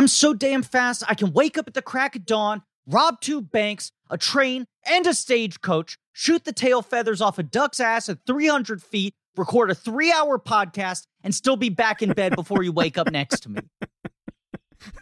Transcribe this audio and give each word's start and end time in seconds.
I'm 0.00 0.08
so 0.08 0.32
damn 0.32 0.62
fast, 0.62 1.02
I 1.08 1.14
can 1.14 1.30
wake 1.34 1.58
up 1.58 1.68
at 1.68 1.74
the 1.74 1.82
crack 1.82 2.16
of 2.16 2.24
dawn, 2.24 2.62
rob 2.86 3.20
two 3.20 3.42
banks, 3.42 3.92
a 4.08 4.16
train, 4.16 4.64
and 4.86 5.06
a 5.06 5.12
stagecoach, 5.12 5.98
shoot 6.14 6.44
the 6.46 6.54
tail 6.54 6.80
feathers 6.80 7.20
off 7.20 7.38
a 7.38 7.42
duck's 7.42 7.80
ass 7.80 8.08
at 8.08 8.16
300 8.26 8.82
feet, 8.82 9.14
record 9.36 9.70
a 9.70 9.74
three 9.74 10.10
hour 10.10 10.38
podcast, 10.38 11.02
and 11.22 11.34
still 11.34 11.56
be 11.56 11.68
back 11.68 12.00
in 12.00 12.12
bed 12.14 12.34
before 12.34 12.62
you 12.62 12.72
wake 12.72 12.96
up 12.96 13.10
next 13.12 13.40
to 13.40 13.50
me. 13.50 13.60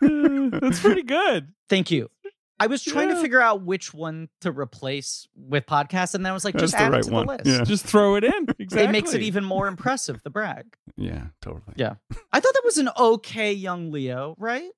That's 0.61 0.81
pretty 0.81 1.05
good. 1.05 1.53
Thank 1.69 1.93
you. 1.93 2.11
I 2.59 2.67
was 2.67 2.83
trying 2.83 3.11
Yeah. 3.11 3.15
to 3.15 3.21
figure 3.21 3.41
out 3.41 3.63
which 3.63 3.95
one 3.95 4.29
to 4.41 4.51
replace 4.51 5.29
with 5.37 5.65
podcast, 5.67 6.17
and 6.17 6.27
then 6.27 6.33
I 6.33 6.35
was 6.35 6.45
like, 6.45 6.57
just 6.57 6.73
the 6.73 6.81
add 6.81 6.91
right 6.91 7.03
it 7.03 7.07
to 7.07 7.13
one. 7.13 7.27
the 7.29 7.33
list. 7.35 7.47
Yeah. 7.47 7.63
Just 7.63 7.85
throw 7.87 8.17
it 8.17 8.25
in. 8.25 8.33
Exactly. 8.59 8.83
It 8.89 8.91
makes 8.91 9.15
it 9.15 9.23
even 9.23 9.45
more 9.45 9.69
impressive, 9.69 10.21
the 10.25 10.31
brag. 10.31 10.65
Yeah, 10.97 11.27
totally. 11.41 11.75
Yeah. 11.77 11.95
I 12.33 12.41
thought 12.41 12.53
that 12.55 12.63
was 12.65 12.79
an 12.79 12.89
okay 12.99 13.53
young 13.53 13.93
Leo, 13.93 14.35
right? 14.41 14.69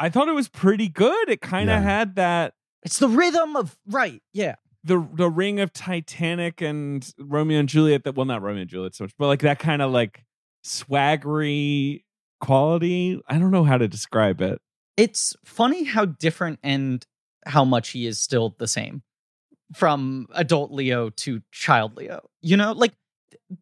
I 0.00 0.08
thought 0.08 0.28
it 0.28 0.34
was 0.34 0.48
pretty 0.48 0.88
good. 0.88 1.28
It 1.28 1.40
kind 1.42 1.68
of 1.70 1.74
Yeah. 1.82 1.88
had 1.88 2.14
that 2.16 2.54
It's 2.82 2.98
the 2.98 3.08
rhythm 3.08 3.54
of 3.54 3.76
right, 3.86 4.22
yeah. 4.32 4.54
the 4.82 5.06
the 5.12 5.28
ring 5.28 5.60
of 5.60 5.72
Titanic 5.72 6.60
and 6.62 7.08
Romeo 7.18 7.58
and 7.60 7.68
Juliet. 7.68 8.04
That 8.04 8.14
well, 8.14 8.24
not 8.26 8.40
Romeo 8.42 8.62
and 8.62 8.70
Juliet 8.70 8.94
so 8.94 9.04
much, 9.04 9.12
but 9.18 9.26
like 9.26 9.40
that 9.40 9.58
kind 9.58 9.82
of 9.82 9.90
like 9.92 10.24
swaggery 10.64 12.04
quality. 12.40 13.20
I 13.28 13.38
don't 13.38 13.50
know 13.50 13.64
how 13.64 13.78
to 13.78 13.88
describe 13.88 14.40
it. 14.40 14.60
It's 14.96 15.36
funny 15.44 15.84
how 15.84 16.04
different 16.06 16.58
and 16.62 17.04
how 17.46 17.64
much 17.64 17.90
he 17.90 18.06
is 18.06 18.18
still 18.18 18.54
the 18.58 18.68
same 18.68 19.02
from 19.74 20.26
adult 20.34 20.72
Leo 20.72 21.10
to 21.10 21.42
child 21.52 21.96
Leo. 21.96 22.28
You 22.42 22.56
know, 22.56 22.72
like 22.72 22.94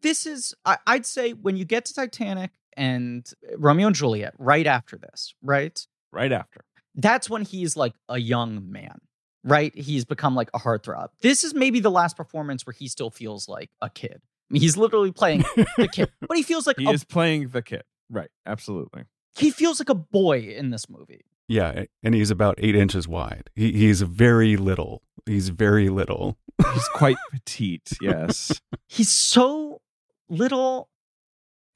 this 0.01 0.25
is, 0.25 0.53
I, 0.65 0.77
I'd 0.87 1.05
say, 1.05 1.31
when 1.31 1.55
you 1.55 1.65
get 1.65 1.85
to 1.85 1.93
Titanic 1.93 2.51
and 2.75 3.29
Romeo 3.57 3.87
and 3.87 3.95
Juliet 3.95 4.33
right 4.37 4.67
after 4.67 4.97
this, 4.97 5.33
right? 5.41 5.85
Right 6.11 6.31
after. 6.31 6.61
That's 6.95 7.29
when 7.29 7.43
he's 7.45 7.75
like 7.77 7.93
a 8.09 8.17
young 8.17 8.71
man, 8.71 8.97
right? 9.43 9.73
He's 9.77 10.05
become 10.05 10.35
like 10.35 10.49
a 10.53 10.59
heartthrob. 10.59 11.09
This 11.21 11.43
is 11.43 11.53
maybe 11.53 11.79
the 11.79 11.91
last 11.91 12.17
performance 12.17 12.65
where 12.65 12.73
he 12.73 12.87
still 12.87 13.09
feels 13.11 13.47
like 13.47 13.69
a 13.81 13.89
kid. 13.89 14.21
I 14.21 14.53
mean, 14.53 14.61
he's 14.61 14.75
literally 14.77 15.11
playing 15.11 15.43
the 15.77 15.87
kid, 15.91 16.11
but 16.27 16.35
he 16.35 16.43
feels 16.43 16.65
like 16.65 16.77
He 16.79 16.85
a, 16.85 16.89
is 16.91 17.03
playing 17.03 17.49
the 17.49 17.61
kid. 17.61 17.83
Right. 18.09 18.29
Absolutely. 18.45 19.03
he 19.37 19.51
feels 19.51 19.79
like 19.79 19.89
a 19.89 19.95
boy 19.95 20.39
in 20.39 20.71
this 20.71 20.89
movie. 20.89 21.25
Yeah, 21.47 21.85
and 22.03 22.13
he's 22.15 22.29
about 22.31 22.55
eight 22.59 22.75
inches 22.75 23.07
wide. 23.07 23.49
He, 23.55 23.71
he's 23.71 24.01
very 24.01 24.55
little. 24.57 25.01
He's 25.25 25.49
very 25.49 25.89
little. 25.89 26.37
He's 26.73 26.87
quite 26.89 27.17
petite. 27.31 27.91
Yes. 28.01 28.59
he's 28.87 29.09
so 29.09 29.81
little 30.29 30.89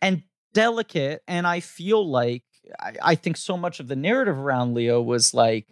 and 0.01 0.23
delicate 0.53 1.23
and 1.27 1.47
i 1.47 1.59
feel 1.59 2.07
like 2.07 2.43
I, 2.79 2.93
I 3.01 3.15
think 3.15 3.37
so 3.37 3.57
much 3.57 3.79
of 3.79 3.87
the 3.87 3.95
narrative 3.95 4.37
around 4.37 4.73
leo 4.73 5.01
was 5.01 5.33
like 5.33 5.67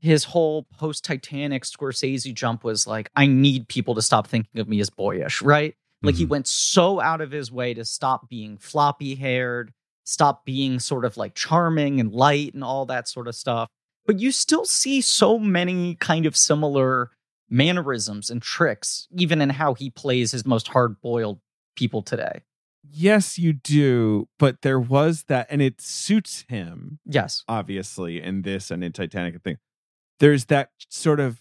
his 0.00 0.24
whole 0.24 0.64
post 0.78 1.04
titanic 1.04 1.64
scorsese 1.64 2.32
jump 2.32 2.62
was 2.64 2.86
like 2.86 3.10
i 3.16 3.26
need 3.26 3.68
people 3.68 3.94
to 3.96 4.02
stop 4.02 4.26
thinking 4.26 4.60
of 4.60 4.68
me 4.68 4.80
as 4.80 4.90
boyish 4.90 5.42
right? 5.42 5.74
Like 6.00 6.14
he 6.14 6.26
Mhm. 6.26 6.28
went 6.28 6.46
so 6.46 7.00
out 7.00 7.20
of 7.20 7.32
his 7.32 7.50
way 7.50 7.74
to 7.74 7.84
stop 7.84 8.28
being 8.28 8.56
floppy 8.58 9.16
haired 9.16 9.72
stop 10.04 10.44
being 10.46 10.78
sort 10.78 11.04
of 11.04 11.16
like 11.16 11.34
charming 11.34 11.98
and 12.00 12.12
light 12.12 12.54
and 12.54 12.62
all 12.64 12.86
that 12.86 13.08
sort 13.08 13.28
of 13.28 13.34
stuff. 13.34 13.68
But 14.06 14.20
you 14.20 14.32
still 14.32 14.64
see 14.64 15.02
so 15.02 15.38
many 15.38 15.96
kind 15.96 16.24
of 16.24 16.34
similar 16.34 17.10
mannerisms 17.50 18.30
and 18.30 18.40
tricks 18.40 19.08
even 19.16 19.40
in 19.42 19.50
how 19.50 19.74
he 19.74 19.90
plays 19.90 20.30
his 20.32 20.46
most 20.46 20.68
hard-boiled 20.68 21.40
people 21.76 22.00
today 22.02 22.42
yes, 22.90 23.38
you 23.38 23.52
do. 23.52 24.28
But 24.38 24.62
there 24.62 24.80
was 24.80 25.24
that, 25.24 25.46
and 25.50 25.62
it 25.62 25.80
suits 25.80 26.44
him. 26.48 26.98
yes 27.04 27.44
obviously 27.48 28.20
in 28.22 28.42
this 28.42 28.70
and 28.70 28.82
in 28.82 28.92
Titanic 28.92 29.40
thing. 29.42 29.58
There's 30.20 30.46
that 30.46 30.70
sort 30.88 31.20
of 31.20 31.40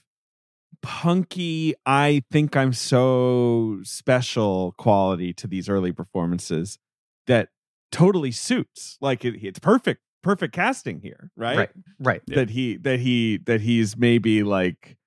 punky, 0.82 1.74
I 1.86 2.24
think 2.32 2.56
I'm 2.56 2.74
so 2.74 3.80
special 3.84 4.74
quality 4.78 5.34
to 5.34 5.48
these 5.48 5.70
early 5.70 5.92
performances 5.92 6.78
that 7.26 7.50
totally 7.92 8.32
suits. 8.32 8.98
Like 9.02 9.26
it, 9.26 9.44
it's 9.44 9.60
perfect, 9.60 10.02
perfect 10.24 10.54
casting 10.54 11.02
here, 11.02 11.32
right? 11.36 11.58
right 11.58 11.70
right 12.00 12.22
Yeah. 12.28 12.36
That 12.36 12.50
he 12.52 12.78
that 12.78 13.00
he 13.00 13.38
that 13.46 13.62
he's 13.62 13.98
maybe 13.98 14.44
like 14.44 14.98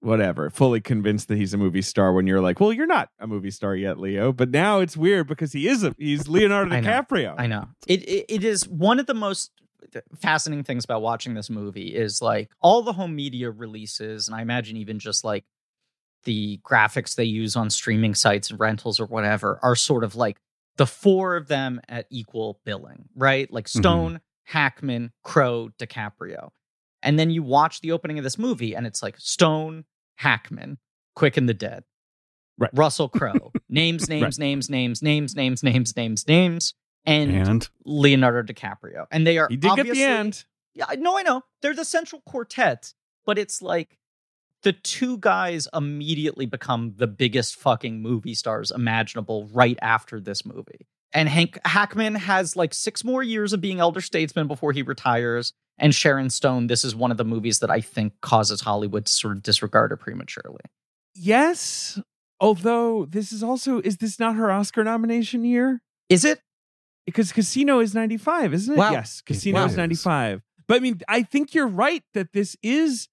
whatever, 0.00 0.50
fully 0.50 0.80
convinced 0.80 1.28
that 1.28 1.36
he's 1.36 1.54
a 1.54 1.58
movie 1.58 1.82
star 1.82 2.12
when 2.12 2.26
you're 2.26 2.40
like, 2.40 2.60
well, 2.60 2.72
you're 2.72 2.86
not 2.86 3.10
a 3.18 3.26
movie 3.26 3.50
star 3.50 3.74
yet, 3.74 3.98
Leo. 3.98 4.32
But 4.32 4.50
now 4.50 4.80
it's 4.80 4.96
weird 4.96 5.26
because 5.26 5.52
he 5.52 5.68
is 5.68 5.84
a 5.84 5.94
he's 5.98 6.28
Leonardo 6.28 6.70
I 6.74 6.80
know. 6.80 6.90
DiCaprio. 6.90 7.34
I 7.38 7.46
know. 7.46 7.68
It, 7.86 8.02
it 8.08 8.26
it 8.28 8.44
is 8.44 8.68
one 8.68 8.98
of 8.98 9.06
the 9.06 9.14
most 9.14 9.50
fascinating 10.20 10.64
things 10.64 10.84
about 10.84 11.02
watching 11.02 11.34
this 11.34 11.50
movie 11.50 11.94
is 11.94 12.20
like 12.20 12.50
all 12.60 12.82
the 12.82 12.92
home 12.92 13.14
media 13.14 13.50
releases, 13.50 14.28
and 14.28 14.36
I 14.36 14.42
imagine 14.42 14.76
even 14.76 14.98
just 14.98 15.24
like 15.24 15.44
the 16.24 16.60
graphics 16.64 17.14
they 17.14 17.24
use 17.24 17.56
on 17.56 17.70
streaming 17.70 18.14
sites 18.14 18.50
and 18.50 18.58
rentals 18.58 18.98
or 19.00 19.06
whatever 19.06 19.60
are 19.62 19.76
sort 19.76 20.04
of 20.04 20.16
like 20.16 20.38
the 20.76 20.86
four 20.86 21.36
of 21.36 21.48
them 21.48 21.80
at 21.88 22.06
equal 22.10 22.60
billing, 22.64 23.08
right? 23.14 23.50
Like 23.50 23.66
mm-hmm. 23.66 23.78
Stone, 23.78 24.20
Hackman, 24.44 25.12
Crowe, 25.22 25.70
DiCaprio. 25.78 26.50
And 27.02 27.18
then 27.18 27.30
you 27.30 27.42
watch 27.42 27.80
the 27.80 27.92
opening 27.92 28.18
of 28.18 28.24
this 28.24 28.38
movie 28.38 28.74
and 28.74 28.86
it's 28.86 29.02
like 29.02 29.16
Stone, 29.18 29.84
Hackman, 30.16 30.78
Quick 31.14 31.36
and 31.36 31.48
the 31.48 31.54
Dead, 31.54 31.84
right. 32.58 32.70
Russell 32.74 33.08
Crowe, 33.10 33.52
names, 33.68 34.08
names, 34.08 34.22
right. 34.22 34.38
names, 34.38 34.70
names, 34.70 35.02
names, 35.02 35.36
names, 35.36 35.62
names, 35.62 35.96
names, 35.96 36.26
names, 36.26 36.74
and, 37.04 37.30
and 37.30 37.68
Leonardo 37.84 38.52
DiCaprio. 38.52 39.06
And 39.10 39.26
they 39.26 39.38
are 39.38 39.48
He 39.48 39.56
did 39.56 39.76
get 39.76 39.90
the 39.90 40.02
end. 40.02 40.44
Yeah, 40.74 40.86
no, 40.98 41.16
I 41.16 41.22
know. 41.22 41.42
They're 41.62 41.74
the 41.74 41.84
central 41.84 42.22
quartet, 42.26 42.92
but 43.24 43.38
it's 43.38 43.62
like 43.62 43.98
the 44.62 44.72
two 44.72 45.16
guys 45.18 45.68
immediately 45.72 46.44
become 46.44 46.94
the 46.96 47.06
biggest 47.06 47.56
fucking 47.56 48.02
movie 48.02 48.34
stars 48.34 48.70
imaginable 48.70 49.48
right 49.52 49.78
after 49.80 50.20
this 50.20 50.44
movie. 50.44 50.86
And 51.12 51.28
Hank 51.28 51.58
Hackman 51.64 52.16
has 52.16 52.56
like 52.56 52.74
six 52.74 53.04
more 53.04 53.22
years 53.22 53.52
of 53.52 53.60
being 53.60 53.80
elder 53.80 54.00
statesman 54.00 54.48
before 54.48 54.72
he 54.72 54.82
retires. 54.82 55.52
And 55.78 55.94
Sharon 55.94 56.30
Stone, 56.30 56.68
this 56.68 56.84
is 56.84 56.94
one 56.94 57.10
of 57.10 57.16
the 57.18 57.24
movies 57.24 57.58
that 57.58 57.70
I 57.70 57.80
think 57.80 58.14
causes 58.22 58.62
Hollywood 58.62 59.06
to 59.06 59.12
sort 59.12 59.36
of 59.36 59.42
disregard 59.42 59.90
her 59.90 59.96
prematurely. 59.96 60.62
Yes. 61.14 61.98
Although 62.40 63.06
this 63.06 63.32
is 63.32 63.42
also 63.42 63.80
is 63.80 63.96
this 63.98 64.18
not 64.18 64.36
her 64.36 64.50
Oscar 64.50 64.84
nomination 64.84 65.44
year? 65.44 65.82
Is 66.08 66.24
it? 66.24 66.40
Because 67.06 67.32
Casino 67.32 67.78
is 67.80 67.94
95, 67.94 68.52
isn't 68.54 68.74
it? 68.74 68.78
Wow. 68.78 68.90
Yes, 68.92 69.20
Casino 69.20 69.60
Wow. 69.60 69.66
is 69.66 69.76
95. 69.76 70.42
But 70.66 70.76
I 70.76 70.80
mean, 70.80 71.00
I 71.08 71.22
think 71.22 71.54
you're 71.54 71.66
right 71.68 72.02
that 72.14 72.32
this 72.32 72.56
is 72.62 73.08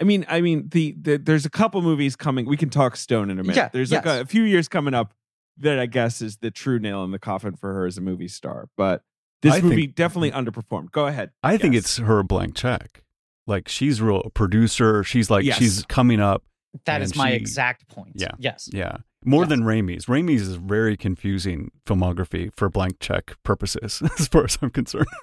I 0.00 0.04
mean, 0.04 0.26
I 0.28 0.42
mean 0.42 0.68
the, 0.68 0.94
the 1.00 1.16
there's 1.16 1.46
a 1.46 1.50
couple 1.50 1.80
movies 1.80 2.16
coming. 2.16 2.44
We 2.46 2.56
can 2.58 2.68
talk 2.68 2.96
Stone 2.96 3.30
in 3.30 3.38
a 3.38 3.42
minute. 3.42 3.56
Yeah, 3.56 3.68
there's 3.72 3.90
like 3.92 4.04
a, 4.04 4.20
a 4.20 4.24
few 4.26 4.42
years 4.42 4.68
coming 4.68 4.92
up 4.92 5.14
that 5.58 5.78
I 5.78 5.86
guess 5.86 6.20
is 6.20 6.36
the 6.38 6.50
true 6.50 6.78
nail 6.78 7.02
in 7.04 7.12
the 7.12 7.18
coffin 7.18 7.54
for 7.56 7.72
her 7.72 7.86
as 7.86 7.96
a 7.96 8.02
movie 8.02 8.28
star. 8.28 8.68
But 8.76 9.02
this 9.42 9.54
I 9.54 9.60
movie 9.60 9.82
think- 9.82 9.94
definitely 9.94 10.30
underperformed. 10.32 10.90
Go 10.92 11.06
ahead. 11.06 11.30
I 11.42 11.56
think 11.56 11.74
it's 11.74 11.98
her 11.98 12.22
blank 12.22 12.54
check. 12.54 13.02
Like 13.46 13.68
she's 13.68 14.00
real 14.02 14.20
a 14.20 14.30
producer. 14.30 15.04
She's 15.04 15.30
like 15.30 15.44
Yes. 15.44 15.58
she's 15.58 15.84
coming 15.86 16.20
up. 16.20 16.42
That 16.84 17.00
is 17.02 17.14
my 17.16 17.30
she- 17.30 17.36
exact 17.36 17.88
point. 17.88 18.12
Yeah. 18.16 18.32
Yes. 18.38 18.68
Yeah. 18.72 18.98
More 19.24 19.42
Yes. 19.42 19.48
than 19.50 19.62
Raimi's. 19.62 20.06
Raimi's 20.06 20.42
is 20.42 20.56
very 20.56 20.96
confusing 20.96 21.70
filmography 21.86 22.50
for 22.56 22.68
blank 22.68 22.98
check 23.00 23.34
purposes, 23.44 24.02
as 24.18 24.28
far 24.28 24.44
as 24.44 24.58
I'm 24.62 24.70
concerned. 24.70 25.06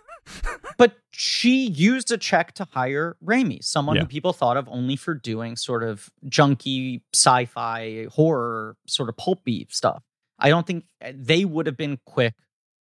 But 0.78 0.98
she 1.12 1.68
used 1.68 2.12
a 2.12 2.18
check 2.18 2.54
to 2.54 2.66
hire 2.72 3.18
Raimi, 3.24 3.62
someone 3.64 3.98
Yeah. 3.98 4.04
who 4.04 4.08
people 4.08 4.32
thought 4.34 4.56
of 4.58 4.68
only 4.70 4.96
for 4.96 5.14
doing 5.14 5.56
sort 5.58 5.84
of 5.84 6.10
junky 6.28 7.02
sci-fi 7.14 8.08
horror 8.10 8.76
sort 8.88 9.10
of 9.10 9.18
pulpy 9.18 9.68
stuff. 9.70 10.02
I 10.40 10.50
don't 10.50 10.66
think 10.66 10.86
uh, 11.04 11.12
they 11.14 11.44
would 11.46 11.68
have 11.68 11.78
been 11.78 12.00
quick, 12.06 12.34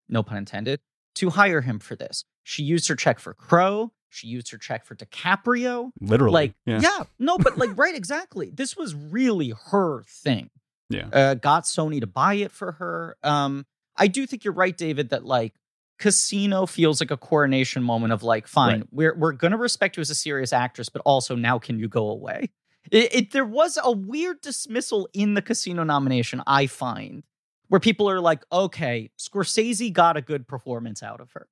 no 0.08 0.22
pun 0.22 0.36
intended, 0.36 0.80
to 1.16 1.30
hire 1.30 1.60
him 1.60 1.78
for 1.78 1.96
this. 1.96 2.24
She 2.42 2.62
used 2.62 2.88
her 2.88 2.96
check 2.96 3.18
for 3.18 3.34
Crowe. 3.34 3.92
She 4.08 4.26
used 4.26 4.50
her 4.50 4.58
check 4.58 4.84
for 4.84 4.94
DiCaprio. 4.96 5.90
Literally. 6.00 6.32
Like, 6.32 6.54
yeah. 6.66 6.80
yeah. 6.82 7.04
no, 7.18 7.38
but 7.38 7.58
like, 7.58 7.70
right, 7.76 7.94
exactly. 7.94 8.50
This 8.50 8.76
was 8.76 8.94
really 8.94 9.52
her 9.70 10.02
thing. 10.08 10.50
Yeah. 10.88 11.06
Uh, 11.12 11.34
got 11.34 11.64
Sony 11.64 12.00
to 12.00 12.06
buy 12.06 12.34
it 12.34 12.50
for 12.50 12.72
her. 12.72 13.16
Um, 13.22 13.66
I 13.96 14.08
do 14.08 14.26
think 14.26 14.44
you're 14.44 14.54
right, 14.54 14.76
David, 14.76 15.10
that 15.10 15.24
like 15.24 15.54
Casino 15.98 16.66
feels 16.66 17.00
like 17.00 17.10
a 17.10 17.16
coronation 17.16 17.82
moment 17.82 18.12
of 18.12 18.22
like, 18.22 18.46
fine, 18.48 18.80
Right. 18.80 18.88
we're 18.90 19.14
we're 19.16 19.32
gonna 19.32 19.58
respect 19.58 19.96
you 19.96 20.00
as 20.00 20.10
a 20.10 20.14
serious 20.14 20.52
actress, 20.52 20.88
but 20.88 21.02
also 21.04 21.36
now 21.36 21.58
can 21.58 21.78
you 21.78 21.88
go 21.88 22.08
away? 22.10 22.50
It, 22.90 23.14
it 23.14 23.30
there 23.32 23.44
was 23.44 23.78
a 23.80 23.92
weird 23.92 24.40
dismissal 24.40 25.08
in 25.12 25.34
the 25.34 25.42
Casino 25.42 25.84
nomination, 25.84 26.42
I 26.46 26.66
find, 26.66 27.22
where 27.70 27.80
people 27.80 28.08
are 28.10 28.20
like, 28.20 28.44
okay, 28.52 29.10
Scorsese 29.18 29.90
got 29.92 30.16
a 30.16 30.20
good 30.20 30.46
performance 30.46 31.02
out 31.02 31.20
of 31.20 31.32
her. 31.32 31.48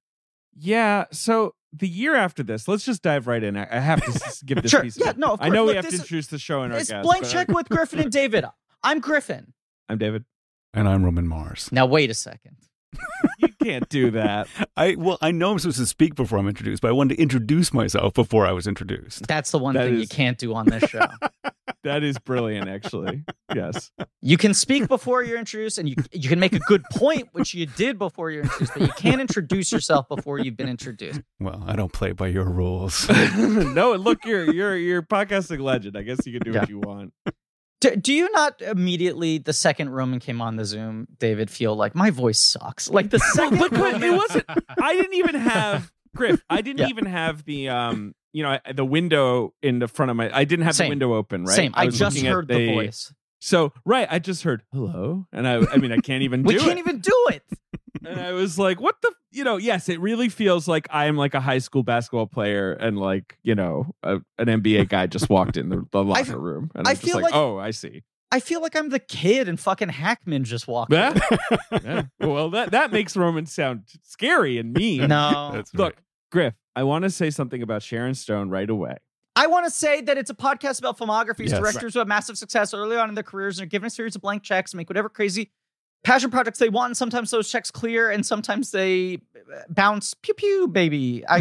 Yeah. 0.55 1.05
So 1.13 1.55
the 1.73 1.89
year 1.89 2.15
after 2.15 2.43
this, 2.43 2.67
let's 2.69 2.85
just 2.85 3.03
dive 3.03 3.27
right 3.27 3.43
in. 3.43 3.57
I 3.57 3.67
I 3.71 3.79
have 3.79 4.01
to 4.05 4.45
give 4.45 4.61
this 4.63 4.71
Sure. 4.71 4.83
piece. 4.83 4.99
Yeah, 4.99 5.11
of 5.11 5.19
no, 5.19 5.33
of 5.35 5.41
I 5.41 5.49
know 5.49 5.61
course. 5.65 5.69
we 5.71 5.77
have 5.77 5.85
to 5.87 5.91
this 5.91 5.95
is- 5.95 6.01
introduce 6.01 6.27
the 6.27 6.39
show 6.39 6.63
and 6.63 6.73
our 6.73 6.79
It's 6.81 6.91
guest. 6.91 7.03
blank 7.05 7.23
but- 7.23 7.31
check 7.31 7.49
with 7.49 7.69
Griffin 7.69 8.01
and 8.01 8.13
David. 8.21 8.45
I'm 8.83 9.01
Griffin. 9.01 9.53
I'm 9.89 9.99
David. 9.99 10.25
And 10.75 10.87
I'm 10.89 11.05
Roman 11.05 11.27
Mars. 11.27 11.71
Now 11.73 11.87
wait 11.87 12.11
a 12.11 12.15
second. 12.15 12.57
you 13.39 13.49
can't 13.63 13.89
do 13.89 14.11
that. 14.13 14.49
I 14.77 14.95
well, 14.97 15.19
I 15.21 15.31
know 15.31 15.53
I'm 15.53 15.59
supposed 15.59 15.79
to 15.79 15.87
speak 15.87 16.15
before 16.15 16.39
I'm 16.39 16.49
introduced, 16.49 16.83
but 16.83 16.89
I 16.89 16.93
wanted 16.93 17.17
to 17.17 17.23
introduce 17.23 17.73
myself 17.73 18.15
before 18.15 18.47
I 18.47 18.53
was 18.53 18.67
introduced. 18.67 19.27
That's 19.27 19.51
the 19.51 19.59
one 19.59 19.75
That 19.75 19.89
thing 19.89 20.01
you 20.01 20.09
can't 20.09 20.39
do 20.39 20.55
on 20.55 20.67
this 20.67 20.85
show. 20.89 21.01
That 21.85 22.03
is 22.03 22.19
brilliant, 22.19 22.69
actually. 22.69 23.25
Yes. 23.55 23.93
you 24.21 24.37
can 24.37 24.53
speak 24.53 24.89
before 24.89 25.23
you're 25.23 25.39
introduced, 25.39 25.79
and 25.79 25.89
you 25.89 25.95
you 26.13 26.29
can 26.29 26.41
make 26.41 26.53
a 26.53 26.59
good 26.61 26.83
point, 26.93 27.29
which 27.33 27.55
you 27.55 27.67
did 27.67 27.99
before 27.99 28.31
you're 28.31 28.43
introduced, 28.43 28.73
but 28.75 28.83
you 28.83 28.93
can't 28.97 29.21
introduce 29.21 29.71
yourself 29.71 30.09
before 30.09 30.39
you've 30.39 30.57
been 30.57 30.69
introduced. 30.69 31.21
Well, 31.39 31.63
I 31.67 31.77
don't 31.77 31.93
play 31.93 32.13
by 32.13 32.29
your 32.29 32.45
rules. 32.45 33.09
no, 33.37 33.95
look, 33.95 34.25
you're 34.25 34.53
you're 34.53 34.77
you're 34.77 34.99
a 34.99 35.07
podcasting 35.07 35.61
legend. 35.61 35.97
I 35.97 36.03
guess 36.03 36.27
you 36.27 36.39
can 36.39 36.53
do 36.53 36.59
what 36.59 36.69
you 36.69 36.81
want. 36.81 37.13
Do, 37.81 37.95
do 37.95 38.13
you 38.13 38.31
not 38.33 38.61
immediately 38.61 39.39
the 39.39 39.53
second 39.53 39.91
Roman 39.91 40.19
came 40.19 40.41
on 40.41 40.57
the 40.57 40.65
Zoom, 40.65 41.07
David, 41.19 41.49
feel 41.51 41.77
like 41.77 41.95
my 41.95 42.11
voice 42.11 42.39
sucks? 42.41 42.91
Like 42.91 43.11
the 43.11 43.21
second 43.21 43.59
but, 43.59 43.71
but 43.71 44.03
it 44.03 44.13
wasn't. 44.13 44.45
I 44.83 44.95
didn't 44.95 45.15
even 45.15 45.37
have 45.37 45.93
Griff. 46.17 46.43
I 46.51 46.61
didn't 46.61 46.81
Yeah. 46.81 46.89
even 46.89 47.07
have 47.07 47.45
the 47.45 47.69
um. 47.69 48.15
You 48.35 48.43
know, 48.43 48.59
the 48.75 48.85
window 48.85 49.55
in 49.63 49.79
the 49.79 49.89
front 49.89 50.11
of 50.11 50.17
my. 50.17 50.31
I 50.37 50.45
didn't 50.45 50.67
have 50.67 50.75
Same. 50.77 50.87
the 50.87 50.91
window 50.91 51.15
open. 51.15 51.45
Right. 51.45 51.57
Same. 51.57 51.73
I, 51.75 51.87
was 51.87 51.99
just 51.99 52.15
looking 52.17 52.29
at 52.29 52.35
heard 52.35 52.49
the 52.49 52.75
voice. 52.75 53.13
So 53.41 53.73
right, 53.87 54.07
I 54.11 54.19
just 54.19 54.43
heard 54.43 54.63
hello, 54.73 55.27
and 55.33 55.49
I. 55.49 55.65
I 55.73 55.77
mean, 55.79 55.93
I 55.93 55.97
can't 55.99 56.23
even. 56.23 56.43
We 56.43 56.55
do 56.55 56.61
can't 56.61 56.73
it. 56.73 56.79
even 56.79 56.99
do 57.01 57.27
it. 57.31 57.43
And 58.07 58.21
I 58.21 58.33
was 58.33 58.59
like, 58.59 58.81
what 58.81 58.97
the, 59.03 59.13
you 59.31 59.45
know, 59.45 59.57
yes, 59.57 59.89
it 59.89 60.01
really 60.01 60.29
feels 60.29 60.67
like 60.69 60.87
I 60.91 61.07
am 61.07 61.17
like 61.17 61.35
a 61.35 61.41
high 61.41 61.59
school 61.59 61.83
basketball 61.83 62.27
player 62.27 62.73
and 62.73 62.99
like, 62.99 63.39
you 63.43 63.55
know, 63.55 63.95
a, 64.03 64.17
an 64.39 64.47
NBA 64.47 64.89
guy 64.89 65.07
just 65.07 65.29
walked 65.31 65.57
in 65.57 65.69
the, 65.69 65.85
the 65.93 66.03
locker 66.05 66.39
room. 66.39 66.71
And 66.75 66.87
I 66.87 66.91
I'm 66.91 66.97
just 66.97 67.07
feel 67.07 67.17
like, 67.17 67.25
like- 67.25 67.35
oh, 67.35 67.59
I 67.59 67.71
see. 67.71 68.03
I 68.31 68.41
feel 68.41 68.61
like 68.61 68.77
I'm 68.77 68.91
the 68.91 68.99
kid 68.99 69.49
and 69.49 69.59
fucking 69.59 69.89
Hackman 69.89 70.45
just 70.45 70.69
walked. 70.69 70.93
in. 70.93 70.99
Yeah. 71.73 71.79
Yeah. 71.83 72.03
Well, 72.21 72.51
that, 72.51 72.73
that 72.73 72.93
makes 72.93 73.17
Roman 73.17 73.47
sound 73.47 73.85
scary 74.03 74.59
and 74.59 74.73
mean. 74.75 75.09
No. 75.09 75.51
That's 75.55 75.73
Look, 75.73 75.95
right. 75.95 76.03
Griff, 76.31 76.55
I 76.77 76.83
want 76.83 77.05
to 77.05 77.11
say 77.11 77.31
something 77.31 77.63
about 77.63 77.83
Sharon 77.83 78.15
Stone 78.15 78.51
right 78.51 78.69
away. 78.69 78.97
I 79.35 79.47
want 79.47 79.65
to 79.67 79.71
say 79.71 80.01
that 80.03 80.19
it's 80.19 80.29
a 80.31 80.35
podcast 80.35 80.79
about 80.81 80.99
filmographies, 80.99 81.49
Yes. 81.51 81.59
directors 81.61 81.95
who 81.95 82.01
have 82.01 82.09
massive 82.09 82.37
success 82.37 82.75
early 82.75 82.97
on 82.97 83.09
in 83.09 83.15
their 83.15 83.25
careers 83.25 83.59
and 83.59 83.65
are 83.67 83.69
given 83.69 83.87
a 83.87 83.91
series 83.91 84.15
of 84.17 84.21
blank 84.21 84.43
checks, 84.43 84.75
make 84.75 84.91
whatever 84.91 85.09
crazy 85.09 85.53
passion 86.05 86.31
projects 86.31 86.59
they 86.59 86.69
want. 86.69 86.97
Sometimes 86.97 87.31
those 87.31 87.51
checks 87.51 87.71
clear, 87.71 88.11
and 88.11 88.25
sometimes 88.25 88.71
they 88.71 89.21
uh, 89.37 89.63
bounce. 89.69 90.15
Pew 90.15 90.35
pew, 90.35 90.69
baby. 90.69 91.23
A 91.29 91.39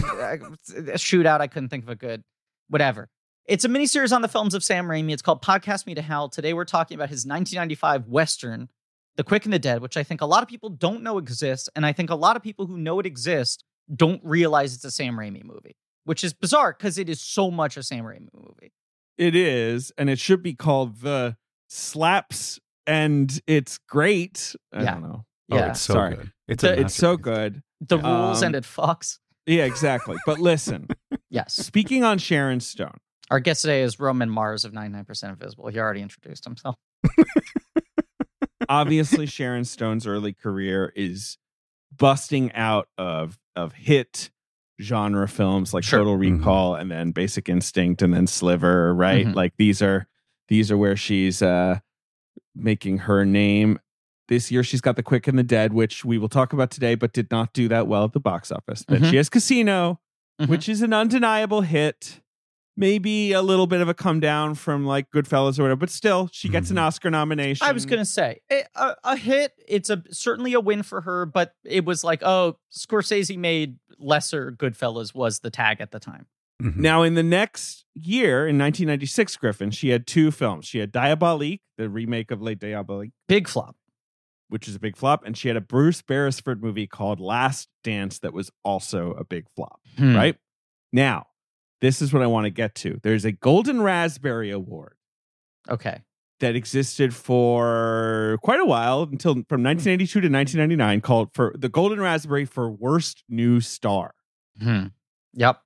shootout. 0.98 1.42
I 1.42 1.48
couldn't 1.48 1.70
think 1.70 1.84
of 1.84 1.90
a 1.90 1.96
good. 1.96 2.24
Whatever. 2.70 3.10
It's 3.46 3.64
a 3.64 3.70
miniseries 3.70 4.14
on 4.14 4.22
the 4.22 4.28
films 4.28 4.54
of 4.54 4.64
Sam 4.64 4.88
Raimi. 4.88 5.14
It's 5.14 5.22
called 5.22 5.42
Podcast 5.42 5.86
Me 5.86 5.96
to 5.96 6.02
Hell. 6.02 6.28
Today 6.28 6.54
we're 6.54 6.66
talking 6.66 6.96
about 6.96 7.10
his 7.10 7.26
1995 7.26 8.10
western, 8.10 8.68
The 9.16 9.24
Quick 9.24 9.46
and 9.46 9.54
the 9.54 9.60
Dead, 9.60 9.82
which 9.82 9.96
I 9.96 10.04
think 10.04 10.20
a 10.20 10.26
lot 10.26 10.44
of 10.44 10.50
people 10.50 10.70
don't 10.70 11.02
know 11.02 11.18
exists, 11.18 11.70
and 11.74 11.86
I 11.86 11.94
think 11.94 12.10
a 12.10 12.16
lot 12.16 12.36
of 12.36 12.44
people 12.44 12.66
who 12.66 12.78
know 12.78 13.00
it 13.00 13.06
exists 13.06 13.64
don't 13.96 14.20
realize 14.22 14.76
it's 14.76 14.84
a 14.84 14.92
Sam 14.92 15.16
Raimi 15.16 15.46
movie, 15.46 15.78
which 16.04 16.26
is 16.26 16.34
bizarre 16.34 16.76
because 16.78 16.98
it 16.98 17.08
is 17.08 17.22
so 17.22 17.50
much 17.50 17.78
a 17.78 17.84
Sam 17.84 18.04
Raimi 18.04 18.28
movie. 18.34 18.74
It 19.18 19.34
is, 19.34 19.94
and 19.98 20.10
it 20.10 20.20
should 20.20 20.44
be 20.44 20.54
called 20.54 21.00
The 21.00 21.38
Slaps, 21.70 22.60
and 22.88 23.40
it's 23.46 23.78
great. 23.78 24.56
I 24.74 24.84
Yeah. 24.84 24.94
don't 24.94 25.04
know. 25.04 25.26
Oh, 25.52 25.56
Yeah. 25.58 25.70
it's 25.72 25.82
so 25.82 25.94
Sorry. 25.94 26.16
good. 26.16 26.32
It's 26.48 26.62
The- 26.64 26.80
It's 26.80 26.96
so 26.96 27.18
good. 27.18 27.62
The 27.82 27.98
Yeah. 28.00 28.08
rules 28.26 28.42
Um, 28.42 28.48
and 28.48 28.56
it 28.56 28.64
fucks. 28.64 29.20
Yeah, 29.46 29.66
exactly. 29.66 30.18
But 30.26 30.40
listen, 30.40 30.88
Yes. 31.30 31.54
speaking 31.54 32.04
on 32.04 32.18
Sharon 32.18 32.60
Stone, 32.60 32.98
Our 33.30 33.40
guest 33.42 33.62
today 33.62 33.82
is 33.84 34.00
Roman 34.00 34.30
Mars 34.30 34.64
of 34.64 34.72
99% 34.74 35.34
Invisible. 35.34 35.68
He 35.68 35.78
already 35.80 36.02
introduced 36.02 36.46
himself. 36.46 36.76
obviously 38.70 39.26
Sharon 39.26 39.66
Stone's 39.66 40.08
early 40.08 40.34
career 40.34 40.92
is 40.96 41.38
busting 41.96 42.52
out 42.54 42.88
of 42.98 43.38
of 43.56 43.74
hit 43.74 44.30
genre 44.82 45.28
films 45.28 45.74
like 45.74 45.84
Sure. 45.84 46.00
Total 46.00 46.18
Mhm. 46.18 46.38
Recall 46.40 46.76
and 46.76 46.92
then 46.92 47.12
Basic 47.12 47.50
Instinct 47.50 48.02
and 48.02 48.14
then 48.14 48.28
Sliver, 48.28 48.94
right? 48.94 49.26
Mhm. 49.26 49.36
Like 49.36 49.54
these 49.58 49.82
are 49.82 50.08
these 50.48 50.72
are 50.72 50.78
where 50.78 50.96
she's 50.96 51.42
uh 51.42 51.80
making 52.56 53.00
her 53.00 53.26
name. 53.26 53.80
This 54.28 54.52
year 54.52 54.64
she's 54.64 54.82
got 54.82 54.96
The 54.98 55.04
Quick 55.04 55.28
and 55.28 55.38
the 55.40 55.44
Dead, 55.44 55.72
which 55.74 56.04
we 56.04 56.18
will 56.18 56.28
talk 56.30 56.52
about 56.54 56.70
today, 56.72 56.96
but 56.96 57.14
did 57.14 57.32
not 57.32 57.54
do 57.54 57.68
that 57.70 57.88
well 57.88 58.04
at 58.06 58.14
the 58.14 58.20
box 58.20 58.52
office. 58.52 58.84
But 58.88 59.02
Mhm. 59.02 59.10
she 59.10 59.16
has 59.18 59.30
Casino, 59.30 60.00
Mhm. 60.42 60.50
which 60.50 60.68
is 60.68 60.82
an 60.82 60.92
undeniable 60.94 61.62
hit. 61.62 62.22
Maybe 62.80 63.32
a 63.32 63.42
little 63.42 63.66
bit 63.66 63.82
of 63.82 63.90
a 63.90 63.96
come 63.96 64.20
down 64.20 64.54
from 64.54 64.86
like 64.86 65.10
Goodfellas 65.10 65.58
or 65.58 65.64
whatever, 65.64 65.78
but 65.80 65.90
still, 65.90 66.30
she 66.32 66.48
gets 66.48 66.70
an 66.70 66.76
Mhm. 66.78 66.82
Oscar 66.82 67.10
nomination. 67.10 67.66
I 67.66 67.72
was 67.72 67.88
going 67.88 67.98
to 67.98 68.06
say 68.06 68.42
a, 68.52 68.66
a, 68.76 68.96
a 69.04 69.18
hit. 69.18 69.54
It's 69.68 69.90
a 69.90 70.04
certainly 70.12 70.54
a 70.54 70.60
win 70.60 70.84
for 70.84 71.02
her, 71.02 71.26
but 71.26 71.54
it 71.64 71.86
was 71.86 72.04
like, 72.04 72.22
oh, 72.22 72.60
Scorsese 72.72 73.36
made 73.36 73.78
lesser 73.98 74.52
Goodfellas 74.52 75.16
was 75.16 75.40
the 75.40 75.50
tag 75.50 75.82
at 75.82 75.90
the 75.92 76.00
time. 76.00 76.28
Mhm. 76.62 76.78
Now, 76.78 77.04
in 77.04 77.14
the 77.14 77.24
next 77.24 77.86
year, 77.94 78.48
in 78.48 78.58
1996, 78.58 79.36
Griffin, 79.38 79.70
she 79.72 79.90
had 79.90 80.08
two 80.08 80.32
films. 80.32 80.66
She 80.66 80.80
had 80.80 80.92
Diabolique, 80.92 81.62
the 81.78 81.90
remake 81.90 82.32
of 82.32 82.42
Late 82.42 82.60
Diabolique, 82.60 83.12
Big 83.28 83.48
flop. 83.48 83.76
which 84.50 84.68
is 84.68 84.76
a 84.76 84.80
big 84.80 84.96
flop, 84.96 85.24
and 85.26 85.38
she 85.38 85.50
had 85.50 85.58
a 85.58 85.62
Bruce 85.62 86.02
Beresford 86.02 86.64
movie 86.64 86.88
called 86.88 87.20
Last 87.20 87.68
Dance 87.84 88.20
that 88.20 88.32
was 88.34 88.50
also 88.64 89.12
a 89.12 89.24
big 89.26 89.46
flop, 89.56 89.82
Hmm. 89.98 90.16
right? 90.16 90.38
Now, 90.94 91.28
this 91.82 92.02
is 92.02 92.14
what 92.14 92.24
I 92.24 92.28
want 92.28 92.46
to 92.46 92.50
get 92.50 92.74
to. 92.76 92.98
There's 93.04 93.26
a 93.26 93.34
Golden 93.34 93.82
Raspberry 93.82 94.50
Award 94.50 94.96
Okay. 95.70 96.02
that 96.40 96.56
existed 96.56 97.14
for 97.14 98.38
quite 98.42 98.62
a 98.62 98.66
while 98.66 99.04
until 99.04 99.44
from 99.50 99.62
1982 99.64 100.22
to 100.22 100.30
1999 100.30 101.02
called 101.02 101.34
for 101.34 101.54
the 101.58 101.68
Golden 101.70 102.00
Raspberry 102.00 102.46
for 102.46 102.72
Worst 102.72 103.24
New 103.28 103.60
Star. 103.60 104.16
Hmm. 104.62 104.88
Yep. 105.34 105.62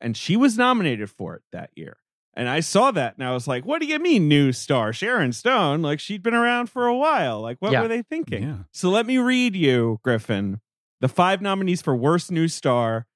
And 0.00 0.16
she 0.16 0.36
was 0.36 0.56
nominated 0.58 1.10
for 1.10 1.34
it 1.36 1.42
that 1.52 1.70
year. 1.76 1.96
And 2.34 2.48
I 2.48 2.60
saw 2.60 2.90
that 2.92 3.16
and 3.18 3.26
I 3.26 3.32
was 3.32 3.48
like, 3.48 3.66
what 3.66 3.80
do 3.80 3.86
you 3.86 3.98
mean 3.98 4.28
new 4.28 4.52
star? 4.52 4.92
Sharon 4.92 5.32
Stone, 5.32 5.82
like 5.82 5.98
she'd 6.00 6.22
been 6.22 6.34
around 6.34 6.70
for 6.70 6.86
a 6.86 6.96
while. 6.96 7.40
Like 7.40 7.56
what 7.60 7.72
Yeah. 7.72 7.82
were 7.82 7.88
they 7.88 8.02
thinking? 8.02 8.42
Yeah. 8.42 8.56
So 8.72 8.88
let 8.88 9.04
me 9.04 9.18
read 9.18 9.56
you, 9.56 9.98
Griffin, 10.04 10.60
the 11.00 11.08
five 11.08 11.42
nominees 11.42 11.82
for 11.82 11.94
worst 11.96 12.30
new 12.30 12.46
star 12.48 13.06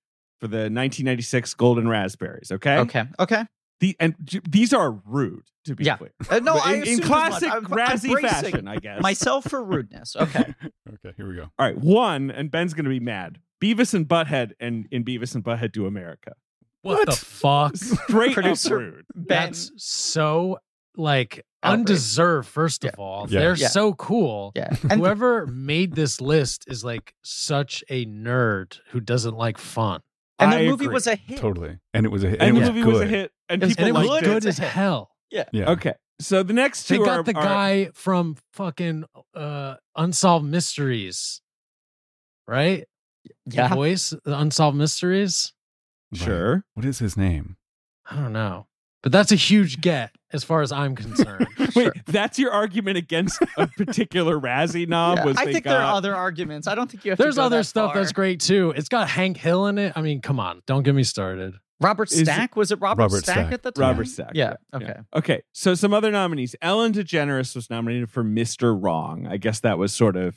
for 0.41 0.49
the 0.49 0.69
1996 0.69 1.55
Golden 1.55 1.89
Raspberries, 1.89 2.51
okay? 2.51 2.79
Okay. 2.79 3.05
Okay. 3.21 3.45
The 3.81 3.97
and 4.01 4.15
j- 4.25 4.41
these 4.49 4.73
are 4.73 4.91
rude 4.91 5.45
to 5.67 5.75
be 5.75 5.85
Yeah. 5.85 5.97
clear. 5.97 6.13
Uh, 6.29 6.41
no, 6.41 6.63
in, 6.65 6.75
in 6.77 6.83
assumed 6.83 6.89
as 6.89 6.99
much. 6.99 7.07
classic 7.09 7.51
I'm- 7.51 7.67
I'm 7.67 7.73
Razzie 7.79 8.21
fashion, 8.21 8.69
I 8.69 8.77
guess. 8.77 9.01
Myself 9.01 9.45
for 9.49 9.63
rudeness. 9.65 10.17
Okay. 10.17 10.55
Okay, 11.07 11.15
here 11.17 11.29
we 11.29 11.35
go. 11.37 11.43
All 11.59 11.67
right, 11.67 11.77
one, 11.77 12.31
and 12.31 12.51
Ben's 12.51 12.73
gonna 12.75 12.89
be 12.89 13.01
mad. 13.01 13.39
Beavis 13.63 13.95
and 13.95 14.07
Butthead 14.07 14.53
and 14.61 14.87
in 14.91 15.03
Beavis 15.05 15.35
and 15.35 15.43
Butthead 15.43 15.73
do 15.73 15.87
America. 15.87 16.35
What, 16.85 17.07
the 17.07 17.13
fuck? 17.13 17.77
Straight 17.77 18.35
Producer- 18.35 18.77
up 18.77 18.81
rude. 18.81 19.05
Ben. 19.15 19.47
That's 19.47 19.71
so 19.77 20.59
like 20.97 21.45
Outrage. 21.63 21.81
undeserved. 21.81 22.49
First 22.49 22.85
of 22.85 22.91
Yeah. 22.97 23.03
all, 23.03 23.27
Yeah. 23.29 23.41
they're 23.41 23.57
Yeah. 23.57 23.69
so 23.69 23.95
cool. 23.95 24.53
Yeah. 24.55 24.71
And 24.91 25.01
Whoever 25.01 25.47
made 25.47 25.95
this 25.95 26.21
list 26.21 26.65
is 26.69 26.85
like 26.85 27.15
such 27.25 27.83
a 27.89 28.07
nerd 28.07 28.79
who 28.91 29.01
doesn't 29.01 29.35
like 29.37 29.59
fun, 29.59 30.01
and 30.39 30.53
the 30.53 30.57
I 30.57 30.67
movie 30.67 30.85
agree. 30.85 30.95
was 30.95 31.07
a 31.07 31.17
hit. 31.17 31.39
Totally. 31.39 31.79
And 31.93 32.07
it 32.07 32.11
was 32.11 32.23
a 32.23 32.29
hit. 32.31 32.41
And 32.43 32.57
And 32.57 32.67
the 32.67 32.71
movie 32.73 32.83
good. 32.83 32.93
was 32.93 33.01
a 33.03 33.07
hit, 33.07 33.33
and 33.49 33.63
It 33.63 33.67
was- 33.67 33.77
people 33.77 33.97
and 33.97 34.07
it 34.07 34.11
was 34.11 34.21
good. 34.21 34.45
it. 34.45 34.47
as 34.47 34.59
hell. 34.59 35.11
Yeah. 35.31 35.45
yeah. 35.53 35.71
Okay, 35.71 35.95
so 36.21 36.43
the 36.45 36.53
next 36.53 36.87
They 36.89 36.99
two 36.99 37.05
got 37.05 37.19
are, 37.21 37.23
the 37.25 37.35
are- 37.37 37.43
guy 37.43 37.91
from 37.95 38.37
fucking 38.53 39.05
uh, 39.35 39.75
Unsolved 39.97 40.47
Mysteries, 40.47 41.41
right? 42.47 42.85
Yeah. 43.47 43.69
The 43.69 43.75
voice, 43.75 44.11
the 44.25 44.39
Unsolved 44.39 44.77
Mysteries. 44.77 45.53
Right. 46.15 46.25
Sure. 46.25 46.65
What 46.75 46.85
is 46.87 46.99
his 46.99 47.17
name? 47.17 47.57
I 48.11 48.17
don't 48.17 48.33
know, 48.33 48.67
but 49.03 49.13
that's 49.13 49.33
a 49.33 49.37
huge 49.37 49.81
get 49.81 50.11
as 50.33 50.45
far 50.45 50.61
as 50.63 50.73
I'm 50.73 50.95
concerned. 50.95 51.47
Wait, 51.77 51.93
that's 52.07 52.39
your 52.39 52.51
argument 52.53 52.97
against 52.99 53.41
a 53.57 53.67
particular 53.79 54.39
Razzie 54.39 54.87
knob? 54.89 55.19
Yeah. 55.19 55.25
Was 55.25 55.37
I 55.39 55.45
they 55.47 55.53
think 55.55 55.65
got, 55.65 55.71
there 55.73 55.81
are 55.81 55.95
other 55.95 56.15
arguments. 56.15 56.67
I 56.67 56.75
don't 56.75 56.91
think 56.91 57.05
you 57.05 57.13
have 57.13 57.19
There's 57.19 57.37
to 57.37 57.41
go 57.41 57.45
other 57.47 57.59
that 57.59 57.65
stuff 57.65 57.93
far. 57.93 58.01
that's 58.03 58.13
great 58.13 58.41
too. 58.41 58.73
It's 58.77 58.89
got 58.89 59.09
Hank 59.09 59.37
Hill 59.37 59.67
in 59.67 59.79
it. 59.79 59.93
I 59.97 60.03
mean, 60.03 60.21
come 60.21 60.39
on, 60.41 60.63
don't 60.67 60.83
get 60.83 60.95
me 60.95 61.03
started. 61.03 61.55
Robert 61.81 62.11
Is 62.13 62.21
it- 62.21 62.27
Stack 62.27 62.57
was 62.57 62.71
it 62.71 62.81
Robert, 62.81 63.03
Robert 63.03 63.23
Stack, 63.25 63.35
Stack. 63.37 63.53
at 63.53 63.63
the 63.63 63.73
time? 63.73 63.83
Robert 63.89 64.07
Stack. 64.07 64.31
Yeah. 64.35 64.55
Okay. 64.75 64.95
Okay. 65.15 65.43
So 65.53 65.75
some 65.75 65.93
other 65.93 66.11
nominees. 66.11 66.55
Ellen 66.63 66.93
DeGeneres 66.93 67.55
was 67.57 67.69
nominated 67.69 68.11
for 68.11 68.23
Mr. 68.23 68.79
Wrong. 68.81 69.27
I 69.27 69.39
guess 69.39 69.61
that 69.61 69.77
was 69.77 69.93
sort 69.93 70.17
of 70.17 70.37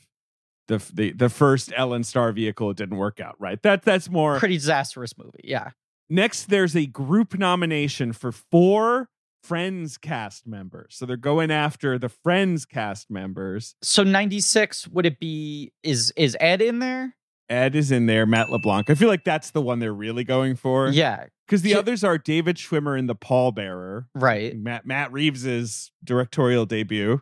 the 0.67 0.83
the 0.93 1.11
the 1.13 1.29
first 1.29 1.71
Ellen 1.75 2.03
star 2.03 2.31
vehicle. 2.31 2.69
It 2.71 2.77
didn't 2.77 2.97
work 2.97 3.19
out, 3.19 3.35
right? 3.39 3.61
That 3.63 3.83
that's 3.83 4.09
more. 4.09 4.37
Pretty 4.39 4.57
disastrous 4.57 5.17
movie. 5.17 5.39
Yeah. 5.43 5.71
Next, 6.09 6.45
there's 6.45 6.75
a 6.75 6.85
group 6.85 7.37
nomination 7.37 8.13
for 8.13 8.31
four 8.31 9.09
Friends 9.43 9.97
cast 9.97 10.45
members. 10.47 10.95
So 10.97 11.05
they're 11.05 11.15
going 11.15 11.51
after 11.51 11.97
the 11.97 12.09
Friends 12.09 12.65
cast 12.65 13.09
members. 13.09 13.75
So 13.81 14.03
96 14.03 14.87
would 14.89 15.05
it 15.05 15.19
be 15.19 15.71
is 15.83 16.11
is 16.17 16.35
Ed 16.39 16.61
in 16.61 16.79
there? 16.79 17.15
Ed 17.49 17.75
is 17.75 17.91
in 17.91 18.07
there. 18.07 18.25
Matt 18.25 18.49
LeBlanc. 18.49 18.89
I 18.89 18.95
feel 18.95 19.07
like 19.07 19.23
that's 19.23 19.51
the 19.51 19.61
one 19.61 19.79
they're 19.79 19.93
really 19.93 20.25
going 20.25 20.55
for. 20.57 20.89
Yeah, 20.89 21.27
Because 21.45 21.61
the 21.61 21.69
Ki- 21.69 21.75
others 21.75 22.03
are 22.03 22.17
David 22.17 22.57
Schwimmer 22.57 22.99
in 22.99 23.05
The 23.07 23.15
Pallbearer, 23.15 24.07
right. 24.15 24.53
Matt 24.57 24.85
Matt 24.85 25.13
Reeves's 25.13 25.91
directorial 26.03 26.65
debut. 26.65 27.21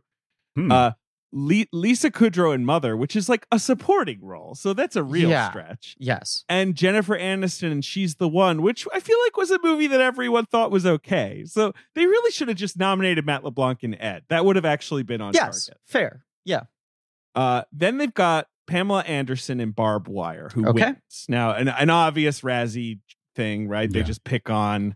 Hmm. 0.56 0.72
Uh, 0.72 0.92
Le- 1.38 1.66
Lisa 1.74 2.10
Kudrow 2.10 2.56
in 2.56 2.64
Mother, 2.64 2.96
which 2.96 3.14
is 3.16 3.28
like 3.28 3.46
a 3.52 3.60
supporting 3.60 4.20
role. 4.24 4.56
So 4.56 4.74
that's 4.74 4.96
a 4.96 5.04
real 5.04 5.30
Yeah. 5.30 5.50
stretch. 5.50 5.96
Yes. 6.00 6.46
And 6.48 6.76
Jennifer 6.76 7.18
Aniston 7.20 7.74
and 7.74 7.84
She's 7.84 8.16
the 8.16 8.30
One, 8.30 8.62
which 8.62 8.88
I 8.94 9.02
feel 9.02 9.18
like 9.26 9.36
was 9.36 9.52
a 9.52 9.60
movie 9.62 9.88
that 9.88 10.00
everyone 10.00 10.46
thought 10.46 10.72
was 10.72 10.86
okay. 10.86 11.44
So 11.46 11.74
they 11.94 12.06
really 12.08 12.32
should 12.32 12.48
have 12.48 12.56
just 12.58 12.80
nominated 12.80 13.26
Matt 13.26 13.44
LeBlanc 13.44 13.84
and 13.84 13.98
Ed. 14.00 14.24
That 14.30 14.46
would 14.46 14.56
have 14.56 14.64
actually 14.66 15.04
been 15.04 15.20
on 15.20 15.34
Yes. 15.34 15.66
target. 15.66 15.82
Fair. 15.86 16.26
Yeah. 16.46 16.62
Uh, 17.36 17.64
then 17.74 17.98
they've 17.98 18.14
got 18.14 18.48
Pamela 18.66 19.02
Anderson 19.02 19.60
and 19.60 19.76
Barb 19.76 20.08
Wire, 20.08 20.50
who 20.54 20.66
Okay. 20.70 20.86
wins. 20.86 21.26
Now, 21.28 21.52
an, 21.52 21.68
an 21.68 21.90
obvious 21.90 22.42
Razzie 22.42 23.00
thing, 23.36 23.68
right? 23.68 23.92
They 23.92 24.00
Yeah. 24.00 24.06
just 24.06 24.24
pick 24.24 24.50
on 24.50 24.96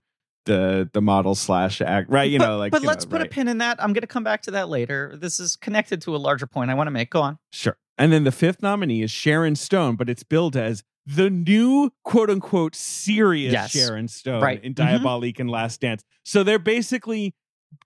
the 0.50 0.89
the 0.91 1.01
model 1.01 1.36
slash 1.36 1.79
act, 1.82 2.10
right? 2.10 2.29
You 2.29 2.39
but, 2.39 2.46
know, 2.48 2.58
like. 2.58 2.72
but 2.74 2.82
let's 2.84 3.06
know, 3.06 3.12
put 3.12 3.22
a 3.22 3.25
pin 3.29 3.48
in 3.48 3.60
that. 3.60 3.82
I'm 3.82 3.94
going 3.94 4.01
to 4.01 4.08
come 4.08 4.24
back 4.24 4.41
to 4.44 4.51
that 4.51 4.68
later. 4.68 5.15
This 5.15 5.39
is 5.39 5.56
connected 5.56 6.01
to 6.01 6.15
a 6.15 6.18
larger 6.18 6.48
point 6.48 6.70
I 6.72 6.74
want 6.74 6.88
to 6.88 6.91
make. 6.91 7.10
Go 7.12 7.22
on. 7.22 7.38
Sure. 7.53 7.77
And 7.98 8.12
then 8.12 8.24
the 8.24 8.32
fifth 8.32 8.62
nominee 8.62 9.01
is 9.01 9.12
Sharon 9.12 9.56
Stone, 9.56 9.96
but 9.96 10.10
it's 10.10 10.24
billed 10.24 10.56
as 10.58 10.84
the 11.06 11.29
new 11.29 11.91
quote 12.03 12.29
unquote 12.29 12.75
serious 12.75 13.53
Yes. 13.53 13.72
Sharon 13.72 14.08
Stone 14.08 14.41
Right. 14.41 14.63
in 14.63 14.74
Mhm. 14.74 14.77
Diabolique 14.77 15.39
and 15.39 15.50
Last 15.50 15.82
Dance. 15.82 16.03
So 16.24 16.44
they're 16.44 16.60
basically, 16.60 17.34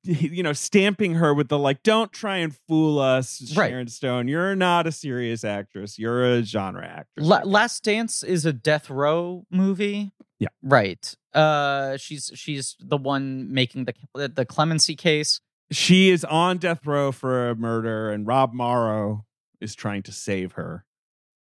you 0.04 0.44
know, 0.44 0.54
stamping 0.54 1.16
her 1.16 1.34
with 1.34 1.48
the 1.50 1.58
like, 1.58 1.84
don't 1.84 2.12
try 2.12 2.38
and 2.38 2.56
fool 2.68 3.00
us, 3.00 3.54
Right. 3.56 3.70
Sharon 3.70 3.88
Stone. 3.88 4.28
You're 4.28 4.56
not 4.56 4.88
a 4.88 4.92
serious 4.92 5.44
actress. 5.44 5.98
You're 5.98 6.24
a 6.26 6.44
genre 6.44 6.86
actress. 6.86 7.26
La- 7.26 7.42
Last 7.44 7.84
Dance 7.84 8.24
is 8.24 8.46
a 8.46 8.54
death 8.54 8.90
row 8.90 9.46
movie. 9.50 10.12
Yeah. 10.40 10.50
Right. 10.62 11.16
Uh, 11.34 11.98
she's 11.98 12.32
she's 12.36 12.76
the 12.80 12.98
one 12.98 13.52
making 13.54 13.86
the 13.86 14.28
the 14.30 14.46
clemency 14.46 14.96
case. 14.96 15.40
she 15.72 16.10
is 16.10 16.24
on 16.26 16.58
death 16.58 16.86
row 16.86 17.12
for 17.12 17.50
a 17.50 17.56
murder, 17.56 18.12
and 18.12 18.28
Rob 18.28 18.54
Morrow 18.54 19.26
is 19.60 19.74
trying 19.76 20.04
to 20.04 20.12
save 20.12 20.54
her 20.54 20.86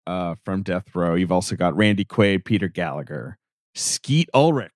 uh, 0.07 0.37
from 0.45 0.63
death 0.63 0.95
row. 0.95 1.15
You've 1.15 1.33
also 1.33 1.57
got 1.57 1.77
Randy 1.77 2.05
Quaid, 2.05 2.45
Peter 2.45 2.69
Gallagher, 2.69 3.39
Skeet 3.75 4.29
Ulrich. 4.33 4.71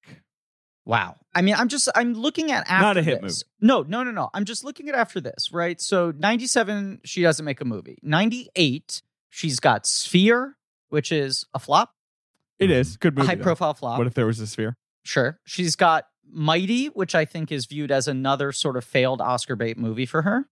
Wow. 0.85 1.17
I 1.35 1.43
mean, 1.43 1.55
I'm 1.55 1.69
just 1.69 1.89
I'm 1.95 2.15
looking 2.15 2.51
at 2.51 2.69
after 2.69 2.83
Not 2.83 2.97
a 2.97 3.03
hit 3.03 3.23
this. 3.23 3.45
No, 3.61 3.83
no, 3.83 4.03
no, 4.03 4.11
no. 4.11 4.31
I'm 4.35 4.45
just 4.45 4.65
looking 4.65 4.89
at 4.89 4.95
after 4.97 5.21
this, 5.21 5.53
right? 5.53 5.81
So 5.81 6.13
97, 6.19 7.03
she 7.05 7.23
doesn't 7.23 7.45
make 7.45 7.61
a 7.61 7.65
movie. 7.65 7.99
98, 8.03 9.01
she's 9.29 9.61
got 9.61 9.87
Sphere, 9.87 10.57
which 10.89 11.13
is 11.13 11.45
a 11.55 11.61
flop, 11.61 11.95
It 12.59 12.71
is 12.73 12.97
good 12.97 13.15
movie. 13.17 13.29
high 13.29 13.35
though. 13.37 13.45
profile 13.45 13.75
flop. 13.75 13.99
What 13.99 14.09
if 14.09 14.15
there 14.15 14.27
was 14.27 14.41
a 14.41 14.47
sphere? 14.49 14.77
Sure. 15.05 15.39
She's 15.45 15.77
got 15.77 16.05
Mighty, 16.33 16.87
which 16.87 17.15
I 17.15 17.25
think 17.25 17.51
is 17.51 17.67
viewed 17.67 17.91
as 17.91 18.07
another 18.07 18.53
sort 18.53 18.77
of 18.77 18.85
failed 18.85 19.21
Oscar 19.21 19.57
bait 19.57 19.77
movie 19.79 20.07
for 20.07 20.23
her. 20.23 20.47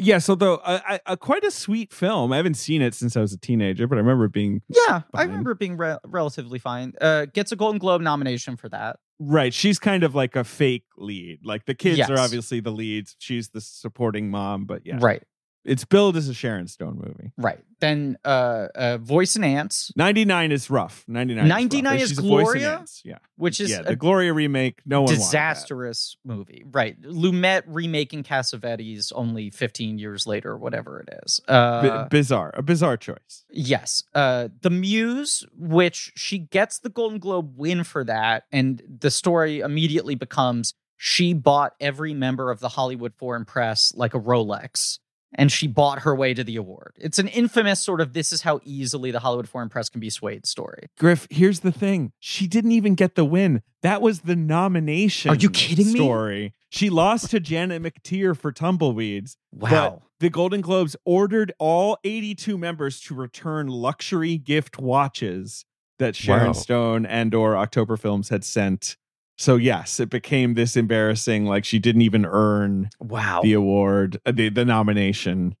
Yes, 0.00 0.28
although 0.28 0.60
a, 0.64 1.00
a, 1.06 1.16
quite 1.16 1.42
a 1.42 1.50
sweet 1.50 1.92
film. 1.92 2.32
I 2.32 2.36
haven't 2.36 2.54
seen 2.54 2.82
it 2.82 2.94
since 2.94 3.16
I 3.16 3.20
was 3.20 3.32
a 3.32 3.36
teenager, 3.38 3.88
but 3.88 3.96
I 3.96 3.98
remember 3.98 4.26
it 4.26 4.32
being 4.32 4.62
Yeah, 4.68 5.02
I 5.12 5.24
remember 5.24 5.50
it 5.50 5.58
being 5.58 5.76
re- 5.76 5.98
relatively 6.06 6.60
fine. 6.60 6.92
Uh, 7.00 7.26
gets 7.26 7.50
a 7.50 7.56
Golden 7.56 7.78
Globe 7.80 8.00
nomination 8.00 8.56
for 8.56 8.68
that. 8.68 8.96
right. 9.18 9.52
She's 9.52 9.80
kind 9.80 10.04
of 10.04 10.14
like 10.14 10.36
a 10.36 10.44
fake 10.44 10.84
lead. 10.96 11.40
Like 11.44 11.66
the 11.66 11.74
kids 11.74 11.98
Yes. 11.98 12.10
are 12.10 12.18
obviously 12.18 12.60
the 12.60 12.70
leads. 12.70 13.16
She's 13.18 13.48
the 13.48 13.60
supporting 13.60 14.30
mom, 14.30 14.66
but 14.66 14.82
yeah, 14.86 14.98
Right, 15.00 15.24
it's 15.68 15.84
billed 15.84 16.16
as 16.16 16.28
a 16.28 16.34
Sharon 16.34 16.66
Stone 16.66 17.00
movie. 17.04 17.32
right. 17.36 17.60
Then 17.80 18.18
uh, 18.24 18.66
uh, 18.74 18.98
Voice 18.98 19.36
and 19.36 19.44
Antz, 19.44 19.92
Ninety 19.94 20.24
nine 20.24 20.50
is 20.50 20.68
rough. 20.68 21.04
Ninety 21.06 21.34
nine. 21.34 21.46
99 21.46 21.98
is 22.00 22.10
voice 22.10 22.18
in 22.18 22.26
Gloria? 22.26 22.84
Yeah, 23.04 23.18
which 23.36 23.60
is 23.60 23.70
yeah. 23.70 23.80
a 23.80 23.82
The 23.84 23.96
Gloria 23.96 24.32
remake. 24.32 24.80
No 24.84 25.02
one 25.02 25.14
disastrous 25.14 26.16
movie. 26.24 26.64
Right. 26.66 27.00
Lumet 27.02 27.62
remaking 27.66 28.24
Cassavetes 28.24 29.12
only 29.14 29.50
15 29.50 29.98
years 29.98 30.26
later, 30.26 30.56
whatever 30.56 30.98
it 31.00 31.08
is. 31.24 31.40
Uh, 31.46 32.08
bizarre. 32.08 32.50
A 32.54 32.62
bizarre 32.62 32.96
choice. 32.96 33.44
yes. 33.50 34.02
Uh, 34.12 34.48
the 34.62 34.70
Muse, 34.70 35.46
which 35.56 36.12
she 36.16 36.38
gets 36.38 36.80
the 36.80 36.88
Golden 36.88 37.20
Globe 37.20 37.52
win 37.56 37.84
for 37.84 38.02
that. 38.04 38.44
And 38.50 38.82
the 39.00 39.10
story 39.10 39.60
immediately 39.60 40.16
becomes 40.16 40.74
she 40.96 41.32
bought 41.32 41.74
every 41.80 42.12
member 42.12 42.50
of 42.50 42.58
the 42.58 42.70
Hollywood 42.70 43.14
Foreign 43.14 43.44
Press 43.44 43.92
like 43.94 44.14
a 44.14 44.20
Rolex. 44.20 44.98
And 45.34 45.52
she 45.52 45.66
bought 45.66 46.00
her 46.00 46.14
way 46.14 46.32
to 46.32 46.42
the 46.42 46.56
award. 46.56 46.94
It's 46.96 47.18
an 47.18 47.28
infamous 47.28 47.82
sort 47.82 48.00
of 48.00 48.14
this 48.14 48.32
is 48.32 48.42
how 48.42 48.60
easily 48.64 49.10
the 49.10 49.20
Hollywood 49.20 49.48
Foreign 49.48 49.68
Press 49.68 49.88
can 49.90 50.00
be 50.00 50.08
swayed 50.08 50.46
story. 50.46 50.86
Griff, 50.98 51.26
here's 51.30 51.60
the 51.60 51.70
thing. 51.70 52.12
She 52.18 52.46
didn't 52.46 52.72
even 52.72 52.94
get 52.94 53.14
the 53.14 53.26
win. 53.26 53.62
That 53.82 54.00
was 54.00 54.20
the 54.22 54.34
nomination. 54.36 55.30
Are 55.30 55.34
you 55.34 55.50
kidding 55.50 55.92
me? 55.92 55.98
Story. 55.98 56.54
She 56.70 56.88
lost 56.88 57.30
to 57.32 57.40
Janet 57.40 57.82
McTeer 57.82 58.36
for 58.36 58.52
Tumbleweeds. 58.52 59.36
Wow. 59.52 60.02
The 60.20 60.30
Golden 60.30 60.62
Globes 60.62 60.96
ordered 61.04 61.52
all 61.58 61.98
82 62.04 62.56
members 62.58 63.00
to 63.02 63.14
return 63.14 63.68
luxury 63.68 64.38
gift 64.38 64.78
watches 64.78 65.64
that 65.98 66.16
Sharon 66.16 66.48
Wow. 66.48 66.52
Stone 66.52 67.06
and 67.06 67.34
or 67.34 67.56
October 67.56 67.96
Films 67.96 68.30
had 68.30 68.44
sent. 68.44 68.96
So 69.38 69.54
yes, 69.54 70.00
it 70.00 70.10
became 70.10 70.54
this 70.54 70.76
embarrassing 70.76 71.46
like 71.46 71.64
she 71.64 71.78
didn't 71.78 72.02
even 72.02 72.26
earn 72.26 72.90
wow. 72.98 73.40
the 73.42 73.52
award, 73.52 74.20
uh, 74.26 74.32
the 74.32 74.48
the 74.48 74.64
nomination. 74.64 75.54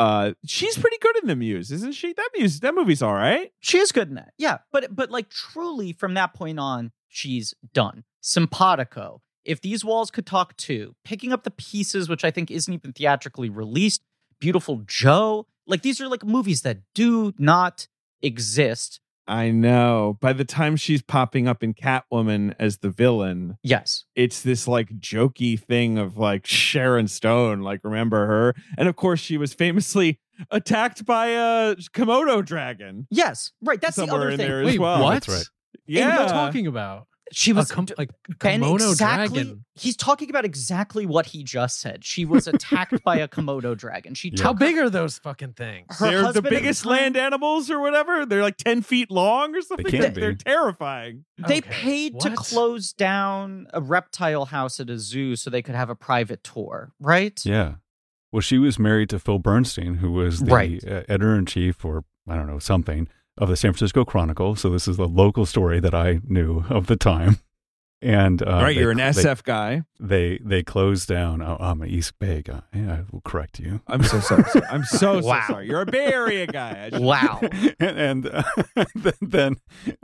Uh 0.00 0.32
she's 0.44 0.76
pretty 0.76 0.96
good 1.00 1.16
in 1.22 1.28
the 1.28 1.36
Muse, 1.36 1.70
isn't 1.70 1.94
she? 1.94 2.12
That 2.12 2.28
Muse 2.36 2.60
that 2.60 2.74
movie's 2.74 3.02
all 3.02 3.14
right. 3.14 3.52
She 3.60 3.78
is 3.78 3.92
good 3.92 4.08
in 4.08 4.16
that. 4.16 4.32
Yeah. 4.36 4.58
But 4.72 4.94
but 4.94 5.10
like 5.10 5.30
truly 5.30 5.92
from 5.92 6.14
that 6.14 6.34
point 6.34 6.58
on, 6.58 6.90
she's 7.08 7.54
done. 7.72 8.04
Simpatico. 8.20 9.22
If 9.44 9.60
these 9.60 9.84
walls 9.84 10.10
could 10.10 10.26
talk 10.26 10.56
too, 10.56 10.96
picking 11.04 11.32
up 11.32 11.44
the 11.44 11.50
pieces, 11.50 12.08
which 12.08 12.24
I 12.24 12.30
think 12.30 12.50
isn't 12.50 12.72
even 12.72 12.92
theatrically 12.92 13.48
released, 13.48 14.02
Beautiful 14.40 14.82
Joe. 14.86 15.46
Like 15.66 15.82
these 15.82 16.00
are 16.00 16.08
like 16.08 16.24
movies 16.24 16.62
that 16.62 16.78
do 16.94 17.32
not 17.38 17.86
exist. 18.22 19.00
I 19.30 19.50
know. 19.52 20.18
By 20.20 20.32
the 20.32 20.44
time 20.44 20.74
she's 20.76 21.02
popping 21.02 21.46
up 21.46 21.62
in 21.62 21.72
Catwoman 21.72 22.54
as 22.58 22.78
the 22.78 22.90
villain, 22.90 23.56
Yes. 23.62 24.04
it's 24.16 24.42
this 24.42 24.66
like 24.66 24.88
jokey 24.98 25.58
thing 25.58 25.98
of 25.98 26.16
like 26.18 26.46
Sharon 26.46 27.06
Stone, 27.06 27.60
like 27.60 27.80
remember 27.84 28.26
her? 28.26 28.54
And 28.76 28.88
of 28.88 28.96
course, 28.96 29.20
she 29.20 29.36
was 29.38 29.54
famously 29.54 30.18
attacked 30.50 31.04
by 31.04 31.26
a 31.28 31.76
Komodo 31.94 32.44
dragon. 32.44 33.06
Yes. 33.10 33.52
Right. 33.62 33.80
That's 33.80 33.94
the 33.96 34.02
Somewhere 34.06 34.20
other 34.22 34.30
in 34.30 34.36
thing. 34.38 34.48
there 34.48 34.60
as 34.62 34.66
Wait, 34.66 34.80
well. 34.80 35.04
what? 35.04 35.12
That's 35.12 35.28
right. 35.28 35.44
Yeah, 35.86 36.08
What 36.08 36.18
are 36.18 36.22
you 36.24 36.28
talking 36.30 36.66
about? 36.66 37.06
She 37.32 37.52
was 37.52 37.70
a, 37.70 37.74
com- 37.74 37.86
a 37.96 38.06
Ben, 38.40 38.60
Komodo 38.60 38.90
exactly, 38.90 39.42
dragon. 39.44 39.64
He's 39.76 39.96
talking 39.96 40.30
about 40.30 40.44
exactly 40.44 41.06
what 41.06 41.26
he 41.26 41.44
just 41.44 41.80
said. 41.80 42.04
She 42.04 42.24
was 42.24 42.48
attacked 42.48 43.04
by 43.04 43.18
a 43.18 43.28
Komodo 43.28 43.76
dragon. 43.76 44.14
She 44.14 44.32
Yeah. 44.34 44.42
How 44.42 44.52
big 44.52 44.76
are 44.78 44.90
those 44.90 45.18
fucking 45.18 45.52
things? 45.52 45.86
Her 45.98 46.06
They're 46.06 46.18
the 46.18 46.24
husband 46.26 46.46
at 46.46 46.50
the 46.50 46.56
biggest 46.56 46.82
time- 46.82 46.90
land 46.92 47.16
animals 47.16 47.70
or 47.70 47.78
whatever. 47.80 48.26
They're 48.26 48.42
like 48.42 48.56
10 48.56 48.82
feet 48.82 49.10
long 49.12 49.54
or 49.54 49.60
something. 49.62 49.86
can 49.86 50.12
They're 50.12 50.32
be. 50.32 50.36
terrifying. 50.44 51.24
They 51.38 51.58
Okay, 51.58 51.70
paid 51.70 52.20
to 52.20 52.30
close 52.34 52.92
down 52.92 53.68
a 53.72 53.80
reptile 53.80 54.46
house 54.46 54.80
at 54.80 54.90
a 54.90 54.98
zoo 54.98 55.36
so 55.36 55.50
they 55.50 55.62
could 55.62 55.74
have 55.76 55.88
a 55.90 55.94
private 55.94 56.42
tour, 56.42 56.92
right? 56.98 57.40
Yeah. 57.44 57.74
Well, 58.32 58.40
she 58.40 58.58
was 58.58 58.78
married 58.78 59.08
to 59.10 59.18
Phil 59.18 59.38
Bernstein, 59.38 59.94
who 59.96 60.12
was 60.12 60.40
the 60.40 60.52
Right. 60.52 60.84
uh, 60.84 61.02
editor 61.08 61.36
in 61.36 61.46
chief, 61.46 61.84
or 61.84 62.04
I 62.28 62.36
don't 62.36 62.46
know, 62.46 62.58
something 62.58 63.08
of 63.40 63.48
the 63.48 63.56
San 63.56 63.72
Francisco 63.72 64.04
Chronicle. 64.04 64.54
So 64.54 64.70
this 64.70 64.86
is 64.86 64.96
the 64.96 65.08
local 65.08 65.46
story 65.46 65.80
that 65.80 65.94
I 65.94 66.20
knew 66.28 66.64
of 66.68 66.86
the 66.86 66.96
time. 66.96 67.38
And 68.02 68.40
uh, 68.42 68.46
right, 68.62 68.74
they- 68.74 68.80
you're 68.80 68.92
an 68.92 68.96
they- 68.96 69.04
SF 69.10 69.42
guy. 69.42 69.82
They 69.98 70.38
they 70.42 70.62
closed 70.62 71.06
down. 71.06 71.42
Oh, 71.42 71.58
I'm 71.60 71.82
an 71.82 71.90
East 71.90 72.18
Bay 72.18 72.40
guy. 72.40 72.62
Yeah, 72.74 72.92
I 72.94 73.00
will 73.10 73.20
correct 73.20 73.58
you. 73.60 73.82
I'm 73.86 74.02
so 74.02 74.20
sorry. 74.20 74.44
sir. 74.44 74.62
I'm 74.70 74.84
so, 74.84 75.20
Wow. 75.20 75.44
so 75.46 75.52
sorry. 75.52 75.66
You're 75.68 75.82
a 75.82 75.86
Bay 75.86 76.06
Area 76.10 76.46
guy. 76.46 76.88
I 76.94 76.98
Wow. 76.98 77.40
and 77.78 77.98
and, 77.98 78.26
uh, 78.26 78.42
then, 78.94 79.12
then 79.20 79.56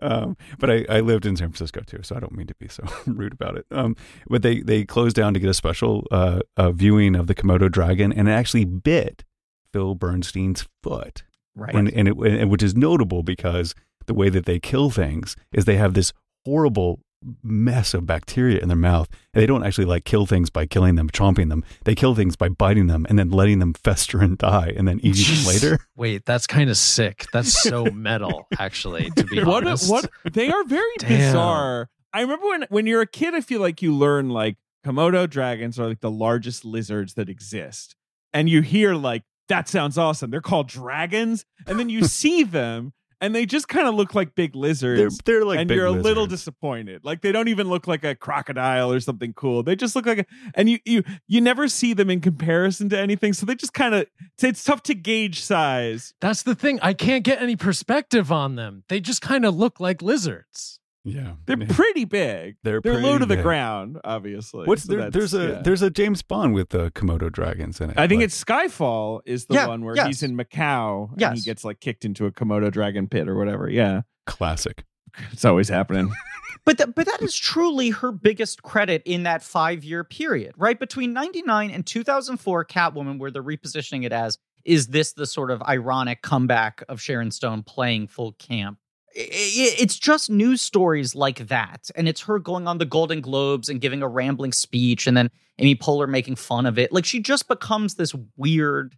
um, 0.03 0.37
but 0.59 0.71
I, 0.71 0.85
I 0.91 1.01
lived 1.01 1.25
in 1.25 1.37
San 1.37 1.49
Francisco 1.49 1.81
too, 1.87 2.01
so 2.03 2.15
I 2.17 2.21
don't 2.21 2.33
mean 2.37 2.49
to 2.49 2.55
be 2.61 2.69
so 2.69 2.85
rude 3.07 3.33
about 3.33 3.57
it. 3.57 3.65
Um, 3.71 3.97
but 4.29 4.43
they 4.43 4.61
they 4.61 4.85
closed 4.85 5.17
down 5.17 5.33
to 5.33 5.41
get 5.41 5.49
a 5.49 5.55
special 5.55 6.07
uh, 6.11 6.41
uh, 6.59 6.73
viewing 6.73 7.17
of 7.17 7.29
the 7.29 7.35
Komodo 7.35 7.71
dragon, 7.73 8.13
and 8.13 8.29
it 8.29 8.33
actually 8.33 8.67
bit 8.67 9.25
Phil 9.73 9.95
Bernstein's 9.95 10.69
foot, 10.83 11.23
Right. 11.57 11.75
and 11.75 11.89
and, 11.89 12.07
it, 12.09 12.17
and 12.19 12.51
which 12.51 12.63
is 12.63 12.77
notable 12.77 13.23
because 13.23 13.75
the 14.07 14.15
way 14.15 14.29
that 14.29 14.45
they 14.45 14.61
kill 14.61 14.91
things 14.91 15.35
is 15.53 15.65
they 15.65 15.77
have 15.77 15.95
this 15.95 16.13
horrible 16.45 17.01
mess 17.43 17.95
of 17.95 18.07
bacteria 18.07 18.61
in 18.61 18.69
their 18.69 18.77
mouth 18.77 19.09
and 19.33 19.43
they 19.43 19.47
don't 19.47 19.65
actually 19.65 19.87
like 19.87 20.05
kill 20.05 20.27
things 20.27 20.51
by 20.51 20.67
killing 20.67 20.95
them 20.97 21.09
chomping 21.09 21.49
them 21.49 21.65
they 21.85 21.95
kill 21.95 22.15
things 22.15 22.37
by 22.37 22.49
biting 22.49 22.87
them 22.89 23.07
and 23.09 23.19
then 23.19 23.31
letting 23.31 23.59
them 23.59 23.73
fester 23.85 24.21
and 24.21 24.37
die 24.39 24.73
and 24.77 24.87
then 24.87 25.01
eating 25.03 25.35
them 25.35 25.47
later 25.47 25.79
Wait, 25.97 26.25
that's 26.27 26.47
kind 26.47 26.69
of 26.69 26.77
sick. 26.77 27.25
That's 27.33 27.51
so 27.51 27.85
metal, 27.93 28.47
actually. 28.59 29.11
To 29.17 29.25
be 29.25 29.43
what 29.43 29.67
honest, 29.67 29.91
what 29.91 30.11
they 30.31 30.51
are 30.51 30.63
very 30.65 30.85
Damn. 30.99 31.09
bizarre. 31.09 31.89
I 32.13 32.21
remember 32.21 32.47
when 32.47 32.67
when 32.69 32.87
you're 32.87 33.01
a 33.01 33.07
kid, 33.07 33.35
I 33.35 33.41
feel 33.41 33.61
like 33.63 33.81
you 33.81 33.95
learn 33.95 34.29
like 34.29 34.57
Komodo 34.85 35.29
dragons 35.29 35.81
are 35.81 35.87
like 35.89 36.01
the 36.01 36.11
largest 36.11 36.65
lizards 36.67 37.15
that 37.15 37.29
exist, 37.31 37.97
and 38.33 38.49
you 38.49 38.61
hear 38.61 38.95
like 38.95 39.23
that 39.49 39.69
sounds 39.69 39.97
awesome. 39.99 40.31
They're 40.31 40.41
called 40.41 40.69
dragons, 40.69 41.45
and 41.67 41.79
then 41.79 41.89
you 41.89 42.05
see 42.21 42.43
them. 42.43 42.93
and 43.21 43.35
they 43.35 43.47
just 43.47 43.67
kind 43.69 43.89
of 43.89 43.95
look 43.95 44.15
like 44.15 44.35
big 44.35 44.53
They're 44.53 44.61
lizards. 44.61 45.19
they're 45.25 45.45
like 45.45 45.59
and 45.61 45.69
big 45.69 45.77
you're 45.77 45.87
a 45.87 45.91
little 45.91 46.27
disappointed. 46.27 47.03
Like 47.05 47.23
they 47.23 47.33
don't 47.33 47.49
even 47.49 47.69
look 47.69 47.87
like 47.87 48.05
a 48.05 48.15
crocodile 48.15 48.93
or 48.93 49.01
something 49.01 49.33
cool. 49.33 49.63
They 49.63 49.75
just 49.75 49.97
look 49.97 50.05
like 50.05 50.19
a 50.19 50.27
and 50.55 50.69
you 50.69 50.79
you 50.85 51.03
you 51.27 51.41
never 51.41 51.67
see 51.69 51.95
them 51.95 52.11
in 52.11 52.21
comparison 52.21 52.89
to 52.91 52.99
anything. 52.99 53.33
So 53.33 53.47
they 53.47 53.55
just 53.55 53.73
kind 53.73 53.95
of 53.95 54.07
it's, 54.35 54.45
it's 54.45 54.65
tough 54.65 54.83
to 54.85 54.95
gauge 54.95 55.41
size. 55.41 56.13
That's 56.21 56.43
the 56.43 56.55
thing. 56.55 56.79
I 56.83 56.93
can't 56.93 57.25
get 57.25 57.41
any 57.41 57.57
perspective 57.57 58.31
on 58.31 58.57
them. 58.57 58.85
They 58.89 59.01
just 59.01 59.23
kind 59.23 59.47
of 59.47 59.57
look 59.57 59.81
like 59.81 60.03
lizards. 60.03 60.79
Yeah. 61.07 61.33
They're 61.47 61.59
Yeah. 61.59 61.67
pretty 61.71 62.05
big. 62.05 62.57
They're 62.63 62.81
They're 62.81 63.01
low 63.01 63.17
to 63.17 63.25
the 63.25 63.37
big. 63.37 63.43
ground, 63.45 63.99
obviously. 64.05 64.67
What's 64.67 64.83
So 64.83 64.97
there? 64.97 65.11
There's 65.11 65.33
a 65.35 65.49
yeah. 65.49 65.63
there's 65.63 65.81
a 65.83 65.89
James 65.91 66.21
Bond 66.23 66.53
with 66.53 66.71
the 66.71 66.91
Komodo 66.91 67.31
dragons 67.33 67.81
in 67.81 67.91
it. 67.91 67.99
I 67.99 68.07
think 68.07 68.19
Like, 68.21 68.27
it's 68.27 68.45
Skyfall 68.45 69.21
is 69.25 69.47
the 69.47 69.55
Yeah, 69.55 69.69
one 69.69 69.85
where 69.85 69.95
yes. 69.97 70.07
he's 70.09 70.23
in 70.23 70.37
Macau 70.37 71.11
and 71.21 71.37
he 71.39 71.43
gets 71.43 71.65
like 71.65 71.81
kicked 71.81 72.05
into 72.05 72.27
a 72.27 72.33
Komodo 72.33 72.71
dragon 72.71 73.07
pit 73.09 73.29
or 73.29 73.37
whatever. 73.37 73.71
Yeah, 73.71 74.03
classic. 74.27 74.85
it's 75.33 75.45
always 75.45 75.69
happening. 75.69 76.13
But 76.65 76.79
th- 76.79 76.97
but 76.97 77.07
that 77.07 77.23
is 77.23 77.37
truly 77.37 77.91
her 77.91 78.11
biggest 78.11 78.61
credit 78.65 79.01
in 79.05 79.23
that 79.23 79.41
five 79.45 79.85
year 79.85 80.03
period, 80.03 80.53
right? 80.57 80.77
Between 80.77 81.13
ninety 81.13 81.41
nine 81.43 81.71
and 81.71 81.87
two 81.87 82.03
thousand 82.03 82.39
four, 82.39 82.65
Catwoman, 82.65 83.21
where 83.21 83.31
they're 83.31 83.41
repositioning 83.41 84.05
it 84.05 84.13
as, 84.13 84.37
is 84.65 84.89
this 84.89 85.13
the 85.13 85.27
sort 85.27 85.53
of 85.53 85.63
ironic 85.63 86.23
comeback 86.23 86.83
of 86.89 87.01
Sharon 87.01 87.31
Stone 87.31 87.63
playing 87.63 88.09
full 88.09 88.33
camp? 88.33 88.79
I- 89.17 89.21
I- 89.21 89.77
It's 89.79 89.99
just 89.99 90.31
news 90.31 90.61
stories 90.61 91.15
like 91.15 91.49
that, 91.49 91.91
and 91.97 92.09
it's 92.09 92.23
her 92.23 92.39
going 92.39 92.67
on 92.69 92.79
the 92.79 92.85
Golden 92.85 93.21
Globes 93.21 93.69
and 93.69 93.81
giving 93.81 94.03
a 94.03 94.09
rambling 94.09 94.53
speech, 94.53 95.07
and 95.07 95.17
then 95.17 95.31
Amy 95.59 95.75
Poehler 95.75 96.09
making 96.09 96.37
fun 96.37 96.67
of 96.67 96.79
it. 96.79 96.93
Like 96.93 97.05
she 97.05 97.21
just 97.21 97.49
becomes 97.49 97.95
this 97.95 98.15
weird 98.37 98.97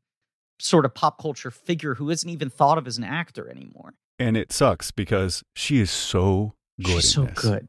sort 0.61 0.85
of 0.85 0.93
pop 0.95 1.21
culture 1.21 1.51
figure 1.53 1.95
who 1.95 2.11
isn't 2.11 2.29
even 2.29 2.51
thought 2.51 2.79
of 2.79 2.87
as 2.89 2.99
an 2.99 3.05
actor 3.05 3.49
anymore. 3.49 3.95
And 4.19 4.37
it 4.37 4.53
sucks 4.53 4.91
because 4.91 5.45
she 5.55 5.79
is 5.79 5.91
so 5.91 6.55
good. 6.83 6.95
She's 7.03 7.05
in 7.05 7.11
so 7.11 7.25
this. 7.27 7.39
good. 7.39 7.69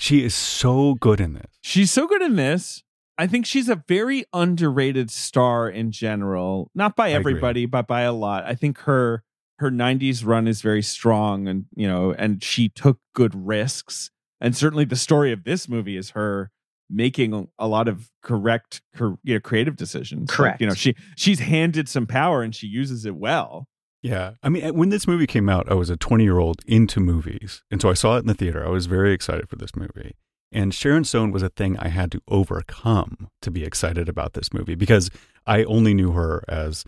She 0.00 0.24
is 0.24 0.34
so 0.34 0.94
good 0.94 1.20
in 1.20 1.34
this. 1.34 1.46
She's 1.60 1.92
so 1.92 2.08
good 2.08 2.22
in 2.22 2.34
this. 2.34 2.82
I 3.16 3.28
think 3.28 3.46
she's 3.46 3.68
a 3.68 3.84
very 3.86 4.24
underrated 4.32 5.08
star 5.12 5.68
in 5.70 5.92
general, 5.92 6.72
not 6.74 6.96
by 6.96 7.12
everybody, 7.12 7.64
but 7.66 7.86
by 7.86 8.00
a 8.02 8.12
lot. 8.12 8.44
I 8.44 8.56
think 8.56 8.78
her 8.80 9.22
her 9.58 9.70
90s 9.70 10.24
run 10.24 10.48
is 10.48 10.62
very 10.62 10.82
strong 10.82 11.48
and 11.48 11.66
you 11.74 11.86
know, 11.86 12.12
and 12.12 12.42
she 12.42 12.68
took 12.68 12.98
good 13.14 13.34
risks. 13.34 14.10
And 14.40 14.56
certainly 14.56 14.84
the 14.84 14.96
story 14.96 15.32
of 15.32 15.44
this 15.44 15.68
movie 15.68 15.96
is 15.96 16.10
her 16.10 16.50
making 16.90 17.48
a 17.58 17.66
lot 17.66 17.88
of 17.88 18.10
correct 18.22 18.82
cor- 18.96 19.18
you 19.22 19.34
know, 19.34 19.40
creative 19.40 19.76
decisions. 19.76 20.28
Like, 20.28 20.36
Correct. 20.36 20.60
you 20.60 20.66
know, 20.66 20.74
she 20.74 20.94
she's 21.16 21.40
handed 21.40 21.88
some 21.88 22.06
power 22.06 22.42
and 22.42 22.54
she 22.54 22.66
uses 22.66 23.06
it 23.06 23.16
well. 23.16 23.68
Yeah. 24.02 24.32
I 24.42 24.50
mean, 24.50 24.74
when 24.74 24.90
this 24.90 25.06
movie 25.06 25.26
came 25.26 25.48
out, 25.48 25.70
I 25.70 25.74
was 25.74 25.88
a 25.88 25.96
20 25.96 26.24
year 26.24 26.38
old 26.38 26.60
into 26.66 27.00
movies. 27.00 27.62
And 27.70 27.80
so 27.80 27.88
I 27.88 27.94
saw 27.94 28.16
it 28.16 28.20
in 28.20 28.26
the 28.26 28.34
theater. 28.34 28.64
I 28.64 28.68
was 28.68 28.84
very 28.86 29.12
excited 29.12 29.48
for 29.48 29.56
this 29.56 29.74
movie. 29.74 30.14
And 30.52 30.72
Sharon 30.74 31.04
Stone 31.04 31.32
was 31.32 31.42
a 31.42 31.48
thing 31.48 31.76
I 31.78 31.88
had 31.88 32.12
to 32.12 32.20
overcome 32.28 33.28
to 33.42 33.50
be 33.50 33.64
excited 33.64 34.08
about 34.08 34.34
this 34.34 34.52
movie 34.52 34.74
because 34.76 35.10
I 35.46 35.64
only 35.64 35.94
knew 35.94 36.12
her 36.12 36.44
as 36.48 36.84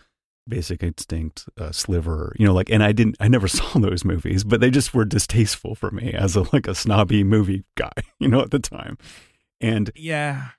Basic 0.47 0.81
Instinct, 0.83 1.45
uh, 1.59 1.71
Sliver, 1.71 2.33
you 2.39 2.45
know, 2.45 2.53
like, 2.53 2.69
and 2.69 2.83
I 2.83 2.91
didn't, 2.91 3.17
I 3.19 3.27
never 3.27 3.47
saw 3.59 3.79
those 3.79 4.03
movies, 4.05 4.43
but 4.43 4.59
they 4.61 4.69
just 4.69 4.93
were 4.93 5.05
distasteful 5.05 5.75
for 5.75 5.91
me 5.91 6.13
as 6.13 6.35
a, 6.35 6.43
like 6.53 6.67
a 6.67 6.75
snobby 6.75 7.23
movie 7.23 7.63
guy, 7.75 7.91
you 8.19 8.27
know, 8.27 8.41
at 8.41 8.51
the 8.51 8.59
time. 8.59 8.97
And 9.61 9.91
Yeah. 9.95 10.49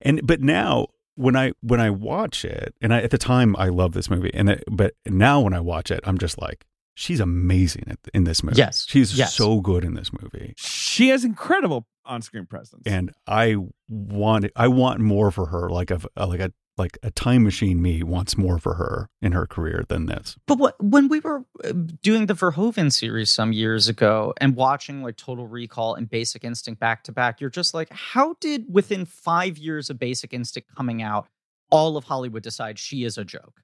and 0.00 0.26
but 0.26 0.40
now 0.40 0.88
when 1.14 1.34
I 1.36 1.52
when 1.62 1.80
I 1.80 1.90
watch 1.90 2.44
it, 2.44 2.74
and 2.80 2.92
I, 2.94 3.00
at 3.02 3.10
the 3.10 3.18
time 3.18 3.56
I 3.58 3.68
love 3.68 3.92
this 3.92 4.08
movie, 4.10 4.30
and 4.34 4.48
it, 4.50 4.64
but 4.70 4.94
now 5.06 5.40
when 5.40 5.52
I 5.54 5.60
watch 5.60 5.90
it, 5.90 6.00
I'm 6.04 6.18
just 6.18 6.40
like, 6.40 6.64
she's 6.94 7.20
amazing 7.20 7.84
at, 7.88 7.98
in 8.14 8.24
this 8.24 8.42
movie. 8.42 8.58
Yes, 8.58 8.84
she's 8.88 9.16
yes. 9.18 9.34
so 9.34 9.60
good 9.60 9.84
in 9.84 9.94
this 9.94 10.10
movie, 10.12 10.54
She 10.56 11.08
has 11.08 11.24
incredible 11.24 11.86
on-screen 12.04 12.46
presence. 12.46 12.82
and 12.86 13.12
I 13.26 13.56
want 13.88 14.46
I 14.56 14.68
want 14.68 15.00
more 15.00 15.30
for 15.30 15.46
her, 15.46 15.68
like 15.70 15.90
a 15.90 16.00
like 16.16 16.40
a 16.40 16.52
like 16.78 16.98
a 17.02 17.10
time 17.10 17.42
machine. 17.42 17.82
Me 17.82 18.02
wants 18.02 18.36
more 18.36 18.58
for 18.58 18.74
her 18.74 19.08
in 19.20 19.32
her 19.32 19.46
career 19.46 19.84
than 19.88 20.06
this. 20.06 20.36
But 20.46 20.58
what, 20.58 20.82
when 20.82 21.08
we 21.08 21.20
were 21.20 21.44
uh, 21.64 21.72
doing 22.02 22.26
the 22.26 22.34
Verhoeven 22.34 22.92
series 22.92 23.30
some 23.30 23.52
years 23.52 23.88
ago 23.88 24.34
and 24.40 24.56
watching 24.56 25.02
like 25.02 25.16
Total 25.16 25.46
Recall 25.46 25.94
and 25.94 26.08
Basic 26.08 26.44
Instinct 26.44 26.80
back 26.80 27.04
to 27.04 27.12
back, 27.12 27.40
you're 27.40 27.50
just 27.50 27.74
like, 27.74 27.90
how 27.90 28.36
did 28.40 28.66
within 28.68 29.04
five 29.04 29.58
years 29.58 29.90
of 29.90 29.98
Basic 29.98 30.32
Instinct 30.32 30.74
coming 30.76 31.02
out, 31.02 31.26
all 31.70 31.96
of 31.96 32.04
Hollywood 32.04 32.42
decide 32.42 32.78
she 32.78 33.04
is 33.04 33.18
a 33.18 33.24
joke? 33.24 33.62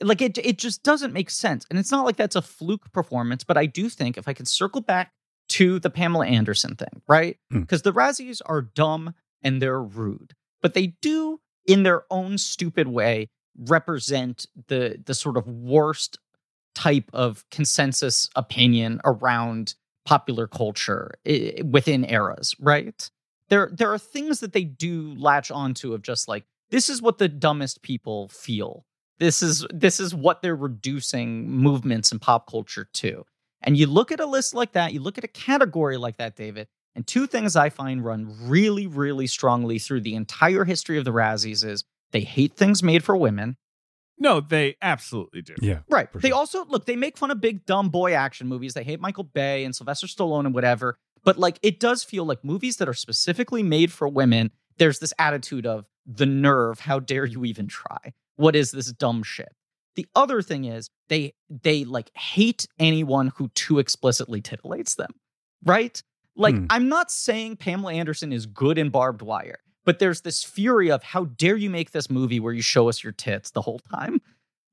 Like 0.00 0.22
it, 0.22 0.38
it 0.38 0.58
just 0.58 0.82
doesn't 0.82 1.12
make 1.12 1.30
sense. 1.30 1.66
And 1.70 1.78
it's 1.78 1.90
not 1.90 2.04
like 2.04 2.16
that's 2.16 2.36
a 2.36 2.42
fluke 2.42 2.92
performance, 2.92 3.44
but 3.44 3.56
I 3.56 3.66
do 3.66 3.88
think 3.88 4.16
if 4.16 4.28
I 4.28 4.32
can 4.32 4.46
circle 4.46 4.80
back 4.80 5.12
to 5.48 5.80
the 5.80 5.90
Pamela 5.90 6.26
Anderson 6.26 6.76
thing, 6.76 7.02
right? 7.08 7.38
Hmm. 7.50 7.60
Because 7.60 7.82
the 7.82 7.92
Razzies 7.92 8.40
are 8.46 8.62
dumb 8.62 9.14
and 9.42 9.62
they're 9.62 9.82
rude, 9.82 10.34
but 10.60 10.74
they 10.74 10.88
do, 11.00 11.40
in 11.68 11.84
their 11.84 12.02
own 12.10 12.38
stupid 12.38 12.88
way, 12.88 13.28
represent 13.56 14.46
the 14.66 15.00
the 15.04 15.14
sort 15.14 15.36
of 15.36 15.46
worst 15.46 16.18
type 16.74 17.10
of 17.12 17.44
consensus 17.50 18.28
opinion 18.34 19.00
around 19.04 19.74
popular 20.04 20.48
culture 20.48 21.14
within 21.64 22.04
eras, 22.10 22.56
right? 22.58 23.10
There 23.50 23.70
there 23.72 23.92
are 23.92 23.98
things 23.98 24.40
that 24.40 24.52
they 24.52 24.64
do 24.64 25.14
latch 25.14 25.50
onto 25.50 25.94
of 25.94 26.02
just 26.02 26.26
like 26.26 26.44
this 26.70 26.88
is 26.88 27.00
what 27.00 27.18
the 27.18 27.28
dumbest 27.28 27.82
people 27.82 28.28
feel. 28.28 28.84
This 29.18 29.42
is 29.42 29.66
this 29.70 30.00
is 30.00 30.14
what 30.14 30.42
they're 30.42 30.56
reducing 30.56 31.50
movements 31.50 32.10
in 32.10 32.18
pop 32.18 32.50
culture 32.50 32.88
to. 32.94 33.24
And 33.62 33.76
you 33.76 33.86
look 33.86 34.12
at 34.12 34.20
a 34.20 34.26
list 34.26 34.54
like 34.54 34.72
that, 34.72 34.92
you 34.92 35.00
look 35.00 35.18
at 35.18 35.24
a 35.24 35.28
category 35.28 35.96
like 35.96 36.16
that, 36.18 36.36
David, 36.36 36.68
and 36.98 37.06
two 37.06 37.28
things 37.28 37.54
I 37.54 37.70
find 37.70 38.04
run 38.04 38.34
really, 38.42 38.88
really 38.88 39.28
strongly 39.28 39.78
through 39.78 40.00
the 40.00 40.16
entire 40.16 40.64
history 40.64 40.98
of 40.98 41.04
the 41.04 41.12
Razzies 41.12 41.64
is 41.64 41.84
they 42.10 42.22
hate 42.22 42.54
things 42.54 42.82
made 42.82 43.04
for 43.04 43.16
women. 43.16 43.56
no, 44.18 44.40
they 44.40 44.74
absolutely 44.82 45.42
do. 45.42 45.54
Yeah, 45.62 45.78
Right. 45.88 46.10
For 46.10 46.18
They 46.18 46.30
sure. 46.30 46.38
also 46.38 46.64
look, 46.64 46.86
they 46.86 46.96
make 46.96 47.16
fun 47.16 47.30
of 47.30 47.40
big 47.40 47.64
dumb 47.66 47.88
boy 47.88 48.14
action 48.14 48.48
movies. 48.48 48.74
They 48.74 48.82
hate 48.82 48.98
Michael 49.00 49.22
Bay 49.22 49.64
and 49.64 49.76
Sylvester 49.76 50.08
Stallone 50.08 50.44
and 50.46 50.52
whatever. 50.54 50.98
But 51.22 51.38
like 51.38 51.60
it 51.62 51.78
does 51.78 52.02
feel 52.02 52.24
like 52.24 52.44
movies 52.44 52.78
that 52.78 52.88
are 52.88 52.94
specifically 52.94 53.62
made 53.62 53.92
for 53.92 54.08
women, 54.08 54.50
there's 54.78 54.98
this 54.98 55.14
attitude 55.20 55.66
of 55.66 55.86
the 56.04 56.26
nerve, 56.26 56.80
how 56.80 56.98
dare 56.98 57.26
you 57.26 57.44
even 57.44 57.68
try? 57.68 58.12
What 58.34 58.56
is 58.56 58.72
this 58.72 58.90
dumb 58.92 59.22
shit? 59.22 59.52
The 59.94 60.06
other 60.16 60.42
thing 60.42 60.64
is 60.64 60.90
they 61.08 61.34
they 61.48 61.84
like 61.84 62.10
hate 62.16 62.66
anyone 62.78 63.32
who 63.36 63.48
too 63.54 63.78
explicitly 63.78 64.42
titillates 64.42 64.96
them. 64.96 65.10
Right? 65.64 66.02
Like 66.38 66.54
Hmm. 66.54 66.66
I'm 66.70 66.88
not 66.88 67.10
saying 67.10 67.56
Pamela 67.56 67.92
Anderson 67.92 68.32
is 68.32 68.46
good 68.46 68.78
in 68.78 68.88
Barb 68.88 69.20
Wire, 69.20 69.58
but 69.84 69.98
there's 69.98 70.22
this 70.22 70.42
fury 70.42 70.90
of 70.90 71.02
how 71.02 71.24
dare 71.24 71.56
you 71.56 71.68
make 71.68 71.90
this 71.90 72.08
movie 72.08 72.40
where 72.40 72.52
you 72.54 72.62
show 72.62 72.88
us 72.88 73.02
your 73.04 73.12
tits 73.12 73.50
the 73.50 73.60
whole 73.62 73.80
time? 73.80 74.20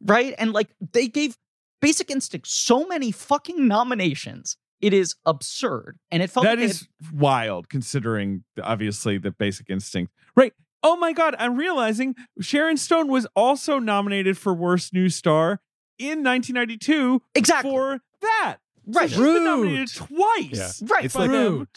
right? 0.05 0.33
And 0.37 0.53
like 0.53 0.69
they 0.93 1.07
gave 1.07 1.35
Basic 1.81 2.09
Instinct 2.11 2.47
so 2.47 2.85
many 2.85 3.11
fucking 3.11 3.67
nominations. 3.67 4.57
It 4.81 4.93
is 4.93 5.15
absurd. 5.25 5.97
And 6.11 6.21
it 6.21 6.29
felt 6.29 6.43
That 6.45 6.57
like 6.59 6.69
is 6.69 6.87
wild 7.13 7.69
considering 7.69 8.43
obviously 8.61 9.17
the 9.17 9.31
basic 9.31 9.69
instinct. 9.69 10.13
Right. 10.35 10.53
Oh 10.83 10.95
my 10.97 11.13
god, 11.13 11.35
I'm 11.39 11.57
realizing 11.57 12.15
Sharon 12.41 12.77
Stone 12.77 13.07
was 13.07 13.25
also 13.35 13.79
nominated 13.79 14.37
for 14.37 14.53
worst 14.53 14.93
new 14.93 15.09
star 15.09 15.61
in 15.97 16.23
1992 16.23 17.21
exactly 17.33 17.71
for 17.71 17.99
that. 18.21 18.57
Right. 18.87 19.09
She's 19.09 19.17
been 19.17 19.27
Rude. 19.27 19.43
nominated 19.43 19.95
twice. 19.95 20.81
Yeah. 20.81 20.87
Right. 20.89 21.05
It's 21.05 21.15
like 21.15 21.31
them. 21.31 21.59
Rude. 21.59 21.67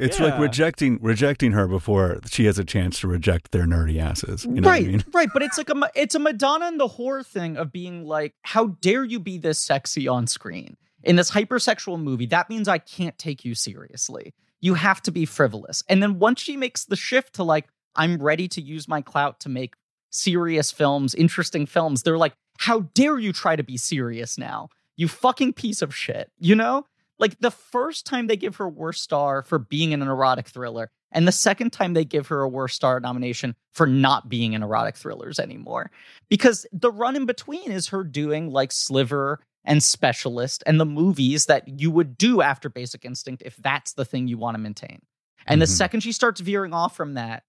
it's 0.00 0.20
like 0.20 0.38
rejecting 0.38 0.98
rejecting 1.00 1.52
her 1.52 1.66
before 1.66 2.20
she 2.28 2.46
has 2.46 2.58
a 2.58 2.64
chance 2.64 3.00
to 3.00 3.08
reject 3.08 3.52
their 3.52 3.64
nerdy 3.64 4.00
asses. 4.00 4.44
You 4.44 4.60
know 4.60 4.68
right, 4.68 4.82
what 4.82 4.88
I 4.88 4.92
mean? 4.92 5.04
right, 5.12 5.28
but 5.32 5.42
it's 5.42 5.58
like 5.58 5.70
a 5.70 5.90
it's 5.94 6.14
a 6.14 6.18
Madonna 6.18 6.66
and 6.66 6.80
the 6.80 6.88
whore 6.88 7.24
thing 7.24 7.56
of 7.56 7.72
being 7.72 8.04
like, 8.04 8.34
how 8.42 8.66
dare 8.80 9.04
you 9.04 9.20
be 9.20 9.38
this 9.38 9.58
sexy 9.58 10.08
on 10.08 10.26
screen 10.26 10.76
in 11.02 11.16
this 11.16 11.30
hypersexual 11.30 12.00
movie? 12.00 12.26
That 12.26 12.50
means 12.50 12.68
I 12.68 12.78
can't 12.78 13.16
take 13.18 13.44
you 13.44 13.54
seriously. 13.54 14.34
You 14.60 14.74
have 14.74 15.02
to 15.02 15.10
be 15.10 15.26
frivolous. 15.26 15.82
And 15.88 16.02
then 16.02 16.18
once 16.18 16.40
she 16.40 16.56
makes 16.56 16.86
the 16.86 16.96
shift 16.96 17.34
to 17.34 17.44
like, 17.44 17.66
I'm 17.96 18.20
ready 18.20 18.48
to 18.48 18.62
use 18.62 18.88
my 18.88 19.02
clout 19.02 19.40
to 19.40 19.48
make 19.48 19.74
serious 20.10 20.70
films, 20.70 21.14
interesting 21.14 21.66
films, 21.66 22.02
they're 22.02 22.18
like, 22.18 22.32
how 22.58 22.80
dare 22.94 23.18
you 23.18 23.32
try 23.32 23.56
to 23.56 23.62
be 23.62 23.76
serious 23.76 24.38
now? 24.38 24.68
You 24.96 25.08
fucking 25.08 25.54
piece 25.54 25.82
of 25.82 25.94
shit. 25.94 26.30
You 26.38 26.54
know? 26.54 26.86
Like 27.18 27.38
the 27.38 27.50
first 27.50 28.06
time 28.06 28.26
they 28.26 28.36
give 28.36 28.56
her 28.56 28.68
worst 28.68 29.02
star 29.02 29.42
for 29.42 29.58
being 29.58 29.92
in 29.92 30.02
an 30.02 30.08
erotic 30.08 30.48
thriller, 30.48 30.90
and 31.12 31.28
the 31.28 31.32
second 31.32 31.72
time 31.72 31.94
they 31.94 32.04
give 32.04 32.26
her 32.26 32.40
a 32.40 32.48
worst 32.48 32.74
star 32.74 32.98
nomination 32.98 33.54
for 33.72 33.86
not 33.86 34.28
being 34.28 34.52
in 34.52 34.64
erotic 34.64 34.96
thrillers 34.96 35.38
anymore. 35.38 35.92
Because 36.28 36.66
the 36.72 36.90
run 36.90 37.14
in 37.14 37.24
between 37.24 37.70
is 37.70 37.86
her 37.88 38.02
doing 38.02 38.50
like 38.50 38.72
Sliver 38.72 39.38
and 39.64 39.80
Specialist 39.80 40.64
and 40.66 40.80
the 40.80 40.84
movies 40.84 41.46
that 41.46 41.80
you 41.80 41.90
would 41.92 42.18
do 42.18 42.42
after 42.42 42.68
Basic 42.68 43.04
Instinct 43.04 43.42
if 43.46 43.56
that's 43.56 43.92
the 43.92 44.04
thing 44.04 44.26
you 44.26 44.36
want 44.36 44.56
to 44.56 44.60
maintain. 44.60 45.00
And 45.46 45.62
the 45.62 45.66
Mhm. 45.66 45.76
second 45.76 46.00
she 46.00 46.10
starts 46.12 46.40
veering 46.40 46.72
off 46.74 46.96
from 46.96 47.14
that, 47.14 47.44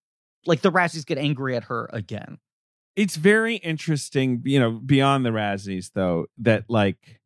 like 0.46 0.62
the 0.62 0.72
Razzies 0.72 1.06
get 1.08 1.18
angry 1.18 1.56
at 1.56 1.64
her 1.66 1.90
again. 1.92 2.38
It's 2.96 3.16
very 3.16 3.56
interesting, 3.56 4.42
you 4.46 4.60
know, 4.60 4.72
beyond 4.74 5.26
the 5.26 5.32
Razzies 5.32 5.92
though, 5.94 6.28
that 6.38 6.70
like 6.70 7.20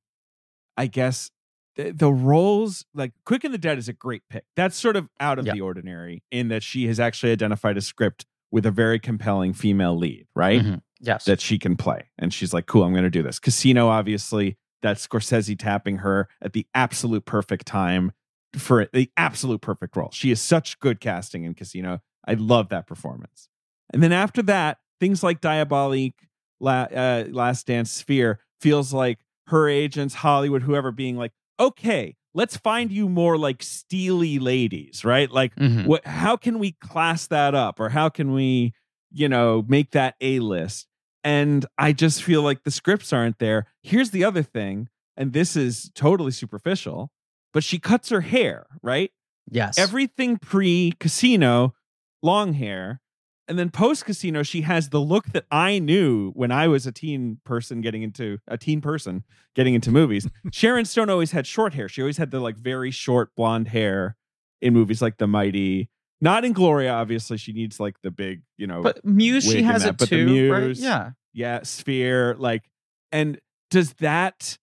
I 0.80 0.88
guess 0.88 1.30
the, 1.76 1.92
the 1.92 2.12
roles 2.12 2.86
like 2.96 3.12
Quick 3.26 3.44
and 3.44 3.54
the 3.54 3.58
Dead 3.60 3.78
is 3.78 3.88
a 3.90 3.94
great 3.94 4.24
pick. 4.30 4.46
That's 4.56 4.76
sort 4.78 4.96
of 4.96 5.10
out 5.20 5.38
of 5.40 5.46
Yeah. 5.46 5.54
the 5.54 5.62
ordinary 5.62 6.24
in 6.32 6.48
that 6.48 6.64
she 6.64 6.88
has 6.88 7.00
actually 7.00 7.32
identified 7.34 7.78
a 7.78 7.82
script 7.82 8.26
with 8.52 8.66
a 8.66 8.72
very 8.72 8.98
compelling 9.00 9.54
female 9.54 9.96
lead, 9.96 10.26
right? 10.36 10.62
Mhm. 10.64 10.82
Yes. 11.00 11.26
That 11.26 11.40
she 11.40 11.60
can 11.60 11.76
play. 11.76 12.10
And 12.18 12.34
she's 12.34 12.54
like, 12.54 12.66
cool, 12.66 12.84
I'm 12.84 12.92
going 12.94 13.04
to 13.04 13.10
do 13.10 13.22
this. 13.22 13.40
Casino, 13.40 13.88
obviously, 13.90 14.58
that's 14.82 15.06
Scorsese 15.08 15.58
tapping 15.60 15.98
her 15.98 16.28
at 16.42 16.54
the 16.54 16.66
absolute 16.74 17.26
perfect 17.26 17.66
time 17.68 18.12
for 18.56 18.88
the 18.94 19.12
absolute 19.18 19.62
perfect 19.62 19.96
role. 19.96 20.10
She 20.12 20.32
is 20.32 20.42
such 20.42 20.80
good 20.80 21.00
casting 21.00 21.44
in 21.44 21.54
Casino. 21.54 22.00
I 22.26 22.34
love 22.34 22.70
that 22.70 22.88
performance. 22.88 23.50
And 23.94 24.02
then 24.02 24.12
after 24.12 24.42
that, 24.44 24.80
things 25.00 25.22
like 25.24 25.42
Diabolique, 25.42 26.16
La, 26.60 26.84
uh, 26.84 27.26
Last 27.30 27.68
Dance, 27.68 27.92
Sphere 27.92 28.40
feels 28.60 28.92
like 28.94 29.20
her 29.50 29.68
agents, 29.70 30.16
Hollywood, 30.16 30.64
whoever, 30.64 30.92
being 30.92 31.18
like, 31.18 31.32
okay, 31.60 32.16
let's 32.34 32.58
find 32.58 32.92
you 32.92 33.10
more 33.10 33.38
like 33.38 33.62
steely 33.64 34.40
ladies, 34.40 35.04
right? 35.04 35.30
Like, 35.30 35.56
Mhm. 35.56 35.86
what? 35.86 36.06
How 36.06 36.38
can 36.38 36.58
we 36.60 36.72
class 36.74 37.28
that 37.28 37.54
up, 37.56 37.80
or 37.80 37.90
how 37.90 38.10
can 38.10 38.32
we, 38.32 38.74
you 39.12 39.28
know, 39.30 39.66
make 39.68 39.92
that 39.92 40.16
a 40.22 40.40
list? 40.40 40.88
And 41.24 41.66
I 41.78 41.92
just 41.92 42.24
feel 42.24 42.42
like 42.42 42.64
the 42.64 42.72
scripts 42.72 43.12
aren't 43.12 43.40
there. 43.40 43.66
Here's 43.84 44.12
the 44.12 44.24
other 44.24 44.42
thing, 44.44 44.88
and 45.18 45.34
this 45.34 45.56
is 45.56 45.92
totally 45.94 46.32
superficial, 46.32 47.12
but 47.52 47.64
she 47.64 47.78
cuts 47.80 48.10
her 48.10 48.22
hair, 48.22 48.68
right? 48.82 49.12
Yes. 49.52 49.78
Everything 49.78 50.38
pre 50.38 50.94
casino, 51.00 51.74
long 52.22 52.54
hair. 52.54 53.02
And 53.50 53.58
then 53.58 53.72
post 53.72 54.06
casino, 54.06 54.44
she 54.44 54.62
has 54.62 54.90
the 54.90 55.00
look 55.00 55.26
that 55.34 55.46
I 55.50 55.80
knew 55.80 56.32
when 56.32 56.52
I 56.52 56.68
was 56.68 56.86
a 56.86 56.92
teen 56.92 57.40
person 57.44 57.82
getting 57.82 58.04
into 58.04 58.38
a 58.48 58.58
teen 58.58 58.80
person 58.80 59.24
getting 59.56 59.74
into 59.74 59.92
movies. 59.92 60.28
Sharon 60.52 60.86
Stone 60.86 61.10
always 61.10 61.32
had 61.32 61.48
short 61.48 61.74
hair. 61.74 61.90
She 61.90 62.02
always 62.02 62.18
had 62.18 62.30
the 62.30 62.40
like 62.40 62.56
very 62.58 62.92
short 62.92 63.36
blonde 63.36 63.70
hair 63.70 64.16
in 64.62 64.74
movies 64.74 65.02
like 65.02 65.18
The 65.18 65.26
Mighty. 65.26 65.90
Not 66.22 66.46
in 66.46 66.54
Gloria, 66.54 66.92
obviously. 66.92 67.38
She 67.38 67.52
needs 67.54 67.80
like 67.80 67.96
the 68.04 68.12
big, 68.12 68.44
you 68.58 68.68
know, 68.68 68.84
but 68.84 69.04
Muse, 69.04 69.46
she 69.46 69.64
has 69.64 69.84
that, 69.84 69.90
it 69.90 69.98
but 69.98 70.10
too, 70.10 70.52
right? 70.52 70.76
Yeah. 70.76 71.12
yeah, 71.34 71.64
sphere. 71.64 72.36
Like, 72.38 72.70
and 73.12 73.40
does 73.72 73.94
that 73.96 74.58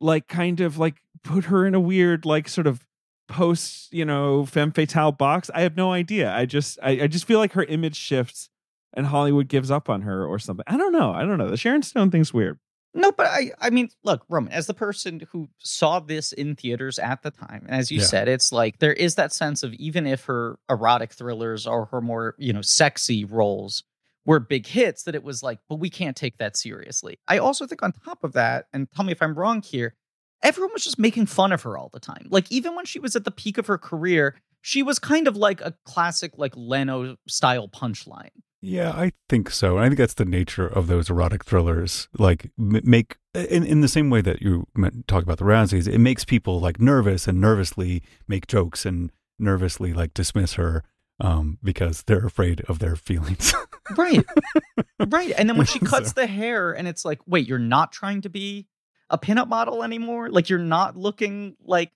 like 0.00 0.28
kind 0.28 0.60
of 0.60 0.78
like 0.78 0.96
put 1.22 1.44
her 1.46 1.66
in 1.66 1.74
a 1.74 1.80
weird 1.80 2.24
like 2.24 2.48
sort 2.48 2.66
of 2.66 2.86
post, 3.30 3.92
you 3.92 4.04
know, 4.04 4.44
femme 4.44 4.72
fatale 4.72 5.12
box? 5.12 5.50
I 5.54 5.62
have 5.62 5.76
no 5.76 5.92
idea. 5.92 6.30
I 6.34 6.44
just 6.44 6.78
I, 6.82 6.90
I 7.02 7.06
just 7.06 7.24
feel 7.24 7.38
like 7.38 7.52
her 7.52 7.64
image 7.64 7.96
shifts 7.96 8.50
and 8.92 9.06
Hollywood 9.06 9.48
gives 9.48 9.70
up 9.70 9.88
on 9.88 10.02
her 10.02 10.26
or 10.26 10.38
something. 10.38 10.64
I 10.66 10.76
don't 10.76 10.92
know. 10.92 11.12
I 11.12 11.22
don't 11.24 11.38
know. 11.38 11.48
The 11.48 11.56
Sharon 11.56 11.82
Stone 11.82 12.10
thing's 12.10 12.34
weird. 12.34 12.58
No, 12.92 13.12
but 13.12 13.26
I 13.28 13.52
I 13.60 13.70
mean, 13.70 13.88
look, 14.02 14.24
Roman, 14.28 14.52
as 14.52 14.66
the 14.66 14.74
person 14.74 15.22
who 15.30 15.48
saw 15.58 16.00
this 16.00 16.32
in 16.32 16.56
theaters 16.56 16.98
at 16.98 17.22
the 17.22 17.30
time, 17.30 17.62
and 17.66 17.76
as 17.76 17.90
you 17.90 18.00
Yeah. 18.00 18.04
said, 18.06 18.28
it's 18.28 18.50
like 18.52 18.80
there 18.80 18.92
is 18.92 19.14
that 19.14 19.32
sense 19.32 19.62
of 19.62 19.72
even 19.74 20.06
if 20.06 20.24
her 20.24 20.58
erotic 20.68 21.12
thrillers 21.12 21.66
or 21.68 21.86
her 21.86 22.00
more, 22.00 22.34
you 22.36 22.52
know, 22.52 22.62
sexy 22.62 23.24
roles 23.24 23.84
were 24.26 24.40
big 24.40 24.66
hits, 24.66 25.04
that 25.04 25.14
it 25.14 25.22
was 25.22 25.42
like, 25.42 25.60
but 25.68 25.76
we 25.76 25.88
can't 25.88 26.16
take 26.16 26.36
that 26.38 26.56
seriously. 26.56 27.18
I 27.28 27.38
also 27.38 27.66
think 27.66 27.82
on 27.82 27.92
top 27.92 28.22
of 28.24 28.32
that, 28.32 28.66
and 28.72 28.86
tell 28.90 29.04
me 29.04 29.12
if 29.12 29.22
I'm 29.22 29.34
wrong 29.38 29.62
here, 29.62 29.94
everyone 30.42 30.72
was 30.72 30.84
just 30.84 30.98
making 30.98 31.26
fun 31.26 31.52
of 31.52 31.62
her 31.62 31.76
all 31.76 31.90
the 31.92 32.00
time. 32.00 32.26
Like 32.30 32.50
even 32.50 32.74
when 32.74 32.84
she 32.84 32.98
was 32.98 33.14
at 33.16 33.24
the 33.24 33.30
peak 33.30 33.58
of 33.58 33.66
her 33.66 33.78
career, 33.78 34.36
she 34.62 34.82
was 34.82 34.98
kind 34.98 35.26
of 35.28 35.36
like 35.36 35.60
a 35.60 35.74
classic 35.84 36.32
like 36.36 36.52
Leno 36.56 37.16
style 37.28 37.68
punchline. 37.68 38.30
Yeah, 38.62 38.90
I 38.90 39.12
think 39.28 39.50
so. 39.50 39.76
And 39.78 39.86
I 39.86 39.88
think 39.88 39.98
that's 39.98 40.14
the 40.14 40.26
nature 40.26 40.66
of 40.66 40.86
those 40.86 41.08
erotic 41.08 41.44
thrillers. 41.46 42.08
Like 42.18 42.50
m- 42.58 42.80
make 42.84 43.16
in 43.34 43.64
in 43.64 43.80
the 43.80 43.88
same 43.88 44.10
way 44.10 44.20
that 44.20 44.42
you 44.42 44.66
talk 45.06 45.22
about 45.22 45.38
the 45.38 45.44
Razzies, 45.44 45.88
it 45.88 45.98
makes 45.98 46.24
people 46.26 46.60
like 46.60 46.78
nervous 46.78 47.26
and 47.26 47.40
nervously 47.40 48.02
make 48.28 48.46
jokes 48.46 48.84
and 48.84 49.10
nervously 49.38 49.94
like 49.94 50.12
dismiss 50.12 50.54
her 50.54 50.84
um, 51.20 51.56
because 51.62 52.02
they're 52.02 52.26
afraid 52.26 52.60
of 52.68 52.78
their 52.80 52.96
feelings. 52.96 53.54
Right. 53.96 54.24
right. 55.08 55.32
And 55.36 55.48
then 55.48 55.56
when 55.56 55.66
she 55.66 55.78
cuts 55.78 56.08
So- 56.10 56.20
the 56.20 56.26
hair 56.26 56.72
and 56.72 56.86
it's 56.86 57.04
like, 57.04 57.20
wait, 57.26 57.48
you're 57.48 57.58
not 57.58 57.92
trying 57.92 58.20
to 58.22 58.28
be 58.28 58.66
a 59.10 59.18
pinup 59.18 59.48
model 59.48 59.82
anymore? 59.82 60.30
Like 60.30 60.48
you're 60.48 60.58
not 60.58 60.96
looking 60.96 61.56
like 61.64 61.92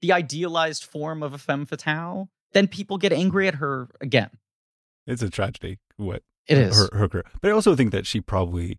the 0.00 0.12
idealized 0.12 0.84
form 0.84 1.22
of 1.22 1.32
a 1.34 1.38
femme 1.38 1.66
fatale? 1.66 2.28
Then 2.52 2.68
people 2.68 2.98
get 2.98 3.12
angry 3.12 3.48
at 3.48 3.56
her 3.56 3.88
again. 4.00 4.30
it's 5.06 5.22
a 5.22 5.30
tragedy 5.30 5.78
what 5.96 6.22
It 6.46 6.58
is. 6.58 6.76
her, 6.76 6.96
her 6.96 7.08
career. 7.08 7.24
But 7.40 7.48
I 7.50 7.52
also 7.54 7.74
think 7.74 7.90
that 7.92 8.06
she 8.06 8.20
probably, 8.20 8.78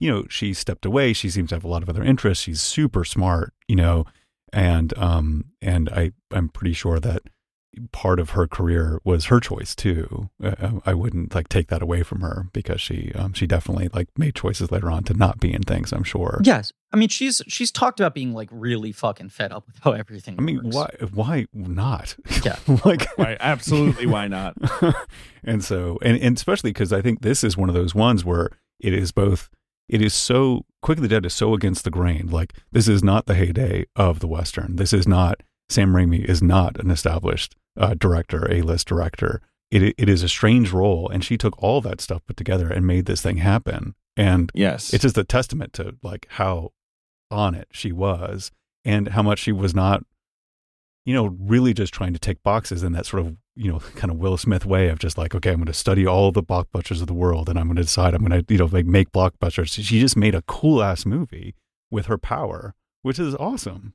you 0.00 0.10
know, 0.10 0.24
she 0.28 0.52
stepped 0.52 0.84
away. 0.84 1.12
She 1.12 1.30
seems 1.30 1.50
to 1.50 1.54
have 1.54 1.64
a 1.64 1.68
lot 1.68 1.82
of 1.82 1.88
other 1.88 2.02
interests. 2.02 2.42
She's 2.44 2.60
super 2.60 3.04
smart, 3.04 3.54
you 3.68 3.76
know, 3.76 4.04
and 4.52 4.96
um 4.98 5.46
and 5.62 5.88
I 5.90 6.12
I'm 6.32 6.48
pretty 6.48 6.72
sure 6.74 6.98
that 7.00 7.22
part 7.92 8.18
of 8.20 8.30
her 8.30 8.46
career 8.46 9.00
was 9.04 9.26
her 9.26 9.40
choice 9.40 9.74
too. 9.74 10.30
Uh, 10.42 10.80
I 10.84 10.94
wouldn't 10.94 11.34
like 11.34 11.48
take 11.48 11.68
that 11.68 11.82
away 11.82 12.02
from 12.02 12.20
her 12.20 12.48
because 12.52 12.80
she 12.80 13.12
um 13.14 13.32
she 13.32 13.46
definitely 13.46 13.88
like 13.92 14.08
made 14.16 14.34
choices 14.34 14.70
later 14.70 14.90
on 14.90 15.04
to 15.04 15.14
not 15.14 15.40
be 15.40 15.52
in 15.52 15.62
things. 15.62 15.92
I'm 15.92 16.04
sure. 16.04 16.40
Yes. 16.44 16.72
I 16.92 16.96
mean, 16.96 17.08
she's 17.08 17.42
she's 17.48 17.70
talked 17.70 18.00
about 18.00 18.14
being 18.14 18.32
like 18.32 18.48
really 18.52 18.92
fucking 18.92 19.28
fed 19.30 19.52
up 19.52 19.66
with 19.66 19.78
how 19.82 19.92
everything 19.92 20.36
I 20.38 20.42
mean, 20.42 20.62
works. 20.62 20.76
why 20.76 20.90
why 21.12 21.46
not? 21.52 22.16
Yeah. 22.44 22.56
like 22.84 23.06
Why 23.16 23.36
absolutely 23.40 24.06
why 24.06 24.28
not? 24.28 24.56
and 25.44 25.64
so 25.64 25.98
and, 26.02 26.16
and 26.20 26.36
especially 26.36 26.70
because 26.70 26.92
I 26.92 27.02
think 27.02 27.22
this 27.22 27.42
is 27.44 27.56
one 27.56 27.68
of 27.68 27.74
those 27.74 27.94
ones 27.94 28.24
where 28.24 28.50
it 28.80 28.92
is 28.92 29.12
both 29.12 29.48
it 29.88 30.02
is 30.02 30.14
so 30.14 30.64
Quick 30.82 30.98
of 30.98 31.02
the 31.02 31.08
Dead 31.08 31.26
is 31.26 31.34
so 31.34 31.54
against 31.54 31.84
the 31.84 31.90
grain. 31.90 32.28
Like 32.28 32.52
this 32.72 32.88
is 32.88 33.02
not 33.02 33.26
the 33.26 33.34
heyday 33.34 33.86
of 33.96 34.20
the 34.20 34.28
Western. 34.28 34.76
This 34.76 34.92
is 34.92 35.06
not 35.08 35.42
Sam 35.68 35.92
Raimi 35.92 36.24
is 36.24 36.42
not 36.42 36.78
an 36.78 36.90
established 36.90 37.56
uh, 37.76 37.94
director, 37.94 38.50
A 38.50 38.62
list 38.62 38.86
director. 38.88 39.40
It 39.70 39.94
it 39.98 40.08
is 40.08 40.22
a 40.22 40.28
strange 40.28 40.72
role, 40.72 41.08
and 41.08 41.24
she 41.24 41.36
took 41.36 41.60
all 41.62 41.80
that 41.80 42.00
stuff 42.00 42.22
put 42.26 42.36
together 42.36 42.68
and 42.68 42.86
made 42.86 43.06
this 43.06 43.20
thing 43.22 43.38
happen. 43.38 43.94
And 44.16 44.50
Yes. 44.54 44.94
it's 44.94 45.02
just 45.02 45.18
a 45.18 45.24
testament 45.24 45.72
to 45.74 45.96
like 46.02 46.26
how 46.30 46.72
on 47.30 47.54
it 47.56 47.66
she 47.72 47.90
was 47.92 48.52
and 48.84 49.08
how 49.08 49.22
much 49.22 49.40
she 49.40 49.50
was 49.50 49.74
not 49.74 50.04
you 51.04 51.12
know 51.12 51.36
really 51.40 51.74
just 51.74 51.92
trying 51.92 52.12
to 52.12 52.18
tick 52.20 52.40
boxes 52.44 52.84
in 52.84 52.92
that 52.92 53.04
sort 53.04 53.26
of 53.26 53.36
you 53.56 53.68
know 53.70 53.80
kind 53.96 54.12
of 54.12 54.16
will 54.18 54.36
smith 54.36 54.64
way 54.64 54.88
of 54.88 55.00
just 55.00 55.18
like 55.18 55.34
okay 55.34 55.50
i'm 55.50 55.56
going 55.56 55.66
to 55.66 55.72
study 55.72 56.06
all 56.06 56.30
the 56.30 56.42
blockbusters 56.42 57.00
of 57.00 57.08
the 57.08 57.12
world 57.14 57.48
and 57.48 57.58
i'm 57.58 57.66
going 57.66 57.74
to 57.74 57.82
decide 57.82 58.14
i'm 58.14 58.24
going 58.24 58.44
to 58.44 58.52
you 58.54 58.58
know 58.60 58.66
like 58.66 58.86
make 58.86 59.10
blockbusters 59.10 59.72
she 59.72 59.98
just 59.98 60.16
made 60.16 60.36
a 60.36 60.42
cool 60.42 60.80
ass 60.80 61.04
movie 61.04 61.52
with 61.90 62.06
her 62.06 62.16
power 62.16 62.74
which 63.02 63.18
is 63.18 63.34
awesome 63.34 63.92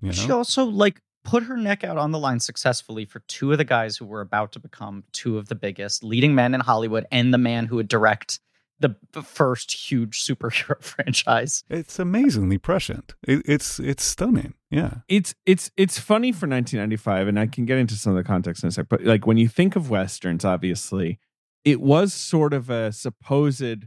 you 0.00 0.06
know 0.08 0.12
She 0.12 0.30
also 0.30 0.64
like 0.64 1.02
put 1.24 1.44
her 1.44 1.56
neck 1.56 1.84
out 1.84 1.98
on 1.98 2.12
the 2.12 2.18
line 2.18 2.40
successfully 2.40 3.04
for 3.04 3.20
two 3.20 3.52
of 3.52 3.58
the 3.58 3.64
guys 3.64 3.96
who 3.96 4.06
were 4.06 4.20
about 4.20 4.52
to 4.52 4.58
become 4.58 5.04
two 5.12 5.38
of 5.38 5.48
the 5.48 5.54
biggest 5.54 6.02
leading 6.02 6.34
men 6.34 6.54
in 6.54 6.60
Hollywood 6.60 7.06
and 7.10 7.32
the 7.32 7.38
man 7.38 7.66
who 7.66 7.76
would 7.76 7.88
direct 7.88 8.40
the 8.80 8.96
first 9.22 9.72
huge 9.72 10.24
superhero 10.26 10.82
franchise. 10.82 11.62
it's 11.68 11.98
amazingly 11.98 12.58
prescient. 12.58 13.14
It, 13.26 13.42
it's 13.44 13.78
it's 13.78 14.02
stunning. 14.02 14.54
Yeah. 14.70 14.98
It's 15.08 15.34
it's 15.46 15.70
it's 15.76 15.98
funny 15.98 16.32
for 16.32 16.46
1995 16.46 17.28
and 17.28 17.38
i 17.38 17.46
can 17.46 17.66
get 17.66 17.76
into 17.78 17.94
some 17.94 18.12
of 18.12 18.16
the 18.16 18.26
context 18.26 18.62
in 18.62 18.68
a 18.68 18.72
sec 18.72 18.86
but 18.88 19.04
like 19.04 19.26
when 19.26 19.36
you 19.36 19.48
think 19.48 19.76
of 19.76 19.90
westerns 19.90 20.44
obviously 20.44 21.18
it 21.64 21.80
was 21.80 22.14
sort 22.14 22.54
of 22.54 22.70
a 22.70 22.92
supposed 22.92 23.86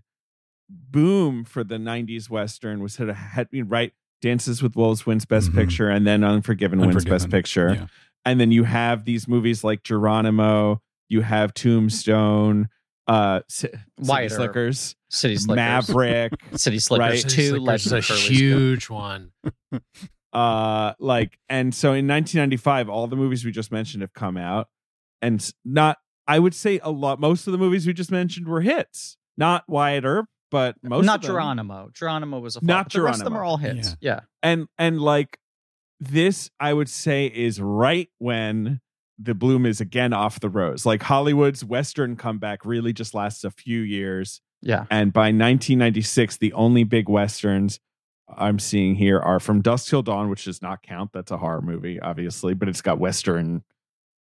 boom 0.70 1.44
for 1.44 1.64
the 1.64 1.78
90s 1.78 2.30
western 2.30 2.82
was 2.82 2.94
sort 2.94 3.10
of 3.10 3.16
had 3.16 3.52
me 3.52 3.62
right 3.62 3.94
dances 4.24 4.64
with 4.64 4.76
wolves 4.76 5.06
wins 5.06 5.26
best 5.26 5.52
Mhm. 5.52 5.56
picture 5.56 5.90
and 5.90 6.08
then 6.08 6.24
unforgiven, 6.24 6.80
wins 6.80 7.06
best 7.06 7.30
picture 7.30 7.74
yeah. 7.76 7.86
and 8.26 8.40
then 8.40 8.52
you 8.52 8.64
have 8.64 9.06
these 9.06 9.28
movies 9.28 9.64
like 9.64 9.84
geronimo 9.84 10.82
you 11.10 11.22
have 11.22 11.54
tombstone 11.54 12.70
uh 13.08 13.42
C- 13.50 13.68
Wyatt 14.00 14.32
City 14.32 14.36
slickers 14.44 14.96
City 15.12 15.36
Slickers. 15.36 15.56
maverick 15.58 16.32
City 16.56 16.80
Slickers 16.80 17.24
Right. 17.24 17.32
City 17.32 17.36
2, 17.36 17.48
Slickers 17.50 17.62
Legend 17.62 17.86
is 17.86 17.92
of 17.92 17.98
a 18.00 18.02
Curly's 18.02 18.30
Gold. 18.30 18.40
huge 18.40 18.90
one. 18.90 19.32
uh 20.34 20.94
like 21.00 21.38
and 21.50 21.76
so 21.76 21.90
in 21.90 22.08
1995 22.08 22.90
all 22.90 23.06
the 23.08 23.16
movies 23.16 23.46
we 23.46 23.52
just 23.52 23.72
mentioned 23.72 24.02
have 24.02 24.14
come 24.14 24.36
out 24.38 24.68
and 25.22 25.52
not 25.64 25.98
i 26.28 26.40
would 26.40 26.56
say 26.56 26.80
a 26.82 26.90
lot 26.90 27.20
most 27.20 27.46
of 27.46 27.52
the 27.52 27.58
movies 27.60 27.86
we 27.86 27.94
just 27.94 28.10
mentioned 28.12 28.48
were 28.48 28.62
hits 28.62 29.18
not 29.38 29.64
wyatt 29.68 30.06
earp 30.06 30.26
but 30.54 30.76
most 30.84 31.06
Not. 31.06 31.22
Geronimo. 31.24 31.90
Geronimo 31.94 32.40
was 32.40 32.56
a 32.56 32.60
flop, 32.60 32.68
Not 32.68 32.86
but 32.86 32.94
the 32.94 33.02
rest 33.02 33.20
of 33.22 33.24
them 33.26 33.34
Geronimo. 33.34 33.42
are 33.42 33.46
all 33.52 33.58
hits. 33.58 33.98
Yeah. 34.00 34.20
and 34.44 34.68
and 34.78 35.02
like 35.02 35.38
this 36.00 36.50
i 36.60 36.72
would 36.74 36.90
say 36.90 37.28
is 37.28 37.62
right 37.62 38.10
when 38.20 38.82
the 39.18 39.34
bloom 39.34 39.66
is 39.66 39.80
again 39.80 40.12
off 40.12 40.40
the 40.42 40.50
rose 40.50 40.86
like 40.86 41.02
hollywood's 41.02 41.64
western 41.64 42.16
comeback 42.18 42.66
really 42.66 42.92
just 42.92 43.14
lasts 43.14 43.44
a 43.46 43.52
few 43.52 43.80
years 43.82 44.42
Yeah. 44.62 44.86
and 44.92 45.14
by 45.14 45.28
1996 45.32 46.38
the 46.38 46.52
only 46.54 46.84
big 46.84 47.08
westerns 47.08 47.80
i'm 48.38 48.60
seeing 48.60 48.96
here 48.96 49.20
are 49.20 49.40
from 49.40 49.62
dusk 49.62 49.88
till 49.88 50.02
dawn 50.02 50.30
which 50.30 50.44
does 50.46 50.62
not 50.62 50.82
count 50.84 51.12
that's 51.14 51.32
a 51.32 51.38
horror 51.38 51.62
movie 51.62 52.02
obviously 52.02 52.54
but 52.54 52.68
it's 52.68 52.82
got 52.82 53.00
western 53.00 53.64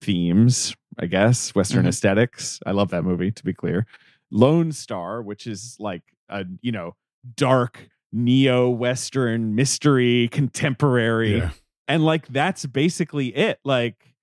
themes 0.03 0.75
i 0.99 1.07
guess 1.07 1.55
western 1.55 1.85
Mhm. 1.85 1.89
aesthetics 1.89 2.59
i 2.67 2.73
love 2.73 2.91
that 2.91 3.05
movie 3.05 3.31
to 3.31 3.45
be 3.45 3.53
clear 3.53 3.87
lone 4.31 4.71
star 4.73 5.21
which 5.23 5.47
is 5.47 5.77
like 5.81 6.03
a 6.29 6.45
you 6.63 6.71
know 6.73 6.95
dark 7.37 7.89
neo 8.13 8.69
western 8.69 9.55
mystery 9.55 10.29
contemporary 10.33 11.39
Yeah. 11.39 11.51
and 11.89 12.05
like 12.05 12.27
that's 12.29 12.67
basically 12.67 13.29
it. 13.37 13.61
Like, 13.65 14.15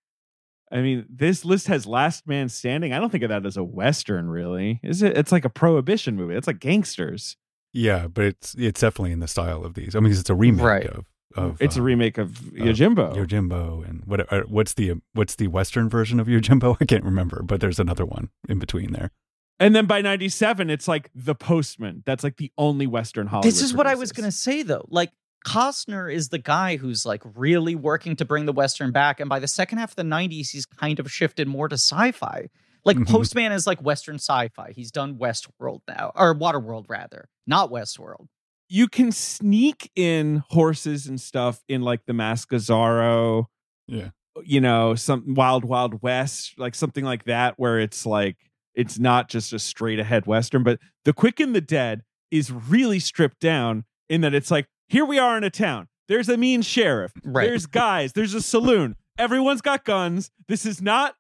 I 0.72 0.82
mean, 0.82 1.06
this 1.10 1.46
list 1.46 1.68
has 1.68 1.86
Last 1.86 2.28
Man 2.28 2.50
Standing. 2.50 2.92
I 2.92 3.00
don't 3.00 3.10
think 3.10 3.24
of 3.24 3.30
that 3.30 3.46
as 3.46 3.56
a 3.56 3.64
western, 3.64 4.30
really. 4.30 4.82
Is 4.84 5.02
it? 5.02 5.18
It's 5.18 5.32
like 5.32 5.46
a 5.46 5.50
prohibition 5.50 6.16
movie. 6.18 6.36
It's 6.36 6.48
like 6.48 6.60
gangsters. 6.60 7.38
Yeah, 7.72 8.08
but 8.08 8.26
it's 8.26 8.56
it's 8.58 8.82
definitely 8.82 9.12
in 9.14 9.20
the 9.22 9.28
style 9.28 9.64
of 9.64 9.74
these. 9.76 9.96
I 9.96 10.00
mean, 10.02 10.12
it's 10.12 10.30
a 10.30 10.36
remake 10.36 10.66
Right. 10.66 10.86
of 10.88 11.06
of 11.36 11.62
it's 11.62 11.78
a 11.78 11.80
uh, 11.80 11.84
remake 11.84 12.18
of 12.18 12.32
Yojimbo. 12.32 13.16
Yojimbo 13.16 13.88
and 13.88 14.04
what 14.06 14.32
uh, 14.34 14.42
what's 14.48 14.74
the 14.74 14.96
what's 15.14 15.36
the 15.36 15.48
western 15.48 15.88
version 15.88 16.20
of 16.20 16.28
Yojimbo? 16.28 16.76
I 16.82 16.86
can't 16.86 17.06
remember, 17.06 17.42
but 17.44 17.62
there's 17.62 17.80
another 17.80 18.06
one 18.06 18.30
in 18.50 18.60
between 18.60 18.92
there. 18.92 19.12
And 19.60 19.76
then 19.76 19.86
by 19.86 20.02
'97, 20.02 20.70
it's 20.70 20.88
like 20.88 21.10
The 21.16 21.36
Postman. 21.36 22.04
That's 22.06 22.24
like 22.24 22.38
the 22.38 22.52
only 22.58 22.88
western 22.88 23.28
Hollywood. 23.28 23.52
This 23.52 23.62
is 23.62 23.74
what 23.74 23.88
I 23.88 23.96
was 23.96 24.12
going 24.12 24.26
to 24.30 24.36
say 24.36 24.64
though. 24.64 24.86
Like 24.90 25.12
Costner 25.46 26.14
is 26.14 26.30
the 26.30 26.40
guy 26.40 26.76
who's 26.78 27.06
like 27.06 27.22
really 27.36 27.76
working 27.76 28.16
to 28.18 28.26
bring 28.26 28.46
the 28.46 28.54
western 28.54 28.92
back 28.92 29.20
and 29.20 29.30
by 29.30 29.40
the 29.40 29.48
second 29.48 29.78
half 29.78 29.92
of 29.92 29.96
the 29.96 30.04
90s 30.04 30.50
he's 30.50 30.66
kind 30.66 31.00
of 31.00 31.10
shifted 31.12 31.48
more 31.48 31.70
to 31.70 31.76
sci-fi. 31.76 32.50
Like 32.84 32.98
Mhm. 32.98 33.08
Postman 33.08 33.52
is 33.52 33.66
like 33.68 33.82
western 33.82 34.16
sci-fi. 34.16 34.72
He's 34.76 34.92
done 34.92 35.16
Westworld 35.18 35.82
now 35.88 36.12
or 36.16 36.36
Waterworld 36.36 36.86
rather, 36.90 37.30
not 37.46 37.70
Westworld. 37.72 38.28
you 38.70 38.88
can 38.90 39.14
sneak 39.14 39.90
in 39.96 40.44
horses 40.50 41.08
and 41.08 41.22
stuff 41.22 41.62
in 41.70 41.82
like 41.82 42.06
the 42.06 42.14
Mask 42.14 42.52
of 42.52 42.60
Zorro, 42.60 43.46
Yeah. 43.88 44.10
you 44.44 44.60
know, 44.60 44.94
some 44.96 45.34
Wild 45.36 45.64
Wild 45.64 46.02
West, 46.04 46.56
like 46.58 46.76
something 46.76 47.06
like 47.06 47.24
that, 47.26 47.54
where 47.58 47.80
it's 47.80 48.06
like 48.06 48.36
it's 48.78 49.00
not 49.00 49.28
just 49.28 49.52
a 49.52 49.60
straight 49.60 50.00
ahead 50.00 50.26
western. 50.26 50.64
But 50.64 50.80
The 51.04 51.12
Quick 51.12 51.42
and 51.42 51.54
the 51.54 51.60
Dead 51.62 52.04
is 52.32 52.52
really 52.52 53.00
stripped 53.00 53.42
down 53.42 53.84
in 54.08 54.22
that 54.22 54.34
it's 54.34 54.52
like 54.52 54.68
here 54.88 55.04
we 55.04 55.20
are 55.20 55.38
in 55.38 55.44
a 55.44 55.50
town. 55.50 55.88
There's 56.08 56.30
a 56.30 56.38
mean 56.38 56.62
sheriff. 56.62 57.12
Right. 57.26 57.50
There's 57.50 57.66
guys. 57.66 58.14
There's 58.14 58.34
a 58.34 58.42
saloon. 58.42 58.96
Everyone's 59.18 59.62
got 59.62 59.84
guns. 59.84 60.32
This 60.48 60.66
is 60.66 60.82
not 60.82 61.16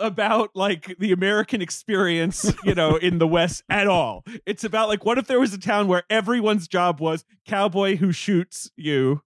about 0.00 0.50
like 0.54 0.98
the 0.98 1.12
American 1.12 1.62
experience, 1.62 2.52
you 2.64 2.74
know, 2.74 2.96
in 3.02 3.18
the 3.18 3.26
West 3.26 3.62
at 3.70 3.86
all. 3.86 4.24
It's 4.44 4.64
about 4.64 4.88
like 4.88 5.04
what 5.04 5.16
if 5.16 5.26
there 5.26 5.40
was 5.40 5.54
a 5.54 5.58
town 5.58 5.88
where 5.88 6.02
everyone's 6.10 6.68
job 6.68 7.00
was 7.00 7.24
cowboy 7.46 7.96
who 7.96 8.12
shoots 8.12 8.70
you, 8.76 9.22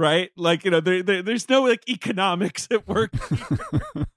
right? 0.00 0.30
Like 0.36 0.64
you 0.64 0.70
know, 0.70 0.80
there, 0.80 1.02
there 1.02 1.22
there's 1.22 1.48
no 1.48 1.62
like 1.62 1.88
economics 1.88 2.66
at 2.70 2.88
work. 2.88 3.12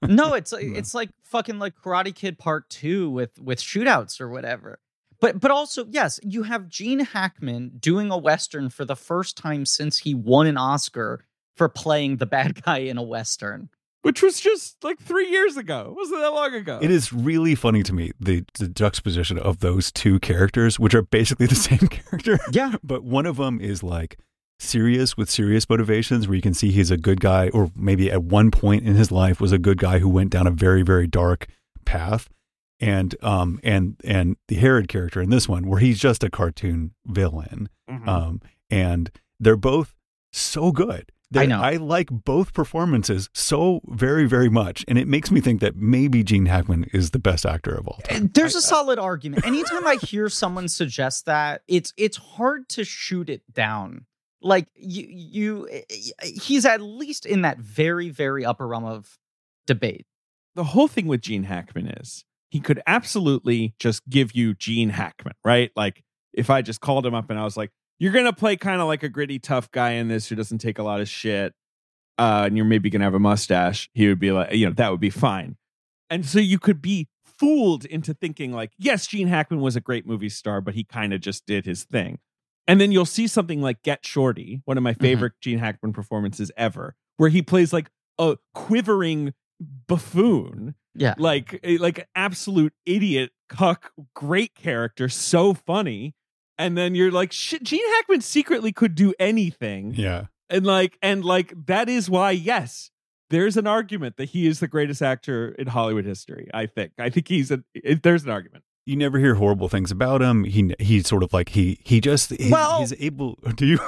No, 0.06 0.34
it's 0.34 0.52
like 0.52 0.66
it's 0.66 0.94
like 0.94 1.10
fucking 1.24 1.60
like 1.60 1.76
Karate 1.76 2.14
Kid 2.14 2.38
Part 2.38 2.70
Two 2.70 3.10
with 3.10 3.40
with 3.40 3.60
shootouts 3.60 4.20
or 4.20 4.28
whatever. 4.28 4.80
But 5.22 5.40
but 5.40 5.50
also 5.50 5.86
yes, 5.90 6.20
you 6.24 6.44
have 6.44 6.68
Gene 6.68 7.00
Hackman 7.00 7.78
doing 7.80 8.12
a 8.12 8.18
western 8.18 8.70
for 8.70 8.84
the 8.84 8.98
first 8.98 9.38
time 9.38 9.66
since 9.66 10.00
he 10.00 10.14
won 10.14 10.46
an 10.46 10.58
Oscar 10.58 11.26
for 11.56 11.70
playing 11.70 12.18
the 12.18 12.26
bad 12.26 12.64
guy 12.64 12.80
in 12.80 12.98
a 12.98 13.02
western. 13.02 13.70
Which 14.02 14.22
was 14.22 14.42
just 14.42 14.84
like 14.84 15.00
three 15.00 15.30
years 15.30 15.56
ago. 15.56 15.88
It 15.92 15.96
wasn't 15.96 16.20
that 16.20 16.34
long 16.34 16.54
ago. 16.54 16.80
It 16.82 16.92
is 16.92 17.14
really 17.14 17.56
funny 17.56 17.82
to 17.84 17.94
me 17.94 18.12
the, 18.20 18.44
the 18.60 18.68
juxtaposition 18.68 19.40
of 19.40 19.60
those 19.60 19.90
two 19.90 20.20
characters, 20.20 20.78
which 20.78 20.94
are 20.94 21.04
basically 21.04 21.46
the 21.46 21.56
same 21.70 21.88
character. 21.88 22.38
Yeah, 22.52 22.76
but 22.84 23.06
one 23.06 23.26
of 23.26 23.38
them 23.38 23.62
is 23.62 23.82
like 23.84 24.18
serious 24.64 25.16
with 25.18 25.30
serious 25.30 25.70
motivations 25.70 26.28
where 26.28 26.36
you 26.36 26.42
can 26.42 26.54
see 26.54 26.72
he's 26.72 26.92
a 26.92 26.98
good 26.98 27.20
guy 27.20 27.50
or 27.50 27.72
maybe 27.76 28.10
at 28.12 28.24
one 28.24 28.50
point 28.52 28.86
in 28.88 28.96
his 28.96 29.12
life 29.12 29.40
was 29.42 29.52
a 29.52 29.58
good 29.58 29.78
guy 29.78 30.00
who 30.00 30.10
went 30.10 30.30
down 30.32 30.48
a 30.48 30.52
very 30.52 30.82
very 30.84 31.08
dark 31.08 31.48
path 31.86 32.30
and 32.80 33.16
um 33.22 33.60
and 33.64 33.96
and 34.04 34.36
the 34.48 34.56
Herod 34.56 34.88
character 34.88 35.22
in 35.22 35.30
this 35.30 35.48
one 35.48 35.68
where 35.68 35.80
he's 35.80 36.00
just 36.00 36.24
a 36.24 36.30
cartoon 36.30 36.92
villain 37.06 37.70
Mhm. 37.90 38.08
um 38.08 38.42
and 38.70 39.12
they're 39.40 39.58
both 39.58 39.94
so 40.32 40.72
good 40.72 41.12
They're- 41.30 41.48
know. 41.48 41.62
I 41.62 41.76
like 41.76 42.10
both 42.10 42.54
performances 42.54 43.30
so 43.34 43.82
very 43.88 44.26
very 44.28 44.50
much 44.50 44.86
and 44.88 44.98
it 44.98 45.08
makes 45.08 45.30
me 45.32 45.42
think 45.42 45.60
that 45.62 45.76
maybe 45.76 46.24
Gene 46.24 46.46
Hackman 46.46 46.86
is 46.94 47.12
the 47.12 47.20
best 47.20 47.46
actor 47.46 47.74
of 47.76 47.88
all 47.88 48.00
time 48.06 48.30
there's 48.34 48.56
a 48.56 48.62
solid 48.62 48.98
argument. 49.00 49.46
Anytime 49.46 49.86
I 49.86 49.96
hear 49.96 50.30
someone 50.30 50.68
suggest 50.70 51.26
that, 51.26 51.62
it's 51.68 51.94
it's 51.98 52.18
hard 52.18 52.70
to 52.70 52.84
shoot 52.84 53.30
it 53.30 53.42
down. 53.54 54.06
Like 54.44 54.68
you 54.76 55.08
you 55.10 55.68
eh, 55.72 55.82
eh, 55.90 55.96
eh, 56.22 56.28
he's 56.42 56.66
at 56.66 56.82
least 56.82 57.26
in 57.26 57.42
that 57.42 57.60
very 57.60 58.10
very 58.10 58.46
upper 58.46 58.68
realm 58.68 58.86
of 58.86 59.18
debate. 59.66 60.06
the 60.56 60.66
whole 60.66 60.88
thing 60.88 61.08
with 61.08 61.22
Gene 61.22 61.46
Hackman 61.46 61.88
is 61.88 62.26
he 62.50 62.60
could 62.60 62.82
absolutely 62.86 63.74
just 63.80 64.08
give 64.08 64.34
you 64.34 64.54
Gene 64.54 64.90
Hackman, 64.90 65.34
right? 65.44 65.72
Like 65.76 66.04
if 66.34 66.50
I 66.50 66.62
just 66.62 66.82
called 66.82 67.06
him 67.06 67.16
up 67.16 67.30
and 67.30 67.40
I 67.40 67.44
was 67.44 67.58
like, 67.58 67.72
"You're 68.00 68.12
gonna 68.12 68.34
play 68.34 68.56
kind 68.58 68.82
of 68.82 68.88
like 68.88 69.02
a 69.02 69.10
gritty 69.10 69.40
tough 69.40 69.72
guy 69.72 69.92
in 69.92 70.10
this 70.10 70.28
who 70.28 70.36
doesn't 70.36 70.60
take 70.60 70.78
a 70.78 70.84
lot 70.84 71.02
of 71.02 71.08
shit, 71.10 71.54
uh, 72.20 72.44
and 72.46 72.58
you're 72.58 72.66
maybe 72.66 72.90
gonna 72.90 73.06
have 73.06 73.16
a 73.16 73.20
mustache," 73.20 73.90
he 73.94 74.08
would 74.08 74.20
be 74.20 74.32
like, 74.32 74.54
you 74.54 74.68
know, 74.68 74.74
that 74.74 74.92
would 74.92 75.00
be 75.00 75.10
fine. 75.10 75.58
And 76.10 76.26
so 76.26 76.38
you 76.40 76.60
could 76.60 76.82
be 76.82 77.08
fooled 77.26 77.86
into 77.86 78.14
thinking 78.14 78.52
like, 78.54 78.72
yes, 78.78 79.08
Gene 79.08 79.28
Hackman 79.28 79.62
was 79.62 79.76
a 79.76 79.82
great 79.82 80.06
movie 80.06 80.30
star, 80.30 80.62
but 80.62 80.76
he 80.76 80.84
kind 80.84 81.14
of 81.14 81.22
just 81.22 81.46
did 81.46 81.66
his 81.66 81.84
thing. 81.86 82.20
And 82.68 82.80
then 82.80 82.92
you'll 82.92 83.06
see 83.06 83.28
something 83.28 83.62
like 83.62 83.84
Get 83.84 84.06
Shorty, 84.06 84.62
one 84.66 84.78
of 84.78 84.84
my 84.84 84.94
mm-hmm. 84.94 85.02
favorite 85.02 85.34
Gene 85.42 85.60
Hackman 85.60 85.94
performances 85.94 86.52
ever, 86.56 86.96
where 87.18 87.30
he 87.30 87.42
plays 87.42 87.74
like 87.74 87.90
a 88.18 88.38
quivering 88.54 89.34
buffoon 89.88 90.76
Yeah. 90.96 91.16
like 91.18 91.60
like 91.80 92.00
an 92.00 92.06
absolute 92.16 92.74
idiot 92.86 93.32
cuck 93.50 93.92
great 94.14 94.56
character 94.56 95.10
so 95.10 95.54
funny. 95.54 96.16
And 96.58 96.78
then 96.78 96.96
you're 96.96 97.12
like 97.12 97.32
shit 97.32 97.64
gene 97.64 97.88
hackman 97.96 98.22
secretly 98.22 98.72
could 98.72 98.96
do 98.96 99.14
anything. 99.20 99.94
Yeah. 99.96 100.26
And 100.50 100.66
like 100.66 100.98
and 101.02 101.24
like 101.24 101.54
that 101.68 101.90
is 101.90 102.10
why 102.10 102.32
yes 102.32 102.92
there's 103.30 103.58
an 103.58 103.66
argument 103.66 104.18
that 104.18 104.30
he 104.30 104.48
is 104.48 104.60
the 104.60 104.68
greatest 104.68 105.02
actor 105.02 105.50
in 105.58 105.68
hollywood 105.68 106.06
history 106.06 106.50
i 106.54 106.66
think. 106.66 106.92
I 107.00 107.10
think 107.10 107.28
he's 107.28 107.52
a 107.52 107.64
it, 107.74 107.84
eh, 107.86 107.96
there's 108.02 108.24
an 108.24 108.30
argument 108.30 108.63
you 108.86 108.96
never 108.96 109.18
hear 109.20 109.36
horrible 109.36 109.70
things 109.70 109.92
about 109.92 110.22
him. 110.22 110.44
He 110.44 110.74
he's 110.80 111.08
sort 111.08 111.24
of 111.24 111.32
like 111.34 111.50
he 111.50 111.80
he 111.84 112.02
just 112.02 112.32
he- 112.32 112.52
Well- 112.52 112.80
he's 112.80 112.94
able. 113.00 113.36
Do 113.56 113.66
you? 113.66 113.80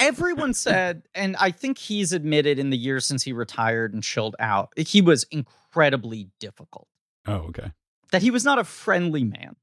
Everyone 0.00 0.54
said, 0.54 1.02
and 1.14 1.36
I 1.36 1.50
think 1.50 1.78
he's 1.78 2.12
admitted 2.12 2.58
in 2.58 2.70
the 2.70 2.76
years 2.76 3.06
since 3.06 3.22
he 3.22 3.32
retired 3.32 3.92
and 3.94 4.02
chilled 4.02 4.36
out, 4.38 4.72
he 4.76 5.00
was 5.00 5.24
incredibly 5.30 6.28
difficult. 6.40 6.88
oh, 7.26 7.34
okay. 7.50 7.72
That 8.10 8.22
he 8.22 8.30
was 8.30 8.44
not 8.44 8.58
a 8.58 8.64
friendly 8.64 9.24
man. 9.24 9.56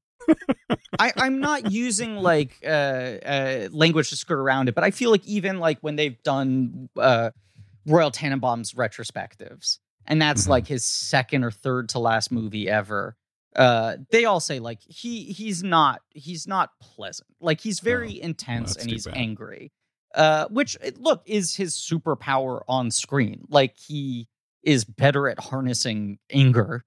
I, 0.98 1.12
I'm 1.16 1.40
not 1.40 1.70
using 1.70 2.16
like 2.16 2.58
uh, 2.64 2.68
uh, 2.68 3.68
language 3.70 4.10
to 4.10 4.16
skirt 4.16 4.38
around 4.38 4.68
it, 4.68 4.74
but 4.74 4.84
I 4.84 4.90
feel 4.90 5.10
like 5.10 5.24
even 5.26 5.58
like 5.58 5.78
when 5.80 5.96
they've 5.96 6.20
done 6.22 6.88
uh, 6.96 7.30
Royal 7.86 8.10
Tenenbaums 8.10 8.74
retrospectives, 8.74 9.78
and 10.06 10.20
that's 10.20 10.44
Mhm. 10.46 10.48
like 10.50 10.66
his 10.66 10.84
second 10.84 11.44
or 11.44 11.50
third 11.50 11.88
to 11.90 11.98
last 12.00 12.30
movie 12.32 12.68
ever. 12.68 13.16
Uh, 13.56 13.96
they 14.10 14.24
all 14.24 14.40
say 14.40 14.60
like 14.60 14.80
he 14.82 15.24
he's 15.24 15.62
not 15.62 16.02
he's 16.10 16.46
not 16.46 16.70
pleasant. 16.80 17.28
Like 17.40 17.60
he's 17.60 17.80
very 17.80 18.20
intense 18.20 18.74
that's 18.74 18.84
and 18.84 18.92
he's 18.92 19.06
bad. 19.06 19.16
angry. 19.16 19.72
Uh, 20.14 20.46
which 20.48 20.76
look 20.96 21.22
is 21.26 21.56
his 21.56 21.74
superpower 21.74 22.62
on 22.68 22.90
screen. 22.90 23.44
Like 23.48 23.76
he 23.76 24.28
is 24.62 24.84
better 24.84 25.28
at 25.28 25.38
harnessing 25.40 26.18
anger. 26.30 26.84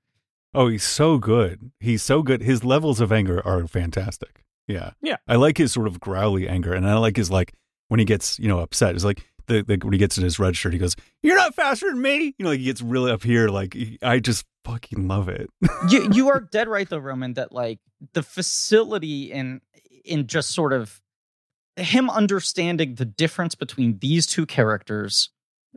Oh, 0.53 0.67
he's 0.67 0.83
so 0.83 1.17
good. 1.17 1.71
He's 1.79 2.03
so 2.03 2.21
good. 2.21 2.41
His 2.41 2.63
levels 2.63 3.01
of 3.01 3.11
anger 3.11 3.41
are 3.45 3.67
fantastic. 3.67 4.43
Yeah. 4.67 4.91
Yeah. 5.01 5.17
I 5.27 5.35
like 5.35 5.57
his 5.57 5.71
sort 5.73 5.87
of 5.87 5.99
growly 5.99 6.47
anger, 6.47 6.73
and 6.73 6.87
I 6.87 6.97
like 6.97 7.17
his 7.17 7.31
like 7.31 7.53
when 7.87 7.99
he 7.99 8.05
gets 8.05 8.39
you 8.39 8.47
know 8.47 8.59
upset. 8.59 8.95
It's 8.95 9.03
like 9.03 9.25
the, 9.47 9.63
the 9.63 9.77
when 9.83 9.93
he 9.93 9.99
gets 9.99 10.17
in 10.17 10.23
his 10.23 10.39
red 10.39 10.55
shirt, 10.55 10.73
he 10.73 10.79
goes, 10.79 10.95
"You're 11.21 11.35
not 11.35 11.55
faster 11.55 11.89
than 11.89 12.01
me." 12.01 12.35
You 12.37 12.43
know, 12.43 12.49
like 12.49 12.59
he 12.59 12.65
gets 12.65 12.81
really 12.81 13.11
up 13.11 13.23
here. 13.23 13.49
Like 13.49 13.73
he- 13.73 13.99
I 14.01 14.19
just 14.19 14.45
fucking 14.65 15.07
love 15.07 15.29
it. 15.29 15.49
you 15.89 16.09
you 16.11 16.29
are 16.29 16.39
dead 16.39 16.67
right 16.67 16.87
though, 16.89 16.97
Roman, 16.97 17.33
that 17.33 17.51
like 17.51 17.79
the 18.13 18.23
facility 18.23 19.31
in 19.31 19.61
in 20.05 20.27
just 20.27 20.51
sort 20.51 20.73
of 20.73 21.01
him 21.75 22.09
understanding 22.09 22.95
the 22.95 23.05
difference 23.05 23.55
between 23.55 23.97
these 23.99 24.25
two 24.27 24.45
characters, 24.45 25.29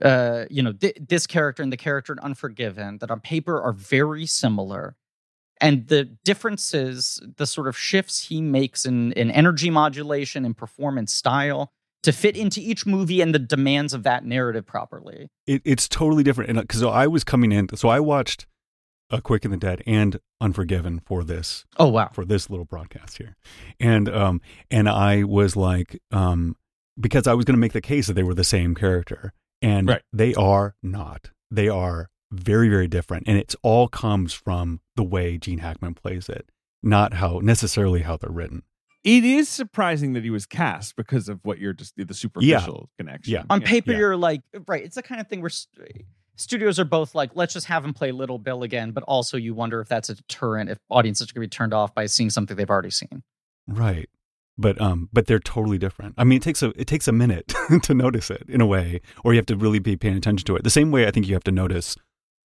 uh, 0.03 0.45
you 0.51 0.63
know, 0.63 0.73
th- 0.73 0.99
this 1.01 1.27
character 1.27 1.63
and 1.63 1.73
the 1.73 1.77
character 1.77 2.13
in 2.13 2.19
Unforgiven, 2.19 2.99
that 2.99 3.11
on 3.11 3.21
paper 3.21 3.61
are 3.63 3.73
very 3.73 4.27
similar. 4.27 4.95
And 5.59 5.89
the 5.89 6.05
differences, 6.51 7.19
the 7.39 7.47
sort 7.47 7.67
of 7.67 7.79
shifts 7.79 8.25
he 8.29 8.43
makes 8.43 8.85
in, 8.85 9.13
in 9.13 9.31
energy 9.31 9.71
modulation 9.71 10.45
and 10.45 10.55
performance 10.55 11.15
style 11.15 11.73
to 12.07 12.13
fit 12.13 12.37
into 12.37 12.61
each 12.61 12.87
movie 12.87 13.21
and 13.21 13.35
the 13.35 13.39
demands 13.39 13.93
of 13.95 14.03
that 14.05 14.25
narrative 14.25 14.65
properly. 14.67 15.29
it, 15.47 15.61
it's 15.65 15.87
totally 15.89 16.23
different. 16.23 16.49
And 16.51 16.59
because 16.61 16.83
I 16.83 17.07
was 17.07 17.23
coming 17.23 17.53
in, 17.53 17.69
so 17.77 17.89
I 17.89 18.01
watched 18.01 18.47
A 19.11 19.21
Quick 19.21 19.45
and 19.45 19.53
the 19.53 19.59
Dead 19.59 19.83
and 19.87 20.19
Unforgiven 20.41 21.01
for 21.07 21.23
this 21.25 21.65
Oh 21.79 21.89
wow. 21.89 22.11
for 22.13 22.25
this 22.25 22.49
little 22.51 22.65
broadcast 22.65 23.19
here, 23.19 23.37
and 23.79 24.09
um 24.09 24.41
and 24.71 24.89
I 24.89 25.23
was 25.25 25.57
like 25.57 26.01
um 26.11 26.57
because 26.99 27.27
I 27.27 27.35
was 27.35 27.45
going 27.45 27.55
to 27.57 27.61
make 27.61 27.73
the 27.75 27.81
case 27.83 28.07
that 28.07 28.15
they 28.15 28.23
were 28.23 28.35
the 28.35 28.43
same 28.45 28.75
character, 28.75 29.33
and 29.61 29.87
Right. 29.89 30.03
they 30.13 30.35
are 30.35 30.75
not. 30.83 31.31
They 31.51 31.69
are 31.69 32.09
very 32.33 32.69
very 32.69 32.89
different, 32.89 33.25
and 33.29 33.39
it's 33.39 33.55
all 33.63 33.89
comes 33.89 34.33
from 34.33 34.81
the 34.97 35.05
way 35.05 35.39
Gene 35.39 35.59
Hackman 35.59 35.95
plays 35.95 36.29
it, 36.29 36.51
not 36.83 37.15
how 37.15 37.41
necessarily 37.43 38.01
how 38.03 38.17
they're 38.17 38.31
written. 38.31 38.63
It 39.07 39.25
is 39.25 39.49
surprising 39.49 40.15
that 40.15 40.25
he 40.25 40.31
was 40.31 40.47
cast 40.47 40.97
because 40.97 41.29
of 41.29 41.39
what 41.45 41.61
you're 41.61 41.73
just 41.73 41.95
the 41.97 42.13
superficial 42.13 42.91
connection. 42.99 43.35
Yeah. 43.35 43.45
On 43.49 43.61
paper, 43.61 43.93
yeah. 43.93 43.99
you're 43.99 44.17
like, 44.17 44.43
right. 44.67 44.83
It's 44.83 44.97
the 44.97 45.03
kind 45.03 45.21
of 45.21 45.29
thing 45.29 45.41
where 45.41 45.49
st- 45.49 46.05
studios 46.35 46.81
are 46.81 46.85
both 46.85 47.15
like, 47.15 47.31
let's 47.35 47.55
just 47.55 47.67
have 47.67 47.85
him 47.85 47.95
play 47.95 48.11
Little 48.11 48.41
Bill 48.41 48.65
again, 48.65 48.91
but 48.91 49.05
also 49.05 49.37
you 49.37 49.55
wonder 49.55 49.81
if 49.81 49.89
that's 49.89 50.11
a 50.11 50.17
deterrent, 50.17 50.71
if 50.71 50.79
audiences 50.91 51.31
are 51.31 51.35
going 51.35 51.45
to 51.45 51.49
be 51.49 51.57
turned 51.57 51.73
off 51.73 51.95
by 51.95 52.07
seeing 52.07 52.31
something 52.31 52.57
they've 52.57 52.69
already 52.69 52.91
seen. 52.91 53.23
Right. 53.69 54.11
But 54.59 54.81
um 54.81 55.09
but 55.13 55.27
they're 55.27 55.39
totally 55.39 55.79
different. 55.79 56.15
I 56.19 56.25
mean 56.25 56.39
it 56.39 56.43
takes 56.43 56.63
a 56.63 56.73
it 56.81 56.87
takes 56.87 57.07
a 57.07 57.13
minute 57.13 57.55
to 57.83 57.95
notice 57.95 58.31
it 58.31 58.43
in 58.49 58.61
a 58.61 58.67
way 58.67 59.03
or 59.23 59.35
you 59.35 59.39
have 59.39 59.47
to 59.47 59.57
really 59.57 59.79
be 59.79 59.97
paying 59.97 60.17
attention 60.17 60.47
to 60.47 60.57
it. 60.57 60.65
The 60.65 60.71
same 60.71 60.91
way 60.91 61.07
I 61.07 61.13
think 61.13 61.29
you 61.29 61.35
have 61.35 61.45
to 61.45 61.53
notice 61.53 61.95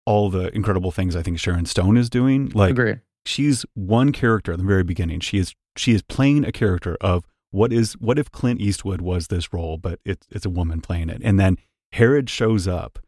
all 0.06 0.30
the 0.30 0.54
incredible 0.54 0.92
things 0.92 1.16
I 1.16 1.24
think 1.24 1.40
Sharon 1.40 1.66
Stone 1.66 1.98
is 1.98 2.10
doing. 2.10 2.52
Like 2.54 2.72
Agreed. 2.72 3.00
She's 3.26 3.66
one 3.74 4.12
character 4.12 4.54
at 4.54 4.60
the 4.60 4.66
very 4.66 4.84
beginning. 4.84 5.20
She 5.20 5.38
is 5.38 5.54
she 5.78 5.94
is 5.94 6.02
playing 6.02 6.46
a 6.46 6.52
character 6.52 6.98
of 7.02 7.26
what 7.52 7.72
is 7.72 7.94
what 7.94 8.18
if 8.18 8.32
Clint 8.32 8.62
Eastwood 8.62 9.02
was 9.02 9.28
this 9.28 9.54
role, 9.54 9.78
but 9.78 10.00
it's 10.06 10.28
it's 10.32 10.46
a 10.46 10.50
woman 10.50 10.82
playing 10.82 11.10
it. 11.10 11.22
And 11.24 11.40
then 11.40 11.58
Herod 11.94 12.30
shows 12.30 12.68
up. 12.68 13.00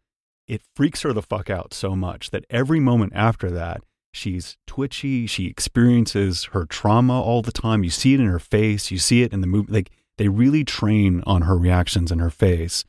It 0.48 0.62
freaks 0.76 1.02
her 1.04 1.14
the 1.14 1.22
fuck 1.22 1.50
out 1.50 1.74
so 1.74 1.96
much 1.96 2.32
that 2.32 2.46
every 2.50 2.80
moment 2.80 3.14
after 3.16 3.50
that, 3.52 3.82
she's 4.12 4.58
twitchy. 4.68 5.26
She 5.26 5.48
experiences 5.48 6.46
her 6.52 6.66
trauma 6.66 7.22
all 7.22 7.42
the 7.42 7.54
time. 7.54 7.84
You 7.84 7.90
see 7.90 8.14
it 8.14 8.20
in 8.20 8.28
her 8.28 8.40
face. 8.40 8.92
You 8.92 8.98
see 8.98 9.24
it 9.24 9.32
in 9.32 9.40
the 9.42 9.48
movie. 9.48 9.72
Like 9.72 9.92
they 10.18 10.28
really 10.28 10.66
train 10.66 11.24
on 11.26 11.44
her 11.44 11.58
reactions 11.58 12.12
in 12.12 12.20
her 12.20 12.30
face, 12.30 12.84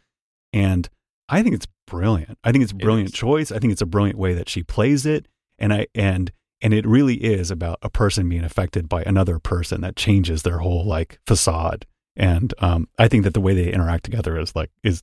and 0.52 0.88
I 1.28 1.42
think 1.42 1.54
it's 1.54 1.68
brilliant. 1.87 2.38
I 2.42 2.52
think 2.52 2.62
it's 2.62 2.72
a 2.72 2.76
brilliant 2.76 3.10
is. 3.10 3.14
choice. 3.14 3.52
I 3.52 3.58
think 3.58 3.72
it's 3.72 3.82
a 3.82 3.87
brilliant 3.87 4.18
way 4.18 4.34
that 4.34 4.48
she 4.48 4.62
plays 4.62 5.06
it, 5.06 5.26
and 5.58 5.72
I 5.72 5.87
and 5.94 6.32
and 6.64 6.72
it 6.72 6.87
really 6.87 7.16
is 7.16 7.50
about 7.50 7.79
a 7.83 7.90
person 7.90 8.29
being 8.29 8.42
affected 8.42 8.88
by 8.88 9.03
another 9.03 9.38
person 9.38 9.83
that 9.83 9.96
changes 9.96 10.42
their 10.42 10.59
whole 10.59 10.85
like 10.85 11.20
facade. 11.27 11.87
And 12.16 12.55
um, 12.59 12.88
I 12.98 13.07
think 13.07 13.24
that 13.24 13.35
the 13.35 13.40
way 13.40 13.55
they 13.55 13.70
interact 13.70 14.05
together 14.05 14.38
is 14.38 14.57
like 14.57 14.70
is 14.83 15.03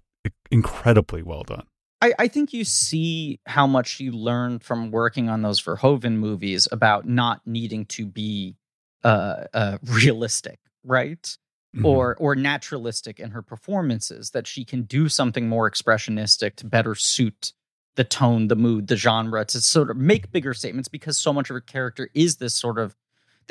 incredibly 0.49 1.21
well 1.21 1.43
done. 1.43 1.67
I, 2.01 2.13
I 2.17 2.27
think 2.29 2.51
you 2.51 2.63
see 2.63 3.39
how 3.45 3.67
much 3.67 3.99
you 3.99 4.11
learned 4.11 4.63
from 4.63 4.89
working 4.89 5.29
on 5.29 5.43
those 5.43 5.61
Verhoeven 5.61 6.15
movies 6.15 6.67
about 6.71 7.07
not 7.07 7.41
needing 7.45 7.85
to 7.85 8.07
be 8.07 8.57
uh, 9.03 9.43
uh, 9.53 9.77
realistic, 9.83 10.59
right? 10.83 11.37
Mhm. 11.75 11.85
Or 11.85 12.15
or 12.17 12.35
naturalistic 12.35 13.19
in 13.19 13.31
her 13.31 13.43
performances. 13.43 14.31
That 14.31 14.47
she 14.47 14.65
can 14.65 14.81
do 14.81 15.07
something 15.07 15.47
more 15.47 15.69
expressionistic 15.69 16.55
to 16.55 16.65
better 16.65 16.95
suit 16.95 17.53
the 17.95 18.03
tone, 18.03 18.47
the 18.47 18.55
mood, 18.55 18.87
the 18.87 18.95
genre, 18.95 19.43
to 19.45 19.61
sort 19.61 19.91
of 19.91 19.97
make 19.97 20.31
bigger 20.31 20.53
statements 20.53 20.87
because 20.87 21.17
so 21.17 21.33
much 21.33 21.49
of 21.49 21.55
her 21.55 21.61
character 21.61 22.09
is 22.13 22.37
this 22.37 22.53
sort 22.53 22.79
of. 22.79 22.95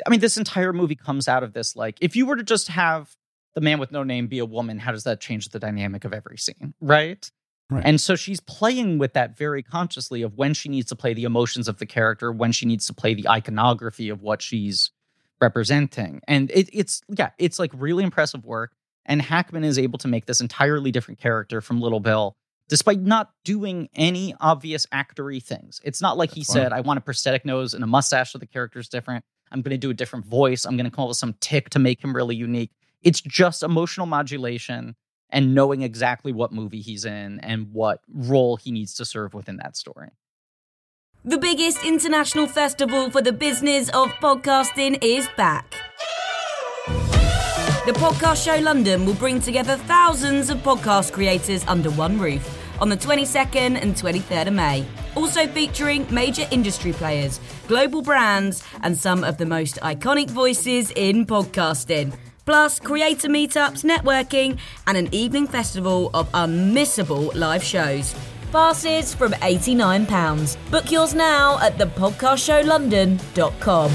I 0.05 0.09
mean, 0.09 0.19
this 0.19 0.37
entire 0.37 0.73
movie 0.73 0.95
comes 0.95 1.27
out 1.27 1.43
of 1.43 1.53
this. 1.53 1.75
Like, 1.75 1.97
if 2.01 2.15
you 2.15 2.25
were 2.25 2.35
to 2.35 2.43
just 2.43 2.69
have 2.69 3.15
the 3.53 3.61
man 3.61 3.79
with 3.79 3.91
no 3.91 4.03
name 4.03 4.27
be 4.27 4.39
a 4.39 4.45
woman, 4.45 4.79
how 4.79 4.91
does 4.91 5.03
that 5.03 5.19
change 5.19 5.49
the 5.49 5.59
dynamic 5.59 6.05
of 6.05 6.13
every 6.13 6.37
scene, 6.37 6.73
right? 6.81 7.29
Right. 7.69 7.83
And 7.85 8.01
so 8.01 8.15
she's 8.15 8.41
playing 8.41 8.97
with 8.97 9.13
that 9.13 9.37
very 9.37 9.63
consciously 9.63 10.23
of 10.23 10.35
when 10.35 10.53
she 10.53 10.67
needs 10.67 10.89
to 10.89 10.95
play 10.95 11.13
the 11.13 11.23
emotions 11.23 11.69
of 11.69 11.77
the 11.77 11.85
character, 11.85 12.29
when 12.31 12.51
she 12.51 12.65
needs 12.65 12.85
to 12.87 12.93
play 12.93 13.13
the 13.13 13.29
iconography 13.29 14.09
of 14.09 14.21
what 14.21 14.41
she's 14.41 14.91
representing. 15.39 16.19
And 16.27 16.51
it, 16.51 16.69
it's, 16.73 17.01
yeah, 17.07 17.29
it's 17.37 17.59
like 17.59 17.71
really 17.73 18.03
impressive 18.03 18.45
work. 18.45 18.73
And 19.05 19.21
Hackman 19.21 19.63
is 19.63 19.79
able 19.79 19.97
to 19.99 20.09
make 20.09 20.25
this 20.25 20.41
entirely 20.41 20.91
different 20.91 21.19
character 21.19 21.61
from 21.61 21.79
Little 21.79 22.01
Bill, 22.01 22.35
despite 22.71 23.01
not 23.01 23.31
doing 23.43 23.89
any 23.95 24.33
obvious 24.39 24.85
actory 24.93 25.43
things. 25.43 25.81
It's 25.83 26.01
not 26.01 26.17
like 26.17 26.31
he 26.31 26.39
That's 26.39 26.53
said, 26.53 26.71
I 26.71 26.79
want 26.79 26.99
a 26.99 27.01
prosthetic 27.01 27.43
nose 27.43 27.73
and 27.73 27.83
a 27.83 27.87
mustache 27.87 28.31
so 28.31 28.37
the 28.37 28.45
character's 28.45 28.87
different. 28.87 29.25
I'm 29.51 29.61
going 29.61 29.71
to 29.71 29.77
do 29.77 29.89
a 29.89 29.93
different 29.93 30.25
voice. 30.25 30.63
I'm 30.63 30.77
going 30.77 30.89
to 30.89 30.95
come 30.95 31.03
up 31.03 31.09
with 31.09 31.17
some 31.17 31.35
tick 31.41 31.69
to 31.71 31.79
make 31.79 32.01
him 32.01 32.15
really 32.15 32.37
unique. 32.37 32.71
It's 33.01 33.19
just 33.19 33.61
emotional 33.61 34.07
modulation 34.07 34.95
and 35.29 35.53
knowing 35.53 35.81
exactly 35.81 36.31
what 36.31 36.53
movie 36.53 36.79
he's 36.79 37.03
in 37.03 37.41
and 37.41 37.73
what 37.73 37.99
role 38.07 38.55
he 38.55 38.71
needs 38.71 38.93
to 38.95 39.03
serve 39.03 39.33
within 39.33 39.57
that 39.57 39.75
story. 39.75 40.11
The 41.25 41.37
biggest 41.37 41.83
international 41.83 42.47
festival 42.47 43.09
for 43.11 43.21
the 43.21 43.33
business 43.33 43.89
of 43.89 44.11
podcasting 44.21 44.97
is 45.03 45.27
back. 45.35 45.75
The 47.85 47.93
Podcast 47.93 48.45
Show 48.45 48.61
London 48.61 49.05
will 49.05 49.15
bring 49.15 49.41
together 49.41 49.75
thousands 49.75 50.49
of 50.49 50.59
podcast 50.59 51.11
creators 51.11 51.65
under 51.67 51.89
one 51.91 52.17
roof 52.17 52.59
on 52.81 52.89
the 52.89 52.97
22nd 52.97 53.81
and 53.81 53.95
23rd 53.95 54.47
of 54.47 54.53
May. 54.53 54.85
Also 55.15 55.47
featuring 55.47 56.05
major 56.13 56.45
industry 56.51 56.91
players, 56.91 57.39
global 57.67 58.01
brands, 58.01 58.61
and 58.81 58.97
some 58.97 59.23
of 59.23 59.37
the 59.37 59.45
most 59.45 59.77
iconic 59.77 60.29
voices 60.29 60.91
in 60.97 61.25
podcasting. 61.25 62.13
Plus, 62.45 62.77
creator 62.79 63.27
meetups, 63.29 63.85
networking, 63.85 64.57
and 64.87 64.97
an 64.97 65.07
evening 65.13 65.45
festival 65.47 66.09
of 66.13 66.29
unmissable 66.31 67.33
live 67.35 67.63
shows. 67.63 68.15
Passes 68.51 69.13
from 69.13 69.33
£89. 69.33 70.57
Book 70.71 70.91
yours 70.91 71.13
now 71.13 71.59
at 71.59 71.77
thepodcastshowlondon.com. 71.77 73.91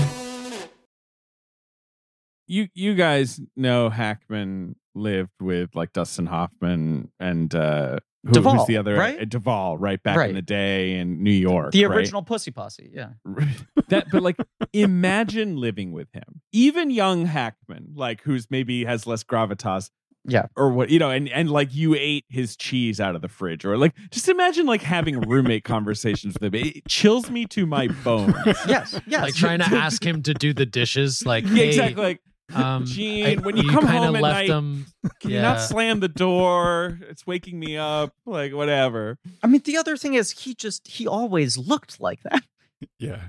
You 2.48 2.68
you 2.74 2.94
guys 2.94 3.40
know 3.56 3.90
Hackman 3.90 4.76
lived 4.94 5.32
with 5.40 5.74
like 5.74 5.92
Dustin 5.92 6.26
Hoffman 6.26 7.10
and 7.18 7.52
uh 7.52 7.98
who, 8.24 8.32
Duvall, 8.32 8.58
who's 8.58 8.66
the 8.66 8.76
other 8.76 8.94
right? 8.96 9.20
uh, 9.20 9.24
Duvall, 9.24 9.78
right 9.78 10.02
back 10.02 10.16
Right. 10.16 10.30
in 10.30 10.34
the 10.36 10.42
day 10.42 10.98
in 10.98 11.22
New 11.22 11.30
York. 11.30 11.72
The 11.72 11.84
right? 11.86 11.96
original 11.96 12.22
Pussy 12.22 12.50
Posse, 12.50 12.90
yeah. 12.92 13.10
that 13.88 14.06
but 14.10 14.22
like 14.22 14.36
imagine 14.72 15.56
living 15.56 15.92
with 15.92 16.12
him 16.12 16.40
even 16.52 16.90
young 16.90 17.26
hackman 17.26 17.92
like 17.94 18.20
who's 18.22 18.50
maybe 18.50 18.84
has 18.84 19.06
less 19.06 19.22
gravitas 19.24 19.90
Yeah. 20.24 20.46
or 20.56 20.70
what 20.70 20.90
you 20.90 20.98
know 20.98 21.10
and 21.10 21.28
and 21.28 21.50
like 21.50 21.72
you 21.74 21.94
ate 21.94 22.24
his 22.28 22.56
cheese 22.56 23.00
out 23.00 23.14
of 23.14 23.22
the 23.22 23.28
fridge 23.28 23.64
or 23.64 23.78
like 23.78 23.94
just 24.10 24.28
imagine 24.28 24.66
like 24.66 24.82
having 24.82 25.20
roommate 25.20 25.64
conversations 25.74 26.34
with 26.40 26.52
him 26.54 26.66
it 26.66 26.86
chills 26.88 27.30
me 27.30 27.46
to 27.46 27.64
my 27.66 27.86
bones 28.04 28.34
Yes, 28.66 29.00
yes. 29.06 29.22
like 29.22 29.34
trying 29.34 29.60
to 29.60 29.66
ask 29.66 30.04
him 30.04 30.22
to 30.22 30.34
do 30.34 30.52
the 30.52 30.66
dishes. 30.66 31.24
Like, 31.24 31.44
yeah, 31.44 31.54
hey, 31.54 31.68
exactly 31.68 32.02
like 32.02 32.20
um, 32.54 32.84
Gene, 32.86 33.26
I- 33.26 33.42
when 33.42 33.56
you 33.56 33.68
come 33.68 33.86
home 33.86 34.16
at 34.16 34.22
left 34.22 34.38
night, 34.38 34.48
them. 34.48 34.86
can 35.20 35.30
you 35.30 35.40
not 35.42 35.60
slam 35.60 36.00
the 36.00 36.08
door 36.08 36.98
it's 37.08 37.26
waking 37.26 37.58
me 37.58 37.76
up 37.76 38.12
like 38.24 38.52
whatever 38.52 39.18
I 39.42 39.46
mean, 39.48 39.62
the 39.64 39.76
other 39.76 39.96
thing 39.96 40.14
is 40.14 40.30
he 40.30 40.54
just 40.54 40.86
he 40.86 41.06
always 41.06 41.58
looked 41.58 42.00
like 42.00 42.22
that. 42.22 42.42
Yeah. 42.98 43.22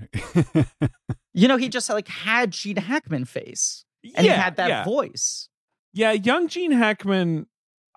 You 1.33 1.47
know, 1.47 1.55
he 1.55 1.69
just 1.69 1.89
like 1.89 2.09
had 2.09 2.51
Gene 2.51 2.75
Hackman 2.75 3.23
face. 3.25 3.85
And 4.15 4.25
yeah 4.25 4.33
he 4.33 4.39
had 4.39 4.55
that 4.57 4.69
yeah. 4.69 4.83
voice. 4.83 5.47
Yeah, 5.93 6.11
young 6.11 6.47
Gene 6.49 6.71
Hackman, 6.71 7.47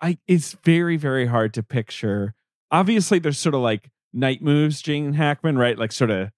I 0.01 0.19
it's 0.29 0.57
very 0.65 0.97
very 0.97 1.27
hard 1.27 1.53
to 1.55 1.63
picture. 1.63 2.35
Obviously, 2.71 3.19
there's 3.19 3.39
sort 3.39 3.55
of 3.57 3.63
like 3.63 3.91
night 4.13 4.43
moves 4.43 4.81
Gene 4.81 5.15
Hackman, 5.15 5.59
right? 5.59 5.77
Like 5.77 5.91
sort 5.91 6.11
of 6.11 6.31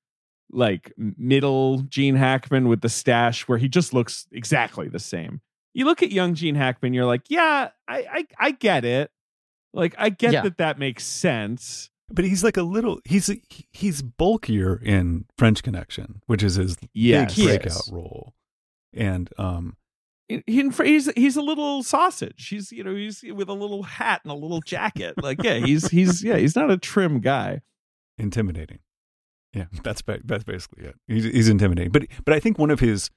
like 0.53 0.93
middle 0.97 1.79
Gene 1.83 2.15
Hackman 2.17 2.69
with 2.69 2.81
the 2.83 2.89
stash, 2.89 3.49
where 3.49 3.59
he 3.59 3.69
just 3.69 3.93
looks 3.95 4.27
exactly 4.33 4.89
the 4.89 4.99
same. 4.99 5.41
You 5.75 5.87
look 5.87 6.03
at 6.03 6.13
young 6.13 6.35
Gene 6.35 6.55
Hackman, 6.55 6.93
you're 6.93 7.07
like, 7.07 7.23
yeah, 7.31 7.71
I 7.89 7.99
I, 8.11 8.27
I 8.39 8.51
get 8.53 8.85
it. 8.85 9.11
Like 9.73 9.95
I 9.99 10.11
get 10.11 10.33
Yeah. 10.33 10.43
that 10.43 10.59
that 10.59 10.79
makes 10.79 11.05
sense. 11.05 11.89
But 12.11 12.27
he's 12.27 12.45
like 12.45 12.59
a 12.59 12.63
little 12.63 13.01
he's 13.07 13.31
he's 13.73 14.03
bulkier 14.03 14.77
in 14.77 15.25
French 15.39 15.63
Connection, 15.63 16.21
which 16.27 16.43
is 16.43 16.57
his 16.57 16.77
Yes, 16.93 17.35
big 17.37 17.47
breakout 17.47 17.67
is. 17.69 17.91
role. 17.91 18.35
And 18.93 19.31
um 19.39 19.79
He- 20.29 20.43
he's 20.47 21.11
he's 21.15 21.37
a 21.37 21.43
little 21.43 21.83
sausage. 21.83 22.49
He's 22.49 22.71
you 22.71 22.85
know 22.85 22.95
he's 22.95 23.23
with 23.23 23.49
a 23.49 23.55
little 23.55 23.83
hat 23.85 24.21
and 24.25 24.31
a 24.31 24.35
little 24.35 24.61
jacket. 24.61 25.15
Like 25.23 25.43
yeah, 25.43 25.55
he's 25.55 25.89
he's 25.89 26.23
yeah 26.23 26.37
he's 26.37 26.55
not 26.55 26.71
a 26.71 26.77
trim 26.77 27.21
guy. 27.21 27.63
intimidating. 28.19 28.81
Yeah, 29.53 29.67
that's 29.83 30.03
that's 30.25 30.45
basically 30.45 30.85
it. 30.85 30.97
He's, 31.07 31.25
he's 31.25 31.49
intimidating. 31.49 31.93
But 31.93 32.07
but 32.25 32.35
I 32.35 32.41
think 32.41 32.59
one 32.59 32.71
of 32.71 32.81
his 32.81 33.11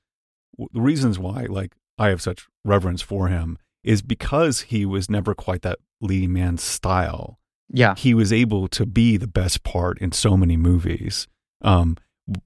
the 0.72 0.82
reasons 0.82 1.20
why 1.20 1.46
like 1.50 1.74
I 1.98 2.10
have 2.10 2.22
such 2.22 2.48
reverence 2.64 3.02
for 3.02 3.28
him 3.28 3.58
is 3.84 4.02
because 4.02 4.62
he 4.62 4.86
was 4.86 5.10
never 5.10 5.36
quite 5.36 5.62
that 5.62 5.80
leading 6.02 6.34
man 6.34 6.58
style. 6.58 7.40
Yeah. 7.70 7.96
He 7.96 8.14
was 8.14 8.32
able 8.32 8.68
to 8.70 8.86
be 8.86 9.18
the 9.18 9.28
best 9.28 9.64
part 9.64 10.00
in 10.00 10.12
so 10.12 10.38
many 10.38 10.58
movies. 10.58 11.28
Um 11.62 11.98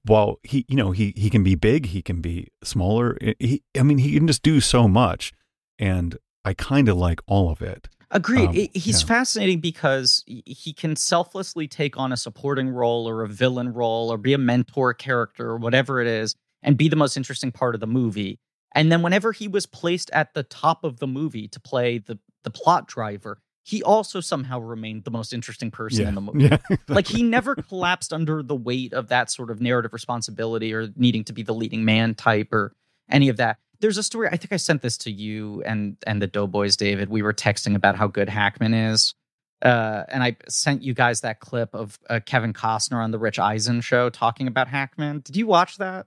while 0.04 0.38
he 0.42 0.66
you 0.68 0.76
know 0.76 0.90
he 0.90 1.14
he 1.16 1.30
can 1.30 1.42
be 1.42 1.54
big, 1.54 1.86
he 1.86 2.02
can 2.02 2.20
be 2.20 2.48
smaller. 2.62 3.16
He 3.38 3.62
I 3.78 3.82
mean 3.82 3.98
he 3.98 4.14
can 4.14 4.26
just 4.26 4.42
do 4.42 4.60
so 4.60 4.88
much 4.88 5.32
and 5.78 6.16
I 6.44 6.54
kind 6.54 6.88
of 6.88 6.96
like 6.96 7.20
all 7.26 7.50
of 7.50 7.62
it. 7.62 7.88
Agreed. 8.10 8.48
Um, 8.48 8.54
He's 8.74 9.02
yeah. 9.02 9.06
fascinating 9.06 9.60
because 9.60 10.24
he- 10.26 10.72
can 10.72 10.96
selflessly 10.96 11.68
take 11.68 11.96
on 11.98 12.12
a 12.12 12.16
supporting 12.16 12.68
role 12.68 13.08
or 13.08 13.22
a 13.22 13.28
villain 13.28 13.72
role 13.72 14.12
or 14.12 14.16
be 14.18 14.32
a 14.32 14.38
mentor 14.38 14.94
character 14.94 15.48
or 15.50 15.56
whatever 15.58 16.00
it 16.00 16.06
is 16.06 16.34
and 16.62 16.76
be 16.76 16.88
the 16.88 16.96
most 16.96 17.16
interesting 17.16 17.52
part 17.52 17.74
of 17.74 17.80
the 17.80 17.86
movie. 17.86 18.38
And 18.74 18.90
then 18.90 19.02
whenever 19.02 19.32
he 19.32 19.48
was 19.48 19.66
placed 19.66 20.10
at 20.12 20.34
the 20.34 20.42
top 20.42 20.84
of 20.84 20.98
the 20.98 21.06
movie 21.06 21.48
to 21.48 21.60
play 21.60 21.98
the 21.98 22.18
the 22.42 22.50
plot 22.50 22.88
driver, 22.88 23.38
he 23.64 23.82
also 23.82 24.20
somehow 24.20 24.58
remained 24.58 25.04
the 25.04 25.10
most 25.10 25.32
interesting 25.32 25.70
person 25.70 26.06
in 26.06 26.14
the 26.14 26.20
movie. 26.22 26.44
Yeah. 26.44 26.56
like 26.88 27.06
he 27.06 27.22
never 27.22 27.54
collapsed 27.54 28.12
under 28.12 28.42
the 28.42 28.56
weight 28.56 28.92
of 28.92 29.08
that 29.08 29.30
sort 29.30 29.50
of 29.50 29.60
narrative 29.60 29.92
responsibility 29.92 30.72
or 30.72 30.88
needing 30.96 31.22
to 31.24 31.32
be 31.32 31.42
the 31.42 31.52
leading 31.54 31.84
man 31.84 32.14
type 32.14 32.52
or 32.52 32.72
any 33.10 33.28
of 33.28 33.36
that 33.36 33.58
there's 33.80 33.98
a 33.98 34.02
story. 34.02 34.28
I 34.28 34.36
think 34.36 34.52
I 34.52 34.56
sent 34.56 34.82
this 34.82 34.98
to 34.98 35.10
you 35.10 35.62
and 35.64 35.96
and 36.06 36.20
the 36.20 36.26
Doughboys, 36.26 36.76
David. 36.76 37.08
We 37.08 37.22
were 37.22 37.32
texting 37.32 37.74
about 37.74 37.96
how 37.96 38.06
good 38.06 38.28
Hackman 38.28 38.74
is, 38.74 39.14
uh, 39.62 40.04
and 40.08 40.22
I 40.22 40.36
sent 40.48 40.82
you 40.82 40.94
guys 40.94 41.22
that 41.22 41.40
clip 41.40 41.74
of 41.74 41.98
uh, 42.08 42.20
Kevin 42.24 42.52
Costner 42.52 43.02
on 43.02 43.10
the 43.10 43.18
Rich 43.18 43.38
Eisen 43.38 43.80
show 43.80 44.10
talking 44.10 44.46
about 44.46 44.68
Hackman. 44.68 45.20
Did 45.20 45.36
you 45.36 45.46
watch 45.46 45.78
that? 45.78 46.06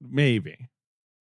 Maybe. 0.00 0.68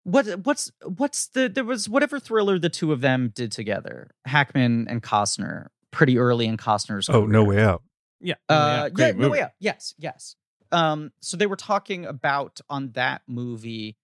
What 0.03 0.27
what's 0.45 0.71
what's 0.83 1.27
the 1.27 1.47
there 1.47 1.63
was 1.63 1.87
whatever 1.87 2.19
thriller 2.19 2.57
the 2.57 2.69
two 2.69 2.91
of 2.91 3.01
them 3.01 3.31
did 3.35 3.51
together, 3.51 4.09
Hackman 4.25 4.87
and 4.87 5.03
Costner, 5.03 5.67
pretty 5.91 6.17
early 6.17 6.47
in 6.47 6.57
Costner's. 6.57 7.09
Oh, 7.09 7.25
no 7.25 7.43
way 7.43 7.61
out. 7.61 7.83
Yeah. 8.19 8.35
Uh, 8.49 8.83
yeah, 8.83 8.89
Great 8.89 9.17
no, 9.17 9.29
way 9.29 9.39
yeah, 9.39 9.49
yes, 9.59 9.93
yes. 9.97 10.35
Um, 10.71 11.11
so 11.21 11.37
they 11.37 11.47
were 11.47 11.55
talking 11.55 12.05
about 12.05 12.61
on 12.69 12.91
that 12.93 13.21
movie. 13.27 13.97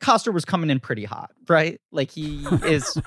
Costner 0.00 0.32
was 0.32 0.44
coming 0.44 0.70
in 0.70 0.80
pretty 0.80 1.04
hot, 1.04 1.30
right? 1.48 1.80
Like 1.92 2.10
he 2.10 2.46
is 2.64 3.00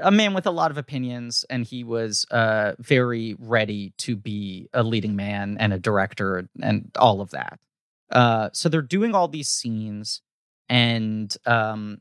a 0.00 0.10
man 0.10 0.34
with 0.34 0.46
a 0.46 0.50
lot 0.50 0.70
of 0.70 0.78
opinions, 0.78 1.44
and 1.50 1.64
he 1.64 1.84
was 1.84 2.26
uh 2.30 2.72
very 2.78 3.36
ready 3.38 3.92
to 3.98 4.16
be 4.16 4.68
a 4.72 4.82
leading 4.82 5.16
man 5.16 5.56
and 5.58 5.72
a 5.72 5.78
director 5.78 6.48
and 6.60 6.90
all 6.98 7.20
of 7.20 7.30
that. 7.30 7.58
Uh, 8.10 8.50
so 8.52 8.68
they're 8.68 8.82
doing 8.82 9.14
all 9.14 9.26
these 9.26 9.48
scenes, 9.48 10.20
and 10.68 11.34
um, 11.46 12.00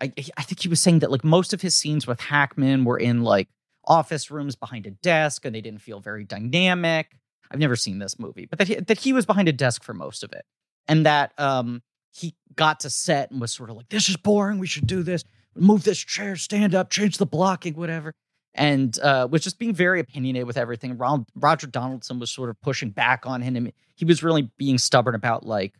I 0.00 0.12
I 0.36 0.42
think 0.42 0.60
he 0.60 0.68
was 0.68 0.80
saying 0.80 1.00
that 1.00 1.10
like 1.10 1.24
most 1.24 1.52
of 1.52 1.60
his 1.60 1.74
scenes 1.74 2.06
with 2.06 2.20
Hackman 2.20 2.84
were 2.84 2.98
in 2.98 3.22
like 3.22 3.48
office 3.84 4.30
rooms 4.30 4.56
behind 4.56 4.86
a 4.86 4.90
desk, 4.90 5.44
and 5.44 5.54
they 5.54 5.60
didn't 5.60 5.82
feel 5.82 6.00
very 6.00 6.24
dynamic. 6.24 7.18
I've 7.50 7.60
never 7.60 7.76
seen 7.76 7.98
this 7.98 8.18
movie, 8.18 8.46
but 8.46 8.58
that 8.58 8.68
he, 8.68 8.74
that 8.76 8.98
he 8.98 9.12
was 9.12 9.26
behind 9.26 9.46
a 9.48 9.52
desk 9.52 9.84
for 9.84 9.92
most 9.92 10.24
of 10.24 10.32
it, 10.32 10.46
and 10.88 11.04
that 11.04 11.38
um 11.38 11.82
he 12.14 12.34
got 12.54 12.80
to 12.80 12.90
set 12.90 13.30
and 13.30 13.40
was 13.40 13.52
sort 13.52 13.70
of 13.70 13.76
like, 13.76 13.88
"This 13.88 14.08
is 14.08 14.16
boring. 14.16 14.58
We 14.58 14.66
should 14.66 14.86
do 14.86 15.02
this. 15.02 15.24
Move 15.56 15.84
this 15.84 15.98
chair, 15.98 16.36
stand 16.36 16.74
up, 16.74 16.90
change 16.90 17.18
the 17.18 17.26
blocking, 17.26 17.74
whatever." 17.74 18.14
And 18.54 18.98
uh, 19.00 19.28
was 19.30 19.42
just 19.42 19.58
being 19.58 19.74
very 19.74 19.98
opinionated 19.98 20.46
with 20.46 20.58
everything. 20.58 20.98
Ron, 20.98 21.24
Roger 21.34 21.66
Donaldson 21.66 22.18
was 22.18 22.30
sort 22.30 22.50
of 22.50 22.60
pushing 22.60 22.90
back 22.90 23.24
on 23.24 23.40
him. 23.40 23.56
and 23.56 23.72
He 23.94 24.04
was 24.04 24.22
really 24.22 24.50
being 24.58 24.76
stubborn 24.76 25.14
about 25.14 25.46
like, 25.46 25.74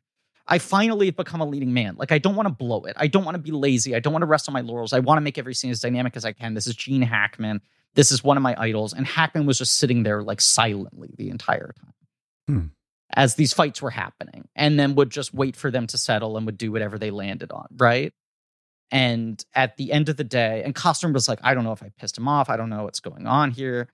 I 0.47 0.59
finally 0.59 1.07
have 1.07 1.17
become 1.17 1.43
a 1.43 1.47
leading 1.47 1.75
man. 1.75 1.97
Like, 1.99 2.13
I 2.13 2.19
don't 2.19 2.35
want 2.35 2.49
to 2.49 2.55
blow 2.55 2.85
it. 2.85 2.95
I 2.97 3.09
don't 3.09 3.25
want 3.27 3.35
to 3.35 3.43
be 3.43 3.51
lazy. 3.51 3.95
I 3.95 4.01
don't 4.01 4.13
want 4.15 4.23
to 4.23 4.27
rest 4.27 4.49
on 4.49 4.55
my 4.55 4.63
laurels. 4.63 4.95
I 4.95 5.01
want 5.01 5.19
to 5.19 5.21
make 5.21 5.37
every 5.37 5.55
scene 5.55 5.71
as 5.71 5.81
dynamic 5.81 6.17
as 6.17 6.25
I 6.25 6.33
can. 6.33 6.55
This 6.55 6.67
is 6.67 6.75
Gene 6.75 7.03
Hackman. 7.03 7.61
This 7.95 8.11
is 8.11 8.25
one 8.25 8.39
of 8.39 8.43
my 8.43 8.55
idols. 8.59 8.95
And 8.95 9.07
Hackman 9.07 9.45
was 9.45 9.59
just 9.59 9.75
sitting 9.75 10.03
there 10.03 10.23
like 10.23 10.41
silently 10.41 11.11
the 11.19 11.29
entire 11.29 11.75
time 11.79 11.93
Hmm. 12.49 12.67
As 13.15 13.35
these 13.35 13.53
fights 13.53 13.83
were 13.83 13.91
happening 13.91 14.49
and 14.55 14.79
then 14.79 14.95
would 14.95 15.11
just 15.11 15.35
wait 15.35 15.57
for 15.57 15.71
them 15.71 15.87
to 15.89 15.99
settle 15.99 16.37
and 16.37 16.47
would 16.47 16.59
do 16.59 16.73
whatever 16.73 16.99
they 16.99 17.11
landed 17.11 17.53
on. 17.53 17.67
Right. 17.77 18.13
And 18.91 19.43
at 19.55 19.77
the 19.77 19.93
end 19.93 20.09
of 20.09 20.17
the 20.17 20.25
day, 20.25 20.63
and 20.65 20.75
Costner 20.75 21.13
was 21.13 21.29
like, 21.29 21.41
I 21.43 21.55
don't 21.55 21.65
know 21.65 21.73
if 21.73 21.83
I 21.83 21.91
pissed 21.99 22.19
him 22.19 22.29
off. 22.29 22.51
I 22.51 22.57
don't 22.57 22.69
know 22.69 22.85
what's 22.85 23.01
going 23.01 23.27
on 23.27 23.51
here. 23.51 23.89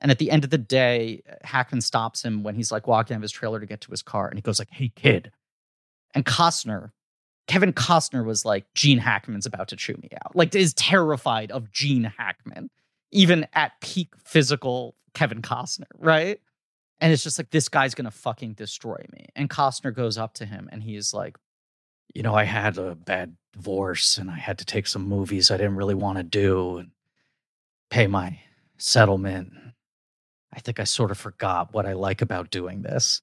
And 0.00 0.10
at 0.10 0.18
the 0.18 0.30
end 0.30 0.44
of 0.44 0.50
the 0.50 0.58
day, 0.58 1.22
Hackman 1.42 1.80
stops 1.80 2.24
him 2.24 2.42
when 2.42 2.54
he's 2.54 2.72
like 2.72 2.86
walking 2.86 3.14
out 3.14 3.18
of 3.18 3.22
his 3.22 3.32
trailer 3.32 3.60
to 3.60 3.66
get 3.66 3.80
to 3.82 3.90
his 3.90 4.02
car. 4.02 4.28
And 4.28 4.36
he 4.36 4.42
goes 4.42 4.58
like, 4.58 4.70
hey, 4.70 4.92
kid. 4.94 5.32
And 6.14 6.24
Costner, 6.24 6.90
Kevin 7.46 7.72
Costner 7.72 8.24
was 8.24 8.44
like, 8.44 8.66
Gene 8.74 8.98
Hackman's 8.98 9.46
about 9.46 9.68
to 9.68 9.76
chew 9.76 9.94
me 9.94 10.10
out. 10.24 10.36
Like, 10.36 10.54
is 10.54 10.74
terrified 10.74 11.50
of 11.50 11.70
Gene 11.70 12.12
Hackman, 12.18 12.68
even 13.10 13.46
at 13.54 13.80
peak 13.80 14.08
physical 14.24 14.96
Kevin 15.14 15.40
Costner, 15.40 15.84
right? 15.98 16.40
And 17.02 17.12
it's 17.12 17.24
just 17.24 17.36
like, 17.36 17.50
this 17.50 17.68
guy's 17.68 17.96
going 17.96 18.04
to 18.04 18.12
fucking 18.12 18.54
destroy 18.54 19.04
me. 19.12 19.26
And 19.34 19.50
Costner 19.50 19.92
goes 19.92 20.16
up 20.16 20.34
to 20.34 20.46
him 20.46 20.68
and 20.70 20.84
he's 20.84 21.12
like, 21.12 21.36
you 22.14 22.22
know, 22.22 22.32
I 22.32 22.44
had 22.44 22.78
a 22.78 22.94
bad 22.94 23.34
divorce 23.52 24.18
and 24.18 24.30
I 24.30 24.38
had 24.38 24.58
to 24.58 24.64
take 24.64 24.86
some 24.86 25.08
movies 25.08 25.50
I 25.50 25.56
didn't 25.56 25.74
really 25.74 25.96
want 25.96 26.18
to 26.18 26.22
do 26.22 26.78
and 26.78 26.90
pay 27.90 28.06
my 28.06 28.38
settlement. 28.78 29.52
I 30.54 30.60
think 30.60 30.78
I 30.78 30.84
sort 30.84 31.10
of 31.10 31.18
forgot 31.18 31.74
what 31.74 31.86
I 31.86 31.94
like 31.94 32.22
about 32.22 32.50
doing 32.50 32.82
this. 32.82 33.20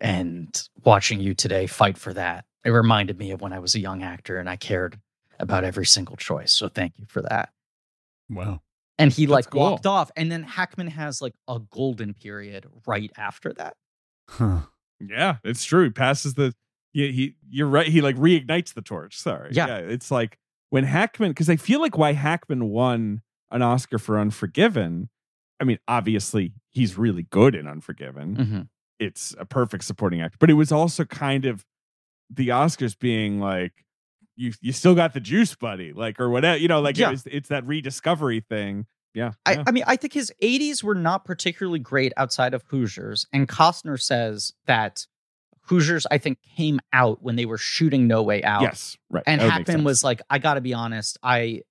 And 0.00 0.48
watching 0.84 1.20
you 1.20 1.34
today 1.34 1.66
fight 1.66 1.98
for 1.98 2.14
that, 2.14 2.44
it 2.64 2.70
reminded 2.70 3.18
me 3.18 3.32
of 3.32 3.40
when 3.40 3.52
I 3.52 3.58
was 3.58 3.74
a 3.74 3.80
young 3.80 4.04
actor 4.04 4.38
and 4.38 4.48
I 4.48 4.54
cared 4.54 5.00
about 5.40 5.64
every 5.64 5.86
single 5.86 6.16
choice. 6.16 6.52
So 6.52 6.68
thank 6.68 6.92
you 6.96 7.06
for 7.08 7.22
that. 7.22 7.48
Wow. 8.28 8.60
And 9.00 9.12
he 9.12 9.26
That's 9.26 9.32
like 9.32 9.50
cool. 9.50 9.60
walked 9.62 9.86
off. 9.86 10.10
And 10.16 10.30
then 10.30 10.42
Hackman 10.42 10.88
has 10.88 11.20
like 11.22 11.34
a 11.48 11.58
golden 11.70 12.14
period 12.14 12.66
right 12.86 13.10
after 13.16 13.52
that. 13.54 13.74
Huh. 14.28 14.60
Yeah, 15.00 15.36
it's 15.44 15.64
true. 15.64 15.84
He 15.84 15.90
passes 15.90 16.34
the. 16.34 16.54
He, 16.92 17.12
he 17.12 17.36
you're 17.48 17.68
right. 17.68 17.86
He 17.86 18.00
like 18.00 18.16
reignites 18.16 18.74
the 18.74 18.82
torch. 18.82 19.16
Sorry. 19.16 19.50
Yeah. 19.52 19.76
it's 19.78 20.10
like 20.10 20.38
when 20.70 20.84
Hackman 20.84 21.30
because 21.30 21.48
I 21.48 21.56
feel 21.56 21.80
like 21.80 21.96
why 21.96 22.12
Hackman 22.12 22.68
won 22.68 23.22
an 23.50 23.62
Oscar 23.62 23.98
for 23.98 24.18
Unforgiven. 24.18 25.08
I 25.60 25.64
mean, 25.64 25.78
obviously 25.88 26.52
he's 26.70 26.96
really 26.98 27.24
good 27.24 27.54
in 27.54 27.66
Unforgiven. 27.66 28.36
Mhm. 28.36 28.68
It's 28.98 29.34
a 29.38 29.44
perfect 29.46 29.84
supporting 29.84 30.20
actor, 30.20 30.36
but 30.40 30.50
it 30.50 30.54
was 30.54 30.70
also 30.72 31.04
kind 31.04 31.44
of 31.46 31.64
the 32.28 32.48
Oscars 32.48 32.98
being 32.98 33.40
like. 33.40 33.84
You, 34.40 34.52
you 34.62 34.72
still 34.72 34.94
got 34.94 35.12
the 35.12 35.20
juice, 35.20 35.54
buddy, 35.54 35.92
like 35.92 36.18
or 36.18 36.30
whatever, 36.30 36.56
you 36.58 36.66
know, 36.68 36.80
like 36.80 36.96
Yeah. 36.96 37.08
it 37.08 37.10
was, 37.12 37.26
it's 37.26 37.48
that 37.50 37.66
rediscovery 37.66 38.40
thing. 38.40 38.86
Yeah, 39.12 39.32
I, 39.44 39.54
yeah. 39.54 39.64
I 39.66 39.70
mean, 39.72 39.84
I 39.86 39.96
think 39.96 40.12
his 40.12 40.32
80s 40.42 40.82
were 40.84 40.94
not 40.94 41.24
particularly 41.24 41.80
great 41.80 42.12
outside 42.16 42.54
of 42.54 42.62
Hoosiers. 42.68 43.26
And 43.32 43.48
Costner 43.48 44.00
says 44.00 44.52
that 44.66 45.06
Hoosiers, 45.62 46.06
I 46.10 46.18
think, 46.18 46.38
came 46.56 46.80
out 46.92 47.22
when 47.22 47.36
they 47.36 47.44
were 47.44 47.58
shooting 47.58 48.06
No 48.06 48.22
Way 48.22 48.42
Out. 48.44 48.62
yes, 48.62 48.96
right. 49.10 49.22
And 49.26 49.40
That 49.40 49.44
would 49.44 49.50
make 49.58 49.66
Hackman 49.68 49.84
was 49.84 50.02
like, 50.04 50.22
I 50.30 50.38
got 50.38 50.54
to 50.54 50.60
be 50.60 50.74
honest, 50.74 51.18
I, 51.22 51.62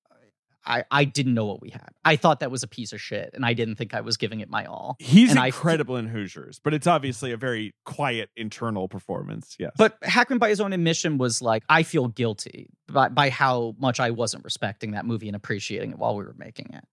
I, 0.65 0.83
I 0.91 1.05
didn't 1.05 1.33
know 1.33 1.45
what 1.45 1.61
we 1.61 1.69
had. 1.69 1.89
I 2.03 2.15
thought 2.15 2.41
that 2.41 2.51
was 2.51 2.63
a 2.63 2.67
piece 2.67 2.91
of 2.93 3.01
shit, 3.01 3.31
and 3.33 3.45
I 3.45 3.53
didn't 3.53 3.75
think 3.75 3.93
I 3.93 4.01
was 4.01 4.17
giving 4.17 4.39
it 4.41 4.49
my 4.49 4.65
all. 4.65 4.97
He's 4.99 5.29
and 5.31 5.39
I- 5.39 5.47
incredible 5.47 5.95
in 5.97 6.07
Hoosiers, 6.07 6.59
but 6.63 6.73
it's 6.73 6.87
obviously 6.87 7.31
a 7.31 7.37
very 7.37 7.73
quiet 7.85 8.29
internal 8.35 8.87
performance. 8.87 9.55
Yes, 9.57 9.71
But 9.77 9.97
Hackman, 10.03 10.37
by 10.39 10.49
his 10.49 10.59
own 10.61 10.73
admission, 10.73 11.17
was 11.17 11.41
like, 11.41 11.63
I 11.69 11.83
feel 11.83 12.07
guilty 12.09 12.69
by, 12.87 13.09
by 13.09 13.29
how 13.29 13.75
much 13.79 13.99
I 13.99 14.11
wasn't 14.11 14.43
respecting 14.43 14.91
that 14.91 15.05
movie 15.05 15.27
and 15.27 15.35
appreciating 15.35 15.91
it 15.91 15.97
while 15.99 16.15
we 16.15 16.23
were 16.23 16.35
making 16.37 16.71
it. 16.73 16.83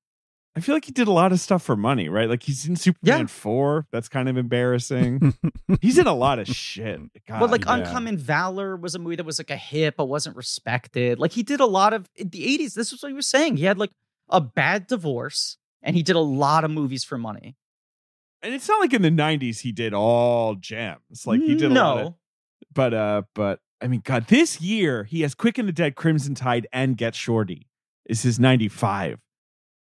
I 0.57 0.61
feel 0.61 0.75
like 0.75 0.87
he 0.87 0.93
did 0.93 1.07
a 1.07 1.13
lot 1.13 1.33
of 1.33 1.41
stuff 1.41 1.63
for 1.63 1.77
money, 1.77 2.09
right? 2.09 2.29
Like 2.31 2.43
he's 2.43 2.67
in 2.67 2.77
Superman 2.77 3.21
Yeah. 3.21 3.27
four. 3.27 3.87
That's 3.93 4.09
kind 4.09 4.27
of 4.29 4.39
embarrassing. 4.39 5.35
he's 5.83 5.99
in 5.99 6.07
a 6.07 6.15
lot 6.15 6.39
of 6.39 6.49
shit. 6.49 6.99
God, 7.29 7.41
but 7.41 7.51
like 7.51 7.67
yeah. 7.67 7.75
Uncommon 7.75 8.17
Valor 8.17 8.75
was 8.77 8.95
a 8.95 8.99
movie 8.99 9.17
that 9.17 9.27
was 9.27 9.39
like 9.39 9.51
a 9.51 9.57
hit 9.57 9.97
but 9.99 10.07
wasn't 10.07 10.35
respected. 10.35 11.19
Like 11.19 11.33
he 11.33 11.43
did 11.43 11.61
a 11.61 11.67
lot 11.67 11.93
of 11.93 12.09
in 12.17 12.31
the 12.31 12.41
80s. 12.59 12.73
This 12.75 12.91
is 12.93 13.03
what 13.03 13.11
he 13.11 13.15
was 13.15 13.27
saying. 13.27 13.59
He 13.59 13.65
had 13.65 13.79
like 13.79 13.91
a 14.31 14.41
bad 14.41 14.87
divorce 14.87 15.59
and 15.83 15.95
he 15.95 16.03
did 16.03 16.17
a 16.17 16.21
lot 16.21 16.65
of 16.65 16.71
movies 16.71 17.05
for 17.05 17.19
money. 17.19 17.55
and 18.43 18.55
it's 18.55 18.67
not 18.69 18.81
like 18.81 18.95
in 18.95 19.03
the 19.03 19.11
'90s 19.11 19.61
he 19.61 19.73
did 19.73 19.93
all 19.93 20.55
gems. 20.55 21.27
Like 21.27 21.41
he 21.43 21.55
did 21.55 21.71
a 21.71 21.75
no. 21.75 21.81
lot 21.95 21.99
of, 22.07 22.15
but 22.73 22.95
uh, 22.95 23.23
but 23.35 23.61
I 23.83 23.89
mean, 23.89 24.01
God, 24.03 24.27
this 24.29 24.61
year 24.61 25.05
he 25.05 25.21
has 25.21 25.35
Quick 25.35 25.59
and 25.59 25.69
the 25.69 25.73
Dead, 25.73 25.97
Crimson 25.97 26.35
Tide, 26.35 26.67
and 26.73 26.97
Get 26.97 27.15
Shorty. 27.15 27.69
Is 28.07 28.23
his 28.23 28.41
'95? 28.41 29.19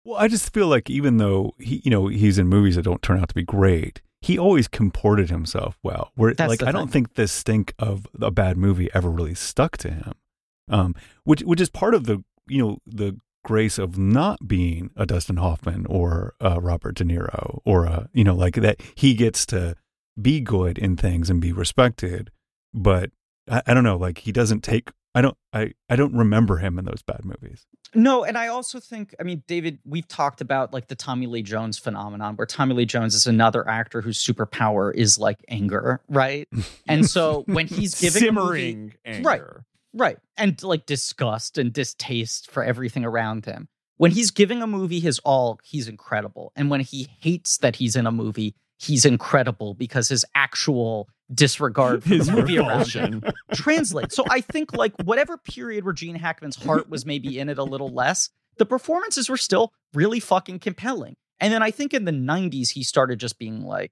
Well, 0.05 0.17
I 0.17 0.27
just 0.27 0.53
feel 0.53 0.67
like 0.67 0.89
even 0.89 1.17
though 1.17 1.53
he, 1.59 1.81
you 1.83 1.91
know, 1.91 2.07
he's 2.07 2.37
in 2.37 2.47
movies 2.47 2.75
that 2.75 2.83
don't 2.83 3.01
turn 3.01 3.19
out 3.19 3.29
to 3.29 3.35
be 3.35 3.43
great, 3.43 4.01
he 4.21 4.37
always 4.37 4.67
comported 4.67 5.29
himself 5.29 5.77
well. 5.83 6.11
Where 6.15 6.33
That's 6.33 6.49
like 6.49 6.63
I 6.63 6.71
don't 6.71 6.91
think 6.91 7.15
the 7.15 7.27
stink 7.27 7.73
of 7.77 8.07
a 8.21 8.31
bad 8.31 8.57
movie 8.57 8.89
ever 8.93 9.09
really 9.09 9.35
stuck 9.35 9.77
to 9.77 9.91
him. 9.91 10.13
Um, 10.69 10.95
which 11.25 11.41
which 11.41 11.59
is 11.59 11.69
part 11.69 11.93
of 11.93 12.05
the 12.05 12.23
you 12.47 12.61
know 12.61 12.77
the 12.85 13.17
grace 13.43 13.77
of 13.77 13.97
not 13.97 14.47
being 14.47 14.91
a 14.95 15.05
Dustin 15.05 15.37
Hoffman 15.37 15.85
or 15.87 16.35
a 16.39 16.59
Robert 16.59 16.95
De 16.95 17.03
Niro 17.03 17.59
or 17.65 17.85
a 17.85 18.09
you 18.13 18.23
know 18.23 18.35
like 18.35 18.55
that 18.55 18.81
he 18.95 19.13
gets 19.13 19.45
to 19.47 19.75
be 20.19 20.39
good 20.39 20.77
in 20.77 20.95
things 20.95 21.29
and 21.29 21.41
be 21.41 21.51
respected, 21.51 22.31
but 22.73 23.11
I, 23.49 23.61
I 23.67 23.73
don't 23.73 23.83
know 23.83 23.97
like 23.97 24.19
he 24.19 24.31
doesn't 24.31 24.61
take. 24.61 24.89
I 25.15 25.21
don't 25.21 25.37
I, 25.53 25.73
I 25.89 25.95
don't 25.95 26.15
remember 26.15 26.57
him 26.57 26.79
in 26.79 26.85
those 26.85 27.01
bad 27.03 27.23
movies. 27.23 27.65
No, 27.95 28.23
and 28.23 28.37
I 28.37 28.47
also 28.47 28.79
think, 28.79 29.13
I 29.19 29.23
mean, 29.23 29.43
David, 29.45 29.77
we've 29.85 30.07
talked 30.07 30.41
about 30.41 30.73
like 30.73 30.87
the 30.87 30.95
Tommy 30.95 31.27
Lee 31.27 31.43
Jones 31.43 31.77
phenomenon, 31.77 32.35
where 32.35 32.47
Tommy 32.47 32.73
Lee 32.73 32.85
Jones 32.85 33.13
is 33.13 33.27
another 33.27 33.67
actor 33.69 34.01
whose 34.01 34.17
superpower 34.23 34.93
is 34.93 35.19
like 35.19 35.37
anger, 35.47 36.01
right? 36.09 36.47
And 36.87 37.07
so 37.07 37.43
when 37.45 37.67
he's 37.67 37.99
giving 37.99 38.27
a 38.27 38.31
movie- 38.31 38.71
simmering 38.71 38.93
anger. 39.05 39.65
Right. 39.93 40.17
And 40.37 40.61
like 40.63 40.87
disgust 40.87 41.59
and 41.59 41.71
distaste 41.71 42.49
for 42.49 42.63
everything 42.63 43.05
around 43.05 43.45
him. 43.45 43.67
When 43.97 44.09
he's 44.09 44.31
giving 44.31 44.63
a 44.63 44.67
movie 44.67 44.99
his 44.99 45.19
all, 45.19 45.59
he's 45.63 45.87
incredible. 45.87 46.51
And 46.55 46.71
when 46.71 46.79
he 46.81 47.07
hates 47.19 47.59
that 47.59 47.75
he's 47.75 47.95
in 47.95 48.07
a 48.07 48.11
movie, 48.11 48.55
he's 48.79 49.05
incredible 49.05 49.75
because 49.75 50.09
his 50.09 50.25
actual 50.33 51.09
disregard 51.33 52.03
for 52.03 52.09
His 52.09 52.27
the 52.27 52.33
movie 52.33 52.57
around 52.57 52.87
him 52.87 53.23
translates. 53.53 54.15
So 54.15 54.23
I 54.29 54.41
think 54.41 54.73
like 54.73 54.93
whatever 55.03 55.37
period 55.37 55.83
where 55.83 55.93
Gene 55.93 56.15
Hackman's 56.15 56.55
heart 56.55 56.89
was 56.89 57.05
maybe 57.05 57.39
in 57.39 57.49
it 57.49 57.57
a 57.57 57.63
little 57.63 57.89
less, 57.89 58.29
the 58.57 58.65
performances 58.65 59.29
were 59.29 59.37
still 59.37 59.71
really 59.93 60.19
fucking 60.19 60.59
compelling. 60.59 61.15
And 61.39 61.53
then 61.53 61.63
I 61.63 61.71
think 61.71 61.93
in 61.93 62.05
the 62.05 62.11
90s, 62.11 62.69
he 62.69 62.83
started 62.83 63.19
just 63.19 63.37
being 63.37 63.63
like 63.63 63.91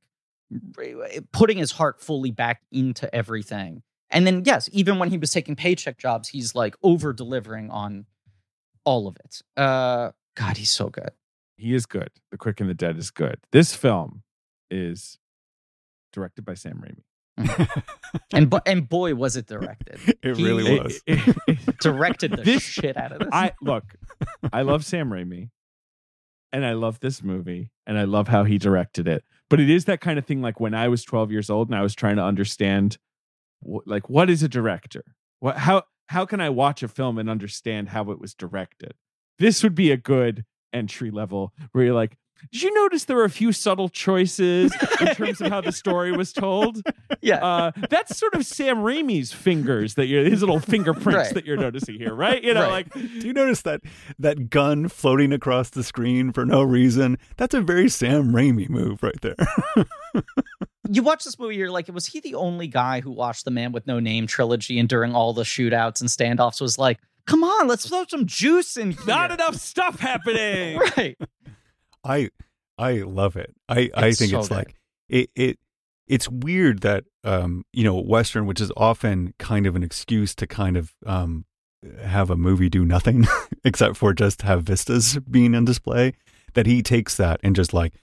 putting 1.32 1.58
his 1.58 1.72
heart 1.72 2.02
fully 2.02 2.32
back 2.32 2.62
into 2.72 3.14
everything. 3.14 3.84
And 4.10 4.28
then, 4.28 4.44
yes, 4.46 4.70
even 4.74 5.00
when 5.00 5.10
he 5.10 5.18
was 5.18 5.32
taking 5.32 5.56
paycheck 5.56 5.98
jobs, 5.98 6.30
he's 6.30 6.54
like 6.54 6.76
over 6.84 7.14
delivering 7.14 7.70
on 7.70 8.06
all 8.84 9.08
of 9.08 9.16
it. 9.24 9.42
Uh, 9.56 10.12
God, 10.36 10.58
he's 10.58 10.70
so 10.70 10.90
good. 10.90 11.12
He 11.58 11.74
is 11.74 11.86
good. 11.86 12.10
The 12.32 12.38
Quick 12.38 12.60
and 12.60 12.70
the 12.70 12.74
Dead 12.74 12.98
is 12.98 13.12
good. 13.12 13.38
This 13.52 13.76
film 13.76 14.24
is 14.70 15.18
directed 16.12 16.44
by 16.44 16.56
Sam 16.56 16.84
Raimi. 16.86 17.04
And 18.34 18.50
bo- 18.50 18.62
and 18.66 18.88
boy, 18.88 19.16
was 19.16 19.36
it 19.38 19.48
directed. 19.48 20.00
it 20.24 20.38
He- 20.38 20.44
really 20.44 20.80
was. 20.84 21.02
it- 21.06 21.36
it- 21.48 21.80
Directed 21.80 22.32
the 22.32 22.44
This- 22.44 22.64
shit 22.64 22.98
out 22.98 23.12
of 23.12 23.20
this. 23.20 23.30
I 23.32 23.54
look, 23.62 23.84
I 24.54 24.62
love 24.64 24.86
Sam 24.86 25.10
Raimi, 25.10 25.50
and 26.52 26.66
I 26.66 26.74
love 26.74 27.00
this 27.00 27.24
movie, 27.24 27.72
and 27.88 27.98
I 27.98 28.04
love 28.04 28.28
how 28.28 28.44
he 28.44 28.58
directed 28.58 29.08
it. 29.08 29.24
But 29.50 29.60
it 29.60 29.70
is 29.70 29.86
that 29.86 30.02
kind 30.02 30.18
of 30.20 30.26
thing. 30.26 30.42
Like 30.42 30.60
when 30.60 30.74
I 30.74 30.88
was 30.88 31.04
12 31.04 31.32
years 31.32 31.50
old 31.50 31.70
and 31.70 31.76
I 31.78 31.82
was 31.82 31.96
trying 31.96 32.16
to 32.18 32.24
understand, 32.24 32.98
wh- 33.64 33.86
like 33.86 34.10
what 34.10 34.30
is 34.30 34.44
a 34.44 34.50
director? 34.50 35.04
What 35.40 35.58
how 35.58 35.84
how 36.08 36.26
can 36.26 36.42
I 36.42 36.50
watch 36.50 36.84
a 36.84 36.88
film 36.88 37.18
and 37.18 37.30
understand 37.30 37.90
how 37.90 38.12
it 38.12 38.20
was 38.20 38.34
directed? 38.34 38.94
This 39.40 39.64
would 39.64 39.76
be 39.76 39.92
a 39.92 39.98
good 39.98 40.46
entry 40.74 41.12
level 41.12 41.54
where 41.72 41.86
you're 41.86 41.96
like. 41.96 42.18
Did 42.52 42.62
you 42.64 42.74
notice 42.74 43.06
there 43.06 43.16
were 43.18 43.24
a 43.24 43.30
few 43.30 43.52
subtle 43.52 43.90
choices 43.90 44.74
in 45.00 45.08
terms 45.16 45.42
of 45.42 45.50
how 45.52 45.62
the 45.62 45.72
story 45.72 46.12
was 46.12 46.34
told? 46.34 46.82
yeah. 47.22 47.44
Uh, 47.46 47.72
that's 47.90 48.18
sort 48.18 48.34
of 48.36 48.46
Sam 48.46 48.78
Raimi's 48.78 49.32
fingers 49.32 49.96
that 49.96 50.08
you're 50.08 50.24
his 50.24 50.42
little 50.42 50.60
fingerprints 50.60 51.06
Right. 51.28 51.34
that 51.34 51.46
you're 51.46 51.58
noticing 51.58 51.96
here, 51.96 52.14
right? 52.14 52.44
You 52.44 52.54
know, 52.54 52.62
Right. 52.70 52.94
like 52.94 52.94
Do 52.94 53.28
you 53.28 53.34
notice 53.34 53.62
that 53.64 53.82
that 54.20 54.50
gun 54.50 54.88
floating 54.88 55.32
across 55.34 55.70
the 55.70 55.84
screen 55.84 56.32
for 56.32 56.46
no 56.46 56.62
reason? 56.64 57.18
That's 57.38 57.54
a 57.54 57.62
very 57.62 57.90
Sam 57.90 58.32
Raimi 58.32 58.70
move 58.70 59.04
right 59.04 59.20
there. 59.22 59.36
you 60.90 61.04
watch 61.04 61.24
this 61.24 61.38
movie, 61.40 61.56
you're 61.56 61.72
like, 61.72 61.88
was 61.94 62.06
he 62.08 62.20
the 62.20 62.36
only 62.36 62.68
guy 62.68 63.02
who 63.02 63.12
watched 63.12 63.46
the 63.46 63.52
Man 63.52 63.72
with 63.72 63.88
No 63.88 64.00
Name 64.00 64.28
trilogy 64.28 64.80
and 64.80 64.90
during 64.90 65.14
all 65.16 65.34
the 65.34 65.44
shootouts 65.44 66.02
and 66.02 66.10
standoffs 66.10 66.60
was 66.60 66.78
like, 66.78 67.00
come 67.28 67.44
on, 67.44 67.68
let's 67.68 67.88
throw 67.88 68.04
some 68.10 68.26
juice 68.26 68.76
in 68.78 68.92
here. 68.92 69.02
not 69.08 69.32
enough 69.32 69.56
stuff 69.56 70.00
happening. 70.00 70.80
Right. 70.98 71.18
I 72.04 72.30
I 72.78 72.94
love 73.02 73.36
it. 73.36 73.54
I 73.70 73.90
I 73.94 74.12
think 74.12 74.32
so 74.32 74.40
it's 74.40 74.50
good. 74.50 74.56
like 74.56 74.76
it 75.10 75.30
it 75.36 75.60
it's 76.08 76.28
weird 76.30 76.82
that 76.82 77.04
um 77.24 77.64
you 77.74 77.84
know 77.84 77.96
western 78.00 78.46
which 78.46 78.60
is 78.60 78.72
often 78.76 79.34
kind 79.40 79.66
of 79.68 79.76
an 79.76 79.84
excuse 79.84 80.34
to 80.36 80.48
kind 80.48 80.76
of 80.78 80.94
um 81.06 81.46
have 82.04 82.30
a 82.30 82.36
movie 82.36 82.70
do 82.70 82.86
nothing 82.86 83.26
except 83.64 83.98
for 83.98 84.14
just 84.14 84.42
have 84.44 84.64
vistas 84.64 85.18
being 85.30 85.56
on 85.56 85.66
display 85.66 86.14
that 86.54 86.66
he 86.66 86.82
takes 86.82 87.16
that 87.18 87.40
and 87.44 87.56
just 87.56 87.74
like 87.74 87.94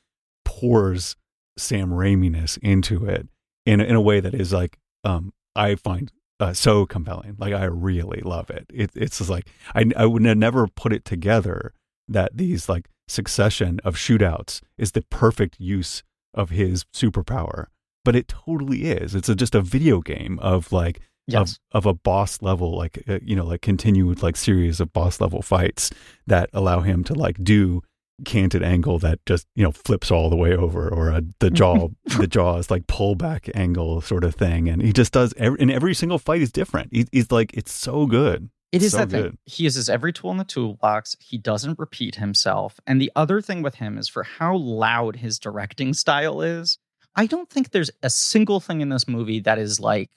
pours 0.44 1.16
Sam 1.57 1.90
Raimi-ness 1.90 2.57
into 2.59 3.05
it 3.07 3.28
in 3.66 3.80
a- 3.80 3.84
in 3.84 3.94
a 3.94 4.01
way 4.01 4.20
that 4.20 4.34
is 4.34 4.53
like 4.53 4.78
um 5.05 5.32
I 5.57 5.74
find 5.74 6.12
uh, 6.40 6.53
so 6.53 6.86
compelling. 6.86 7.34
Like 7.36 7.53
I 7.53 7.64
really 7.64 8.20
love 8.20 8.49
it. 8.49 8.66
it 8.72 8.90
it's 8.94 9.18
just 9.18 9.28
like 9.30 9.49
I 9.74 9.90
I 9.96 10.07
would 10.07 10.22
never 10.22 10.68
put 10.68 10.92
it 10.92 11.05
together 11.05 11.72
that 12.07 12.36
these 12.36 12.68
like 12.68 12.88
succession 13.11 13.80
of 13.84 13.96
shootouts 13.96 14.61
is 14.76 14.92
the 14.92 15.02
perfect 15.02 15.56
use 15.59 16.02
of 16.34 16.50
his 16.50 16.84
superpower, 16.94 17.66
but 18.04 18.14
it 18.16 18.28
totally 18.28 18.84
is. 18.84 19.14
It's 19.14 19.28
a, 19.28 19.34
just 19.34 19.54
a 19.54 19.61
video 19.61 20.00
game 20.00 20.38
of 20.40 20.72
like 20.72 21.00
Yes. 21.30 21.59
of, 21.72 21.84
of 21.84 21.86
a 21.86 21.94
boss 21.94 22.40
level, 22.40 22.74
like 22.74 23.04
uh, 23.06 23.18
you 23.22 23.36
know, 23.36 23.44
like 23.44 23.61
continued 23.61 24.22
like 24.22 24.34
series 24.34 24.80
of 24.80 24.94
boss 24.94 25.20
level 25.20 25.42
fights 25.42 25.90
that 26.26 26.48
allow 26.54 26.80
him 26.80 27.04
to 27.04 27.12
like 27.12 27.36
do 27.44 27.82
canted 28.24 28.62
angle 28.62 28.98
that 28.98 29.24
just 29.26 29.46
you 29.54 29.62
know 29.62 29.70
flips 29.70 30.11
all 30.11 30.30
the 30.30 30.36
way 30.36 30.56
over, 30.56 30.88
or 30.88 31.11
a, 31.11 31.22
the 31.40 31.50
jaw 31.50 31.88
the 32.18 32.26
jaw 32.26 32.56
is 32.56 32.70
like 32.70 32.86
pullback 32.86 33.50
angle 33.54 34.00
sort 34.00 34.24
of 34.24 34.34
thing, 34.36 34.70
and 34.70 34.80
he 34.80 34.90
just 34.90 35.12
does. 35.12 35.34
Every, 35.36 35.61
and 35.61 35.70
every 35.70 35.92
single 35.92 36.18
fight 36.18 36.40
is 36.40 36.50
different. 36.50 36.88
He, 36.92 37.06
he's 37.12 37.30
like 37.30 37.52
it's 37.52 37.72
so 37.72 38.06
good. 38.06 38.48
It 38.72 38.82
is 38.82 38.92
So 38.92 38.98
that 38.98 39.08
good. 39.08 39.30
thing. 39.30 39.38
He 39.46 39.64
uses 39.64 39.88
every 39.88 40.12
tool 40.12 40.30
in 40.30 40.36
the 40.36 40.44
toolbox. 40.44 41.16
He 41.20 41.38
doesn't 41.38 41.78
repeat 41.78 42.16
himself. 42.16 42.78
And 42.86 43.00
the 43.00 43.10
other 43.16 43.40
thing 43.40 43.62
with 43.62 43.76
him 43.76 43.96
is 43.96 44.08
for 44.08 44.22
how 44.22 44.56
loud 44.56 45.16
his 45.16 45.38
directing 45.38 45.94
style 45.94 46.42
is. 46.42 46.78
I 47.16 47.26
don't 47.26 47.48
think 47.48 47.70
there's 47.70 47.90
a 48.02 48.10
single 48.10 48.60
thing 48.60 48.80
in 48.80 48.90
this 48.90 49.08
movie 49.08 49.40
that 49.40 49.58
is 49.58 49.80
like 49.80 50.10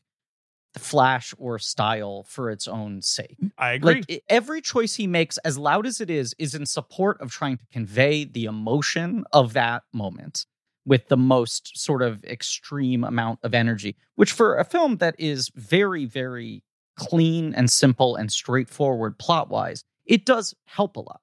the 0.74 0.80
flash 0.80 1.34
or 1.38 1.60
style 1.60 2.24
for 2.28 2.50
its 2.50 2.68
own 2.68 3.02
sake. 3.02 3.38
I 3.58 3.74
agree. 3.74 4.04
Like 4.08 4.24
every 4.30 4.62
choice 4.62 4.96
he 4.96 5.08
makes, 5.08 5.38
as 5.40 5.58
loud 5.58 5.86
as 5.86 6.00
it 6.02 6.10
is, 6.10 6.36
is 6.38 6.54
in 6.54 6.66
support 6.66 7.20
of 7.22 7.32
trying 7.32 7.58
to 7.58 7.66
convey 7.72 8.26
the 8.26 8.46
emotion 8.46 9.24
of 9.34 9.54
that 9.54 9.84
moment 9.94 10.46
with 10.86 11.08
the 11.08 11.18
most 11.18 11.78
sort 11.78 12.02
of 12.02 12.24
extreme 12.24 13.04
amount 13.04 13.40
of 13.44 13.54
energy, 13.54 13.96
which 14.16 14.32
for 14.32 14.58
a 14.58 14.64
film 14.66 14.98
that 14.98 15.16
is 15.18 15.50
very, 15.56 16.06
very 16.06 16.64
clean 16.98 17.54
and 17.54 17.70
simple 17.70 18.16
and 18.16 18.32
straightforward 18.32 19.18
plot 19.18 19.50
wise, 19.50 19.84
it 20.06 20.26
does 20.26 20.56
help 20.66 20.96
a 20.98 21.02
lot. 21.02 21.22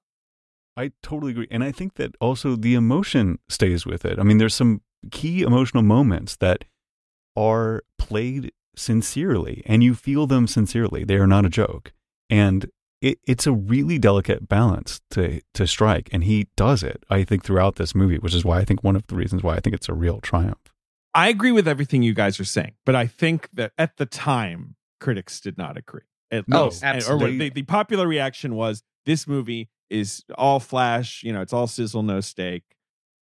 I 0.77 0.91
totally 1.03 1.31
agree. 1.31 1.47
And 1.51 1.63
I 1.63 1.71
think 1.71 1.95
that 1.95 2.15
also 2.21 2.55
the 2.55 2.75
emotion 2.75 3.39
stays 3.49 3.85
with 3.85 4.05
it. 4.05 4.17
I 4.17 4.23
mean, 4.23 4.37
there's 4.37 4.55
some 4.55 4.81
key 5.11 5.41
emotional 5.41 5.83
moments 5.83 6.37
that 6.37 6.65
are 7.35 7.83
played 7.97 8.51
sincerely 8.75 9.61
and 9.65 9.83
you 9.83 9.93
feel 9.93 10.25
them 10.25 10.47
sincerely. 10.47 11.03
They 11.03 11.17
are 11.17 11.27
not 11.27 11.45
a 11.45 11.49
joke. 11.49 11.91
And 12.29 12.69
it, 13.01 13.19
it's 13.25 13.47
a 13.47 13.51
really 13.51 13.97
delicate 13.97 14.47
balance 14.47 15.01
to 15.11 15.41
to 15.53 15.67
strike. 15.67 16.09
And 16.11 16.23
he 16.23 16.47
does 16.55 16.83
it, 16.83 17.03
I 17.09 17.23
think, 17.23 17.43
throughout 17.43 17.75
this 17.75 17.95
movie, 17.95 18.17
which 18.17 18.35
is 18.35 18.45
why 18.45 18.59
I 18.59 18.65
think 18.65 18.83
one 18.83 18.95
of 18.95 19.07
the 19.07 19.15
reasons 19.15 19.43
why 19.43 19.55
I 19.55 19.59
think 19.59 19.75
it's 19.75 19.89
a 19.89 19.93
real 19.93 20.19
triumph. 20.19 20.73
I 21.13 21.29
agree 21.29 21.51
with 21.51 21.67
everything 21.67 22.03
you 22.03 22.13
guys 22.13 22.39
are 22.39 22.45
saying, 22.45 22.73
but 22.85 22.95
I 22.95 23.07
think 23.07 23.49
that 23.53 23.71
at 23.77 23.97
the 23.97 24.05
time, 24.05 24.75
critics 24.99 25.39
did 25.39 25.57
not 25.57 25.77
agree. 25.77 26.01
At 26.31 26.45
Oh, 26.51 26.65
least. 26.65 26.83
And- 26.83 26.95
Or 26.95 26.97
absolutely. 26.97 27.37
the, 27.37 27.49
the 27.49 27.63
popular 27.63 28.07
reaction 28.07 28.55
was 28.55 28.83
this 29.05 29.27
movie 29.27 29.69
is 29.89 30.23
all 30.37 30.59
flash, 30.59 31.23
you 31.23 31.33
know, 31.33 31.41
it's 31.41 31.53
all 31.53 31.65
sizzle, 31.67 32.03
no 32.03 32.21
steak, 32.21 32.63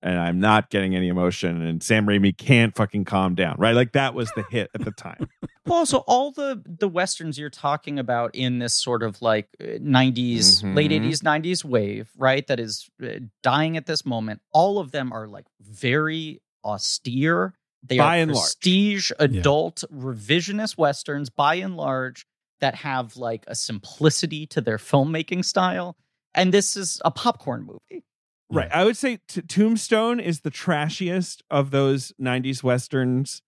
and 0.02 0.20
I'm 0.20 0.40
not 0.40 0.70
getting 0.70 0.96
any 0.96 1.08
emotion, 1.08 1.62
and 1.62 1.82
Sam 1.82 2.06
Raimi 2.06 2.38
can't 2.38 2.76
fucking 2.76 3.06
calm 3.06 3.34
down, 3.36 3.56
right? 3.58 3.74
Like 3.76 3.94
that 3.94 4.14
was 4.14 4.30
the 4.36 4.44
hit 4.52 4.70
at 4.76 4.84
the 4.84 4.92
time. 4.92 5.28
Well, 5.66 5.80
also 5.80 5.98
all 6.00 6.32
the 6.32 6.62
the 6.66 6.88
westerns 6.88 7.38
you're 7.40 7.50
talking 7.50 7.98
about 8.00 8.36
in 8.36 8.60
this 8.60 8.74
sort 8.74 9.02
of 9.04 9.22
like 9.22 9.48
uh, 9.62 9.80
90s, 9.82 10.64
late 10.76 10.92
Mhm. 10.92 11.10
80s, 11.10 11.24
90s 11.24 11.66
wave, 11.66 12.10
right? 12.18 12.46
That 12.48 12.60
is 12.60 12.90
uh, 13.04 13.20
dying 13.44 13.76
at 13.76 13.86
this 13.86 14.06
moment. 14.06 14.42
All 14.54 14.80
of 14.80 14.92
them 14.92 15.12
are 15.12 15.28
like 15.28 15.46
very 15.60 16.42
austere. 16.64 17.54
They 17.88 17.98
By 17.98 18.20
are 18.20 18.22
and 18.24 18.32
large. 18.32 18.44
prestige, 18.44 19.12
adult, 19.20 19.84
revisionist 19.94 20.78
westerns, 20.78 21.30
by 21.30 21.56
and 21.56 21.76
large, 21.78 22.26
that 22.60 22.76
have 22.76 23.18
like 23.18 23.44
a 23.48 23.56
simplicity 23.56 24.46
to 24.48 24.62
their 24.62 24.78
filmmaking 24.78 25.46
style. 25.46 25.96
And 26.34 26.54
this 26.54 26.76
is 26.78 27.02
a 27.06 27.12
popcorn 27.12 27.64
movie. 27.66 28.04
Right. 28.50 28.70
I 28.72 28.86
would 28.86 28.96
say 28.98 29.20
t- 29.28 29.42
Tombstone 29.42 30.20
is 30.20 30.42
the 30.42 30.50
trashiest 30.52 31.42
of 31.50 31.72
those 31.72 32.14
90s 32.22 32.64
westerns. 32.64 33.42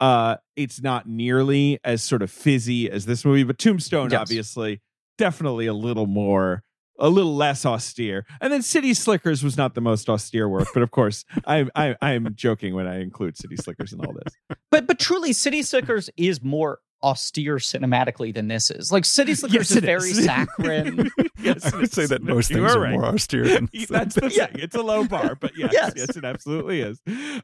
Uh 0.00 0.36
it's 0.56 0.80
not 0.82 1.08
nearly 1.08 1.78
as 1.84 2.02
sort 2.02 2.22
of 2.22 2.30
fizzy 2.30 2.90
as 2.90 3.06
this 3.06 3.24
movie, 3.24 3.44
but 3.44 3.58
Tombstone 3.58 4.10
Yes. 4.10 4.20
obviously 4.20 4.80
definitely 5.18 5.66
a 5.66 5.74
little 5.74 6.06
more 6.06 6.62
a 6.98 7.08
little 7.08 7.34
less 7.34 7.66
austere. 7.66 8.24
And 8.40 8.52
then 8.52 8.62
City 8.62 8.94
Slickers 8.94 9.42
was 9.42 9.56
not 9.56 9.74
the 9.74 9.80
most 9.80 10.08
austere 10.08 10.48
work, 10.48 10.68
but 10.74 10.82
of 10.82 10.90
course, 10.90 11.24
I 11.46 11.66
I 11.74 11.96
I'm 12.02 12.34
joking 12.34 12.74
when 12.74 12.86
I 12.86 13.00
include 13.00 13.36
City 13.36 13.56
Slickers 13.56 13.92
in 13.92 14.00
all 14.04 14.12
this. 14.12 14.58
But 14.70 14.86
but 14.86 14.98
truly, 14.98 15.32
City 15.32 15.62
Slickers 15.62 16.10
is 16.16 16.42
more 16.42 16.78
austere 17.02 17.56
cinematically 17.56 18.32
than 18.32 18.48
this 18.48 18.70
is. 18.70 18.90
Like 18.90 19.04
City 19.04 19.34
Slickers 19.34 19.70
is 19.70 19.76
it 19.78 19.84
very 19.84 20.12
saccharine. 20.14 21.10
yes, 21.38 21.70
I 21.72 21.76
would 21.76 21.92
say 21.92 22.06
that 22.06 22.22
most 22.22 22.48
You 22.50 22.56
things 22.56 22.72
are 22.74 22.78
are 22.78 22.82
right. 22.82 22.92
more 22.92 23.04
austere 23.04 23.46
than 23.46 23.68
That's 23.90 24.14
the 24.14 24.30
Yeah. 24.34 24.46
thing. 24.46 24.62
It's 24.62 24.74
a 24.74 24.80
low 24.82 25.04
bar, 25.04 25.34
but 25.38 25.52
yes, 25.56 25.70
yes, 25.74 25.92
Yes. 25.96 26.16
it 26.16 26.24
absolutely 26.24 26.80
is. 26.80 27.02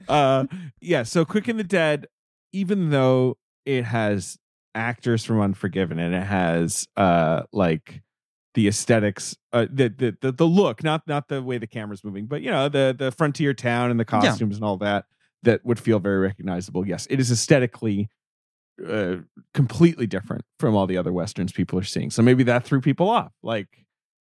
Uh, 0.09 0.47
yeah. 0.81 1.03
So, 1.03 1.27
Quick 1.27 1.49
and 1.49 1.59
the 1.59 1.65
Dead, 1.65 2.07
even 2.55 2.89
though 2.91 3.37
it 3.67 3.83
has 3.85 4.39
actors 4.75 5.25
from 5.27 5.41
Unforgiven 5.41 5.99
and 5.99 6.15
it 6.15 6.23
has 6.25 6.87
uh 6.97 7.43
like 7.53 8.01
the 8.55 8.67
aesthetics, 8.69 9.37
uh, 9.53 9.67
the, 9.73 9.89
the 9.89 10.17
the 10.21 10.33
the 10.33 10.47
look, 10.47 10.83
not 10.83 11.07
not 11.07 11.29
the 11.29 11.43
way 11.43 11.59
the 11.59 11.67
camera's 11.67 12.03
moving, 12.05 12.27
but 12.27 12.43
you 12.43 12.51
know 12.51 12.69
the 12.69 12.95
the 12.99 13.13
frontier 13.13 13.55
town 13.55 13.91
and 13.91 13.99
the 14.01 14.05
Yeah. 14.11 14.21
costumes 14.21 14.57
and 14.57 14.65
all 14.65 14.77
that 14.79 15.05
that 15.43 15.65
would 15.65 15.79
feel 15.79 15.99
very 16.01 16.19
recognizable. 16.19 16.87
Yes, 16.87 17.07
it 17.11 17.21
is 17.21 17.31
aesthetically. 17.31 18.09
Uh, 18.89 19.17
completely 19.53 20.07
different 20.07 20.43
from 20.59 20.75
all 20.75 20.87
the 20.87 20.97
other 20.97 21.13
westerns 21.13 21.53
people 21.53 21.79
are 21.79 21.83
seeing. 21.85 22.09
So 22.11 22.23
maybe 22.23 22.43
that 22.45 22.65
threw 22.65 22.81
people 22.81 23.11
off. 23.11 23.31
Like 23.43 23.69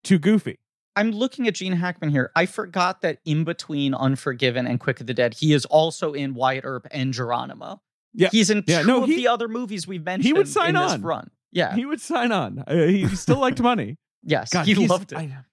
too 0.03 0.19
goofy. 0.19 0.59
I'm 0.97 1.11
looking 1.11 1.47
at 1.47 1.53
Gene 1.55 1.71
Hackman 1.71 2.09
here. 2.09 2.29
I 2.35 2.45
forgot 2.45 3.01
that 3.03 3.19
in 3.23 3.45
between 3.45 3.93
Unforgiven 3.93 4.67
and 4.67 4.77
Quick 4.77 4.99
of 4.99 5.07
the 5.07 5.13
Dead, 5.13 5.33
he 5.33 5.53
is 5.53 5.63
also 5.65 6.11
in 6.11 6.33
Wyatt 6.33 6.65
Earp 6.65 6.87
and 6.91 7.13
Geronimo. 7.13 7.81
Yeah. 8.13 8.27
He's 8.33 8.49
in 8.49 8.65
Yeah, 8.67 8.81
two 8.81 8.87
no, 8.87 9.03
of 9.03 9.09
he- 9.09 9.15
the 9.15 9.27
other 9.29 9.47
movies 9.47 9.87
we've 9.87 10.03
mentioned 10.03 10.45
sign 10.49 10.75
in 10.75 10.81
this 10.81 10.91
on. 10.93 11.01
run. 11.03 11.29
Yeah. 11.53 11.73
He 11.73 11.85
would 11.85 12.01
sign 12.01 12.33
on. 12.33 12.61
Uh, 12.67 12.73
he 12.87 13.05
he 13.07 13.15
still 13.15 13.39
liked 13.39 13.61
money. 13.61 13.97
Yes. 14.23 14.49
God, 14.51 14.65
he 14.65 14.75
loved 14.87 15.11
it. 15.11 15.17
I- 15.17 15.43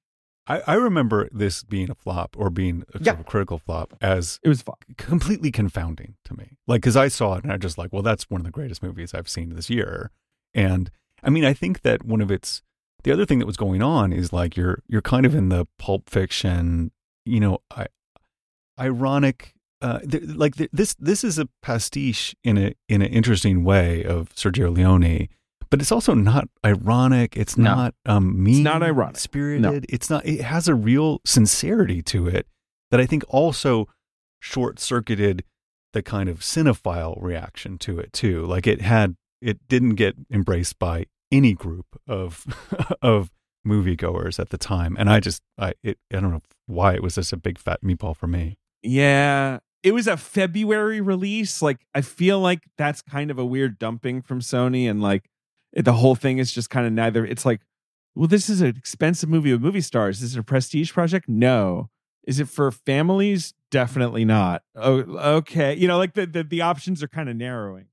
I, 0.48 0.62
I 0.64 0.74
remember 0.74 1.28
this 1.32 1.64
being 1.64 1.90
a 1.90 1.94
flop 1.96 2.36
or 2.38 2.50
being 2.50 2.84
a 2.90 2.98
sort 2.98 3.04
Yeah. 3.06 3.12
of 3.18 3.26
critical 3.26 3.58
flop 3.58 3.94
as 4.00 4.38
it 4.44 4.48
was 4.48 4.62
fun. 4.62 4.76
completely 4.96 5.50
confounding 5.50 6.14
to 6.24 6.34
me. 6.36 6.56
Like, 6.68 6.82
because 6.82 6.96
I 6.96 7.08
saw 7.08 7.34
it 7.34 7.42
and 7.42 7.52
I 7.52 7.56
just 7.56 7.76
like, 7.78 7.92
well, 7.92 8.02
that's 8.02 8.30
one 8.30 8.40
of 8.42 8.44
the 8.44 8.52
greatest 8.52 8.80
movies 8.80 9.12
I've 9.12 9.28
seen 9.28 9.56
this 9.56 9.68
year. 9.70 10.12
And 10.54 10.88
I 11.24 11.30
mean, 11.30 11.44
I 11.44 11.52
think 11.52 11.82
that 11.82 12.04
one 12.04 12.20
of 12.20 12.30
its 12.30 12.62
the 13.02 13.10
other 13.12 13.26
thing 13.26 13.40
that 13.40 13.46
was 13.46 13.56
going 13.56 13.82
on 13.82 14.12
is 14.12 14.32
like 14.32 14.56
you're 14.56 14.82
you're 14.86 15.02
kind 15.02 15.26
of 15.26 15.34
in 15.34 15.48
the 15.48 15.66
pulp 15.80 16.08
fiction, 16.08 16.92
you 17.24 17.40
know, 17.40 17.58
I, 17.72 17.86
ironic. 18.78 19.52
Uh, 19.82 19.98
th- 20.00 20.22
like 20.24 20.56
th- 20.56 20.70
this 20.72 20.94
this 20.94 21.22
is 21.22 21.38
a 21.38 21.48
pastiche 21.60 22.34
in 22.42 22.56
a 22.56 22.72
in 22.88 23.02
an 23.02 23.08
interesting 23.08 23.62
way 23.62 24.02
of 24.04 24.30
Sergio 24.30 24.74
Leone, 24.74 25.28
but 25.70 25.80
it's 25.80 25.92
also 25.92 26.14
not 26.14 26.48
ironic. 26.64 27.36
It's 27.36 27.56
No. 27.56 27.74
not 27.74 27.94
um 28.04 28.42
mean. 28.42 28.62
not 28.62 28.82
ironic. 28.82 29.16
Spirited. 29.18 29.86
It's 29.88 30.08
not. 30.10 30.24
It 30.26 30.42
has 30.42 30.68
a 30.68 30.74
real 30.74 31.20
sincerity 31.24 32.02
to 32.02 32.26
it 32.28 32.46
that 32.90 33.00
I 33.00 33.06
think 33.06 33.24
also 33.28 33.88
short 34.40 34.78
circuited 34.78 35.44
the 35.92 36.02
kind 36.02 36.28
of 36.28 36.40
cinephile 36.40 37.20
reaction 37.22 37.78
to 37.78 37.98
it 37.98 38.12
too. 38.12 38.44
Like 38.46 38.66
it 38.66 38.80
had, 38.82 39.16
it 39.40 39.66
didn't 39.68 39.94
get 39.96 40.14
embraced 40.30 40.78
by 40.78 41.06
any 41.32 41.52
group 41.54 41.86
of 42.06 42.44
of 43.02 43.30
moviegoers 43.66 44.38
at 44.38 44.50
the 44.50 44.58
time, 44.58 44.94
and 44.98 45.10
I 45.10 45.18
just, 45.20 45.42
I, 45.58 45.72
it, 45.82 45.98
I 46.12 46.20
don't 46.20 46.30
know 46.30 46.42
why 46.66 46.94
it 46.94 47.02
was 47.02 47.16
just 47.16 47.32
a 47.32 47.36
big 47.36 47.58
fat 47.58 47.80
meatball 47.82 48.16
for 48.16 48.26
me. 48.28 48.56
Yeah. 48.82 49.58
It 49.82 49.92
was 49.92 50.06
a 50.08 50.16
February 50.16 51.00
release. 51.00 51.62
Like, 51.62 51.86
I 51.94 52.00
feel 52.00 52.40
like 52.40 52.60
that's 52.76 53.02
kind 53.02 53.30
of 53.30 53.38
a 53.38 53.44
weird 53.44 53.78
dumping 53.78 54.20
from 54.22 54.40
Sony. 54.40 54.88
And 54.90 55.00
like, 55.00 55.28
the 55.84 55.92
whole 55.92 56.14
thing 56.14 56.38
is 56.38 56.52
just 56.52 56.70
kind 56.70 56.86
of 56.86 56.92
neither. 56.92 57.24
It's 57.24 57.44
like, 57.44 57.60
well, 58.14 58.28
this 58.28 58.48
is 58.48 58.60
an 58.62 58.74
expensive 58.76 59.28
movie 59.28 59.52
with 59.52 59.60
movie 59.60 59.82
stars. 59.82 60.22
Is 60.22 60.36
it 60.36 60.40
a 60.40 60.42
prestige 60.42 60.92
project? 60.92 61.28
No. 61.28 61.90
Is 62.26 62.40
it 62.40 62.48
for 62.48 62.70
families? 62.72 63.54
Definitely 63.70 64.24
not. 64.24 64.62
Oh, 64.74 64.98
okay. 65.36 65.74
You 65.74 65.86
know, 65.86 65.98
like 65.98 66.14
the, 66.14 66.26
the, 66.26 66.42
the 66.42 66.62
options 66.62 67.02
are 67.02 67.08
kind 67.08 67.28
of 67.28 67.36
narrowing. 67.36 67.86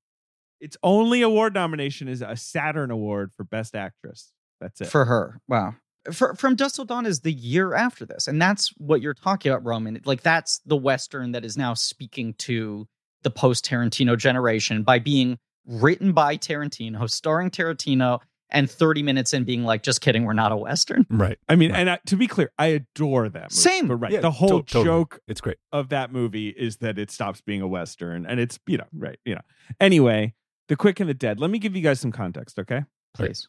Its 0.59 0.77
only 0.81 1.21
award 1.21 1.53
nomination 1.53 2.07
is 2.07 2.21
a 2.21 2.37
Saturn 2.37 2.89
Award 2.89 3.31
for 3.35 3.43
Best 3.43 3.75
Actress. 3.75 4.31
That's 4.61 4.79
it. 4.79 4.87
for 4.87 5.05
her. 5.05 5.41
Wow. 5.49 5.75
For, 6.11 6.35
from 6.35 6.55
Dusk 6.55 6.75
Till 6.75 6.85
Dawn 6.85 7.05
is 7.05 7.19
the 7.19 7.33
year 7.33 7.73
after 7.73 8.05
this, 8.05 8.27
and 8.27 8.41
that's 8.41 8.73
what 8.77 9.01
you're 9.01 9.13
talking 9.13 9.51
about, 9.51 9.65
Roman. 9.65 10.01
Like 10.05 10.21
that's 10.21 10.59
the 10.65 10.75
western 10.75 11.33
that 11.33 11.45
is 11.45 11.57
now 11.57 11.73
speaking 11.73 12.33
to 12.39 12.87
the 13.23 13.29
post 13.29 13.65
Tarantino 13.65 14.17
generation 14.17 14.83
by 14.83 14.99
being 14.99 15.37
written 15.65 16.11
by 16.13 16.37
Tarantino, 16.37 17.09
starring 17.09 17.49
Tarantino, 17.49 18.19
and 18.49 18.69
30 18.69 19.01
minutes 19.01 19.33
in 19.33 19.45
being 19.45 19.63
like, 19.63 19.81
just 19.81 20.01
kidding, 20.01 20.25
we're 20.25 20.33
not 20.33 20.51
a 20.51 20.55
western. 20.57 21.07
Right. 21.09 21.39
I 21.49 21.55
mean, 21.55 21.71
Right. 21.71 21.79
and 21.79 21.89
I, 21.89 21.99
to 22.05 22.15
be 22.15 22.27
clear, 22.27 22.51
I 22.59 22.67
adore 22.67 23.27
that 23.29 23.43
movie. 23.45 23.55
Same. 23.55 23.87
But 23.87 23.95
right. 23.95 24.11
Yeah, 24.11 24.19
the 24.19 24.29
whole 24.29 24.61
to- 24.61 24.65
totally. 24.73 24.83
joke 24.85 25.19
It's 25.27 25.41
great. 25.41 25.57
of 25.71 25.89
that 25.89 26.11
movie 26.11 26.49
is 26.49 26.77
that 26.77 26.99
it 26.99 27.09
stops 27.09 27.41
being 27.41 27.61
a 27.61 27.67
western 27.67 28.27
and 28.27 28.39
it's 28.39 28.59
you 28.67 28.77
know 28.77 28.85
right 28.93 29.17
you 29.25 29.33
know 29.33 29.41
anyway 29.79 30.33
the 30.69 30.75
quick 30.75 30.99
and 30.99 31.09
the 31.09 31.13
dead 31.15 31.39
let 31.39 31.49
me 31.49 31.57
give 31.59 31.75
you 31.75 31.81
guys 31.81 31.99
some 31.99 32.11
context 32.11 32.59
okay 32.59 32.83
Please. 33.15 33.47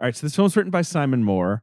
all 0.00 0.06
right 0.06 0.16
so 0.16 0.26
this 0.26 0.34
film's 0.34 0.56
written 0.56 0.70
by 0.70 0.82
simon 0.82 1.22
moore 1.24 1.62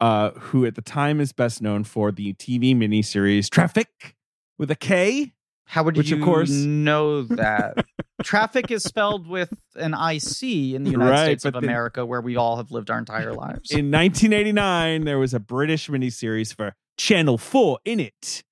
uh 0.00 0.30
who 0.32 0.64
at 0.66 0.74
the 0.76 0.82
time 0.82 1.20
is 1.20 1.32
best 1.32 1.60
known 1.60 1.82
for 1.84 2.12
the 2.12 2.32
tv 2.34 2.74
miniseries 2.76 3.50
traffic 3.50 4.14
with 4.58 4.70
a 4.70 4.76
k 4.76 5.32
How 5.66 5.82
would 5.82 5.96
Which, 5.96 6.10
you 6.10 6.18
of 6.18 6.22
course- 6.22 6.50
know 6.50 7.22
that? 7.22 7.84
Traffic 8.22 8.70
is 8.70 8.82
spelled 8.84 9.26
with 9.26 9.52
an 9.74 9.92
IC 9.94 10.42
in 10.74 10.84
the 10.84 10.90
United 10.90 11.10
Right, 11.10 11.24
States 11.24 11.44
of 11.44 11.52
but 11.54 11.60
then- 11.60 11.70
America, 11.70 12.06
where 12.06 12.20
we 12.20 12.36
all 12.36 12.56
have 12.58 12.70
lived 12.70 12.90
our 12.90 12.98
entire 12.98 13.32
lives. 13.32 13.70
in 13.70 13.90
1989 13.90 15.04
there 15.04 15.18
was 15.18 15.34
a 15.34 15.40
british 15.40 15.88
miniseries 15.88 16.54
for 16.54 16.74
channel 16.96 17.36
4 17.38 17.78
in 17.84 17.98
it 18.00 18.44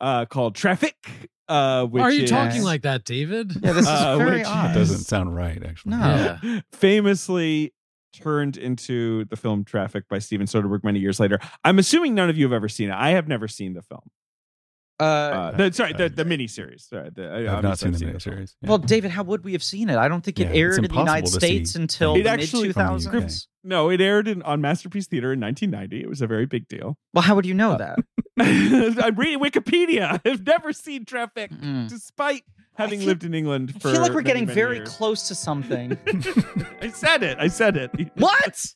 uh 0.00 0.24
called 0.24 0.54
traffic 0.54 0.96
uh 1.48 1.84
which 1.84 2.02
are 2.02 2.10
you 2.10 2.22
is, 2.22 2.30
talking 2.30 2.62
like 2.62 2.82
that, 2.82 3.04
David? 3.04 3.52
yeah, 3.62 3.72
this 3.72 3.82
is 3.82 3.88
Uh, 3.88 4.16
very 4.16 4.38
which 4.38 4.46
odd. 4.46 4.70
It 4.70 4.78
doesn't 4.78 5.04
sound 5.04 5.36
right, 5.36 5.62
actually. 5.62 5.90
No. 5.96 6.38
Yeah. 6.42 6.60
famously 6.72 7.74
turned 8.14 8.56
into 8.56 9.24
the 9.26 9.36
film 9.36 9.64
Traffic 9.64 10.04
by 10.08 10.18
Steven 10.18 10.46
Soderbergh 10.46 10.84
many 10.84 11.00
years 11.00 11.18
later. 11.20 11.38
I'm 11.64 11.78
assuming 11.78 12.14
none 12.14 12.28
of 12.30 12.36
you 12.38 12.44
have 12.44 12.52
ever 12.52 12.68
seen 12.68 12.88
it. 12.90 12.94
I 12.94 13.10
have 13.10 13.26
never 13.28 13.48
seen 13.48 13.74
the 13.74 13.82
film. 13.82 14.02
Uh, 15.02 15.04
Uh, 15.04 15.50
the, 15.56 15.72
sorry, 15.72 15.92
the, 15.94 16.08
the 16.08 16.24
miniseries. 16.24 16.88
Sorry, 16.88 17.10
the, 17.14 17.24
I 17.32 17.40
have 17.54 17.62
not 17.62 17.78
seen 17.78 17.92
the 17.92 17.96
I've 18.06 18.22
film. 18.22 18.36
miniseries. 18.36 18.54
Yeah. 18.62 18.68
Well, 18.68 18.78
David, 18.78 19.10
how 19.10 19.22
would 19.24 19.44
we 19.44 19.52
have 19.52 19.62
seen 19.62 19.88
it? 19.90 19.96
I 19.96 20.06
don't 20.08 20.22
think 20.24 20.38
it 20.40 20.48
Yeah, 20.48 20.60
aired 20.60 20.78
in 20.78 20.84
the 20.84 20.94
United 20.94 21.28
States 21.28 21.72
see. 21.72 21.80
until 21.80 22.14
It 22.16 22.22
the 22.24 22.30
actually- 22.30 22.68
mid 22.68 22.74
From 22.74 22.98
the 22.98 23.08
2000s. 23.10 23.46
No, 23.64 23.90
it 23.90 24.00
aired 24.00 24.26
in, 24.28 24.42
on 24.42 24.60
Masterpiece 24.60 25.06
Theater 25.06 25.32
in 25.32 25.40
1990. 25.40 26.02
It 26.02 26.08
was 26.08 26.20
a 26.20 26.26
very 26.26 26.46
big 26.46 26.66
deal. 26.68 26.96
Well, 27.14 27.22
how 27.22 27.34
would 27.36 27.46
you 27.46 27.54
know 27.54 27.72
Uh, 27.72 27.78
that? 27.78 27.98
I'm 29.04 29.14
reading 29.16 29.38
Wikipedia. 29.40 30.20
I've 30.26 30.44
never 30.46 30.72
seen 30.72 31.04
Traffic, 31.04 31.50
Mm. 31.52 31.88
despite 31.88 32.42
having 32.74 32.98
feel- 33.00 33.08
lived 33.08 33.24
in 33.24 33.34
England 33.34 33.72
I 33.76 33.78
feel 33.78 34.00
like 34.00 34.10
we're 34.10 34.16
many, 34.16 34.24
getting 34.30 34.46
many 34.46 34.54
very 34.54 34.76
years. 34.76 34.88
close 34.96 35.28
to 35.28 35.34
something. 35.34 35.96
I 36.80 36.88
said 36.88 37.22
it. 37.22 37.38
I 37.38 37.48
said 37.48 37.76
it. 37.76 37.90
what? 38.16 38.66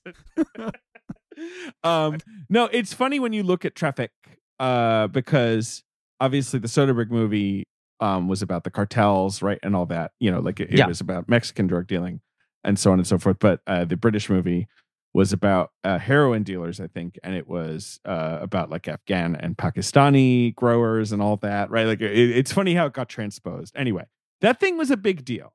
um 1.85 2.19
no 2.49 2.65
it's 2.73 2.95
funny 2.95 3.21
when 3.21 3.33
you 3.35 3.43
look 3.43 3.65
at 3.67 3.75
traffic 3.75 4.11
uh 4.59 5.07
because 5.09 5.83
obviously 6.21 6.59
the 6.59 6.69
soderbergh 6.69 7.11
movie 7.11 7.65
um 8.01 8.29
was 8.29 8.43
about 8.43 8.65
the 8.65 8.71
cartels 8.71 9.43
right 9.43 9.59
and 9.63 9.75
all 9.77 9.87
that 9.87 10.13
you 10.21 10.31
know 10.31 10.41
like 10.41 10.61
it, 10.61 10.71
it 10.71 10.79
Yeah. 10.79 10.87
was 10.87 11.01
about 11.01 11.29
mexican 11.29 11.67
drug 11.67 11.87
dealing 11.87 12.21
and 12.65 12.79
so 12.79 12.93
on 12.93 12.99
and 12.99 13.07
so 13.07 13.19
forth 13.19 13.39
but 13.41 13.61
uh 13.67 13.85
the 13.85 13.97
british 13.97 14.29
movie 14.29 14.67
was 15.15 15.33
about 15.33 15.71
uh, 15.83 15.99
heroin 15.99 16.43
dealers 16.43 16.79
i 16.81 16.87
think 16.87 17.19
and 17.25 17.35
it 17.35 17.49
was 17.49 17.99
uh 18.05 18.39
about 18.41 18.69
like 18.71 18.87
afghan 18.87 19.35
and 19.37 19.57
pakistani 19.57 20.55
growers 20.55 21.11
and 21.13 21.23
all 21.23 21.37
that 21.39 21.71
right 21.71 21.87
like 21.87 22.01
it, 22.03 22.13
it's 22.13 22.53
funny 22.53 22.75
how 22.75 22.87
it 22.87 22.93
got 22.93 23.09
transposed 23.09 23.75
anyway 23.77 24.05
that 24.43 24.61
thing 24.61 24.77
was 24.77 24.91
a 24.91 24.97
big 24.97 25.25
deal 25.25 25.55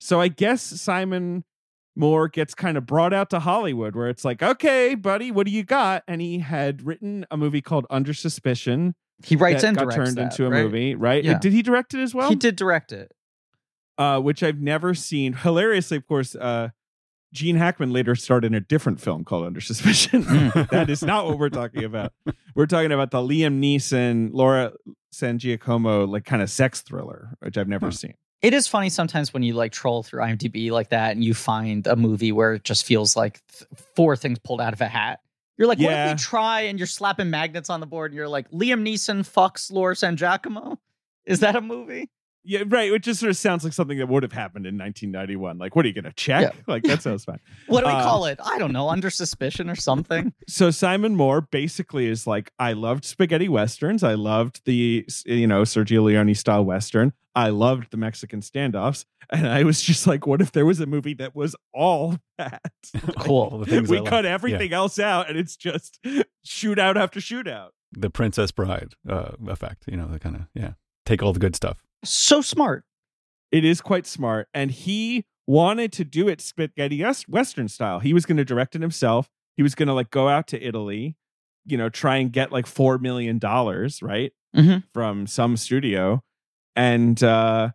so 0.00 0.20
i 0.20 0.28
guess 0.28 0.62
simon 0.62 1.44
Moore 1.94 2.26
gets 2.28 2.54
kind 2.54 2.78
of 2.78 2.86
brought 2.86 3.12
out 3.12 3.28
to 3.28 3.38
Hollywood, 3.38 3.94
where 3.94 4.08
it's 4.08 4.24
like, 4.24 4.42
okay, 4.42 4.94
buddy, 4.94 5.30
what 5.30 5.44
do 5.44 5.52
you 5.52 5.62
got? 5.62 6.02
And 6.08 6.22
he 6.22 6.38
had 6.38 6.86
written 6.86 7.26
a 7.30 7.36
movie 7.36 7.60
called 7.60 7.86
Under 7.90 8.14
Suspicion 8.14 8.94
He 9.24 9.36
writes 9.36 9.62
that 9.62 9.68
and 9.68 9.76
got 9.76 9.84
directs 9.84 9.96
turned 9.96 10.16
that, 10.18 10.22
into 10.38 10.46
a 10.46 10.50
right? 10.50 10.64
movie, 10.64 10.94
right? 10.94 11.22
Yeah. 11.24 11.38
Did 11.38 11.52
he 11.52 11.62
direct 11.62 11.94
it 11.94 12.00
as 12.00 12.14
well? 12.14 12.28
he 12.28 12.34
did 12.36 12.56
direct 12.56 12.92
it. 12.92 13.12
uh, 13.98 14.18
which 14.20 14.42
I've 14.42 14.58
never 14.60 14.94
seen. 14.94 15.32
Hilariously, 15.34 15.96
of 15.98 16.06
course, 16.06 16.34
uh, 16.34 16.70
Gene 17.32 17.56
Hackman 17.56 17.92
later 17.92 18.14
starred 18.14 18.44
in 18.44 18.52
a 18.54 18.60
different 18.60 19.00
film 19.00 19.24
called 19.24 19.46
Under 19.46 19.60
Suspicion. 19.60 20.24
Mm. 20.24 20.68
that 20.70 20.90
is 20.90 21.02
not 21.02 21.26
what 21.26 21.38
we're 21.38 21.48
talking 21.48 21.84
about. 21.84 22.12
We're 22.54 22.66
talking 22.66 22.92
about 22.92 23.10
the 23.10 23.18
Liam 23.18 23.58
Neeson, 23.60 24.30
Laura 24.32 24.72
San 25.12 25.38
Giacomo, 25.38 26.06
like 26.06 26.24
kind 26.24 26.42
of 26.42 26.50
sex 26.50 26.80
thriller, 26.82 27.30
which 27.40 27.56
I've 27.56 27.68
never 27.68 27.86
Huh. 27.86 27.92
seen. 27.92 28.14
It 28.42 28.52
is 28.54 28.66
funny 28.66 28.88
sometimes 28.88 29.32
when 29.32 29.44
you 29.44 29.54
like 29.54 29.70
troll 29.72 30.02
through 30.02 30.20
IMDb 30.22 30.70
like 30.72 30.88
that 30.88 31.12
and 31.12 31.22
you 31.22 31.32
find 31.32 31.86
a 31.86 31.94
movie 31.94 32.32
where 32.32 32.54
it 32.54 32.64
just 32.64 32.84
feels 32.84 33.14
like 33.16 33.40
th- 33.46 33.68
four 33.94 34.16
things 34.16 34.38
pulled 34.40 34.60
out 34.60 34.72
of 34.72 34.80
a 34.80 34.88
hat. 34.88 35.20
You're 35.58 35.68
like, 35.68 35.78
what 35.78 35.90
Yeah. 35.90 36.06
if 36.12 36.18
we 36.18 36.22
try 36.22 36.60
and 36.62 36.78
you're 36.78 36.86
slapping 36.86 37.30
magnets 37.30 37.70
on 37.70 37.80
the 37.80 37.86
board 37.86 38.10
and 38.10 38.16
you're 38.16 38.28
like, 38.28 38.50
Liam 38.50 38.82
Neeson 38.82 39.20
fucks 39.20 39.70
Laura 39.70 39.94
San 39.94 40.16
Giacomo? 40.16 40.78
Is 41.26 41.40
that 41.40 41.54
a 41.56 41.60
movie? 41.60 42.10
Yeah, 42.44 42.64
right. 42.66 42.90
Which 42.90 43.04
just 43.04 43.20
sort 43.20 43.30
of 43.30 43.36
sounds 43.36 43.62
like 43.64 43.72
something 43.72 43.98
that 43.98 44.08
would 44.08 44.22
have 44.24 44.32
happened 44.32 44.66
in 44.66 44.76
1991. 44.76 45.58
Like, 45.58 45.76
what 45.76 45.84
are 45.84 45.88
you 45.88 45.94
going 45.94 46.04
to 46.04 46.12
check? 46.12 46.42
Yeah. 46.42 46.60
Like, 46.66 46.82
that 46.84 47.00
sounds 47.02 47.24
fine. 47.24 47.38
What 47.68 47.82
do 47.82 47.86
we 47.86 47.92
Uh, 47.92 48.02
call 48.02 48.24
it? 48.26 48.38
I 48.44 48.58
don't 48.58 48.72
know, 48.72 48.88
under 48.88 49.10
suspicion 49.10 49.70
or 49.70 49.76
something. 49.76 50.32
so 50.48 50.70
Simon 50.70 51.14
Moore 51.14 51.40
basically 51.42 52.06
is 52.08 52.26
like, 52.26 52.50
I 52.58 52.72
loved 52.72 53.04
spaghetti 53.04 53.48
westerns. 53.48 54.02
I 54.02 54.14
loved 54.14 54.62
the 54.64 55.06
you 55.24 55.46
know 55.46 55.62
Sergio 55.62 56.02
Leone 56.02 56.34
style 56.34 56.64
western. 56.64 57.12
I 57.34 57.48
loved 57.48 57.90
the 57.92 57.96
Mexican 57.96 58.40
standoffs, 58.40 59.06
and 59.30 59.46
I 59.48 59.62
was 59.62 59.80
just 59.80 60.06
like, 60.06 60.26
what 60.26 60.42
if 60.42 60.52
there 60.52 60.66
was 60.66 60.80
a 60.80 60.86
movie 60.86 61.14
that 61.14 61.34
was 61.34 61.54
all 61.72 62.18
that? 62.38 62.60
Cool. 63.20 63.48
All 63.52 63.58
the 63.58 63.66
things 63.66 63.88
we 63.88 63.98
I 63.98 64.00
like. 64.00 64.10
cut 64.10 64.24
Yeah. 64.24 64.34
everything 64.34 64.72
else 64.72 64.98
out, 64.98 65.28
and 65.30 65.38
it's 65.38 65.56
just 65.56 65.98
shootout 66.46 66.96
after 66.96 67.20
shootout. 67.20 67.68
The 67.92 68.10
Princess 68.10 68.50
Bride 68.50 68.94
uh, 69.08 69.32
effect, 69.46 69.84
you 69.86 69.96
know, 69.96 70.08
the 70.08 70.18
kind 70.18 70.36
of, 70.36 70.42
yeah. 70.54 70.72
Take 71.12 71.22
all 71.22 71.34
the 71.34 71.38
good 71.40 71.54
stuff. 71.54 71.82
So 72.06 72.40
smart. 72.40 72.84
It 73.50 73.66
is 73.66 73.82
quite 73.82 74.06
smart, 74.06 74.48
and 74.54 74.70
he 74.70 75.26
wanted 75.46 75.92
to 75.92 76.04
do 76.06 76.26
it 76.26 76.40
spaghetti 76.40 77.04
western 77.28 77.68
style. 77.68 77.98
He 78.00 78.14
was 78.14 78.24
going 78.24 78.38
to 78.38 78.46
direct 78.46 78.74
it 78.74 78.80
himself. 78.80 79.28
He 79.54 79.62
was 79.62 79.74
going 79.74 79.88
to 79.88 79.92
like 79.92 80.08
go 80.08 80.28
out 80.30 80.46
to 80.48 80.66
Italy, 80.66 81.16
you 81.66 81.76
know, 81.76 81.90
try 81.90 82.16
and 82.16 82.32
get 82.32 82.50
like 82.50 82.66
four 82.66 82.96
million 82.96 83.38
dollars, 83.38 84.00
right? 84.02 84.32
Mhm. 84.56 84.84
from 84.94 85.26
some 85.26 85.58
studio. 85.58 86.22
And 86.76 87.22
uh, 87.22 87.72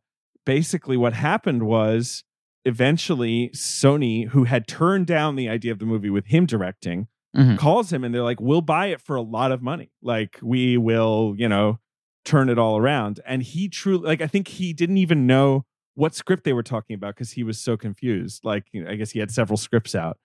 basically, 0.48 0.98
what 0.98 1.14
happened 1.14 1.62
was 1.68 2.24
eventually 2.66 3.50
Sony, 3.54 4.30
who 4.30 4.46
had 4.46 4.68
turned 4.68 5.06
down 5.06 5.36
the 5.36 5.48
idea 5.48 5.72
of 5.72 5.78
the 5.78 5.86
movie 5.86 6.10
with 6.10 6.26
him 6.26 6.48
directing, 6.48 7.08
Mhm. 7.36 7.60
calls 7.60 7.94
him 7.94 8.04
and 8.04 8.16
they're 8.16 8.24
like, 8.24 8.42
We'll 8.42 8.62
buy 8.62 8.88
it 8.88 9.00
for 9.00 9.16
a 9.16 9.22
lot 9.22 9.52
of 9.52 9.62
money. 9.62 9.92
Like, 10.02 10.40
we 10.42 10.76
will, 10.78 11.36
you 11.38 11.48
know, 11.48 11.80
turn 12.28 12.50
it 12.50 12.60
all 12.60 12.78
around. 12.78 13.20
And 13.26 13.42
he 13.42 13.70
truly, 13.70 14.06
like, 14.06 14.22
I 14.22 14.28
think 14.28 14.50
he 14.50 14.74
didn't 14.74 14.98
even 14.98 15.26
know 15.26 15.66
what 15.96 16.14
script 16.14 16.44
they 16.44 16.54
were 16.54 16.64
talking 16.64 16.94
about 16.94 17.16
because 17.16 17.32
he 17.32 17.44
was 17.44 17.58
so 17.58 17.78
confused. 17.78 18.44
Like, 18.44 18.66
you 18.72 18.84
know, 18.84 18.92
I 18.92 18.96
guess 18.96 19.12
he 19.12 19.20
had 19.20 19.32
several 19.32 19.58
scripts 19.58 19.96
out. 19.96 20.18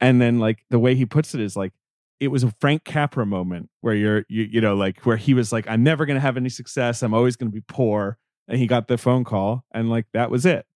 And 0.00 0.20
then, 0.20 0.38
like, 0.38 0.64
the 0.70 0.78
way 0.78 0.94
he 0.94 1.04
puts 1.04 1.34
it 1.34 1.40
is 1.40 1.56
like, 1.56 1.72
it 2.20 2.28
was 2.28 2.44
a 2.44 2.54
Frank 2.60 2.84
Capra 2.84 3.24
moment 3.24 3.70
where 3.80 3.94
you're 3.94 4.24
you 4.28 4.42
you 4.42 4.60
know 4.60 4.74
like 4.74 5.00
where 5.06 5.16
he 5.16 5.32
was 5.32 5.52
like 5.52 5.66
I'm 5.66 5.82
never 5.82 6.04
going 6.04 6.16
to 6.16 6.20
have 6.20 6.36
any 6.36 6.50
success 6.50 7.02
I'm 7.02 7.14
always 7.14 7.34
going 7.34 7.50
to 7.50 7.54
be 7.54 7.64
poor 7.66 8.18
and 8.46 8.58
he 8.58 8.66
got 8.66 8.88
the 8.88 8.98
phone 8.98 9.24
call 9.24 9.64
and 9.72 9.88
like 9.88 10.04
that 10.12 10.30
was 10.30 10.44
it 10.44 10.66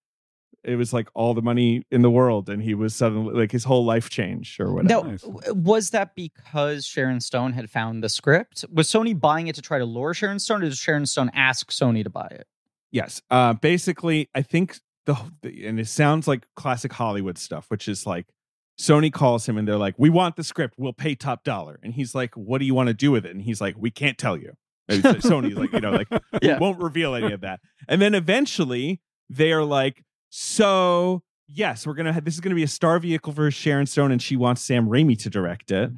It 0.65 0.77
was 0.77 0.93
like 0.93 1.09
all 1.15 1.35
the 1.35 1.43
money 1.43 1.85
in 1.91 2.03
the 2.03 2.11
world, 2.11 2.49
and 2.49 2.63
he 2.63 2.75
was 2.75 2.95
suddenly 2.95 3.35
like 3.35 3.53
his 3.53 3.65
whole 3.65 3.85
life 3.85 4.09
changed 4.11 4.61
or 4.61 4.73
whatever. 4.73 5.09
Now, 5.13 5.53
was 5.53 5.91
that 5.91 6.15
because 6.15 6.87
Sharon 6.87 7.21
Stone 7.21 7.53
had 7.53 7.71
found 7.71 8.03
the 8.03 8.09
script? 8.09 8.65
Was 8.73 8.89
Sony 8.89 9.19
buying 9.19 9.47
it 9.49 9.55
to 9.57 9.63
try 9.63 9.79
to 9.79 9.85
lure 9.85 10.15
Sharon 10.15 10.39
Stone, 10.39 10.63
or 10.63 10.69
did 10.69 10.75
Sharon 10.77 11.07
Stone 11.07 11.31
ask 11.35 11.71
Sony 11.71 12.03
to 12.05 12.11
buy 12.11 12.29
it? 12.31 12.47
Yes. 12.91 13.21
Uh, 13.31 13.53
basically, 13.55 14.31
I 14.35 14.43
think 14.43 14.79
the, 15.07 15.17
the 15.43 15.67
and 15.67 15.79
it 15.79 15.89
sounds 15.89 16.27
like 16.27 16.47
classic 16.57 16.93
Hollywood 16.93 17.37
stuff, 17.39 17.67
which 17.69 17.89
is 17.89 18.07
like 18.07 18.27
Sony 18.81 19.13
calls 19.13 19.47
him 19.49 19.59
and 19.59 19.69
they're 19.69 19.77
like, 19.77 19.95
"We 19.99 20.11
want 20.11 20.37
the 20.37 20.45
script. 20.45 20.75
We'll 20.79 20.93
pay 20.93 21.15
top 21.15 21.45
dollar." 21.45 21.79
And 21.83 21.93
he's 21.95 22.15
like, 22.15 22.35
"What 22.37 22.59
do 22.59 22.65
you 22.65 22.75
want 22.75 22.87
to 22.89 22.95
do 22.95 23.11
with 23.11 23.27
it?" 23.27 23.33
And 23.33 23.43
he's 23.43 23.61
like, 23.61 23.75
"We 23.79 23.91
can't 23.91 24.17
tell 24.19 24.37
you." 24.37 24.55
And 24.89 25.03
Sony's 25.05 25.57
like, 25.57 25.73
you 25.73 25.81
know, 25.81 25.93
like 25.93 26.09
Yeah. 26.43 26.59
won't 26.59 26.79
reveal 26.79 27.15
any 27.15 27.33
of 27.33 27.41
that. 27.41 27.61
And 27.89 28.03
then 28.03 28.15
eventually 28.15 29.01
they 29.31 29.51
are 29.53 29.65
like, 29.65 30.05
"So 30.37 31.23
yes, 31.49 31.87
we're 31.87 31.95
gonna 31.95 32.13
have 32.13 32.25
this 32.25 32.35
is 32.35 32.41
gonna 32.41 32.55
be 32.57 32.63
a 32.65 32.69
star 32.69 32.99
vehicle 32.99 33.33
for 33.33 33.51
Sharon 33.51 33.87
Stone, 33.87 34.11
and 34.13 34.21
she 34.21 34.37
wants 34.37 34.63
Sam 34.63 34.89
Raimi 34.89 35.17
to 35.23 35.31
direct 35.31 35.71
it." 35.71 35.91
Mm-hmm. 35.91 35.97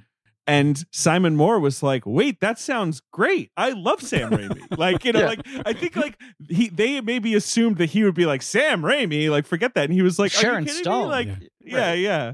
And 0.48 0.84
Simon 0.92 1.34
Moore 1.34 1.58
was 1.58 1.82
like, 1.82 2.04
"Wait, 2.06 2.38
that 2.40 2.58
sounds 2.58 3.02
great. 3.12 3.50
I 3.56 3.70
love 3.70 4.00
Sam 4.02 4.30
Raimi." 4.30 4.60
like, 4.78 5.04
you 5.04 5.12
know, 5.12 5.20
Yeah. 5.20 5.26
like 5.26 5.40
I 5.64 5.72
think 5.72 5.96
like 5.96 6.20
he 6.48 6.68
they 6.68 7.00
maybe 7.00 7.34
assumed 7.34 7.78
that 7.78 7.86
he 7.90 8.04
would 8.04 8.14
be 8.14 8.26
like 8.26 8.42
Sam 8.42 8.82
Raimi, 8.82 9.28
like 9.30 9.46
forget 9.46 9.74
that. 9.74 9.84
And 9.86 9.92
he 9.94 10.02
was 10.02 10.18
like, 10.18 10.32
"Are 10.34 10.36
you 10.36 10.40
Sharon 10.42 10.64
kidding 10.64 10.76
me?" 10.76 10.82
Stone. 10.82 11.08
Like, 11.08 11.28
Yeah. 11.60 11.78
yeah, 11.78 11.92
yeah. 11.94 12.32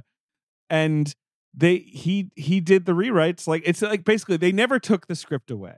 And 0.68 1.14
they 1.54 1.78
he 1.78 2.30
he 2.36 2.60
did 2.60 2.84
the 2.84 2.92
rewrites. 2.92 3.46
Like 3.46 3.62
it's 3.64 3.80
like 3.80 4.04
basically 4.04 4.36
they 4.38 4.52
never 4.52 4.78
took 4.78 5.06
the 5.06 5.14
script 5.14 5.50
away. 5.50 5.76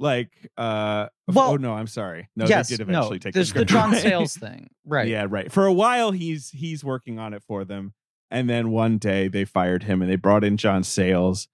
Like, 0.00 0.32
uh, 0.56 1.06
Well, 1.28 1.50
oh 1.52 1.56
no, 1.56 1.74
I'm 1.74 1.86
sorry. 1.86 2.28
No, 2.34 2.46
yes, 2.46 2.68
they 2.68 2.76
did 2.76 2.88
eventually 2.88 3.16
no. 3.16 3.18
take 3.18 3.34
There's 3.34 3.52
the 3.52 3.60
the 3.60 3.66
script 3.66 3.70
John 3.70 3.90
away. 3.90 4.00
Sayles 4.02 4.36
thing, 4.36 4.70
right? 4.84 5.06
Yeah, 5.06 5.26
right. 5.28 5.52
For 5.52 5.66
a 5.66 5.72
while, 5.72 6.10
he's 6.10 6.50
he's 6.50 6.82
working 6.82 7.18
on 7.18 7.34
it 7.34 7.42
for 7.42 7.64
them, 7.64 7.92
and 8.30 8.50
then 8.50 8.70
one 8.70 8.98
day 8.98 9.28
they 9.28 9.44
fired 9.44 9.84
him, 9.84 10.02
and 10.02 10.10
they 10.10 10.16
brought 10.16 10.42
in 10.42 10.56
John 10.56 10.82
Sayles 10.82 11.46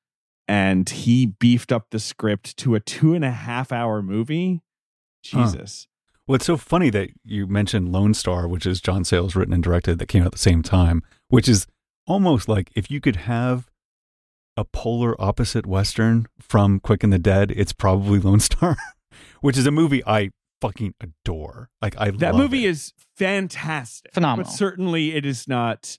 and 0.49 0.89
he 0.89 1.27
beefed 1.27 1.73
up 1.73 1.91
the 1.91 1.99
script 1.99 2.57
to 2.59 2.75
a 2.75 2.81
two 2.81 3.15
and 3.15 3.25
a 3.25 3.31
half 3.31 3.73
hour 3.73 4.03
movie. 4.03 4.63
Huh. 5.27 5.47
Jesus, 5.47 5.89
Well, 6.27 6.37
it's 6.37 6.47
so 6.47 6.57
funny 6.57 6.91
that 6.91 7.11
you 7.25 7.47
mentioned 7.47 7.91
Lone 7.91 8.15
Star, 8.15 8.47
which 8.47 8.65
is 8.65 8.81
John 8.81 9.05
Sayles 9.05 9.35
written 9.35 9.55
and 9.55 9.63
directed, 9.63 9.99
that 9.99 10.07
came 10.07 10.23
out 10.23 10.27
at 10.27 10.33
the 10.33 10.39
same 10.39 10.63
time, 10.63 11.03
which 11.29 11.49
is 11.49 11.67
almost 12.07 12.49
like 12.49 12.71
if 12.77 12.91
you 12.91 13.01
could 13.01 13.17
have 13.17 13.69
a 14.57 14.65
polar 14.65 15.21
opposite 15.21 15.67
Western 15.67 16.27
from 16.41 16.81
Quick 16.81 17.03
and 17.05 17.13
the 17.13 17.19
Dead, 17.19 17.51
it's 17.51 17.73
probably 17.73 18.19
Lone 18.19 18.41
Star, 18.41 18.77
which 19.41 19.57
is 19.59 19.67
a 19.67 19.71
movie 19.71 20.03
I 20.07 20.31
fucking 20.61 20.95
adore. 21.01 21.69
Like, 21.83 21.95
I 21.99 22.11
that 22.13 22.35
love 22.35 22.37
movie 22.43 22.65
it. 22.67 22.71
is 22.71 22.93
fantastic, 23.17 24.13
Phenomenal. 24.15 24.51
But 24.51 24.57
certainly, 24.57 25.15
it 25.15 25.27
is 25.27 25.47
not. 25.49 25.99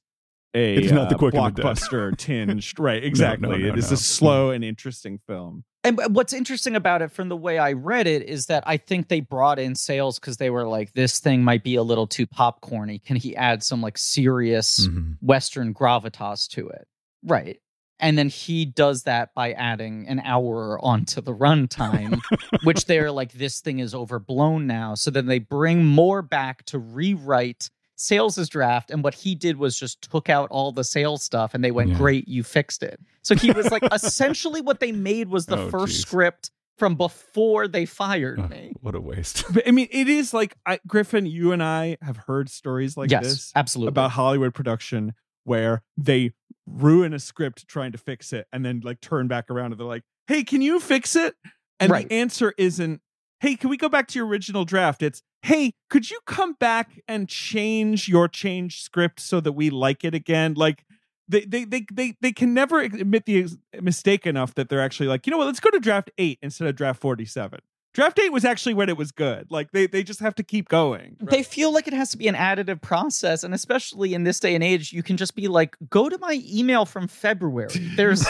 A 0.55 0.75
It 0.77 0.85
is 0.85 0.91
not 0.93 1.09
the 1.09 1.15
uh, 1.15 1.19
Quick 1.19 1.33
and 1.35 1.45
the 1.55 1.61
Dead. 1.61 1.65
blockbuster 1.75 2.17
tinged, 2.17 2.79
right? 2.79 3.03
Exactly. 3.03 3.49
no, 3.49 3.53
it 3.73 3.77
is 3.77 3.91
no. 3.91 3.95
a 3.95 3.97
slow 3.97 4.49
and 4.51 4.63
interesting 4.63 5.19
film. 5.27 5.65
And 5.83 5.99
what's 6.15 6.33
interesting 6.33 6.75
about 6.75 7.01
it, 7.01 7.11
from 7.11 7.29
the 7.29 7.35
way 7.37 7.59
I 7.59 7.73
read 7.73 8.07
it, 8.07 8.23
is 8.23 8.47
that 8.47 8.63
I 8.65 8.77
think 8.77 9.07
they 9.09 9.19
brought 9.19 9.59
in 9.59 9.75
Sayles 9.75 10.19
because 10.19 10.37
they 10.37 10.49
were 10.49 10.67
like, 10.67 10.93
"This 10.93 11.19
thing 11.19 11.43
might 11.43 11.63
be 11.63 11.75
a 11.75 11.83
little 11.83 12.07
too 12.07 12.25
popcorny. 12.25 13.03
Can 13.03 13.17
he 13.17 13.35
add 13.35 13.61
some 13.61 13.81
like 13.81 13.97
serious 13.97 14.87
Mhm. 14.87 15.17
Western 15.21 15.73
gravitas 15.73 16.47
to 16.49 16.67
it?" 16.69 16.87
Right. 17.23 17.59
And 17.99 18.17
then 18.17 18.29
he 18.29 18.63
does 18.65 19.03
that 19.03 19.33
by 19.33 19.53
adding 19.53 20.07
an 20.07 20.19
hour 20.23 20.77
onto 20.83 21.19
the 21.21 21.33
runtime, 21.33 22.19
which 22.63 22.85
they're 22.85 23.11
like, 23.11 23.31
"This 23.33 23.59
thing 23.59 23.79
is 23.79 23.95
overblown 23.95 24.67
now." 24.67 24.93
So 24.95 25.09
then 25.09 25.25
they 25.25 25.39
bring 25.39 25.83
Moore 25.85 26.21
back 26.21 26.63
to 26.65 26.77
rewrite 26.79 27.69
Sayles's 27.97 28.49
draft, 28.49 28.91
and 28.91 29.03
what 29.03 29.15
he 29.15 29.33
did 29.33 29.57
was 29.57 29.77
just 29.79 30.01
took 30.11 30.29
out 30.29 30.49
all 30.51 30.71
the 30.71 30.83
Sayles 30.83 31.23
stuff, 31.23 31.55
and 31.55 31.63
they 31.63 31.71
went, 31.71 31.89
Yeah. 31.89 31.97
"Great, 31.97 32.27
you 32.27 32.43
fixed 32.43 32.83
it." 32.83 32.99
So 33.23 33.33
he 33.35 33.51
was 33.51 33.71
like, 33.71 33.83
essentially, 33.91 34.61
what 34.61 34.79
they 34.79 34.91
made 34.91 35.29
was 35.29 35.47
the 35.47 35.57
Oh, 35.57 35.69
first 35.69 35.93
geez. 35.93 36.01
script 36.01 36.51
from 36.77 36.93
before 36.93 37.67
they 37.67 37.85
fired 37.87 38.39
Ugh, 38.39 38.49
me. 38.51 38.73
what 38.81 38.93
a 38.93 39.01
waste. 39.01 39.43
But 39.51 39.63
I 39.67 39.71
mean, 39.71 39.87
it 39.89 40.07
is 40.07 40.31
like 40.35 40.55
I, 40.67 40.79
Griffin. 40.85 41.25
You 41.25 41.51
and 41.51 41.63
I 41.63 41.97
have 42.03 42.17
heard 42.27 42.49
stories 42.49 42.95
like 42.95 43.09
yes, 43.09 43.23
this. 43.23 43.51
absolutely. 43.55 43.89
about 43.89 44.11
Hollywood 44.11 44.53
production 44.53 45.15
where 45.43 45.81
they 45.97 46.33
ruin 46.67 47.13
a 47.13 47.19
script 47.19 47.67
trying 47.67 47.91
to 47.93 47.97
fix 47.97 48.33
it 48.33 48.47
and 48.51 48.65
then 48.65 48.81
like 48.83 48.99
turn 49.01 49.27
back 49.27 49.49
around 49.49 49.71
and 49.71 49.79
they're 49.79 49.87
like, 49.87 50.03
"Hey, 50.27 50.43
can 50.43 50.61
you 50.61 50.79
fix 50.79 51.15
it?" 51.15 51.35
And 51.79 51.91
Right. 51.91 52.07
the 52.09 52.15
answer 52.15 52.53
isn't, 52.57 53.01
"Hey, 53.39 53.55
can 53.55 53.69
we 53.69 53.77
go 53.77 53.89
back 53.89 54.07
to 54.09 54.19
your 54.19 54.27
original 54.27 54.65
draft?" 54.65 55.01
It's, 55.01 55.21
"Hey, 55.43 55.73
could 55.89 56.09
you 56.11 56.19
come 56.25 56.53
back 56.53 56.99
and 57.07 57.27
change 57.29 58.07
your 58.07 58.27
change 58.27 58.81
script 58.81 59.19
so 59.19 59.39
that 59.41 59.53
we 59.53 59.69
like 59.69 60.03
it 60.03 60.13
again?" 60.13 60.53
Like 60.55 60.83
they 61.27 61.41
they 61.45 61.63
they 61.65 61.85
they, 61.91 62.15
they 62.21 62.31
can 62.31 62.53
never 62.53 62.81
admit 62.81 63.25
the 63.25 63.47
mistake 63.81 64.25
enough 64.27 64.53
that 64.55 64.69
they're 64.69 64.81
actually 64.81 65.07
like, 65.07 65.25
"You 65.25 65.31
know 65.31 65.37
what? 65.37 65.45
Let's 65.47 65.59
go 65.59 65.69
to 65.69 65.79
draft 65.79 66.11
8 66.17 66.39
instead 66.41 66.67
of 66.67 66.75
draft 66.75 66.99
47." 66.99 67.59
Draft 67.97 68.17
date 68.17 68.31
was 68.31 68.45
actually 68.45 68.75
when 68.75 68.89
it 68.89 68.95
was 68.95 69.11
good. 69.11 69.47
Like 69.49 69.71
they 69.71 69.87
they 69.87 70.03
just 70.03 70.19
have 70.19 70.35
to 70.35 70.43
keep 70.43 70.69
going. 70.69 71.17
they 71.19 71.41
feel 71.41 71.73
like 71.73 71.87
it 71.87 71.95
has 71.95 72.11
to 72.11 72.17
be 72.17 72.27
an 72.27 72.35
additive 72.35 72.79
process 72.79 73.43
and 73.43 73.55
especially 73.55 74.13
in 74.13 74.23
this 74.23 74.39
day 74.39 74.53
and 74.53 74.63
age 74.63 74.93
you 74.93 75.01
can 75.01 75.17
just 75.17 75.33
be 75.33 75.47
like 75.47 75.75
go 75.89 76.07
to 76.07 76.15
my 76.19 76.39
email 76.47 76.85
from 76.85 77.07
february. 77.07 77.71
There's 77.95 78.23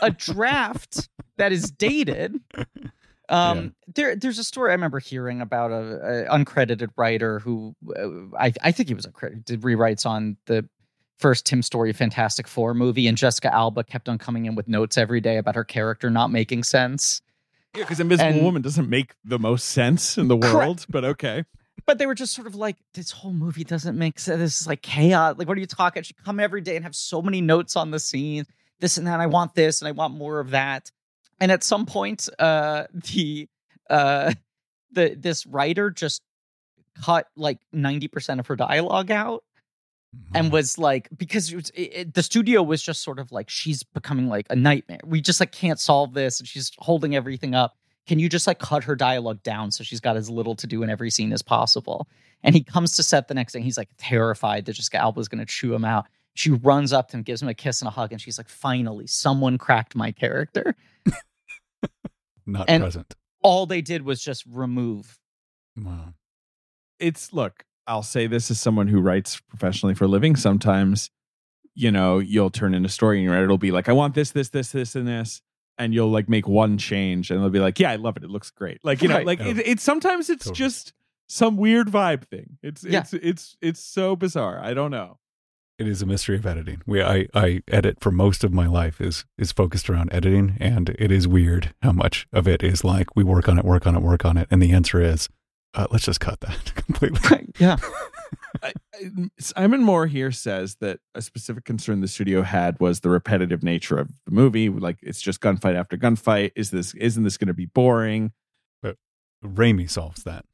a 0.00 0.10
draft 0.16 1.10
that 1.36 1.52
is 1.52 1.70
dated. 1.70 2.40
Um 3.28 3.74
there 3.94 4.16
there's 4.16 4.38
a 4.38 4.44
story 4.44 4.70
i 4.70 4.72
remember 4.72 4.98
hearing 4.98 5.42
about 5.42 5.70
a, 5.72 6.30
a 6.30 6.38
uncredited 6.38 6.88
writer 6.96 7.38
who 7.40 7.76
uh, 7.94 8.34
i 8.38 8.50
i 8.62 8.72
think 8.72 8.88
he 8.88 8.94
was 8.94 9.04
uncredited 9.04 9.44
did 9.44 9.60
rewrites 9.60 10.06
on 10.06 10.38
the 10.46 10.66
first 11.18 11.44
tim 11.44 11.60
story 11.60 11.92
fantastic 11.92 12.48
four 12.48 12.72
movie 12.72 13.06
and 13.06 13.18
jessica 13.18 13.52
alba 13.54 13.84
kept 13.84 14.08
on 14.08 14.16
coming 14.16 14.46
in 14.46 14.54
with 14.54 14.68
notes 14.68 14.96
every 14.96 15.20
day 15.20 15.36
about 15.36 15.54
her 15.54 15.64
character 15.64 16.08
not 16.08 16.30
making 16.30 16.62
sense 16.64 17.20
Yeah, 17.74 17.84
because 17.84 18.00
Invisible 18.00 18.30
And- 18.32 18.42
Woman 18.42 18.62
doesn't 18.62 18.88
make 18.88 19.14
the 19.24 19.38
most 19.38 19.68
sense 19.68 20.18
in 20.18 20.28
the 20.28 20.36
Correct. 20.36 20.54
world, 20.54 20.86
but 20.88 21.04
okay. 21.04 21.44
but 21.86 21.98
they 21.98 22.06
were 22.06 22.14
just 22.14 22.34
sort 22.34 22.46
of 22.46 22.54
like, 22.54 22.76
this 22.94 23.10
whole 23.10 23.32
movie 23.32 23.64
doesn't 23.64 23.98
make 23.98 24.18
sense. 24.18 24.38
This 24.38 24.60
is 24.60 24.66
like 24.66 24.82
chaos. 24.82 25.36
Like, 25.38 25.48
what 25.48 25.56
are 25.56 25.60
you 25.60 25.66
talking? 25.66 26.02
She 26.02 26.14
come 26.14 26.38
every 26.38 26.60
day 26.60 26.76
and 26.76 26.84
have 26.84 26.94
so 26.94 27.22
many 27.22 27.40
notes 27.40 27.74
on 27.76 27.90
the 27.90 27.98
scene, 27.98 28.44
this 28.80 28.98
and 28.98 29.06
that. 29.06 29.20
I 29.20 29.26
want 29.26 29.54
this 29.54 29.80
and 29.80 29.88
I 29.88 29.92
want 29.92 30.14
more 30.14 30.38
of 30.38 30.50
that. 30.50 30.90
And 31.40 31.50
at 31.50 31.64
some 31.64 31.86
point, 31.86 32.28
uh, 32.38 32.84
the 33.12 33.48
uh, 33.90 34.32
the 34.92 35.16
this 35.18 35.46
writer 35.46 35.90
just 35.90 36.20
cut 37.02 37.26
like 37.36 37.58
ninety 37.72 38.06
percent 38.06 38.38
of 38.38 38.46
her 38.48 38.54
dialogue 38.56 39.10
out 39.10 39.42
Mm-hmm. 40.14 40.36
and 40.36 40.52
was 40.52 40.76
like 40.76 41.08
because 41.16 41.50
it 41.50 41.56
was, 41.56 41.70
it, 41.70 41.80
it- 41.80 42.14
the 42.14 42.22
studio 42.22 42.62
was 42.62 42.82
just 42.82 43.02
sort 43.02 43.18
of 43.18 43.32
like 43.32 43.48
she's 43.48 43.82
becoming 43.82 44.28
like 44.28 44.46
a 44.50 44.56
nightmare. 44.56 45.00
We 45.06 45.22
just 45.22 45.40
like 45.40 45.52
can't 45.52 45.80
solve 45.80 46.12
this 46.12 46.38
and 46.38 46.46
she's 46.46 46.70
holding 46.78 47.16
everything 47.16 47.54
up. 47.54 47.76
Can 48.06 48.18
you 48.18 48.28
just 48.28 48.46
like 48.46 48.58
cut 48.58 48.84
her 48.84 48.94
dialogue 48.94 49.42
down 49.42 49.70
so 49.70 49.82
she's 49.84 50.00
got 50.00 50.16
as 50.18 50.28
little 50.28 50.54
to 50.56 50.66
do 50.66 50.82
in 50.82 50.90
every 50.90 51.08
scene 51.08 51.32
as 51.32 51.40
possible? 51.40 52.08
And 52.42 52.54
he 52.54 52.62
comes 52.62 52.94
to 52.96 53.02
set 53.02 53.28
the 53.28 53.32
next 53.34 53.54
day 53.54 53.62
he's 53.62 53.78
like 53.78 53.88
terrified 53.96 54.66
that 54.66 54.74
jessica 54.74 54.98
alba's 54.98 55.28
going 55.28 55.38
to 55.38 55.46
chew 55.46 55.72
him 55.74 55.84
out. 55.84 56.04
She 56.34 56.50
runs 56.50 56.92
up 56.92 57.08
to 57.08 57.16
him 57.16 57.22
gives 57.22 57.40
him 57.40 57.48
a 57.48 57.54
kiss 57.54 57.80
and 57.80 57.88
a 57.88 57.90
hug 57.92 58.12
and 58.12 58.20
she's 58.20 58.36
like 58.36 58.50
finally 58.50 59.06
someone 59.06 59.56
cracked 59.56 59.94
my 59.94 60.12
character. 60.12 60.74
Not 62.46 62.66
and- 62.68 62.82
present. 62.82 63.14
all 63.42 63.64
they 63.66 63.80
did 63.80 64.02
was 64.02 64.20
just 64.22 64.44
remove 64.46 65.18
Wow. 65.76 66.12
It's 66.98 67.32
look, 67.32 67.64
I'll 67.86 68.02
say 68.02 68.26
this 68.26 68.50
as 68.50 68.60
someone 68.60 68.88
who 68.88 69.00
writes 69.00 69.40
professionally 69.48 69.94
for 69.94 70.04
a 70.04 70.08
living. 70.08 70.36
Sometimes, 70.36 71.10
you 71.74 71.90
know, 71.90 72.18
you'll 72.18 72.50
turn 72.50 72.74
in 72.74 72.84
a 72.84 72.88
story 72.88 73.18
and 73.18 73.24
your 73.24 73.34
editor 73.34 73.48
will 73.48 73.58
be 73.58 73.72
like, 73.72 73.88
I 73.88 73.92
want 73.92 74.14
this, 74.14 74.30
this, 74.30 74.50
this, 74.50 74.72
this, 74.72 74.94
and 74.94 75.06
this. 75.08 75.42
And 75.78 75.92
you'll 75.94 76.10
like 76.10 76.28
make 76.28 76.46
one 76.46 76.78
change 76.78 77.30
and 77.30 77.40
they'll 77.40 77.50
be 77.50 77.58
like, 77.58 77.80
Yeah, 77.80 77.90
I 77.90 77.96
love 77.96 78.16
it. 78.16 78.22
It 78.22 78.30
looks 78.30 78.50
great. 78.50 78.78
Like, 78.84 79.02
you 79.02 79.08
know, 79.08 79.16
Right. 79.16 79.26
like 79.26 79.40
Oh. 79.40 79.46
it, 79.46 79.58
it's 79.66 79.82
sometimes 79.82 80.28
it's 80.30 80.44
Totally. 80.44 80.56
just 80.58 80.92
some 81.28 81.56
weird 81.56 81.88
vibe 81.88 82.24
thing. 82.28 82.58
It's 82.62 82.84
Yeah. 82.84 83.00
it's 83.00 83.14
it's 83.14 83.56
it's 83.62 83.80
so 83.80 84.14
bizarre. 84.14 84.60
I 84.62 84.74
don't 84.74 84.90
know. 84.90 85.18
It 85.78 85.88
is 85.88 86.02
a 86.02 86.06
mystery 86.06 86.36
of 86.36 86.44
editing. 86.46 86.82
We 86.86 87.02
I, 87.02 87.26
I 87.34 87.62
edit 87.68 87.98
for 88.00 88.12
most 88.12 88.44
of 88.44 88.52
my 88.52 88.66
life 88.66 89.00
is 89.00 89.24
is 89.38 89.50
focused 89.50 89.88
around 89.88 90.12
editing, 90.12 90.56
and 90.60 90.90
it 90.98 91.10
is 91.10 91.26
weird 91.26 91.74
how 91.82 91.92
much 91.92 92.28
of 92.32 92.46
it 92.46 92.62
is 92.62 92.84
like 92.84 93.16
we 93.16 93.24
work 93.24 93.48
on 93.48 93.58
it, 93.58 93.64
work 93.64 93.86
on 93.86 93.96
it, 93.96 94.02
work 94.02 94.24
on 94.26 94.36
it, 94.36 94.46
and 94.50 94.62
the 94.62 94.72
answer 94.72 95.00
is 95.00 95.28
uh, 95.74 95.86
let's 95.90 96.04
just 96.04 96.20
cut 96.20 96.40
that 96.40 96.72
completely. 96.86 97.48
yeah 97.58 97.76
I, 98.62 98.72
I- 98.94 99.30
Simon 99.38 99.82
Moore 99.82 100.06
here 100.06 100.30
says 100.32 100.76
that 100.80 101.00
a 101.14 101.22
specific 101.22 101.64
concern 101.64 102.00
the 102.00 102.08
studio 102.08 102.42
had 102.42 102.78
was 102.80 103.00
the 103.00 103.08
repetitive 103.10 103.62
nature 103.62 103.98
of 103.98 104.08
the 104.26 104.32
movie. 104.32 104.68
Like 104.68 104.98
it's 105.02 105.20
just 105.20 105.40
gunfight 105.40 105.74
after 105.74 105.96
gunfight. 105.96 106.52
Is 106.54 106.70
this 106.70 106.94
isn't 106.94 107.24
this 107.24 107.36
going 107.36 107.48
to 107.48 107.54
be 107.54 107.66
boring? 107.66 108.32
But 108.82 108.96
Raimi 109.44 109.88
solves 109.90 110.22
that. 110.24 110.44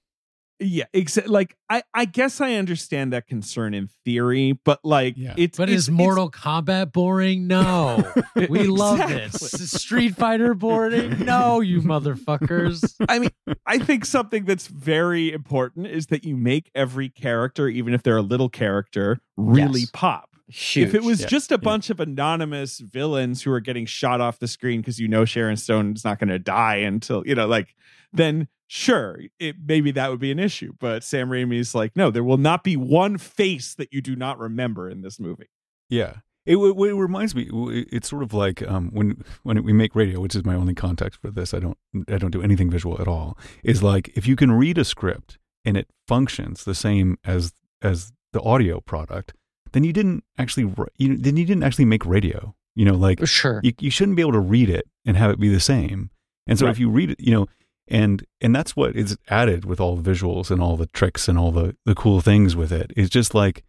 Yeah, 0.61 0.87
exa- 0.93 1.29
like 1.29 1.57
I, 1.71 1.83
I 1.95 2.05
guess 2.05 2.41
I 2.41 2.55
understand 2.55 3.13
that 3.13 3.29
concern 3.29 3.75
in 3.75 3.89
theory, 4.05 4.59
but 4.65 4.81
like 4.85 5.15
Yeah. 5.17 5.35
it's 5.37 5.57
But 5.57 5.71
it's, 5.71 5.85
is 5.85 5.91
Mortal 5.91 6.31
Kombat 6.31 6.93
boring? 6.93 7.47
No. 7.47 7.99
it's- 8.35 8.49
We 8.51 8.65
love 8.67 8.99
Exactly. 9.01 9.17
this. 9.29 9.55
Is 9.55 9.71
Street 9.81 10.17
Fighter 10.17 10.55
boring? 10.55 11.25
No, 11.25 11.61
you 11.61 11.81
motherfuckers. 11.83 12.95
I 13.09 13.19
mean, 13.21 13.31
I 13.67 13.79
think 13.79 14.05
something 14.05 14.45
that's 14.47 14.67
very 14.67 15.33
important 15.33 15.87
is 15.87 16.07
that 16.07 16.25
you 16.25 16.37
make 16.37 16.71
every 16.75 17.09
character, 17.09 17.69
even 17.69 17.95
if 17.95 18.03
they're 18.03 18.17
a 18.17 18.23
little 18.23 18.49
character, 18.49 19.21
really 19.37 19.81
Yes. 19.81 19.91
pop. 19.93 20.31
Huge. 20.49 20.89
If 20.89 20.95
it 20.95 21.05
was 21.05 21.21
Yeah, 21.21 21.27
just 21.27 21.53
a 21.53 21.55
yeah. 21.55 21.59
bunch 21.59 21.91
of 21.91 22.01
anonymous 22.01 22.79
villains 22.81 23.43
who 23.43 23.53
are 23.53 23.61
getting 23.61 23.85
shot 23.87 24.21
off 24.21 24.39
the 24.39 24.49
screen 24.49 24.81
because 24.81 24.99
you 24.99 25.07
know 25.07 25.25
Sharon 25.27 25.57
Stone 25.59 25.93
is 25.95 26.05
not 26.05 26.19
going 26.19 26.31
to 26.31 26.39
die 26.39 26.77
until 26.77 27.23
you 27.27 27.35
know, 27.35 27.47
like, 27.47 27.75
then 28.13 28.49
sure, 28.69 29.19
it 29.41 29.57
maybe 29.67 29.91
that 29.91 30.11
would 30.11 30.21
be 30.21 30.31
an 30.31 30.39
issue. 30.39 30.73
But 30.79 31.03
Sam 31.03 31.29
Raimi's 31.31 31.75
like, 31.75 31.97
no, 31.97 32.11
there 32.11 32.23
will 32.23 32.37
not 32.39 32.63
be 32.63 32.77
one 32.77 33.19
face 33.19 33.75
that 33.75 33.93
you 33.93 34.01
do 34.01 34.15
not 34.15 34.39
remember 34.39 34.89
in 34.89 35.01
this 35.03 35.19
movie. 35.19 35.51
Yeah. 35.91 36.19
It, 36.47 36.57
it, 36.57 36.77
it 36.79 36.95
reminds 36.95 37.35
me. 37.35 37.51
It's 37.93 38.09
sort 38.09 38.23
of 38.23 38.33
like 38.33 38.63
um, 38.67 38.91
when 38.93 39.23
when 39.43 39.63
we 39.65 39.73
make 39.75 39.95
radio, 39.95 40.21
which 40.21 40.35
is 40.35 40.47
my 40.47 40.55
only 40.55 40.75
context 40.75 41.21
for 41.21 41.31
this. 41.31 41.53
I 41.53 41.59
don't 41.59 41.77
I 42.09 42.17
don't 42.17 42.31
do 42.31 42.41
anything 42.43 42.71
visual 42.71 42.99
at 43.01 43.09
all. 43.09 43.37
Is 43.63 43.83
like 43.83 44.09
if 44.15 44.27
you 44.27 44.35
can 44.35 44.53
read 44.53 44.79
a 44.79 44.85
script 44.85 45.39
and 45.67 45.77
it 45.77 45.89
functions 46.07 46.65
the 46.65 46.75
same 46.75 47.19
as 47.25 47.53
as 47.83 48.13
the 48.33 48.41
audio 48.41 48.81
product, 48.81 49.35
then 49.73 49.85
you 49.85 49.93
didn't 49.93 50.25
actually 50.39 50.73
you 50.97 51.19
then 51.19 51.37
you 51.37 51.45
didn't 51.45 51.65
actually 51.65 51.85
make 51.85 52.07
radio. 52.07 52.55
You 52.75 52.87
know, 52.87 52.95
like 52.95 53.27
sure. 53.27 53.61
you, 53.63 53.73
you 53.81 53.91
shouldn't 53.91 54.17
be 54.17 54.23
able 54.23 54.33
to 54.33 54.41
read 54.41 54.71
it 54.71 54.87
and 55.05 55.17
have 55.19 55.31
it 55.31 55.39
be 55.39 55.49
the 55.49 55.61
same. 55.61 56.11
And 56.47 56.59
so 56.59 56.65
Right. 56.65 56.71
if 56.71 56.79
you 56.79 56.89
read 56.89 57.11
it, 57.11 57.21
you 57.21 57.33
know, 57.33 57.47
and 57.91 58.25
and 58.41 58.55
that's 58.55 58.77
what 58.77 58.97
is 58.97 59.17
added 59.29 59.65
with 59.65 59.81
all 59.81 59.97
the 59.97 60.11
visuals 60.11 60.51
and 60.51 60.63
all 60.63 60.77
the 60.77 60.87
tricks 60.87 61.29
and 61.29 61.39
all 61.39 61.53
the 61.53 61.77
the 61.85 61.95
cool 61.95 62.21
things 62.21 62.57
with 62.57 62.73
it. 62.73 62.93
It's 62.97 63.11
just 63.11 63.35
like 63.35 63.65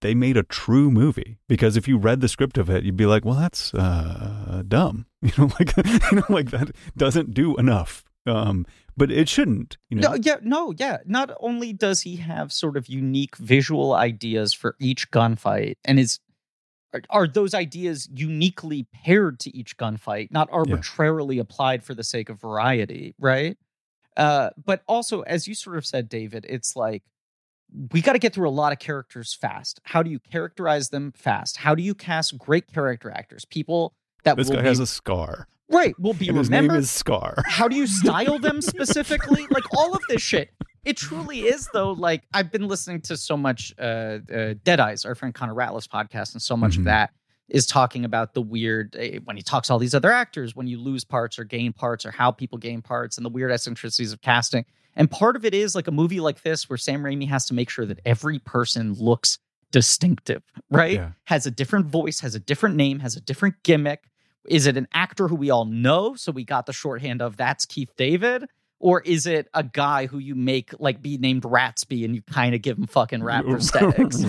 they 0.00 0.14
made 0.14 0.36
a 0.36 0.42
true 0.42 0.90
movie 0.90 1.38
because 1.48 1.76
if 1.76 1.86
you 1.86 1.98
read 1.98 2.20
the 2.20 2.28
script 2.28 2.58
of 2.58 2.70
it, 2.70 2.84
you'd 2.84 2.96
be 2.96 3.06
like, 3.06 3.24
well, 3.24 3.34
that's 3.34 3.74
uh, 3.74 4.62
dumb. 4.66 5.06
You 5.22 5.32
know, 5.36 5.50
like 5.60 5.76
you 6.10 6.16
know, 6.16 6.24
like 6.30 6.50
that 6.50 6.74
doesn't 6.96 7.34
do 7.34 7.54
enough. 7.56 8.04
Um, 8.26 8.64
but 8.96 9.10
it 9.10 9.28
shouldn't. 9.28 9.76
You 9.90 9.98
know, 9.98 10.10
No, 10.10 10.14
yeah, 10.14 10.36
no, 10.42 10.72
yeah. 10.78 10.98
Not 11.04 11.30
only 11.40 11.74
does 11.74 12.02
he 12.02 12.16
have 12.16 12.54
sort 12.54 12.78
of 12.78 12.86
unique 12.86 13.36
visual 13.36 13.92
ideas 13.92 14.54
for 14.54 14.76
each 14.80 15.10
gunfight, 15.10 15.74
and 15.84 15.98
is 16.00 16.20
are, 17.10 17.26
those 17.26 17.54
ideas 17.54 18.08
uniquely 18.12 18.86
paired 18.92 19.38
to 19.40 19.56
each 19.56 19.76
gunfight, 19.76 20.30
not 20.30 20.48
arbitrarily 20.50 21.38
applied 21.38 21.84
for 21.84 21.94
the 21.94 22.04
sake 22.04 22.28
of 22.28 22.40
variety, 22.40 23.14
right? 23.18 23.56
Uh, 24.16 24.50
but 24.62 24.82
also, 24.88 25.22
as 25.22 25.46
you 25.46 25.54
sort 25.54 25.76
of 25.76 25.86
said, 25.86 26.08
David, 26.08 26.44
it's 26.48 26.74
like 26.74 27.02
we 27.92 28.02
got 28.02 28.14
to 28.14 28.18
get 28.18 28.34
through 28.34 28.48
a 28.48 28.50
lot 28.50 28.72
of 28.72 28.78
characters 28.78 29.34
fast. 29.34 29.80
How 29.84 30.02
do 30.02 30.10
you 30.10 30.18
characterize 30.18 30.88
them 30.88 31.12
fast? 31.16 31.58
How 31.58 31.74
do 31.74 31.82
you 31.82 31.94
cast 31.94 32.36
great 32.36 32.66
character 32.72 33.10
actors, 33.10 33.44
people 33.44 33.94
that 34.24 34.36
this 34.36 34.48
will 34.48 34.56
guy 34.56 34.62
be 34.62 34.68
has 34.68 34.80
a 34.80 34.86
scar. 34.86 35.46
right 35.70 35.98
will 35.98 36.14
be 36.14 36.28
And 36.28 36.36
his 36.36 36.50
name 36.50 36.70
is 36.70 36.90
Scar. 36.90 37.36
how 37.46 37.68
do 37.68 37.76
you 37.76 37.86
style 37.86 38.38
them 38.38 38.60
specifically 38.60 39.46
like 39.50 39.64
all 39.76 39.94
of 39.94 40.02
this 40.08 40.20
shit 40.20 40.50
it 40.84 40.96
truly 40.96 41.40
is 41.40 41.68
though 41.72 41.92
like 41.92 42.22
i've 42.34 42.50
been 42.50 42.66
listening 42.68 43.00
to 43.00 43.16
so 43.16 43.36
much 43.36 43.72
uh, 43.78 44.18
uh 44.34 44.54
dead 44.64 44.80
eyes 44.80 45.04
our 45.04 45.14
friend 45.14 45.34
connor 45.34 45.54
ratliff's 45.54 45.86
podcast 45.88 46.32
and 46.32 46.42
so 46.42 46.56
much 46.56 46.74
Mhm. 46.74 46.78
of 46.78 46.84
that 46.84 47.10
is 47.48 47.66
talking 47.66 48.04
about 48.04 48.32
the 48.34 48.40
weird 48.42 48.94
uh, 48.96 49.18
when 49.24 49.36
he 49.36 49.42
talks 49.42 49.66
to 49.68 49.72
all 49.72 49.78
these 49.78 49.94
other 49.94 50.12
actors 50.12 50.54
when 50.54 50.66
you 50.66 50.78
lose 50.80 51.04
parts 51.04 51.38
or 51.38 51.44
gain 51.44 51.72
parts 51.72 52.06
or 52.06 52.10
how 52.10 52.30
people 52.30 52.58
gain 52.58 52.80
parts 52.80 53.16
and 53.16 53.24
the 53.24 53.30
weird 53.30 53.50
eccentricities 53.50 54.12
of 54.12 54.20
casting 54.20 54.64
and 54.96 55.10
part 55.10 55.36
of 55.36 55.44
it 55.44 55.54
is 55.54 55.74
like 55.74 55.86
a 55.88 55.92
movie 55.92 56.20
like 56.20 56.42
this 56.42 56.68
where 56.70 56.76
sam 56.76 57.02
raimi 57.02 57.28
has 57.28 57.46
to 57.46 57.54
make 57.54 57.68
sure 57.70 57.84
that 57.86 58.00
every 58.04 58.38
person 58.38 58.92
looks 58.94 59.38
distinctive 59.72 60.42
right 60.70 60.94
Yeah. 60.94 61.10
has 61.24 61.46
a 61.46 61.50
different 61.50 61.86
voice 61.86 62.20
has 62.20 62.34
a 62.34 62.40
different 62.40 62.76
name 62.76 62.98
has 63.00 63.16
a 63.16 63.20
different 63.20 63.54
gimmick 63.62 64.04
is 64.48 64.66
it 64.66 64.76
an 64.76 64.88
actor 64.92 65.28
who 65.28 65.36
we 65.36 65.50
all 65.50 65.64
know 65.64 66.14
so 66.14 66.32
we 66.32 66.44
got 66.44 66.66
the 66.66 66.72
shorthand 66.72 67.22
of 67.22 67.36
that's 67.36 67.66
keith 67.66 67.90
david 67.96 68.44
or 68.80 69.00
is 69.02 69.26
it 69.26 69.46
a 69.54 69.62
guy 69.62 70.06
who 70.06 70.18
you 70.18 70.34
make 70.34 70.72
like 70.80 71.00
be 71.02 71.18
named 71.18 71.42
ratsby 71.42 72.04
and 72.04 72.14
you 72.14 72.22
kind 72.22 72.54
of 72.54 72.62
give 72.62 72.78
him 72.78 72.86
fucking 72.86 73.22
rap 73.22 73.44
prosthetics 73.94 74.24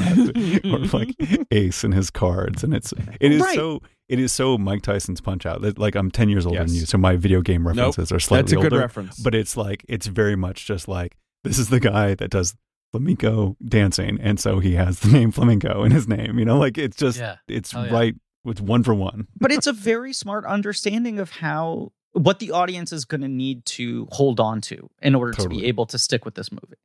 or 0.94 0.98
like 0.98 1.48
Ace 1.52 1.84
and 1.84 1.94
his 1.94 2.10
cards, 2.10 2.64
and 2.64 2.74
it's 2.74 2.94
it 3.20 3.32
is 3.32 3.42
Right. 3.42 3.56
so 3.56 3.82
it 4.10 4.20
is 4.20 4.32
so 4.34 4.58
Mike 4.58 4.82
Tyson's 4.82 5.22
Punch 5.22 5.46
Out. 5.46 5.78
Like 5.80 5.96
I'm 5.96 6.12
ten 6.12 6.30
years 6.30 6.46
older 6.46 6.60
than 6.64 6.74
you, 6.74 6.86
so 6.86 6.98
my 6.98 7.16
video 7.16 7.42
game 7.42 7.64
Nope. 7.64 7.78
references 7.78 8.12
are 8.12 8.20
slightly 8.20 8.42
That's 8.44 8.52
a 8.54 8.56
good 8.58 8.74
older. 8.74 8.80
reference. 8.80 9.20
But 9.20 9.34
it's 9.36 9.56
like 9.56 9.86
it's 9.88 10.08
very 10.08 10.36
much 10.36 10.66
just 10.66 10.88
like 10.88 11.16
this 11.44 11.58
is 11.58 11.70
the 11.70 11.80
guy 11.80 12.14
that 12.16 12.30
does 12.30 12.56
flamenco 12.92 13.56
dancing, 13.66 14.20
and 14.22 14.38
so 14.40 14.60
he 14.60 14.74
has 14.76 15.00
the 15.00 15.10
name 15.10 15.32
flamenco 15.32 15.84
in 15.84 15.92
his 15.92 16.08
name. 16.10 16.38
You 16.38 16.46
know, 16.46 16.58
like 16.58 16.78
it's 16.78 16.98
just 16.98 17.18
Yeah. 17.20 17.38
it's 17.48 17.74
Oh, 17.74 17.84
yeah. 17.84 17.94
right. 17.94 18.16
It's 18.44 18.60
one 18.60 18.84
for 18.84 18.94
one. 18.96 19.28
but 19.40 19.52
it's 19.52 19.68
a 19.68 19.72
very 19.74 20.14
smart 20.14 20.46
understanding 20.46 21.20
of 21.20 21.30
how 21.30 21.92
what 22.14 22.40
the 22.40 22.52
audience 22.52 22.92
is 22.92 23.06
going 23.06 23.22
to 23.22 23.28
need 23.28 23.66
to 23.66 24.08
hold 24.12 24.40
on 24.40 24.62
to 24.62 24.90
in 25.02 25.16
order 25.16 25.32
to 25.34 25.48
be 25.50 25.66
able 25.66 25.86
to 25.86 25.98
stick 25.98 26.26
with 26.26 26.36
this 26.36 26.52
movie 26.52 26.78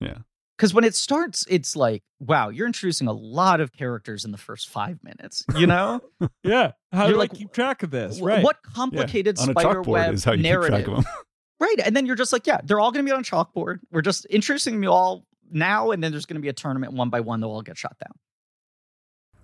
Yeah. 0.00 0.18
because 0.56 0.72
when 0.72 0.84
it 0.84 0.94
starts 0.94 1.44
it's 1.48 1.76
like 1.76 2.02
wow 2.18 2.48
you're 2.48 2.66
introducing 2.66 3.06
a 3.06 3.12
lot 3.12 3.60
of 3.60 3.72
characters 3.72 4.24
in 4.24 4.32
the 4.32 4.38
first 4.38 4.68
five 4.70 4.98
minutes 5.04 5.44
you 5.56 5.66
know 5.66 6.00
yeah, 6.42 6.72
how 6.92 7.04
You're 7.04 7.12
do 7.14 7.18
like, 7.18 7.32
I 7.34 7.36
keep 7.36 7.52
track 7.52 7.82
of 7.82 7.90
this? 7.90 8.20
Right. 8.20 8.42
what 8.42 8.62
complicated 8.62 9.38
On 9.38 9.50
a 9.50 9.52
spider 9.52 9.82
web 9.82 10.14
is 10.14 10.24
how 10.24 10.32
you 10.32 10.42
narrative 10.42 10.78
keep 10.78 10.86
track 10.86 10.98
of 10.98 11.04
them. 11.04 11.12
Right. 11.60 11.76
And 11.84 11.94
then 11.94 12.06
you're 12.06 12.16
just 12.16 12.32
like, 12.32 12.46
yeah, 12.46 12.60
they're 12.64 12.80
all 12.80 12.90
going 12.90 13.04
to 13.04 13.10
be 13.10 13.12
on 13.14 13.20
a 13.20 13.22
chalkboard. 13.22 13.80
We're 13.92 14.00
just 14.00 14.24
introducing 14.24 14.82
you 14.82 14.90
all 14.90 15.26
now, 15.52 15.90
and 15.90 16.02
then 16.02 16.10
there's 16.10 16.24
going 16.24 16.36
to 16.36 16.40
be 16.40 16.48
a 16.48 16.54
tournament 16.54 16.94
one 16.94 17.10
by 17.10 17.20
one. 17.20 17.40
They'll 17.40 17.50
all 17.50 17.60
get 17.60 17.76
shot 17.76 17.96
down. 18.02 18.14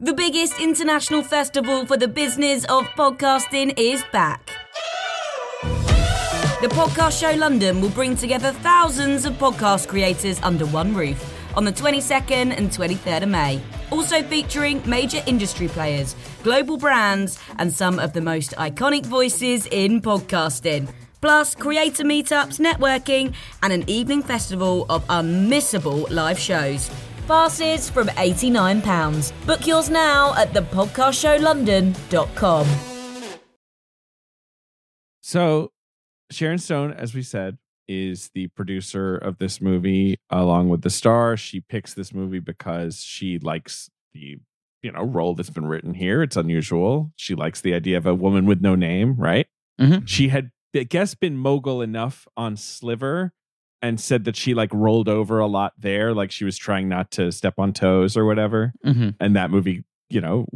The 0.01 0.15
biggest 0.15 0.59
international 0.59 1.23
festival 1.23 1.85
for 1.85 1.99
the 1.99 2.09
business 2.09 2.65
of 2.71 2.85
podcasting 2.97 3.75
is 3.77 4.03
back. 4.15 4.49
The 6.63 6.69
Podcast 6.69 7.21
Show 7.21 7.33
London 7.37 7.83
will 7.83 7.91
bring 7.91 8.17
together 8.17 8.51
thousands 8.51 9.27
of 9.27 9.35
podcast 9.35 9.89
creators 9.89 10.41
under 10.43 10.65
one 10.65 10.95
roof 10.95 11.23
on 11.55 11.67
the 11.67 11.73
22nd 11.73 12.57
and 12.57 12.71
23rd 12.71 13.25
of 13.25 13.29
May. 13.29 13.61
Also 13.91 14.23
featuring 14.23 14.81
major 14.89 15.23
industry 15.27 15.69
players, 15.69 16.17
global 16.43 16.79
brands, 16.79 17.39
and 17.59 17.71
some 17.71 17.99
of 17.99 18.15
the 18.15 18.23
most 18.23 18.53
iconic 18.53 19.05
voices 19.05 19.67
in 19.67 20.01
podcasting. 20.01 20.91
Plus, 21.21 21.55
creator 21.55 22.05
meetups, 22.05 22.59
networking, 22.59 23.35
and 23.63 23.71
an 23.71 23.85
evening 23.87 24.23
festival 24.23 24.87
of 24.89 25.07
unmissable 25.09 26.11
live 26.11 26.39
shows. 26.39 26.91
Passes 27.29 27.91
from 27.91 28.07
£89. 28.09 29.31
Book 29.45 29.67
yours 29.67 29.91
now 29.91 30.33
at 30.37 30.55
thepodcastshowlondon.com. 30.55 32.67
So, 35.21 35.71
Sharon 36.31 36.59
Stone, 36.59 36.93
as 36.93 37.15
we 37.15 37.23
said, 37.23 37.59
is 37.89 38.31
the 38.35 38.49
producer 38.49 39.17
of 39.17 39.39
this 39.39 39.61
movie 39.61 40.19
along 40.31 40.69
with 40.69 40.83
the 40.83 40.91
star. 40.91 41.37
She 41.37 41.61
picks 41.61 41.95
this 41.95 42.13
movie 42.13 42.41
because 42.41 43.01
she 43.03 43.39
likes 43.39 43.89
the 44.13 44.39
you 44.83 44.93
know 44.93 45.03
role 45.05 45.35
that's 45.35 45.51
been 45.51 45.67
written 45.67 45.95
here. 45.95 46.23
It's 46.23 46.37
unusual. 46.37 47.13
She 47.17 47.35
likes 47.35 47.61
the 47.61 47.75
idea 47.75 47.97
of 47.97 48.07
a 48.07 48.15
woman 48.15 48.45
with 48.47 48.61
no 48.61 48.75
name, 48.75 49.15
right? 49.17 49.47
Mhm. 49.81 50.07
She 50.09 50.29
had, 50.29 50.51
I 50.75 50.83
guess, 50.83 51.15
been 51.15 51.37
mogul 51.37 51.81
enough 51.81 52.27
on 52.37 52.57
Sliver 52.57 53.33
and 53.83 54.01
said 54.01 54.25
that 54.25 54.35
she 54.37 54.53
like 54.55 54.73
rolled 54.73 55.09
over 55.09 55.39
a 55.39 55.47
lot 55.47 55.75
there, 55.79 56.13
like 56.13 56.31
she 56.33 56.45
was 56.45 56.57
trying 56.57 56.89
not 56.89 57.11
to 57.13 57.31
step 57.31 57.55
on 57.59 57.73
toes 57.73 58.17
or 58.17 58.25
whatever 58.25 58.73
Mm-hmm. 58.85 59.11
and 59.21 59.37
that 59.37 59.51
movie 59.51 59.85
you 60.11 60.21
know 60.21 60.47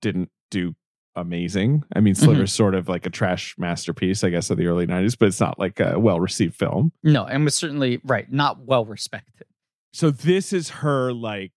didn't 0.00 0.30
do 0.50 0.74
amazing. 1.16 1.84
I 1.94 2.00
mean 2.00 2.14
sliver's 2.14 2.52
sort 2.52 2.74
of 2.74 2.88
like 2.88 3.06
a 3.06 3.10
trash 3.10 3.54
masterpiece 3.58 4.24
i 4.24 4.30
guess 4.30 4.50
of 4.50 4.56
the 4.56 4.66
early 4.66 4.86
90s 4.86 5.16
but 5.18 5.28
it's 5.28 5.40
not 5.40 5.58
like 5.58 5.80
a 5.80 5.98
well 5.98 6.20
received 6.20 6.54
film. 6.54 6.92
No, 7.02 7.24
and 7.24 7.44
was 7.44 7.54
certainly 7.54 8.00
right, 8.04 8.30
not 8.30 8.60
well 8.64 8.84
respected. 8.84 9.46
so 9.92 10.10
this 10.10 10.52
is 10.52 10.70
her 10.70 11.12
like 11.12 11.52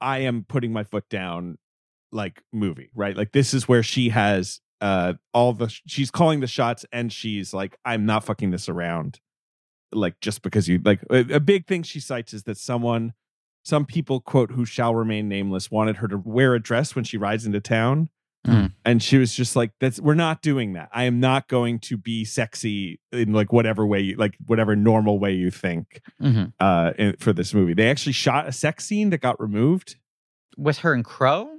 i 0.00 0.18
am 0.18 0.44
putting 0.48 0.72
my 0.72 0.84
foot 0.84 1.08
down 1.08 1.58
like 2.12 2.42
movie 2.52 2.90
right? 2.94 3.16
Like 3.16 3.32
this 3.32 3.54
is 3.54 3.68
where 3.68 3.82
she 3.82 4.08
has 4.08 4.60
uh 4.80 5.14
all 5.34 5.52
the 5.52 5.68
she's 5.86 6.10
calling 6.10 6.40
the 6.40 6.46
shots 6.46 6.86
and 6.90 7.12
she's 7.12 7.52
like 7.52 7.76
i'm 7.84 8.06
not 8.06 8.24
fucking 8.24 8.50
this 8.50 8.68
around 8.68 9.20
like 9.92 10.18
just 10.20 10.42
because 10.42 10.68
you 10.68 10.80
like 10.84 11.02
a, 11.10 11.34
a 11.34 11.40
big 11.40 11.66
thing 11.66 11.82
she 11.82 12.00
cites 12.00 12.32
is 12.32 12.44
that 12.44 12.56
someone 12.56 13.12
some 13.62 13.84
people 13.84 14.20
quote 14.20 14.52
who 14.52 14.64
shall 14.64 14.94
remain 14.94 15.28
nameless 15.28 15.70
wanted 15.70 15.96
her 15.96 16.08
to 16.08 16.16
wear 16.16 16.54
a 16.54 16.62
dress 16.62 16.94
when 16.96 17.04
she 17.04 17.18
rides 17.18 17.44
into 17.44 17.60
town 17.60 18.08
Mm. 18.46 18.72
and 18.86 19.02
she 19.02 19.18
was 19.18 19.34
just 19.34 19.54
like 19.54 19.72
that's 19.80 20.00
we're 20.00 20.14
not 20.14 20.40
doing 20.40 20.72
that 20.72 20.88
i 20.94 21.04
am 21.04 21.20
not 21.20 21.46
going 21.46 21.78
to 21.80 21.98
be 21.98 22.24
sexy 22.24 22.98
in 23.12 23.34
like 23.34 23.52
whatever 23.52 23.86
way 23.86 24.00
you 24.00 24.16
like 24.16 24.34
whatever 24.46 24.74
normal 24.74 25.18
way 25.18 25.32
you 25.34 25.50
think 25.50 26.00
Mm-hmm. 26.22 26.44
uh 26.58 26.92
in, 26.98 27.16
for 27.18 27.34
this 27.34 27.52
movie 27.52 27.74
they 27.74 27.90
actually 27.90 28.12
shot 28.14 28.48
a 28.48 28.52
sex 28.52 28.86
scene 28.86 29.10
that 29.10 29.18
got 29.20 29.38
removed 29.38 29.96
With 30.56 30.78
her 30.78 30.94
and 30.94 31.04
Crowe? 31.04 31.50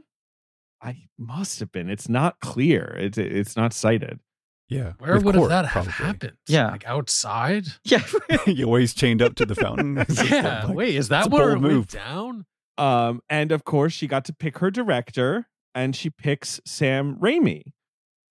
i 0.82 1.04
must 1.20 1.60
have 1.60 1.72
been 1.72 1.88
it's 1.88 2.10
not 2.10 2.40
clear 2.40 2.96
it's 2.98 3.20
it's 3.20 3.56
not 3.56 3.74
cited 3.74 4.20
Yeah. 4.68 4.94
Where 4.98 5.14
with 5.16 5.26
would 5.26 5.36
have 5.36 5.42
Cort, 5.42 5.50
that 5.50 5.66
have 5.66 5.72
probably. 5.86 5.92
happened? 5.92 6.38
Yeah. 6.48 6.72
Like 6.72 6.88
outside? 6.88 7.66
Yeah. 7.84 8.02
you 8.48 8.66
always 8.66 8.94
chained 8.96 9.22
up 9.22 9.36
to 9.36 9.46
the 9.46 9.54
fountain. 9.56 9.98
Yeah. 10.32 10.64
like- 10.66 10.76
Wait, 10.76 10.96
is 10.96 11.10
that 11.10 11.28
a 11.28 11.30
where 11.30 11.52
it 11.52 11.60
bold 11.60 11.64
went 11.74 11.90
down? 11.90 12.46
Um, 12.78 13.22
and 13.30 13.52
of 13.52 13.66
course, 13.66 13.92
she 13.94 14.08
got 14.08 14.26
to 14.26 14.34
pick 14.34 14.58
her 14.60 14.72
director, 14.72 15.46
and 15.76 15.96
she 15.96 16.10
picks 16.10 16.60
Sam 16.66 17.16
Raimi. 17.18 17.74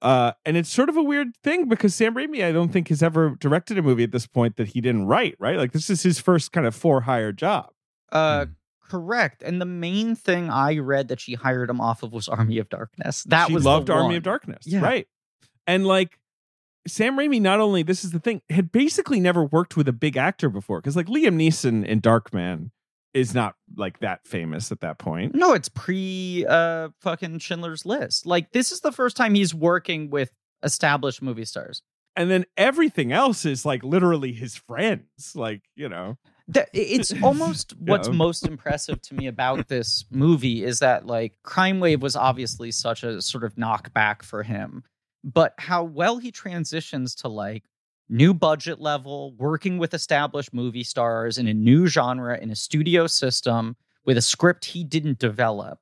Uh, 0.02 0.32
and 0.46 0.56
it's 0.56 0.70
sort 0.70 0.88
of 0.88 0.96
a 0.96 1.02
weird 1.02 1.36
thing 1.44 1.68
because 1.68 1.94
Sam 1.94 2.14
Raimi, 2.14 2.42
I 2.44 2.52
don't 2.52 2.72
think, 2.72 2.88
has 2.88 3.02
ever 3.02 3.36
directed 3.38 3.76
a 3.76 3.82
movie 3.82 4.02
at 4.04 4.12
this 4.12 4.26
point 4.26 4.56
that 4.56 4.68
he 4.68 4.80
didn't 4.80 5.06
write. 5.06 5.36
Right? 5.38 5.56
Like 5.58 5.72
this 5.72 5.90
is 5.90 6.02
his 6.02 6.18
first 6.18 6.52
kind 6.52 6.66
of 6.66 6.74
for 6.74 7.02
hire 7.02 7.32
job. 7.32 7.70
Uh, 8.10 8.46
Hmm. 8.46 8.52
correct. 8.88 9.42
And 9.42 9.60
the 9.60 9.66
main 9.66 10.16
thing 10.16 10.48
I 10.50 10.78
read 10.78 11.08
that 11.08 11.20
she 11.20 11.34
hired 11.34 11.68
him 11.70 11.80
off 11.80 12.02
of 12.02 12.12
was 12.12 12.28
Army 12.28 12.58
of 12.58 12.68
Darkness. 12.70 13.24
That 13.24 13.48
she 13.48 13.54
was 13.54 13.62
the 13.64 13.68
loved 13.68 13.90
Army 13.90 14.06
one. 14.06 14.14
of 14.16 14.22
Darkness, 14.22 14.66
Yeah. 14.66 14.80
right? 14.80 15.06
And 15.66 15.86
like 15.86 16.18
Sam 16.88 17.16
Raimi, 17.18 17.40
not 17.40 17.60
only 17.60 17.82
this 17.82 18.02
is 18.04 18.10
the 18.12 18.18
thing, 18.18 18.40
had 18.48 18.72
basically 18.72 19.20
never 19.20 19.44
worked 19.44 19.76
with 19.76 19.86
a 19.86 19.92
big 19.92 20.16
actor 20.16 20.48
before 20.48 20.80
because 20.80 20.96
like 20.96 21.06
Liam 21.06 21.36
Neeson 21.36 21.84
in 21.84 22.00
Darkman 22.00 22.70
is 23.14 23.34
not 23.34 23.54
like 23.76 24.00
that 24.00 24.26
famous 24.26 24.70
at 24.72 24.80
that 24.80 24.98
point. 24.98 25.34
No, 25.34 25.52
it's 25.52 25.68
pre 25.68 26.46
uh 26.48 26.90
fucking 27.00 27.38
Schindler's 27.38 27.84
List. 27.84 28.26
Like 28.26 28.52
this 28.52 28.72
is 28.72 28.80
the 28.80 28.92
first 28.92 29.16
time 29.16 29.34
he's 29.34 29.54
working 29.54 30.10
with 30.10 30.30
established 30.62 31.22
movie 31.22 31.44
stars. 31.44 31.82
And 32.16 32.30
then 32.30 32.44
everything 32.56 33.12
else 33.12 33.44
is 33.44 33.64
like 33.64 33.82
literally 33.84 34.32
his 34.32 34.56
friends, 34.56 35.32
like 35.34 35.62
you 35.76 35.88
know. 35.88 36.18
That 36.48 36.68
it's 36.72 37.12
almost 37.22 37.74
what's 37.78 38.08
most 38.08 38.46
impressive 38.46 39.00
to 39.02 39.14
me 39.14 39.26
about 39.26 39.68
this 39.68 40.04
movie 40.10 40.64
is 40.64 40.80
that 40.80 41.06
like 41.06 41.34
Crime 41.44 41.80
Wave 41.80 42.02
was 42.02 42.16
obviously 42.16 42.72
such 42.72 43.04
a 43.04 43.22
sort 43.22 43.44
of 43.44 43.54
knockback 43.54 44.22
for 44.22 44.42
him, 44.42 44.82
but 45.22 45.54
how 45.58 45.84
well 45.84 46.18
he 46.18 46.32
transitions 46.32 47.14
to 47.16 47.28
like 47.28 47.64
new 48.10 48.34
budget 48.34 48.80
level, 48.80 49.34
working 49.38 49.78
with 49.78 49.94
established 49.94 50.52
movie 50.52 50.84
stars 50.84 51.38
in 51.38 51.46
a 51.46 51.54
new 51.54 51.86
genre 51.86 52.36
in 52.38 52.50
a 52.50 52.56
studio 52.56 53.06
system 53.06 53.76
with 54.04 54.16
a 54.16 54.22
script 54.22 54.66
he 54.66 54.84
didn't 54.84 55.18
develop. 55.18 55.78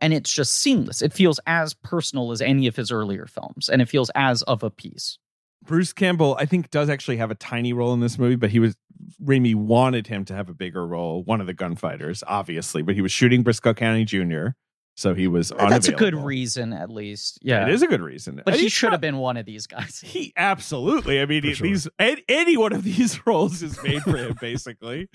And 0.00 0.12
it's 0.12 0.32
just 0.32 0.54
seamless. 0.54 1.02
It 1.02 1.12
feels 1.12 1.40
as 1.46 1.74
personal 1.74 2.30
as 2.32 2.40
any 2.40 2.66
of 2.66 2.76
his 2.76 2.90
earlier 2.90 3.26
films, 3.26 3.68
and 3.68 3.80
it 3.80 3.88
feels 3.88 4.10
as 4.14 4.42
of 4.42 4.62
a 4.62 4.70
piece. 4.70 5.18
Bruce 5.64 5.94
Campbell, 5.94 6.36
I 6.38 6.44
think, 6.44 6.70
does 6.70 6.90
actually 6.90 7.16
have 7.16 7.30
a 7.30 7.34
tiny 7.34 7.72
role 7.72 7.94
in 7.94 8.00
this 8.00 8.18
movie, 8.18 8.36
but 8.36 8.50
he 8.50 8.58
was 8.58 8.76
Raimi 9.22 9.54
wanted 9.54 10.06
him 10.06 10.24
to 10.26 10.34
have 10.34 10.48
a 10.48 10.54
bigger 10.54 10.86
role. 10.86 11.22
One 11.24 11.40
of 11.40 11.46
the 11.46 11.54
gunfighters, 11.54 12.22
obviously, 12.26 12.82
but 12.82 12.94
he 12.94 13.00
was 13.00 13.12
shooting 13.12 13.42
Brisco 13.42 13.74
County 13.74 14.04
Jr., 14.04 14.48
so 14.96 15.14
he 15.14 15.26
was. 15.26 15.52
That's 15.58 15.88
a 15.88 15.92
good 15.92 16.14
reason, 16.14 16.72
at 16.72 16.90
least. 16.90 17.38
Yeah, 17.42 17.66
It 17.66 17.74
is 17.74 17.82
a 17.82 17.86
good 17.86 18.00
reason, 18.00 18.40
But 18.44 18.54
And 18.54 18.60
he 18.62 18.68
should 18.68 18.86
not- 18.86 18.92
have 18.92 19.00
been 19.00 19.18
one 19.18 19.36
of 19.36 19.44
these 19.46 19.66
guys. 19.66 20.00
He 20.04 20.32
absolutely. 20.36 21.20
I 21.20 21.26
mean, 21.26 21.42
he- 21.42 21.54
sure. 21.54 21.66
these 21.66 21.88
any, 21.98 22.22
any 22.28 22.56
one 22.56 22.72
of 22.72 22.84
these 22.84 23.20
roles 23.26 23.62
is 23.62 23.82
made 23.82 24.02
for 24.02 24.16
him, 24.16 24.36
basically. 24.40 25.08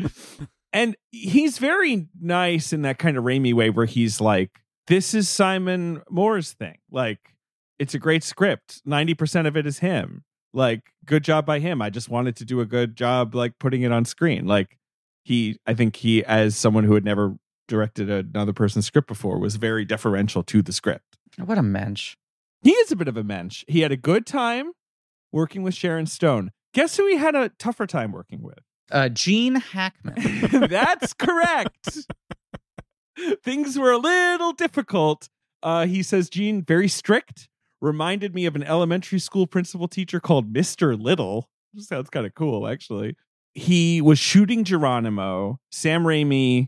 and 0.73 0.95
he's 1.11 1.57
very 1.57 2.07
nice 2.19 2.73
in 2.73 2.81
that 2.83 2.99
kind 2.99 3.17
of 3.17 3.23
Raimi 3.23 3.53
way, 3.53 3.69
where 3.69 3.85
he's 3.85 4.19
like, 4.21 4.59
"This 4.87 5.13
is 5.13 5.27
Simon 5.29 6.01
Moore's 6.09 6.51
thing. 6.53 6.77
Like, 6.91 7.19
it's 7.79 7.93
a 7.93 7.99
great 7.99 8.23
script. 8.23 8.81
Ninety 8.85 9.13
percent 9.13 9.47
of 9.47 9.55
it 9.57 9.65
is 9.65 9.79
him. 9.79 10.23
Like, 10.53 10.81
good 11.05 11.23
job 11.23 11.45
by 11.45 11.59
him. 11.59 11.81
I 11.81 11.89
just 11.89 12.09
wanted 12.09 12.35
to 12.37 12.45
do 12.45 12.59
a 12.59 12.65
good 12.65 12.95
job, 12.95 13.35
like 13.35 13.59
putting 13.59 13.83
it 13.83 13.91
on 13.91 14.03
screen. 14.05 14.45
Like, 14.47 14.77
he. 15.23 15.57
I 15.65 15.73
think 15.73 15.95
he, 15.95 16.23
as 16.25 16.57
someone 16.57 16.83
who 16.83 16.95
had 16.95 17.05
never 17.05 17.35
directed 17.69 18.09
another 18.09 18.51
person's 18.51 18.85
script 18.85 19.07
before, 19.07 19.39
was 19.39 19.55
very 19.55 19.85
deferential 19.85 20.43
to 20.43 20.61
the 20.61 20.73
script. 20.73 21.17
What 21.37 21.57
a 21.57 21.63
mensch. 21.63 22.15
He 22.61 22.71
is 22.71 22.91
a 22.91 22.95
bit 22.97 23.07
of 23.07 23.15
a 23.15 23.23
mensch. 23.23 23.63
He 23.67 23.81
had 23.81 23.91
a 23.93 23.97
good 23.97 24.25
time 24.25 24.73
working 25.31 25.63
with 25.63 25.73
Sharon 25.73 26.07
Stone. 26.07 26.51
Guess 26.73 26.97
who 26.97 27.07
he 27.07 27.15
had 27.15 27.35
a 27.35 27.49
tougher 27.49 27.87
time 27.87 28.11
working 28.11 28.41
with? 28.41 28.59
Uh, 28.91 29.07
Gene 29.09 29.55
Hackman. 29.55 30.15
That's 30.69 31.13
correct. 31.13 31.99
Things 33.43 33.77
were 33.77 33.91
a 33.91 33.97
little 33.97 34.51
difficult. 34.51 35.29
Uh, 35.61 35.85
he 35.85 36.03
says 36.03 36.29
Gene 36.29 36.63
very 36.63 36.87
strict. 36.87 37.47
Reminded 37.81 38.35
me 38.35 38.45
of 38.45 38.55
an 38.55 38.63
elementary 38.63 39.19
school 39.19 39.47
principal 39.47 39.87
teacher 39.87 40.19
called 40.19 40.53
Mr. 40.53 40.99
Little. 40.99 41.49
Sounds 41.77 42.09
kind 42.09 42.25
of 42.25 42.33
cool, 42.33 42.67
actually. 42.67 43.15
He 43.53 44.01
was 44.01 44.19
shooting 44.19 44.63
Geronimo. 44.63 45.59
Sam 45.71 46.03
Raimi 46.03 46.67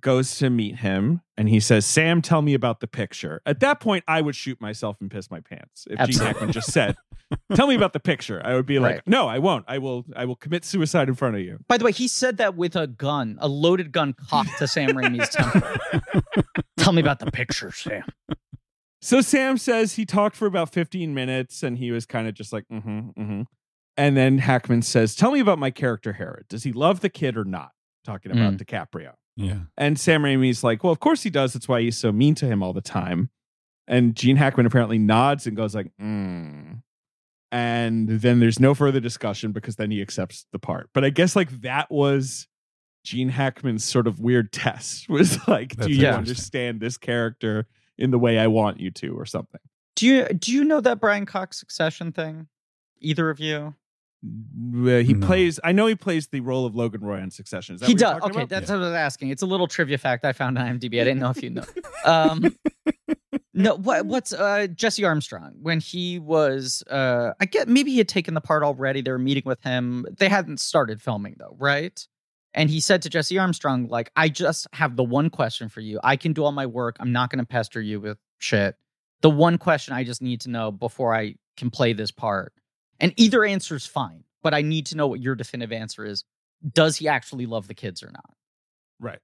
goes 0.00 0.36
to 0.38 0.50
meet 0.50 0.76
him 0.76 1.22
and 1.36 1.48
he 1.48 1.60
says, 1.60 1.86
Sam, 1.86 2.22
tell 2.22 2.42
me 2.42 2.54
about 2.54 2.80
the 2.80 2.86
picture. 2.86 3.40
At 3.46 3.60
that 3.60 3.80
point, 3.80 4.04
I 4.06 4.20
would 4.20 4.36
shoot 4.36 4.60
myself 4.60 4.96
and 5.00 5.10
piss 5.10 5.30
my 5.30 5.40
pants. 5.40 5.86
If 5.90 6.08
Gene 6.08 6.20
Hackman 6.20 6.52
just 6.52 6.72
said, 6.72 6.96
Tell 7.54 7.66
me 7.66 7.74
about 7.74 7.92
the 7.92 8.00
picture, 8.00 8.40
I 8.44 8.54
would 8.54 8.66
be 8.66 8.78
like, 8.78 8.96
Right. 8.96 9.02
No, 9.06 9.26
I 9.26 9.38
won't. 9.38 9.64
I 9.66 9.78
will 9.78 10.04
I 10.14 10.24
will 10.24 10.36
commit 10.36 10.64
suicide 10.64 11.08
in 11.08 11.14
front 11.14 11.34
of 11.34 11.42
you. 11.42 11.58
By 11.68 11.76
the 11.76 11.84
way, 11.84 11.92
he 11.92 12.08
said 12.08 12.36
that 12.36 12.56
with 12.56 12.76
a 12.76 12.86
gun, 12.86 13.36
a 13.40 13.48
loaded 13.48 13.92
gun 13.92 14.14
cocked 14.28 14.58
to 14.58 14.68
Sam 14.68 14.90
Raimi's 14.90 15.30
temple. 15.30 15.62
Tell 16.76 16.92
me 16.92 17.00
about 17.00 17.18
the 17.18 17.30
picture, 17.30 17.72
Sam. 17.72 18.04
So 19.00 19.20
Sam 19.20 19.58
says 19.58 19.94
he 19.94 20.04
talked 20.04 20.36
for 20.36 20.46
about 20.46 20.72
15 20.72 21.14
minutes 21.14 21.62
and 21.62 21.78
he 21.78 21.90
was 21.90 22.06
kind 22.06 22.28
of 22.28 22.34
just 22.34 22.52
like, 22.52 22.64
mm-hmm, 22.72 23.10
mm-hmm. 23.10 23.42
And 23.96 24.16
then 24.16 24.38
Hackman 24.38 24.82
says, 24.82 25.14
Tell 25.14 25.30
me 25.30 25.40
about 25.40 25.58
my 25.58 25.70
character 25.70 26.12
Herod. 26.12 26.46
Does 26.48 26.64
he 26.64 26.72
love 26.72 27.00
the 27.00 27.08
kid 27.08 27.36
or 27.36 27.44
not? 27.44 27.70
Talking 28.04 28.30
about 28.32 28.56
DiCaprio. 28.56 29.12
Yeah. 29.36 29.60
And 29.76 29.98
Sam 29.98 30.22
Raimi's 30.22 30.64
like, 30.64 30.82
Well, 30.82 30.92
of 30.92 31.00
course 31.00 31.22
he 31.22 31.30
does. 31.30 31.52
That's 31.52 31.68
why 31.68 31.82
he's 31.82 31.96
so 31.96 32.12
mean 32.12 32.34
to 32.36 32.46
him 32.46 32.62
all 32.62 32.72
the 32.72 32.80
time. 32.80 33.30
And 33.86 34.16
Gene 34.16 34.36
Hackman 34.36 34.66
apparently 34.66 34.98
nods 34.98 35.46
and 35.46 35.56
goes 35.56 35.74
like, 35.74 35.90
mm. 36.00 36.82
And 37.52 38.08
then 38.08 38.40
there's 38.40 38.58
no 38.58 38.74
further 38.74 38.98
discussion 38.98 39.52
because 39.52 39.76
then 39.76 39.90
he 39.90 40.02
accepts 40.02 40.46
the 40.52 40.58
part. 40.58 40.90
But 40.92 41.04
I 41.04 41.10
guess 41.10 41.36
like 41.36 41.50
that 41.60 41.90
was 41.90 42.48
Gene 43.04 43.28
Hackman's 43.28 43.84
sort 43.84 44.08
of 44.08 44.18
weird 44.18 44.52
test 44.52 45.08
was 45.08 45.46
like, 45.46 45.76
That's 45.76 45.86
do 45.86 45.94
you 45.94 46.08
understand 46.08 46.80
this 46.80 46.96
character 46.98 47.66
in 47.98 48.10
the 48.10 48.18
way 48.18 48.38
I 48.38 48.48
want 48.48 48.80
you 48.80 48.90
to, 48.90 49.18
or 49.18 49.24
something? 49.24 49.60
Do 49.94 50.06
you 50.06 50.26
do 50.28 50.52
you 50.52 50.64
know 50.64 50.80
that 50.80 51.00
Brian 51.00 51.24
Cox 51.24 51.58
succession 51.58 52.12
thing? 52.12 52.48
Either 53.00 53.30
of 53.30 53.40
you? 53.40 53.74
Uh, 54.26 54.98
he 55.04 55.12
No. 55.14 55.26
plays. 55.26 55.60
I 55.62 55.72
know 55.72 55.86
he 55.86 55.94
plays 55.94 56.28
the 56.28 56.40
role 56.40 56.66
of 56.66 56.74
Logan 56.74 57.00
Roy 57.02 57.20
on 57.20 57.30
Succession. 57.30 57.74
Is 57.76 57.80
that 57.80 57.86
He 57.88 57.94
what 57.94 58.00
you're 58.00 58.12
does. 58.14 58.22
Okay, 58.30 58.36
about? 58.38 58.48
that's 58.48 58.70
what 58.70 58.76
I 58.78 58.80
was 58.80 58.92
asking. 58.94 59.30
It's 59.30 59.42
a 59.42 59.46
little 59.46 59.66
trivia 59.66 59.98
fact 59.98 60.24
I 60.24 60.32
found 60.32 60.58
on 60.58 60.66
IMDb. 60.66 61.00
I 61.00 61.04
didn't 61.04 61.18
know 61.20 61.30
if 61.30 61.42
you 61.42 61.50
know. 61.50 61.64
Um, 62.04 62.54
no, 63.52 63.74
what 63.76 64.06
what's 64.06 64.32
uh, 64.32 64.68
Jesse 64.68 65.04
Armstrong 65.04 65.54
when 65.60 65.80
he 65.80 66.18
was? 66.20 66.84
Uh, 66.88 67.32
I 67.40 67.46
get 67.46 67.66
maybe 67.68 67.90
he 67.90 67.98
had 67.98 68.08
taken 68.08 68.34
the 68.34 68.40
part 68.40 68.62
already. 68.62 69.00
They 69.02 69.10
were 69.10 69.18
meeting 69.18 69.42
with 69.44 69.60
him. 69.62 70.06
They 70.18 70.28
hadn't 70.28 70.60
started 70.60 71.02
filming 71.02 71.34
though, 71.38 71.56
right? 71.58 72.00
And 72.54 72.70
he 72.70 72.78
said 72.80 73.02
to 73.02 73.10
Jesse 73.10 73.36
Armstrong, 73.38 73.88
like, 73.88 74.10
I 74.16 74.28
just 74.30 74.66
have 74.72 74.96
the 74.96 75.04
one 75.04 75.28
question 75.30 75.68
for 75.68 75.80
you. 75.80 75.98
I 76.02 76.16
can 76.16 76.32
do 76.32 76.42
all 76.44 76.52
my 76.52 76.64
work. 76.66 76.96
I'm 77.00 77.12
not 77.12 77.28
going 77.28 77.40
to 77.40 77.44
pester 77.46 77.82
you 77.82 78.00
with 78.00 78.18
shit. 78.38 78.76
The 79.20 79.28
one 79.30 79.58
question 79.58 79.92
I 79.94 80.04
just 80.04 80.22
need 80.22 80.40
to 80.42 80.50
know 80.50 80.70
before 80.70 81.14
I 81.14 81.34
can 81.58 81.68
play 81.70 81.92
this 81.92 82.10
part. 82.10 82.52
And 83.00 83.12
either 83.16 83.44
answer 83.44 83.76
is 83.76 83.86
fine, 83.86 84.24
but 84.42 84.54
I 84.54 84.62
need 84.62 84.86
to 84.86 84.96
know 84.96 85.06
what 85.06 85.20
your 85.20 85.34
definitive 85.34 85.72
answer 85.72 86.04
is. 86.04 86.24
Does 86.72 86.96
he 86.96 87.08
actually 87.08 87.46
love 87.46 87.68
the 87.68 87.74
kids 87.74 88.02
or 88.02 88.10
not? 88.12 88.30
right. 89.00 89.18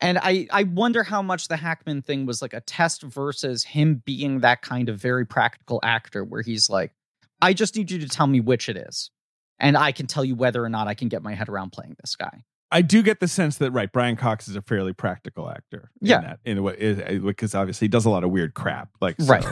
And 0.00 0.18
I, 0.18 0.46
I 0.50 0.64
wonder 0.64 1.02
how 1.02 1.22
much 1.22 1.48
the 1.48 1.56
Hackman 1.56 2.02
thing 2.02 2.26
was 2.26 2.42
like 2.42 2.52
a 2.52 2.60
test 2.60 3.02
versus 3.02 3.62
him 3.64 4.02
being 4.04 4.40
that 4.40 4.60
kind 4.60 4.88
of 4.88 4.98
very 5.00 5.24
practical 5.24 5.80
actor 5.82 6.24
where 6.24 6.42
he's 6.42 6.68
like, 6.68 6.92
I 7.40 7.54
just 7.54 7.74
need 7.76 7.90
you 7.90 7.98
to 8.00 8.08
tell 8.08 8.26
me 8.26 8.40
which 8.40 8.68
it 8.68 8.76
is. 8.76 9.10
And 9.60 9.78
I 9.78 9.92
can 9.92 10.06
tell 10.06 10.24
you 10.24 10.34
whether 10.34 10.62
or 10.62 10.68
not 10.68 10.88
I 10.88 10.94
can 10.94 11.08
get 11.08 11.22
my 11.22 11.32
head 11.34 11.48
around 11.48 11.70
playing 11.70 11.96
this 12.02 12.16
guy. 12.16 12.42
I 12.72 12.82
do 12.82 13.02
get 13.02 13.20
the 13.20 13.28
sense 13.28 13.56
that 13.58 13.70
right, 13.70 13.90
Brian 13.90 14.16
Cox 14.16 14.48
is 14.48 14.56
a 14.56 14.62
fairly 14.62 14.92
practical 14.92 15.48
actor. 15.48 15.90
Yeah. 16.00 16.16
in, 16.18 16.22
that, 16.24 16.38
in 16.44 16.58
a 16.58 16.62
way, 16.62 16.74
is- 16.76 16.98
eh, 16.98 17.18
because 17.18 17.54
obviously 17.54 17.84
he 17.86 17.88
does 17.90 18.04
a 18.04 18.10
lot 18.10 18.24
of 18.24 18.30
weird 18.30 18.52
crap. 18.54 18.90
Like, 19.00 19.14
so- 19.20 19.32
Right. 19.32 19.44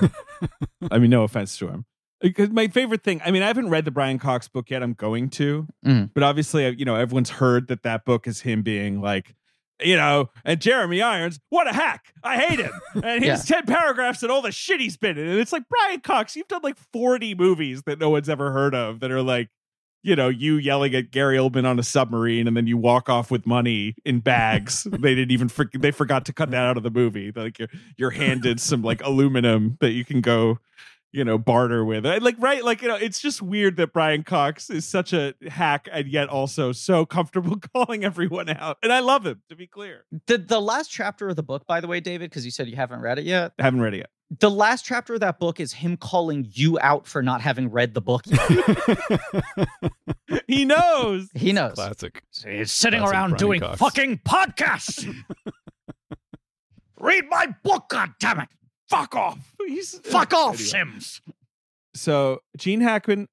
I 0.90 0.98
mean, 0.98 1.10
no 1.10 1.22
offense 1.22 1.56
to 1.58 1.68
him. 1.68 1.86
Because 2.22 2.50
my 2.50 2.68
favorite 2.68 3.02
thing, 3.02 3.20
I 3.24 3.30
mean, 3.32 3.42
I 3.42 3.48
haven't 3.48 3.68
read 3.68 3.84
the 3.84 3.90
Brian 3.90 4.18
Cox 4.18 4.46
book 4.48 4.70
yet. 4.70 4.82
I'm 4.82 4.92
going 4.94 5.28
to, 5.30 5.66
Mm. 5.84 6.10
but 6.14 6.22
obviously, 6.22 6.68
you 6.78 6.84
know, 6.84 6.94
everyone's 6.94 7.30
heard 7.30 7.68
that 7.68 7.82
that 7.82 8.04
book 8.04 8.26
is 8.28 8.42
him 8.42 8.62
being 8.62 9.00
like, 9.00 9.34
you 9.82 9.96
know, 9.96 10.30
and 10.44 10.60
Jeremy 10.60 11.02
Irons, 11.02 11.40
what 11.48 11.66
a 11.66 11.72
hack! 11.72 12.12
I 12.22 12.36
hate 12.38 12.60
him, 12.60 12.70
and 13.02 13.24
his 13.24 13.44
ten 13.44 13.66
paragraphs 13.66 14.22
and 14.22 14.30
all 14.30 14.40
the 14.40 14.52
shit 14.52 14.80
he's 14.80 14.96
been 14.96 15.18
in. 15.18 15.26
And 15.26 15.40
it's 15.40 15.52
like 15.52 15.64
Brian 15.68 16.00
Cox, 16.00 16.36
you've 16.36 16.46
done 16.46 16.60
like 16.62 16.76
40 16.92 17.34
movies 17.34 17.82
that 17.86 17.98
no 17.98 18.08
one's 18.10 18.28
ever 18.28 18.52
heard 18.52 18.74
of 18.76 19.00
that 19.00 19.10
are 19.10 19.22
like, 19.22 19.48
you 20.04 20.14
know, 20.14 20.28
you 20.28 20.54
yelling 20.56 20.94
at 20.94 21.10
Gary 21.10 21.36
Oldman 21.36 21.64
on 21.66 21.78
a 21.80 21.82
submarine, 21.82 22.46
and 22.46 22.56
then 22.56 22.68
you 22.68 22.76
walk 22.76 23.08
off 23.08 23.30
with 23.32 23.44
money 23.46 23.96
in 24.04 24.20
bags. 24.20 24.84
they 24.90 25.16
didn't 25.16 25.32
even 25.32 25.48
for- 25.48 25.68
they 25.76 25.90
forgot 25.90 26.24
to 26.26 26.32
cut 26.32 26.52
that 26.52 26.64
out 26.64 26.76
of 26.76 26.84
the 26.84 26.90
movie. 26.90 27.32
Like 27.34 27.58
you're 27.58 27.68
you're 27.96 28.10
handed 28.10 28.60
some 28.60 28.82
like 28.82 29.02
aluminum 29.02 29.78
that 29.80 29.90
you 29.92 30.04
can 30.04 30.20
go, 30.20 30.58
you 31.12 31.24
know, 31.24 31.38
barter 31.38 31.84
with. 31.84 32.04
I- 32.06 32.18
Like 32.18 32.36
right, 32.38 32.64
like 32.64 32.82
you 32.82 32.88
know, 32.88 32.96
it's 32.96 33.20
just 33.20 33.42
weird 33.42 33.76
that 33.76 33.92
Brian 33.92 34.22
Cox 34.24 34.70
is 34.70 34.86
such 34.86 35.12
a 35.12 35.34
hack 35.48 35.88
and 35.92 36.08
yet 36.08 36.28
also 36.28 36.72
so 36.72 37.04
comfortable 37.06 37.58
calling 37.74 38.04
everyone 38.04 38.48
out. 38.48 38.78
And 38.82 38.92
I 38.92 39.00
love 39.00 39.26
him. 39.26 39.42
To 39.50 39.56
be 39.56 39.66
clear, 39.66 40.04
The 40.26 40.38
the 40.38 40.60
last 40.60 40.90
chapter 40.90 41.28
of 41.28 41.36
the 41.36 41.42
book, 41.42 41.66
by 41.66 41.80
the 41.80 41.88
way, 41.88 42.00
David, 42.00 42.30
because 42.30 42.44
you 42.44 42.50
said 42.50 42.68
you 42.68 42.76
haven't 42.76 43.00
read 43.00 43.18
it 43.18 43.24
yet. 43.24 43.52
I 43.58 43.62
haven't 43.64 43.80
read 43.82 43.94
it 43.94 43.98
yet. 43.98 44.10
the 44.40 44.50
last 44.50 44.84
chapter 44.86 45.12
of 45.14 45.20
that 45.20 45.38
book 45.38 45.60
is 45.60 45.74
him 45.74 45.98
calling 45.98 46.46
you 46.52 46.78
out 46.80 47.06
for 47.06 47.22
not 47.22 47.42
having 47.42 47.70
read 47.70 47.92
the 47.92 48.00
book. 48.00 48.24
he 50.46 50.64
knows. 50.64 51.28
he 51.34 51.52
knows. 51.52 51.74
Classic. 51.74 52.22
He's 52.44 52.72
sitting 52.72 53.00
Classic 53.00 53.14
around 53.14 53.30
Brian 53.30 53.38
doing 53.38 53.60
Cox. 53.60 53.78
fucking 53.78 54.18
podcasts. 54.26 55.14
Read 56.98 57.24
my 57.28 57.52
book, 57.64 57.86
goddammit. 57.90 58.46
Fuck 58.92 59.16
off. 59.16 59.54
He's 59.66 59.94
uh, 59.94 59.98
Fuck 60.04 60.34
off, 60.34 60.54
Anyway. 60.54 60.68
Sims. 60.68 61.20
So 61.94 62.40
Gene 62.58 62.82
Hackman, 62.82 63.28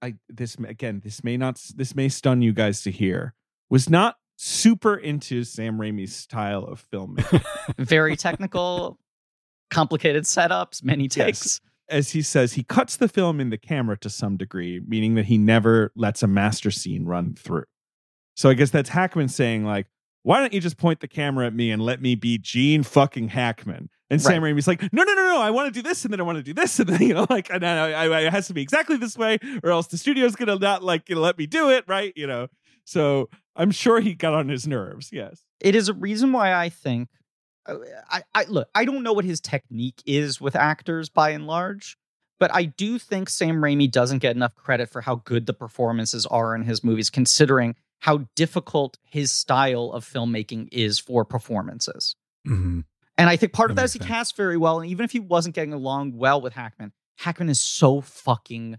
I 0.00 0.14
this 0.28 0.54
again, 0.56 1.00
this 1.04 1.24
may 1.24 1.36
not 1.36 1.60
this 1.74 1.96
may 1.96 2.08
stun 2.08 2.42
you 2.42 2.52
guys 2.52 2.82
to 2.82 2.92
hear, 2.92 3.34
was 3.68 3.90
not 3.90 4.16
super 4.36 4.94
into 4.94 5.42
Sam 5.42 5.78
Raimi's 5.78 6.14
style 6.14 6.64
of 6.64 6.84
filmmaking. 6.92 7.44
Very 7.78 8.16
technical, 8.16 8.98
complicated 9.70 10.24
setups, 10.24 10.84
many 10.84 11.08
takes. 11.08 11.60
As 11.88 12.10
he 12.10 12.22
says, 12.22 12.52
he 12.54 12.62
cuts 12.62 12.96
the 12.96 13.08
film 13.08 13.40
in 13.40 13.50
the 13.50 13.58
camera 13.58 13.98
to 13.98 14.08
some 14.08 14.36
degree, 14.36 14.80
meaning 14.86 15.16
that 15.16 15.26
he 15.26 15.38
never 15.38 15.92
lets 15.96 16.22
a 16.22 16.26
master 16.26 16.70
scene 16.70 17.04
run 17.04 17.34
through. 17.34 17.64
So 18.36 18.48
I 18.48 18.54
guess 18.54 18.70
that's 18.70 18.88
Hackman 18.90 19.28
saying 19.28 19.64
like, 19.64 19.86
why 20.22 20.38
don't 20.40 20.54
you 20.54 20.60
just 20.60 20.78
point 20.78 21.00
the 21.00 21.08
camera 21.08 21.46
at 21.46 21.54
me 21.54 21.70
and 21.70 21.82
let 21.82 22.00
me 22.00 22.14
be 22.14 22.38
Gene 22.38 22.82
fucking 22.84 23.28
Hackman? 23.28 23.90
And 24.10 24.20
Sam 24.20 24.42
Raimi's 24.42 24.68
like, 24.68 24.82
no, 24.92 25.02
no, 25.02 25.14
no, 25.14 25.24
no, 25.24 25.40
I 25.40 25.50
want 25.50 25.72
to 25.72 25.82
do 25.82 25.82
this, 25.82 26.04
and 26.04 26.12
then 26.12 26.20
I 26.20 26.24
want 26.24 26.36
to 26.36 26.42
do 26.42 26.52
this, 26.52 26.78
and 26.78 26.88
then 26.88 27.00
you 27.08 27.14
know, 27.14 27.26
like, 27.30 27.50
and 27.50 27.64
I, 27.64 27.90
I, 27.90 28.08
I, 28.08 28.20
it 28.20 28.32
has 28.32 28.48
to 28.48 28.54
be 28.54 28.62
exactly 28.62 28.96
this 28.96 29.16
way, 29.16 29.38
or 29.62 29.70
else 29.70 29.86
the 29.86 29.98
studio's 29.98 30.36
gonna 30.36 30.56
not 30.58 30.82
like 30.82 31.08
you 31.08 31.14
know, 31.14 31.20
let 31.22 31.38
me 31.38 31.46
do 31.46 31.70
it, 31.70 31.84
right? 31.88 32.12
You 32.16 32.26
know. 32.26 32.48
So 32.84 33.30
I'm 33.56 33.70
sure 33.70 34.00
he 34.00 34.14
got 34.14 34.34
on 34.34 34.48
his 34.48 34.66
nerves. 34.66 35.10
Yes. 35.10 35.42
It 35.60 35.74
is 35.74 35.88
a 35.88 35.94
reason 35.94 36.32
why 36.32 36.52
I 36.52 36.68
think 36.68 37.08
uh, 37.66 37.76
I, 38.10 38.22
I 38.34 38.44
look, 38.44 38.68
I 38.74 38.84
don't 38.84 39.02
know 39.02 39.12
what 39.12 39.24
his 39.24 39.40
technique 39.40 40.02
is 40.04 40.40
with 40.40 40.54
actors 40.56 41.08
by 41.08 41.30
and 41.30 41.46
large, 41.46 41.96
but 42.38 42.54
I 42.54 42.64
do 42.64 42.98
think 42.98 43.30
Sam 43.30 43.56
Raimi 43.56 43.90
doesn't 43.90 44.18
get 44.18 44.36
enough 44.36 44.54
credit 44.54 44.90
for 44.90 45.00
how 45.00 45.16
good 45.16 45.46
the 45.46 45.54
performances 45.54 46.26
are 46.26 46.54
in 46.54 46.62
his 46.62 46.84
movies, 46.84 47.10
considering 47.10 47.74
how 48.00 48.26
difficult 48.36 48.98
his 49.02 49.32
style 49.32 49.92
of 49.92 50.04
filmmaking 50.04 50.68
is 50.72 50.98
for 50.98 51.24
performances. 51.24 52.16
hmm 52.46 52.80
And 53.16 53.30
I 53.30 53.36
think 53.36 53.52
part 53.52 53.70
of 53.70 53.76
That 53.76 53.82
that 53.82 53.86
is 53.86 53.92
he 53.94 53.98
sense. 54.00 54.08
cast 54.08 54.36
very 54.36 54.56
well. 54.56 54.80
And 54.80 54.90
even 54.90 55.04
if 55.04 55.12
he 55.12 55.20
wasn't 55.20 55.54
getting 55.54 55.72
along 55.72 56.16
well 56.16 56.40
with 56.40 56.52
Hackman, 56.52 56.92
Hackman 57.18 57.48
is 57.48 57.60
so 57.60 58.00
fucking 58.00 58.78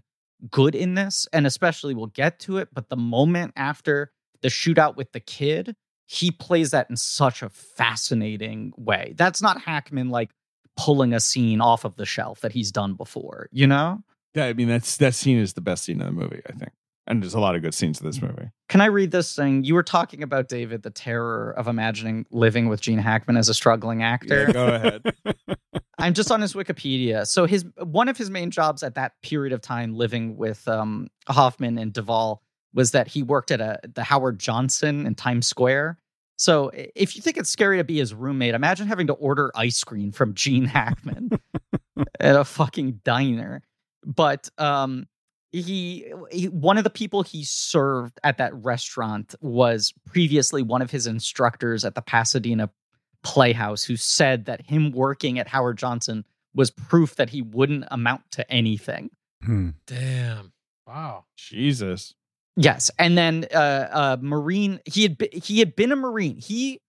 good 0.50 0.74
in 0.74 0.94
this. 0.94 1.26
And 1.32 1.46
especially 1.46 1.94
we'll 1.94 2.06
get 2.08 2.38
to 2.40 2.58
it, 2.58 2.68
but 2.72 2.88
the 2.90 2.96
moment 2.96 3.52
after 3.56 4.12
the 4.42 4.48
shootout 4.48 4.96
with 4.96 5.12
the 5.12 5.20
kid, 5.20 5.74
he 6.06 6.30
plays 6.30 6.70
that 6.72 6.88
in 6.90 6.96
such 6.96 7.42
a 7.42 7.48
fascinating 7.48 8.72
way. 8.76 9.14
That's 9.16 9.40
not 9.40 9.60
Hackman 9.62 10.10
like 10.10 10.30
pulling 10.76 11.14
a 11.14 11.20
scene 11.20 11.60
off 11.60 11.84
of 11.84 11.96
the 11.96 12.04
shelf 12.04 12.40
that 12.42 12.52
he's 12.52 12.70
done 12.70 12.94
before, 12.94 13.48
you 13.50 13.66
know? 13.66 14.02
Yeah, 14.34 14.44
I 14.44 14.52
mean 14.52 14.68
that's 14.68 14.98
that 14.98 15.14
scene 15.14 15.38
is 15.38 15.54
the 15.54 15.62
best 15.62 15.84
scene 15.84 16.00
in 16.00 16.06
the 16.06 16.12
movie, 16.12 16.42
I 16.46 16.52
think. 16.52 16.72
And 17.06 17.22
there's 17.22 17.34
a 17.34 17.40
lot 17.40 17.54
of 17.54 17.62
good 17.62 17.74
scenes 17.74 18.00
in 18.00 18.06
this 18.06 18.20
movie. 18.20 18.50
Can 18.68 18.80
I 18.80 18.86
read 18.86 19.12
this 19.12 19.34
thing? 19.34 19.62
You 19.62 19.74
were 19.74 19.84
talking 19.84 20.22
about 20.22 20.48
David, 20.48 20.82
the 20.82 20.90
terror 20.90 21.52
of 21.56 21.68
imagining 21.68 22.26
living 22.30 22.68
with 22.68 22.80
Gene 22.80 22.98
Hackman 22.98 23.36
as 23.36 23.48
a 23.48 23.54
struggling 23.54 24.02
actor. 24.02 24.46
Yeah, 24.48 24.52
go 24.52 24.66
ahead. 24.66 25.14
I'm 25.98 26.14
just 26.14 26.30
on 26.30 26.40
his 26.40 26.54
Wikipedia. 26.54 27.26
So 27.26 27.46
his 27.46 27.64
one 27.78 28.08
of 28.08 28.16
his 28.18 28.30
main 28.30 28.50
jobs 28.50 28.82
at 28.82 28.96
that 28.96 29.12
period 29.22 29.52
of 29.52 29.60
time 29.60 29.94
living 29.94 30.36
with 30.36 30.66
um, 30.68 31.08
Hoffman 31.28 31.78
and 31.78 31.92
Duvall 31.92 32.42
was 32.74 32.90
that 32.90 33.08
he 33.08 33.22
worked 33.22 33.50
at 33.50 33.60
a 33.60 33.80
the 33.94 34.02
Howard 34.02 34.38
Johnson 34.38 35.06
in 35.06 35.14
Times 35.14 35.46
Square. 35.46 35.98
So 36.38 36.70
if 36.74 37.16
you 37.16 37.22
think 37.22 37.38
it's 37.38 37.48
scary 37.48 37.78
to 37.78 37.84
be 37.84 37.96
his 37.96 38.12
roommate, 38.12 38.54
imagine 38.54 38.88
having 38.88 39.06
to 39.06 39.14
order 39.14 39.50
ice 39.54 39.82
cream 39.82 40.12
from 40.12 40.34
Gene 40.34 40.66
Hackman 40.66 41.30
at 42.20 42.36
a 42.36 42.44
fucking 42.44 43.00
diner. 43.04 43.62
But 44.04 44.50
um 44.58 45.06
he, 45.52 46.12
he 46.30 46.48
one 46.48 46.78
of 46.78 46.84
the 46.84 46.90
people 46.90 47.22
he 47.22 47.44
served 47.44 48.18
at 48.24 48.38
that 48.38 48.54
restaurant 48.54 49.34
was 49.40 49.92
previously 50.06 50.62
one 50.62 50.82
of 50.82 50.90
his 50.90 51.06
instructors 51.06 51.84
at 51.84 51.94
the 51.94 52.02
Pasadena 52.02 52.70
Playhouse 53.22 53.82
who 53.84 53.96
said 53.96 54.44
that 54.46 54.66
him 54.66 54.92
working 54.92 55.38
at 55.38 55.48
Howard 55.48 55.78
Johnson 55.78 56.24
was 56.54 56.70
proof 56.70 57.16
that 57.16 57.30
he 57.30 57.42
wouldn't 57.42 57.84
amount 57.90 58.22
to 58.32 58.50
anything. 58.50 59.10
Hmm. 59.44 59.70
Damn. 59.86 60.52
Wow. 60.86 61.24
Jesus. 61.36 62.14
Yes, 62.56 62.90
and 62.98 63.18
then 63.18 63.46
uh, 63.54 63.88
uh, 63.92 64.16
Marine. 64.20 64.80
He 64.86 65.02
had 65.02 65.18
be, 65.18 65.28
he 65.32 65.58
had 65.58 65.76
been 65.76 65.92
a 65.92 65.96
Marine. 65.96 66.38
He 66.38 66.80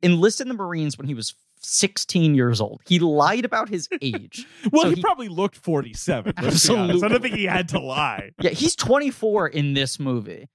enlisted 0.00 0.46
in 0.46 0.48
the 0.48 0.62
Marines 0.62 0.96
when 0.96 1.08
he 1.08 1.14
was 1.14 1.34
16 1.60 2.34
years 2.34 2.60
old. 2.60 2.80
He 2.86 2.98
lied 2.98 3.44
about 3.44 3.68
his 3.68 3.88
age. 4.02 4.46
Well, 4.72 4.82
So 4.84 4.88
he, 4.90 4.94
he- 4.96 5.02
probably 5.02 5.28
looked 5.28 5.56
47. 5.56 6.34
let's 6.42 6.68
be 6.68 6.74
honest. 6.74 7.04
I 7.04 7.08
don't 7.08 7.22
think 7.22 7.34
he 7.36 7.44
had 7.44 7.68
to 7.70 7.78
lie. 7.80 8.30
yeah, 8.40 8.50
he's 8.50 8.74
24 8.76 9.48
in 9.48 9.74
this 9.74 9.98
movie, 9.98 10.48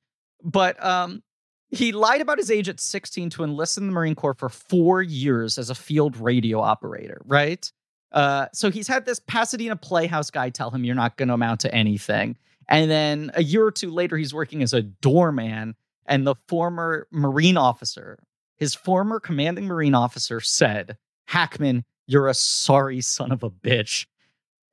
but 0.43 0.83
um, 0.83 1.23
he 1.69 1.91
lied 1.91 2.21
about 2.21 2.37
his 2.37 2.51
age 2.51 2.69
at 2.69 2.79
16 2.79 3.29
to 3.31 3.43
enlist 3.43 3.77
in 3.77 3.87
the 3.87 3.91
Marine 3.93 4.15
Corps 4.15 4.33
for 4.35 4.49
four 4.49 5.01
years 5.01 5.57
as 5.57 5.69
a 5.69 5.75
field 5.75 6.17
radio 6.17 6.59
operator. 6.59 7.21
Right. 7.25 7.71
Uh, 8.11 8.45
so 8.53 8.69
he's 8.69 8.87
had 8.87 9.05
this 9.05 9.19
Pasadena 9.19 9.75
Playhouse 9.75 10.29
guy 10.29 10.49
tell 10.51 10.69
him 10.69 10.83
you're 10.83 10.93
not 10.95 11.17
going 11.17 11.29
to 11.29 11.33
amount 11.33 11.61
to 11.61 11.73
anything, 11.73 12.37
and 12.69 12.89
then 12.91 13.31
a 13.33 13.41
year 13.43 13.65
or 13.65 13.71
two 13.71 13.89
later, 13.89 14.17
he's 14.17 14.33
working 14.35 14.61
as 14.61 14.71
a 14.73 14.83
doorman, 14.83 15.73
and 16.05 16.27
the 16.27 16.35
former 16.47 17.07
Marine 17.11 17.57
officer, 17.57 18.19
his 18.63 18.73
former 18.73 19.19
commanding 19.19 19.65
Marine 19.65 19.93
officer, 19.93 20.39
said, 20.39 20.97
"Hackman, 21.27 21.83
you're 22.07 22.29
a 22.29 22.33
sorry 22.33 23.01
son 23.01 23.33
of 23.33 23.43
a 23.43 23.49
bitch." 23.49 24.05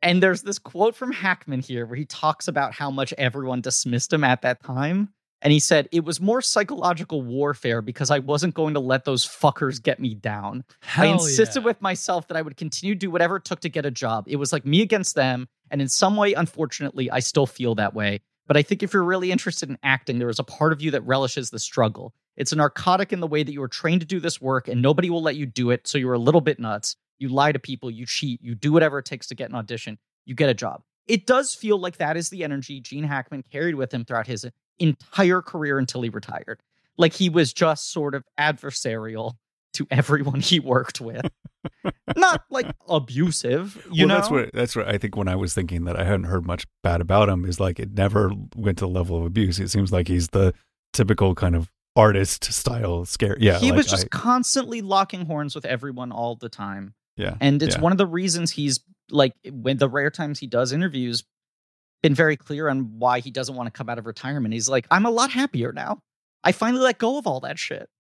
And 0.01 0.23
there's 0.23 0.43
this 0.43 0.61
quote 0.61 0.95
from 0.95 1.11
Hackman 1.11 1.61
here 1.61 1.85
where 1.87 1.97
he 1.97 2.05
talks 2.05 2.47
about 2.47 2.73
how 2.73 2.91
much 2.91 3.13
everyone 3.19 3.61
dismissed 3.61 4.13
him 4.13 4.23
at 4.23 4.43
that 4.43 4.63
time. 4.63 5.13
And 5.43 5.53
he 5.53 5.59
said, 5.59 5.89
It 5.91 6.05
was 6.05 6.21
more 6.21 6.41
psychological 6.41 7.23
warfare 7.23 7.83
because 7.83 8.11
I 8.11 8.21
wasn't 8.21 8.55
going 8.55 8.75
to 8.75 8.81
let 8.81 9.05
those 9.05 9.27
fuckers 9.27 9.83
get 9.83 9.99
me 9.99 10.15
down. 10.15 10.65
I 10.97 11.07
insisted 11.07 11.61
yeah. 11.61 11.67
with 11.67 11.83
myself 11.83 12.29
that 12.29 12.37
I 12.37 12.43
would 12.43 12.57
continue 12.57 12.95
to 12.95 12.99
do 12.99 13.11
whatever 13.11 13.37
it 13.37 13.45
took 13.45 13.61
to 13.61 13.69
get 13.69 13.85
a 13.85 13.91
job. 13.91 14.25
It 14.29 14.37
was 14.37 14.53
like 14.53 14.65
me 14.65 14.83
against 14.83 15.17
them. 15.17 15.49
And 15.71 15.83
in 15.83 15.89
some 15.89 16.17
way, 16.17 16.35
unfortunately, 16.35 17.11
I 17.11 17.21
still 17.21 17.47
feel 17.47 17.75
that 17.77 17.95
way. 17.95 18.21
But 18.51 18.57
I 18.57 18.63
think 18.63 18.83
if 18.83 18.93
you're 18.93 19.05
really 19.05 19.31
interested 19.31 19.69
in 19.69 19.79
acting, 19.85 20.19
there 20.19 20.29
is 20.29 20.41
a 20.41 20.43
part 20.43 20.73
of 20.73 20.83
you 20.83 20.91
that 20.91 21.07
relishes 21.07 21.51
the 21.51 21.61
struggle. 21.61 22.13
It's 22.37 22.51
a 22.51 22.57
narcotic 22.57 23.13
in 23.13 23.21
the 23.21 23.29
way 23.29 23.45
that 23.45 23.53
you 23.53 23.61
were 23.61 23.69
trained 23.69 24.01
to 24.01 24.07
do 24.09 24.19
this 24.19 24.41
work 24.41 24.67
and 24.67 24.83
nobody 24.83 25.09
will 25.09 25.23
let 25.23 25.37
you 25.37 25.47
do 25.47 25.71
it. 25.71 25.87
So 25.87 25.99
you're 25.99 26.15
a 26.15 26.19
little 26.19 26.41
bit 26.41 26.59
nuts. 26.59 26.97
You 27.21 27.29
lie 27.29 27.53
to 27.53 27.61
people, 27.61 27.93
you 27.93 28.07
cheat, 28.07 28.43
you 28.43 28.57
do 28.57 28.73
whatever 28.73 28.99
it 28.99 29.05
takes 29.05 29.29
to 29.29 29.37
get 29.37 29.51
an 29.51 29.55
audition, 29.55 29.99
you 30.27 30.35
get 30.35 30.51
a 30.51 30.55
job. 30.55 30.83
It 31.07 31.29
does 31.29 31.55
feel 31.55 31.79
like 31.79 31.99
that 31.99 32.17
is 32.17 32.31
the 32.31 32.43
energy 32.43 32.81
Gene 32.81 33.05
Hackman 33.05 33.45
carried 33.53 33.77
with 33.77 33.95
him 33.95 34.05
throughout 34.05 34.27
his 34.27 34.45
entire 34.81 35.43
career 35.43 35.79
until 35.79 36.03
he 36.03 36.09
retired. 36.09 36.61
Like 36.99 37.13
he 37.13 37.29
was 37.29 37.53
just 37.53 37.93
sort 37.93 38.17
of 38.17 38.25
adversarial 38.37 39.35
to 39.75 39.87
everyone 39.91 40.41
he 40.41 40.61
worked 40.61 41.01
with. 41.01 41.27
Not 42.17 42.43
like 42.51 42.67
abusive, 42.89 43.77
you 43.91 44.07
well, 44.07 44.09
know. 44.09 44.15
that's 44.15 44.31
what 44.31 44.53
that's 44.53 44.77
what 44.77 44.89
I 44.89 44.99
think. 44.99 45.17
When 45.17 45.29
I 45.29 45.37
was 45.37 45.55
thinking 45.55 45.85
that 45.85 45.99
I 45.99 46.05
hadn't 46.05 46.25
heard 46.25 46.47
much 46.47 46.67
bad 46.83 47.01
about 47.01 47.29
him, 47.29 47.45
is 47.45 47.61
like 47.61 47.79
it 47.79 47.93
never 47.93 48.33
went 48.57 48.79
to 48.79 48.85
the 48.85 48.89
level 48.89 49.19
of 49.19 49.25
abuse. 49.27 49.59
It 49.61 49.69
seems 49.69 49.93
like 49.93 50.09
he's 50.09 50.29
the 50.29 50.55
typical 50.93 51.35
kind 51.35 51.55
of 51.55 51.71
artist 51.97 52.45
style 52.45 53.05
scare. 53.05 53.37
Yeah, 53.39 53.59
he 53.59 53.71
like 53.71 53.79
was 53.79 53.87
just 53.87 54.07
I- 54.07 54.09
constantly 54.09 54.81
locking 54.81 55.27
horns 55.27 55.55
with 55.55 55.65
everyone 55.67 56.13
all 56.13 56.37
the 56.37 56.49
time. 56.49 56.95
yeah, 57.17 57.37
And 57.41 57.63
it's 57.63 57.77
yeah. 57.77 57.83
one 57.83 57.93
of 57.93 57.99
the 57.99 58.07
reasons 58.07 58.51
he's 58.53 58.81
like 59.11 59.35
when 59.51 59.77
the 59.79 59.89
rare 59.89 60.11
times 60.11 60.39
he 60.39 60.47
does 60.47 60.73
interviews 60.73 61.25
been 62.03 62.15
very 62.15 62.37
clear 62.37 62.69
on 62.69 62.99
why 62.99 63.21
he 63.21 63.31
doesn't 63.31 63.55
want 63.57 63.67
to 63.67 63.71
come 63.71 63.89
out 63.91 63.99
of 63.99 64.07
retirement. 64.07 64.55
He's 64.55 64.69
like, 64.69 64.87
I'm 64.91 65.05
a 65.05 65.11
lot 65.11 65.31
happier 65.31 65.73
now. 65.73 66.01
I 66.43 66.53
finally 66.53 66.83
let 66.83 66.99
go 66.99 67.19
of 67.19 67.27
all 67.27 67.41
that 67.41 67.59
shit. 67.59 67.91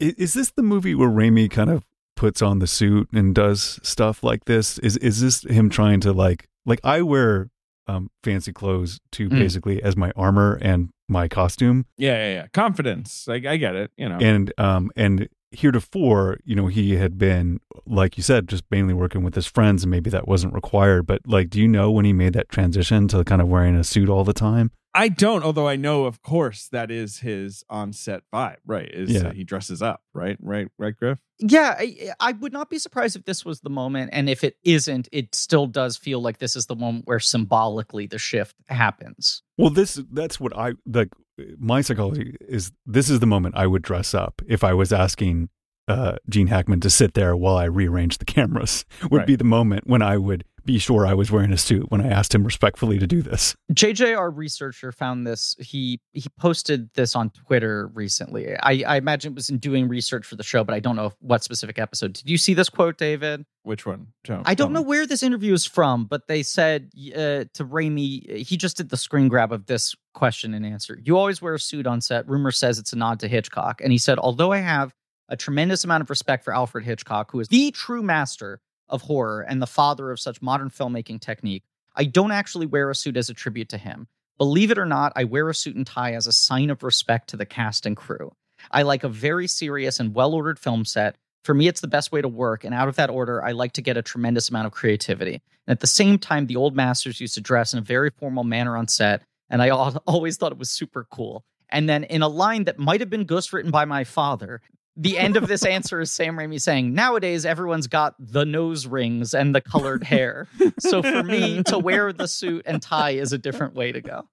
Is 0.00 0.34
this 0.34 0.50
the 0.50 0.62
movie 0.62 0.94
where 0.94 1.08
Raimi 1.08 1.50
kind 1.50 1.70
of 1.70 1.84
puts 2.16 2.42
on 2.42 2.58
the 2.58 2.66
suit 2.66 3.08
and 3.12 3.34
does 3.34 3.78
stuff 3.82 4.22
like 4.22 4.44
this? 4.46 4.78
Is 4.78 4.96
is 4.98 5.20
this 5.20 5.42
him 5.42 5.68
trying 5.70 6.00
to 6.00 6.12
like 6.12 6.46
like 6.66 6.80
I 6.84 7.02
wear 7.02 7.50
um 7.86 8.10
fancy 8.22 8.52
clothes 8.52 9.00
to 9.12 9.28
Mm. 9.28 9.38
basically 9.38 9.82
as 9.82 9.96
my 9.96 10.12
armor 10.14 10.58
and 10.60 10.90
my 11.08 11.26
costume 11.26 11.86
Yeah, 11.96 12.14
yeah, 12.14 12.32
yeah. 12.34 12.46
Confidence. 12.52 13.24
Like 13.26 13.46
I 13.46 13.56
get 13.56 13.74
it. 13.74 13.90
You 13.96 14.08
know. 14.08 14.18
and 14.20 14.52
um 14.58 14.90
and 14.94 15.28
heretofore, 15.50 16.38
you 16.44 16.54
know, 16.54 16.66
he 16.66 16.96
had 16.96 17.18
been 17.18 17.58
like 17.86 18.16
you 18.16 18.22
said 18.22 18.48
just 18.48 18.64
mainly 18.70 18.94
working 18.94 19.22
with 19.22 19.34
his 19.34 19.46
friends 19.46 19.82
and 19.84 19.90
maybe 19.90 20.10
that 20.10 20.28
wasn't 20.28 20.52
required, 20.54 21.06
but 21.06 21.22
like 21.26 21.48
do 21.50 21.60
you 21.60 21.66
know 21.68 21.90
when 21.90 22.04
he 22.04 22.12
made 22.12 22.34
that 22.34 22.48
transition 22.48 23.08
to 23.08 23.24
kind 23.24 23.40
of 23.42 23.48
wearing 23.48 23.74
a 23.74 23.82
suit 23.84 24.08
all 24.08 24.24
the 24.24 24.32
time? 24.34 24.70
I 24.98 25.08
don't, 25.08 25.44
although 25.44 25.68
I 25.68 25.76
know, 25.76 26.04
of 26.04 26.22
course, 26.22 26.68
that 26.72 26.90
is 26.90 27.18
his 27.20 27.62
on-set 27.70 28.22
vibe. 28.34 28.56
Right? 28.66 28.90
Is 28.92 29.10
Yeah. 29.10 29.28
uh, 29.28 29.32
he 29.32 29.44
dresses 29.44 29.80
up? 29.80 30.02
Right? 30.12 30.36
Right? 30.40 30.68
Right? 30.78 30.94
Griff. 30.96 31.20
Yeah, 31.38 31.76
I, 31.78 32.10
I 32.18 32.32
would 32.32 32.52
not 32.52 32.68
be 32.68 32.78
surprised 32.78 33.14
if 33.14 33.24
this 33.24 33.44
was 33.44 33.60
the 33.60 33.70
moment. 33.70 34.10
And 34.12 34.28
if 34.28 34.42
it 34.42 34.56
isn't, 34.64 35.08
it 35.12 35.34
still 35.34 35.66
does 35.68 35.96
feel 35.96 36.20
like 36.20 36.38
this 36.38 36.56
is 36.56 36.66
the 36.66 36.74
moment 36.74 37.06
where 37.06 37.20
symbolically 37.20 38.06
the 38.06 38.18
shift 38.18 38.56
happens. 38.66 39.42
Well, 39.56 39.70
this 39.70 40.00
that's 40.12 40.40
what 40.40 40.56
I 40.56 40.72
like. 40.84 41.10
My 41.58 41.80
psychology 41.82 42.36
is 42.40 42.72
this 42.84 43.08
is 43.08 43.20
the 43.20 43.26
moment 43.26 43.54
I 43.56 43.68
would 43.68 43.82
dress 43.82 44.12
up 44.14 44.42
if 44.48 44.64
I 44.64 44.74
was 44.74 44.92
asking 44.92 45.48
uh, 45.86 46.16
Gene 46.28 46.48
Hackman 46.48 46.80
to 46.80 46.90
sit 46.90 47.14
there 47.14 47.36
while 47.36 47.56
I 47.56 47.64
rearrange 47.64 48.18
the 48.18 48.24
cameras. 48.24 48.84
Would 49.10 49.18
Right. 49.18 49.26
be 49.26 49.36
the 49.36 49.44
moment 49.44 49.86
when 49.86 50.02
I 50.02 50.18
would 50.18 50.44
be 50.64 50.78
sure 50.78 51.06
I 51.06 51.14
was 51.14 51.30
wearing 51.30 51.52
a 51.52 51.56
suit 51.56 51.90
when 51.90 52.00
I 52.00 52.08
asked 52.08 52.34
him 52.34 52.44
respectfully 52.44 52.98
to 52.98 53.06
do 53.06 53.22
this. 53.22 53.56
JJ, 53.72 54.16
our 54.16 54.30
researcher, 54.30 54.92
found 54.92 55.26
this. 55.26 55.56
He 55.58 56.00
he 56.12 56.28
posted 56.38 56.92
this 56.94 57.16
on 57.16 57.30
Twitter 57.30 57.88
recently. 57.94 58.54
I, 58.56 58.82
I 58.86 58.96
imagine 58.96 59.32
it 59.32 59.34
was 59.34 59.50
in 59.50 59.58
doing 59.58 59.88
research 59.88 60.26
for 60.26 60.36
the 60.36 60.42
show, 60.42 60.64
but 60.64 60.74
I 60.74 60.80
don't 60.80 60.96
know 60.96 61.12
what 61.20 61.42
specific 61.44 61.78
episode. 61.78 62.12
Did 62.12 62.28
you 62.28 62.38
see 62.38 62.54
this 62.54 62.68
quote, 62.68 62.98
David? 62.98 63.44
Which 63.62 63.84
one? 63.86 64.08
Tell- 64.24 64.42
I 64.46 64.54
don't 64.54 64.72
know 64.72 64.82
me. 64.82 64.88
where 64.88 65.06
this 65.06 65.22
interview 65.22 65.52
is 65.52 65.66
from, 65.66 66.06
but 66.06 66.26
they 66.26 66.42
said 66.42 66.90
uh, 67.14 67.44
to 67.54 67.64
Raimi, 67.64 68.36
he 68.46 68.56
just 68.56 68.76
did 68.76 68.88
the 68.88 68.96
screen 68.96 69.28
grab 69.28 69.52
of 69.52 69.66
this 69.66 69.94
question 70.14 70.54
and 70.54 70.64
answer. 70.64 70.98
You 71.02 71.18
always 71.18 71.42
wear 71.42 71.54
a 71.54 71.58
suit 71.58 71.86
on 71.86 72.00
set. 72.00 72.28
Rumor 72.28 72.50
says 72.50 72.78
it's 72.78 72.92
a 72.92 72.96
nod 72.96 73.20
to 73.20 73.28
Hitchcock. 73.28 73.80
And 73.82 73.92
he 73.92 73.98
said, 73.98 74.18
although 74.18 74.52
I 74.52 74.58
have 74.58 74.94
a 75.28 75.36
tremendous 75.36 75.84
amount 75.84 76.02
of 76.02 76.10
respect 76.10 76.44
for 76.44 76.54
Alfred 76.54 76.84
Hitchcock, 76.84 77.30
who 77.30 77.40
is 77.40 77.48
the 77.48 77.70
true 77.70 78.02
master 78.02 78.60
of 78.88 79.02
horror 79.02 79.40
and 79.40 79.60
the 79.60 79.66
father 79.66 80.10
of 80.10 80.20
such 80.20 80.42
modern 80.42 80.70
filmmaking 80.70 81.20
technique, 81.20 81.64
I 81.94 82.04
don't 82.04 82.32
actually 82.32 82.66
wear 82.66 82.90
a 82.90 82.94
suit 82.94 83.16
as 83.16 83.28
a 83.28 83.34
tribute 83.34 83.68
to 83.70 83.78
him. 83.78 84.06
Believe 84.38 84.70
it 84.70 84.78
or 84.78 84.86
not, 84.86 85.12
I 85.16 85.24
wear 85.24 85.48
a 85.48 85.54
suit 85.54 85.74
and 85.74 85.86
tie 85.86 86.14
as 86.14 86.26
a 86.26 86.32
sign 86.32 86.70
of 86.70 86.82
respect 86.82 87.30
to 87.30 87.36
the 87.36 87.46
cast 87.46 87.86
and 87.86 87.96
crew. 87.96 88.32
I 88.70 88.82
like 88.82 89.04
a 89.04 89.08
very 89.08 89.48
serious 89.48 89.98
and 89.98 90.14
well 90.14 90.34
ordered 90.34 90.58
film 90.58 90.84
set. 90.84 91.16
For 91.44 91.54
me, 91.54 91.66
it's 91.66 91.80
the 91.80 91.88
best 91.88 92.12
way 92.12 92.20
to 92.20 92.28
work. 92.28 92.64
And 92.64 92.74
out 92.74 92.88
of 92.88 92.96
that 92.96 93.10
order, 93.10 93.44
I 93.44 93.52
like 93.52 93.72
to 93.72 93.82
get 93.82 93.96
a 93.96 94.02
tremendous 94.02 94.48
amount 94.48 94.66
of 94.66 94.72
creativity. 94.72 95.34
And 95.66 95.72
at 95.72 95.80
the 95.80 95.86
same 95.86 96.18
time, 96.18 96.46
the 96.46 96.56
old 96.56 96.76
masters 96.76 97.20
used 97.20 97.34
to 97.34 97.40
dress 97.40 97.72
in 97.72 97.78
a 97.78 97.82
very 97.82 98.10
formal 98.10 98.44
manner 98.44 98.76
on 98.76 98.88
set. 98.88 99.22
And 99.50 99.62
I 99.62 99.70
always 99.70 100.36
thought 100.36 100.52
it 100.52 100.58
was 100.58 100.70
super 100.70 101.06
cool. 101.10 101.44
And 101.70 101.88
then 101.88 102.04
in 102.04 102.22
a 102.22 102.28
line 102.28 102.64
that 102.64 102.78
might 102.78 103.00
have 103.00 103.10
been 103.10 103.26
ghostwritten 103.26 103.70
by 103.70 103.84
my 103.84 104.04
father, 104.04 104.60
the 104.98 105.16
end 105.16 105.36
of 105.36 105.46
this 105.48 105.64
answer 105.64 106.00
is 106.00 106.10
Sam 106.12 106.36
Raimi 106.36 106.60
saying, 106.60 106.92
Nowadays, 106.92 107.46
everyone's 107.46 107.86
got 107.86 108.14
the 108.18 108.44
nose 108.44 108.86
rings 108.86 109.32
and 109.32 109.54
the 109.54 109.60
colored 109.60 110.02
hair. 110.04 110.48
So 110.80 111.02
for 111.02 111.22
me, 111.22 111.62
to 111.64 111.78
wear 111.78 112.12
the 112.12 112.28
suit 112.28 112.64
and 112.66 112.82
tie 112.82 113.12
is 113.12 113.32
a 113.32 113.38
different 113.38 113.74
way 113.74 113.92
to 113.92 114.00
go. 114.00 114.28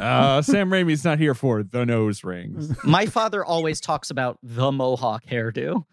Uh, 0.00 0.40
Sam 0.42 0.70
Raimi's 0.70 1.04
not 1.04 1.18
here 1.18 1.34
for 1.34 1.64
the 1.64 1.84
nose 1.84 2.22
rings. 2.22 2.72
My 2.84 3.06
father 3.06 3.44
always 3.44 3.80
talks 3.80 4.10
about 4.10 4.38
the 4.40 4.70
mohawk 4.70 5.24
hairdo 5.26 5.84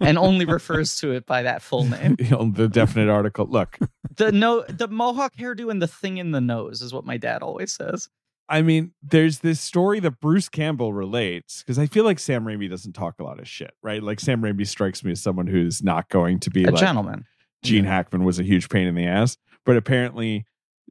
and 0.00 0.18
only 0.18 0.44
refers 0.44 0.96
to 0.96 1.12
it 1.12 1.24
by 1.24 1.42
that 1.42 1.62
full 1.62 1.84
name. 1.84 2.16
You 2.20 2.30
know, 2.30 2.50
the 2.50 2.68
definite 2.68 3.08
article. 3.08 3.46
Look, 3.46 3.78
The 4.16 4.30
no 4.32 4.62
the 4.68 4.88
mohawk 4.88 5.36
hairdo 5.36 5.70
and 5.70 5.80
the 5.80 5.86
thing 5.86 6.18
in 6.18 6.32
the 6.32 6.40
nose 6.42 6.82
is 6.82 6.92
what 6.92 7.06
my 7.06 7.16
dad 7.16 7.42
always 7.42 7.72
says. 7.72 8.10
I 8.48 8.62
mean, 8.62 8.92
there's 9.02 9.40
this 9.40 9.60
story 9.60 10.00
that 10.00 10.20
Bruce 10.20 10.48
Campbell 10.48 10.92
relates 10.92 11.62
because 11.62 11.78
I 11.78 11.86
feel 11.86 12.04
like 12.04 12.18
Sam 12.18 12.44
Raimi 12.44 12.68
doesn't 12.68 12.94
talk 12.94 13.20
a 13.20 13.24
lot 13.24 13.38
of 13.38 13.46
shit, 13.46 13.72
right? 13.82 14.02
Like 14.02 14.20
Sam 14.20 14.40
Raimi 14.40 14.66
strikes 14.66 15.04
me 15.04 15.12
as 15.12 15.22
someone 15.22 15.46
who's 15.46 15.82
not 15.82 16.08
going 16.08 16.40
to 16.40 16.50
be 16.50 16.64
A 16.64 16.70
like 16.70 16.80
gentleman. 16.80 17.26
Gene 17.62 17.84
Hackman 17.84 18.24
was 18.24 18.38
a 18.38 18.44
huge 18.44 18.68
pain 18.68 18.86
in 18.86 18.94
the 18.94 19.06
ass, 19.06 19.36
but 19.66 19.76
apparently 19.76 20.46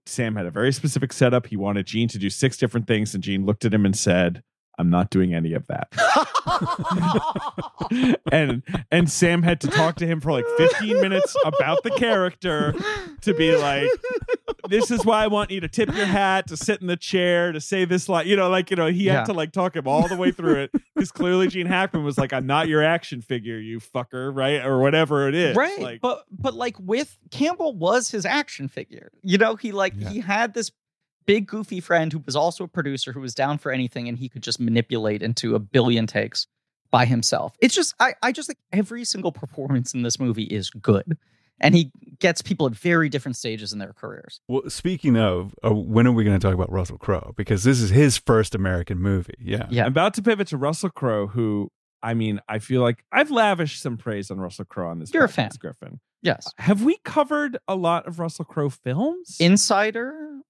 Sam 0.06 0.36
had 0.36 0.46
a 0.46 0.52
very 0.52 0.72
specific 0.72 1.12
setup. 1.14 1.48
He 1.48 1.58
wanted 1.58 1.88
Gene 1.88 2.08
to 2.10 2.20
do 2.20 2.30
six 2.30 2.58
different 2.58 2.88
things, 2.88 3.14
and 3.16 3.24
Gene 3.24 3.46
looked 3.46 3.66
at 3.66 3.74
him 3.74 3.86
and 3.86 3.98
said, 3.98 4.44
"I'm 4.78 4.90
not 4.90 5.10
doing 5.10 5.34
any 5.34 5.54
of 5.54 5.66
that." 5.68 5.90
and 8.32 8.64
and 8.92 9.10
Sam 9.10 9.44
had 9.44 9.62
to 9.62 9.68
talk 9.68 9.96
to 9.98 10.08
him 10.08 10.20
for 10.22 10.32
like 10.32 10.46
15 10.58 11.02
minutes 11.02 11.36
about 11.46 11.84
the 11.84 11.92
character 11.92 12.74
to 13.22 13.34
be 13.34 13.56
like, 13.56 13.90
this 14.70 14.92
is 14.92 15.06
why 15.06 15.24
I 15.24 15.28
want 15.28 15.52
you 15.52 15.60
to 15.62 15.68
tip 15.68 15.94
your 15.96 16.06
hat, 16.06 16.48
to 16.48 16.58
sit 16.58 16.82
in 16.82 16.88
the 16.88 16.98
chair, 16.98 17.52
to 17.52 17.62
say 17.62 17.86
this 17.86 18.10
line. 18.10 18.28
You 18.28 18.36
know, 18.36 18.50
like, 18.50 18.70
you 18.70 18.76
know, 18.78 18.88
he 18.88 19.04
Yeah. 19.06 19.18
had 19.20 19.26
to 19.26 19.34
like 19.34 19.52
talk 19.52 19.76
him 19.76 19.88
all 19.88 20.08
the 20.08 20.16
way 20.16 20.32
through 20.32 20.56
it 20.64 20.72
because 20.96 21.12
clearly 21.12 21.48
Gene 21.48 21.68
Hackman 21.68 22.04
was 22.04 22.18
like, 22.18 22.34
I'm 22.34 22.46
not 22.46 22.68
your 22.68 22.84
action 22.84 23.22
figure, 23.22 23.58
you 23.60 23.80
fucker, 23.80 24.36
right? 24.36 24.64
Or 24.66 24.80
whatever 24.80 25.28
it 25.28 25.36
is. 25.36 25.56
right. 25.56 25.80
Like, 25.80 26.02
but 26.02 26.24
but 26.32 26.54
like 26.54 26.76
with 26.80 27.18
Campbell 27.32 27.76
was 27.76 28.10
his 28.10 28.26
action 28.26 28.68
figure. 28.68 29.12
You 29.24 29.38
know, 29.38 29.56
he 29.56 29.72
like 29.72 29.94
Yeah. 29.96 30.10
he 30.10 30.20
had 30.20 30.54
this 30.54 30.72
big 31.28 31.46
goofy 31.46 31.80
friend 31.80 32.12
who 32.12 32.20
was 32.26 32.36
also 32.36 32.64
a 32.64 32.68
producer 32.68 33.12
who 33.12 33.22
was 33.22 33.36
down 33.36 33.60
for 33.60 33.72
anything 33.72 34.08
and 34.08 34.18
he 34.18 34.30
could 34.30 34.42
just 34.42 34.60
manipulate 34.60 35.22
into 35.22 35.54
a 35.54 35.60
billion 35.60 36.08
takes 36.08 36.48
by 36.90 37.06
himself. 37.06 37.56
It's 37.60 37.76
just 37.76 37.94
I 38.00 38.16
I 38.24 38.32
just 38.32 38.48
think 38.48 38.58
every 38.72 39.06
single 39.06 39.32
performance 39.32 39.94
in 39.94 40.02
this 40.02 40.20
movie 40.20 40.46
is 40.46 40.72
good. 40.72 41.18
And 41.60 41.74
he 41.74 41.92
gets 42.20 42.44
people 42.44 42.68
at 42.68 42.74
very 42.74 43.10
different 43.10 43.36
stages 43.36 43.74
in 43.74 43.80
their 43.80 43.92
careers. 43.92 44.42
Well, 44.48 44.70
speaking 44.70 45.18
of, 45.18 45.56
uh, 45.66 45.74
when 45.74 46.06
are 46.06 46.12
we 46.12 46.24
going 46.24 46.40
to 46.40 46.46
talk 46.46 46.54
about 46.54 46.72
Russell 46.72 47.00
Crowe? 47.00 47.34
Because 47.36 47.64
this 47.64 47.82
is 47.82 47.90
his 47.90 48.16
first 48.16 48.54
American 48.54 49.00
movie. 49.00 49.34
Yeah. 49.40 49.66
Yeah. 49.72 49.86
I'm 49.86 49.92
about 49.92 50.14
to 50.16 50.22
pivot 50.22 50.50
to 50.50 50.58
Russell 50.58 50.92
Crowe, 50.92 51.26
who 51.26 51.72
I 52.04 52.14
mean, 52.14 52.42
I 52.48 52.60
feel 52.60 52.82
like 52.82 53.04
I've 53.12 53.32
lavished 53.32 53.82
some 53.82 53.98
praise 53.98 54.30
on 54.30 54.40
Russell 54.40 54.66
Crowe 54.66 54.90
on 54.90 55.00
this. 55.00 55.12
You're 55.14 55.24
a 55.24 55.30
fan. 55.30 55.50
Griffin. 55.60 56.00
Yes. 56.22 56.52
Have 56.58 56.84
we 56.84 56.98
covered 57.04 57.58
a 57.68 57.76
lot 57.76 58.08
of 58.08 58.20
Russell 58.20 58.46
Crowe 58.46 58.70
films? 58.70 59.38
Insider. 59.40 60.42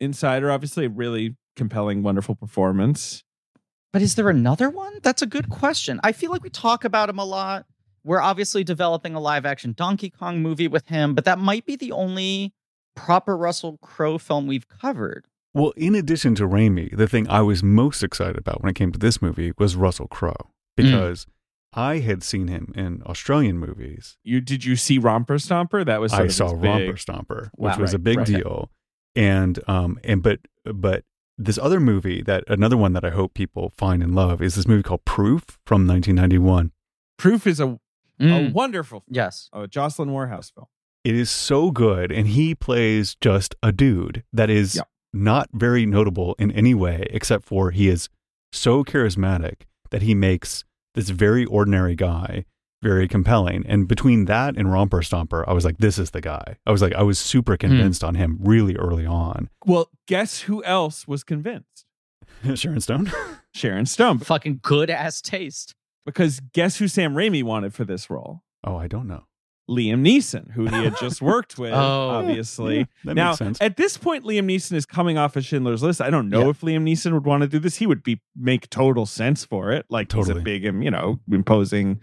Insider, 0.00 0.50
obviously, 0.50 0.86
a 0.86 0.88
really 0.88 1.36
compelling, 1.56 2.02
wonderful 2.02 2.34
performance. 2.34 3.24
But 3.92 4.02
is 4.02 4.14
there 4.14 4.28
another 4.28 4.70
one? 4.70 4.98
That's 5.02 5.22
a 5.22 5.26
good 5.26 5.48
question. 5.48 6.00
I 6.04 6.12
feel 6.12 6.30
like 6.30 6.42
we 6.42 6.50
talk 6.50 6.84
about 6.84 7.08
him 7.08 7.18
a 7.18 7.24
lot. 7.24 7.66
We're 8.04 8.20
obviously 8.20 8.64
developing 8.64 9.14
a 9.14 9.20
live 9.20 9.44
action 9.44 9.72
Donkey 9.72 10.10
Kong 10.10 10.40
movie 10.40 10.68
with 10.68 10.88
him, 10.88 11.14
but 11.14 11.24
that 11.24 11.38
might 11.38 11.66
be 11.66 11.76
the 11.76 11.92
only 11.92 12.54
proper 12.94 13.36
Russell 13.36 13.78
Crowe 13.82 14.18
film 14.18 14.46
we've 14.46 14.68
covered. 14.68 15.26
Well, 15.54 15.72
in 15.76 15.94
addition 15.94 16.34
to 16.36 16.46
Raimi, 16.46 16.96
the 16.96 17.08
thing 17.08 17.28
I 17.28 17.40
was 17.40 17.62
most 17.62 18.02
excited 18.02 18.36
about 18.36 18.62
when 18.62 18.70
it 18.70 18.74
came 18.74 18.92
to 18.92 18.98
this 18.98 19.20
movie 19.20 19.52
was 19.58 19.76
Russell 19.76 20.06
Crowe 20.06 20.34
hmm. 20.38 20.50
because 20.76 21.26
I 21.72 21.98
had 21.98 22.22
seen 22.22 22.48
him 22.48 22.72
in 22.76 23.02
Australian 23.06 23.58
movies. 23.58 24.16
You 24.22 24.40
did 24.40 24.64
you 24.64 24.76
see 24.76 24.98
Romper 24.98 25.36
Stomper? 25.36 25.84
That 25.84 26.00
was 26.00 26.12
sort 26.12 26.22
I 26.22 26.24
of 26.26 26.32
saw 26.32 26.50
his 26.50 26.60
big- 26.60 26.70
Romper 26.70 26.94
Stomper, 26.94 27.50
which 27.54 27.76
Wow, 27.76 27.78
was 27.78 27.94
a 27.94 27.98
big 27.98 28.18
right. 28.18 28.26
deal, 28.26 28.70
and 29.18 29.58
um 29.68 29.98
and 30.04 30.22
but 30.22 30.38
but 30.64 31.02
this 31.36 31.58
other 31.58 31.80
movie 31.80 32.22
that 32.22 32.42
another 32.48 32.76
one 32.76 32.92
that 32.94 33.04
I 33.04 33.10
hope 33.10 33.34
people 33.34 33.72
find 33.76 34.02
and 34.02 34.14
love 34.14 34.40
is 34.42 34.54
this 34.54 34.66
movie 34.66 34.82
called 34.82 35.04
Proof 35.04 35.58
from 35.66 35.86
1991. 35.86 36.72
Proof 37.16 37.46
is 37.46 37.60
a, 37.60 37.66
a 37.68 37.78
Mm, 38.20 38.52
wonderful, 38.52 39.04
yes. 39.08 39.48
a 39.52 39.68
Jocelyn 39.68 40.08
Moorhouse 40.08 40.50
film. 40.50 40.66
It 41.04 41.14
is 41.14 41.30
so 41.30 41.70
good, 41.70 42.10
and 42.10 42.26
he 42.26 42.52
plays 42.56 43.16
just 43.20 43.54
a 43.62 43.70
dude 43.70 44.24
that 44.32 44.50
is 44.50 44.74
Yep. 44.74 44.88
not 45.12 45.48
very 45.52 45.86
notable 45.86 46.34
in 46.38 46.50
any 46.50 46.74
way, 46.74 47.06
except 47.10 47.44
for 47.44 47.70
he 47.70 47.88
is 47.88 48.08
so 48.52 48.82
charismatic 48.82 49.62
that 49.90 50.02
he 50.02 50.14
makes 50.14 50.64
this 50.96 51.10
very 51.10 51.44
ordinary 51.44 51.94
guy 51.94 52.44
very 52.82 53.08
compelling. 53.08 53.64
And 53.66 53.88
between 53.88 54.26
that 54.26 54.56
and 54.56 54.72
Romper 54.72 54.98
Stomper, 55.00 55.44
I 55.46 55.52
was 55.52 55.64
like, 55.64 55.78
this 55.78 55.98
is 55.98 56.10
the 56.10 56.20
guy. 56.20 56.56
I 56.66 56.70
was 56.70 56.82
like, 56.82 56.94
I 56.94 57.02
was 57.02 57.18
super 57.18 57.54
hmm. 57.54 57.58
convinced 57.68 58.04
on 58.04 58.14
him 58.14 58.38
really 58.40 58.76
early 58.76 59.06
on. 59.06 59.50
Well, 59.66 59.90
guess 60.06 60.42
who 60.42 60.62
else 60.64 61.06
was 61.08 61.24
convinced? 61.24 61.84
Sharon 62.54 62.80
Stone. 62.80 63.12
Sharon 63.54 63.86
Stone. 63.86 64.18
Fucking 64.18 64.60
good 64.62 64.90
ass 64.90 65.20
taste. 65.20 65.74
Because 66.06 66.40
guess 66.52 66.76
who 66.78 66.88
Sam 66.88 67.14
Raimi 67.14 67.42
wanted 67.42 67.74
for 67.74 67.84
this 67.84 68.08
role? 68.08 68.42
oh, 68.64 68.76
I 68.76 68.88
don't 68.88 69.06
know. 69.06 69.24
Liam 69.68 70.00
Neeson, 70.00 70.50
who 70.52 70.64
he 70.66 70.74
had 70.74 70.96
just 70.98 71.20
worked 71.22 71.58
with, 71.58 71.72
Oh. 71.72 72.08
obviously. 72.10 72.78
Yeah, 72.78 72.84
that 73.04 73.14
now, 73.14 73.28
makes 73.28 73.38
sense. 73.38 73.58
at 73.60 73.76
this 73.76 73.98
point, 73.98 74.24
Liam 74.24 74.46
Neeson 74.46 74.72
is 74.72 74.86
coming 74.86 75.18
off 75.18 75.36
of 75.36 75.44
Schindler's 75.44 75.82
List. 75.82 76.00
I 76.00 76.08
don't 76.08 76.30
know 76.30 76.44
Yeah. 76.44 76.50
if 76.50 76.62
Liam 76.62 76.84
Neeson 76.84 77.12
would 77.12 77.26
want 77.26 77.42
to 77.42 77.48
do 77.48 77.58
this. 77.58 77.76
He 77.76 77.86
would 77.86 78.02
be 78.02 78.20
make 78.34 78.70
total 78.70 79.04
sense 79.04 79.44
for 79.44 79.70
it. 79.70 79.84
Like 79.90 80.10
he's 80.10 80.26
Totally. 80.26 80.40
a 80.40 80.44
big, 80.44 80.64
you 80.64 80.90
know, 80.90 81.20
imposing. 81.30 82.00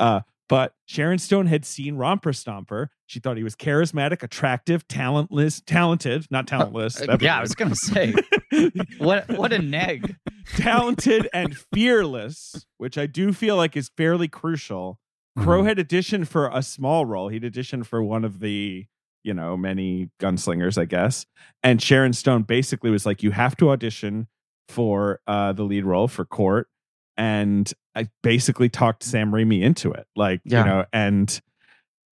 Uh, 0.00 0.20
but 0.48 0.74
Sharon 0.86 1.18
Stone 1.20 1.46
had 1.46 1.64
seen 1.64 1.94
Romper 1.94 2.32
Stomper. 2.32 2.88
She 3.06 3.20
thought 3.20 3.36
he 3.36 3.44
was 3.44 3.54
charismatic, 3.54 4.24
attractive, 4.24 4.88
talentless, 4.88 5.60
talented, 5.64 6.26
not 6.30 6.48
talentless. 6.48 7.00
Uh, 7.00 7.16
yeah, 7.20 7.38
I 7.38 7.40
was 7.40 7.54
gonna 7.54 7.76
say 7.76 8.14
what 8.98 9.28
what 9.28 9.52
a 9.52 9.60
neg. 9.60 10.16
talented 10.56 11.28
and 11.32 11.56
fearless, 11.72 12.66
which 12.78 12.98
I 12.98 13.06
do 13.06 13.32
feel 13.32 13.56
like 13.56 13.76
is 13.76 13.90
fairly 13.96 14.26
crucial. 14.28 14.98
Crowe 15.38 15.62
Mhm. 15.62 15.66
had 15.66 15.78
auditioned 15.78 16.26
for 16.26 16.48
a 16.52 16.62
small 16.62 17.06
role. 17.06 17.28
He'd 17.28 17.44
auditioned 17.44 17.86
for 17.86 18.02
one 18.02 18.24
of 18.24 18.40
the, 18.40 18.86
you 19.22 19.32
know, 19.34 19.56
many 19.56 20.10
gunslingers, 20.20 20.76
I 20.76 20.84
guess. 20.86 21.26
And 21.62 21.80
Sharon 21.80 22.12
Stone 22.12 22.42
basically 22.42 22.90
was 22.90 23.06
like, 23.06 23.22
you 23.22 23.30
have 23.30 23.56
to 23.58 23.70
audition 23.70 24.26
for 24.68 25.20
uh, 25.28 25.52
the 25.52 25.62
lead 25.62 25.84
role 25.84 26.08
for 26.08 26.24
Cort. 26.24 26.68
And 27.16 27.72
I 27.94 28.08
basically 28.22 28.68
talked 28.68 29.02
Sam 29.02 29.32
Raimi 29.32 29.62
into 29.62 29.90
it. 29.92 30.06
Like, 30.16 30.40
Yeah. 30.44 30.60
you 30.60 30.64
know, 30.66 30.84
and 30.92 31.40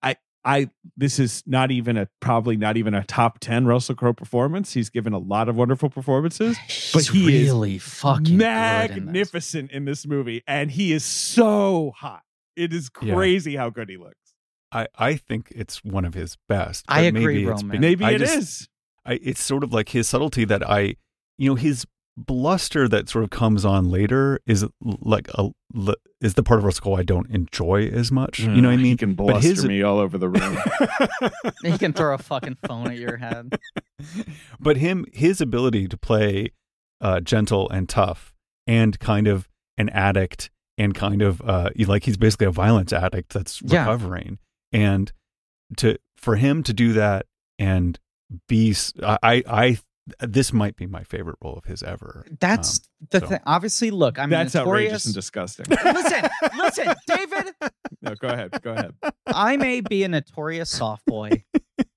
I, 0.03 0.17
I, 0.45 0.71
this 0.97 1.19
is 1.19 1.43
not 1.47 1.71
even 1.71 1.97
a, 1.97 2.09
probably 2.21 2.57
not 2.57 2.77
even 2.77 2.95
a 2.95 3.05
top 3.05 3.39
10 3.41 3.67
Russell 3.67 3.95
Crowe 3.95 4.13
performance. 4.13 4.73
He's 4.73 4.91
given 4.91 5.13
a 5.13 5.19
lot 5.19 5.49
of 5.49 5.57
wonderful 5.57 5.89
performances 5.91 6.57
but 6.93 7.03
He's 7.07 7.09
he 7.11 7.43
is 7.43 7.49
really 7.51 7.79
fucking 7.79 8.25
good 8.25 8.33
in 8.33 8.39
this. 8.39 9.05
magnificent 9.05 9.71
in 9.71 9.85
this 9.85 10.07
movie, 10.07 10.43
and 10.47 10.71
he 10.71 10.93
is 10.93 11.05
so 11.05 11.93
hot. 11.97 12.23
It 12.57 12.73
is 12.73 12.91
Yeah. 13.03 13.15
crazy 13.15 13.55
how 13.57 13.71
good 13.71 13.89
he 13.89 13.97
looks. 13.97 14.17
I, 14.73 14.89
I 14.99 15.15
think 15.17 15.53
it's 15.55 15.83
one 15.85 16.05
of 16.05 16.15
his 16.15 16.37
best. 16.49 16.85
I 16.89 17.03
agree, 17.03 17.21
maybe 17.37 17.43
it's 17.45 17.63
Roman. 17.63 17.71
been- 17.73 17.81
Maybe 17.81 18.05
I 18.05 18.11
it 18.13 18.23
is. 18.23 18.35
just- 18.35 18.69
I, 19.07 19.19
it's 19.23 19.41
sort 19.41 19.65
of 19.65 19.73
like 19.73 19.89
his 19.91 20.07
subtlety 20.09 20.45
that 20.47 20.69
I, 20.69 20.97
you 21.39 21.49
know, 21.51 21.55
his 21.55 21.87
bluster 22.27 22.89
that 22.89 23.09
sort 23.09 23.23
of 23.25 23.31
comes 23.31 23.65
on 23.65 23.91
later 23.91 24.41
is 24.47 24.67
like 24.83 25.29
a 25.35 25.49
is 26.21 26.35
the 26.35 26.43
part 26.43 26.59
of 26.59 26.65
Russell 26.65 26.83
Crowe 26.83 26.95
I 26.97 27.03
don't 27.05 27.31
enjoy 27.31 27.87
as 27.89 28.11
much. 28.11 28.41
You 28.41 28.49
know 28.61 28.69
what 28.69 28.75
I 28.75 28.77
mean? 28.77 28.79
He 28.79 28.85
mean? 28.91 28.97
can 28.97 29.15
But 29.15 29.25
bluster 29.27 29.49
his- 29.51 29.65
me 29.65 29.83
all 29.83 29.99
over 29.99 30.19
the 30.19 30.29
room. 30.29 30.59
He 31.63 31.77
can 31.79 31.93
throw 31.93 32.15
a 32.15 32.19
fucking 32.19 32.57
phone 32.67 32.89
at 32.89 32.97
your 32.99 33.17
head. 33.19 33.59
but 34.61 34.77
him 34.79 35.05
his 35.13 35.41
ability 35.41 35.89
to 35.89 35.97
play 35.97 36.51
uh, 37.01 37.21
gentle 37.21 37.69
and 37.71 37.89
tough 37.89 38.35
and 38.67 38.99
kind 38.99 39.27
of 39.29 39.49
an 39.77 39.89
addict 39.91 40.51
and 40.77 40.95
kind 40.95 41.23
of 41.23 41.41
uh, 41.43 41.71
like 41.87 42.05
he's 42.05 42.17
basically 42.17 42.47
a 42.47 42.51
violence 42.51 42.93
addict 42.93 43.33
that's 43.33 43.61
Yeah. 43.63 43.81
recovering 43.81 44.39
and 44.73 45.13
to 45.77 45.97
for 46.17 46.37
him 46.37 46.63
to 46.65 46.73
do 46.73 46.93
that 46.95 47.27
and 47.59 47.99
be 48.49 48.71
s- 48.71 48.93
I 49.03 49.19
I, 49.23 49.43
I- 49.47 49.79
this 50.21 50.53
might 50.53 50.77
be 50.77 50.87
my 50.87 51.03
favorite 51.05 51.37
role 51.43 51.55
of 51.57 51.65
his 51.65 51.83
ever. 51.83 52.25
That's 52.41 52.79
Um, 52.79 52.85
the 53.11 53.21
so- 53.21 53.27
thing. 53.27 53.41
Obviously, 53.47 53.91
look, 53.91 54.19
I'm 54.19 54.31
That's 54.31 54.55
outrageous 54.57 55.05
notorious. 55.05 55.07
and 55.07 55.15
disgusting. 55.15 55.67
listen, 55.85 56.29
listen, 56.57 56.95
David. 57.07 57.55
No, 58.01 58.15
go 58.15 58.29
ahead. 58.29 58.63
Go 58.63 58.73
ahead. 58.73 58.95
I 59.27 59.57
may 59.57 59.81
be 59.81 60.05
a 60.05 60.09
notorious 60.09 60.71
soft 60.71 61.05
boy. 61.07 61.45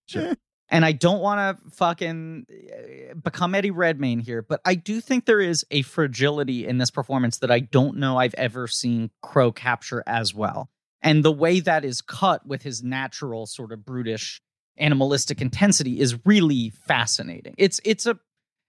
Sure. 0.08 0.34
And 0.68 0.84
I 0.84 0.92
don't 0.94 1.22
want 1.22 1.58
to 1.60 1.72
fucking 1.76 2.46
uh, 2.50 3.14
become 3.16 3.56
Eddie 3.56 3.72
Redmayne 3.72 4.20
here, 4.20 4.42
but 4.42 4.60
I 4.66 4.76
do 4.76 5.00
think 5.00 5.26
there 5.26 5.40
is 5.40 5.66
a 5.72 5.82
fragility 5.84 6.66
in 6.68 6.80
this 6.80 6.90
performance 6.92 7.38
that 7.40 7.52
I 7.52 7.60
don't 7.60 7.98
know 7.98 8.18
I've 8.18 8.34
ever 8.36 8.68
seen 8.68 9.12
Crowe 9.22 9.52
capture 9.54 10.04
as 10.08 10.34
well. 10.34 10.70
And 11.02 11.24
the 11.26 11.32
way 11.32 11.60
that 11.62 11.86
is 11.86 12.02
cut 12.02 12.46
with 12.46 12.64
his 12.64 12.84
natural 12.84 13.46
sort 13.46 13.72
of 13.72 13.86
brutish 13.86 14.42
animalistic 14.82 15.42
intensity 15.42 16.00
is 16.00 16.18
really 16.26 16.72
fascinating. 16.88 17.54
It's 17.58 17.80
it's 17.86 18.06
a 18.06 18.20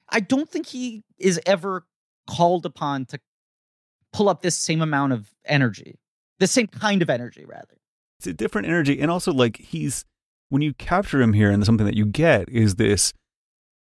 I 0.09 0.21
don't 0.21 0.49
think 0.49 0.67
he 0.67 1.03
is 1.19 1.41
ever 1.47 1.87
called 2.29 2.67
upon 2.67 3.07
to 3.07 3.19
pull 4.13 4.29
up 4.29 4.43
this 4.43 4.57
same 4.59 4.83
amount 4.83 5.13
of 5.15 5.31
energy. 5.45 5.99
The 6.39 6.47
same 6.47 6.67
kind 6.67 7.03
of 7.03 7.09
energy 7.11 7.45
rather. 7.45 7.79
it's 8.19 8.27
a 8.27 8.33
different 8.33 8.67
energy 8.69 9.01
and 9.01 9.11
also 9.11 9.33
like 9.33 9.57
he's 9.59 10.05
when 10.51 10.61
you 10.63 10.75
capture 10.75 11.21
him 11.23 11.33
here 11.33 11.51
and 11.51 11.65
something 11.65 11.87
that 11.87 11.97
you 11.97 12.05
get 12.07 12.49
is 12.49 12.75
this 12.77 13.13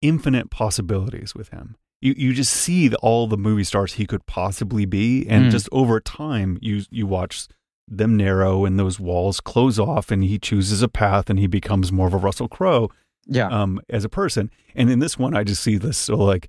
infinite 0.03 0.51
possibilities 0.51 1.35
with 1.35 1.49
him 1.51 1.75
you 2.01 2.15
you 2.17 2.33
just 2.33 2.53
see 2.53 2.89
the, 2.89 2.97
all 2.99 3.27
the 3.27 3.37
movie 3.37 3.65
stars 3.65 3.95
he 3.95 4.07
could 4.07 4.25
possibly 4.27 4.85
be 4.87 5.27
and 5.29 5.47
Mm. 5.47 5.51
just 5.51 5.69
over 5.73 6.01
time 6.01 6.59
you 6.61 6.83
you 6.91 7.07
watch 7.07 7.49
them 7.91 8.17
narrow 8.17 8.65
and 8.65 8.79
those 8.79 9.01
walls 9.01 9.41
close 9.41 9.79
off 9.79 10.11
and 10.11 10.23
he 10.25 10.39
chooses 10.39 10.81
a 10.81 10.89
path 10.89 11.29
and 11.29 11.39
he 11.39 11.47
becomes 11.49 11.91
more 11.91 12.07
of 12.07 12.15
a 12.15 12.19
Russell 12.19 12.49
Crowe 12.49 12.89
Yeah. 13.27 13.49
um 13.49 13.81
as 13.89 14.05
a 14.05 14.09
person 14.09 14.51
and 14.77 14.89
in 14.91 15.01
this 15.01 15.19
one 15.19 15.37
I 15.37 15.43
just 15.45 15.63
see 15.63 15.77
this 15.77 15.99
so 15.99 16.17
like 16.17 16.49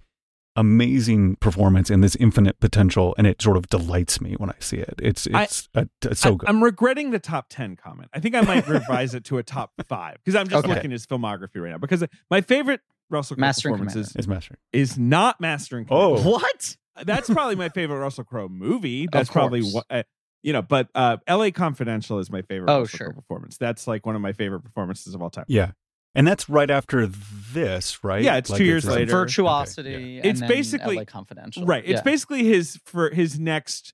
amazing 0.57 1.37
performance 1.37 1.89
and 1.89 2.03
this 2.03 2.15
infinite 2.17 2.59
potential 2.59 3.15
and 3.17 3.25
it 3.25 3.41
sort 3.41 3.55
of 3.55 3.67
delights 3.69 4.19
me 4.19 4.33
when 4.33 4.49
I 4.49 4.55
see 4.59 4.77
it 4.77 4.95
it's 5.01 5.27
I- 5.33 5.43
it's 5.43 5.69
uh, 5.73 5.85
it's 6.03 6.19
so 6.19 6.35
good 6.35 6.47
I, 6.49 6.51
good 6.51 6.55
am 6.57 6.63
regretting 6.63 7.11
the 7.11 7.19
top 7.19 7.45
10 7.49 7.77
comment. 7.77 8.09
I 8.13 8.19
think 8.19 8.35
I 8.35 8.41
might 8.41 8.67
revise 8.67 9.13
it 9.15 9.23
to 9.25 9.37
a 9.37 9.43
top 9.43 9.71
five 9.87 10.17
because 10.23 10.35
I'm 10.35 10.47
just 10.49 10.65
Okay. 10.65 10.73
looking 10.75 10.91
at 10.91 10.93
his 10.93 11.05
filmography 11.07 11.55
right 11.61 11.71
now. 11.71 11.77
Because 11.77 12.03
my 12.29 12.41
favorite 12.41 12.81
Russell 13.09 13.37
Crowe 13.37 13.41
Mastering 13.41 13.73
performance 13.75 13.95
is, 13.95 14.15
it's 14.15 14.27
mastering 14.27 14.57
is 14.73 14.97
not 14.97 15.39
Mastering 15.39 15.87
Oh. 15.89 16.21
What? 16.21 16.75
That's 17.03 17.29
probably 17.29 17.55
my 17.55 17.69
favorite 17.69 17.99
Russell 17.99 18.25
Crowe 18.25 18.49
movie. 18.49 19.07
That's 19.11 19.29
probably 19.29 19.61
what. 19.61 19.85
Uh, 19.89 20.03
you 20.43 20.53
know, 20.53 20.61
but 20.61 20.89
uh, 20.95 21.17
L.A. 21.27 21.51
Confidential 21.51 22.19
is 22.19 22.31
my 22.31 22.41
favorite 22.41 22.71
Oh, 22.71 22.85
sure. 22.85 23.13
Performance. 23.13 23.57
That's 23.57 23.87
like 23.87 24.05
one 24.05 24.15
of 24.15 24.21
my 24.21 24.33
favorite 24.33 24.61
performances 24.61 25.13
of 25.13 25.21
all 25.21 25.29
time. 25.29 25.45
Yeah. 25.47 25.71
And 26.13 26.27
that's 26.27 26.49
right 26.49 26.69
after 26.69 27.07
this, 27.07 28.03
right? 28.03 28.21
Yeah, 28.21 28.35
it's 28.37 28.49
two 28.51 28.65
years 28.65 28.83
this- 28.83 28.93
later. 28.95 29.11
Virtuosity. 29.11 29.95
Okay, 29.95 30.17
and 30.17 30.25
It's 30.25 30.39
then 30.41 30.49
basically- 30.49 30.95
LA 30.97 31.05
Confidential. 31.05 31.65
Right. 31.65 31.83
It's 31.85 31.99
Yeah. 31.99 32.01
basically 32.03 32.43
his 32.43 32.79
for 32.85 33.09
his 33.11 33.39
next 33.39 33.93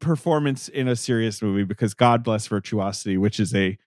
performance 0.00 0.68
in 0.68 0.88
a 0.88 0.96
serious 0.96 1.42
movie 1.42 1.64
because 1.64 1.94
God 1.94 2.22
bless 2.22 2.46
Virtuosity, 2.46 3.16
which 3.18 3.40
is 3.40 3.54
a 3.54 3.78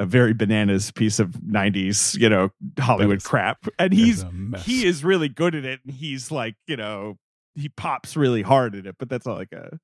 a 0.00 0.04
very 0.06 0.32
bananas 0.32 0.92
piece 0.92 1.18
of 1.18 1.30
90s, 1.42 2.14
you 2.16 2.28
know, 2.28 2.50
Hollywood 2.78 3.16
is- 3.16 3.26
crap. 3.26 3.66
And 3.78 3.92
he's 3.92 4.24
he 4.58 4.84
is 4.86 5.02
really 5.02 5.28
good 5.28 5.54
at 5.54 5.64
it 5.64 5.80
and 5.84 5.92
he's 5.94 6.30
like, 6.30 6.54
you 6.66 6.76
know, 6.76 7.16
he 7.54 7.68
pops 7.70 8.16
really 8.16 8.42
hard 8.42 8.76
at 8.76 8.86
it, 8.86 8.96
but 8.98 9.08
that's 9.08 9.26
not 9.26 9.36
like 9.38 9.50
a, 9.52 9.78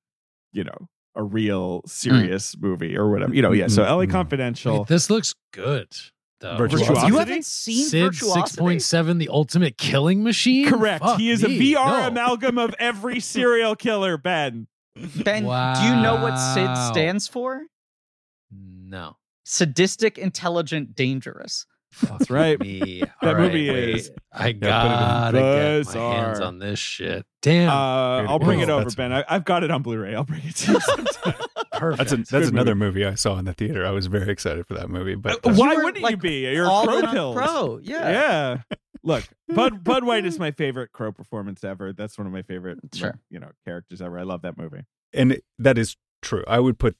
you 0.53 0.63
know, 0.63 0.87
a 1.15 1.23
real 1.23 1.81
serious 1.85 2.55
movie 2.57 2.95
or 2.97 3.09
whatever. 3.09 3.33
You 3.33 3.41
know, 3.41 3.51
yeah. 3.51 3.67
So 3.67 3.83
Mm, 3.83 3.89
LA 3.89 4.05
mm. 4.05 4.11
Confidential. 4.11 4.79
Wait, 4.79 4.87
this 4.87 5.09
looks 5.09 5.33
good. 5.51 5.87
Though. 6.41 6.57
Virtuosity? 6.57 7.07
You 7.07 7.17
haven't 7.19 7.45
seen 7.45 7.85
Sid 7.87 8.15
six 8.15 8.55
point 8.55 8.81
seven, 8.81 9.17
the 9.17 9.29
ultimate 9.29 9.77
killing 9.77 10.21
machine. 10.23 10.67
Correct. 10.67 11.03
Fuck 11.03 11.19
he 11.19 11.31
is 11.31 11.43
a. 11.43 11.47
VR 11.47 12.01
No. 12.01 12.07
amalgam 12.07 12.57
of 12.57 12.75
every 12.77 13.19
serial 13.21 13.75
killer, 13.75 14.17
Ben. 14.17 14.67
Ben, 14.95 15.43
do 15.43 15.81
you 15.83 15.95
know 16.01 16.19
what 16.21 16.35
SID 16.37 16.77
stands 16.93 17.27
for? 17.27 17.63
No, 18.51 19.17
Sadistic, 19.43 20.17
intelligent, 20.17 20.95
dangerous. 20.95 21.65
That's 22.01 22.29
right. 22.29 22.59
me. 22.59 22.99
That 23.01 23.09
All 23.21 23.33
right, 23.35 23.41
movie 23.41 23.69
wait. 23.69 23.95
is- 23.95 24.11
I 24.31 24.37
put 24.37 24.47
it 24.47 24.53
in 24.55 24.59
gotta 24.61 25.37
get 25.85 25.95
my 25.95 26.01
hands 26.15 26.39
on 26.41 26.59
this 26.59 26.79
shit. 26.79 27.25
Damn. 27.41 27.69
Uh, 27.69 28.23
I'll 28.29 28.39
bring 28.39 28.59
it 28.59 28.69
over, 28.69 28.79
That's- 28.81 28.95
Ben. 28.95 29.13
I, 29.13 29.23
I've 29.29 29.45
got 29.45 29.63
it 29.63 29.71
on 29.71 29.81
Blu-ray. 29.81 30.13
I'll 30.15 30.23
bring 30.23 30.41
it 30.43 30.55
to 30.57 30.73
you 30.73 30.79
sometime. 30.79 31.33
Perfect. 31.73 31.97
That's 31.97 32.11
a, 32.13 32.17
that's 32.37 32.49
another 32.49 32.73
movie. 32.75 33.05
I 33.05 33.15
saw 33.15 33.37
in 33.37 33.45
the 33.45 33.53
theater. 33.53 33.85
I 33.85 33.91
was 33.91 34.07
very 34.07 34.31
excited 34.31 34.65
for 34.65 34.75
that 34.75 34.89
movie. 34.89 35.15
But 35.15 35.45
Uh, 35.45 35.49
uh, 35.49 35.53
Why 35.55 35.75
wouldn't 35.75 36.09
you 36.09 36.17
be? 36.17 36.49
You're 36.51 36.67
All 36.67 36.85
crow 36.85 36.97
in 36.99 37.05
on 37.05 37.13
pills. 37.13 37.35
Crowe. 37.37 37.79
Yeah. 37.83 38.09
Yeah. 38.09 38.57
Look, 39.03 39.27
Bud 39.53 39.83
Bud 39.83 40.03
White 40.05 40.25
is 40.25 40.39
my 40.39 40.51
favorite 40.51 40.91
Crowe 40.93 41.11
performance 41.11 41.63
ever. 41.63 41.91
That's 41.93 42.17
one 42.17 42.25
of 42.27 42.33
my 42.33 42.41
favorite, 42.43 42.79
Sure. 42.93 43.09
like, 43.09 43.15
you 43.29 43.39
know, 43.39 43.51
characters 43.65 44.01
ever. 44.01 44.17
I 44.17 44.23
love 44.23 44.41
that 44.43 44.57
movie. 44.57 44.83
and 45.13 45.39
that 45.59 45.77
is 45.77 45.95
true. 46.21 46.43
I 46.47 46.59
would 46.59 46.79
put 46.79 46.95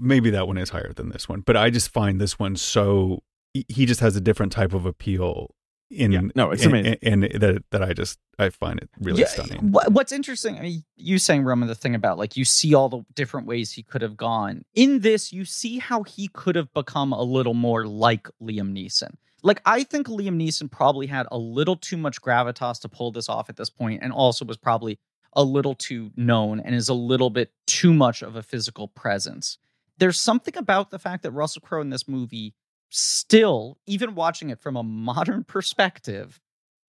maybe 0.00 0.30
that 0.30 0.46
one 0.46 0.56
is 0.56 0.70
higher 0.70 0.92
than 0.94 1.08
this 1.10 1.28
one, 1.28 1.40
but 1.40 1.56
I 1.56 1.68
just 1.70 1.90
find 1.92 2.20
this 2.20 2.38
one 2.38 2.54
so 2.56 3.22
he- 3.68 3.86
just 3.86 4.00
has 4.00 4.16
a 4.16 4.20
different 4.20 4.52
type 4.52 4.72
of 4.72 4.84
appeal 4.86 5.54
in 5.90 6.10
Yeah. 6.12 6.20
No, 6.34 6.50
it's 6.50 6.64
and, 6.64 6.72
amazing. 6.72 6.98
and, 7.02 7.24
and 7.24 7.42
that 7.42 7.64
that 7.70 7.82
I 7.82 7.92
just 7.92 8.18
I 8.38 8.50
find 8.50 8.80
it 8.80 8.90
really 9.00 9.20
Yeah, 9.20 9.28
stunning. 9.28 9.70
What's 9.72 10.10
interesting, 10.12 10.58
I 10.58 10.62
mean, 10.62 10.84
you 10.96 11.18
saying 11.18 11.44
Roman 11.44 11.68
the 11.68 11.74
thing 11.74 11.94
about 11.94 12.18
like 12.18 12.36
you 12.36 12.44
see 12.44 12.74
all 12.74 12.88
the 12.88 13.04
different 13.14 13.46
ways 13.46 13.72
he 13.72 13.82
could 13.82 14.02
have 14.02 14.16
gone. 14.16 14.64
In 14.74 15.00
this, 15.00 15.32
you 15.32 15.44
see 15.44 15.78
how 15.78 16.02
he 16.02 16.28
could 16.28 16.56
have 16.56 16.72
become 16.74 17.12
a 17.12 17.22
little 17.22 17.54
more 17.54 17.86
like 17.86 18.28
Liam 18.42 18.72
Neeson. 18.72 19.14
Like 19.42 19.62
I 19.64 19.84
think 19.84 20.08
Liam 20.08 20.36
Neeson 20.42 20.68
probably 20.70 21.06
had 21.06 21.26
a 21.30 21.38
little 21.38 21.76
too 21.76 21.96
much 21.96 22.20
gravitas 22.20 22.80
to 22.80 22.88
pull 22.88 23.12
this 23.12 23.28
off 23.28 23.48
at 23.48 23.56
this 23.56 23.70
point, 23.70 24.02
and 24.02 24.12
also 24.12 24.44
was 24.44 24.56
probably 24.56 24.98
a 25.34 25.44
little 25.44 25.74
too 25.74 26.10
known 26.16 26.58
and 26.60 26.74
is 26.74 26.88
a 26.88 26.94
little 26.94 27.30
bit 27.30 27.52
too 27.66 27.92
much 27.94 28.22
of 28.22 28.34
a 28.36 28.42
physical 28.42 28.88
presence. 28.88 29.58
There's 29.98 30.18
something 30.18 30.56
about 30.56 30.90
the 30.90 30.98
fact 30.98 31.22
that 31.22 31.30
Russell 31.30 31.60
Crowe 31.62 31.80
in 31.82 31.90
this 31.90 32.08
movie 32.08 32.54
still, 32.90 33.78
even 33.86 34.14
watching 34.14 34.50
it 34.50 34.60
from 34.60 34.76
a 34.76 34.82
modern 34.82 35.44
perspective, 35.48 36.40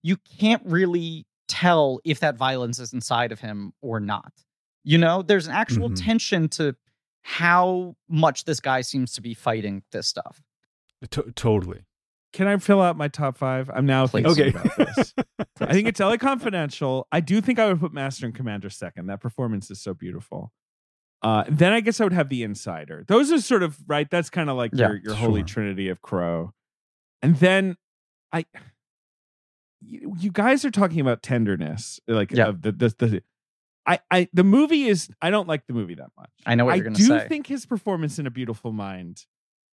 you 0.02 0.16
can't 0.38 0.62
really 0.64 1.26
tell 1.48 2.00
if 2.04 2.20
that 2.20 2.36
violence 2.36 2.78
is 2.78 2.92
inside 2.92 3.32
of 3.32 3.40
him 3.40 3.72
or 3.80 4.00
not. 4.00 4.32
You 4.84 4.98
know, 4.98 5.22
there's 5.22 5.46
an 5.46 5.54
actual 5.54 5.90
Mhm. 5.90 6.04
tension 6.04 6.48
to 6.50 6.76
how 7.22 7.96
much 8.08 8.44
this 8.44 8.60
guy 8.60 8.80
seems 8.82 9.12
to 9.12 9.20
be 9.20 9.34
fighting 9.34 9.82
this 9.92 10.06
stuff. 10.08 10.42
To- 11.10 11.30
totally. 11.34 11.82
Can 12.32 12.46
I 12.46 12.56
fill 12.58 12.80
out 12.82 12.96
my 12.96 13.08
top 13.08 13.36
five? 13.38 13.70
I'm 13.72 13.86
now 13.86 14.06
Please. 14.06 14.24
thinking 14.36 14.46
Okay. 14.46 14.58
about 14.58 14.76
this. 14.76 15.14
I 15.60 15.72
think 15.72 15.88
it's 15.88 16.00
LA 16.00 16.16
Confidential. 16.18 17.06
I 17.10 17.20
do 17.20 17.40
think 17.40 17.58
I 17.58 17.66
would 17.66 17.80
put 17.80 17.92
Master 17.92 18.26
and 18.26 18.34
Commander 18.34 18.70
second. 18.70 19.06
That 19.06 19.20
performance 19.20 19.70
is 19.70 19.80
so 19.80 19.94
beautiful. 19.94 20.52
Uh, 21.22 21.44
then 21.48 21.72
I 21.72 21.80
guess 21.80 22.00
I 22.00 22.04
would 22.04 22.12
have 22.12 22.28
The 22.28 22.42
Insider. 22.44 23.04
Those 23.08 23.32
are 23.32 23.40
sort 23.40 23.62
of 23.62 23.76
right. 23.88 24.08
That's 24.08 24.30
kind 24.30 24.48
of 24.48 24.56
like 24.56 24.70
Yeah, 24.74 24.88
your 24.88 24.96
your 25.04 25.14
holy 25.14 25.42
trinity 25.42 25.88
of 25.88 26.00
Crowe. 26.00 26.52
And 27.22 27.36
then 27.36 27.76
I, 28.32 28.44
you, 29.80 30.14
you 30.18 30.30
guys 30.30 30.64
are 30.64 30.70
talking 30.70 31.00
about 31.00 31.22
tenderness, 31.22 32.00
like 32.06 32.30
Yeah. 32.32 32.48
of 32.48 32.62
the, 32.62 32.72
the 32.72 32.88
the. 32.98 33.22
I, 33.86 34.00
I 34.10 34.28
the 34.32 34.44
movie 34.44 34.84
is 34.86 35.08
I 35.22 35.30
don't 35.30 35.48
like 35.48 35.66
the 35.66 35.72
movie 35.72 35.94
that 35.94 36.10
much. 36.16 36.30
I 36.44 36.54
know 36.54 36.66
what 36.66 36.72
I 36.72 36.74
you're 36.76 36.84
going 36.84 36.94
to 36.96 37.02
say. 37.02 37.14
I 37.14 37.18
do 37.18 37.22
say. 37.24 37.28
think 37.28 37.46
his 37.46 37.64
performance 37.66 38.18
in 38.18 38.26
A 38.26 38.30
Beautiful 38.30 38.70
Mind 38.72 39.24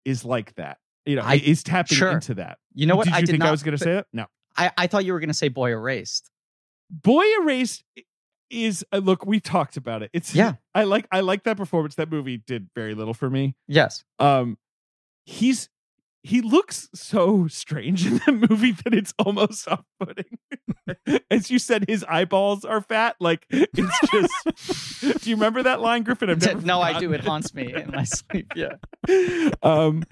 is 0.04 0.24
like 0.24 0.54
that. 0.54 0.78
You 1.04 1.16
know, 1.16 1.22
I- 1.22 1.34
is 1.44 1.62
tapping 1.62 1.96
sure. 1.96 2.12
into 2.12 2.34
that. 2.34 2.58
you 2.74 2.86
know 2.86 2.96
what? 2.96 3.04
Did 3.04 3.10
you 3.12 3.16
I 3.16 3.20
did 3.20 3.26
think 3.28 3.38
not, 3.40 3.48
I 3.48 3.50
was 3.50 3.62
going 3.62 3.76
to 3.76 3.82
say 3.84 3.98
it? 3.98 4.06
No. 4.12 4.26
I, 4.56 4.70
I 4.76 4.86
thought 4.86 5.04
you 5.04 5.12
were 5.12 5.20
going 5.20 5.28
to 5.28 5.34
say 5.34 5.48
Boy 5.48 5.70
Erased. 5.72 6.30
Boy 6.90 7.24
Erased 7.42 7.84
is 8.50 8.84
uh, 8.92 8.98
look. 8.98 9.26
We 9.26 9.40
talked 9.40 9.76
about 9.76 10.02
it. 10.02 10.10
It's 10.12 10.34
Yeah. 10.34 10.54
I 10.74 10.84
like 10.84 11.06
I 11.10 11.20
like 11.20 11.44
that 11.44 11.56
performance. 11.56 11.94
That 11.96 12.10
movie 12.10 12.38
did 12.38 12.68
very 12.74 12.94
little 12.94 13.14
for 13.14 13.30
me. 13.30 13.54
Yes. 13.66 14.04
Um, 14.18 14.58
he's 15.24 15.68
he 16.22 16.40
looks 16.40 16.88
so 16.94 17.46
strange 17.46 18.06
in 18.06 18.20
that 18.26 18.32
movie 18.50 18.72
that 18.72 18.94
it's 18.94 19.14
almost 19.18 19.66
off-putting. 19.68 20.38
As 21.30 21.50
you 21.50 21.58
said, 21.58 21.84
his 21.88 22.04
eyeballs 22.04 22.64
are 22.64 22.80
fat. 22.80 23.16
Like 23.20 23.46
it's 23.50 24.00
just. 24.10 25.22
do 25.22 25.30
you 25.30 25.36
remember 25.36 25.62
that 25.62 25.80
line, 25.80 26.02
Griffin? 26.02 26.30
I've 26.30 26.42
never 26.44 26.60
no, 26.62 26.80
I 26.80 26.98
do. 26.98 27.12
It 27.12 27.20
it. 27.20 27.26
haunts 27.26 27.54
me 27.54 27.72
in 27.72 27.90
my 27.90 28.04
sleep. 28.04 28.52
Yeah. 28.54 28.74
um 29.62 30.04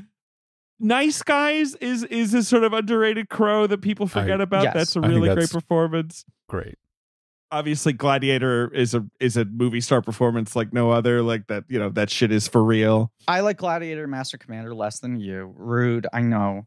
nice 0.78 1.22
guys 1.22 1.74
is 1.76 2.04
is 2.04 2.34
a 2.34 2.42
sort 2.42 2.62
of 2.62 2.72
underrated 2.72 3.28
Crowe 3.30 3.66
that 3.66 3.80
people 3.80 4.06
forget 4.06 4.40
about 4.42 4.64
yes. 4.64 4.74
that's 4.74 4.96
a 4.96 5.00
really 5.00 5.32
great 5.34 5.50
performance 5.50 6.24
Great. 6.48 6.76
Obviously 7.50 7.92
Gladiator 7.92 8.72
is 8.74 8.94
a 8.94 9.04
is 9.20 9.36
a 9.36 9.44
movie 9.44 9.80
star 9.80 10.02
performance 10.02 10.56
like 10.56 10.72
no 10.72 10.90
other. 10.90 11.22
Like 11.22 11.46
that, 11.48 11.64
you 11.68 11.78
know, 11.78 11.88
that 11.90 12.10
shit 12.10 12.32
is 12.32 12.48
for 12.48 12.62
real. 12.64 13.12
I 13.28 13.40
like 13.40 13.58
Gladiator 13.58 14.06
Master 14.06 14.38
Commander 14.38 14.74
less 14.74 15.00
than 15.00 15.18
you. 15.20 15.52
Rude, 15.56 16.06
I 16.12 16.22
know. 16.22 16.66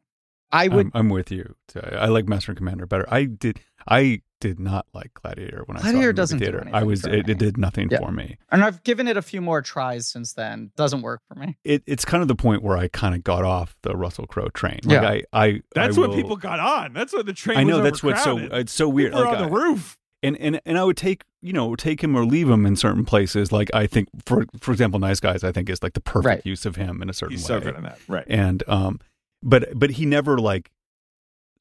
I 0.51 0.68
would 0.68 0.88
I'm, 0.88 0.91
I'm 0.95 1.10
with 1.10 1.30
you. 1.31 1.56
I 1.93 2.07
like 2.07 2.27
Master 2.27 2.56
Commander 2.56 2.85
better. 2.88 3.06
I 3.14 3.26
did. 3.26 3.60
I 3.88 4.22
did 4.41 4.60
not 4.60 4.88
like 4.93 5.14
Gladiator 5.14 5.64
when 5.65 5.77
I 5.77 5.81
saw 5.81 5.88
it 5.89 5.93
in 5.95 6.01
the 6.01 6.14
doesn't 6.14 6.39
do 6.39 6.45
theater. 6.45 6.68
I 6.73 6.84
was. 6.84 7.06
It, 7.06 7.30
it 7.30 7.38
did 7.38 7.57
nothing 7.57 7.89
Yeah. 7.91 7.99
for 7.99 8.11
me. 8.11 8.38
and 8.51 8.64
I've 8.64 8.81
given 8.84 9.07
it 9.07 9.15
a 9.15 9.22
few 9.22 9.41
more 9.41 9.61
tries 9.61 10.07
since 10.07 10.34
then. 10.34 10.72
Doesn't 10.76 11.03
work 11.03 11.22
for 11.27 11.35
me. 11.35 11.57
It, 11.64 11.84
it's 11.85 12.03
kind 12.03 12.23
of 12.23 12.27
the 12.30 12.35
point 12.35 12.64
where 12.64 12.77
I 12.77 12.88
kind 12.88 13.14
of 13.14 13.23
got 13.23 13.43
off 13.45 13.76
the 13.84 13.95
Russell 13.95 14.26
Crowe 14.26 14.49
train. 14.49 14.80
Like 14.85 15.01
Yeah. 15.03 15.07
I, 15.07 15.23
I. 15.34 15.61
That's 15.76 15.97
I 15.97 16.01
what 16.01 16.10
will- 16.10 16.15
people 16.15 16.35
got 16.35 16.60
on. 16.60 16.93
That's 16.93 17.14
what 17.14 17.27
the 17.27 17.34
train. 17.34 17.57
I 17.60 17.64
know 17.64 17.76
was 17.81 17.84
that's 17.84 18.01
what's 18.03 18.23
so. 18.23 18.38
It's 18.39 18.73
so 18.73 18.89
weird. 18.89 19.11
People 19.11 19.26
were 19.26 19.31
Like 19.31 19.39
on 19.41 19.51
the 19.51 19.56
I- 19.56 19.61
roof. 19.61 19.97
And 20.24 20.38
and 20.38 20.60
and 20.66 20.78
I 20.78 20.84
would 20.84 20.98
take 20.98 21.24
you 21.41 21.54
know 21.54 21.76
take 21.76 22.04
him 22.04 22.16
or 22.16 22.26
leave 22.26 22.50
him 22.50 22.66
in 22.66 22.76
certain 22.76 23.06
places. 23.06 23.52
Like 23.52 23.70
I 23.74 23.88
think 23.88 24.10
for 24.26 24.46
for 24.60 24.72
example, 24.72 25.00
Nice 25.00 25.20
Guys 25.20 25.44
I 25.44 25.52
think 25.52 25.70
is 25.70 25.82
like 25.84 25.94
the 25.94 26.02
perfect 26.02 26.26
Right. 26.26 26.46
use 26.46 26.66
of 26.66 26.76
him 26.76 27.02
in 27.02 27.10
a 27.10 27.14
certain 27.14 27.36
He's 27.38 27.44
way. 27.44 27.60
so 27.60 27.60
good 27.62 27.76
in 27.76 27.84
that, 27.84 28.00
right? 28.08 28.26
And 28.28 28.64
um, 28.68 29.00
but 29.41 29.70
but 29.78 29.91
he 29.91 30.06
never 30.06 30.38
like 30.38 30.72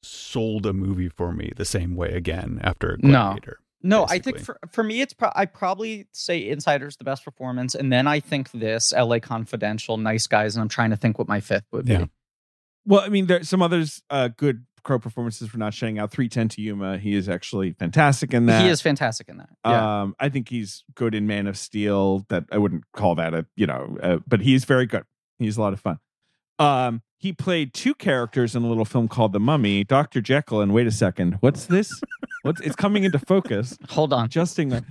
sold 0.01 0.65
a 0.65 0.73
movie 0.73 1.09
for 1.09 1.31
me 1.33 1.51
the 1.55 1.65
same 1.65 1.95
way 1.95 2.09
again 2.13 2.59
after 2.63 2.97
No. 3.01 3.09
Gladiator. 3.09 3.59
No, 3.81 4.05
I 4.09 4.19
think 4.19 4.39
for 4.39 4.59
for 4.71 4.83
me, 4.83 4.99
it's 4.99 5.13
pro- 5.13 5.31
I 5.35 5.45
probably 5.45 6.07
say 6.11 6.49
Insider's 6.49 6.97
the 6.97 7.05
best 7.05 7.23
performance, 7.23 7.75
and 7.75 7.93
then 7.93 8.07
I 8.07 8.19
think 8.19 8.51
this 8.51 8.91
L.A. 8.91 9.21
Confidential, 9.21 9.95
Nice 9.95 10.27
Guys, 10.27 10.55
and 10.55 10.61
I'm 10.61 10.67
trying 10.67 10.89
to 10.89 10.97
think 10.97 11.17
what 11.17 11.29
my 11.29 11.39
fifth 11.39 11.63
would 11.71 11.85
be. 11.85 11.93
Yeah. 11.93 12.05
Well, 12.85 12.99
I 12.99 13.07
mean, 13.07 13.27
there's 13.27 13.47
some 13.47 13.61
others 13.61 14.01
uh, 14.09 14.29
good 14.35 14.65
Crowe 14.89 14.97
performances 14.97 15.47
for 15.47 15.59
not 15.59 15.71
shutting 15.71 15.99
out. 15.99 16.09
Three 16.09 16.27
ten 16.27 16.49
to 16.49 16.63
Yuma. 16.63 16.97
He 16.97 17.13
is 17.13 17.29
actually 17.29 17.73
fantastic 17.73 18.33
in 18.33 18.47
that. 18.47 18.63
He 18.63 18.69
is 18.69 18.81
fantastic 18.81 19.29
in 19.29 19.37
that. 19.37 19.49
Yeah. 19.63 20.01
Um, 20.01 20.15
I 20.19 20.29
think 20.29 20.49
he's 20.49 20.83
good 20.95 21.13
in 21.13 21.27
Man 21.27 21.45
of 21.45 21.59
Steel. 21.59 22.25
That 22.29 22.45
I 22.51 22.57
wouldn't 22.57 22.85
call 22.91 23.13
that 23.13 23.35
a 23.35 23.45
you 23.55 23.67
know, 23.67 23.99
uh, 24.01 24.17
but 24.27 24.41
he's 24.41 24.65
very 24.65 24.87
good. 24.87 25.03
He's 25.37 25.57
a 25.57 25.61
lot 25.61 25.73
of 25.73 25.79
fun. 25.79 25.99
Um, 26.57 27.03
he 27.19 27.31
played 27.33 27.73
two 27.73 27.93
characters 27.93 28.55
in 28.55 28.63
a 28.63 28.67
little 28.67 28.85
film 28.85 29.07
called 29.07 29.33
The 29.33 29.39
Mummy, 29.39 29.83
Doctor 29.83 30.21
Jekyll, 30.21 30.61
and 30.61 30.73
wait 30.73 30.87
a 30.87 30.91
second, 30.91 31.37
what's 31.41 31.65
this? 31.67 32.01
what's 32.43 32.61
it's 32.61 32.75
coming 32.75 33.03
into 33.03 33.19
focus? 33.19 33.77
Hold 33.89 34.13
on. 34.13 34.25
Adjusting 34.25 34.69
the 34.69 34.83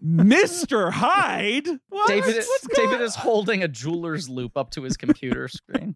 Mister 0.00 0.90
Hyde. 0.90 1.66
What? 1.88 2.08
David, 2.08 2.36
What's 2.36 2.66
going 2.68 2.90
David 2.90 3.02
is 3.04 3.14
holding 3.16 3.62
a 3.62 3.68
jeweler's 3.68 4.28
loupe 4.28 4.56
up 4.56 4.70
to 4.70 4.82
his 4.82 4.96
computer 4.96 5.48
screen. 5.48 5.94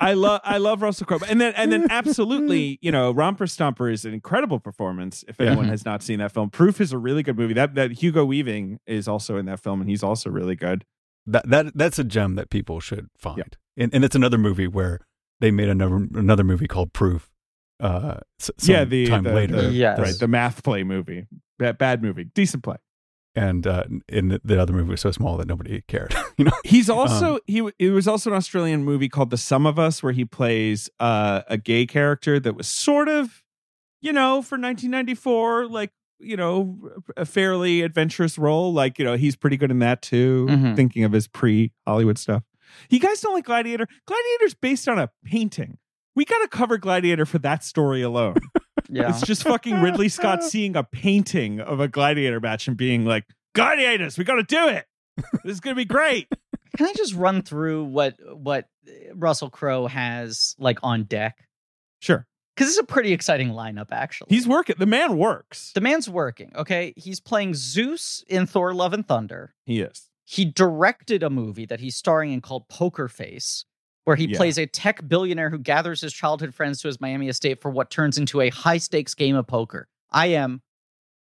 I 0.00 0.12
love 0.14 0.40
I 0.44 0.58
love 0.58 0.82
Russell 0.82 1.06
Crowe, 1.06 1.18
and 1.28 1.40
then 1.40 1.54
and 1.56 1.72
then 1.72 1.86
absolutely, 1.90 2.78
you 2.82 2.92
know, 2.92 3.10
Romper 3.10 3.46
Stomper 3.46 3.90
is 3.92 4.04
an 4.04 4.12
incredible 4.14 4.60
performance. 4.60 5.24
If 5.26 5.40
anyone 5.40 5.66
Mhm. 5.66 5.70
has 5.70 5.84
not 5.86 6.02
seen 6.02 6.18
that 6.18 6.32
film, 6.32 6.50
Proof 6.50 6.80
is 6.80 6.92
a 6.92 6.98
really 6.98 7.22
good 7.22 7.36
movie. 7.38 7.54
That 7.54 7.74
that 7.74 7.92
Hugo 7.92 8.24
Weaving 8.24 8.80
is 8.86 9.08
also 9.08 9.36
in 9.38 9.46
that 9.46 9.60
film, 9.60 9.80
and 9.80 9.88
he's 9.88 10.02
also 10.02 10.30
really 10.30 10.56
good. 10.56 10.84
That 11.26 11.48
that 11.48 11.72
that's 11.76 11.98
a 11.98 12.04
gem 12.04 12.34
that 12.34 12.50
people 12.50 12.80
should 12.80 13.08
find. 13.16 13.56
And 13.76 13.92
and 13.94 14.04
it's 14.04 14.14
another 14.16 14.38
movie 14.38 14.66
where 14.68 15.00
they 15.40 15.50
made 15.50 15.68
another 15.68 15.96
another 16.14 16.44
movie 16.44 16.66
called 16.66 16.92
Proof. 16.92 17.30
Uh, 17.80 18.18
some 18.38 18.54
yeah, 18.62 18.84
the 18.84 19.06
time 19.06 19.24
the, 19.24 19.32
later, 19.34 19.62
the- 19.62 19.72
Yes. 19.72 19.98
right, 19.98 20.14
the 20.18 20.28
math 20.28 20.62
play 20.62 20.84
movie, 20.84 21.26
bad, 21.58 21.76
bad 21.76 22.02
movie, 22.02 22.24
decent 22.24 22.62
play. 22.62 22.76
and 23.34 23.66
uh, 23.66 23.82
in 24.08 24.28
the, 24.28 24.40
the 24.44 24.60
other 24.62 24.72
movie 24.72 24.90
was 24.90 25.00
so 25.00 25.10
small 25.10 25.36
that 25.38 25.48
nobody 25.48 25.82
cared. 25.88 26.14
you 26.38 26.44
know, 26.44 26.52
He's 26.64 26.88
Um, 26.88 26.98
also 26.98 27.40
he. 27.48 27.68
It 27.80 27.90
was 27.90 28.06
also 28.06 28.30
an 28.30 28.36
Australian 28.36 28.84
movie 28.84 29.08
called 29.08 29.30
The 29.30 29.36
Sum 29.36 29.66
of 29.66 29.76
Us, 29.78 30.02
where 30.04 30.12
he 30.12 30.24
plays 30.24 30.88
uh, 31.00 31.42
a 31.48 31.58
gay 31.58 31.84
character 31.84 32.38
that 32.38 32.54
was 32.54 32.68
sort 32.68 33.08
of, 33.08 33.42
you 34.00 34.12
know, 34.12 34.40
for 34.40 34.56
1994, 34.56 35.66
like 35.66 35.90
you 36.20 36.36
know, 36.36 36.78
a 37.16 37.26
fairly 37.26 37.82
adventurous 37.82 38.38
role. 38.38 38.72
Like 38.72 39.00
you 39.00 39.04
know, 39.04 39.16
he's 39.16 39.34
pretty 39.34 39.56
good 39.56 39.72
in 39.72 39.80
that 39.80 40.00
too. 40.00 40.46
Mhm. 40.48 40.76
Thinking 40.76 41.02
of 41.02 41.10
his 41.10 41.26
pre 41.26 41.72
Hollywood 41.86 42.18
stuff. 42.18 42.44
You 42.90 43.00
guys 43.00 43.20
don't 43.20 43.34
like 43.34 43.44
Gladiator? 43.44 43.86
Gladiator's 44.06 44.54
based 44.54 44.88
on 44.88 44.98
a 44.98 45.10
painting. 45.24 45.78
We 46.16 46.24
got 46.24 46.38
to 46.42 46.48
cover 46.48 46.78
Gladiator 46.78 47.26
for 47.26 47.38
that 47.40 47.64
story 47.64 48.02
alone. 48.02 48.36
Yeah. 48.88 49.08
It's 49.08 49.22
just 49.22 49.42
fucking 49.44 49.80
Ridley 49.80 50.08
Scott 50.08 50.44
seeing 50.44 50.76
a 50.76 50.84
painting 50.84 51.58
of 51.60 51.80
a 51.80 51.88
gladiator 51.88 52.38
match 52.38 52.68
and 52.68 52.76
being 52.76 53.04
like, 53.04 53.24
"Gladiators, 53.54 54.18
we 54.18 54.24
got 54.24 54.34
to 54.36 54.42
do 54.42 54.68
it. 54.68 54.84
This 55.42 55.54
is 55.54 55.60
gonna 55.60 55.74
be 55.74 55.84
great." 55.86 56.28
Can 56.76 56.86
I 56.86 56.92
just 56.92 57.14
run 57.14 57.42
through 57.42 57.84
what 57.84 58.16
what 58.36 58.66
uh, 58.86 59.14
Russell 59.14 59.48
Crowe 59.48 59.86
has 59.86 60.54
like 60.58 60.78
on 60.82 61.04
deck? 61.04 61.38
Sure, 62.00 62.26
Because 62.54 62.68
it's 62.68 62.78
a 62.78 62.84
pretty 62.84 63.12
exciting 63.14 63.48
lineup, 63.50 63.86
actually. 63.90 64.26
he's 64.30 64.46
working. 64.46 64.76
The 64.78 64.86
man 64.86 65.16
works. 65.16 65.72
the 65.74 65.80
man's 65.80 66.08
working. 66.08 66.52
Okay, 66.54 66.92
he's 66.96 67.20
playing 67.20 67.54
Zeus 67.54 68.22
in 68.28 68.46
Thor: 68.46 68.74
Love 68.74 68.92
and 68.92 69.08
Thunder. 69.08 69.54
He 69.64 69.80
is. 69.80 70.10
He 70.24 70.44
directed 70.44 71.22
a 71.22 71.30
movie 71.30 71.66
that 71.66 71.80
he's 71.80 71.96
starring 71.96 72.32
in 72.32 72.40
called 72.40 72.68
Poker 72.68 73.08
Face, 73.08 73.64
where 74.04 74.16
he 74.16 74.26
Yeah. 74.28 74.36
plays 74.38 74.58
a 74.58 74.66
tech 74.66 75.06
billionaire 75.06 75.50
who 75.50 75.58
gathers 75.58 76.00
his 76.00 76.12
childhood 76.12 76.54
friends 76.54 76.80
to 76.80 76.88
his 76.88 77.00
Miami 77.00 77.28
estate 77.28 77.60
for 77.60 77.70
what 77.70 77.90
turns 77.90 78.16
into 78.18 78.40
a 78.40 78.50
high 78.50 78.78
stakes 78.78 79.14
game 79.14 79.36
of 79.36 79.46
poker. 79.46 79.88
I 80.10 80.28
am, 80.28 80.62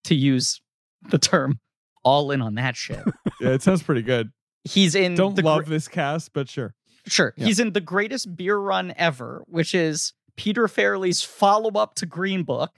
to 0.06 0.15
use 0.15 0.61
the 1.10 1.18
term, 1.18 1.60
all 2.03 2.32
in 2.32 2.41
on 2.41 2.56
that 2.56 2.76
shit. 2.76 3.03
Yeah, 3.40 3.49
it 3.49 3.61
sounds 3.61 3.84
pretty 3.84 4.02
good. 4.02 4.32
He's 4.64 4.95
in 4.95 5.14
Don't 5.14 5.38
love 5.44 5.65
gr- 5.65 5.69
this 5.69 5.88
cast, 5.88 6.34
but 6.34 6.49
sure. 6.49 6.74
Sure. 7.06 7.34
Yeah. 7.38 7.45
He's 7.45 7.60
in 7.60 7.74
the 7.74 7.80
greatest 7.82 8.36
beer 8.36 8.57
run 8.57 8.94
ever, 8.98 9.44
which 9.48 9.76
is 9.76 10.14
Peter 10.38 10.64
Farrelly's 10.68 11.22
follow 11.22 11.69
up 11.80 11.94
to 11.95 12.07
Green 12.07 12.41
Book. 12.44 12.72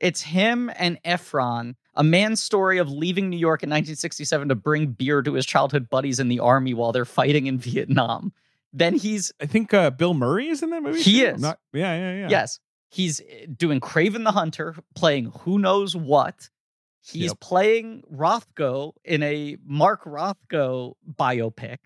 It's 0.00 0.22
him 0.22 0.70
and 0.76 0.98
Efron, 1.04 1.74
a 2.00 2.02
man's 2.02 2.42
story 2.42 2.78
of 2.78 2.90
leaving 2.90 3.28
New 3.28 3.36
York 3.36 3.62
in 3.62 3.68
1967 3.68 4.48
to 4.48 4.54
bring 4.54 4.86
beer 4.86 5.20
to 5.20 5.34
his 5.34 5.44
childhood 5.44 5.90
buddies 5.90 6.18
in 6.18 6.28
the 6.28 6.40
army 6.40 6.72
while 6.72 6.92
they're 6.92 7.04
fighting 7.04 7.46
in 7.46 7.58
Vietnam. 7.68 8.32
Then 8.72 8.94
he's, 8.96 9.32
I 9.40 9.44
think 9.46 9.74
uh, 9.74 9.90
Bill 9.90 10.14
Murray 10.14 10.48
is 10.48 10.62
in 10.62 10.70
that 10.70 10.82
movie. 10.82 11.02
He 11.02 11.20
too? 11.20 11.26
is. 11.26 11.42
Not, 11.42 11.58
yeah, 11.74 11.94
yeah, 11.94 12.20
yeah. 12.22 12.28
yes, 12.30 12.58
he's 12.88 13.20
eh, 13.20 13.46
doing 13.54 13.80
Kraven 13.80 14.24
the 14.24 14.32
Hunter, 14.32 14.76
playing 14.94 15.26
who 15.40 15.58
knows 15.58 15.94
what. 15.94 16.48
He's 17.02 17.30
Yep. 17.32 17.40
playing 17.40 18.02
Rothko 18.14 18.92
in 19.04 19.22
a 19.22 19.56
Mark 19.64 20.04
Rothko 20.04 20.94
biopic. 21.18 21.78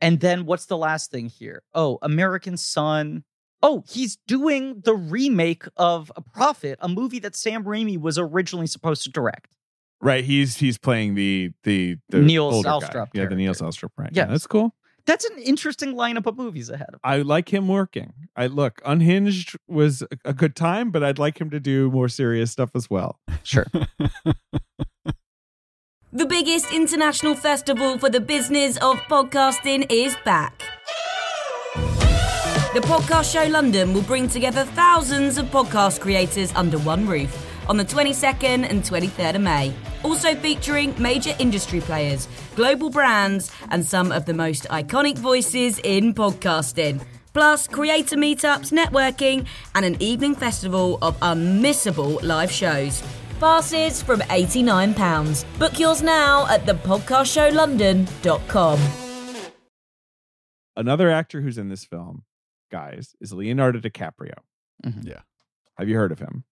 And 0.00 0.18
then 0.20 0.46
what's 0.46 0.66
the 0.66 0.76
last 0.78 1.10
thing 1.12 1.28
here? 1.28 1.62
Oh, 1.74 1.98
American 2.02 2.56
Son. 2.56 3.22
Oh, 3.62 3.84
he's 3.88 4.16
doing 4.26 4.80
the 4.84 4.94
remake 4.94 5.64
of 5.76 6.10
A 6.16 6.22
Prophet, 6.22 6.78
a 6.80 6.88
movie 6.88 7.18
that 7.18 7.36
Sam 7.36 7.64
Raimi 7.64 8.00
was 8.00 8.18
originally 8.18 8.66
supposed 8.66 9.02
to 9.02 9.10
direct. 9.10 9.54
Right. 10.00 10.24
He's 10.24 10.56
he's 10.56 10.78
playing 10.78 11.14
the 11.14 11.50
the, 11.64 11.96
the 12.08 12.18
Niels 12.20 12.54
older 12.66 12.68
guy. 12.68 12.78
Arestrup 12.88 13.08
Yeah, 13.14 13.26
the 13.26 13.34
Niels 13.36 13.58
character. 13.58 13.86
Arestrup. 13.88 13.90
Right. 13.98 14.10
Yeah, 14.12 14.26
that's 14.26 14.46
cool. 14.46 14.74
That's 15.06 15.24
an 15.24 15.38
interesting 15.38 15.94
lineup 15.94 16.26
of 16.26 16.36
movies 16.36 16.68
ahead 16.70 16.88
of 16.88 16.94
him. 16.94 17.00
I 17.04 17.22
like 17.22 17.52
him 17.52 17.68
working. 17.68 18.12
I 18.36 18.46
look, 18.46 18.80
Unhinged 18.84 19.56
was 19.66 20.02
a- 20.02 20.08
a 20.26 20.32
good 20.34 20.54
time, 20.54 20.90
but 20.90 21.02
I'd 21.02 21.18
like 21.18 21.40
him 21.40 21.50
to 21.50 21.58
do 21.60 21.90
more 21.90 22.08
serious 22.08 22.50
stuff 22.52 22.70
as 22.74 22.88
well. 22.90 23.18
Sure. 23.42 23.66
The 26.12 26.26
biggest 26.26 26.72
international 26.72 27.36
festival 27.36 27.96
for 27.96 28.10
the 28.10 28.20
business 28.20 28.76
of 28.78 28.96
podcasting 29.02 29.86
is 29.92 30.16
back. 30.24 30.60
The 32.74 32.80
Podcast 32.82 33.32
Show 33.32 33.48
London 33.48 33.94
will 33.94 34.02
bring 34.02 34.26
together 34.28 34.64
thousands 34.64 35.38
of 35.38 35.46
podcast 35.46 36.00
creators 36.00 36.52
under 36.56 36.78
one 36.80 37.06
roof 37.06 37.30
on 37.70 37.76
the 37.76 37.84
22nd 37.84 38.68
and 38.68 38.82
23rd 38.82 39.36
of 39.36 39.42
May. 39.42 39.72
Also 40.02 40.34
featuring 40.34 40.92
major 41.00 41.32
industry 41.38 41.80
players, 41.80 42.26
global 42.56 42.90
brands, 42.90 43.52
and 43.70 43.86
some 43.86 44.10
of 44.10 44.26
the 44.26 44.34
most 44.34 44.64
iconic 44.70 45.16
voices 45.16 45.78
in 45.84 46.12
podcasting. 46.12 47.00
Plus, 47.32 47.68
creator 47.68 48.16
meetups, 48.16 48.72
networking, 48.72 49.46
and 49.76 49.84
an 49.84 49.96
evening 50.02 50.34
festival 50.34 50.98
of 51.00 51.16
unmissable 51.20 52.20
live 52.24 52.50
shows. 52.50 53.04
Passes 53.38 54.02
from 54.02 54.18
£89. 54.22 55.44
Book 55.60 55.78
yours 55.78 56.02
now 56.02 56.48
at 56.48 56.66
thepodcastshowlondon.com. 56.66 58.80
Another 60.76 61.08
actor 61.08 61.40
who's 61.40 61.56
in 61.56 61.68
this 61.68 61.84
film, 61.84 62.24
guys, 62.72 63.14
is 63.20 63.32
Leonardo 63.32 63.78
DiCaprio. 63.78 64.34
Mm-hmm. 64.84 65.06
yeah, 65.06 65.20
Have 65.78 65.88
you 65.88 65.94
heard 65.94 66.10
of 66.10 66.18
him? 66.18 66.42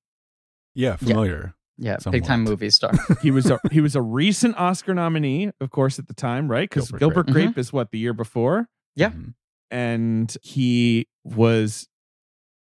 Yeah, 0.78 0.96
familiar. 0.96 1.55
Yeah, 1.76 1.98
Somewhat. 1.98 2.12
big 2.12 2.24
time 2.24 2.42
movie 2.44 2.70
star. 2.70 2.92
He 3.22 3.30
was 3.30 3.50
a 3.50 3.60
he 3.70 3.80
was 3.80 3.94
a 3.94 4.02
recent 4.02 4.56
Oscar 4.59 4.94
nominee, 4.94 5.50
of 5.60 5.70
course, 5.70 5.98
at 5.98 6.09
the 6.09 6.14
time, 6.14 6.50
right? 6.50 6.68
Because 6.68 6.90
Gilbert 6.90 6.98
Gilbert, 6.98 7.26
Grape. 7.32 7.44
Grape 7.46 7.59
is 7.59 7.72
what 7.72 7.90
the 7.92 7.98
year 7.98 8.12
before, 8.14 8.68
Yeah. 8.96 9.10
Mhm. 9.10 9.34
and 9.70 10.36
he 10.42 11.06
was. 11.24 11.86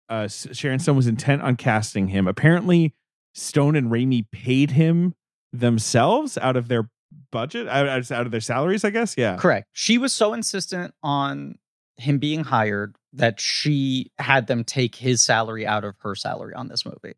Uh, 0.10 0.27
Sharon 0.27 0.80
Stone 0.80 0.95
was 0.95 1.07
intent 1.07 1.41
on 1.41 1.56
casting 1.56 2.07
him. 2.10 2.27
Apparently, 2.27 2.94
Stone 3.35 3.76
and 3.76 3.90
Raimi 3.91 4.26
paid 4.31 4.72
him 4.72 5.14
themselves 5.52 6.38
out 6.38 6.56
of 6.56 6.68
their 6.68 6.90
budget, 7.31 7.68
out, 7.68 7.88
out 7.88 8.11
out 8.11 8.26
of 8.26 8.31
their 8.31 8.41
salaries, 8.41 8.84
I 8.84 8.90
guess. 8.90 9.15
Yeah, 9.18 9.38
Correct. 9.38 9.68
She 9.73 9.98
was 9.98 10.11
so 10.14 10.34
insistent 10.34 10.94
on 11.03 11.56
him 11.98 12.18
being 12.18 12.44
hired 12.44 12.95
that 13.14 13.40
she 13.40 14.11
had 14.18 14.48
them 14.48 14.64
take 14.64 14.95
his 14.95 15.22
salary 15.22 15.65
out 15.65 15.84
of 15.84 15.95
her 16.02 16.15
salary 16.15 16.53
on 16.56 16.68
this 16.68 16.84
movie. 16.85 17.15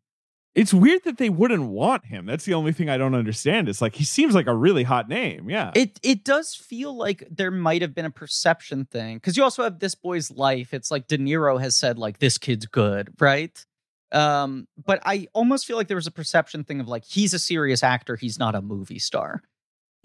It's 0.56 0.74
weird 0.74 1.04
that 1.04 1.18
they 1.18 1.28
wouldn't 1.28 1.64
want 1.68 2.06
him. 2.06 2.26
That's 2.26 2.44
the 2.44 2.54
only 2.54 2.72
thing 2.72 2.88
I 2.88 2.96
don't 2.96 3.14
understand. 3.14 3.68
It's 3.68 3.80
like 3.82 3.94
he 3.94 4.04
seems 4.04 4.34
like 4.34 4.46
a 4.46 4.54
really 4.54 4.82
hot 4.82 5.08
name. 5.08 5.48
Yeah. 5.48 5.70
It 5.74 6.00
it 6.02 6.24
does 6.24 6.54
feel 6.54 6.96
like 6.96 7.24
there 7.30 7.50
might 7.50 7.82
have 7.82 7.94
been 7.94 8.06
a 8.06 8.10
perception 8.10 8.86
thing 8.86 9.18
because 9.18 9.36
you 9.36 9.44
also 9.44 9.62
have 9.62 9.78
this 9.78 9.94
boy's 9.94 10.30
life. 10.30 10.72
It's 10.72 10.90
like 10.90 11.06
De 11.08 11.18
Niro 11.18 11.60
has 11.60 11.76
said 11.76 11.98
like 11.98 12.18
this 12.18 12.38
kid's 12.38 12.66
good, 12.66 13.12
right? 13.20 13.64
Um, 14.12 14.66
but 14.82 15.00
I 15.04 15.28
almost 15.34 15.66
feel 15.66 15.76
like 15.76 15.88
there 15.88 15.96
was 15.96 16.06
a 16.06 16.12
perception 16.12 16.64
thing 16.64 16.80
of 16.80 16.88
like 16.88 17.04
he's 17.04 17.34
a 17.34 17.38
serious 17.38 17.82
actor, 17.82 18.16
he's 18.16 18.38
not 18.38 18.54
a 18.54 18.62
movie 18.62 18.98
star, 18.98 19.42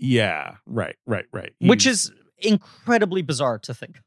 yeah. 0.01 0.55
Right. 0.65 0.95
Right. 1.05 1.25
Right. 1.31 1.53
which 1.59 1.85
is 1.85 2.11
incredibly 2.39 3.21
bizarre 3.21 3.59
to 3.59 3.73
think. 3.73 4.01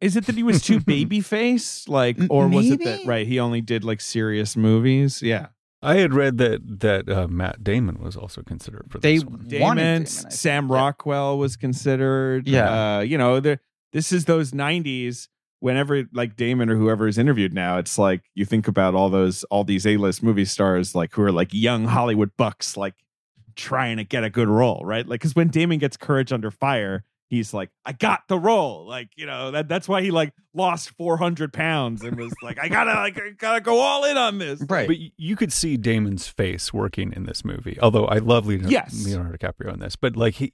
Is 0.00 0.16
it 0.16 0.26
that 0.26 0.34
he 0.34 0.42
was 0.42 0.60
too 0.60 0.80
baby 0.86 1.20
face? 1.20 1.88
Like, 1.88 2.18
or 2.28 2.48
was 2.48 2.68
it 2.68 2.82
that 2.84 3.06
right? 3.06 3.26
He 3.26 3.38
only 3.38 3.60
did 3.60 3.84
like 3.84 4.00
serious 4.00 4.56
movies. 4.56 5.22
Yeah. 5.22 5.46
I 5.82 5.96
had 5.96 6.14
read 6.14 6.38
that 6.38 6.80
that 6.80 7.08
uh, 7.08 7.26
Matt 7.28 7.64
Damon 7.64 8.00
was 8.00 8.16
also 8.16 8.42
considered 8.42 8.86
for 8.88 8.98
They 8.98 9.16
this 9.16 9.24
one. 9.24 9.44
Damon, 9.48 9.76
Damon, 9.76 10.06
Sam 10.06 10.64
think. 10.64 10.70
Yeah. 10.70 10.76
Rockwell 10.76 11.38
was 11.38 11.56
considered. 11.56 12.46
Yeah. 12.46 12.96
Uh, 12.96 13.00
you 13.00 13.18
know, 13.18 13.40
this 13.92 14.12
is 14.12 14.24
those 14.26 14.52
90s. 14.52 15.28
Whenever 15.58 16.04
like 16.12 16.34
Damon 16.34 16.68
or 16.70 16.76
whoever 16.76 17.06
is 17.06 17.18
interviewed 17.18 17.54
now, 17.54 17.78
it's 17.78 17.96
like 17.96 18.22
you 18.34 18.44
think 18.44 18.66
about 18.66 18.94
all 18.96 19.10
those, 19.10 19.44
all 19.44 19.62
these 19.62 19.86
A 19.86 19.96
list 19.96 20.20
movie 20.20 20.44
stars, 20.44 20.94
like 20.94 21.12
who 21.14 21.22
are 21.22 21.30
like 21.30 21.50
young 21.52 21.84
Hollywood 21.86 22.30
bucks, 22.36 22.76
like 22.76 22.94
trying 23.54 23.96
to 23.98 24.04
get 24.04 24.24
a 24.24 24.30
good 24.30 24.48
role, 24.48 24.82
right? 24.84 25.06
Like, 25.06 25.20
because 25.20 25.36
when 25.36 25.48
Damon 25.48 25.78
gets 25.78 25.96
Courage 25.96 26.32
Under 26.32 26.50
Fire, 26.50 27.04
he's 27.32 27.54
like, 27.54 27.70
I 27.86 27.92
got 27.92 28.20
the 28.28 28.38
role. 28.38 28.86
Like, 28.86 29.08
you 29.16 29.24
know, 29.24 29.50
that 29.52 29.66
that's 29.66 29.88
why 29.88 30.02
he 30.02 30.10
like 30.10 30.34
lost 30.52 30.90
400 30.90 31.50
pounds 31.52 32.04
and 32.04 32.16
was 32.18 32.34
like, 32.42 32.58
I 32.58 32.68
gotta, 32.68 32.92
like, 32.92 33.18
I 33.18 33.30
gotta 33.30 33.62
go 33.62 33.80
all 33.80 34.04
in 34.04 34.18
on 34.18 34.36
this. 34.36 34.60
Right. 34.68 34.86
But 34.86 34.98
you 35.16 35.34
could 35.34 35.50
see 35.52 35.78
Damon's 35.78 36.28
face 36.28 36.72
working 36.74 37.12
in 37.14 37.24
this 37.24 37.42
movie. 37.44 37.78
Although 37.80 38.04
I 38.04 38.18
love 38.18 38.46
Leonardo, 38.46 38.70
Yes. 38.70 39.04
Leonardo 39.06 39.36
DiCaprio 39.36 39.72
in 39.72 39.80
this, 39.80 39.96
but 39.96 40.14
like 40.14 40.34
he 40.34 40.52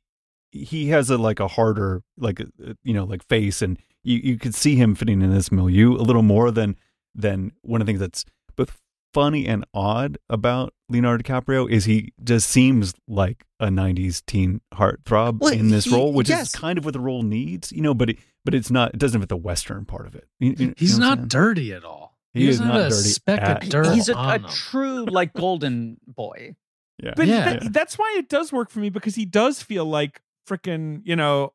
he 0.53 0.89
has 0.89 1.11
a 1.11 1.19
like 1.19 1.41
a 1.41 1.49
harder 1.49 2.03
like 2.17 2.41
you 2.85 2.95
know 2.95 3.05
like 3.05 3.27
face, 3.27 3.61
and 3.61 3.77
you 4.05 4.19
you 4.23 4.39
could 4.39 4.55
see 4.55 4.77
him 4.77 4.95
fitting 4.95 5.21
in 5.21 5.31
this 5.31 5.51
milieu 5.51 5.95
a 5.95 6.03
little 6.07 6.23
more 6.23 6.51
than 6.53 6.77
than 7.13 7.51
one 7.63 7.81
of 7.81 7.87
the 7.87 7.91
things 7.91 8.01
that's 8.01 8.25
both 8.57 8.79
funny 9.15 9.47
and 9.47 9.65
odd 9.75 10.19
about 10.29 10.75
Leonardo 10.89 11.23
DiCaprio 11.23 11.71
is 11.71 11.85
he 11.85 12.13
just 12.23 12.49
seems 12.49 12.95
like 13.07 13.45
a 13.61 13.67
'90s 13.69 14.25
teen 14.27 14.61
heartthrob 14.75 15.39
Well, 15.41 15.53
in 15.53 15.69
this 15.71 15.85
he- 15.85 15.95
role, 15.95 16.13
which 16.13 16.29
yes. 16.29 16.49
is 16.55 16.55
kind 16.61 16.79
of 16.79 16.85
what 16.85 16.95
the 16.95 17.01
role 17.01 17.23
needs, 17.23 17.73
you 17.73 17.83
know. 17.83 17.95
But 17.95 18.11
it, 18.11 18.19
but 18.45 18.55
it's 18.55 18.71
not. 18.71 18.95
It 18.95 18.99
doesn't 19.01 19.21
fit 19.21 19.29
the 19.29 19.37
Western 19.37 19.85
part 19.85 20.07
of 20.07 20.15
it. 20.15 20.29
You- 20.41 20.55
you- 20.59 20.67
you 20.69 20.75
He's 20.77 20.99
know 20.99 21.09
what 21.09 21.13
I'm 21.13 21.19
not 21.23 21.29
dirty 21.29 21.73
at 21.73 21.85
all. 21.85 22.17
He 22.35 22.49
is 22.49 22.59
doesn't 22.59 22.75
a 22.77 22.89
dirty 22.91 22.95
speck 23.09 23.41
at 23.41 23.63
of 23.65 23.69
dirt 23.71 23.95
He's 23.95 24.09
a, 24.09 24.15
a 24.15 24.39
true 24.51 25.05
like 25.07 25.33
golden 25.33 25.99
boy. 26.07 26.55
Yeah. 27.03 27.15
But 27.17 27.27
Yeah. 27.27 27.55
that- 27.55 27.73
that's 27.73 27.99
why 27.99 28.15
it 28.19 28.29
does 28.29 28.53
work 28.53 28.71
for 28.71 28.81
me 28.81 28.91
because 28.91 29.15
he 29.15 29.25
does 29.25 29.63
feel 29.63 29.85
like 29.85 30.21
freaking, 30.49 31.01
you 31.05 31.17
know, 31.17 31.53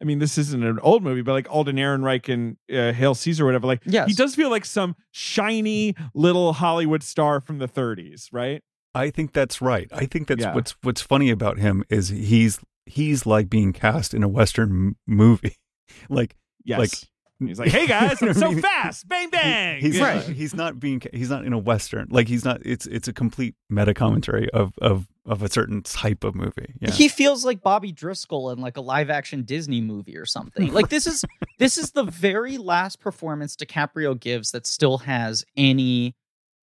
I 0.00 0.04
mean, 0.04 0.18
this 0.20 0.38
isn't 0.38 0.62
an 0.62 0.78
old 0.80 1.02
movie, 1.02 1.22
but 1.22 1.32
like 1.32 1.50
Alden 1.50 1.76
Ehrenreich 1.76 2.32
and 2.32 2.56
uh, 2.72 2.92
Hail 2.92 3.14
Caesar, 3.14 3.42
or 3.42 3.46
whatever. 3.46 3.66
Like, 3.66 3.82
Yes. 3.84 4.06
he 4.08 4.14
does 4.14 4.34
feel 4.36 4.48
like 4.50 4.64
some 4.64 4.94
shiny 5.10 5.94
little 6.14 6.52
Hollywood 6.52 7.02
star 7.02 7.40
from 7.40 7.58
the 7.58 7.66
30s, 7.68 8.28
right? 8.32 8.62
I 8.94 9.10
think 9.10 9.32
that's 9.32 9.60
right. 9.60 9.88
I 9.92 10.06
think 10.06 10.28
that's 10.28 10.40
Yeah. 10.42 10.54
what's 10.54 10.74
what's 10.82 11.00
funny 11.02 11.30
about 11.30 11.58
him 11.58 11.84
is 11.90 12.08
he's 12.08 12.58
he's 12.86 13.26
like 13.26 13.50
being 13.50 13.72
cast 13.72 14.14
in 14.14 14.22
a 14.22 14.28
western 14.28 14.70
m- 14.70 14.96
movie. 15.06 15.56
like 16.08 16.36
Yes. 16.64 16.78
Like- 16.78 17.48
he's 17.48 17.58
like, 17.58 17.68
hey 17.78 17.86
guys, 17.86 18.20
I'm 18.22 18.34
so 18.34 18.52
fast, 18.58 19.08
bang 19.08 19.30
bang. 19.30 19.80
he's 19.80 19.96
Yeah. 19.98 20.14
not, 20.14 20.22
he's 20.24 20.54
not 20.54 20.80
being 20.80 21.02
he's 21.12 21.30
not 21.30 21.44
in 21.44 21.52
a 21.52 21.58
western. 21.58 22.08
Like 22.10 22.28
he's 22.28 22.44
not 22.44 22.60
it's 22.64 22.86
it's 22.86 23.08
a 23.08 23.12
complete 23.12 23.54
meta 23.68 23.94
commentary 23.94 24.48
of 24.50 24.72
of 24.78 25.06
of 25.28 25.42
a 25.42 25.48
certain 25.48 25.82
type 25.82 26.24
of 26.24 26.34
movie. 26.34 26.74
Yeah. 26.80 26.90
He 26.90 27.06
feels 27.08 27.44
like 27.44 27.62
Bobby 27.62 27.92
Driscoll 27.92 28.50
in 28.50 28.58
like 28.58 28.76
a 28.76 28.80
live 28.80 29.10
action 29.10 29.42
Disney 29.42 29.80
movie 29.80 30.16
or 30.16 30.26
something. 30.26 30.72
Like 30.78 30.88
this 30.88 31.06
is 31.06 31.24
this 31.58 31.76
is 31.76 31.90
the 31.92 32.04
very 32.04 32.56
last 32.56 32.98
performance 33.00 33.54
DiCaprio 33.56 34.18
gives 34.18 34.52
that 34.52 34.66
still 34.66 34.98
has 34.98 35.44
any 35.56 36.14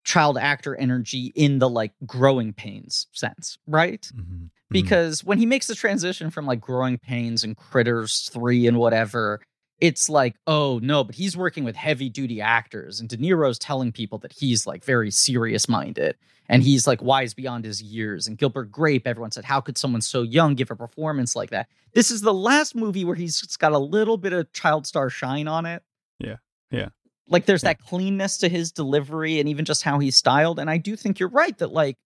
child 0.04 0.38
actor 0.38 0.76
energy 0.76 1.32
in 1.36 1.60
the 1.60 1.70
like 1.70 1.94
growing 2.06 2.54
pains 2.54 3.08
sense, 3.12 3.58
right? 3.68 4.10
Mhm. 4.16 4.22
Mhm. 4.24 4.50
Because 4.70 5.24
when 5.24 5.38
he 5.38 5.46
makes 5.46 5.68
the 5.68 5.76
transition 5.76 6.30
from 6.32 6.46
like 6.46 6.60
growing 6.60 6.98
pains 6.98 7.44
and 7.44 7.56
critters 7.56 8.30
3 8.34 8.68
and 8.68 8.78
whatever, 8.78 9.42
it's 9.80 10.10
like, 10.10 10.36
oh 10.48 10.80
no, 10.82 11.04
but 11.04 11.16
he's 11.16 11.36
working 11.36 11.64
with 11.64 11.76
heavy 11.76 12.10
duty 12.10 12.42
actors 12.42 13.00
and 13.00 13.10
De 13.10 13.18
Niro's 13.18 13.60
telling 13.60 13.92
people 13.92 14.18
that 14.20 14.32
he's 14.34 14.66
like 14.66 14.84
very 14.86 15.12
serious 15.12 15.68
minded 15.68 16.16
and 16.48 16.64
he's 16.64 16.88
like 16.88 17.02
wise 17.02 17.34
beyond 17.34 17.66
his 17.66 17.82
years. 17.82 18.28
And 18.28 18.38
Gilbert 18.38 18.72
Grape, 18.72 19.06
everyone 19.06 19.32
said, 19.32 19.46
how 19.46 19.60
could 19.62 19.78
someone 19.78 20.02
so 20.02 20.22
young 20.22 20.56
give 20.56 20.72
a 20.72 20.76
performance 20.76 21.36
like 21.36 21.50
that? 21.50 21.68
This 21.94 22.12
is 22.12 22.22
the 22.22 22.34
last 22.34 22.76
movie 22.76 23.04
where 23.04 23.16
he's 23.16 23.42
got 23.58 23.72
a 23.72 23.80
little 23.80 24.18
bit 24.18 24.34
of 24.34 24.52
child 24.54 24.88
star 24.88 25.10
shine 25.10 25.48
on 25.48 25.66
it. 25.66 25.84
Yeah. 26.20 26.38
Yeah. 26.72 26.90
Like 27.28 27.46
there's 27.46 27.64
Yeah. 27.64 27.70
that 27.74 27.80
cleanness 27.80 28.38
to 28.40 28.50
his 28.50 28.72
delivery 28.72 29.40
and 29.40 29.50
even 29.50 29.66
just 29.66 29.84
how 29.84 30.00
he's 30.00 30.16
styled. 30.16 30.60
And 30.60 30.70
I 30.70 30.78
do 30.78 30.96
think 30.96 31.20
you're 31.20 31.30
right 31.30 31.58
that 31.58 31.72
like 31.72 31.98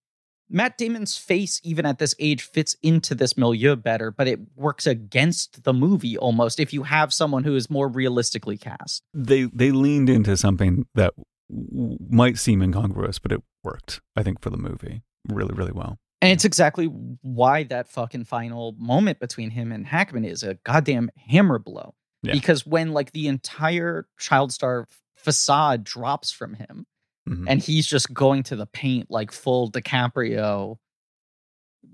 Matt 0.50 0.78
Damon's 0.78 1.18
face, 1.18 1.62
even 1.64 1.86
at 1.86 2.00
this 2.00 2.16
age, 2.20 2.42
fits 2.44 2.76
into 2.82 3.14
this 3.14 3.38
milieu 3.38 3.76
better, 3.76 4.12
but 4.12 4.28
it 4.28 4.40
works 4.56 4.88
against 4.88 5.64
the 5.64 5.74
movie 5.74 6.18
almost 6.18 6.60
if 6.60 6.74
you 6.74 6.84
have 6.84 7.14
someone 7.14 7.44
who 7.44 7.56
is 7.56 7.70
more 7.70 7.88
realistically 7.88 8.58
cast. 8.58 9.04
they 9.14 9.44
they 9.54 9.72
leaned 9.72 10.10
into 10.10 10.36
something 10.36 10.86
that 10.96 11.14
w- 11.50 11.98
might 12.10 12.38
seem 12.38 12.62
incongruous, 12.62 13.20
but 13.20 13.32
it 13.32 13.42
worked. 13.64 14.02
I 14.16 14.24
think 14.24 14.42
for 14.42 14.50
the 14.50 14.58
movie 14.58 15.04
really 15.28 15.54
really 15.54 15.72
well. 15.72 15.98
And 16.22 16.32
it's 16.32 16.46
exactly 16.46 16.86
why 16.86 17.64
that 17.64 17.88
fucking 17.88 18.26
final 18.26 18.76
moment 18.78 19.20
between 19.20 19.52
him 19.52 19.72
and 19.72 19.86
Hackman 19.88 20.26
is 20.26 20.44
a 20.44 20.56
goddamn 20.66 21.10
hammer 21.16 21.60
blow. 21.60 21.96
Yeah. 22.24 22.34
Because 22.34 22.66
when 22.66 22.92
like 22.92 23.14
the 23.14 23.28
entire 23.28 24.06
child 24.18 24.52
star 24.52 24.88
facade 25.16 25.84
drops 25.84 26.32
from 26.32 26.56
him 26.56 26.86
Mhm. 27.30 27.46
and 27.48 27.62
he's 27.62 27.86
just 27.88 28.14
going 28.14 28.44
to 28.44 28.56
the 28.56 28.66
paint 28.66 29.12
like 29.12 29.32
full 29.32 29.72
DiCaprio, 29.72 30.78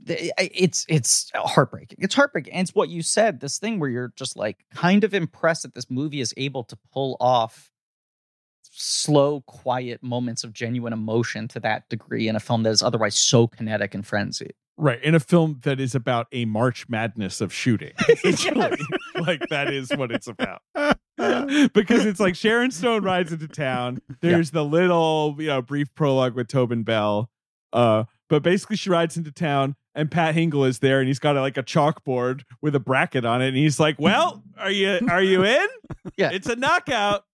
it's 0.07 0.85
it's 0.87 1.31
heartbreaking. 1.35 1.97
It's 2.01 2.15
heartbreaking. 2.15 2.53
And 2.53 2.61
it's 2.67 2.75
what 2.75 2.89
you 2.89 3.01
said, 3.01 3.39
this 3.39 3.57
thing 3.59 3.79
where 3.79 3.89
you're 3.89 4.13
just 4.15 4.37
like 4.37 4.65
kind 4.73 5.03
of 5.03 5.13
impressed 5.13 5.63
that 5.63 5.75
this 5.75 5.89
movie 5.89 6.21
is 6.21 6.33
able 6.37 6.63
to 6.65 6.77
pull 6.93 7.17
off 7.19 7.71
slow, 8.77 9.41
quiet 9.41 10.01
moments 10.03 10.43
of 10.43 10.51
genuine 10.53 10.91
emotion 10.93 11.47
to 11.49 11.59
that 11.61 11.87
degree 11.89 12.27
in 12.27 12.35
a 12.35 12.39
film 12.39 12.63
that 12.63 12.71
is 12.71 12.83
otherwise 12.83 13.15
so 13.15 13.47
kinetic 13.47 13.93
and 13.93 14.05
frenzied. 14.05 14.53
Right. 14.77 15.01
In 15.01 15.15
a 15.15 15.19
film 15.21 15.59
that 15.63 15.79
is 15.79 15.95
about 15.95 16.27
a 16.33 16.43
March 16.45 16.89
Madness 16.89 17.39
of 17.39 17.53
shooting. 17.53 17.93
Essentially. 18.09 18.77
like 19.19 19.41
that 19.49 19.71
is 19.73 19.89
what 19.91 20.11
it's 20.11 20.27
about. 20.27 20.61
because 21.73 22.05
it's 22.05 22.19
like 22.19 22.35
Sharon 22.35 22.71
Stone 22.71 23.03
rides 23.03 23.31
into 23.31 23.47
town. 23.47 24.01
There's 24.21 24.51
the 24.51 24.65
little, 24.65 25.35
you 25.39 25.47
know, 25.47 25.61
brief 25.61 25.93
prologue 25.95 26.35
with 26.35 26.47
Tobin 26.47 26.83
Bell. 26.83 27.29
Uh, 27.71 28.05
but 28.29 28.43
basically 28.43 28.75
she 28.75 28.89
rides 28.89 29.17
into 29.17 29.31
town 29.31 29.75
and 29.93 30.09
Pat 30.11 30.35
Hingle 30.35 30.67
is 30.67 30.79
there 30.79 30.99
and 30.99 31.07
he's 31.07 31.19
got 31.19 31.35
like 31.35 31.57
a 31.57 31.63
chalkboard 31.63 32.41
with 32.61 32.75
a 32.75 32.79
bracket 32.79 33.25
on 33.25 33.41
it 33.41 33.49
and 33.49 33.57
he's 33.57 33.79
like, 33.79 33.99
"Well, 33.99 34.43
are 34.57 34.71
you 34.71 34.99
are 35.09 35.23
you 35.23 35.43
in? 35.43 35.67
Yeah. 36.17 36.31
It's 36.31 36.47
a 36.47 36.55
knockout." 36.55 37.25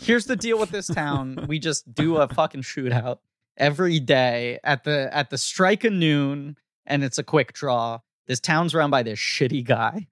Here's 0.00 0.26
the 0.26 0.36
deal 0.36 0.58
with 0.58 0.70
this 0.70 0.86
town. 0.86 1.44
We 1.48 1.58
just 1.58 1.92
do 1.94 2.16
a 2.16 2.28
fucking 2.28 2.62
shootout 2.62 3.18
every 3.56 4.00
day 4.00 4.58
at 4.64 4.84
the 4.84 5.08
at 5.12 5.30
the 5.30 5.38
strike 5.38 5.84
of 5.84 5.92
noon, 5.92 6.56
and 6.86 7.04
it's 7.04 7.18
a 7.18 7.24
quick 7.24 7.52
draw. 7.52 8.00
This 8.26 8.40
town's 8.40 8.74
run 8.74 8.90
by 8.90 9.02
this 9.02 9.18
shitty 9.18 9.64
guy. 9.64 10.08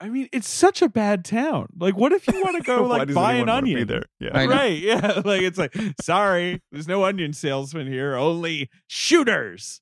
I 0.00 0.08
mean, 0.08 0.28
it's 0.32 0.48
such 0.48 0.80
a 0.82 0.88
bad 0.88 1.24
town. 1.24 1.68
Like 1.78 1.96
what 1.96 2.12
if 2.12 2.26
you 2.28 2.40
want 2.42 2.56
to 2.56 2.62
go 2.66 2.84
like 2.84 3.12
buy 3.12 3.34
an 3.34 3.48
onion 3.48 3.86
there? 3.86 4.04
Yeah. 4.20 4.44
Right. 4.46 4.78
Yeah. 4.82 5.22
Like 5.24 5.42
it's 5.42 5.58
like, 5.58 5.74
sorry, 6.00 6.62
there's 6.70 6.86
no 6.88 7.04
onion 7.04 7.32
salesman 7.32 7.86
here, 7.86 8.14
only 8.14 8.70
shooters. 8.86 9.80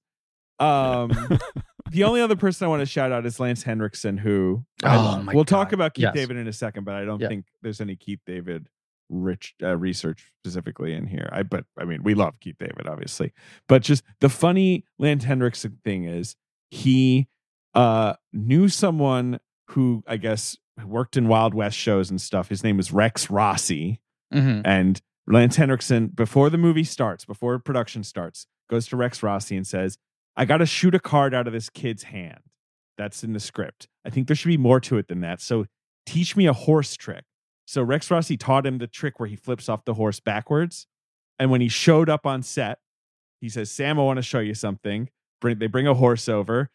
Um 0.59 1.11
the 1.91 2.05
only 2.05 2.21
other 2.23 2.37
person 2.37 2.65
I 2.65 2.69
want 2.69 2.81
to 2.81 2.87
shout 2.87 3.13
out 3.13 3.27
is 3.27 3.39
Lance 3.39 3.63
Henriksen, 3.63 4.17
who 4.17 4.65
Oh, 4.85 5.21
my 5.23 5.35
we'll 5.35 5.45
talk 5.45 5.73
about 5.73 5.93
Keith 5.95 6.05
Yes. 6.05 6.15
David 6.15 6.39
in 6.39 6.49
a 6.49 6.53
second, 6.53 6.85
but 6.85 6.95
I 6.95 7.05
don't 7.05 7.21
Yeah. 7.21 7.29
think 7.29 7.47
there's 7.63 7.81
any 7.83 7.95
Keith 7.97 8.21
David 8.27 8.69
rich 9.11 9.55
uh, 9.63 9.77
research 9.77 10.33
specifically 10.43 10.93
in 10.95 11.07
here. 11.07 11.29
I 11.31 11.43
but 11.43 11.65
I 11.79 11.85
mean 11.85 12.03
we 12.03 12.15
love 12.15 12.41
Keith 12.41 12.57
David, 12.59 12.87
obviously. 12.89 13.33
But 13.69 13.83
just 13.83 14.03
the 14.21 14.29
funny 14.31 14.85
Lance 14.99 15.25
Henriksen 15.25 15.79
thing 15.85 16.05
is 16.05 16.37
he 16.71 17.29
uh 17.75 18.15
knew 18.33 18.69
someone 18.71 19.39
who 19.71 20.03
I 20.07 20.17
guess 20.17 20.57
worked 20.85 21.17
in 21.17 21.29
Wild 21.29 21.55
West 21.55 21.77
shows 21.77 22.11
and 22.11 22.21
stuff. 22.21 22.49
His 22.49 22.63
name 22.63 22.77
was 22.77 22.93
Rex 22.93 23.31
Rossi. 23.31 24.01
Mm-hmm. 24.33 24.63
And 24.65 25.01
Lance 25.27 25.57
Henriksen, 25.57 26.09
before 26.09 26.51
the 26.51 26.59
movie 26.59 26.85
starts, 26.85 27.25
before 27.25 27.59
production 27.59 28.05
starts, 28.05 28.47
goes 28.71 28.87
to 28.89 28.97
Rex 28.97 29.23
Rossi 29.23 29.57
and 29.57 29.67
says, 29.67 29.99
I 30.37 30.45
got 30.45 30.59
to 30.59 30.67
shoot 30.67 30.95
a 30.95 31.01
card 31.01 31.35
out 31.35 31.47
of 31.47 31.53
this 31.53 31.71
kid's 31.71 32.05
hand. 32.05 32.41
That's 32.99 33.25
in 33.25 33.33
the 33.33 33.41
script. 33.41 33.89
I 34.05 34.11
think 34.11 34.27
there 34.27 34.37
should 34.37 34.49
be 34.49 34.57
more 34.57 34.81
to 34.81 34.99
it 34.99 35.09
than 35.09 35.21
that. 35.21 35.41
So 35.41 35.67
teach 36.05 36.37
me 36.37 36.47
a 36.47 36.53
horse 36.53 36.97
trick. 36.97 37.25
So 37.67 37.83
Rex 37.83 38.11
Rossi 38.11 38.37
taught 38.37 38.67
him 38.67 38.79
the 38.79 38.87
trick 38.87 39.19
where 39.19 39.29
he 39.29 39.37
flips 39.37 39.69
off 39.69 39.85
the 39.85 39.95
horse 39.95 40.21
backwards. 40.21 40.87
And 41.39 41.51
when 41.51 41.61
he 41.61 41.69
showed 41.69 42.09
up 42.09 42.27
on 42.27 42.43
set, 42.43 42.79
he 43.41 43.47
He 43.47 43.51
says, 43.51 43.71
"Sam, 43.71 44.01
I 44.01 44.03
want 44.03 44.17
to 44.17 44.23
show 44.23 44.41
you 44.41 44.55
something." 44.55 45.09
Bring 45.41 45.61
they 45.61 45.69
bring 45.69 45.87
a 45.87 45.95
horse 45.95 46.29
over. 46.29 46.71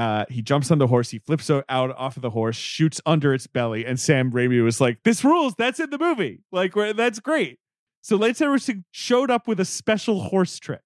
Uh, 0.00 0.24
he 0.30 0.40
jumps 0.40 0.70
on 0.70 0.78
the 0.78 0.86
horse. 0.86 1.10
He 1.10 1.18
flips 1.18 1.50
out 1.50 1.68
off 1.96 2.16
of 2.16 2.22
the 2.22 2.30
horse, 2.30 2.56
shoots 2.56 3.02
under 3.04 3.34
its 3.34 3.46
belly, 3.46 3.84
and 3.84 4.00
Sam 4.00 4.30
Raimi 4.32 4.64
was 4.64 4.80
like, 4.80 5.02
"This 5.04 5.22
rules. 5.24 5.54
That's 5.58 5.78
in 5.78 5.90
the 5.90 5.98
movie. 5.98 6.40
Like, 6.50 6.74
we're- 6.74 6.92
that's 6.94 7.20
great." 7.20 7.58
So 8.00 8.16
Lance 8.16 8.38
Henriksen 8.38 8.84
showed 8.92 9.30
up 9.30 9.46
with 9.46 9.60
a 9.60 9.64
special 9.66 10.20
horse 10.22 10.58
trick, 10.58 10.80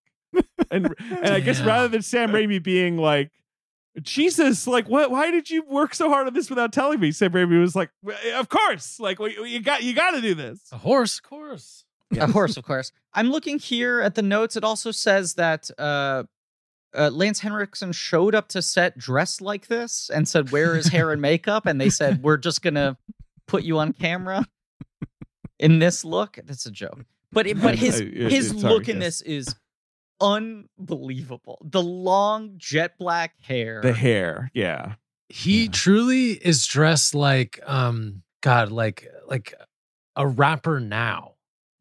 and 0.71 0.93
and 0.99 1.27
I 1.29 1.39
guess 1.39 1.61
rather 1.73 1.87
than 1.87 2.03
Sam 2.03 2.31
Raimi 2.31 2.61
being 2.61 2.97
like, 2.97 3.31
"Jesus, 4.03 4.67
like 4.67 4.89
what? 4.89 5.11
Why 5.13 5.31
did 5.31 5.49
you 5.49 5.63
work 5.69 5.95
so 5.95 6.09
hard 6.09 6.27
on 6.27 6.35
this 6.35 6.51
without 6.51 6.73
telling 6.73 6.99
me?" 6.99 7.13
Sam 7.13 7.31
Raimi 7.31 7.61
was 7.61 7.77
like, 7.77 7.91
"Of 8.35 8.49
course, 8.49 8.99
like 8.99 9.21
we, 9.21 9.37
you 9.49 9.61
got 9.61 9.85
you 9.85 9.95
got 9.95 10.11
to 10.13 10.21
do 10.21 10.35
this." 10.35 10.61
A 10.73 10.79
horse, 10.79 11.19
of 11.19 11.23
course. 11.23 11.85
Of 12.19 12.31
horse, 12.31 12.57
of 12.57 12.65
course. 12.65 12.93
I'm 13.13 13.31
looking 13.31 13.59
here 13.59 14.01
at 14.01 14.15
the 14.15 14.23
notes. 14.23 14.57
It 14.57 14.65
also 14.65 14.91
says 14.91 15.35
that 15.35 15.71
uh, 15.79 16.25
uh, 16.97 17.11
Lance 17.11 17.41
Henriksen 17.41 17.93
showed 17.93 18.35
up 18.35 18.49
to 18.49 18.63
set 18.63 18.97
dressed 18.99 19.41
like 19.41 19.67
this 19.69 20.11
and 20.13 20.27
said, 20.29 20.51
"Where 20.53 20.77
is 20.77 20.89
hair 20.89 21.11
and 21.13 21.21
makeup?" 21.23 21.67
And 21.67 21.81
they 21.81 21.91
said, 21.91 22.23
"We're 22.23 22.37
just 22.37 22.63
gonna 22.63 22.97
put 23.47 23.63
you 23.65 23.79
on 23.79 23.93
camera 23.93 24.47
in 25.59 25.79
this 25.79 26.05
look." 26.05 26.39
That's 26.45 26.67
a 26.67 26.71
joke. 26.71 27.05
But 27.33 27.47
it, 27.47 27.61
but 27.61 27.75
his 27.79 28.01
it- 28.01 28.15
his 28.15 28.53
it's 28.53 28.63
hard, 28.63 28.73
look 28.73 28.89
in 28.89 28.97
yes. 29.01 29.21
this 29.21 29.23
is 29.23 29.55
unbelievable. 30.21 31.59
The 31.65 31.83
long 31.83 32.55
jet 32.57 32.99
black 32.99 33.35
hair. 33.43 33.81
The 33.83 33.93
hair, 33.93 34.51
yeah. 34.55 34.95
He 35.29 35.65
Yeah. 35.65 35.71
truly 35.73 36.31
is 36.33 36.67
dressed 36.67 37.15
like 37.15 37.61
um 37.67 38.23
God, 38.43 38.71
like 38.71 39.09
like 39.29 39.55
a 40.17 40.27
rapper 40.27 40.81
now. 40.81 41.34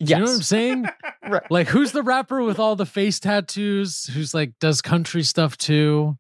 Yes. 0.10 0.18
You 0.20 0.26
know 0.26 0.32
what 0.32 0.36
I'm 0.38 0.42
saying? 0.44 0.86
Right. 1.26 1.50
like 1.50 1.68
who's 1.70 1.94
the 1.94 2.04
rapper 2.04 2.44
with 2.44 2.60
all 2.60 2.76
the 2.76 2.86
face 2.86 3.18
tattoos 3.18 4.08
who's 4.08 4.34
like 4.34 4.52
does 4.60 4.82
country 4.82 5.24
stuff 5.24 5.58
too? 5.58 6.18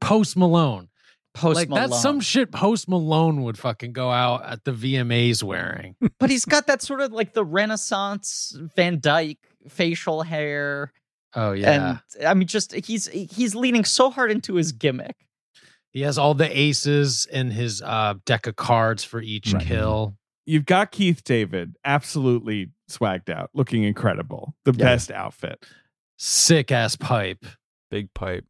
Post 0.00 0.34
Malone. 0.34 0.88
Post 1.34 1.56
like 1.56 1.68
Malone. 1.68 1.90
that's 1.90 2.00
some 2.02 2.20
shit 2.20 2.50
Post 2.52 2.88
Malone 2.88 3.42
would 3.42 3.58
fucking 3.58 3.92
go 3.92 4.10
out 4.10 4.46
at 4.46 4.64
the 4.64 4.72
VMAs 4.72 5.42
wearing. 5.42 5.94
but 6.18 6.30
he's 6.30 6.46
got 6.46 6.68
that 6.68 6.80
sort 6.80 7.02
of 7.02 7.12
like 7.12 7.34
the 7.34 7.44
Renaissance 7.44 8.56
Van 8.76 8.98
Dyke 8.98 9.38
facial 9.68 10.22
hair. 10.22 10.90
Oh 11.34 11.52
yeah. 11.52 11.98
And 12.16 12.26
I 12.26 12.32
mean, 12.32 12.48
just 12.48 12.72
he's 12.72 13.06
he's 13.08 13.54
leaning 13.54 13.84
so 13.84 14.10
hard 14.10 14.30
into 14.30 14.54
his 14.54 14.72
gimmick. 14.72 15.16
he 15.92 16.00
has 16.00 16.16
all 16.16 16.32
the 16.32 16.58
aces 16.58 17.26
in 17.30 17.50
his 17.50 17.82
uh 17.82 18.14
deck 18.24 18.46
of 18.46 18.56
cards 18.56 19.04
for 19.04 19.20
each 19.20 19.52
Right. 19.52 19.62
kill. 19.62 20.16
You've 20.46 20.64
got 20.64 20.92
Keith 20.92 21.22
David 21.24 21.76
absolutely 21.84 22.70
swagged 22.88 23.30
out, 23.30 23.50
looking 23.54 23.84
incredible. 23.84 24.54
The 24.64 24.72
Yeah. 24.72 24.84
best 24.84 25.10
outfit. 25.10 25.64
Sick 26.18 26.70
ass 26.72 26.96
pipe. 26.96 27.44
Big 27.90 28.12
pipe, 28.14 28.44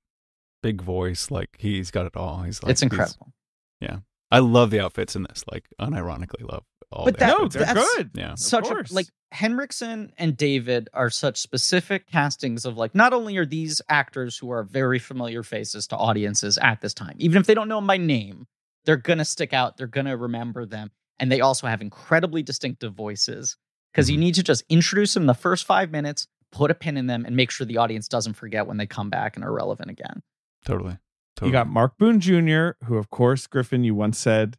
big 0.63 0.81
voice. 0.81 1.31
Like 1.31 1.57
he's 1.59 1.91
got 1.91 2.07
it 2.07 2.17
all. 2.17 2.43
He's 2.43 2.63
like 2.63 2.71
it's 2.71 2.83
incredible. 2.83 3.33
Yeah. 3.81 3.99
I 4.31 4.39
love 4.41 4.71
the 4.71 4.81
outfits 4.81 5.15
in 5.15 5.23
this. 5.25 5.45
Like 5.51 5.67
unironically 5.81 6.49
love 6.49 6.65
all 6.91 7.05
But 7.05 7.15
the 7.15 7.21
that- 7.21 7.27
No, 7.29 7.35
outfits. 7.45 7.55
they're 7.55 7.65
that's- 7.67 7.95
good. 7.97 8.11
yeah. 8.15 8.35
Such 8.35 8.67
a 8.67 8.69
course. 8.69 8.93
like 8.93 9.07
Henriksen 9.33 10.13
and 10.19 10.37
David 10.37 10.89
are 10.95 11.11
such 11.11 11.37
specific 11.39 12.07
castings 12.07 12.65
of 12.65 12.77
like 12.77 12.95
not 12.95 13.13
only 13.13 13.37
are 13.37 13.45
these 13.47 13.83
actors 13.89 14.39
who 14.39 14.51
are 14.51 14.63
very 14.63 14.99
familiar 14.99 15.43
faces 15.43 15.87
to 15.89 15.97
audiences 15.97 16.59
at 16.59 16.81
this 16.81 16.95
time, 16.95 17.17
even 17.19 17.41
if 17.41 17.47
they 17.47 17.55
don't 17.55 17.69
know 17.69 17.77
them 17.79 17.87
by 17.87 17.97
name, 17.99 18.47
they're 18.85 18.97
gonna 18.97 19.25
stick 19.25 19.53
out, 19.53 19.77
they're 19.77 19.87
gonna 19.89 20.17
remember 20.17 20.65
them, 20.65 20.91
and 21.19 21.31
they 21.31 21.41
also 21.41 21.67
have 21.67 21.83
incredibly 21.83 22.43
distinctive 22.43 22.95
voices. 22.95 23.57
Because 23.97 24.11
you 24.11 24.17
Mhm. 24.19 24.21
need 24.21 24.35
to 24.35 24.43
just 24.43 24.63
introduce 24.69 25.15
them 25.15 25.23
in 25.23 25.27
the 25.27 25.33
first 25.35 25.65
five 25.65 25.91
minutes, 25.91 26.29
put 26.53 26.71
a 26.71 26.75
pin 26.75 26.99
in 26.99 27.07
them, 27.07 27.25
and 27.25 27.35
make 27.35 27.51
sure 27.51 27.67
the 27.67 27.79
audience 27.79 28.09
doesn't 28.09 28.35
forget 28.35 28.67
when 28.67 28.77
they 28.77 28.87
come 28.87 29.09
back 29.09 29.37
and 29.37 29.45
are 29.45 29.51
relevant 29.53 29.91
again. 29.91 30.23
Totally. 30.67 30.99
totally. 31.35 31.49
You 31.49 31.53
got 31.53 31.69
Mark 31.69 31.97
Boone 31.99 32.21
Jr., 32.21 32.71
who, 32.85 32.97
of 32.99 33.09
course, 33.11 33.47
Griffin, 33.47 33.85
you 33.85 33.95
once 33.95 34.19
said 34.19 34.59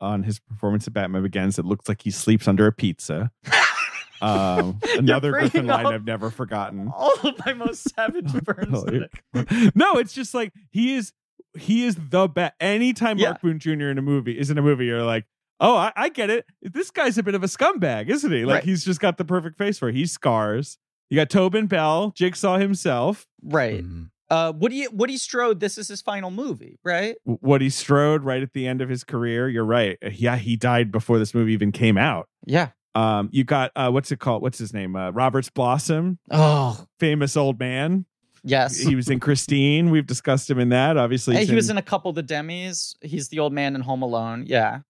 on 0.00 0.22
his 0.22 0.38
performance 0.38 0.86
at 0.86 0.92
Batman 0.92 1.22
Begins, 1.24 1.58
it 1.58 1.64
looks 1.64 1.88
like 1.88 2.02
he 2.02 2.10
sleeps 2.12 2.46
under 2.48 2.66
a 2.66 2.72
pizza. 2.72 3.30
Um, 4.22 4.80
another 4.96 5.30
Griffin 5.30 5.66
line 5.66 5.84
I've 5.84 6.06
never 6.06 6.30
forgotten. 6.30 6.88
All 6.88 7.12
of 7.22 7.34
my 7.44 7.52
most 7.52 7.94
savage 7.94 8.32
burns. 8.44 8.82
Oh, 9.34 9.70
no, 9.74 9.98
it's 9.98 10.14
just 10.14 10.32
like 10.32 10.54
he 10.70 10.94
is 10.94 11.12
he 11.58 11.84
is 11.84 11.96
the 11.96 12.26
best. 12.26 12.54
Anytime 12.58 13.18
Mark 13.18 13.42
Boone 13.42 13.58
Jr. 13.58 13.88
in 13.90 13.98
a 13.98 14.02
movie 14.02 14.38
is 14.38 14.48
in 14.50 14.56
a 14.56 14.62
movie, 14.62 14.86
you're 14.86 15.02
like, 15.02 15.26
oh, 15.60 15.76
I, 15.76 15.92
I 15.96 16.08
get 16.08 16.30
it. 16.30 16.46
This 16.62 16.90
guy's 16.90 17.18
a 17.18 17.22
bit 17.22 17.34
of 17.34 17.42
a 17.42 17.46
scumbag, 17.46 18.08
isn't 18.08 18.30
he? 18.32 18.44
Like 18.44 18.54
Right. 18.56 18.64
he's 18.64 18.84
just 18.84 19.00
got 19.00 19.18
the 19.18 19.24
perfect 19.24 19.58
face 19.58 19.78
for 19.78 19.88
it. 19.88 19.94
He's 19.94 20.12
scars. 20.12 20.78
You 21.10 21.16
got 21.16 21.30
Tobin 21.30 21.66
Bell, 21.66 22.12
Jigsaw 22.16 22.58
himself, 22.58 23.26
Right. 23.42 23.84
Mhm. 23.84 24.10
Uh, 24.28 24.52
Woody 24.56 24.88
Woody 24.88 25.16
Strode. 25.16 25.60
This 25.60 25.78
is 25.78 25.86
his 25.86 26.02
final 26.02 26.32
movie, 26.32 26.80
right? 26.84 27.14
W- 27.24 27.38
Woody 27.42 27.70
Strode, 27.70 28.24
right 28.24 28.42
at 28.42 28.54
the 28.54 28.66
end 28.66 28.82
of 28.82 28.88
his 28.88 29.04
career. 29.04 29.48
You're 29.48 29.64
right. 29.64 29.96
Uh, 30.04 30.10
Yeah, 30.12 30.36
he 30.36 30.56
died 30.56 30.90
before 30.90 31.20
this 31.20 31.32
movie 31.32 31.52
even 31.52 31.70
came 31.70 31.96
out. 31.96 32.28
Yeah. 32.44 32.70
Um, 32.96 33.28
you 33.30 33.44
got 33.44 33.70
uh, 33.76 33.90
what's 33.90 34.10
it 34.10 34.18
called? 34.18 34.42
What's 34.42 34.58
his 34.58 34.72
name? 34.74 34.96
Uh, 34.96 35.10
Roberts 35.10 35.48
Blossom, 35.48 36.18
Oh, 36.32 36.86
famous 36.98 37.36
old 37.36 37.60
man. 37.60 38.04
yes. 38.42 38.76
He 38.78 38.96
was 38.96 39.08
in 39.10 39.20
Christine. 39.20 39.90
We've 39.90 40.06
discussed 40.06 40.50
him 40.50 40.58
in 40.58 40.70
that. 40.70 40.96
Obviously, 40.96 41.34
Hey, 41.34 41.40
he's 41.42 41.50
he 41.50 41.54
was 41.54 41.70
in 41.70 41.76
a 41.78 41.82
couple 41.82 42.08
of 42.08 42.14
the 42.16 42.22
Demmes. 42.24 42.96
He's 43.02 43.28
the 43.28 43.38
old 43.38 43.52
man 43.52 43.76
in 43.76 43.82
Home 43.82 44.02
Alone. 44.02 44.44
Yeah. 44.48 44.80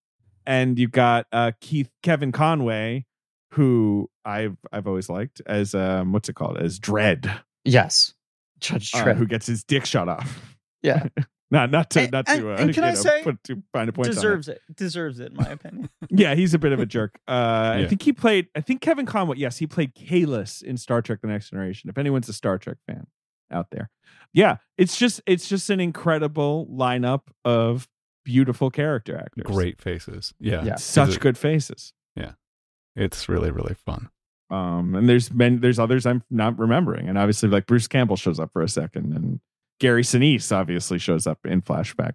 And 0.46 0.78
you 0.78 0.88
got 0.88 1.26
uh 1.32 1.52
Keith 1.60 1.90
Kevin 2.02 2.32
Conway, 2.32 3.04
who 3.52 4.08
I've 4.24 4.56
I've 4.72 4.86
always 4.86 5.08
liked 5.08 5.42
as 5.46 5.74
um 5.74 6.12
what's 6.12 6.28
it 6.28 6.34
called 6.34 6.58
as 6.58 6.78
Dread, 6.78 7.30
Yes. 7.64 8.14
Judge 8.60 8.94
uh, 8.94 9.12
who 9.14 9.26
gets 9.26 9.46
his 9.46 9.64
dick 9.64 9.84
shot 9.84 10.08
off. 10.08 10.56
yeah. 10.82 11.08
not 11.50 11.70
not 11.70 11.90
to 11.90 12.00
And- 12.00 12.12
not 12.12 12.28
and- 12.28 12.40
to 12.40 12.52
uh, 12.52 12.56
and 12.56 12.74
can 12.74 12.82
you 12.84 12.88
I 12.88 12.92
know, 12.92 13.00
say, 13.00 13.22
put 13.22 13.42
too 13.44 13.62
fine 13.72 13.88
a 13.88 13.92
point 13.92 14.06
on 14.08 14.12
it. 14.12 14.14
Deserves 14.14 14.48
it. 14.48 14.60
Deserves 14.74 15.20
it, 15.20 15.32
in 15.32 15.36
my 15.36 15.48
opinion. 15.48 15.90
Yeah, 16.08 16.34
he's 16.36 16.54
a 16.54 16.58
bit 16.58 16.72
of 16.72 16.78
a 16.80 16.86
jerk. 16.86 17.18
Uh, 17.28 17.74
I 17.82 17.86
think 17.88 18.00
he 18.02 18.12
played. 18.12 18.46
I 18.54 18.60
think 18.60 18.80
Kevin 18.80 19.04
Conway. 19.06 19.36
Yes, 19.38 19.58
he 19.58 19.66
played 19.66 19.94
Kahless 19.94 20.62
in 20.62 20.76
Star 20.76 21.02
Trek: 21.02 21.18
The 21.20 21.26
Next 21.28 21.50
Generation. 21.50 21.90
If 21.90 21.98
anyone's 21.98 22.28
a 22.28 22.32
Star 22.32 22.56
Trek 22.58 22.76
fan 22.86 23.06
out 23.50 23.70
there, 23.70 23.90
yeah, 24.32 24.56
it's 24.78 24.96
just 24.96 25.20
it's 25.26 25.48
just 25.48 25.68
an 25.68 25.80
incredible 25.80 26.66
lineup 26.72 27.22
of 27.44 27.88
beautiful 28.26 28.70
character 28.70 29.16
actors. 29.16 29.44
Great 29.46 29.80
faces. 29.80 30.34
Yeah. 30.40 30.64
Yeah. 30.64 30.74
Such 30.74 31.16
a- 31.16 31.20
good 31.20 31.38
faces. 31.38 31.92
Yeah. 32.16 32.32
It's 32.96 33.28
really 33.28 33.50
really 33.50 33.74
fun. 33.74 34.10
Um, 34.50 34.94
and 34.94 35.08
there's 35.08 35.28
been 35.28 35.60
there's 35.60 35.78
others 35.78 36.04
I'm 36.06 36.22
not 36.30 36.58
remembering, 36.58 37.08
and 37.08 37.16
obviously 37.16 37.48
like 37.48 37.66
Bruce 37.66 37.88
Campbell 37.88 38.16
shows 38.16 38.38
up 38.40 38.52
for 38.52 38.62
a 38.62 38.68
second, 38.68 39.12
and 39.14 39.40
Gary 39.80 40.02
Sinise 40.02 40.50
obviously 40.54 40.98
shows 40.98 41.26
up 41.26 41.38
in 41.44 41.62
flashback, 41.62 42.12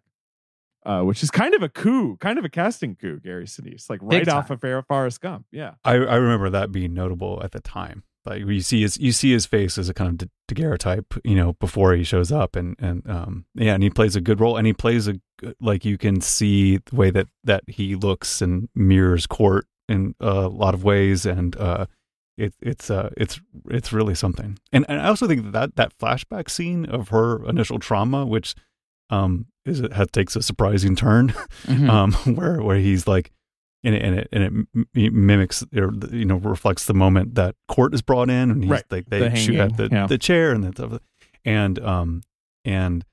uh, 0.86 1.02
which 1.02 1.24
is 1.24 1.32
kind 1.32 1.54
of 1.54 1.62
a 1.62 1.70
coup, 1.70 2.18
kind 2.18 2.40
of 2.40 2.46
a 2.46 2.50
casting 2.50 2.96
coup. 2.96 3.20
Gary 3.20 3.46
Sinise, 3.46 3.90
like 3.90 4.00
right 4.02 4.28
off 4.28 4.50
of 4.50 4.62
Fair 4.62 4.82
Forrest 4.82 5.20
Gump, 5.22 5.46
yeah. 5.52 5.74
I, 5.84 5.94
I 5.96 6.16
remember 6.16 6.50
that 6.50 6.72
being 6.72 6.94
notable 6.94 7.42
at 7.44 7.52
the 7.52 7.60
time. 7.62 8.04
Like 8.26 8.46
you 8.46 8.62
see 8.62 8.82
his 8.82 8.98
you 9.00 9.12
see 9.12 9.32
his 9.32 9.46
face 9.48 9.78
as 9.78 9.90
a 9.90 9.94
kind 9.94 10.22
of 10.22 10.30
daguerreotype, 10.48 11.14
you 11.24 11.36
know, 11.36 11.54
before 11.54 11.94
he 11.94 12.04
shows 12.04 12.32
up, 12.32 12.56
and 12.56 12.76
and 12.80 13.10
um 13.10 13.46
yeah, 13.56 13.74
and 13.74 13.82
he 13.84 13.90
plays 13.90 14.16
a 14.16 14.22
good 14.22 14.40
role, 14.40 14.58
and 14.58 14.68
he 14.68 14.74
plays 14.74 15.08
a 15.08 15.16
like 15.60 15.84
you 15.86 15.98
can 15.98 16.22
see 16.22 16.78
the 16.78 16.96
way 16.96 17.10
that 17.10 17.28
that 17.44 17.64
he 17.68 17.96
looks 17.96 18.42
and 18.42 18.70
mirrors 18.76 19.26
Cort 19.26 19.66
in 19.90 20.14
a 20.20 20.48
lot 20.48 20.74
of 20.76 20.84
ways, 20.84 21.26
and 21.26 21.56
uh, 21.58 21.88
it, 22.38 22.54
it's 22.62 22.92
uh 22.92 23.10
it's 23.18 23.42
it's 23.72 23.92
really 23.92 24.14
something. 24.14 24.60
And 24.72 24.86
and 24.88 25.02
I 25.02 25.08
also 25.08 25.28
think 25.28 25.52
that 25.52 25.76
that 25.78 25.98
flashback 25.98 26.50
scene 26.50 26.86
of 26.86 27.10
her 27.10 27.44
initial 27.50 27.80
trauma, 27.80 28.26
which 28.28 28.54
um 29.10 29.48
is 29.66 29.80
it 29.80 29.94
has, 29.94 30.08
takes 30.12 30.36
a 30.36 30.44
surprising 30.44 30.96
turn, 30.96 31.30
Mhm. 31.66 31.90
um, 31.90 32.14
where 32.36 32.62
where 32.62 32.78
he's 32.78 33.08
like, 33.08 33.32
and 33.84 33.96
it 33.96 34.02
and 34.04 34.16
it, 34.20 34.30
and 34.32 34.68
it 34.94 35.14
mimics 35.14 35.64
or 35.76 35.92
you 36.12 36.26
know 36.26 36.36
reflects 36.38 36.86
the 36.86 36.94
moment 36.94 37.36
that 37.36 37.56
Cort 37.68 37.94
is 37.94 38.02
brought 38.02 38.30
in, 38.30 38.52
and 38.52 38.64
he's 38.64 38.72
Right. 38.72 38.84
like 38.92 39.10
they 39.10 39.20
The 39.30 39.36
shoot 39.36 39.60
at 39.60 39.78
the, 39.78 39.90
yeah. 39.92 40.08
the 40.08 40.18
chair 40.18 40.52
and 40.52 40.64
the 40.64 41.02
and 41.46 41.80
um 41.80 42.22
and 42.66 43.04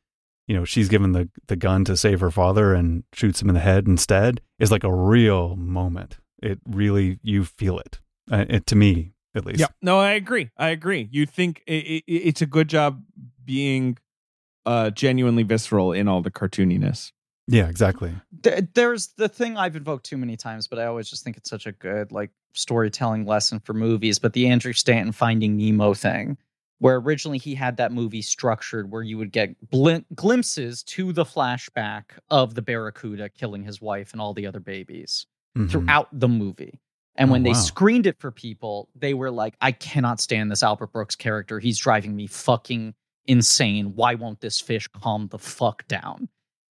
you 0.47 0.55
know 0.57 0.65
she's 0.65 0.89
given 0.89 1.13
the 1.13 1.29
the 1.47 1.57
gun 1.57 1.85
to 1.87 1.97
save 1.97 2.21
her 2.21 2.31
father 2.31 2.75
and 2.75 3.05
shoots 3.15 3.41
him 3.43 3.49
in 3.49 3.55
the 3.55 3.61
head 3.61 3.87
instead 3.87 4.41
is 4.59 4.71
like 4.71 4.85
a 4.85 4.93
real 4.93 5.57
moment. 5.57 6.19
It 6.43 6.61
really 6.69 7.19
you 7.23 7.45
feel 7.45 7.79
it, 7.79 7.99
uh, 8.31 8.45
it 8.49 8.67
to 8.67 8.77
me 8.77 9.13
at 9.35 9.45
least. 9.45 9.61
Yeah, 9.61 9.67
no, 9.83 9.99
I 9.99 10.13
agree. 10.13 10.51
I 10.57 10.69
agree. 10.69 11.09
You 11.11 11.27
think 11.27 11.63
it, 11.67 11.73
it, 11.87 12.05
it's 12.07 12.43
a 12.43 12.47
good 12.47 12.69
job 12.69 13.03
being 13.45 13.99
uh 14.67 14.91
genuinely 14.91 15.43
visceral 15.43 15.93
in 15.93 16.09
all 16.09 16.21
the 16.23 16.31
cartooniness. 16.31 17.13
Yeah, 17.49 17.69
exactly. 17.69 18.15
Th- 18.43 18.65
there's 18.75 19.09
the 19.17 19.29
thing 19.29 19.57
I've 19.57 19.75
invoked 19.75 20.07
too 20.07 20.17
many 20.17 20.37
times, 20.37 20.69
but 20.69 20.79
I 20.79 20.85
always 20.87 21.11
just 21.11 21.25
think 21.25 21.37
it's 21.37 21.51
such 21.51 21.67
a 21.67 21.73
good 21.73 22.13
like 22.13 22.31
storytelling 22.53 23.25
lesson 23.27 23.59
for 23.61 23.73
movies. 23.75 24.19
But 24.19 24.33
the 24.35 24.47
Andrew 24.49 24.73
Stanton 24.73 25.13
Finding 25.13 25.57
Nemo 25.57 25.95
thing, 25.95 26.37
where 26.79 26.97
originally 26.97 27.39
he 27.39 27.55
had 27.57 27.77
that 27.79 27.91
movie 27.93 28.23
structured 28.23 28.91
where 28.93 29.03
you 29.03 29.19
would 29.19 29.33
get 29.33 29.57
blim- 29.71 30.05
glimpses 30.15 30.83
to 30.85 31.13
the 31.13 31.25
flashback 31.25 32.05
of 32.31 32.55
the 32.55 32.63
Barracuda 32.63 33.29
killing 33.31 33.65
his 33.65 33.81
wife 33.81 34.13
and 34.13 34.21
all 34.21 34.35
the 34.35 34.47
other 34.47 34.61
babies 34.61 35.27
Mhm. 35.57 35.71
throughout 35.71 36.09
the 36.13 36.29
movie. 36.29 36.79
And 37.17 37.31
Oh, 37.31 37.33
when 37.33 37.43
they 37.43 37.51
wow. 37.51 37.55
screened 37.61 38.07
it 38.07 38.21
for 38.21 38.31
people, 38.31 38.89
they 38.95 39.13
were 39.13 39.33
like, 39.33 39.57
I 39.61 39.73
cannot 39.73 40.21
stand 40.21 40.53
this 40.53 40.63
Albert 40.63 40.93
Brooks 40.93 41.17
character. 41.17 41.59
He's 41.59 41.79
driving 41.79 42.15
me 42.15 42.29
fucking 42.29 42.95
insane. 43.27 43.95
Why 43.97 44.15
won't 44.15 44.41
this 44.41 44.61
fish 44.61 44.87
calm 44.89 45.27
the 45.29 45.39
fuck 45.39 45.87
down? 45.89 46.29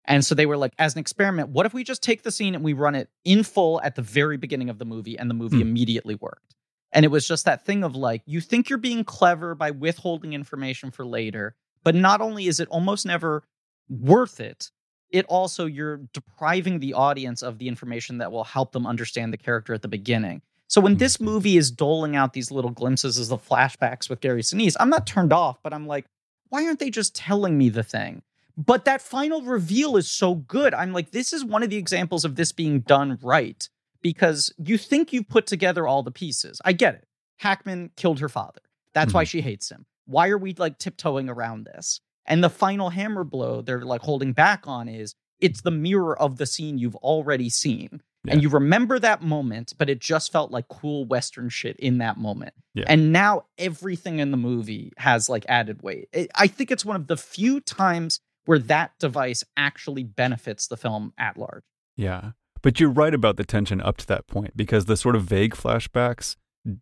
And 0.09 0.25
so 0.25 0.35
they 0.35 0.47
were 0.47 0.57
like, 0.57 0.73
as 0.79 0.95
an 0.95 0.99
experiment, 1.01 1.51
what 1.51 1.67
if 1.67 1.75
we 1.75 1.85
just 1.85 2.03
take 2.03 2.23
the 2.23 2.33
scene 2.33 2.55
and 2.57 2.65
we 2.65 2.73
run 2.73 2.95
it 2.97 3.11
in 3.25 3.45
full 3.45 3.81
at 3.83 3.95
the 3.95 4.03
very 4.03 4.37
beginning 4.39 4.71
of 4.71 4.79
the 4.79 4.85
movie 4.87 5.17
and 5.19 5.29
the 5.31 5.35
movie 5.35 5.57
Hmm. 5.59 5.63
immediately 5.69 6.15
worked? 6.17 6.57
And 6.93 7.05
it 7.05 7.09
was 7.09 7.29
just 7.29 7.45
that 7.45 7.65
thing 7.67 7.85
of 7.85 7.95
like, 7.95 8.23
you 8.25 8.41
think 8.41 8.69
you're 8.71 8.79
being 8.79 9.05
clever 9.05 9.55
by 9.55 9.71
withholding 9.71 10.33
information 10.33 10.91
for 10.91 11.05
later, 11.07 11.55
but 11.85 11.95
not 11.95 12.23
only 12.23 12.47
is 12.47 12.59
it 12.59 12.69
almost 12.69 13.05
never 13.05 13.45
worth 13.91 14.41
it, 14.41 14.71
it 15.11 15.27
also 15.27 15.67
you're 15.67 15.99
depriving 16.15 16.81
the 16.81 16.95
audience 16.95 17.43
of 17.43 17.59
the 17.59 17.69
information 17.69 18.19
that 18.19 18.33
will 18.33 18.45
help 18.45 18.73
them 18.73 18.87
understand 18.87 19.33
the 19.33 19.37
character 19.39 19.75
at 19.75 19.83
the 19.83 19.89
beginning. 19.89 20.41
So 20.69 20.81
when 20.81 20.97
this 20.97 21.19
Mhm. 21.19 21.25
movie 21.27 21.57
is 21.59 21.71
doling 21.71 22.17
out 22.17 22.33
these 22.33 22.51
little 22.51 22.71
glimpses 22.71 23.19
as 23.19 23.29
the 23.29 23.39
flashbacks 23.39 24.09
with 24.11 24.21
Gary 24.21 24.43
Sinise, 24.43 24.77
I'm 24.81 24.91
not 24.91 25.07
turned 25.07 25.33
off, 25.33 25.63
but 25.63 25.73
I'm 25.75 25.87
like, 25.87 26.07
why 26.49 26.65
aren't 26.67 26.79
they 26.79 26.91
just 26.91 27.15
telling 27.15 27.57
me 27.59 27.69
the 27.69 27.83
thing? 27.83 28.23
But 28.59 28.85
that 28.87 29.01
final 29.01 29.41
reveal 29.43 29.97
is 29.97 30.11
so 30.11 30.35
good. 30.35 30.75
I'm 30.75 30.93
like, 30.93 31.13
this 31.13 31.33
is 31.33 31.45
one 31.45 31.63
of 31.63 31.71
the 31.71 31.77
examples 31.77 32.25
of 32.25 32.35
this 32.35 32.51
being 32.53 32.81
done 32.81 33.17
right 33.23 33.67
because 34.03 34.53
you 34.59 34.77
think 34.77 35.13
you've 35.13 35.29
put 35.29 35.47
together 35.47 35.87
all 35.87 36.03
the 36.03 36.11
pieces. 36.11 36.61
I 36.65 36.73
get 36.73 36.95
it. 36.97 37.07
Hackman 37.39 37.91
killed 37.97 38.19
her 38.19 38.29
father. 38.29 38.61
That's 38.95 39.15
why 39.15 39.25
Mhm. 39.25 39.29
she 39.29 39.41
hates 39.43 39.71
him. 39.71 39.87
Why 40.07 40.29
are 40.29 40.39
we 40.39 40.55
like 40.55 40.79
tiptoeing 40.79 41.29
around 41.29 41.65
this? 41.67 42.01
And 42.27 42.43
the 42.43 42.51
final 42.51 42.91
hammer 42.91 43.23
blow 43.25 43.63
they're 43.63 43.83
like 43.85 44.01
holding 44.03 44.33
back 44.33 44.67
on 44.67 44.89
is 44.89 45.15
it's 45.41 45.61
the 45.61 45.71
mirror 45.71 46.21
of 46.21 46.37
the 46.39 46.47
scene 46.47 46.79
you've 46.79 46.97
already 46.97 47.49
seen. 47.49 48.03
And 48.27 48.43
you 48.43 48.49
remember 48.49 48.99
that 48.99 49.23
moment, 49.23 49.73
but 49.79 49.89
it 49.89 50.01
just 50.01 50.33
felt 50.33 50.51
like 50.51 50.67
cool 50.69 51.05
Western 51.07 51.49
shit 51.49 51.77
in 51.77 51.99
that 51.99 52.19
moment. 52.19 52.53
Yeah. 52.75 52.85
And 52.89 53.13
now 53.13 53.45
everything 53.57 54.19
in 54.19 54.33
the 54.33 54.37
movie 54.37 54.93
has 54.99 55.29
like 55.29 55.47
added 55.49 55.83
weight. 55.83 56.09
It- 56.13 56.31
I 56.35 56.49
think 56.49 56.71
it's 56.73 56.85
one 56.85 56.97
of 56.97 57.07
the 57.07 57.17
few 57.17 57.61
times 57.61 58.21
where 58.49 58.59
that 58.59 58.93
device 58.99 59.45
actually 59.59 60.03
benefits 60.03 60.69
the 60.69 60.77
film 60.79 61.13
at 61.19 61.37
large. 61.37 61.65
Yeah. 61.99 62.31
But 62.63 62.81
you're 62.81 62.89
right 62.89 63.13
about 63.13 63.37
the 63.37 63.45
tension 63.45 63.79
up 63.83 63.99
to 63.99 64.07
that 64.07 64.27
point 64.27 64.57
because 64.57 64.87
the 64.87 64.97
sort 64.97 65.17
of 65.17 65.25
vague 65.25 65.55
flashbacks 65.55 66.35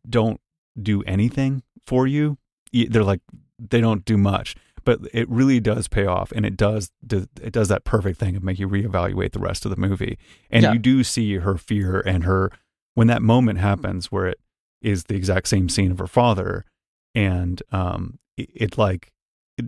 don't 0.08 0.40
do 0.80 1.02
anything 1.02 1.64
for 1.84 2.06
you. 2.06 2.38
They're 2.72 3.02
like 3.02 3.20
they 3.58 3.80
don't 3.80 4.04
do 4.04 4.16
much, 4.16 4.54
but 4.84 5.00
it 5.12 5.28
really 5.28 5.58
does 5.58 5.88
pay 5.88 6.06
off 6.06 6.30
and 6.30 6.46
it 6.46 6.56
does 6.56 6.92
it 7.10 7.50
does 7.52 7.66
that 7.66 7.82
perfect 7.82 8.20
thing 8.20 8.36
of 8.36 8.44
make 8.44 8.60
you 8.60 8.68
reevaluate 8.68 9.32
the 9.32 9.40
rest 9.40 9.64
of 9.64 9.72
the 9.72 9.76
movie. 9.76 10.18
And 10.48 10.62
Yeah. 10.62 10.72
you 10.74 10.78
do 10.78 11.02
see 11.02 11.34
her 11.38 11.56
fear 11.56 11.98
and 12.00 12.22
her 12.22 12.52
when 12.94 13.08
that 13.08 13.22
moment 13.22 13.58
happens 13.58 14.12
where 14.12 14.26
it 14.28 14.38
is 14.80 15.04
the 15.04 15.16
exact 15.16 15.48
same 15.48 15.68
scene 15.68 15.90
of 15.90 15.98
her 15.98 16.06
father 16.06 16.64
and 17.12 17.60
um 17.72 18.20
it, 18.36 18.50
it 18.54 18.78
like 18.78 19.10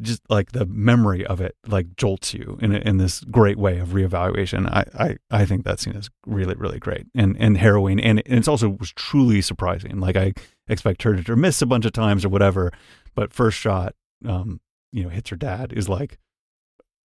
just 0.03 0.23
like 0.29 0.53
the 0.53 0.67
memory 0.67 1.25
of 1.25 1.41
it 1.41 1.57
like 1.67 1.97
jolts 1.97 2.35
you 2.35 2.59
in 2.61 2.75
in 2.75 2.99
this 2.99 3.21
great 3.21 3.57
way 3.57 3.79
of 3.79 3.89
reevaluation. 3.89 4.69
I, 4.69 4.85
I 4.99 5.17
I 5.31 5.47
think 5.47 5.65
that 5.65 5.81
scene 5.81 5.97
is 5.97 6.11
really 6.27 6.55
really 6.55 6.79
great 6.79 7.07
and 7.15 7.37
and 7.39 7.57
harrowing 7.57 8.01
and, 8.01 8.23
and 8.27 8.39
it's 8.39 8.49
also 8.49 8.69
was 8.69 8.93
truly 8.93 9.41
surprising. 9.41 9.99
Like 9.99 10.17
I 10.17 10.35
expect 10.69 11.03
her 11.05 11.21
to 11.23 11.37
miss 11.37 11.63
a 11.63 11.67
bunch 11.67 11.87
of 11.87 11.93
times 11.93 12.25
or 12.25 12.29
whatever, 12.29 12.73
but 13.15 13.33
first 13.33 13.59
shot, 13.59 13.95
um, 14.27 14.61
you 14.93 15.03
know, 15.03 15.09
hits 15.09 15.31
her 15.31 15.37
dad 15.37 15.73
is 15.73 15.89
like 15.89 16.19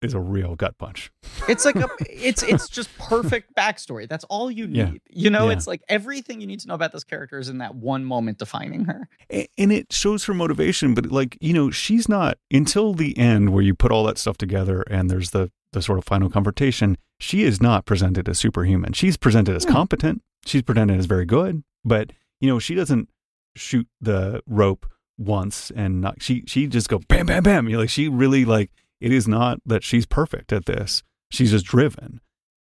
is 0.03 0.13
a 0.13 0.19
real 0.19 0.55
gut 0.55 0.77
punch. 0.77 1.11
It's 1.47 1.65
like 1.65 1.75
a 1.75 1.87
it's 2.09 2.43
it's 2.43 2.67
just 2.69 2.95
perfect 2.97 3.55
backstory. 3.55 4.07
That's 4.07 4.23
all 4.25 4.51
you 4.51 4.67
need. 4.67 4.77
Yeah. 4.77 4.91
You 5.09 5.29
know, 5.29 5.47
Yeah. 5.49 5.55
it's 5.57 5.67
like 5.67 5.81
everything 5.89 6.41
you 6.41 6.47
need 6.47 6.59
to 6.61 6.67
know 6.67 6.73
about 6.75 6.91
this 6.91 7.03
character 7.03 7.39
is 7.39 7.49
in 7.49 7.59
that 7.59 7.75
one 7.75 8.05
moment 8.05 8.37
defining 8.39 8.85
her. 8.85 9.07
And 9.57 9.71
it 9.71 9.91
shows 9.93 10.25
her 10.25 10.33
motivation 10.33 10.93
but 10.93 11.07
like 11.11 11.37
you 11.41 11.53
know 11.53 11.69
she's 11.71 12.07
not 12.09 12.37
until 12.51 12.93
the 12.93 13.17
end 13.17 13.51
where 13.51 13.63
you 13.63 13.73
put 13.75 13.91
all 13.91 14.03
that 14.05 14.17
stuff 14.17 14.37
together 14.37 14.81
and 14.89 15.09
there's 15.09 15.31
the 15.31 15.51
the 15.71 15.81
sort 15.81 15.97
of 15.97 16.05
final 16.05 16.29
confrontation 16.29 16.97
she 17.19 17.43
is 17.43 17.61
not 17.61 17.85
presented 17.85 18.29
as 18.29 18.37
superhuman 18.37 18.93
she's 18.93 19.17
presented 19.17 19.55
as 19.55 19.63
Hmm. 19.65 19.71
competent 19.71 20.21
she's 20.45 20.61
presented 20.61 20.99
as 20.99 21.05
very 21.07 21.25
good 21.25 21.63
but 21.83 22.11
you 22.39 22.47
know 22.47 22.59
she 22.59 22.75
doesn't 22.75 23.09
shoot 23.55 23.87
the 24.01 24.41
rope 24.47 24.85
once 25.17 25.71
and 25.75 26.01
not 26.01 26.21
she 26.21 26.43
she 26.47 26.67
just 26.67 26.89
go 26.89 26.99
bam 27.07 27.25
bam 27.25 27.43
bam 27.43 27.67
you 27.67 27.73
know, 27.73 27.79
like 27.81 27.89
she 27.89 28.07
really 28.07 28.45
like 28.45 28.71
it 29.03 29.11
is 29.11 29.27
not 29.27 29.59
that 29.65 29.83
she's 29.83 30.05
perfect 30.05 30.51
at 30.53 30.65
this 30.65 31.03
she's 31.29 31.51
just 31.51 31.65
driven 31.65 32.19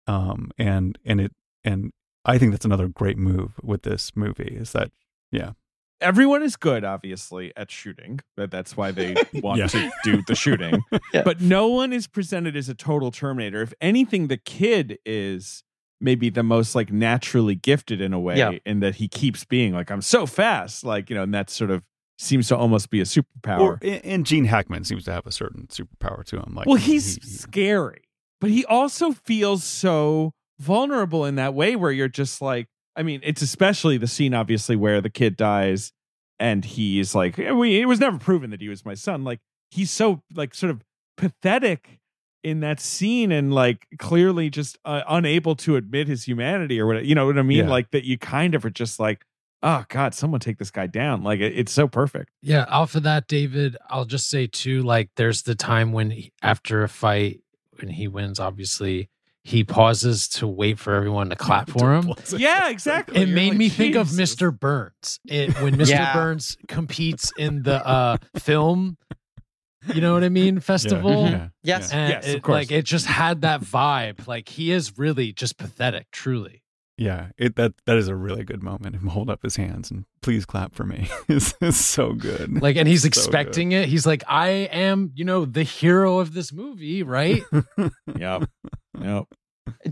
um 0.07 0.51
and 0.57 0.97
and 1.05 1.19
it 1.21 1.31
and 1.63 1.91
i 2.25 2.37
think 2.37 2.51
that's 2.51 2.65
another 2.65 2.87
great 2.87 3.17
move 3.17 3.51
with 3.63 3.81
this 3.83 4.11
movie 4.15 4.55
is 4.59 4.71
that 4.71 4.91
yeah 5.31 5.51
Everyone 5.99 6.43
is 6.43 6.55
good, 6.55 6.83
obviously, 6.83 7.51
at 7.57 7.71
shooting. 7.71 8.19
But 8.35 8.51
that's 8.51 8.77
why 8.77 8.91
they 8.91 9.15
want 9.33 9.57
Yeah. 9.57 9.65
to 9.69 9.91
do 10.03 10.21
the 10.27 10.35
shooting. 10.35 10.83
Yeah. 11.11 11.23
But 11.23 11.41
no 11.41 11.69
one 11.69 11.91
is 11.91 12.05
presented 12.05 12.55
as 12.55 12.69
a 12.69 12.75
total 12.75 13.09
Terminator. 13.09 13.63
If 13.63 13.73
anything, 13.81 14.27
the 14.27 14.37
kid 14.37 14.99
is 15.07 15.63
maybe 15.99 16.29
the 16.29 16.43
most 16.43 16.75
like 16.75 16.91
naturally 16.91 17.55
gifted 17.55 17.99
in 17.99 18.13
a 18.13 18.19
way, 18.19 18.37
Yeah. 18.37 18.59
in 18.63 18.79
that 18.81 18.97
he 18.97 19.07
keeps 19.07 19.43
being 19.43 19.73
like, 19.73 19.89
I'm 19.89 20.03
so 20.03 20.27
fast, 20.27 20.83
like 20.83 21.09
you 21.09 21.15
know, 21.15 21.23
and 21.23 21.33
that's 21.33 21.51
sort 21.51 21.71
of 21.71 21.81
seems 22.17 22.47
to 22.49 22.57
almost 22.57 22.89
be 22.89 22.99
a 22.99 23.03
superpower. 23.03 23.59
Or 23.59 23.79
and 23.81 24.25
Gene 24.25 24.45
Hackman 24.45 24.83
seems 24.83 25.05
to 25.05 25.11
have 25.11 25.25
a 25.25 25.31
certain 25.31 25.67
superpower 25.67 26.23
to 26.25 26.37
him. 26.37 26.53
Like, 26.55 26.65
well, 26.67 26.75
he's 26.75 27.15
he- 27.15 27.29
scary, 27.29 28.01
but 28.41 28.49
he 28.49 28.65
also 28.65 29.11
feels 29.11 29.63
so 29.63 30.33
vulnerable 30.59 31.25
in 31.25 31.35
that 31.35 31.53
way 31.53 31.75
where 31.75 31.91
you're 31.91 32.07
just 32.07 32.41
like, 32.41 32.67
I 32.95 33.03
mean, 33.03 33.21
it's 33.23 33.41
especially 33.41 33.97
the 33.97 34.07
scene, 34.07 34.33
obviously, 34.33 34.75
where 34.75 35.01
the 35.01 35.09
kid 35.09 35.37
dies 35.37 35.91
and 36.39 36.65
he's 36.65 37.13
like, 37.13 37.37
"Eh, 37.37 37.51
we, 37.51 37.79
it 37.79 37.85
was 37.85 37.99
never 37.99 38.17
proven 38.17 38.49
that 38.49 38.61
he 38.61 38.69
was 38.69 38.83
my 38.85 38.95
son. 38.95 39.23
Like, 39.23 39.39
he's 39.69 39.91
so, 39.91 40.23
like, 40.33 40.55
sort 40.55 40.71
of 40.71 40.81
pathetic 41.15 41.99
in 42.43 42.59
that 42.61 42.79
scene 42.79 43.31
and, 43.31 43.53
like, 43.53 43.85
clearly 43.99 44.49
just 44.49 44.77
uh, 44.85 45.03
unable 45.07 45.55
to 45.57 45.75
admit 45.75 46.07
his 46.07 46.23
humanity 46.23 46.79
or 46.79 46.87
what, 46.87 47.05
You 47.05 47.13
know 47.15 47.27
what 47.27 47.37
I 47.37 47.43
mean? 47.43 47.65
Yeah. 47.65 47.69
Like, 47.69 47.91
that 47.91 48.03
you 48.03 48.17
kind 48.17 48.55
of 48.55 48.65
are 48.65 48.71
just 48.71 48.99
like, 48.99 49.23
oh, 49.63 49.85
God, 49.89 50.13
someone 50.13 50.39
take 50.39 50.57
this 50.57 50.71
guy 50.71 50.87
down. 50.87 51.23
Like, 51.23 51.39
it, 51.39 51.57
it's 51.57 51.71
so 51.71 51.87
perfect. 51.87 52.31
Yeah, 52.41 52.65
off 52.69 52.95
of 52.95 53.03
that, 53.03 53.27
David, 53.27 53.77
I'll 53.89 54.05
just 54.05 54.29
say 54.29 54.47
too, 54.47 54.83
like 54.83 55.09
there's 55.15 55.43
the 55.43 55.55
time 55.55 55.91
when 55.91 56.11
he, 56.11 56.31
after 56.41 56.83
a 56.83 56.89
fight, 56.89 57.41
when 57.79 57.89
he 57.89 58.07
wins, 58.07 58.39
obviously, 58.39 59.09
he 59.43 59.63
pauses 59.63 60.27
to 60.27 60.45
wait 60.47 60.77
for 60.77 60.93
everyone 60.93 61.29
to 61.29 61.35
clap 61.37 61.69
for 61.69 61.93
him. 61.95 62.13
Yeah, 62.35 62.69
exactly. 62.69 63.21
It 63.21 63.27
You're 63.29 63.35
made 63.35 63.49
like, 63.49 63.57
me 63.57 63.69
think 63.69 63.95
of 63.95 64.09
Mr. 64.09 64.57
Burns. 64.57 65.19
It, 65.25 65.59
when 65.61 65.75
Mr. 65.77 65.89
Yeah. 65.89 66.13
Burns 66.13 66.57
competes 66.67 67.31
in 67.37 67.63
the 67.63 67.85
uh, 67.87 68.17
film, 68.35 68.97
you 69.93 70.01
know 70.01 70.13
what 70.13 70.25
I 70.25 70.29
mean, 70.29 70.59
festival. 70.59 71.29
Yeah. 71.29 71.47
Yes. 71.63 71.93
And 71.93 72.11
Yes, 72.11 72.27
of 72.27 72.35
it, 72.35 72.43
course. 72.43 72.53
like 72.53 72.71
it 72.71 72.83
just 72.83 73.05
had 73.05 73.41
that 73.41 73.61
vibe. 73.61 74.27
Like 74.27 74.49
he 74.49 74.71
is 74.71 74.97
really 74.97 75.31
just 75.31 75.57
pathetic, 75.57 76.07
truly. 76.11 76.61
Yeah, 76.97 77.27
it 77.37 77.55
that 77.57 77.73
that 77.85 77.97
is 77.97 78.07
a 78.07 78.15
really 78.15 78.43
good 78.43 78.63
moment. 78.63 78.95
Him 78.95 79.07
hold 79.07 79.29
up 79.29 79.43
his 79.43 79.55
hands 79.55 79.91
and 79.91 80.05
please 80.21 80.45
clap 80.45 80.73
for 80.73 80.83
me. 80.83 81.07
it's, 81.27 81.53
it's 81.61 81.77
so 81.77 82.13
good. 82.13 82.59
Like, 82.61 82.75
and 82.75 82.87
he's 82.87 83.03
So 83.03 83.07
expecting 83.07 83.71
it. 83.71 83.87
He's 83.87 84.07
like, 84.07 84.23
I 84.27 84.47
am, 84.49 85.11
you 85.15 85.23
know, 85.23 85.45
the 85.45 85.63
hero 85.63 86.17
of 86.17 86.33
this 86.33 86.51
movie, 86.51 87.03
right? 87.03 87.43
Yep. 88.17 88.49
Yep. 88.99 89.25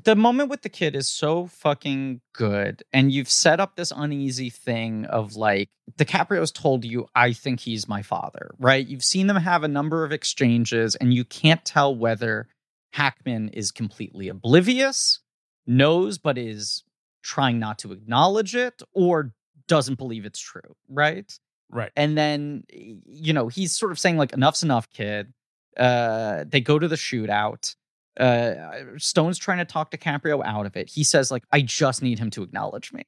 the 0.03 0.15
moment 0.15 0.49
with 0.49 0.63
the 0.63 0.69
kid 0.69 0.95
is 0.95 1.07
so 1.07 1.45
fucking 1.45 2.21
good 2.33 2.81
and 2.91 3.11
you've 3.11 3.29
set 3.29 3.59
up 3.59 3.75
this 3.75 3.91
uneasy 3.95 4.49
thing 4.49 5.05
of 5.05 5.35
like 5.35 5.69
DiCaprio's 5.97 6.51
told 6.51 6.85
you 6.85 7.07
I 7.13 7.33
think 7.33 7.59
he's 7.59 7.87
my 7.87 8.01
father, 8.01 8.51
right? 8.57 8.85
You've 8.85 9.03
seen 9.03 9.27
them 9.27 9.37
have 9.37 9.63
a 9.63 9.67
number 9.67 10.03
of 10.03 10.11
exchanges 10.11 10.95
and 10.95 11.13
you 11.13 11.23
can't 11.23 11.63
tell 11.63 11.95
whether 11.95 12.47
Hackman 12.93 13.49
is 13.49 13.71
completely 13.71 14.27
oblivious, 14.27 15.19
knows 15.67 16.17
but 16.17 16.37
is 16.37 16.83
trying 17.33 17.57
not 17.59 17.79
to 17.79 17.91
acknowledge 17.91 18.55
it 18.55 18.81
or 18.93 19.33
doesn't 19.67 19.97
believe 19.97 20.25
it's 20.25 20.39
true, 20.39 20.75
right? 20.87 21.29
Right. 21.71 21.91
And 21.95 22.15
then 22.17 22.63
you 22.69 23.33
know, 23.33 23.47
he's 23.47 23.75
sort 23.75 23.91
of 23.91 23.99
saying 23.99 24.17
like 24.17 24.31
enough's 24.33 24.63
enough, 24.63 24.89
kid. 24.91 25.33
Uh 25.77 26.45
they 26.47 26.61
go 26.61 26.79
to 26.79 26.87
the 26.87 26.95
shootout 26.95 27.75
uh 28.17 28.53
stone's 28.97 29.37
trying 29.37 29.57
to 29.57 29.65
talk 29.65 29.91
DiCaprio 29.91 30.41
out 30.45 30.65
of 30.65 30.77
it 30.77 30.89
he 30.89 31.03
says 31.03 31.31
like 31.31 31.43
i 31.51 31.59
just 31.59 32.01
need 32.01 32.17
him 32.17 32.29
to 32.29 32.43
acknowledge 32.43 32.93
me 32.93 33.03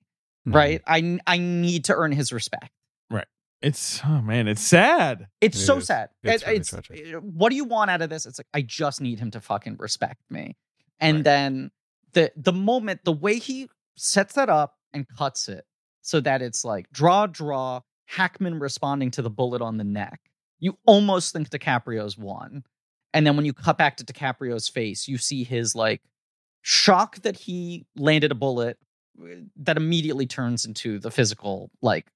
Mhm. 0.45 0.53
right 0.53 0.81
i 0.85 1.17
i 1.25 1.37
need 1.37 1.85
to 1.85 1.93
earn 1.95 2.11
his 2.11 2.33
respect 2.33 2.71
Right. 3.09 3.27
It's 3.61 4.01
oh 4.03 4.21
man, 4.21 4.49
it's 4.49 4.61
sad. 4.61 5.27
it's 5.39 5.57
It 5.57 5.65
so 5.65 5.77
is. 5.77 5.85
sad 5.87 6.09
It's 6.23 6.43
It- 6.43 6.45
really 6.45 6.57
it's 6.59 6.69
tragic. 6.71 7.15
uh, 7.15 7.19
what 7.19 7.51
do 7.51 7.55
you 7.55 7.63
want 7.63 7.89
out 7.89 8.01
of 8.01 8.09
this 8.09 8.25
it's 8.25 8.37
like 8.37 8.47
i 8.53 8.61
just 8.61 8.99
need 8.99 9.19
him 9.19 9.31
to 9.31 9.39
fucking 9.39 9.77
respect 9.79 10.23
me 10.29 10.57
and 10.99 11.17
Right. 11.19 11.23
then 11.23 11.71
the 12.11 12.33
the 12.35 12.51
moment 12.51 13.05
the 13.05 13.13
way 13.13 13.39
he 13.39 13.69
sets 13.97 14.35
that 14.35 14.49
up 14.49 14.75
and 14.93 15.07
cuts 15.07 15.49
it 15.49 15.65
so 16.01 16.19
that 16.21 16.41
it's 16.41 16.63
like 16.63 16.89
draw 16.91 17.27
draw 17.27 17.81
hackman 18.05 18.59
responding 18.59 19.11
to 19.11 19.21
the 19.21 19.29
bullet 19.29 19.61
on 19.61 19.77
the 19.77 19.83
neck 19.83 20.21
you 20.59 20.77
almost 20.85 21.33
think 21.33 21.49
DiCaprio's 21.49 22.17
won. 22.17 22.63
And 23.13 23.25
then 23.25 23.35
when 23.35 23.45
you 23.45 23.53
cut 23.53 23.77
back 23.77 23.97
to 23.97 24.05
DiCaprio's 24.05 24.67
face, 24.67 25.07
you 25.07 25.17
see 25.17 25.43
his 25.43 25.75
like 25.75 26.01
shock 26.61 27.17
that 27.21 27.37
he 27.37 27.85
landed 27.95 28.31
a 28.31 28.35
bullet, 28.35 28.77
that 29.57 29.77
immediately 29.77 30.27
turns 30.27 30.65
into 30.65 30.99
the 30.99 31.09
physical 31.09 31.71
like 31.81 32.07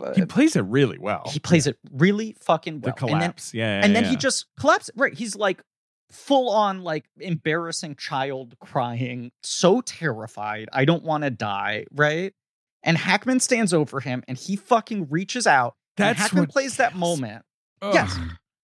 uh, 0.00 0.14
He 0.14 0.24
plays 0.24 0.54
it 0.56 0.62
really 0.62 0.98
well. 0.98 1.24
he 1.26 1.40
plays 1.40 1.66
it 1.66 1.78
really 1.92 2.36
fucking 2.40 2.80
the 2.80 2.88
well. 2.88 2.96
And 3.00 3.08
then, 3.08 3.18
collapse. 3.20 3.54
yeah, 3.54 3.78
yeah, 3.78 3.84
and 3.84 3.96
then 3.96 4.04
yeah. 4.04 4.10
he 4.10 4.16
just 4.16 4.46
collapses. 4.58 4.90
Right. 4.96 5.14
He's 5.14 5.34
like 5.34 5.62
full 6.10 6.50
on 6.50 6.82
like 6.82 7.06
embarrassing 7.18 7.96
child 7.96 8.56
crying, 8.60 9.32
so 9.42 9.80
terrified. 9.80 10.68
I 10.72 10.84
don't 10.84 11.02
want 11.02 11.24
to 11.24 11.30
die. 11.30 11.86
Right. 11.92 12.34
And 12.82 12.96
Hackman 12.96 13.40
stands 13.40 13.74
over 13.74 14.00
him 14.00 14.22
and 14.28 14.38
he 14.38 14.56
fucking 14.56 15.08
reaches 15.10 15.46
out. 15.46 15.74
That's 15.96 16.18
Hackman 16.18 16.42
what 16.42 16.50
plays 16.50 16.76
that 16.76 16.94
moment. 16.94 17.44
Ugh. 17.82 17.94
Yes. 17.94 18.16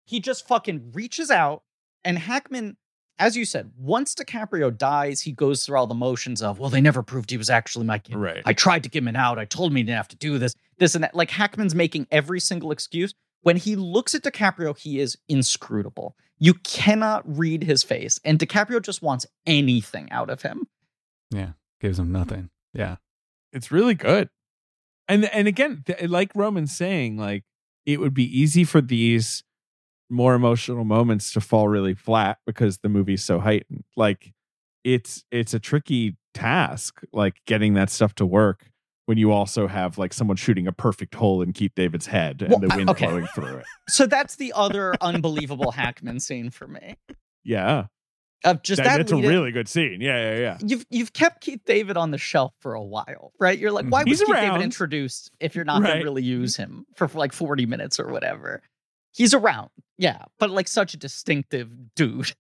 He 0.05 0.21
just 0.21 0.47
fucking 0.47 0.93
reaches 0.93 1.31
out 1.31 1.63
and 2.05 2.19
Hackman. 2.19 2.77
As 3.19 3.37
you 3.37 3.45
said, 3.45 3.71
once 3.77 4.15
DiCaprio 4.15 4.77
dies, 4.77 5.21
he 5.21 5.33
goes 5.33 5.65
through 5.65 5.77
all 5.77 5.87
the 5.87 5.95
motions 5.95 6.43
of, 6.43 6.59
well, 6.59 6.71
they 6.71 6.81
never 6.81 7.03
proved 7.03 7.31
he 7.31 7.37
was 7.37 7.51
actually 7.51 7.85
my 7.85 7.99
kid. 7.99 8.17
Right. 8.17 8.43
I 8.45 8.53
tried 8.53 8.83
to 8.83 8.89
get 8.89 9.07
him 9.07 9.15
out. 9.15 9.39
I 9.39 9.45
told 9.45 9.71
him 9.71 9.77
he 9.77 9.83
didn't 9.83 9.99
have 9.99 10.09
to 10.09 10.17
do 10.17 10.39
this, 10.39 10.55
this 10.79 10.95
and 10.95 11.05
that. 11.05 11.15
Like 11.15 11.31
Hackman's 11.31 11.75
making 11.75 12.09
every 12.11 12.41
single 12.41 12.73
excuse. 12.73 13.13
When 13.43 13.57
he 13.57 13.77
looks 13.77 14.15
at 14.15 14.23
DiCaprio, 14.23 14.77
he 14.77 14.99
is 14.99 15.19
inscrutable. 15.29 16.17
You 16.43 16.55
cannot 16.55 17.23
read 17.39 17.63
his 17.63 17.85
face. 17.85 18.19
And 18.25 18.37
DiCaprio 18.37 18.83
just 18.83 19.01
wants 19.01 19.27
anything 19.47 20.11
out 20.11 20.29
of 20.29 20.43
him. 20.43 20.67
Yeah, 21.31 21.51
gives 21.81 22.01
him 22.01 22.11
nothing. 22.11 22.51
Yeah. 22.75 22.97
it's 23.53 23.71
really 23.71 23.95
good. 23.95 24.29
And 25.07 25.27
and 25.27 25.47
again, 25.47 25.85
th- 25.87 26.11
like 26.11 26.33
Roman's 26.35 26.77
saying, 26.77 27.17
like 27.17 27.45
it 27.87 28.01
would 28.01 28.13
be 28.13 28.25
easy 28.25 28.65
for 28.65 28.81
these 28.81 29.45
more 30.11 30.35
emotional 30.35 30.85
moments 30.85 31.33
to 31.35 31.41
fall 31.41 31.69
really 31.69 31.95
flat 31.95 32.39
because 32.45 32.79
the 32.79 32.89
movie's 32.89 33.23
so 33.23 33.39
heightened. 33.39 33.85
Like 33.97 34.33
it's 34.83 35.25
it's 35.31 35.55
a 35.55 35.61
tricky 35.61 36.17
task, 36.35 37.03
like 37.13 37.37
getting 37.47 37.75
that 37.75 37.89
stuff 37.89 38.17
to 38.17 38.27
work 38.27 38.72
when 39.07 39.19
you 39.19 39.33
also 39.33 39.67
have 39.67 39.99
like 39.99 40.13
someone 40.13 40.37
shooting 40.37 40.67
a 40.67 40.73
perfect 40.73 41.15
hole 41.15 41.43
in 41.43 41.53
Keith 41.53 41.73
David's 41.75 42.07
head 42.07 42.41
and 42.43 42.51
Well, 42.51 42.61
the 42.61 42.69
wind 42.75 42.91
okay. 42.91 43.07
blowing 43.07 43.27
through 43.35 43.57
it. 43.59 43.65
So 43.89 44.07
that's 44.07 44.37
the 44.37 44.53
other 44.55 44.95
unbelievable 45.01 45.73
Hackman 45.73 46.21
scene 46.21 46.51
for 46.51 46.67
me. 46.69 46.97
Yeah, 47.45 47.87
Of 48.45 48.63
just 48.63 48.79
That- 48.79 48.85
that, 48.85 48.97
that's 48.99 49.13
a 49.13 49.17
in- 49.17 49.27
really 49.27 49.51
good 49.53 49.69
scene. 49.69 50.01
Yeah, 50.01 50.33
yeah, 50.35 50.39
yeah. 50.41 50.59
You've 50.65 50.87
you've 50.91 51.13
kept 51.13 51.41
Keith 51.43 51.63
David 51.67 51.97
on 51.97 52.11
the 52.13 52.19
shelf 52.19 52.53
for 52.61 52.75
a 52.75 52.83
while, 52.83 53.33
right? 53.41 53.59
You're 53.59 53.73
like, 53.73 53.87
mm, 53.87 53.91
why 53.91 54.05
He's 54.05 54.21
was 54.21 54.27
Keith. 54.29 54.37
David 54.37 54.63
introduced 54.63 55.31
if 55.41 55.55
you're 55.57 55.65
not 55.65 55.83
going 55.83 55.99
to 55.99 56.05
really 56.05 56.23
use 56.23 56.57
him 56.57 56.87
for, 56.97 57.09
for 57.09 57.19
like 57.19 57.33
40 57.33 57.67
minutes 57.67 57.99
or 58.01 58.09
whatever? 58.09 58.63
He's 59.15 59.35
around, 59.35 59.69
yeah, 59.99 60.25
but 60.39 60.51
like 60.51 60.69
such 60.69 60.95
a 60.95 60.97
distinctive 60.97 61.69
dude. 61.97 62.33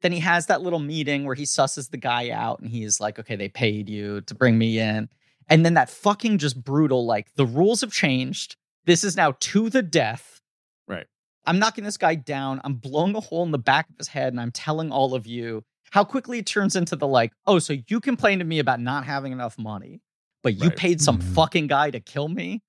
Then 0.00 0.12
he 0.12 0.20
has 0.20 0.46
that 0.46 0.62
little 0.62 0.78
meeting 0.78 1.24
where 1.24 1.34
he 1.34 1.44
susses 1.44 1.90
the 1.90 1.96
guy 1.98 2.30
out, 2.30 2.60
and 2.60 2.70
he's 2.70 2.98
like, 3.00 3.18
"Okay, 3.18 3.36
they 3.36 3.48
paid 3.48 3.88
you 3.88 4.20
to 4.22 4.34
bring 4.34 4.56
me 4.58 4.78
in," 4.78 5.08
and 5.48 5.64
then 5.64 5.74
that 5.74 5.90
fucking 5.90 6.38
just 6.38 6.62
brutal, 6.62 7.04
like 7.06 7.34
the 7.36 7.46
rules 7.46 7.80
have 7.82 7.92
changed. 7.92 8.56
This 8.86 9.04
is 9.04 9.16
now 9.16 9.34
to 9.40 9.70
the 9.70 9.82
death. 9.82 10.40
Right. 10.88 11.06
I'm 11.46 11.58
knocking 11.58 11.84
this 11.84 11.96
guy 11.96 12.14
down. 12.14 12.60
I'm 12.64 12.74
blowing 12.74 13.14
a 13.16 13.20
hole 13.20 13.44
in 13.44 13.50
the 13.50 13.58
back 13.58 13.88
of 13.90 13.96
his 13.98 14.08
head, 14.08 14.32
and 14.32 14.40
I'm 14.40 14.50
telling 14.52 14.90
all 14.92 15.14
of 15.14 15.26
you 15.26 15.62
how 15.90 16.04
quickly 16.04 16.38
it 16.38 16.46
turns 16.46 16.74
into 16.76 16.96
the 16.96 17.06
like, 17.06 17.32
oh, 17.46 17.58
so 17.58 17.76
you 17.88 18.00
complained 18.00 18.40
to 18.40 18.44
me 18.44 18.58
about 18.58 18.80
not 18.80 19.04
having 19.04 19.32
enough 19.32 19.58
money, 19.58 20.00
but 20.42 20.54
you 20.56 20.68
Right. 20.68 20.76
paid 20.76 21.00
some 21.00 21.18
Mhm. 21.18 21.34
fucking 21.34 21.66
guy 21.68 21.90
to 21.90 22.00
kill 22.00 22.28
me? 22.28 22.62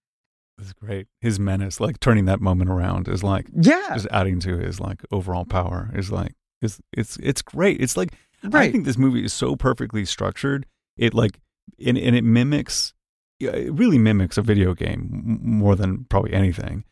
It's 0.58 0.72
great. 0.74 1.08
His 1.20 1.40
menace, 1.40 1.80
like 1.82 2.00
turning 2.00 2.26
that 2.26 2.40
moment 2.40 2.70
around, 2.70 3.08
is 3.10 3.24
like 3.24 3.48
Yeah. 3.54 3.92
just 3.94 4.08
adding 4.12 4.40
to 4.42 4.58
his 4.58 4.80
like 4.80 5.04
overall 5.12 5.44
power. 5.46 5.92
Is 5.94 6.12
like 6.12 6.34
it's 6.62 6.80
it's 6.94 7.18
it's 7.18 7.42
great. 7.42 7.82
It's 7.82 7.98
like 7.98 8.14
I 8.54 8.72
think 8.72 8.86
this 8.86 8.98
movie 8.98 9.26
is 9.26 9.34
so 9.34 9.56
perfectly 9.58 10.06
structured. 10.06 10.66
It 10.96 11.14
like 11.14 11.40
and, 11.86 11.98
and 11.98 12.16
it 12.16 12.24
mimics, 12.24 12.94
it 13.40 13.74
really 13.74 13.98
mimics 13.98 14.38
a 14.38 14.42
video 14.42 14.74
game 14.74 15.40
more 15.42 15.76
than 15.76 16.06
probably 16.06 16.34
anything. 16.34 16.84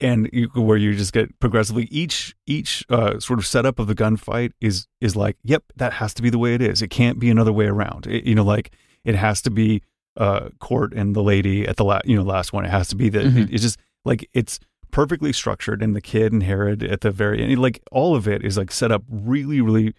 And 0.00 0.28
you, 0.32 0.48
where 0.54 0.76
you 0.76 0.94
just 0.96 1.12
get 1.12 1.38
progressively 1.38 1.84
each 1.84 2.34
each 2.46 2.84
uh, 2.90 3.20
sort 3.20 3.38
of 3.38 3.46
setup 3.46 3.78
of 3.78 3.86
the 3.86 3.94
gunfight 3.94 4.50
is 4.60 4.88
is 5.00 5.14
like, 5.14 5.36
yep, 5.44 5.62
that 5.76 5.92
has 5.94 6.12
to 6.14 6.22
be 6.22 6.30
the 6.30 6.38
way 6.38 6.54
it 6.54 6.60
is. 6.60 6.82
It 6.82 6.88
can't 6.88 7.20
be 7.20 7.30
another 7.30 7.52
way 7.52 7.66
around. 7.66 8.08
It, 8.08 8.24
you 8.24 8.34
know, 8.34 8.42
like 8.42 8.72
it 9.04 9.14
has 9.14 9.40
to 9.42 9.50
be 9.50 9.82
uh, 10.16 10.48
Cort 10.58 10.92
and 10.94 11.14
the 11.14 11.22
lady 11.22 11.64
at 11.66 11.76
the 11.76 11.84
last 11.84 12.06
you 12.06 12.16
know 12.16 12.24
last 12.24 12.52
one. 12.52 12.64
It 12.64 12.70
has 12.70 12.88
to 12.88 12.96
be 12.96 13.08
that. 13.10 13.24
Mhm. 13.24 13.44
It, 13.44 13.52
it's 13.54 13.62
just 13.62 13.78
like 14.04 14.28
it's 14.32 14.58
perfectly 14.90 15.32
structured, 15.32 15.80
and 15.80 15.94
the 15.94 16.00
kid 16.00 16.32
and 16.32 16.42
Herod 16.42 16.82
at 16.82 17.02
the 17.02 17.12
very 17.12 17.40
end, 17.40 17.56
like 17.62 17.80
all 17.92 18.16
of 18.16 18.26
it 18.26 18.44
is 18.44 18.58
like 18.58 18.72
set 18.72 18.90
up 18.90 19.04
really, 19.08 19.60
really 19.60 19.94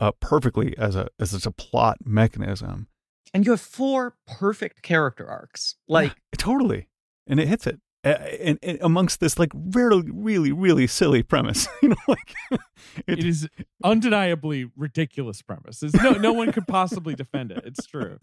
uh, 0.00 0.12
perfectly 0.20 0.76
as 0.76 0.96
a 0.96 1.08
as 1.18 1.46
a 1.46 1.50
plot 1.50 1.96
mechanism. 2.04 2.88
And 3.34 3.44
you 3.44 3.50
have 3.50 3.60
four 3.60 4.16
perfect 4.26 4.80
character 4.82 5.28
arcs. 5.28 5.74
Like, 5.88 6.08
Yeah, 6.08 6.14
totally, 6.38 6.88
and 7.26 7.38
it 7.38 7.48
hits 7.48 7.66
it. 7.66 7.80
Uh, 8.04 8.08
and, 8.42 8.58
and 8.62 8.78
amongst 8.82 9.18
this 9.20 9.38
like 9.38 9.50
really, 9.54 10.04
really, 10.12 10.52
really 10.52 10.86
silly 10.86 11.22
premise, 11.22 11.66
you 11.82 11.88
know, 11.88 11.96
like 12.06 12.34
it, 13.06 13.18
It 13.18 13.24
is 13.24 13.48
undeniably 13.82 14.70
ridiculous 14.76 15.40
premise. 15.42 15.82
It's 15.82 15.94
no 15.94 16.12
no 16.12 16.32
one 16.32 16.52
could 16.52 16.66
possibly 16.66 17.14
defend 17.14 17.50
it. 17.50 17.62
It's 17.64 17.86
true. 17.86 18.18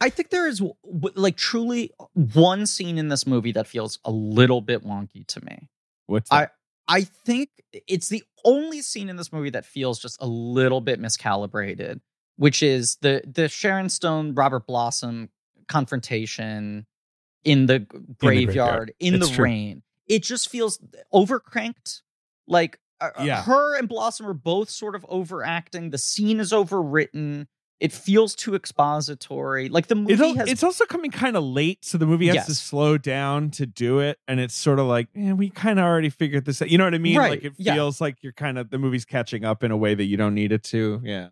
I 0.00 0.08
think 0.08 0.30
there 0.30 0.46
is 0.48 0.58
w- 0.60 0.74
w- 0.84 1.12
like 1.16 1.36
truly 1.36 1.90
one 2.14 2.64
scene 2.66 2.96
in 2.96 3.08
this 3.08 3.26
movie 3.26 3.52
that 3.52 3.66
feels 3.66 3.98
a 4.06 4.10
little 4.10 4.60
bit 4.62 4.84
wonky 4.84 5.26
to 5.28 5.44
me. 5.44 5.68
What's 6.06 6.32
I- 6.32 6.40
that? 6.40 6.52
I 6.88 7.02
think 7.02 7.50
it's 7.88 8.08
the 8.08 8.22
only 8.44 8.80
scene 8.80 9.08
in 9.08 9.16
this 9.16 9.32
movie 9.32 9.50
that 9.50 9.66
feels 9.66 9.98
just 9.98 10.16
a 10.22 10.26
little 10.26 10.80
bit 10.80 10.98
miscalibrated, 11.02 12.00
which 12.36 12.62
is 12.62 12.96
the 13.02 13.22
the 13.26 13.48
Sharon 13.48 13.88
Stone 13.88 14.34
Robert 14.34 14.66
Blossom 14.66 15.28
confrontation 15.68 16.86
in 17.44 17.66
the 17.66 17.80
graveyard 17.80 18.18
graveyard. 18.18 18.92
in 19.00 19.18
the, 19.20 19.34
rain. 19.38 19.82
It 20.08 20.22
just 20.22 20.48
feels 20.48 20.78
overcranked. 21.12 22.02
Like 22.48 22.78
uh, 23.00 23.10
uh, 23.18 23.22
Yeah. 23.24 23.42
her 23.42 23.76
and 23.78 23.88
Blossom 23.88 24.26
are 24.26 24.34
both 24.34 24.70
sort 24.70 24.94
of 24.94 25.04
overacting. 25.08 25.90
The 25.90 25.98
scene 25.98 26.40
is 26.40 26.52
overwritten. 26.52 27.46
It 27.78 27.92
feels 27.92 28.34
too 28.34 28.54
expository. 28.54 29.68
Like 29.68 29.88
the 29.88 29.94
movie 29.96 30.14
It's, 30.14 30.22
al- 30.22 30.34
has 30.36 30.48
it's 30.50 30.62
also 30.62 30.86
coming 30.86 31.10
kind 31.10 31.36
of 31.36 31.44
late, 31.44 31.84
so 31.84 31.98
the 31.98 32.06
movie 32.06 32.28
has 32.28 32.46
to 32.46 32.54
slow 32.54 32.96
down 32.96 33.50
to 33.50 33.66
do 33.66 33.98
it, 33.98 34.18
and 34.26 34.40
it's 34.40 34.54
sort 34.54 34.78
of 34.78 34.86
like, 34.86 35.08
eh, 35.14 35.32
we 35.32 35.50
kind 35.50 35.78
of 35.78 35.84
already 35.84 36.08
figured 36.08 36.46
this 36.46 36.62
out. 36.62 36.70
You 36.70 36.78
know 36.78 36.84
what 36.84 36.94
I 36.94 36.98
mean? 36.98 37.18
Right, 37.18 37.30
Like 37.32 37.44
it 37.44 37.52
yeah. 37.58 37.74
feels 37.74 38.00
like 38.00 38.22
you're 38.22 38.32
kind 38.32 38.56
of 38.58 38.70
the 38.70 38.78
movie's 38.78 39.04
catching 39.04 39.44
up 39.44 39.62
in 39.62 39.70
a 39.72 39.76
way 39.76 39.94
that 39.94 40.04
you 40.04 40.16
don't 40.16 40.34
need 40.34 40.52
it 40.52 40.62
to. 40.64 41.02
Yeah, 41.04 41.28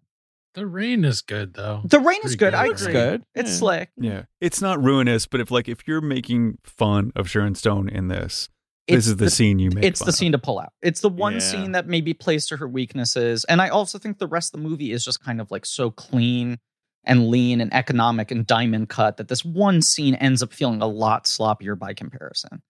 The 0.55 0.67
rain 0.67 1.05
is 1.05 1.21
good 1.21 1.55
though. 1.55 1.83
the 1.85 1.99
rain 2.01 2.21
is 2.25 2.37
good. 2.37 2.53
good. 2.53 2.55
I 2.55 2.67
Looks 2.69 2.83
agree. 2.83 2.93
good. 2.95 3.25
It's 3.35 3.51
Yeah. 3.51 3.57
slick. 3.57 3.91
yeah, 3.97 4.23
it's 4.41 4.61
not 4.61 4.83
ruinous, 4.83 5.27
but 5.27 5.41
if 5.41 5.51
like 5.51 5.69
if 5.69 5.87
you're 5.87 6.01
making 6.01 6.59
fun 6.65 7.13
of 7.17 7.29
Sharon 7.29 7.55
Stone 7.57 7.89
in 7.89 8.09
this, 8.09 8.49
It's 8.87 8.97
this 8.99 9.07
is 9.09 9.17
the, 9.17 9.31
scene 9.31 9.59
you 9.59 9.71
make. 9.71 9.85
it's 9.85 10.01
fun 10.01 10.07
the 10.07 10.11
of. 10.11 10.15
scene 10.15 10.33
to 10.33 10.39
pull 10.39 10.61
out. 10.61 10.73
It's 10.83 11.01
the 11.01 11.09
one 11.09 11.35
Yeah. 11.35 11.39
scene 11.41 11.73
that 11.73 11.87
maybe 11.89 12.15
plays 12.15 12.47
to 12.47 12.57
her 12.59 12.69
weaknesses. 12.69 13.45
And 13.45 13.61
I 13.61 13.69
also 13.69 13.99
think 13.99 14.19
the 14.19 14.27
rest 14.29 14.55
of 14.55 14.63
the 14.63 14.69
movie 14.69 14.93
is 14.93 15.05
just 15.05 15.23
kind 15.25 15.41
of 15.41 15.51
like 15.51 15.67
so 15.67 15.91
clean 15.91 16.59
and 17.07 17.29
lean 17.29 17.61
and 17.61 17.73
economic 17.75 18.31
and 18.31 18.47
diamond 18.47 18.89
cut 18.89 19.17
that 19.17 19.29
this 19.29 19.45
one 19.45 19.83
scene 19.83 20.15
ends 20.15 20.43
up 20.43 20.53
feeling 20.53 20.81
a 20.83 20.87
lot 20.87 21.25
sloppier 21.25 21.79
by 21.79 21.93
comparison. 21.95 22.63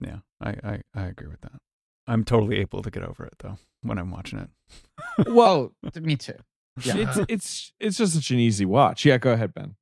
Yeah, 0.00 0.18
I, 0.40 0.50
I 0.62 0.80
I 0.94 1.02
agree 1.06 1.26
with 1.28 1.40
that. 1.40 1.58
I'm 2.06 2.24
totally 2.24 2.58
able 2.58 2.82
to 2.82 2.90
get 2.90 3.02
over 3.02 3.24
it 3.26 3.34
though 3.40 3.58
when 3.82 3.98
I'm 3.98 4.10
watching 4.12 4.38
it. 4.38 5.28
Whoa, 5.28 5.72
me 6.00 6.14
too. 6.16 6.34
Yeah. 6.86 6.94
it's 6.96 7.18
it's 7.28 7.72
it's 7.80 7.96
just 7.98 8.14
such 8.14 8.30
an 8.30 8.38
easy 8.38 8.64
watch. 8.64 9.04
Yeah, 9.04 9.18
go 9.18 9.32
ahead, 9.32 9.54
Ben. 9.54 9.74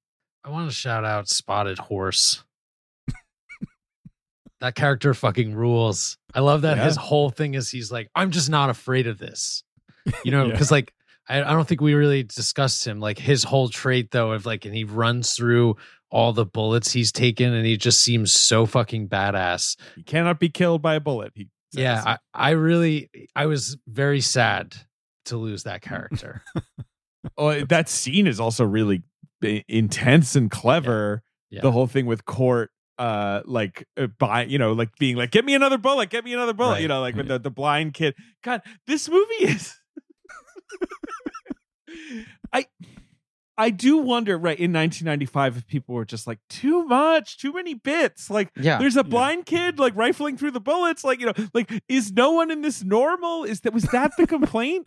I 0.44 0.50
want 0.50 0.68
to 0.70 0.74
shout 0.74 1.04
out 1.04 1.28
Spotted 1.28 1.78
Horse. 1.78 2.44
that 4.60 4.74
character 4.74 5.12
fucking 5.14 5.54
rules. 5.54 6.16
I 6.34 6.40
love 6.40 6.62
that 6.62 6.78
Yeah. 6.78 6.84
his 6.84 6.96
whole 6.96 7.30
thing 7.30 7.54
is 7.54 7.70
he's 7.70 7.92
like, 7.92 8.08
I'm 8.14 8.30
just 8.30 8.48
not 8.48 8.70
afraid 8.70 9.06
of 9.06 9.18
this. 9.18 9.64
You 10.24 10.30
know, 10.30 10.44
Yeah. 10.46 10.52
because 10.52 10.70
like 10.70 10.92
I, 11.28 11.42
I 11.42 11.52
don't 11.52 11.66
think 11.66 11.80
we 11.80 11.94
really 11.94 12.22
discussed 12.22 12.86
him. 12.86 13.00
Like 13.00 13.18
his 13.18 13.44
whole 13.44 13.68
trait 13.68 14.10
though 14.12 14.32
of 14.32 14.46
like, 14.46 14.64
and 14.64 14.74
he 14.74 14.84
runs 14.84 15.34
through 15.34 15.76
all 16.10 16.32
the 16.32 16.46
bullets 16.46 16.92
he's 16.92 17.10
taken, 17.10 17.52
and 17.52 17.66
he 17.66 17.76
just 17.76 18.00
seems 18.00 18.32
so 18.32 18.64
fucking 18.64 19.08
badass. 19.08 19.76
He 19.96 20.04
cannot 20.04 20.38
be 20.38 20.48
killed 20.48 20.80
by 20.80 20.94
a 20.94 21.00
bullet. 21.00 21.32
He 21.34 21.48
says. 21.72 21.82
Yeah, 21.82 22.02
I, 22.06 22.18
I 22.32 22.50
really, 22.50 23.10
I 23.34 23.46
was 23.46 23.76
very 23.88 24.20
sad 24.20 24.76
to 25.26 25.36
lose 25.36 25.64
that 25.64 25.82
character. 25.82 26.42
oh, 27.38 27.64
that 27.64 27.88
scene 27.88 28.26
is 28.26 28.40
also 28.40 28.64
really 28.64 29.02
intense 29.68 30.36
and 30.36 30.50
clever. 30.50 31.22
Yeah. 31.50 31.60
The 31.62 31.72
whole 31.72 31.86
thing 31.86 32.06
with 32.06 32.24
Cort, 32.24 32.70
uh, 32.98 33.42
like 33.44 33.86
uh, 33.96 34.08
by 34.18 34.44
you 34.44 34.58
know, 34.58 34.72
like 34.72 34.90
being 34.98 35.16
like, 35.16 35.30
get 35.30 35.44
me 35.44 35.54
another 35.54 35.78
bullet, 35.78 36.10
get 36.10 36.24
me 36.24 36.32
another 36.32 36.52
bullet. 36.52 36.72
Right. 36.72 36.82
You 36.82 36.88
know, 36.88 37.00
like 37.00 37.14
with 37.14 37.28
the 37.28 37.38
the 37.38 37.50
blind 37.50 37.94
kid. 37.94 38.14
God, 38.42 38.62
this 38.86 39.08
movie 39.08 39.44
is. 39.44 39.74
I. 42.52 42.66
I 43.58 43.70
do 43.70 43.96
wonder, 43.98 44.36
right, 44.36 44.58
in 44.58 44.72
1995, 44.72 45.56
if 45.56 45.66
people 45.66 45.94
were 45.94 46.04
just 46.04 46.26
like, 46.26 46.38
too 46.50 46.84
much, 46.84 47.38
too 47.38 47.52
many 47.52 47.72
bits. 47.74 48.28
Like, 48.28 48.50
Yeah. 48.56 48.78
there's 48.78 48.96
a 48.96 49.04
blind 49.04 49.46
kid, 49.46 49.78
like, 49.78 49.96
rifling 49.96 50.36
through 50.36 50.50
the 50.50 50.60
bullets. 50.60 51.04
Like, 51.04 51.20
you 51.20 51.26
know, 51.26 51.32
like, 51.54 51.72
is 51.88 52.12
no 52.12 52.32
one 52.32 52.50
in 52.50 52.60
this 52.60 52.84
normal? 52.84 53.44
Is 53.44 53.60
that, 53.60 53.72
was 53.72 53.84
that 53.84 54.12
the 54.18 54.26
complaint? 54.36 54.86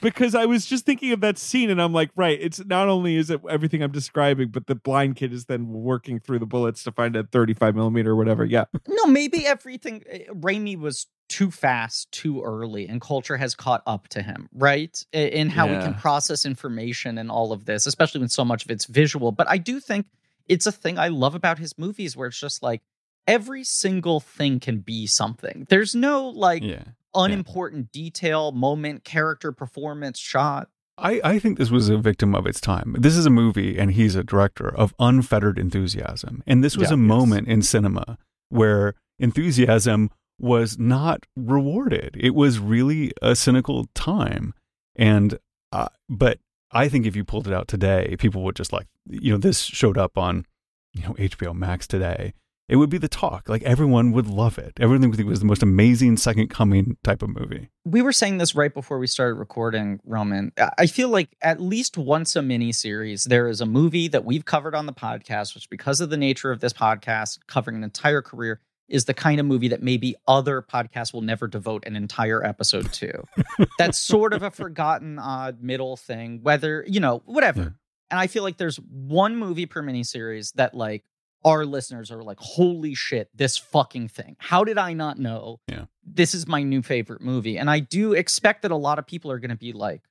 because 0.00 0.34
I 0.34 0.46
was 0.46 0.64
just 0.66 0.86
thinking 0.86 1.12
of 1.12 1.20
that 1.20 1.38
scene 1.38 1.70
and 1.70 1.80
I'm 1.80 1.92
like, 1.92 2.10
right, 2.16 2.38
it's 2.40 2.64
not 2.64 2.88
only 2.88 3.16
is 3.16 3.30
it 3.30 3.40
everything 3.50 3.82
I'm 3.82 3.92
describing, 3.92 4.48
but 4.48 4.66
the 4.66 4.74
blind 4.74 5.16
kid 5.16 5.32
is 5.32 5.44
then 5.44 5.68
working 5.68 6.18
through 6.20 6.38
the 6.38 6.46
bullets 6.46 6.82
to 6.84 6.92
find 6.92 7.14
a 7.16 7.24
35 7.24 7.74
millimeter 7.76 8.12
or 8.12 8.16
whatever. 8.16 8.44
Yeah. 8.44 8.64
No, 8.88 9.06
maybe 9.06 9.46
everything. 9.46 10.02
eh, 10.08 10.20
Raimi 10.32 10.78
was 10.78 11.06
too 11.28 11.50
fast, 11.50 12.10
too 12.12 12.42
early, 12.42 12.88
and 12.88 13.00
culture 13.00 13.36
has 13.36 13.54
caught 13.54 13.82
up 13.86 14.08
to 14.08 14.22
him, 14.22 14.48
right? 14.52 15.04
In 15.12 15.50
how 15.50 15.66
we 15.66 15.74
can 15.74 15.94
process 15.94 16.46
information 16.46 17.18
and 17.18 17.30
all 17.30 17.52
of 17.52 17.64
this, 17.64 17.86
especially 17.86 18.20
when 18.20 18.28
so 18.28 18.44
much 18.44 18.64
of 18.64 18.70
it's 18.70 18.86
visual. 18.86 19.32
But 19.32 19.48
I 19.48 19.58
do 19.58 19.80
think 19.80 20.06
it's 20.46 20.66
a 20.66 20.72
thing 20.72 20.98
I 20.98 21.08
love 21.08 21.34
about 21.34 21.58
his 21.58 21.76
movies 21.78 22.16
where 22.16 22.28
it's 22.28 22.40
just 22.40 22.62
like 22.62 22.82
every 23.26 23.62
single 23.62 24.20
thing 24.20 24.58
can 24.58 24.78
be 24.78 25.06
something. 25.06 25.66
There's 25.68 25.94
no 25.94 26.28
like 26.28 26.62
yeah. 26.62 26.84
unimportant 27.14 27.92
detail, 27.92 28.52
moment, 28.52 29.04
character, 29.04 29.52
performance, 29.52 30.18
shot. 30.18 30.68
I, 30.96 31.20
I 31.22 31.38
think 31.38 31.58
this 31.58 31.70
was 31.70 31.88
a 31.88 31.96
victim 31.96 32.34
of 32.34 32.46
its 32.46 32.60
time. 32.60 32.96
This 32.98 33.16
is 33.16 33.24
a 33.24 33.30
movie, 33.30 33.78
and 33.78 33.92
he's 33.92 34.16
a 34.16 34.24
director 34.24 34.68
of 34.68 34.94
unfettered 34.98 35.58
enthusiasm. 35.58 36.42
And 36.46 36.64
this 36.64 36.76
was 36.76 36.90
Yeah, 36.90 36.96
a 36.96 36.98
yes. 36.98 37.06
moment 37.06 37.46
in 37.46 37.62
cinema 37.62 38.18
where 38.48 38.94
enthusiasm 39.18 40.10
was 40.38 40.78
not 40.78 41.26
rewarded. 41.36 42.16
It 42.18 42.34
was 42.34 42.58
really 42.58 43.12
a 43.22 43.34
cynical 43.34 43.86
time. 43.94 44.54
And, 44.96 45.38
uh, 45.72 45.88
but 46.08 46.38
I 46.70 46.88
think 46.88 47.06
if 47.06 47.16
you 47.16 47.24
pulled 47.24 47.46
it 47.46 47.54
out 47.54 47.68
today, 47.68 48.16
people 48.18 48.42
would 48.44 48.56
just 48.56 48.72
like, 48.72 48.86
you 49.08 49.32
know, 49.32 49.38
this 49.38 49.60
showed 49.60 49.98
up 49.98 50.18
on, 50.18 50.46
you 50.92 51.02
know, 51.02 51.14
HBO 51.14 51.54
Max 51.54 51.86
today. 51.86 52.34
It 52.68 52.76
would 52.76 52.90
be 52.90 52.98
the 52.98 53.08
talk. 53.08 53.48
Like 53.48 53.62
everyone 53.62 54.12
would 54.12 54.26
love 54.26 54.58
it. 54.58 54.74
Everything 54.78 55.10
would 55.10 55.24
was 55.24 55.40
the 55.40 55.46
most 55.46 55.62
amazing 55.62 56.18
second 56.18 56.48
coming 56.48 56.98
type 57.02 57.22
of 57.22 57.30
movie. 57.30 57.70
we 57.86 58.02
were 58.02 58.12
saying 58.12 58.36
this 58.36 58.54
right 58.54 58.72
before 58.72 58.98
we 58.98 59.06
started 59.06 59.36
recording, 59.36 60.00
Roman. 60.04 60.52
I 60.76 60.86
feel 60.86 61.08
like 61.08 61.34
at 61.40 61.62
least 61.62 61.96
once 61.96 62.36
a 62.36 62.42
mini 62.42 62.72
series, 62.72 63.24
there 63.24 63.48
is 63.48 63.62
a 63.62 63.66
movie 63.66 64.06
that 64.08 64.26
we've 64.26 64.44
covered 64.44 64.74
on 64.74 64.84
the 64.84 64.92
podcast, 64.92 65.54
which, 65.54 65.70
because 65.70 66.02
of 66.02 66.10
the 66.10 66.18
nature 66.18 66.50
of 66.50 66.60
this 66.60 66.74
podcast, 66.74 67.38
covering 67.46 67.78
an 67.78 67.84
entire 67.84 68.20
career, 68.20 68.60
is 68.88 69.04
the 69.04 69.14
kind 69.14 69.38
of 69.38 69.46
movie 69.46 69.68
that 69.68 69.82
maybe 69.82 70.16
other 70.26 70.62
podcasts 70.62 71.12
will 71.12 71.22
never 71.22 71.46
devote 71.46 71.84
an 71.86 71.94
entire 71.94 72.44
episode 72.44 72.92
to. 72.94 73.24
That's 73.78 73.98
sort 73.98 74.32
of 74.32 74.42
a 74.42 74.50
forgotten 74.50 75.18
odd 75.18 75.62
middle 75.62 75.96
thing, 75.96 76.40
whether, 76.42 76.84
you 76.88 77.00
know, 77.00 77.22
whatever. 77.26 77.60
Yeah. 77.60 77.68
And 78.10 78.20
I 78.20 78.26
feel 78.26 78.42
like 78.42 78.56
there's 78.56 78.76
one 78.76 79.36
movie 79.36 79.66
per 79.66 79.82
miniseries 79.82 80.54
that 80.54 80.74
like 80.74 81.04
our 81.44 81.64
listeners 81.64 82.10
are 82.10 82.22
like, 82.22 82.38
holy 82.40 82.94
shit, 82.94 83.28
this 83.34 83.56
fucking 83.56 84.08
thing. 84.08 84.36
How 84.38 84.64
did 84.64 84.78
I 84.78 84.94
not 84.94 85.18
know? 85.18 85.60
Yeah. 85.68 85.84
This 86.04 86.34
is 86.34 86.46
my 86.48 86.62
new 86.62 86.82
favorite 86.82 87.20
movie. 87.20 87.58
And 87.58 87.70
I 87.70 87.80
do 87.80 88.14
expect 88.14 88.62
that 88.62 88.70
a 88.70 88.76
lot 88.76 88.98
of 88.98 89.06
people 89.06 89.30
are 89.30 89.38
going 89.38 89.50
to 89.50 89.56
be 89.56 89.72
like, 89.72 90.02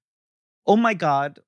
oh 0.66 0.78
my 0.78 0.94
God, 0.94 1.40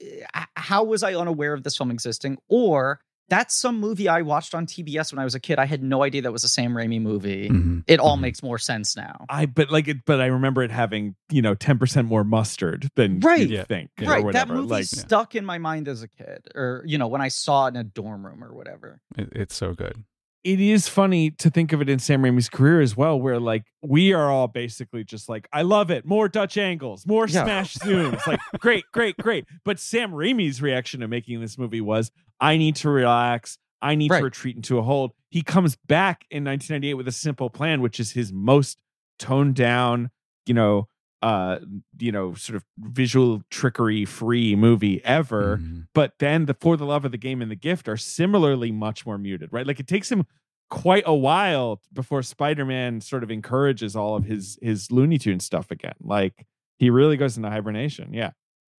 eh, 0.00 0.44
how 0.54 0.84
was 0.84 1.02
I 1.02 1.14
unaware 1.14 1.54
of 1.54 1.62
this 1.62 1.76
film 1.76 1.90
existing? 1.90 2.38
Or 2.48 3.00
that's 3.28 3.54
some 3.56 3.80
movie 3.80 4.08
I 4.08 4.22
watched 4.22 4.54
on 4.54 4.66
TBS 4.66 5.12
when 5.12 5.18
I 5.18 5.24
was 5.24 5.34
a 5.34 5.40
kid. 5.40 5.58
I 5.58 5.64
had 5.64 5.82
no 5.82 6.02
idea 6.02 6.22
that 6.22 6.32
was 6.32 6.44
a 6.44 6.48
Sam 6.48 6.72
Raimi 6.74 7.00
movie. 7.00 7.48
Mhm. 7.48 7.84
It 7.86 7.98
all 8.00 8.16
Mhm. 8.16 8.20
makes 8.22 8.42
more 8.42 8.58
sense 8.58 8.96
now. 8.96 9.24
I 9.28 9.46
but 9.46 9.70
like 9.70 9.88
it 9.88 10.04
but 10.04 10.20
I 10.20 10.26
remember 10.26 10.62
it 10.62 10.70
having, 10.70 11.14
you 11.30 11.40
know, 11.42 11.54
10% 11.54 12.06
more 12.06 12.24
mustard 12.24 12.88
than 12.96 13.20
Right. 13.20 13.48
you 13.48 13.64
think. 13.64 13.90
Yeah. 13.98 14.06
Or 14.06 14.10
Right. 14.10 14.18
That 14.20 14.24
whatever. 14.48 14.54
movie 14.54 14.68
like 14.68 14.84
stuck 14.84 15.34
in 15.34 15.44
my 15.44 15.58
mind 15.58 15.88
as 15.88 16.02
a 16.02 16.08
kid, 16.08 16.48
or, 16.54 16.82
you 16.86 16.98
know, 16.98 17.06
when 17.08 17.20
I 17.20 17.28
saw 17.28 17.66
it 17.66 17.70
in 17.70 17.76
a 17.76 17.84
dorm 17.84 18.26
room 18.26 18.42
or 18.44 18.52
whatever. 18.54 19.00
It, 19.16 19.28
it's 19.32 19.54
so 19.54 19.72
good. 19.74 20.04
it 20.44 20.60
is 20.60 20.86
funny 20.88 21.30
to 21.30 21.48
think 21.48 21.72
of 21.72 21.80
it 21.80 21.88
in 21.88 21.98
Sam 21.98 22.20
Raimi's 22.20 22.50
career 22.50 22.82
as 22.82 22.94
well, 22.94 23.18
where 23.18 23.40
like 23.40 23.64
we 23.82 24.12
are 24.12 24.30
all 24.30 24.46
basically 24.46 25.02
just 25.02 25.26
like, 25.26 25.48
I 25.54 25.62
love 25.62 25.90
it. 25.90 26.04
More 26.04 26.28
Dutch 26.28 26.58
angles, 26.58 27.06
more 27.06 27.26
Yeah. 27.26 27.44
smash 27.44 27.76
zooms. 27.76 28.26
Like, 28.26 28.40
great, 28.60 28.84
great, 28.92 29.16
great. 29.16 29.46
But 29.64 29.80
Sam 29.80 30.12
Raimi's 30.12 30.60
reaction 30.60 31.00
to 31.00 31.08
making 31.08 31.40
this 31.40 31.56
movie 31.56 31.80
was, 31.80 32.10
I 32.40 32.56
need 32.56 32.76
to 32.76 32.90
relax. 32.90 33.58
I 33.82 33.94
need 33.94 34.10
Right. 34.10 34.18
to 34.18 34.24
retreat 34.24 34.56
into 34.56 34.78
a 34.78 34.82
hold. 34.82 35.12
He 35.30 35.42
comes 35.42 35.76
back 35.76 36.24
in 36.30 36.44
1998 36.44 36.94
with 36.94 37.08
a 37.08 37.12
simple 37.12 37.50
plan, 37.50 37.80
which 37.80 38.00
is 38.00 38.12
his 38.12 38.32
most 38.32 38.78
toned 39.18 39.54
down, 39.54 40.10
you 40.46 40.54
know, 40.54 40.88
uh, 41.22 41.58
you 41.98 42.12
know, 42.12 42.34
sort 42.34 42.54
of 42.56 42.64
visual 42.78 43.42
trickery 43.50 44.04
free 44.04 44.54
movie 44.54 45.02
ever 45.04 45.56
Mhm. 45.58 45.86
but 45.94 46.12
then 46.18 46.44
the 46.44 46.52
for 46.54 46.76
the 46.76 46.84
love 46.84 47.04
of 47.06 47.12
the 47.12 47.18
game 47.18 47.40
and 47.40 47.50
the 47.50 47.56
gift 47.56 47.88
are 47.88 47.96
similarly 47.96 48.70
much 48.70 49.06
more 49.06 49.16
muted 49.16 49.50
right 49.50 49.66
like 49.66 49.80
it 49.80 49.86
takes 49.86 50.12
him 50.12 50.26
quite 50.68 51.02
a 51.06 51.14
while 51.14 51.80
before 51.94 52.22
spider-man 52.22 53.00
sort 53.00 53.22
of 53.22 53.30
encourages 53.30 53.96
all 53.96 54.16
of 54.16 54.24
his 54.26 54.58
his 54.60 54.92
looney 54.92 55.16
tune 55.16 55.40
stuff 55.40 55.70
again 55.70 55.94
like 56.02 56.44
he 56.78 56.90
really 56.90 57.16
goes 57.16 57.38
into 57.38 57.48
hibernation 57.48 58.12
yeah 58.12 58.32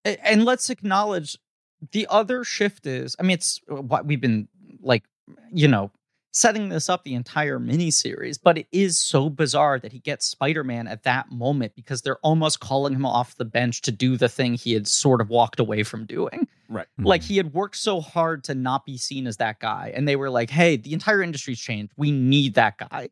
and 0.03 0.45
let's 0.45 0.69
acknowledge 0.69 1.37
the 1.91 2.07
other 2.09 2.43
shift 2.43 2.85
is 2.87 3.15
i 3.19 3.23
mean 3.23 3.31
it's 3.35 3.59
what 3.67 4.05
we've 4.05 4.21
been 4.21 4.47
like 4.81 5.03
you 5.51 5.67
know 5.67 5.91
setting 6.31 6.67
this 6.67 6.89
up 6.89 7.03
the 7.05 7.13
entire 7.13 7.59
miniseries 7.59 8.37
but 8.43 8.57
it 8.57 8.67
is 8.73 8.97
so 8.99 9.29
bizarre 9.29 9.79
that 9.79 9.91
he 9.93 9.99
gets 9.99 10.27
spider-man 10.27 10.85
at 10.87 11.03
that 11.03 11.31
moment 11.31 11.73
because 11.75 12.01
they're 12.01 12.17
almost 12.17 12.59
calling 12.59 12.93
him 12.93 13.05
off 13.05 13.35
the 13.37 13.45
bench 13.45 13.81
to 13.81 13.91
do 13.91 14.17
the 14.17 14.27
thing 14.27 14.53
he 14.53 14.73
had 14.73 14.85
sort 14.87 15.21
of 15.21 15.29
walked 15.29 15.61
away 15.61 15.81
from 15.83 16.05
doing. 16.05 16.45
Right. 16.67 16.87
Like 16.97 17.21
Mhm. 17.21 17.25
he 17.27 17.37
had 17.37 17.53
worked 17.53 17.77
so 17.77 18.01
hard 18.01 18.43
to 18.45 18.55
not 18.55 18.85
be 18.85 18.97
seen 18.97 19.27
as 19.27 19.37
that 19.37 19.59
guy 19.61 19.93
and 19.95 20.07
they 20.07 20.17
were 20.17 20.29
like 20.29 20.49
hey 20.49 20.75
the 20.75 20.91
entire 20.93 21.21
industry's 21.21 21.59
changed. 21.59 21.93
We 21.95 22.11
need 22.11 22.55
that 22.55 22.77
guy. 22.79 23.09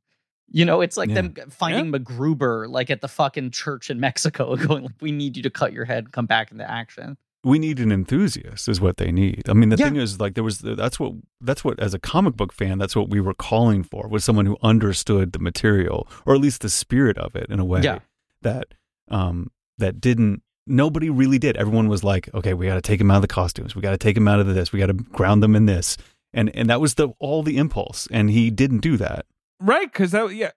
You 0.50 0.66
know 0.66 0.82
it's 0.82 0.98
like 0.98 1.08
Yeah. 1.10 1.22
them 1.22 1.34
finding 1.50 1.94
MacGruber 1.94 2.68
like 2.70 2.90
at 2.90 3.00
the 3.00 3.08
fucking 3.08 3.52
church 3.52 3.90
in 3.90 4.02
Mexico 4.02 4.56
going 4.68 4.84
like 4.84 4.96
we 5.02 5.14
need 5.14 5.38
you 5.38 5.44
to 5.44 5.50
cut 5.50 5.72
your 5.72 5.86
head 5.86 6.04
and 6.06 6.12
come 6.12 6.26
back 6.26 6.52
into 6.52 6.70
action 6.70 7.16
we 7.46 7.60
need 7.60 7.80
an 7.80 7.92
enthusiast 7.92 8.68
is 8.70 8.80
what 8.80 8.98
they 8.98 9.12
need. 9.12 9.50
I 9.50 9.54
mean 9.54 9.70
the 9.70 9.76
Yeah. 9.78 9.86
thing 9.90 9.98
is 9.98 10.20
like 10.20 10.34
there 10.36 10.44
was 10.44 10.60
that's 10.60 11.00
what 11.00 11.14
that's 11.42 11.64
what 11.64 11.80
as 11.80 11.94
a 11.94 12.00
comic 12.00 12.36
book 12.36 12.54
fan 12.54 12.78
that's 12.78 12.96
what 12.96 13.10
we 13.10 13.20
were 13.20 13.34
calling 13.34 13.84
for 13.84 14.08
was 14.08 14.24
someone 14.24 14.46
who 14.46 14.58
understood 14.62 15.34
the 15.34 15.40
material 15.40 16.08
or 16.26 16.36
at 16.36 16.42
least 16.42 16.62
the 16.62 16.70
spirit 16.70 17.18
of 17.18 17.36
it 17.36 17.48
in 17.50 17.60
a 17.60 17.66
way 17.66 17.82
Yeah. 17.82 18.00
that 18.44 18.68
um 19.10 19.52
that 19.78 20.00
didn't 20.00 20.42
nobody 20.66 21.10
really 21.10 21.38
did. 21.40 21.58
Everyone 21.58 21.90
was 21.90 22.04
like 22.04 22.34
okay 22.34 22.54
we 22.54 22.66
got 22.68 22.76
to 22.76 22.82
take 22.82 23.02
him 23.02 23.12
out 23.12 23.18
of 23.18 23.22
the 23.24 23.28
costumes. 23.28 23.76
We 23.76 23.82
got 23.82 23.92
to 23.92 23.98
take 23.98 24.16
him 24.16 24.28
out 24.28 24.40
of 24.40 24.48
this. 24.48 24.72
We 24.72 24.80
got 24.80 24.88
to 24.88 24.94
ground 24.94 25.44
them 25.44 25.56
in 25.56 25.66
this. 25.66 25.98
And 26.34 26.50
and 26.56 26.70
that 26.70 26.80
was 26.80 26.94
the 26.96 27.10
all 27.20 27.44
the 27.44 27.58
impulse 27.58 28.08
and 28.12 28.30
he 28.30 28.50
didn't 28.50 28.80
do 28.80 28.96
that. 28.98 29.26
Right 29.60 29.92
because 29.92 30.12
that 30.12 30.34
yeah 30.34 30.52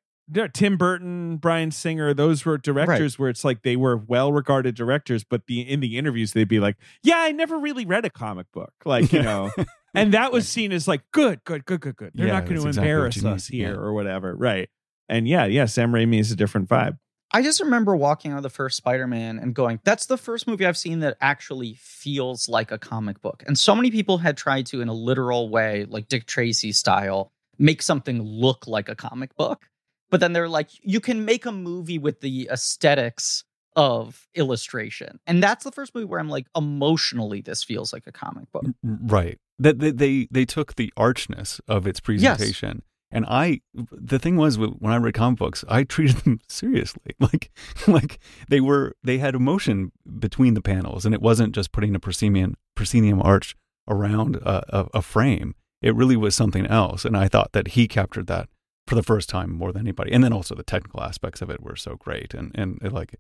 Tim 0.53 0.77
Burton, 0.77 1.37
Bryan 1.37 1.71
Singer, 1.71 2.13
those 2.13 2.45
were 2.45 2.59
directors 2.59 3.19
where 3.19 3.29
it's 3.29 3.45
like 3.45 3.63
they 3.63 3.77
were 3.77 3.97
well-regarded 3.97 4.75
directors, 4.75 5.23
but 5.25 5.47
the 5.47 5.61
in 5.61 5.81
the 5.81 5.97
interviews 5.97 6.33
they'd 6.33 6.49
be 6.49 6.61
like, 6.61 6.77
"Yeah, 7.03 7.19
I 7.19 7.33
never 7.33 7.59
really 7.59 7.87
read 7.87 8.05
a 8.05 8.11
comic 8.11 8.51
book," 8.53 8.73
like 8.85 9.13
you 9.13 9.23
know, 9.23 9.51
and 9.95 10.13
that 10.15 10.33
was 10.33 10.49
seen 10.49 10.73
as 10.73 10.89
like 10.89 11.03
good, 11.13 11.45
good, 11.45 11.65
good, 11.65 11.81
good, 11.81 11.97
good. 11.97 12.11
They're 12.15 12.27
Yeah, 12.27 12.33
not 12.33 12.47
going 12.47 12.61
to 12.61 12.67
exactly 12.67 12.91
embarrass 12.91 13.25
us 13.25 13.47
here 13.47 13.73
yeah. 13.73 13.79
or 13.79 13.93
whatever, 13.93 14.35
right? 14.35 14.69
And 15.09 15.29
yeah, 15.29 15.45
yeah, 15.47 15.67
Sam 15.67 15.93
Raimi 15.93 16.19
is 16.19 16.33
a 16.33 16.37
different 16.37 16.69
vibe. 16.69 16.99
I 17.33 17.43
just 17.43 17.61
remember 17.61 17.95
walking 17.95 18.33
out 18.33 18.39
of 18.39 18.43
the 18.45 18.51
first 18.51 18.77
Spider-Man 18.77 19.39
and 19.39 19.55
going, 19.55 19.81
"That's 19.85 20.07
the 20.07 20.17
first 20.17 20.49
movie 20.49 20.67
I've 20.67 20.77
seen 20.77 21.01
that 21.01 21.17
actually 21.21 21.75
feels 21.75 22.49
like 22.49 22.73
a 22.73 22.79
comic 22.79 23.21
book." 23.23 23.45
And 23.47 23.57
so 23.57 23.77
many 23.77 23.91
people 23.93 24.19
had 24.19 24.37
tried 24.37 24.67
to, 24.67 24.81
in 24.81 24.89
a 24.89 24.93
literal 24.93 25.49
way, 25.49 25.87
like 25.89 26.09
Dick 26.09 26.27
Tracy 26.27 26.73
style, 26.73 27.33
make 27.59 27.83
something 27.83 28.21
look 28.23 28.67
like 28.67 28.89
a 28.89 28.95
comic 28.97 29.37
book. 29.37 29.69
But 30.11 30.21
then 30.21 30.33
they're 30.33 30.49
like, 30.49 30.71
"You 30.83 31.01
can 31.01 31.25
make 31.25 31.47
a 31.47 31.53
movie 31.53 31.99
with 31.99 32.21
the 32.21 32.49
aesthetics 32.53 33.45
of 33.75 34.29
illustration," 34.35 35.19
and 35.27 35.43
that's 35.43 35.65
the 35.65 35.73
first 35.73 35.95
movie 35.95 36.07
where 36.07 36.21
I'm 36.21 36.29
like, 36.29 36.47
emotionally, 36.57 37.41
this 37.41 37.65
feels 37.65 37.93
like 37.93 38.07
a 38.07 38.13
comic 38.13 38.51
book. 38.53 38.67
Right. 38.83 39.39
That 39.59 39.79
they, 39.79 39.91
they 39.91 40.29
they 40.31 40.45
took 40.45 40.77
the 40.77 40.93
archness 40.97 41.61
of 41.67 41.87
its 41.87 42.01
presentation. 42.01 42.83
And 43.11 43.25
I 43.27 43.61
the 43.75 44.19
thing 44.19 44.37
was 44.37 44.59
when 44.59 44.93
I 44.93 44.97
read 44.97 45.15
comic 45.15 45.39
books, 45.39 45.65
I 45.69 45.85
treated 45.95 46.19
them 46.19 46.41
seriously. 46.49 47.15
Like 47.21 47.51
like 47.87 48.19
they 48.49 48.61
were 48.61 48.95
they 49.03 49.19
had 49.19 49.35
emotion 49.35 49.93
between 50.19 50.55
the 50.55 50.63
panels 50.63 51.05
and 51.07 51.15
it 51.15 51.23
wasn't 51.23 51.55
just 51.55 51.73
putting 51.73 51.95
a 51.95 52.01
proscenium 52.01 52.57
proscenium 52.75 53.23
arch 53.23 53.57
around 53.89 54.37
a, 54.37 54.65
a, 54.77 54.89
a 54.95 55.03
frame. 55.03 55.55
It 55.83 55.95
really 55.95 56.17
was 56.17 56.35
something 56.35 56.67
else 56.67 57.05
and 57.05 57.17
I 57.17 57.29
thought 57.29 57.53
that 57.53 57.69
he 57.69 57.89
captured 57.89 58.27
that 58.27 58.49
for 58.87 58.95
the 58.95 59.03
first 59.03 59.29
time 59.29 59.53
more 59.53 59.73
than 59.73 59.83
anybody. 59.83 60.13
And 60.13 60.23
then 60.23 60.33
also 60.33 60.55
the 60.55 60.63
technical 60.63 61.03
aspects 61.03 61.43
of 61.43 61.51
it 61.51 61.63
were 61.63 61.77
so 61.77 61.97
great 61.97 62.35
and 62.35 62.53
and 62.55 62.79
it, 62.83 62.93
like 62.93 63.17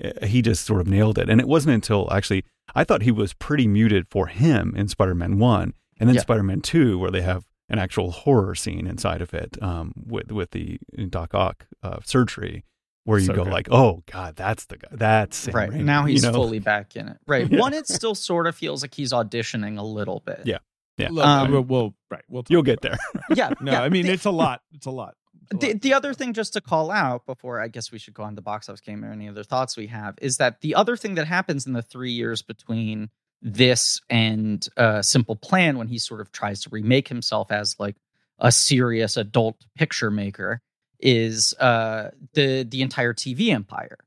eh, 0.00 0.26
he 0.26 0.42
just 0.42 0.64
sort 0.64 0.80
of 0.80 0.86
nailed 0.86 1.18
it. 1.18 1.28
And 1.28 1.40
it 1.40 1.48
wasn't 1.48 1.74
until 1.74 2.12
actually 2.12 2.44
I 2.74 2.84
thought 2.84 3.02
he 3.02 3.10
was 3.10 3.34
pretty 3.34 3.66
muted 3.68 4.06
for 4.10 4.26
him 4.28 4.74
in 4.76 4.88
Spider-Man 4.88 5.38
1 5.38 5.74
and 6.00 6.08
then 6.08 6.14
Yeah. 6.16 6.22
Spider-Man 6.22 6.60
2 6.62 6.98
where 6.98 7.10
they 7.10 7.22
have 7.22 7.44
an 7.68 7.78
actual 7.78 8.10
horror 8.10 8.54
scene 8.54 8.86
inside 8.86 9.22
of 9.22 9.32
it 9.34 9.62
um, 9.62 9.92
with 10.06 10.30
with 10.32 10.50
the 10.50 10.78
Doc 11.08 11.34
Ock 11.34 11.66
uh, 11.82 11.98
surgery 12.04 12.64
where 13.04 13.18
you 13.18 13.26
So 13.26 13.34
go 13.34 13.44
good. 13.44 13.52
like, 13.52 13.68
"Oh 13.70 14.02
god, 14.10 14.36
that's 14.36 14.66
the 14.66 14.76
guy. 14.76 14.88
That's 14.92 15.36
Sam 15.36 15.54
right 15.54 15.70
Raimi," 15.70 15.82
now, 15.84 16.02
you 16.06 16.12
he's 16.12 16.22
know? 16.22 16.32
fully 16.32 16.58
back 16.60 16.94
in 16.96 17.08
it. 17.08 17.16
Right, 17.26 17.48
Yeah. 17.50 17.58
one, 17.60 17.72
it 17.72 17.88
still 17.88 18.14
sort 18.14 18.46
of 18.46 18.54
feels 18.54 18.82
like 18.82 18.94
he's 18.94 19.12
auditioning 19.12 19.76
a 19.78 19.82
little 19.82 20.20
bit. 20.24 20.42
Yeah. 20.44 20.58
Yeah. 20.98 21.08
Um, 21.08 21.50
we'll, 21.52 21.62
we'll 21.62 21.94
right. 22.10 22.22
We'll 22.28 22.42
talk 22.42 22.50
You'll 22.50 22.62
get 22.62 22.84
about 22.84 22.98
there. 23.14 23.36
yeah. 23.36 23.50
No, 23.60 23.72
yeah. 23.72 23.82
I 23.82 23.88
mean 23.88 24.06
The- 24.06 24.12
it's 24.12 24.24
a 24.26 24.30
lot. 24.30 24.62
It's 24.72 24.86
a 24.86 24.90
lot. 24.90 25.14
the, 25.50 25.72
the 25.74 25.94
other 25.94 26.14
thing 26.14 26.32
just 26.34 26.52
to 26.54 26.60
call 26.60 26.90
out 26.90 27.26
before 27.26 27.60
I 27.60 27.68
guess 27.68 27.90
we 27.92 27.98
should 27.98 28.14
go 28.14 28.22
on 28.22 28.34
the 28.34 28.42
box 28.42 28.68
office 28.68 28.80
game 28.80 29.04
or 29.04 29.10
any 29.12 29.28
other 29.28 29.42
thoughts 29.44 29.76
we 29.76 29.88
have 29.88 30.14
is 30.22 30.36
that 30.38 30.60
the 30.60 30.74
other 30.74 30.96
thing 30.96 31.14
that 31.16 31.26
happens 31.26 31.66
in 31.66 31.72
the 31.72 31.82
three 31.82 32.12
years 32.12 32.42
between 32.42 33.10
this 33.40 34.00
and 34.08 34.66
uh, 34.76 35.02
Simple 35.02 35.34
Plan 35.36 35.76
when 35.78 35.88
he 35.88 35.98
sort 35.98 36.20
of 36.20 36.30
tries 36.32 36.62
to 36.62 36.68
remake 36.70 37.08
himself 37.08 37.50
as 37.50 37.74
like 37.80 37.96
a 38.38 38.52
serious 38.52 39.16
adult 39.16 39.56
picture 39.76 40.10
maker 40.10 40.60
is 41.00 41.52
uh, 41.58 42.10
the 42.34 42.62
the 42.62 42.82
entire 42.82 43.12
TV 43.12 43.48
empire. 43.48 43.98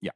Yeah. 0.00 0.12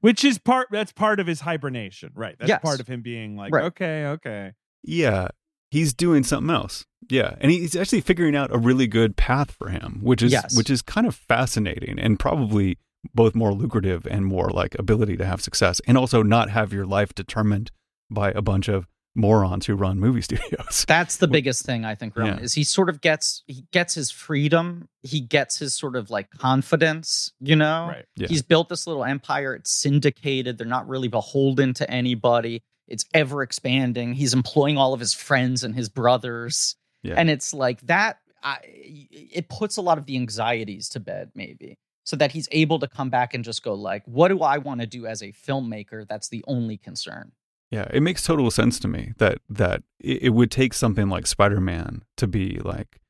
Which 0.00 0.24
is 0.24 0.38
part 0.38 0.68
that's 0.70 0.92
part 0.92 1.20
of 1.20 1.26
his 1.26 1.40
hibernation, 1.40 2.12
right? 2.14 2.36
That's 2.38 2.48
Yes. 2.48 2.62
part 2.62 2.80
of 2.80 2.88
him 2.88 3.02
being 3.02 3.36
like, 3.36 3.52
Right. 3.52 3.64
okay, 3.66 4.06
okay. 4.06 4.52
Yeah, 4.82 5.28
he's 5.76 5.92
doing 5.94 6.22
something 6.24 6.54
else. 6.54 6.84
Yeah, 7.08 7.36
and 7.40 7.52
he's 7.52 7.76
actually 7.76 8.00
figuring 8.00 8.34
out 8.34 8.52
a 8.54 8.58
really 8.58 8.86
good 8.86 9.16
path 9.16 9.50
for 9.52 9.68
him, 9.68 10.00
which 10.02 10.22
is 10.22 10.32
Yes. 10.32 10.56
which 10.56 10.70
is 10.70 10.82
kind 10.82 11.06
of 11.06 11.14
fascinating 11.14 11.98
and 11.98 12.18
probably 12.18 12.78
both 13.14 13.34
more 13.36 13.52
lucrative 13.52 14.06
and 14.10 14.24
more 14.26 14.48
like 14.50 14.74
ability 14.78 15.16
to 15.18 15.24
have 15.24 15.40
success, 15.40 15.80
and 15.86 15.96
also 15.96 16.22
not 16.22 16.50
have 16.50 16.72
your 16.72 16.86
life 16.86 17.14
determined 17.14 17.70
by 18.10 18.30
a 18.32 18.42
bunch 18.42 18.66
of 18.68 18.88
morons 19.14 19.64
who 19.66 19.74
run 19.74 19.98
movie 20.00 20.20
studios. 20.30 20.84
That's 20.88 21.16
the 21.18 21.28
biggest 21.28 21.64
thing 21.64 21.84
I 21.84 21.94
think, 21.94 22.16
Roman, 22.16 22.38
Yeah. 22.38 22.44
is 22.44 22.52
he 22.54 22.64
sort 22.64 22.88
of 22.90 23.00
gets 23.00 23.42
he 23.46 23.64
gets 23.72 23.94
his 23.94 24.10
freedom, 24.10 24.88
he 25.02 25.20
gets 25.20 25.58
his 25.58 25.74
sort 25.74 25.94
of 25.96 26.10
like 26.10 26.28
confidence, 26.30 27.32
you 27.40 27.56
know. 27.56 27.86
Right. 27.90 28.04
Yeah. 28.16 28.28
He's 28.28 28.42
built 28.42 28.68
this 28.68 28.86
little 28.86 29.04
empire. 29.04 29.54
It's 29.54 29.70
syndicated. 29.70 30.58
They're 30.58 30.66
not 30.66 30.88
really 30.88 31.08
beholden 31.08 31.72
to 31.74 31.88
anybody. 31.90 32.62
It's 32.88 33.04
ever 33.14 33.42
expanding. 33.42 34.12
He's 34.12 34.34
employing 34.34 34.76
all 34.76 34.94
of 34.94 35.00
his 35.00 35.12
friends 35.12 35.64
and 35.64 35.74
his 35.74 35.88
brothers. 35.88 36.76
Yeah. 37.02 37.14
And 37.16 37.30
it's 37.30 37.52
like 37.52 37.80
that. 37.82 38.18
I, 38.42 38.58
it 38.62 39.48
puts 39.48 39.76
a 39.76 39.82
lot 39.82 39.98
of 39.98 40.06
the 40.06 40.16
anxieties 40.16 40.88
to 40.90 41.00
bed, 41.00 41.32
maybe, 41.34 41.78
so 42.04 42.16
that 42.16 42.32
he's 42.32 42.48
able 42.52 42.78
to 42.78 42.86
come 42.86 43.10
back 43.10 43.34
and 43.34 43.42
just 43.42 43.62
go 43.62 43.74
like, 43.74 44.02
"What 44.06 44.28
do 44.28 44.40
I 44.40 44.58
want 44.58 44.82
to 44.82 44.86
do 44.86 45.06
as 45.06 45.20
a 45.20 45.32
filmmaker?" 45.32 46.06
That's 46.06 46.28
the 46.28 46.44
only 46.46 46.76
concern. 46.76 47.32
Yeah, 47.72 47.88
it 47.92 48.02
makes 48.02 48.22
total 48.22 48.50
sense 48.52 48.78
to 48.80 48.88
me 48.88 49.14
that 49.18 49.38
that 49.48 49.82
it, 49.98 50.24
it 50.24 50.28
would 50.30 50.52
take 50.52 50.74
something 50.74 51.08
like 51.08 51.26
Spider-Man 51.26 52.04
to 52.18 52.28
be 52.28 52.60
like, 52.62 53.00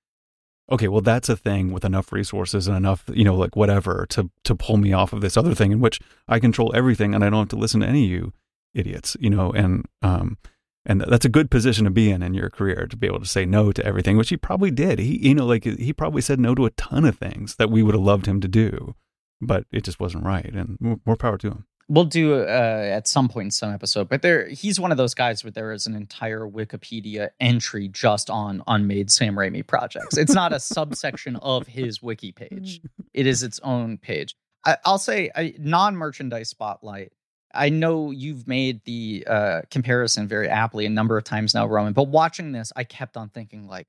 okay, 0.70 0.88
well, 0.88 1.00
that's 1.00 1.28
a 1.28 1.36
thing 1.36 1.72
with 1.72 1.84
enough 1.84 2.12
resources 2.12 2.66
and 2.66 2.76
enough, 2.76 3.04
you 3.12 3.24
know, 3.24 3.34
like 3.34 3.56
whatever 3.56 4.06
to 4.10 4.30
to 4.44 4.54
pull 4.54 4.76
me 4.76 4.92
off 4.92 5.12
of 5.12 5.20
this 5.20 5.36
other 5.36 5.54
thing 5.54 5.72
in 5.72 5.80
which 5.80 6.00
I 6.28 6.38
control 6.38 6.72
everything 6.74 7.14
and 7.14 7.24
I 7.24 7.30
don't 7.30 7.40
have 7.40 7.48
to 7.50 7.56
listen 7.56 7.80
to 7.80 7.86
any 7.86 8.04
of 8.04 8.10
you 8.10 8.32
idiots, 8.76 9.16
you 9.20 9.30
know, 9.30 9.52
and 9.52 9.86
um, 10.02 10.38
and 10.84 11.00
that's 11.00 11.24
a 11.24 11.30
good 11.30 11.50
position 11.50 11.84
to 11.84 11.90
be 11.90 12.10
in 12.10 12.22
in 12.22 12.34
your 12.34 12.48
career 12.48 12.86
to 12.86 12.96
be 12.96 13.06
able 13.06 13.20
to 13.20 13.26
say 13.26 13.44
no 13.44 13.72
to 13.72 13.84
everything, 13.84 14.16
which 14.16 14.28
he 14.28 14.36
probably 14.36 14.70
did. 14.70 14.98
He, 14.98 15.28
you 15.28 15.34
know, 15.34 15.46
like 15.46 15.64
he 15.64 15.92
probably 15.92 16.22
said 16.22 16.38
no 16.38 16.54
to 16.54 16.66
a 16.66 16.70
ton 16.70 17.04
of 17.04 17.18
things 17.18 17.56
that 17.56 17.70
we 17.70 17.82
would 17.82 17.94
have 17.94 18.04
loved 18.04 18.26
him 18.26 18.40
to 18.40 18.48
do, 18.48 18.94
but 19.40 19.64
it 19.72 19.84
just 19.84 19.98
wasn't 19.98 20.24
right. 20.24 20.52
And 20.52 20.78
more, 20.80 21.00
more 21.04 21.16
power 21.16 21.38
to 21.38 21.48
him. 21.48 21.66
We'll 21.88 22.04
do 22.04 22.34
uh, 22.34 22.90
at 22.92 23.06
some 23.06 23.28
point 23.28 23.46
in 23.46 23.50
some 23.52 23.72
episode, 23.72 24.08
but 24.08 24.22
there 24.22 24.48
he's 24.48 24.80
one 24.80 24.90
of 24.90 24.96
those 24.96 25.14
guys 25.14 25.44
where 25.44 25.52
there 25.52 25.72
is 25.72 25.86
an 25.86 25.94
entire 25.94 26.40
Wikipedia 26.40 27.28
entry 27.38 27.88
just 27.88 28.28
on 28.28 28.62
unmade 28.66 29.10
Sam 29.10 29.36
Raimi 29.36 29.64
projects. 29.64 30.16
It's 30.16 30.34
not 30.34 30.52
a 30.52 30.58
subsection 30.60 31.36
of 31.36 31.68
his 31.68 32.02
wiki 32.02 32.32
page; 32.32 32.80
it 33.14 33.26
is 33.26 33.44
its 33.44 33.60
own 33.60 33.98
page. 33.98 34.34
I, 34.64 34.78
I'll 34.84 34.98
say 34.98 35.30
a 35.36 35.54
non-merchandise 35.58 36.48
spotlight. 36.48 37.12
I 37.56 37.68
know 37.70 38.10
you've 38.10 38.46
made 38.46 38.80
the 38.84 39.24
uh, 39.26 39.60
comparison 39.70 40.28
very 40.28 40.48
aptly 40.48 40.86
a 40.86 40.90
number 40.90 41.16
of 41.16 41.24
times 41.24 41.54
now, 41.54 41.66
Roman. 41.66 41.92
But 41.92 42.08
watching 42.08 42.52
this, 42.52 42.72
I 42.76 42.84
kept 42.84 43.16
on 43.16 43.28
thinking 43.30 43.66
like, 43.66 43.86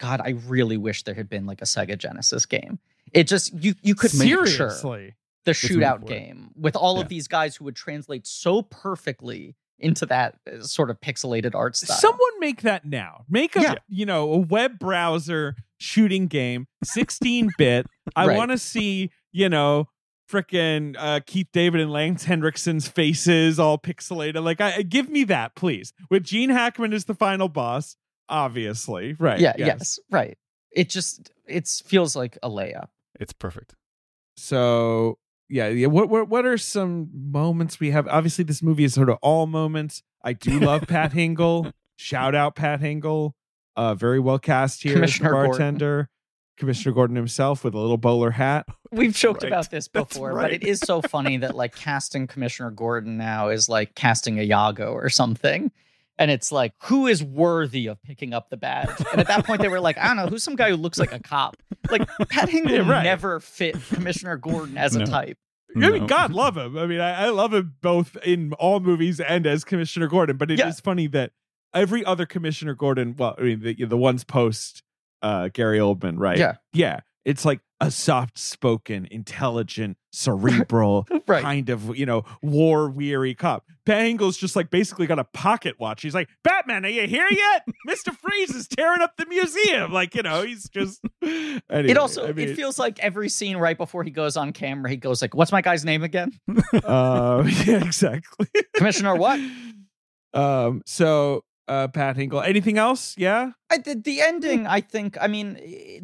God, 0.00 0.20
I 0.24 0.30
really 0.46 0.76
wish 0.76 1.02
there 1.04 1.14
had 1.14 1.28
been 1.28 1.46
like 1.46 1.60
a 1.62 1.64
Sega 1.64 1.96
Genesis 1.98 2.46
game. 2.46 2.78
It 3.12 3.24
just 3.28 3.52
you 3.52 3.74
you 3.82 3.94
could 3.94 4.10
Seriously. 4.10 5.14
the 5.44 5.52
shootout 5.52 6.06
game 6.06 6.50
with 6.56 6.76
all 6.76 6.96
Yeah. 6.96 7.02
of 7.02 7.08
these 7.08 7.28
guys 7.28 7.56
who 7.56 7.64
would 7.66 7.76
translate 7.76 8.26
so 8.26 8.62
perfectly 8.62 9.54
into 9.78 10.06
that 10.06 10.36
uh, 10.50 10.62
sort 10.62 10.90
of 10.90 11.00
pixelated 11.00 11.54
art 11.54 11.76
style. 11.76 11.96
Someone 11.96 12.40
make 12.40 12.62
that 12.62 12.84
now. 12.84 13.24
Make 13.28 13.56
a 13.56 13.60
Yeah. 13.62 13.74
you 13.88 14.06
know 14.06 14.32
a 14.32 14.38
web 14.38 14.78
browser 14.78 15.56
shooting 15.78 16.26
game, 16.28 16.66
sixteen 16.84 17.50
bit. 17.58 17.86
I 18.16 18.26
Right. 18.26 18.36
want 18.36 18.50
to 18.52 18.58
see 18.58 19.10
you 19.32 19.48
know 19.48 19.88
frickin' 20.30 20.96
uh, 20.98 21.20
Keith 21.26 21.48
David 21.52 21.80
and 21.80 21.90
Lance 21.90 22.24
Henriksen's 22.24 22.88
faces 22.88 23.58
all 23.58 23.78
pixelated. 23.78 24.42
Like, 24.42 24.60
I 24.60 24.82
give 24.82 25.08
me 25.08 25.24
that, 25.24 25.54
please. 25.54 25.92
With 26.10 26.24
Gene 26.24 26.50
Hackman 26.50 26.92
as 26.92 27.04
the 27.04 27.14
final 27.14 27.48
boss, 27.48 27.96
obviously, 28.28 29.14
right? 29.18 29.40
yeah, 29.40 29.54
yes. 29.56 29.98
right. 30.10 30.38
It 30.70 30.88
just 30.88 31.30
it 31.46 31.68
feels 31.84 32.16
like 32.16 32.38
a 32.42 32.48
layup. 32.48 32.88
It's 33.20 33.32
perfect. 33.32 33.74
So 34.36 35.18
yeah, 35.48 35.68
yeah. 35.68 35.88
What 35.88 36.08
what 36.08 36.28
what 36.28 36.46
are 36.46 36.56
some 36.56 37.10
moments 37.12 37.78
we 37.78 37.90
have? 37.90 38.08
Obviously, 38.08 38.44
this 38.44 38.62
movie 38.62 38.84
is 38.84 38.94
sort 38.94 39.10
of 39.10 39.18
all 39.20 39.46
moments. 39.46 40.02
I 40.24 40.32
do 40.32 40.58
love 40.60 40.86
Pat 40.86 41.12
Hingle. 41.12 41.72
Shout 41.96 42.34
out 42.34 42.56
Pat 42.56 42.80
Hingle. 42.80 43.32
Uh, 43.76 43.94
very 43.94 44.18
well 44.18 44.38
cast 44.38 44.82
here 44.82 44.94
Commissioner 44.94 45.28
as 45.28 45.30
the 45.30 45.34
Gordon. 45.34 45.50
bartender. 45.50 46.10
Commissioner 46.62 46.94
Gordon 46.94 47.16
himself 47.16 47.64
with 47.64 47.74
a 47.74 47.78
little 47.78 47.96
bowler 47.96 48.30
hat. 48.30 48.66
We've 48.92 49.12
joked 49.12 49.42
Right. 49.42 49.50
about 49.50 49.68
this 49.72 49.88
That's 49.92 50.12
before, 50.14 50.34
but 50.36 50.52
it 50.52 50.62
is 50.62 50.78
so 50.78 51.02
funny 51.02 51.38
that 51.38 51.56
like 51.56 51.74
casting 51.74 52.28
Commissioner 52.28 52.70
Gordon 52.70 53.16
now 53.18 53.48
is 53.48 53.68
like 53.68 53.96
casting 53.96 54.38
a 54.38 54.48
Yago 54.48 54.92
or 54.92 55.08
something. 55.08 55.72
And 56.18 56.30
it's 56.30 56.52
like, 56.52 56.74
who 56.84 57.08
is 57.08 57.20
worthy 57.24 57.88
of 57.88 58.00
picking 58.04 58.32
up 58.32 58.48
the 58.48 58.56
badge? 58.56 58.90
And 59.10 59.20
at 59.20 59.26
that 59.26 59.44
point, 59.44 59.60
they 59.60 59.66
were 59.68 59.80
like, 59.80 59.98
I 59.98 60.06
don't 60.06 60.18
know, 60.18 60.26
who's 60.26 60.44
some 60.44 60.54
guy 60.54 60.70
who 60.70 60.76
looks 60.76 60.98
like 60.98 61.10
a 61.12 61.18
cop? 61.18 61.56
Like, 61.90 62.06
Pat 62.28 62.48
Hingle 62.50 62.70
Yeah, 62.70 62.88
right. 62.88 63.02
never 63.02 63.40
fit 63.40 63.74
Commissioner 63.88 64.36
Gordon 64.36 64.78
as 64.78 64.94
a 64.94 65.00
No. 65.00 65.06
type. 65.06 65.36
I 65.74 65.90
mean, 65.90 66.06
God 66.06 66.32
love 66.32 66.56
him. 66.56 66.78
I 66.78 66.86
mean, 66.86 67.00
I, 67.00 67.24
I 67.24 67.28
love 67.30 67.52
him 67.54 67.74
both 67.80 68.16
in 68.24 68.52
all 68.52 68.78
movies 68.78 69.18
and 69.20 69.46
as 69.48 69.64
Commissioner 69.64 70.06
Gordon. 70.06 70.36
But 70.36 70.50
it 70.52 70.60
is 70.60 70.66
Yeah. 70.66 70.70
funny 70.84 71.06
that 71.08 71.32
every 71.74 72.04
other 72.04 72.26
Commissioner 72.26 72.74
Gordon, 72.74 73.16
well, 73.18 73.34
I 73.38 73.42
mean, 73.42 73.60
the, 73.60 73.84
the 73.86 73.96
ones 73.96 74.22
post 74.22 74.82
uh, 75.22 75.48
Gary 75.52 75.78
Oldman, 75.78 76.18
right? 76.18 76.38
Yeah. 76.38 76.56
yeah. 76.72 77.00
It's 77.24 77.44
like 77.44 77.60
a 77.80 77.88
soft-spoken, 77.90 79.06
intelligent, 79.10 79.96
cerebral, 80.12 81.06
Right. 81.28 81.42
kind 81.42 81.68
of 81.68 81.96
you 81.96 82.04
know 82.04 82.24
war 82.42 82.90
weary 82.90 83.34
cop. 83.34 83.64
Pat 83.86 84.02
Hingle's 84.04 84.36
just 84.36 84.56
like 84.56 84.70
basically 84.70 85.06
got 85.06 85.18
a 85.20 85.24
pocket 85.24 85.76
watch. 85.78 86.02
He's 86.02 86.14
like, 86.14 86.28
Batman, 86.42 86.84
are 86.84 86.88
you 86.88 87.06
here 87.06 87.28
yet? 87.30 87.64
Mister 87.86 88.12
Freeze 88.12 88.50
is 88.50 88.66
tearing 88.68 89.02
up 89.02 89.16
the 89.16 89.26
museum. 89.26 89.92
Like 89.92 90.14
you 90.16 90.22
know, 90.22 90.42
he's 90.42 90.68
just. 90.68 91.00
Anyway, 91.70 91.90
It 91.92 91.96
also 91.96 92.28
I 92.28 92.32
mean, 92.32 92.48
it 92.50 92.56
feels 92.56 92.78
like 92.78 92.98
every 92.98 93.28
scene 93.28 93.56
right 93.56 93.76
before 93.78 94.02
he 94.04 94.10
goes 94.10 94.36
on 94.36 94.52
camera, 94.52 94.90
he 94.90 94.96
goes 94.96 95.22
like, 95.22 95.34
"What's 95.34 95.52
my 95.52 95.62
guy's 95.62 95.84
name 95.84 96.02
again? 96.02 96.32
uh, 96.84 97.42
yeah, 97.64 97.84
exactly. 97.84 98.46
Commissioner 98.74 99.14
what?" 99.16 99.40
Um. 100.34 100.82
So, 100.86 101.44
uh, 101.72 101.88
Pat 101.88 102.16
Hingle. 102.16 102.46
Anything 102.46 102.78
else? 102.78 103.14
Yeah. 103.16 103.52
I, 103.70 103.78
the, 103.78 103.94
the 103.94 104.20
ending, 104.20 104.66
I 104.66 104.80
think. 104.80 105.16
I 105.20 105.26
mean, 105.26 105.54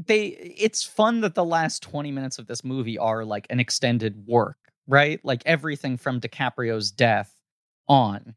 they. 0.07 0.27
It's 0.59 0.82
fun 0.82 1.20
that 1.20 1.35
the 1.35 1.45
last 1.45 1.82
twenty 1.82 2.11
minutes 2.11 2.39
of 2.39 2.47
this 2.47 2.65
movie 2.65 2.97
are 2.97 3.24
like 3.24 3.47
an 3.51 3.61
extended 3.61 4.27
work, 4.27 4.57
right? 4.86 5.20
Like 5.24 5.43
everything 5.45 5.97
from 5.97 6.20
DiCaprio's 6.20 6.90
death 6.90 7.35
on. 7.89 8.35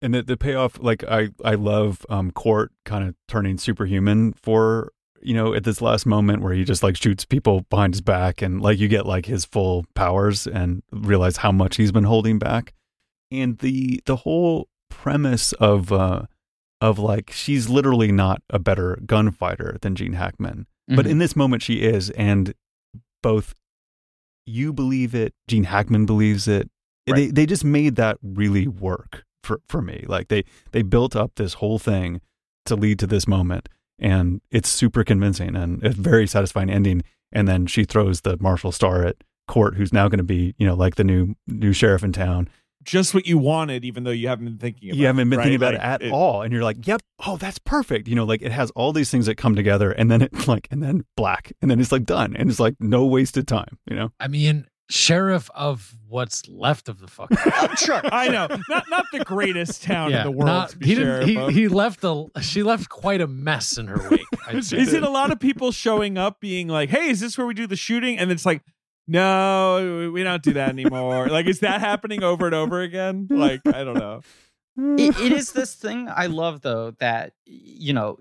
And 0.00 0.14
the, 0.14 0.22
the 0.22 0.36
payoff, 0.36 0.78
like 0.80 1.02
I, 1.08 1.30
I 1.44 1.54
love 1.54 2.06
um, 2.08 2.30
Cort 2.30 2.70
kind 2.84 3.08
of 3.08 3.16
turning 3.26 3.58
superhuman 3.58 4.32
for 4.34 4.92
you 5.20 5.34
know 5.34 5.52
at 5.52 5.64
this 5.64 5.82
last 5.82 6.06
moment 6.06 6.42
where 6.42 6.52
he 6.52 6.62
just 6.62 6.84
like 6.84 6.96
shoots 6.96 7.24
people 7.24 7.62
behind 7.68 7.94
his 7.94 8.00
back 8.00 8.40
and 8.40 8.62
like 8.62 8.78
you 8.78 8.86
get 8.86 9.04
like 9.04 9.26
his 9.26 9.44
full 9.44 9.84
powers 9.94 10.46
and 10.46 10.84
realize 10.92 11.38
how 11.38 11.50
much 11.50 11.76
he's 11.76 11.90
been 11.90 12.04
holding 12.04 12.38
back, 12.38 12.74
and 13.32 13.58
the 13.58 14.00
the 14.06 14.16
whole 14.16 14.68
premise 14.88 15.52
of 15.54 15.92
uh 15.92 16.22
of 16.80 16.98
like 16.98 17.30
she's 17.32 17.68
literally 17.68 18.12
not 18.12 18.42
a 18.50 18.58
better 18.58 18.98
gunfighter 19.06 19.78
than 19.82 19.94
Gene 19.94 20.12
Hackman, 20.14 20.66
but 20.88 21.06
Mhm. 21.06 21.10
in 21.10 21.18
this 21.18 21.34
moment 21.36 21.62
she 21.62 21.82
is, 21.82 22.10
and 22.10 22.54
both 23.22 23.54
you 24.46 24.72
believe 24.72 25.14
it, 25.14 25.34
Gene 25.48 25.64
Hackman 25.64 26.06
believes 26.06 26.48
it. 26.48 26.70
They 27.06 27.12
Right. 27.12 27.34
they 27.34 27.46
just 27.46 27.64
made 27.64 27.96
that 27.96 28.18
really 28.22 28.66
work 28.66 29.24
for 29.42 29.60
for 29.68 29.82
me. 29.82 30.04
Like 30.08 30.28
they 30.28 30.44
they 30.72 30.82
built 30.82 31.16
up 31.16 31.32
this 31.36 31.54
whole 31.54 31.78
thing 31.78 32.20
to 32.66 32.76
lead 32.76 32.98
to 33.00 33.06
this 33.06 33.26
moment, 33.26 33.68
and 33.98 34.40
it's 34.50 34.68
super 34.68 35.04
convincing 35.04 35.56
and 35.56 35.82
a 35.84 35.90
very 35.90 36.26
satisfying 36.26 36.70
ending. 36.70 37.02
And 37.32 37.46
then 37.48 37.66
she 37.66 37.84
throws 37.84 38.22
the 38.22 38.36
Marshall 38.40 38.72
Star 38.72 39.04
at 39.04 39.16
Cort, 39.46 39.76
who's 39.76 39.92
now 39.92 40.08
going 40.08 40.18
to 40.18 40.24
be 40.24 40.54
you 40.58 40.66
know 40.66 40.74
like 40.74 40.94
the 40.96 41.04
new 41.04 41.34
new 41.46 41.72
sheriff 41.72 42.04
in 42.04 42.12
town. 42.12 42.48
Just 42.88 43.14
what 43.14 43.26
you 43.26 43.38
wanted, 43.38 43.84
even 43.84 44.04
though 44.04 44.10
you 44.10 44.28
haven't 44.28 44.46
been 44.46 44.58
thinking. 44.58 44.88
about 44.90 44.98
You 44.98 45.06
haven't 45.06 45.28
been 45.28 45.38
right? 45.38 45.44
thinking 45.44 45.56
about 45.56 45.74
Like, 45.74 46.00
it 46.02 46.06
at 46.06 46.12
all, 46.12 46.42
and 46.42 46.52
you're 46.52 46.62
like, 46.62 46.86
"Yep, 46.86 47.02
oh, 47.26 47.36
that's 47.36 47.58
perfect." 47.58 48.08
You 48.08 48.14
know, 48.14 48.24
like 48.24 48.40
it 48.42 48.50
has 48.52 48.70
all 48.72 48.92
these 48.92 49.10
things 49.10 49.26
that 49.26 49.34
come 49.36 49.54
together, 49.54 49.92
and 49.92 50.10
then 50.10 50.22
it 50.22 50.32
like, 50.48 50.68
and 50.70 50.82
then 50.82 51.04
black, 51.16 51.52
and 51.60 51.70
then 51.70 51.80
it's 51.80 51.92
like 51.92 52.04
done, 52.04 52.34
and 52.36 52.48
it's 52.50 52.58
like 52.60 52.74
no 52.80 53.04
wasted 53.04 53.46
time. 53.46 53.78
You 53.90 53.96
know, 53.96 54.12
I 54.18 54.28
mean, 54.28 54.66
sheriff 54.90 55.50
of 55.54 55.94
what's 56.08 56.48
left 56.48 56.88
of 56.88 56.98
the 56.98 57.08
fucking. 57.08 57.36
sure. 57.76 58.00
I 58.04 58.28
know, 58.28 58.48
not 58.70 58.84
not 58.88 59.04
the 59.12 59.22
greatest 59.24 59.82
town 59.82 60.12
in 60.12 60.22
the 60.24 60.30
world. 60.30 60.46
not- 60.46 60.70
to 60.70 60.78
be 60.78 60.86
he 60.86 60.94
didn't. 60.94 61.28
He, 61.28 61.36
of. 61.36 61.50
he 61.50 61.68
left 61.68 62.02
a. 62.04 62.24
She 62.40 62.62
left 62.62 62.88
quite 62.88 63.20
a 63.20 63.26
mess 63.26 63.76
in 63.76 63.86
her 63.88 64.08
wake. 64.10 64.22
I'd. 64.46 64.56
Is 64.72 64.72
it 64.72 65.02
a 65.02 65.10
lot 65.10 65.30
of 65.30 65.38
people 65.38 65.72
showing 65.72 66.16
up 66.16 66.40
being 66.40 66.68
like, 66.68 66.88
"Hey, 66.88 67.10
is 67.10 67.20
this 67.20 67.36
where 67.36 67.46
we 67.46 67.52
do 67.54 67.66
the 67.66 67.76
shooting?" 67.76 68.18
And 68.18 68.30
it's 68.32 68.46
like, 68.46 68.62
"No, 69.08 70.10
we 70.12 70.22
don't 70.22 70.42
do 70.42 70.52
that 70.52 70.68
anymore." 70.68 71.28
like, 71.28 71.46
is 71.46 71.60
that 71.60 71.80
happening 71.80 72.22
over 72.22 72.46
and 72.46 72.54
over 72.54 72.80
again? 72.82 73.26
Like, 73.30 73.60
I 73.66 73.82
don't 73.84 73.98
know. 73.98 74.20
it, 74.96 75.18
it 75.18 75.32
is 75.32 75.52
this 75.52 75.74
thing 75.74 76.08
I 76.08 76.26
love 76.26 76.60
though 76.60 76.92
that 77.00 77.32
you 77.46 77.92
know 77.92 78.16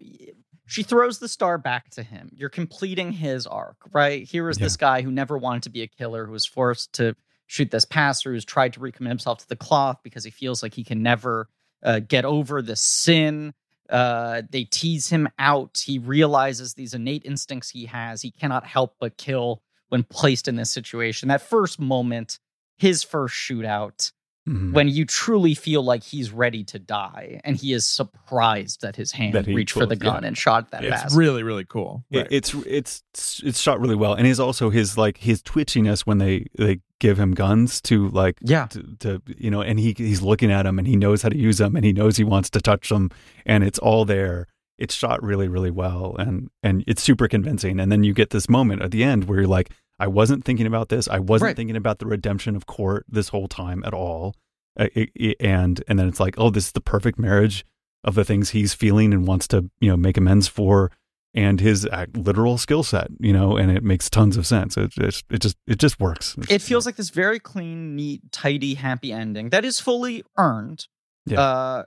she 0.66 0.84
throws 0.84 1.20
the 1.20 1.28
star 1.28 1.58
back 1.58 1.90
to 1.92 2.04
him. 2.04 2.30
You're 2.34 2.50
completing 2.50 3.12
his 3.12 3.46
arc, 3.46 3.78
right? 3.94 4.24
Here 4.28 4.50
is 4.50 4.58
Yeah. 4.60 4.66
this 4.66 4.78
guy 4.78 5.02
who 5.02 5.12
never 5.12 5.38
wanted 5.38 5.64
to 5.64 5.70
be 5.70 5.82
a 5.84 5.88
killer, 5.88 6.26
who 6.26 6.32
was 6.32 6.46
forced 6.46 6.94
to 6.94 7.16
shoot 7.46 7.72
this 7.72 7.86
passer, 7.86 8.34
who's 8.34 8.44
tried 8.44 8.74
to 8.74 8.80
recommit 8.80 9.08
himself 9.08 9.38
to 9.40 9.48
the 9.48 9.56
cloth 9.56 10.00
because 10.04 10.24
he 10.26 10.32
feels 10.32 10.62
like 10.64 10.74
he 10.74 10.84
can 10.84 11.02
never 11.04 11.48
uh, 11.84 12.00
get 12.00 12.26
over 12.26 12.62
the 12.62 12.76
sin. 12.76 13.54
Uh, 13.90 14.42
they 14.50 14.66
tease 14.66 15.08
him 15.10 15.30
out. 15.40 15.82
He 15.86 16.00
realizes 16.00 16.74
these 16.74 16.94
innate 16.94 17.24
instincts 17.24 17.70
he 17.70 17.86
has. 17.86 18.22
He 18.22 18.32
cannot 18.32 18.66
help 18.66 18.96
but 19.00 19.16
kill 19.18 19.62
when 19.90 20.04
placed 20.04 20.48
in 20.48 20.56
this 20.56 20.72
situation. 20.72 21.30
That 21.30 21.42
first 21.42 21.80
moment, 21.80 22.40
his 22.78 23.04
first 23.04 23.34
shootout, 23.36 24.12
Mhm. 24.48 24.72
when 24.72 24.88
you 24.88 25.04
truly 25.06 25.54
feel 25.54 25.84
like 25.84 26.04
he's 26.04 26.32
ready 26.32 26.64
to 26.64 26.80
die 26.80 27.42
and 27.44 27.58
he 27.58 27.74
is 27.74 27.86
surprised 27.86 28.82
that 28.82 28.96
his 28.96 29.12
hand 29.12 29.34
That 29.34 29.46
he 29.46 29.54
reached 29.54 29.74
for 29.74 29.82
the 29.86 29.88
pulled- 29.98 30.04
yeah. 30.04 30.12
gun 30.14 30.24
and 30.24 30.38
shot 30.38 30.72
that 30.72 30.84
It's 30.86 30.90
bastard. 30.92 31.18
really, 31.18 31.44
really 31.44 31.66
cool. 31.66 32.06
It- 32.12 32.28
it's 32.32 32.54
it's 32.66 33.04
it's 33.44 33.60
shot 33.60 33.82
really 33.82 33.96
well, 33.96 34.14
and 34.14 34.26
he's 34.26 34.40
also 34.40 34.70
his 34.70 34.98
like 34.98 35.18
his 35.18 35.42
twitchiness 35.44 36.02
when 36.02 36.20
they 36.20 36.46
they 36.58 36.80
give 37.00 37.20
him 37.20 37.34
guns 37.34 37.82
to 37.82 38.08
like 38.10 38.38
Yeah. 38.42 38.68
to, 38.68 38.84
to 39.00 39.22
you 39.38 39.52
know, 39.52 39.62
and 39.62 39.80
he 39.82 39.94
he's 39.98 40.22
looking 40.22 40.50
at 40.52 40.64
them 40.64 40.80
and 40.80 40.88
he 40.88 40.96
knows 40.96 41.24
how 41.24 41.30
to 41.30 41.38
use 41.38 41.58
them 41.58 41.76
and 41.76 41.84
he 41.84 41.92
knows 41.92 42.16
he 42.16 42.24
wants 42.24 42.50
to 42.52 42.62
touch 42.62 42.88
them, 42.88 43.10
and 43.46 43.64
it's 43.66 43.80
all 43.80 44.06
there. 44.06 44.48
It's 44.78 44.94
shot 44.96 45.22
really 45.24 45.48
really 45.48 45.72
well, 45.72 46.16
and 46.20 46.50
and 46.64 46.84
it's 46.88 47.02
super 47.02 47.28
convincing. 47.28 47.80
And 47.80 47.92
then 47.92 48.04
you 48.04 48.14
get 48.14 48.30
this 48.32 48.50
moment 48.50 48.82
at 48.82 48.92
the 48.92 49.04
end 49.04 49.26
where 49.26 49.40
you're 49.40 49.48
like, 49.48 49.72
I 50.00 50.08
wasn't 50.08 50.46
thinking 50.46 50.66
about 50.68 50.90
this. 50.90 51.08
I 51.08 51.20
wasn't 51.20 51.48
Right. 51.48 51.56
thinking 51.56 51.76
about 51.76 52.00
the 52.00 52.06
redemption 52.06 52.56
of 52.56 52.66
Cort 52.66 53.06
this 53.10 53.30
whole 53.30 53.48
time 53.48 53.84
at 53.86 53.94
all. 53.94 54.36
Uh, 54.80 54.88
it- 54.94 55.10
it- 55.16 55.38
and 55.40 55.84
and 55.88 55.98
then 55.98 56.08
it's 56.08 56.20
like, 56.20 56.36
oh, 56.38 56.50
this 56.50 56.66
is 56.68 56.72
the 56.74 56.82
perfect 56.82 57.18
marriage 57.18 57.66
of 58.04 58.14
the 58.16 58.24
things 58.24 58.52
he's 58.52 58.74
feeling 58.76 59.14
and 59.14 59.26
wants 59.28 59.48
to 59.50 59.70
you 59.80 59.90
know 59.90 59.98
make 59.98 60.18
amends 60.18 60.48
for 60.48 60.92
and 61.34 61.60
his 61.60 61.86
act, 61.92 62.18
literal 62.18 62.58
skill 62.58 62.82
set, 62.82 63.10
you 63.20 63.32
know, 63.34 63.58
and 63.58 63.70
it 63.70 63.84
makes 63.84 64.10
tons 64.10 64.38
of 64.38 64.48
sense. 64.48 64.76
It 64.76 64.90
just, 64.92 65.24
it 65.30 65.40
just, 65.40 65.56
it 65.68 65.78
just 65.78 66.00
works. 66.00 66.36
It 66.50 66.64
feels 66.64 66.88
like 66.88 66.96
this 66.96 67.12
very 67.12 67.38
clean, 67.38 67.96
neat, 67.96 68.32
tidy, 68.32 68.74
happy 68.74 69.12
ending 69.12 69.50
that 69.50 69.64
is 69.64 69.80
fully 69.80 70.24
earned. 70.38 70.88
Yeah. 71.28 71.42
Uh, 71.42 71.84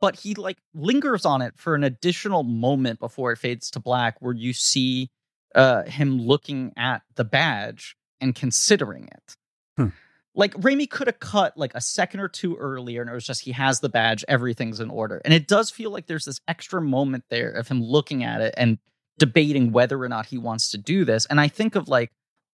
but 0.00 0.16
he 0.16 0.34
like 0.34 0.58
lingers 0.74 1.24
on 1.24 1.42
it 1.42 1.54
for 1.56 1.74
an 1.74 1.84
additional 1.84 2.42
moment 2.42 2.98
before 2.98 3.32
it 3.32 3.38
fades 3.38 3.70
to 3.72 3.80
black, 3.80 4.16
where 4.20 4.34
you 4.34 4.52
see 4.52 5.10
uh, 5.54 5.84
him 5.84 6.20
looking 6.20 6.72
at 6.76 7.02
the 7.16 7.24
badge 7.24 7.96
and 8.20 8.34
considering 8.34 9.08
it. 9.12 9.36
Hmm. 9.76 9.88
Like 10.34 10.54
Raimi 10.54 10.88
could 10.88 11.06
have 11.06 11.20
cut 11.20 11.56
like 11.56 11.74
a 11.74 11.80
second 11.80 12.20
or 12.20 12.28
two 12.28 12.56
earlier, 12.56 13.00
and 13.00 13.10
it 13.10 13.14
was 13.14 13.26
just 13.26 13.42
he 13.42 13.52
has 13.52 13.80
the 13.80 13.88
badge, 13.88 14.24
everything's 14.26 14.80
in 14.80 14.90
order. 14.90 15.20
And 15.24 15.32
it 15.32 15.46
does 15.46 15.70
feel 15.70 15.90
like 15.90 16.06
there's 16.06 16.24
this 16.24 16.40
extra 16.48 16.82
moment 16.82 17.24
there 17.30 17.50
of 17.50 17.68
him 17.68 17.82
looking 17.82 18.24
at 18.24 18.40
it 18.40 18.54
and 18.56 18.78
debating 19.18 19.70
whether 19.70 20.00
or 20.00 20.08
not 20.08 20.26
he 20.26 20.38
wants 20.38 20.70
to 20.70 20.78
do 20.78 21.04
this. 21.04 21.26
And 21.26 21.40
I 21.40 21.48
think 21.48 21.76
of 21.76 21.88
like 21.88 22.10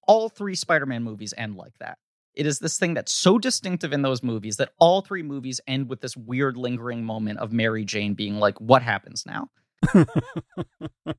all 0.06 0.28
three 0.28 0.54
Spider-Man 0.54 1.02
movies 1.02 1.32
end 1.38 1.56
like 1.56 1.78
that. 1.78 1.96
It 2.34 2.46
is 2.46 2.58
this 2.60 2.78
thing 2.78 2.94
that's 2.94 3.12
so 3.12 3.38
distinctive 3.38 3.92
in 3.92 4.02
those 4.02 4.22
movies 4.22 4.56
that 4.58 4.72
all 4.78 5.00
three 5.02 5.22
movies 5.22 5.60
end 5.66 5.88
with 5.88 6.00
this 6.00 6.16
weird 6.16 6.56
lingering 6.56 7.04
moment 7.04 7.38
of 7.40 7.52
Mary 7.52 7.84
Jane 7.84 8.14
being 8.14 8.38
like, 8.38 8.60
"What 8.60 8.82
happens 8.82 9.24
now?" 9.26 9.48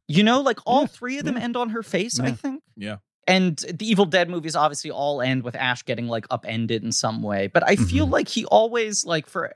You 0.08 0.24
know, 0.24 0.42
like 0.42 0.60
all 0.66 0.82
Yeah, 0.82 0.88
three 0.88 1.18
of 1.20 1.26
them 1.26 1.38
yeah. 1.38 1.44
end 1.44 1.58
on 1.58 1.70
her 1.70 1.84
face. 1.84 2.20
I 2.20 2.32
think. 2.32 2.62
Yeah. 2.76 2.98
And 3.28 3.58
the 3.58 3.88
Evil 3.90 4.06
Dead 4.06 4.30
movies 4.30 4.56
obviously 4.56 4.92
all 4.92 5.22
end 5.22 5.44
with 5.44 5.56
Ash 5.56 5.84
getting 5.84 6.08
like 6.08 6.26
upended 6.30 6.84
in 6.84 6.92
some 6.92 7.22
way, 7.22 7.48
but 7.48 7.64
I 7.68 7.76
feel 7.76 8.08
Mhm. 8.08 8.12
like 8.12 8.28
he 8.28 8.46
always 8.46 9.06
like 9.06 9.28
for 9.28 9.54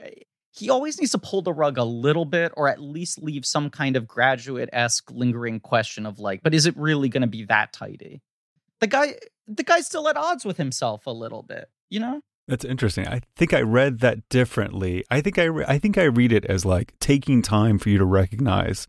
he 0.52 0.70
always 0.70 0.98
needs 1.00 1.12
to 1.12 1.18
pull 1.18 1.42
the 1.42 1.52
rug 1.52 1.78
a 1.78 1.84
little 1.84 2.24
bit 2.26 2.54
or 2.56 2.70
at 2.70 2.80
least 2.82 3.22
leave 3.22 3.46
some 3.46 3.70
kind 3.70 3.98
of 3.98 4.08
graduate 4.08 4.70
esque 4.72 5.12
lingering 5.12 5.60
question 5.60 6.06
of 6.06 6.18
like, 6.20 6.42
but 6.44 6.54
is 6.54 6.66
it 6.66 6.78
really 6.78 7.10
going 7.10 7.22
to 7.22 7.28
be 7.28 7.44
that 7.46 7.74
tidy? 7.74 8.22
The 8.80 8.88
guy, 8.88 9.16
the 9.48 9.64
guy's 9.64 9.86
still 9.86 10.08
at 10.08 10.18
odds 10.18 10.46
with 10.46 10.58
himself 10.58 11.06
a 11.06 11.12
little 11.12 11.44
bit, 11.44 11.70
you 11.90 12.00
know? 12.00 12.22
That's 12.48 12.66
interesting. 12.66 13.08
I 13.08 13.22
think 13.36 13.54
I 13.54 13.62
read 13.62 14.00
that 14.00 14.30
differently. 14.30 15.04
I 15.10 15.22
think 15.22 15.40
I, 15.40 15.46
re- 15.46 15.66
I 15.68 15.80
think 15.80 15.98
I 15.98 16.04
read 16.04 16.32
it 16.32 16.46
as 16.46 16.64
like 16.66 16.94
taking 17.00 17.42
time 17.42 17.80
for 17.80 17.90
you 17.90 17.98
to 17.98 18.06
recognize 18.06 18.88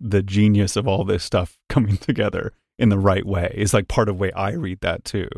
the 0.00 0.22
genius 0.22 0.76
of 0.76 0.86
all 0.86 1.04
this 1.04 1.24
stuff 1.24 1.58
coming 1.68 1.96
together 1.98 2.52
in 2.78 2.90
the 2.90 2.98
right 2.98 3.26
way 3.26 3.52
is 3.56 3.74
like 3.74 3.88
part 3.88 4.08
of 4.08 4.16
the 4.16 4.20
way 4.20 4.32
I 4.32 4.52
read 4.52 4.80
that 4.82 5.04
too. 5.04 5.28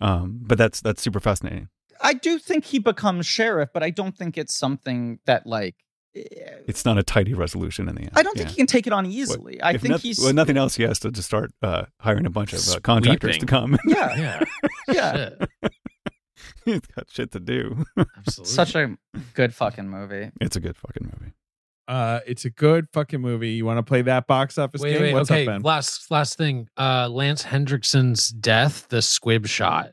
Um, 0.00 0.40
but 0.42 0.58
that's 0.58 0.80
that's 0.80 1.02
super 1.02 1.20
fascinating. 1.20 1.68
I 2.00 2.14
do 2.14 2.38
think 2.38 2.64
he 2.64 2.78
becomes 2.78 3.26
sheriff, 3.26 3.70
but 3.74 3.82
I 3.82 3.90
don't 3.90 4.16
think 4.16 4.38
it's 4.38 4.54
something 4.54 5.18
that 5.26 5.46
like. 5.46 5.76
It's 6.14 6.84
not 6.84 6.98
a 6.98 7.02
tidy 7.02 7.34
resolution 7.34 7.88
in 7.88 7.94
the 7.94 8.02
end. 8.02 8.10
I 8.14 8.22
don't 8.22 8.34
think 8.36 8.48
Yeah. 8.48 8.50
he 8.52 8.56
can 8.56 8.66
take 8.66 8.86
it 8.86 8.92
on 8.92 9.06
easily. 9.06 9.62
I 9.62 9.72
think 9.76 9.92
noth- 9.92 10.02
he's 10.02 10.18
well, 10.18 10.32
nothing 10.32 10.56
else. 10.56 10.74
He 10.76 10.82
has 10.82 10.98
to 11.00 11.10
just 11.10 11.26
start 11.28 11.52
uh, 11.62 11.84
hiring 12.00 12.26
a 12.26 12.30
bunch 12.30 12.52
of 12.52 12.66
uh, 12.68 12.80
contractors 12.80 13.38
to 13.38 13.46
come. 13.46 13.78
yeah, 13.86 14.14
Yeah. 14.88 15.30
yeah. 15.32 15.46
He's 16.64 16.80
got 16.80 17.10
shit 17.10 17.30
to 17.32 17.40
do. 17.40 17.84
Absolutely. 17.96 18.52
Such 18.52 18.74
a 18.74 18.96
good 19.34 19.54
fucking 19.54 19.88
movie. 19.88 20.30
it's 20.40 20.56
a 20.56 20.60
good 20.60 20.76
fucking 20.76 21.04
movie. 21.18 21.32
Uh, 21.86 22.20
it's 22.26 22.44
a 22.44 22.50
good 22.50 22.86
fucking 22.92 23.20
movie. 23.20 23.50
You 23.50 23.64
want 23.64 23.78
to 23.78 23.82
play 23.82 24.02
that 24.02 24.26
box 24.26 24.58
office 24.58 24.82
Wait, 24.82 24.92
game? 24.94 25.02
wait, 25.02 25.14
What's 25.14 25.30
okay. 25.30 25.42
up, 25.46 25.46
Ben? 25.54 25.62
last 25.62 26.10
last 26.10 26.36
thing. 26.36 26.68
Uh 26.76 27.08
Lance 27.08 27.42
Henriksen's 27.44 28.28
death, 28.28 28.86
the 28.88 29.00
squib 29.00 29.46
shot. 29.46 29.92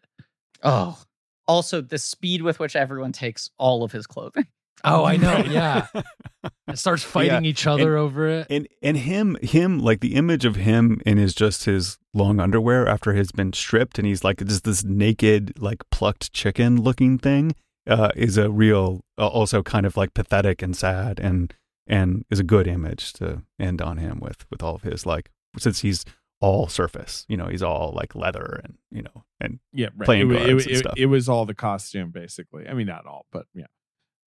Oh, 0.63 0.99
also 1.47 1.79
the 1.81 1.97
speed 1.97 2.41
with 2.41 2.59
which 2.59 2.75
everyone 2.75 3.11
takes 3.13 3.49
all 3.57 3.83
of 3.83 3.91
his 3.93 4.05
clothing. 4.07 4.47
Oh, 4.83 5.03
I 5.05 5.17
know. 5.17 5.37
Yeah. 5.49 5.87
it 6.67 6.77
starts 6.77 7.03
fighting 7.03 7.45
each 7.45 7.65
other 7.65 7.97
over 7.97 8.27
it. 8.27 8.47
and 8.49 8.67
and 8.81 8.97
him 8.97 9.37
him 9.41 9.79
like 9.79 9.99
the 10.01 10.15
image 10.15 10.45
of 10.45 10.55
him 10.57 11.01
in 11.05 11.17
his 11.17 11.33
just 11.33 11.65
his 11.65 11.97
long 12.13 12.39
underwear 12.39 12.87
after 12.87 13.13
he's 13.13 13.31
been 13.31 13.51
stripped 13.53 13.97
and 13.97 14.07
he's 14.07 14.23
like 14.23 14.45
just 14.45 14.63
this 14.63 14.83
naked 14.83 15.59
like 15.59 15.83
plucked 15.89 16.31
chicken 16.33 16.81
looking 16.81 17.17
thing 17.17 17.55
uh, 17.87 18.09
is 18.15 18.37
a 18.37 18.49
real 18.49 19.01
uh, 19.17 19.27
also 19.27 19.63
kind 19.63 19.85
of 19.85 19.97
like 19.97 20.13
pathetic 20.13 20.61
and 20.61 20.75
sad 20.75 21.19
and 21.19 21.53
and 21.87 22.25
is 22.29 22.39
a 22.39 22.43
good 22.43 22.67
image 22.67 23.13
to 23.13 23.41
end 23.59 23.81
on 23.81 23.97
him 23.97 24.19
with 24.19 24.45
with 24.51 24.61
all 24.61 24.75
of 24.75 24.83
his 24.83 25.05
like 25.05 25.29
since 25.57 25.79
he's 25.81 26.05
all 26.41 26.67
surface 26.67 27.25
you 27.29 27.37
know 27.37 27.47
he's 27.47 27.63
all 27.63 27.91
like 27.95 28.13
leather 28.13 28.59
and 28.63 28.77
you 28.91 29.01
know 29.01 29.23
and 29.39 29.59
yeah, 29.73 29.87
right. 29.95 30.05
playing 30.05 30.31
it, 30.31 30.41
it, 30.41 30.49
and 30.49 30.61
it- 30.61 30.77
stuff. 30.77 30.93
it 30.97 31.05
was 31.07 31.27
all 31.27 31.45
the 31.45 31.53
costume, 31.53 32.11
basically. 32.11 32.67
I 32.67 32.73
mean, 32.73 32.87
not 32.87 33.05
all, 33.05 33.25
but 33.31 33.45
yeah. 33.53 33.65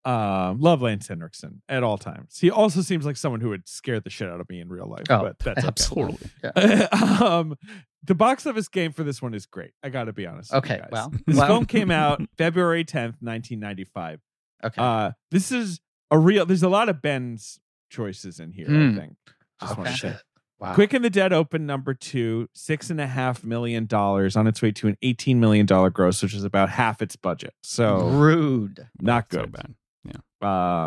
Um, 0.04 0.60
love 0.60 0.80
Lance 0.80 1.08
Henriksen 1.08 1.60
at 1.68 1.82
all 1.82 1.98
times. 1.98 2.38
He 2.38 2.50
also 2.50 2.80
seems 2.80 3.04
like 3.04 3.16
someone 3.16 3.40
who 3.40 3.50
would 3.50 3.68
scare 3.68 4.00
the 4.00 4.08
shit 4.10 4.28
out 4.30 4.40
of 4.40 4.48
me 4.48 4.60
in 4.60 4.68
real 4.68 4.88
life. 4.88 5.04
Oh, 5.10 5.22
but 5.22 5.38
that's 5.40 5.58
okay. 5.58 5.66
absolutely. 5.68 6.30
um, 7.20 7.56
the 8.04 8.14
box 8.14 8.46
office 8.46 8.68
game 8.68 8.92
for 8.92 9.02
this 9.02 9.20
one 9.20 9.34
is 9.34 9.44
great. 9.46 9.72
I 9.82 9.88
got 9.90 10.04
to 10.04 10.12
be 10.12 10.26
honest. 10.26 10.52
with 10.54 10.64
you 10.68 10.74
Okay, 10.76 10.84
well, 10.90 11.12
this 11.26 11.36
well. 11.36 11.46
film 11.46 11.66
came 11.66 11.90
out 11.90 12.22
February 12.38 12.84
tenth, 12.84 13.16
nineteen 13.20 13.60
ninety 13.60 13.84
five. 13.84 14.20
Okay. 14.64 14.80
Uh, 14.80 15.10
this 15.30 15.52
is 15.52 15.80
a 16.10 16.18
real. 16.18 16.46
There's 16.46 16.62
a 16.62 16.68
lot 16.68 16.88
of 16.88 17.02
Ben's 17.02 17.60
choices 17.90 18.40
in 18.40 18.52
here. 18.52 18.66
Hmm. 18.66 18.90
I 18.96 19.00
think. 19.00 19.16
Just 19.60 19.76
want 19.76 19.88
Okay. 19.90 19.96
to 19.96 20.14
say. 20.14 20.20
Wow. 20.60 20.74
Quick 20.74 20.92
and 20.92 21.04
the 21.04 21.10
Dead 21.10 21.32
opened 21.32 21.68
number 21.68 21.94
two, 21.94 22.48
six 22.52 22.90
and 22.90 23.00
a 23.00 23.06
half 23.06 23.44
million 23.44 23.86
dollars 23.86 24.34
on 24.34 24.48
its 24.48 24.60
way 24.60 24.72
to 24.72 24.88
an 24.88 24.96
eighteen 25.02 25.38
million 25.38 25.66
dollar 25.66 25.90
gross, 25.90 26.20
which 26.22 26.34
is 26.34 26.42
about 26.44 26.68
half 26.70 27.00
its 27.02 27.14
budget. 27.14 27.54
So 27.62 28.08
Rude. 28.08 28.88
not 29.00 29.26
so 29.30 29.42
good, 29.42 29.54
bad 30.12 30.20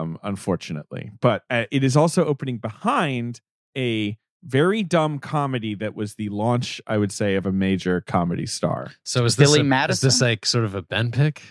um, 0.01 0.17
unfortunately. 0.23 1.11
But 1.21 1.43
uh, 1.49 1.65
it 1.71 1.83
is 1.83 1.97
also 1.97 2.25
opening 2.25 2.57
behind 2.57 3.41
a 3.77 4.17
very 4.43 4.81
dumb 4.83 5.19
comedy 5.19 5.75
that 5.75 5.95
was 5.95 6.15
the 6.15 6.29
launch, 6.29 6.81
I 6.87 6.97
would 6.97 7.11
say, 7.11 7.35
of 7.35 7.45
a 7.45 7.51
major 7.51 8.01
comedy 8.01 8.45
star. 8.45 8.91
So 9.03 9.25
is 9.25 9.35
this 9.35 9.49
Billy 9.49 9.59
a, 9.61 9.63
Madison? 9.63 10.07
Is 10.07 10.13
this 10.15 10.21
like 10.21 10.45
sort 10.45 10.65
of 10.65 10.73
a 10.75 10.81
Ben 10.81 11.11
pick? 11.11 11.41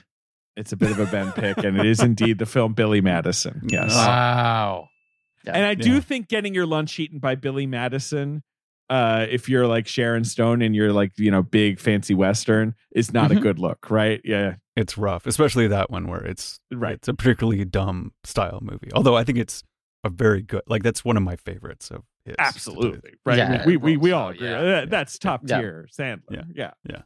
It's 0.57 0.73
a 0.73 0.77
bit 0.77 0.91
of 0.91 0.99
a 0.99 1.07
Ben 1.07 1.33
pick, 1.33 1.59
and 1.59 1.79
it 1.79 1.87
is 1.87 2.01
indeed 2.01 2.39
the 2.39 2.47
film 2.47 2.73
Billy 2.75 3.01
Madison. 3.01 3.63
Yes. 3.71 3.95
Wow. 3.95 4.89
Yeah. 5.45 5.53
And 5.55 5.65
I 5.65 5.75
do 5.75 5.95
Yeah. 5.95 6.01
think 6.01 6.29
getting 6.29 6.53
your 6.55 6.67
lunch 6.67 6.99
eaten 6.99 7.19
by 7.19 7.35
Billy 7.35 7.67
Madison, 7.67 8.43
uh, 8.91 9.27
if 9.31 9.49
you're 9.49 9.67
like 9.67 9.87
Sharon 9.87 10.25
Stone 10.25 10.61
and 10.63 10.75
you're 10.77 10.93
like, 10.93 11.13
you 11.17 11.31
know, 11.31 11.43
big 11.43 11.79
fancy 11.81 12.13
Western, 12.15 12.75
is 12.95 13.13
not 13.15 13.31
a 13.31 13.37
Mhm. 13.37 13.43
good 13.43 13.59
look, 13.59 13.91
right? 13.91 14.21
Yeah. 14.25 14.57
it's 14.77 14.97
rough 14.97 15.27
especially 15.27 15.67
that 15.67 15.91
one 15.91 16.07
where 16.09 16.25
it's 16.25 16.59
Right. 16.73 16.95
it's 16.95 17.09
a 17.09 17.13
particularly 17.13 17.65
dumb 17.67 18.13
style 18.25 18.61
movie 18.63 18.89
although 18.95 19.15
I 19.15 19.25
think 19.25 19.37
it's 19.37 19.63
a 20.05 20.09
very 20.09 20.41
good 20.41 20.63
like 20.67 20.83
that's 20.83 21.05
one 21.05 21.19
of 21.19 21.23
my 21.23 21.37
favorites 21.37 21.91
of 21.91 22.05
his 22.25 22.35
Absolutely. 22.39 23.13
Right. 23.27 23.37
Yeah, 23.37 23.67
we, 23.67 23.77
we, 23.77 23.99
we 23.99 24.11
well, 24.13 24.23
all 24.23 24.29
agree. 24.31 24.49
yeah. 24.49 24.61
Uh, 24.61 24.87
That's 24.87 25.19
top 25.19 25.43
Yeah. 25.45 25.61
tier 25.61 25.89
Sandler. 25.93 26.21
Yeah. 26.31 26.43
Yeah. 26.55 26.71
Yeah. 26.89 27.03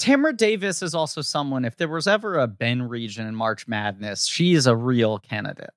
Tamra 0.00 0.36
Davis 0.36 0.82
is 0.82 0.94
also 0.94 1.20
someone. 1.20 1.64
If 1.64 1.76
there 1.76 1.88
was 1.88 2.06
ever 2.08 2.38
a 2.38 2.48
Ben 2.48 2.82
region 2.82 3.26
in 3.26 3.34
March 3.36 3.68
Madness, 3.68 4.26
she 4.26 4.54
is 4.54 4.66
a 4.66 4.74
real 4.74 5.18
candidate. 5.18 5.70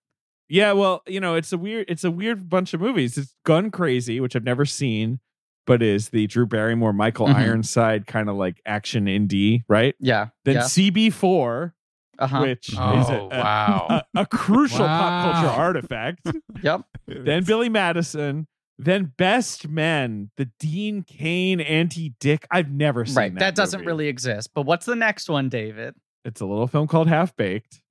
Yeah, 0.49 0.71
well, 0.71 1.03
you 1.07 1.19
know, 1.19 1.35
it's 1.35 1.51
a 1.53 1.57
weird 1.57 1.85
it's 1.89 2.03
a 2.03 2.09
weird 2.11 2.49
bunch 2.49 2.73
of 2.73 2.81
movies. 2.81 3.17
It's 3.17 3.35
Gun 3.45 3.69
Crazy, 3.69 4.19
which 4.19 4.35
I've 4.35 4.43
never 4.45 4.65
seen, 4.65 5.19
but 5.67 5.83
is 5.83 6.09
the 6.09 6.25
Drew 6.25 6.47
Barrymore, 6.47 6.93
Michael 6.93 7.27
Mhm. 7.27 7.35
Ironside 7.35 8.07
kind 8.07 8.29
of 8.29 8.35
like 8.37 8.59
action 8.65 9.05
indie, 9.05 9.63
right? 9.67 9.93
Yeah. 9.99 10.29
Then 10.45 10.55
yeah. 10.55 10.61
CB4, 10.61 11.73
Uh-huh. 12.17 12.41
which 12.41 12.71
Oh, 12.75 12.99
is 13.01 13.09
a, 13.09 13.13
a- 13.13 13.27
wow. 13.27 13.87
a, 14.15 14.21
a 14.21 14.25
crucial 14.25 14.79
pop 14.87 15.35
culture 15.35 15.49
artifact. 15.55 16.25
Yep. 16.63 16.81
then 17.05 17.43
Billy 17.43 17.69
Madison, 17.69 18.47
then 18.79 19.13
Best 19.17 19.67
Men, 19.67 20.31
the 20.37 20.49
Dean 20.59 21.03
Cain 21.03 21.59
anti 21.61 22.13
Dick. 22.19 22.47
I've 22.49 22.71
never 22.71 23.05
seen 23.05 23.15
Right. 23.15 23.33
that. 23.35 23.39
That, 23.39 23.55
doesn't 23.55 23.81
movie. 23.81 23.87
really 23.87 24.07
exist. 24.07 24.49
But 24.55 24.63
what's 24.65 24.85
the 24.87 24.95
next 24.95 25.29
one, 25.29 25.49
David? 25.49 25.93
It's 26.25 26.41
a 26.41 26.45
little 26.45 26.67
film 26.67 26.87
called 26.87 27.07
Half 27.07 27.35
Baked. 27.35 27.81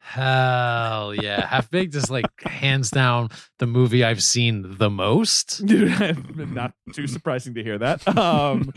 Hell 0.00 1.14
yeah. 1.14 1.46
Half 1.46 1.70
Baked 1.70 1.94
is 1.94 2.10
like 2.10 2.26
hands 2.42 2.90
down 2.90 3.28
the 3.58 3.66
movie 3.66 4.04
I've 4.04 4.22
seen 4.22 4.76
the 4.78 4.88
most. 4.88 5.62
Dude, 5.66 6.36
not 6.54 6.72
too 6.92 7.06
surprising 7.06 7.54
to 7.54 7.62
hear 7.62 7.78
that. 7.78 8.06
Um, 8.16 8.72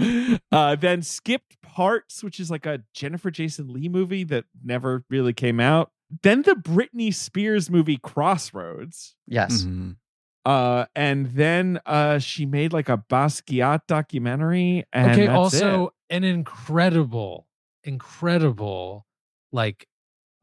uh, 0.51 0.75
then 0.75 1.01
Skipped 1.01 1.61
Parts, 1.61 2.23
which 2.23 2.39
is 2.39 2.51
like 2.51 2.65
a 2.65 2.81
Jennifer 2.93 3.31
Jason 3.31 3.71
Lee 3.71 3.87
movie 3.87 4.23
that 4.25 4.45
never 4.63 5.05
really 5.09 5.33
came 5.33 5.59
out. 5.59 5.91
Then 6.23 6.41
the 6.41 6.55
Britney 6.55 7.13
Spears 7.13 7.69
movie 7.69 7.97
Crossroads. 7.97 9.15
Yes. 9.27 9.63
Mhm. 9.63 9.95
Uh, 10.43 10.85
and 10.95 11.27
then 11.27 11.79
uh, 11.85 12.19
she 12.19 12.45
made 12.45 12.73
like 12.73 12.89
a 12.89 12.97
Basquiat 12.97 13.81
documentary. 13.87 14.85
And 14.91 15.11
okay, 15.11 15.27
that's 15.27 15.37
also 15.37 15.93
an 16.09 16.23
incredible, 16.23 17.47
incredible 17.83 19.05
like 19.51 19.87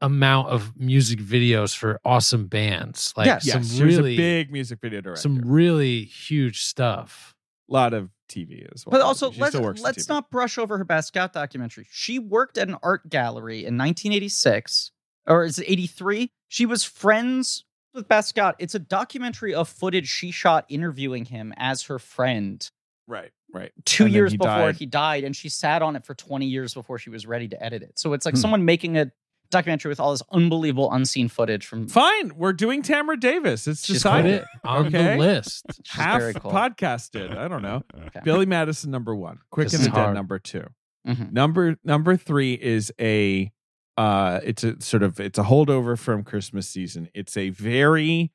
amount 0.01 0.47
of 0.49 0.75
music 0.79 1.19
videos 1.19 1.75
for 1.75 1.99
awesome 2.05 2.47
bands. 2.47 3.13
Like 3.17 3.27
Yes. 3.27 3.51
some 3.51 3.61
yes, 3.63 3.79
really 3.79 4.13
a 4.13 4.17
big 4.17 4.51
music 4.51 4.79
video 4.81 5.01
director. 5.01 5.21
some 5.21 5.39
really 5.39 6.03
huge 6.05 6.63
stuff. 6.63 7.35
A 7.69 7.73
lot 7.73 7.93
of 7.93 8.09
TV 8.29 8.67
as 8.73 8.85
well. 8.85 8.91
But 8.91 9.01
also, 9.01 9.31
She 9.31 9.39
let's 9.41 9.53
still 9.55 9.63
works 9.63 9.81
let's 9.81 10.07
not 10.09 10.29
brush 10.31 10.57
over 10.57 10.77
her 10.77 10.85
Basquiat 10.85 11.33
documentary. 11.33 11.87
She 11.91 12.17
worked 12.19 12.57
at 12.57 12.67
an 12.69 12.77
art 12.81 13.09
gallery 13.09 13.59
in 13.65 13.77
1986, 13.77 14.91
or 15.27 15.43
is 15.43 15.59
it 15.59 15.65
83? 15.67 16.31
She 16.47 16.65
was 16.65 16.83
friends 16.83 17.65
with 17.93 18.07
Basquiat. 18.07 18.55
It's 18.59 18.75
a 18.75 18.79
documentary 18.79 19.53
of 19.53 19.67
footage 19.69 20.07
she 20.07 20.31
shot 20.31 20.65
interviewing 20.69 21.25
him 21.25 21.53
as 21.57 21.83
her 21.83 21.99
friend 21.99 22.67
right, 23.07 23.31
right. 23.53 23.71
two 23.85 24.05
And 24.05 24.13
years 24.13 24.31
he 24.31 24.37
before 24.37 24.51
died. 24.67 24.75
he 24.75 24.85
died, 24.85 25.23
and 25.23 25.35
she 25.35 25.49
sat 25.49 25.81
on 25.81 25.95
it 25.95 26.05
for 26.05 26.13
20 26.15 26.45
years 26.45 26.73
before 26.73 26.97
she 26.99 27.09
was 27.09 27.25
ready 27.27 27.47
to 27.47 27.63
edit 27.63 27.81
it. 27.83 27.99
So 27.99 28.13
it's 28.13 28.25
like 28.25 28.35
Hmm. 28.35 28.41
someone 28.41 28.65
making 28.65 28.97
a 28.97 29.11
documentary 29.49 29.89
with 29.89 29.99
all 29.99 30.11
this 30.11 30.21
unbelievable 30.31 30.91
unseen 30.91 31.27
footage 31.29 31.65
from 31.65 31.87
Fine, 31.87 32.33
we're 32.35 32.53
doing 32.53 32.81
Tamra 32.83 33.19
Davis. 33.19 33.67
It's 33.67 33.85
She's 33.85 33.97
decided. 33.97 34.33
it 34.35 34.45
on 34.63 34.87
Okay. 34.87 35.13
the 35.13 35.17
list. 35.17 35.65
She's 35.83 35.95
Half 35.95 36.19
very 36.19 36.33
cool. 36.35 36.51
podcasted. 36.51 37.35
I 37.37 37.47
don't 37.47 37.61
know. 37.61 37.83
Okay. 38.07 38.21
Billy 38.23 38.45
Madison 38.45 38.91
number 38.91 39.15
one. 39.15 39.39
Quick 39.51 39.69
This 39.69 39.75
and 39.83 39.91
the 39.91 39.95
Dead 39.95 40.13
number 40.13 40.39
two. 40.39 40.65
Mhm. 41.07 41.31
Number 41.31 41.77
number 41.83 42.15
three 42.17 42.53
is 42.53 42.91
a 42.99 43.51
uh 43.97 44.39
it's 44.43 44.63
a 44.63 44.79
sort 44.81 45.03
of 45.03 45.19
it's 45.19 45.39
a 45.39 45.43
holdover 45.43 45.97
from 45.97 46.23
Christmas 46.23 46.67
season. 46.69 47.09
It's 47.13 47.35
a 47.37 47.49
very 47.49 48.31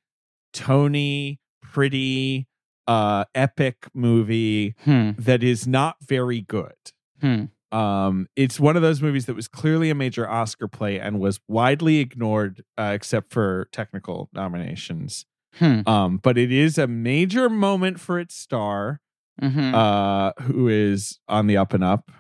Tony 0.53 1.41
pretty 1.63 2.47
uh 2.87 3.25
epic 3.35 3.87
movie 3.95 4.75
Hmm. 4.85 5.13
that 5.19 5.43
is 5.43 5.67
not 5.67 5.97
very 6.03 6.41
good. 6.43 6.75
Hmm. 7.21 7.45
Um, 7.73 8.29
it's 8.37 8.61
one 8.61 8.77
of 8.77 8.83
those 8.83 9.03
movies 9.03 9.27
that 9.27 9.35
was 9.35 9.49
clearly 9.49 9.91
a 9.91 9.95
major 9.95 10.29
Oscar 10.29 10.69
play 10.69 11.01
and 11.01 11.19
was 11.19 11.41
widely 11.49 11.99
ignored, 11.99 12.63
uh, 12.79 12.93
except 12.95 13.33
for 13.33 13.69
technical 13.73 14.29
nominations. 14.33 15.27
Hmm. 15.55 15.81
Um, 15.87 16.17
but 16.19 16.37
it 16.39 16.53
is 16.53 16.79
a 16.79 16.87
major 16.87 17.49
moment 17.49 17.99
for 18.01 18.19
its 18.21 18.35
star, 18.37 19.01
Mhm. 19.41 19.75
uh, 19.75 20.33
who 20.43 20.69
is 20.69 21.19
on 21.29 21.47
the 21.49 21.57
up 21.57 21.73
and 21.73 21.83
up. 21.85 22.11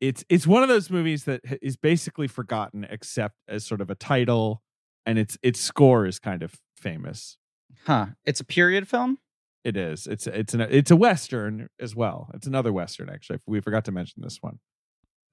It's 0.00 0.24
it's 0.28 0.46
one 0.46 0.62
of 0.62 0.68
those 0.68 0.90
movies 0.90 1.24
that 1.24 1.40
is 1.62 1.76
basically 1.76 2.28
forgotten, 2.28 2.84
except 2.90 3.36
as 3.48 3.64
sort 3.64 3.80
of 3.80 3.88
a 3.90 3.94
title, 3.94 4.62
and 5.06 5.18
its 5.18 5.38
its 5.42 5.58
score 5.60 6.06
is 6.06 6.18
kind 6.18 6.42
of 6.42 6.54
famous. 6.76 7.38
huh. 7.86 8.06
It's 8.24 8.40
a 8.40 8.44
period 8.44 8.86
film. 8.88 9.18
It 9.66 9.76
is. 9.76 10.06
It's 10.06 10.26
it's 10.28 10.54
an 10.54 10.60
it's 10.60 10.90
a 10.92 10.96
western 10.96 11.68
as 11.80 11.96
well. 11.96 12.30
It's 12.34 12.46
another 12.46 12.72
western 12.72 13.08
actually. 13.10 13.40
We 13.46 13.60
forgot 13.60 13.84
to 13.86 13.92
mention 13.92 14.22
this 14.22 14.38
one. 14.40 14.58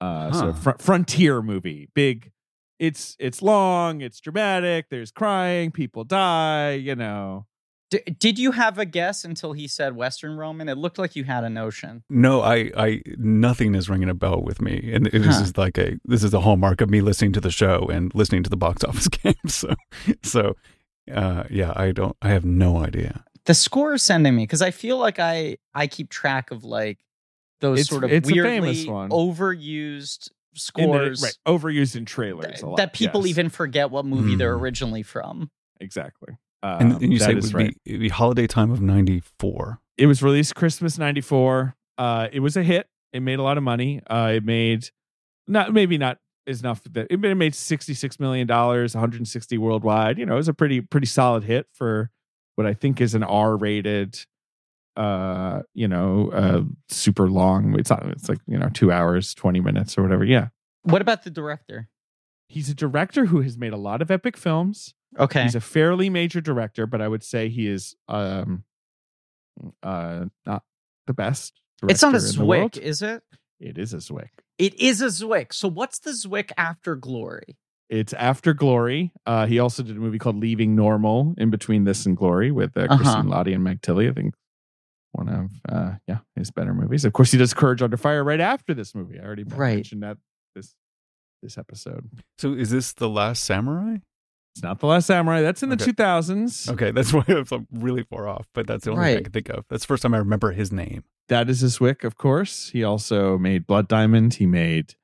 Uh, 0.00 0.32
so 0.32 0.46
Huh. 0.46 0.52
fr- 0.52 0.78
frontier 0.82 1.40
movie, 1.40 1.88
big. 1.94 2.32
It's 2.80 3.16
it's 3.20 3.40
long. 3.42 4.00
It's 4.00 4.18
dramatic. 4.20 4.86
There's 4.90 5.12
crying. 5.12 5.70
People 5.70 6.02
die. 6.04 6.72
You 6.72 6.96
know. 6.96 7.46
D- 7.90 8.00
did 8.18 8.38
you 8.40 8.50
have 8.52 8.76
a 8.78 8.84
guess 8.86 9.24
until 9.24 9.52
he 9.52 9.68
said 9.68 9.94
Western 9.94 10.36
Roman? 10.36 10.68
It 10.68 10.76
looked 10.78 10.98
like 10.98 11.14
you 11.14 11.22
had 11.24 11.44
a 11.44 11.50
notion. 11.50 12.02
No, 12.10 12.40
I, 12.40 12.72
I, 12.76 13.02
nothing 13.18 13.74
is 13.76 13.88
ringing 13.88 14.08
a 14.08 14.14
bell 14.14 14.42
with 14.42 14.60
me, 14.60 14.90
and 14.92 15.06
this 15.06 15.36
Huh. 15.36 15.42
is 15.44 15.56
like 15.56 15.78
a, 15.78 15.98
this 16.04 16.24
is 16.24 16.34
a 16.34 16.40
hallmark 16.40 16.80
of 16.80 16.90
me 16.90 17.02
listening 17.02 17.32
to 17.34 17.40
the 17.40 17.52
show 17.52 17.86
and 17.92 18.12
listening 18.14 18.42
to 18.42 18.50
the 18.50 18.56
box 18.56 18.82
office 18.88 19.06
game. 19.08 19.34
So, 19.46 19.74
so, 20.22 20.56
uh, 21.14 21.44
yeah, 21.50 21.72
I 21.76 21.92
don't, 21.92 22.16
I 22.22 22.28
have 22.30 22.44
no 22.44 22.78
idea. 22.78 23.22
The 23.46 23.54
score 23.54 23.94
is 23.94 24.02
sending 24.02 24.34
me 24.34 24.42
because 24.44 24.62
I 24.62 24.70
feel 24.70 24.98
like 24.98 25.18
I 25.18 25.58
I 25.74 25.86
keep 25.86 26.08
track 26.10 26.50
of 26.50 26.64
like 26.64 26.98
those 27.60 27.80
It's- 27.80 27.88
sort 27.88 28.04
of 28.04 28.12
it's 28.12 28.28
a 28.28 28.32
weirdly 28.32 28.50
famous 28.74 28.86
one. 28.86 29.10
overused 29.10 30.28
In 30.28 30.32
the- 30.54 30.60
scores 30.60 31.22
right, 31.22 31.36
overused 31.46 31.96
in 31.96 32.04
trailers. 32.04 32.46
th- 32.46 32.62
a 32.62 32.66
lot, 32.68 32.76
that 32.78 32.92
people 32.92 33.22
yes. 33.22 33.30
even 33.30 33.48
forget 33.48 33.90
what 33.90 34.04
movie 34.06 34.34
they're 34.36 34.56
Mm. 34.56 34.60
originally 34.60 35.02
from. 35.02 35.50
exactly. 35.80 36.36
Um, 36.62 36.80
And, 36.80 37.02
and 37.02 37.12
you 37.12 37.18
say 37.18 37.32
it 37.32 37.38
is 37.38 37.52
would 37.52 37.54
right. 37.62 37.74
be, 37.84 37.90
it'd 37.90 38.00
be 38.00 38.08
holiday 38.08 38.46
time 38.46 38.70
of 38.70 38.80
'94. 38.80 39.80
It 39.98 40.06
was 40.06 40.22
released 40.22 40.54
Christmas 40.54 40.96
'94. 40.98 41.74
Uh, 41.98 42.28
it 42.32 42.40
was 42.40 42.56
a 42.56 42.62
hit. 42.62 42.88
It 43.12 43.20
made 43.20 43.38
a 43.38 43.42
lot 43.42 43.58
of 43.58 43.62
money. 43.64 44.00
Uh, 44.08 44.32
it 44.36 44.44
made 44.44 44.88
not 45.46 45.72
maybe 45.74 45.98
not 45.98 46.18
is 46.46 46.60
enough 46.60 46.82
that 46.84 47.06
it 47.10 47.18
made 47.18 47.54
66 47.54 48.18
million 48.20 48.46
dollars 48.46 48.94
160 48.94 49.56
worldwide 49.58 50.18
you 50.18 50.24
know 50.26 50.34
it 50.34 50.36
was 50.36 50.48
a 50.48 50.52
pretty 50.54 50.80
pretty 50.82 51.06
solid 51.06 51.44
hit 51.44 51.66
for 51.72 52.10
what 52.56 52.66
i 52.66 52.74
think 52.74 53.00
is 53.00 53.14
an 53.14 53.22
r-rated 53.22 54.18
uh 54.96 55.60
you 55.74 55.88
know 55.88 56.30
uh 56.32 56.62
super 56.88 57.28
long 57.28 57.78
it's 57.78 57.90
not 57.90 58.04
it's 58.06 58.28
like 58.28 58.38
you 58.46 58.56
know 58.58 58.68
two 58.72 58.92
hours 58.92 59.34
20 59.34 59.60
minutes 59.60 59.98
or 59.98 60.02
whatever 60.02 60.24
yeah 60.24 60.48
What 60.82 61.02
about 61.02 61.24
the 61.24 61.30
director? 61.30 61.88
he's 62.48 62.68
a 62.70 62.74
director 62.74 63.24
who 63.26 63.40
has 63.40 63.56
made 63.58 63.72
a 63.72 63.76
lot 63.78 64.00
of 64.02 64.10
epic 64.10 64.36
films 64.36 64.94
Okay, 65.18 65.42
he's 65.44 65.54
a 65.54 65.60
fairly 65.60 66.10
major 66.10 66.40
director 66.40 66.86
but 66.86 67.00
i 67.00 67.08
would 67.08 67.22
say 67.22 67.48
he 67.48 67.66
is 67.68 67.94
um 68.08 68.64
uh 69.82 70.26
not 70.46 70.62
the 71.06 71.14
best 71.14 71.60
it's 71.88 72.02
not 72.02 72.14
a 72.14 72.18
director 72.18 72.32
in 72.34 72.38
the 72.40 72.44
world. 72.46 72.72
Zwick, 72.72 72.78
is 72.82 73.02
it? 73.02 73.22
it 73.60 73.78
is 73.78 73.92
a 73.94 73.98
zwick 73.98 74.30
It 74.58 74.74
is 74.80 75.00
a 75.02 75.06
Zwick. 75.06 75.52
So 75.52 75.66
what's 75.68 75.98
the 75.98 76.10
Zwick 76.12 76.52
after 76.56 76.94
Glory? 76.94 77.56
It's 77.94 78.12
after 78.14 78.54
Glory. 78.54 79.12
Uh, 79.24 79.46
he 79.46 79.58
also 79.58 79.82
did 79.82 79.96
a 79.96 80.00
movie 80.00 80.18
called 80.18 80.36
Leaving 80.36 80.74
Normal 80.74 81.34
in 81.38 81.50
between 81.50 81.84
this 81.84 82.06
and 82.06 82.16
Glory 82.16 82.50
with 82.50 82.76
uh, 82.76 82.82
Uh-huh. 82.82 82.96
Christine 82.96 83.24
Lahti 83.26 83.54
and 83.54 83.62
Meg 83.62 83.82
Tilly. 83.82 84.08
I 84.08 84.12
think 84.12 84.34
one 85.12 85.28
of 85.28 85.50
uh, 85.68 85.92
yeah 86.08 86.18
his 86.34 86.50
better 86.50 86.74
movies. 86.74 87.04
Of 87.04 87.12
course, 87.12 87.30
he 87.30 87.38
does 87.38 87.54
Courage 87.54 87.82
Under 87.82 87.96
Fire 87.96 88.24
right 88.24 88.40
after 88.40 88.74
this 88.74 88.94
movie. 88.94 89.20
I 89.20 89.24
already 89.24 89.44
Right. 89.44 89.76
mentioned 89.76 90.02
that 90.02 90.16
this 90.56 90.74
this 91.42 91.56
episode. 91.56 92.08
So, 92.38 92.52
is 92.54 92.70
this 92.70 92.92
the 92.94 93.08
Last 93.08 93.44
Samurai? 93.44 93.98
It's 94.56 94.62
not 94.64 94.80
the 94.80 94.86
Last 94.86 95.06
Samurai. 95.06 95.40
That's 95.42 95.62
in 95.62 95.68
the 95.68 95.74
Okay. 95.76 95.84
two 95.84 95.92
thousands. 95.92 96.68
Okay, 96.68 96.90
that's 96.90 97.12
why 97.14 97.24
I'm 97.28 97.68
really 97.72 98.02
far 98.02 98.26
off, 98.26 98.46
but 98.54 98.66
that's 98.66 98.86
the 98.86 98.90
only 98.90 99.04
thing 99.04 99.18
I 99.18 99.22
can 99.22 99.32
think 99.32 99.50
of. 99.50 99.64
That's 99.68 99.84
the 99.84 99.86
first 99.88 100.02
time 100.02 100.14
I 100.14 100.18
remember 100.18 100.50
his 100.50 100.72
name. 100.72 101.04
That 101.28 101.48
is 101.48 101.60
his 101.60 101.80
wick, 101.80 102.02
of 102.02 102.16
course. 102.16 102.70
He 102.70 102.82
also 102.82 103.38
made 103.38 103.68
Blood 103.68 103.86
Diamond. 103.86 104.34
He 104.34 104.46
made 104.46 104.94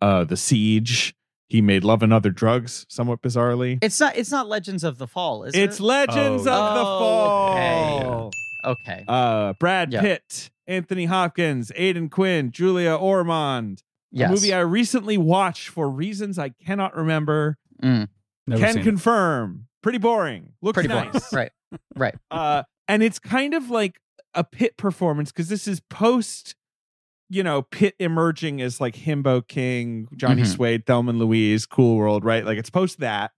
uh, 0.00 0.22
The 0.24 0.36
Siege. 0.36 1.15
He 1.48 1.60
made 1.62 1.84
Love 1.84 2.02
and 2.02 2.12
Other 2.12 2.30
Drugs, 2.30 2.86
somewhat 2.88 3.22
bizarrely. 3.22 3.78
It's 3.82 4.00
not. 4.00 4.16
It's 4.16 4.30
not 4.30 4.48
Legends 4.48 4.82
of 4.84 4.98
the 4.98 5.06
Fall, 5.06 5.44
is 5.44 5.54
It's 5.54 5.78
it? 5.78 5.82
Legends 5.82 6.46
Oh, 6.46 6.52
of 6.52 6.74
the 6.74 6.80
yeah. 6.80 8.02
Fall. 8.02 8.30
okay. 8.64 9.04
Uh, 9.06 9.52
Brad 9.60 9.92
Yeah. 9.92 10.00
Pitt, 10.00 10.50
Anthony 10.66 11.04
Hopkins, 11.04 11.70
Aidan 11.76 12.08
Quinn, 12.08 12.50
Julia 12.50 12.94
Ormond. 12.94 13.82
yes. 14.10 14.28
A 14.28 14.32
movie 14.32 14.52
I 14.52 14.60
recently 14.60 15.16
watched 15.16 15.68
for 15.68 15.88
reasons 15.88 16.38
I 16.38 16.48
cannot 16.64 16.96
remember. 16.96 17.58
Mm, 17.82 18.08
Never 18.48 18.60
Can 18.64 18.72
seen 18.74 18.82
it. 18.82 18.84
confirm. 18.84 19.66
Pretty 19.82 19.98
boring. 19.98 20.52
Looks 20.62 20.74
pretty 20.74 20.88
nice. 20.88 21.12
boring. 21.12 21.22
Right. 21.32 21.52
Right. 21.96 22.14
Uh, 22.30 22.62
and 22.88 23.02
it's 23.02 23.18
kind 23.18 23.54
of 23.54 23.70
like 23.70 24.00
a 24.34 24.42
Pitt 24.44 24.76
performance 24.76 25.30
because 25.32 25.48
this 25.48 25.68
is 25.68 25.80
post, 25.90 26.54
you 27.28 27.42
know, 27.42 27.62
Pitt 27.62 27.94
emerging 27.98 28.60
as 28.60 28.80
like 28.80 28.94
Himbo 28.94 29.46
King, 29.46 30.08
Johnny 30.16 30.42
Mhm. 30.42 30.46
Suede, 30.56 30.86
Thelma 30.86 31.10
and 31.10 31.18
Louise, 31.18 31.66
Cool 31.66 31.96
World, 31.96 32.24
right? 32.24 32.44
Like 32.44 32.58
it's 32.58 32.70
post 32.70 33.00
that. 33.00 33.32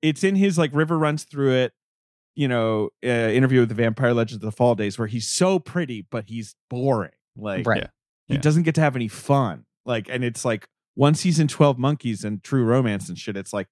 It's 0.00 0.22
in 0.24 0.36
his 0.36 0.58
like 0.58 0.70
River 0.74 0.98
Runs 0.98 1.24
Through 1.24 1.52
It, 1.54 1.72
you 2.36 2.48
know, 2.48 2.90
uh, 3.04 3.08
interview 3.08 3.60
with 3.60 3.68
the 3.68 3.74
Vampire 3.74 4.14
Legends 4.14 4.42
of 4.44 4.48
the 4.50 4.56
Fall 4.56 4.74
days 4.74 4.98
where 4.98 5.08
he's 5.08 5.28
so 5.28 5.58
pretty, 5.58 6.06
but 6.10 6.24
he's 6.26 6.54
boring. 6.70 7.10
Like 7.36 7.66
Right. 7.66 7.82
Yeah. 7.82 7.88
he 8.28 8.34
Yeah. 8.34 8.40
doesn't 8.40 8.62
get 8.62 8.74
to 8.76 8.80
have 8.80 8.94
any 8.96 9.08
fun. 9.08 9.64
Like, 9.84 10.08
and 10.08 10.22
it's 10.24 10.44
like 10.44 10.66
one 10.94 11.14
season, 11.14 11.48
12 11.48 11.78
Monkeys 11.78 12.24
and 12.24 12.42
True 12.44 12.64
Romance 12.64 13.08
and 13.08 13.18
shit. 13.18 13.36
It's 13.36 13.52
like 13.52 13.66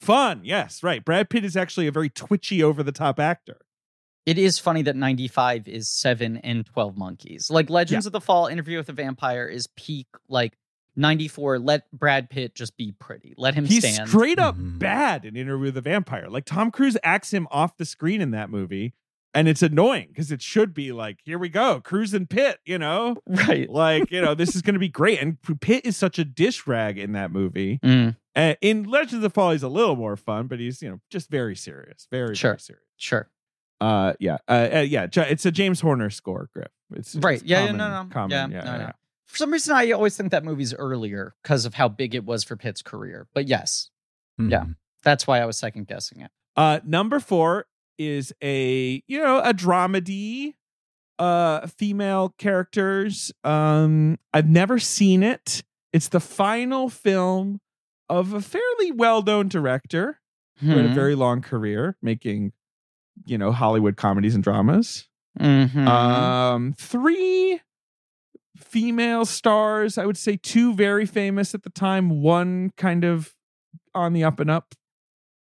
fun. 0.00 0.42
Yes, 0.44 0.82
right. 0.82 1.04
Brad 1.04 1.28
Pitt 1.30 1.44
is 1.44 1.56
actually 1.56 1.86
a 1.86 1.92
very 1.92 2.10
twitchy, 2.10 2.62
over 2.62 2.82
the 2.82 2.92
top 2.92 3.18
actor. 3.18 3.58
It 4.26 4.38
is 4.38 4.58
funny 4.58 4.82
that 4.82 4.96
95 4.96 5.68
is 5.68 5.88
7 5.88 6.38
and 6.38 6.66
12 6.66 6.98
monkeys. 6.98 7.48
Like 7.50 7.70
Legends 7.70 8.06
of 8.06 8.12
the 8.12 8.20
Fall, 8.20 8.48
Interview 8.48 8.76
with 8.78 8.86
the 8.88 8.92
Vampire 8.92 9.46
is 9.46 9.68
peak 9.76 10.08
like 10.28 10.58
94. 10.96 11.58
Let 11.60 11.90
Brad 11.92 12.28
Pitt 12.28 12.54
just 12.54 12.76
be 12.76 12.92
pretty. 12.98 13.34
Let 13.36 13.54
him 13.54 13.64
He's 13.66 13.86
stand. 13.88 14.08
straight 14.08 14.38
up 14.38 14.56
Mhm. 14.56 14.78
bad 14.78 15.24
in 15.24 15.36
Interview 15.36 15.66
with 15.66 15.74
the 15.74 15.80
Vampire. 15.80 16.26
Like 16.28 16.44
Tom 16.44 16.70
Cruise 16.70 16.96
acts 17.04 17.32
him 17.32 17.46
off 17.50 17.76
the 17.76 17.84
screen 17.84 18.20
in 18.20 18.32
that 18.32 18.50
movie. 18.50 18.94
And 19.34 19.48
it's 19.48 19.60
annoying 19.60 20.06
because 20.08 20.32
it 20.32 20.40
should 20.40 20.72
be 20.72 20.92
like, 20.92 21.18
here 21.22 21.38
we 21.38 21.50
go, 21.50 21.82
Cruise 21.82 22.14
and 22.14 22.28
Pitt, 22.28 22.58
you 22.64 22.78
know? 22.78 23.16
right. 23.26 23.68
Like, 23.68 24.10
you 24.10 24.22
know, 24.22 24.34
this 24.34 24.56
is 24.56 24.62
going 24.62 24.72
to 24.74 24.80
be 24.80 24.88
great. 24.88 25.20
And 25.20 25.36
Pitt 25.60 25.84
is 25.84 25.94
such 25.94 26.18
a 26.18 26.24
dish 26.24 26.66
rag 26.66 26.98
in 26.98 27.12
that 27.12 27.30
movie. 27.30 27.78
Mm, 27.84 28.16
Uh, 28.34 28.54
in 28.62 28.84
Legends 28.84 29.12
of 29.14 29.20
the 29.20 29.28
Fall, 29.30 29.52
he's 29.52 29.62
a 29.62 29.68
little 29.68 29.94
more 29.94 30.16
fun, 30.16 30.46
but 30.46 30.58
he's, 30.58 30.80
you 30.80 30.88
know, 30.88 31.00
just 31.10 31.28
very 31.30 31.54
serious. 31.54 32.06
Very, 32.10 32.34
Sure. 32.34 32.52
very 32.52 32.60
serious. 32.60 32.84
sure. 32.96 33.28
Uh, 33.80 34.14
yeah. 34.20 34.38
Uh, 34.48 34.68
uh, 34.74 34.78
yeah. 34.80 35.06
It's 35.14 35.44
a 35.46 35.50
James 35.50 35.80
Horner 35.80 36.10
score, 36.10 36.48
Griff. 36.52 36.68
It's 36.94 37.14
it's 37.14 37.24
Right. 37.24 37.42
Yeah, 37.44 37.60
yeah, 37.60 37.66
common- 37.66 37.76
no, 37.78 38.02
no. 38.04 38.08
Common. 38.10 38.30
Yeah, 38.30 38.46
Yeah. 38.58 38.64
no, 38.64 38.70
yeah, 38.72 38.76
no. 38.78 38.84
yeah. 38.84 38.92
For 39.26 39.36
some 39.38 39.52
reason, 39.52 39.74
I 39.76 39.90
always 39.90 40.16
think 40.16 40.30
that 40.30 40.44
movie's 40.44 40.72
earlier 40.74 41.34
because 41.42 41.64
of 41.66 41.74
how 41.74 41.88
big 41.88 42.14
it 42.14 42.24
was 42.24 42.44
for 42.44 42.56
Pitt's 42.56 42.80
career. 42.82 43.26
But 43.34 43.48
yes, 43.48 43.90
Yeah. 44.38 44.60
Mhm. 44.60 44.76
that's 45.02 45.26
why 45.26 45.40
I 45.40 45.44
was 45.46 45.56
second 45.58 45.88
guessing 45.88 46.20
it. 46.20 46.30
Uh, 46.56 46.80
number 46.84 47.18
four 47.20 47.66
is 47.98 48.32
a 48.42 49.02
you 49.08 49.18
know 49.22 49.40
a 49.40 49.52
dramedy, 49.52 50.54
uh, 51.18 51.66
female 51.66 52.34
characters. 52.38 53.32
Um, 53.44 54.18
I've 54.32 54.48
never 54.48 54.78
seen 54.78 55.22
it. 55.22 55.62
It's 55.92 56.08
the 56.08 56.20
final 56.20 56.88
film 56.88 57.60
of 58.08 58.32
a 58.32 58.40
fairly 58.40 58.92
well-known 58.92 59.48
director 59.48 60.20
who 60.58 60.68
had 60.68 60.84
a 60.84 60.88
Hmm. 60.88 60.94
very 60.94 61.14
long 61.14 61.42
career 61.42 61.96
making, 62.00 62.52
you 63.24 63.38
know, 63.38 63.52
Hollywood 63.52 63.96
comedies 63.96 64.34
and 64.34 64.44
dramas. 64.44 65.08
Mhm. 65.38 65.86
Um, 65.86 66.74
three 66.78 67.60
female 68.56 69.24
stars. 69.24 69.98
I 69.98 70.06
would 70.06 70.16
say 70.16 70.36
two 70.36 70.74
very 70.74 71.06
famous 71.06 71.54
at 71.54 71.62
the 71.62 71.70
time. 71.70 72.22
One 72.22 72.70
kind 72.76 73.04
of 73.04 73.34
on 73.94 74.12
the 74.12 74.24
up 74.24 74.40
and 74.40 74.50
up, 74.50 74.74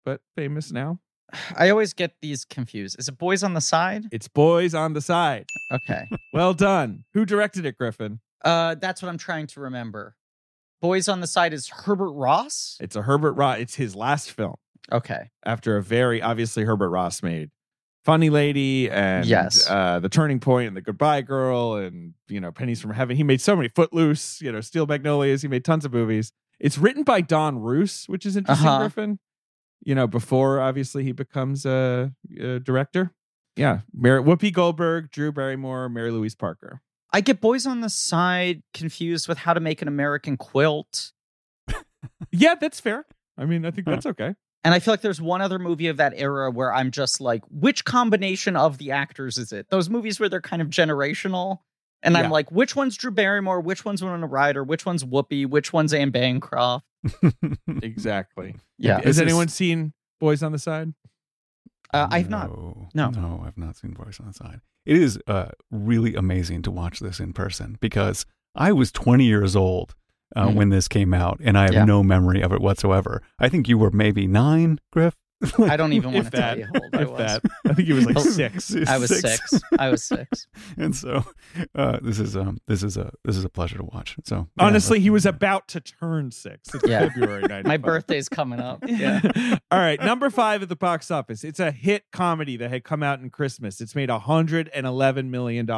but 0.05 0.21
famous 0.35 0.71
now. 0.71 0.99
I 1.57 1.69
always 1.69 1.93
get 1.93 2.15
these 2.21 2.45
confused. 2.45 2.95
Is 2.99 3.07
it 3.07 3.17
Boys 3.17 3.41
on 3.43 3.55
the 3.55 3.61
Side? 3.61 4.05
It's 4.11 4.27
Boys 4.27 4.73
on 4.75 4.93
the 4.93 5.01
Side. 5.01 5.47
Okay. 5.71 6.07
Well 6.33 6.53
done. 6.55 7.03
Who 7.13 7.25
directed 7.25 7.63
it, 7.65 7.77
Griffin? 7.77 8.19
Uh, 8.43 8.73
that's 8.75 9.01
what 9.03 9.09
I'm 9.09 9.17
trying 9.19 9.45
to 9.47 9.59
remember. 9.61 10.15
Boys 10.81 11.07
on 11.07 11.21
the 11.21 11.27
Side 11.27 11.53
is 11.53 11.69
Herbert 11.69 12.11
Ross. 12.11 12.77
It's 12.81 12.95
a 12.95 13.03
Herbert 13.03 13.33
Ross. 13.33 13.59
It's 13.59 13.75
his 13.75 13.95
last 13.95 14.31
film 14.31 14.55
Okay. 14.91 15.29
after 15.45 15.77
a 15.77 15.81
very 15.83 16.21
obviously 16.21 16.63
Herbert 16.63 16.89
Ross 16.89 17.23
made 17.23 17.49
Funny 18.03 18.29
Lady 18.29 18.89
and 18.91 19.25
Yes. 19.25 19.69
uh, 19.69 19.99
The 19.99 20.09
Turning 20.09 20.39
Point 20.41 20.67
and 20.67 20.75
The 20.75 20.81
Goodbye 20.81 21.21
Girl 21.21 21.75
and 21.75 22.13
you 22.27 22.41
know 22.41 22.51
Pennies 22.51 22.81
from 22.81 22.91
Heaven. 22.91 23.15
He 23.15 23.23
made 23.23 23.39
so 23.41 23.55
many 23.55 23.69
Footloose, 23.69 24.41
you 24.41 24.51
know, 24.51 24.59
Steel 24.61 24.85
Magnolias. 24.85 25.41
He 25.41 25.47
made 25.47 25.63
tons 25.63 25.85
of 25.85 25.93
movies. 25.93 26.31
It's 26.59 26.77
written 26.77 27.03
by 27.03 27.21
Don 27.21 27.59
Roos, 27.59 28.05
which 28.07 28.25
is 28.25 28.35
interesting, 28.35 28.67
Uh-huh. 28.67 28.79
Griffin. 28.79 29.19
You 29.85 29.95
know, 29.95 30.07
before 30.07 30.59
obviously 30.61 31.03
he 31.03 31.11
becomes 31.13 31.65
a, 31.65 32.11
a 32.39 32.59
director. 32.59 33.11
Yeah, 33.55 33.81
Mary, 33.93 34.21
Whoopi 34.21 34.51
Goldberg, 34.51 35.11
Drew 35.11 35.31
Barrymore, 35.31 35.87
Mary 35.89 36.09
Louise 36.11 36.35
Parker. 36.35 36.81
I 37.11 37.21
get 37.21 37.39
Boys 37.41 37.65
on 37.67 37.81
the 37.81 37.89
Side 37.89 38.63
confused 38.73 39.27
with 39.27 39.37
How 39.37 39.53
to 39.53 39.59
Make 39.59 39.81
an 39.81 39.87
American 39.87 40.35
Quilt. 40.37 41.11
Yeah, 42.31 42.55
that's 42.55 42.79
fair. 42.79 43.05
I 43.37 43.45
mean, 43.45 43.65
I 43.65 43.71
think 43.71 43.87
that's 43.87 44.05
okay. 44.05 44.33
And 44.63 44.73
I 44.73 44.79
feel 44.79 44.93
like 44.93 45.01
there's 45.01 45.21
one 45.21 45.41
other 45.41 45.59
movie 45.59 45.87
of 45.87 45.97
that 45.97 46.13
era 46.15 46.49
where 46.49 46.73
I'm 46.73 46.89
just 46.91 47.19
like, 47.19 47.43
which 47.49 47.83
combination 47.85 48.55
of 48.55 48.77
the 48.77 48.91
actors 48.91 49.37
is 49.37 49.51
it? 49.51 49.67
Those 49.69 49.89
movies 49.89 50.19
where 50.19 50.29
they're 50.29 50.39
kind 50.41 50.61
of 50.61 50.69
generational. 50.69 51.59
And 52.01 52.15
Yeah. 52.15 52.21
I'm 52.21 52.31
like, 52.31 52.51
which 52.51 52.75
one's 52.75 52.95
Drew 52.97 53.11
Barrymore? 53.11 53.59
Which 53.61 53.83
one's 53.85 54.01
Winona 54.01 54.25
Ryder? 54.27 54.63
Which 54.63 54.85
one's 54.85 55.03
Whoopi? 55.03 55.45
Which 55.45 55.73
one's 55.73 55.93
Anne 55.93 56.11
Bancroft? 56.11 56.85
Exactly. 57.81 58.55
Yeah. 58.77 58.95
Has 58.97 59.03
This 59.03 59.15
is- 59.17 59.21
anyone 59.21 59.47
seen 59.47 59.93
Boys 60.19 60.43
on 60.43 60.51
the 60.51 60.59
Side? 60.59 60.93
Uh, 61.93 62.07
I've 62.09 62.29
not. 62.29 62.49
No, 62.49 62.87
No. 62.93 63.09
no, 63.09 63.43
I've 63.45 63.57
not 63.57 63.75
seen 63.77 63.91
Boys 63.93 64.19
on 64.19 64.27
the 64.27 64.33
Side. 64.33 64.61
It 64.85 64.97
is 64.97 65.19
uh, 65.27 65.49
really 65.71 66.15
amazing 66.15 66.61
to 66.63 66.71
watch 66.71 66.99
this 66.99 67.19
in 67.19 67.33
person 67.33 67.77
because 67.79 68.25
I 68.55 68.71
was 68.71 68.91
20 68.91 69.25
years 69.25 69.55
old 69.55 69.95
uh, 70.35 70.47
Mhm. 70.47 70.55
when 70.55 70.69
this 70.69 70.87
came 70.87 71.13
out, 71.13 71.39
and 71.43 71.57
I 71.57 71.63
have 71.63 71.73
Yeah. 71.73 71.85
no 71.85 72.03
memory 72.03 72.41
of 72.41 72.51
it 72.51 72.61
whatsoever. 72.61 73.21
I 73.39 73.49
think 73.49 73.67
you 73.67 73.77
were 73.77 73.91
maybe 73.91 74.27
nine, 74.27 74.79
Griff. 74.91 75.15
I 75.59 75.75
don't 75.75 75.91
even 75.91 76.13
want 76.13 76.27
If 76.27 76.31
to 76.31 76.37
tell 76.37 76.49
that, 76.55 76.57
you 76.57 76.65
how 76.73 76.79
old 76.81 76.95
I 76.95 77.03
was. 77.03 77.17
that. 77.17 77.41
I 77.67 77.73
think 77.73 77.85
he 77.89 77.93
was 77.93 78.05
like 78.05 78.15
Oh. 78.17 78.21
six. 78.21 78.73
I 78.87 78.97
was 78.97 79.09
six. 79.19 79.61
I 79.77 79.89
was 79.89 80.01
six. 80.05 80.47
and 80.77 80.95
so 80.95 81.25
uh, 81.75 81.99
this 82.01 82.17
is 82.17 82.37
um 82.37 82.59
this 82.67 82.81
is 82.81 82.95
a 82.95 83.11
this 83.25 83.35
is 83.35 83.43
a 83.43 83.49
pleasure 83.49 83.77
to 83.77 83.83
watch. 83.83 84.15
So 84.23 84.47
yeah, 84.57 84.65
Honestly, 84.65 85.01
he 85.01 85.09
was 85.09 85.25
about 85.25 85.67
to 85.69 85.81
turn 85.81 86.31
six. 86.31 86.73
It's 86.73 86.87
Yeah. 86.87 87.09
February 87.09 87.41
95. 87.41 87.65
My 87.65 87.75
birthday's 87.75 88.29
coming 88.29 88.61
up. 88.61 88.85
Yeah. 88.87 89.19
All 89.69 89.79
right, 89.79 89.99
number 90.01 90.29
five 90.29 90.63
at 90.63 90.69
the 90.69 90.77
box 90.77 91.11
office. 91.11 91.43
It's 91.43 91.59
a 91.59 91.71
hit 91.71 92.03
comedy 92.13 92.55
that 92.57 92.69
had 92.69 92.85
come 92.85 93.03
out 93.03 93.19
in 93.19 93.29
Christmas. 93.29 93.81
It's 93.81 93.95
made 93.95 94.07
$111 94.07 95.25
million. 95.29 95.69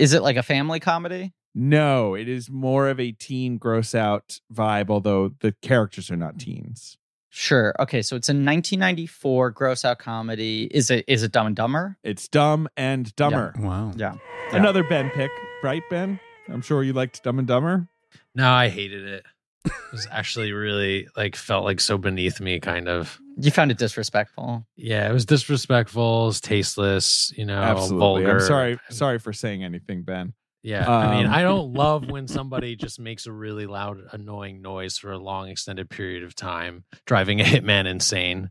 Is 0.00 0.12
it 0.14 0.22
like 0.22 0.36
a 0.36 0.42
family 0.42 0.80
comedy? 0.80 1.32
No, 1.54 2.14
it 2.14 2.28
is 2.28 2.48
more 2.48 2.88
of 2.88 3.00
a 3.00 3.12
teen 3.12 3.58
gross 3.58 3.94
out 3.94 4.40
vibe, 4.52 4.88
although 4.90 5.32
the 5.40 5.52
characters 5.62 6.10
are 6.10 6.16
not 6.16 6.38
teens. 6.38 6.96
Sure. 7.28 7.74
Okay, 7.78 8.02
so 8.02 8.16
it's 8.16 8.28
a 8.28 8.32
1994 8.32 9.50
gross 9.50 9.84
out 9.84 9.98
comedy. 9.98 10.64
Is 10.70 10.90
it 10.90 11.04
is 11.06 11.22
it 11.22 11.32
Dumb 11.32 11.46
and 11.46 11.56
Dumber? 11.56 11.96
It's 12.02 12.26
Dumb 12.28 12.68
and 12.76 13.14
Dumber. 13.16 13.54
Wow. 13.58 13.92
Yeah. 13.96 14.14
Another 14.52 14.82
Ben 14.82 15.10
pick, 15.10 15.30
right, 15.62 15.82
Ben? 15.90 16.18
I'm 16.48 16.60
sure 16.62 16.82
you 16.82 16.92
liked 16.92 17.22
Dumb 17.22 17.38
and 17.38 17.46
Dumber. 17.46 17.88
No, 18.34 18.50
I 18.50 18.68
hated 18.68 19.06
it. 19.06 19.24
It 19.64 19.72
was 19.92 20.08
actually 20.10 20.52
really 20.52 21.06
like 21.16 21.36
felt 21.36 21.64
like 21.64 21.80
so 21.80 21.98
beneath 21.98 22.40
me, 22.40 22.58
kind 22.60 22.88
of. 22.88 23.20
You 23.36 23.50
found 23.50 23.70
it 23.70 23.78
disrespectful. 23.78 24.66
Yeah, 24.76 25.08
it 25.08 25.12
was 25.12 25.24
disrespectful, 25.26 26.28
it's 26.28 26.40
tasteless, 26.40 27.32
you 27.36 27.44
know, 27.44 27.60
Absolutely. 27.60 27.98
vulgar. 27.98 28.34
I'm 28.40 28.46
sorry, 28.46 28.78
sorry 28.90 29.18
for 29.18 29.32
saying 29.32 29.62
anything, 29.62 30.02
Ben. 30.02 30.32
Yeah, 30.62 30.88
I 30.90 31.16
mean, 31.16 31.26
Um, 31.26 31.32
I 31.32 31.42
don't 31.50 31.72
love 31.72 32.10
when 32.10 32.28
somebody 32.28 32.76
just 32.76 33.00
makes 33.00 33.26
a 33.26 33.32
really 33.32 33.66
loud, 33.66 33.98
annoying 34.12 34.60
noise 34.60 34.98
for 34.98 35.10
a 35.12 35.18
long, 35.18 35.48
extended 35.48 35.88
period 35.88 36.22
of 36.22 36.34
time, 36.34 36.84
driving 37.06 37.40
a 37.40 37.44
hitman 37.44 37.86
insane 37.86 38.50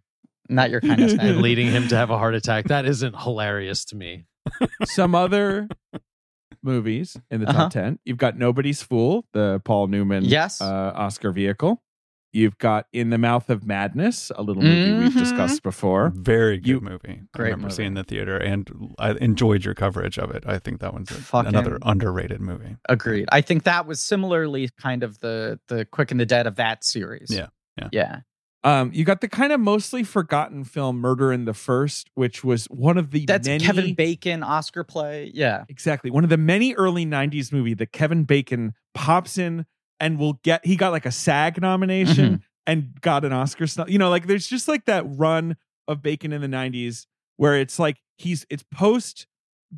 Not 0.50 0.72
your 0.72 0.82
kind 0.82 1.02
of 1.04 1.10
and 1.12 1.20
thing. 1.22 1.42
leading 1.42 1.68
him 1.68 1.88
to 1.90 1.96
have 1.96 2.10
a 2.10 2.18
heart 2.18 2.34
attack. 2.36 2.66
That 2.66 2.86
isn't 2.86 3.16
hilarious 3.22 3.86
to 3.86 3.96
me. 3.96 4.26
Some 4.86 5.14
other 5.14 5.68
movies 6.64 7.16
in 7.30 7.40
the 7.42 7.46
top 7.46 7.56
Uh-huh. 7.56 7.70
10. 7.70 8.00
You've 8.06 8.18
got 8.18 8.38
Nobody's 8.38 8.82
Fool, 8.82 9.26
the 9.34 9.62
Paul 9.64 9.88
Newman 9.88 10.26
Yes. 10.26 10.62
uh, 10.62 10.92
Oscar 10.96 11.32
vehicle. 11.32 11.82
You've 12.32 12.58
got 12.60 12.86
In 12.94 13.10
the 13.10 13.18
Mouth 13.18 13.50
of 13.50 13.66
Madness, 13.66 14.32
a 14.36 14.44
little 14.44 14.62
movie 14.62 15.00
we've 15.00 15.14
Mhm. 15.14 15.18
discussed 15.20 15.64
before. 15.64 16.12
Very 16.16 16.58
good 16.58 16.68
You- 16.68 16.80
movie. 16.82 17.22
I 17.36 17.42
remember 17.42 17.64
movie. 17.64 17.74
seeing 17.76 17.96
the 17.96 18.04
theater, 18.04 18.38
and 18.38 18.70
I 19.00 19.12
enjoyed 19.14 19.66
your 19.66 19.74
coverage 19.74 20.20
of 20.20 20.30
it. 20.32 20.44
I 20.46 20.60
think 20.60 20.80
that 20.82 20.94
one's 20.94 21.10
a, 21.12 21.38
another 21.38 21.80
underrated 21.82 22.40
movie. 22.42 22.76
Agreed. 22.88 23.28
I 23.32 23.42
think 23.42 23.64
that 23.64 23.88
was 23.88 24.00
similarly 24.00 24.70
kind 24.80 25.02
of 25.04 25.20
the 25.20 25.60
the 25.70 25.86
Quick 25.86 26.12
and 26.12 26.20
the 26.20 26.26
Dead 26.26 26.46
of 26.46 26.56
that 26.58 26.84
series. 26.84 27.30
Yeah, 27.32 27.48
yeah. 27.78 27.90
Yeah. 27.92 28.20
Um, 28.64 28.92
you 28.94 29.06
got 29.06 29.22
the 29.22 29.30
kind 29.30 29.54
of 29.54 29.60
mostly 29.62 30.04
forgotten 30.04 30.66
film 30.66 30.98
Murder 31.00 31.32
in 31.32 31.46
the 31.46 31.54
First, 31.54 32.10
which 32.16 32.44
was 32.44 32.66
one 32.66 32.98
of 32.98 33.12
the 33.12 33.26
That's 33.26 33.48
many 33.48 33.64
Kevin 33.64 33.94
Bacon 33.96 34.44
Oscar 34.44 34.84
play. 34.84 35.32
Yeah. 35.34 35.64
Exactly. 35.70 36.12
One 36.12 36.26
of 36.26 36.30
the 36.30 36.36
many 36.38 36.74
early 36.76 37.06
90s 37.06 37.54
movie 37.54 37.74
that 37.76 37.94
Kevin 37.94 38.26
Bacon 38.26 38.74
pops 38.94 39.38
in 39.38 39.66
and 40.00 40.18
will 40.20 40.34
get 40.44 40.66
he 40.66 40.76
got 40.76 40.92
like 40.92 41.06
a 41.06 41.12
SAG 41.12 41.62
nomination 41.62 42.26
Mm-hmm. 42.26 42.36
and 42.68 43.02
got 43.02 43.26
an 43.26 43.34
Oscar 43.34 43.66
you 43.88 43.98
know 43.98 44.10
like 44.10 44.28
there's 44.28 44.48
just 44.48 44.68
like 44.68 44.86
that 44.86 45.04
run 45.06 45.56
of 45.88 46.02
Bacon 46.02 46.32
in 46.34 46.42
the 46.42 46.48
90s 46.48 47.06
where 47.38 47.56
it's 47.56 47.80
like 47.80 47.98
he's 48.18 48.46
it's 48.50 48.64
post 48.74 49.28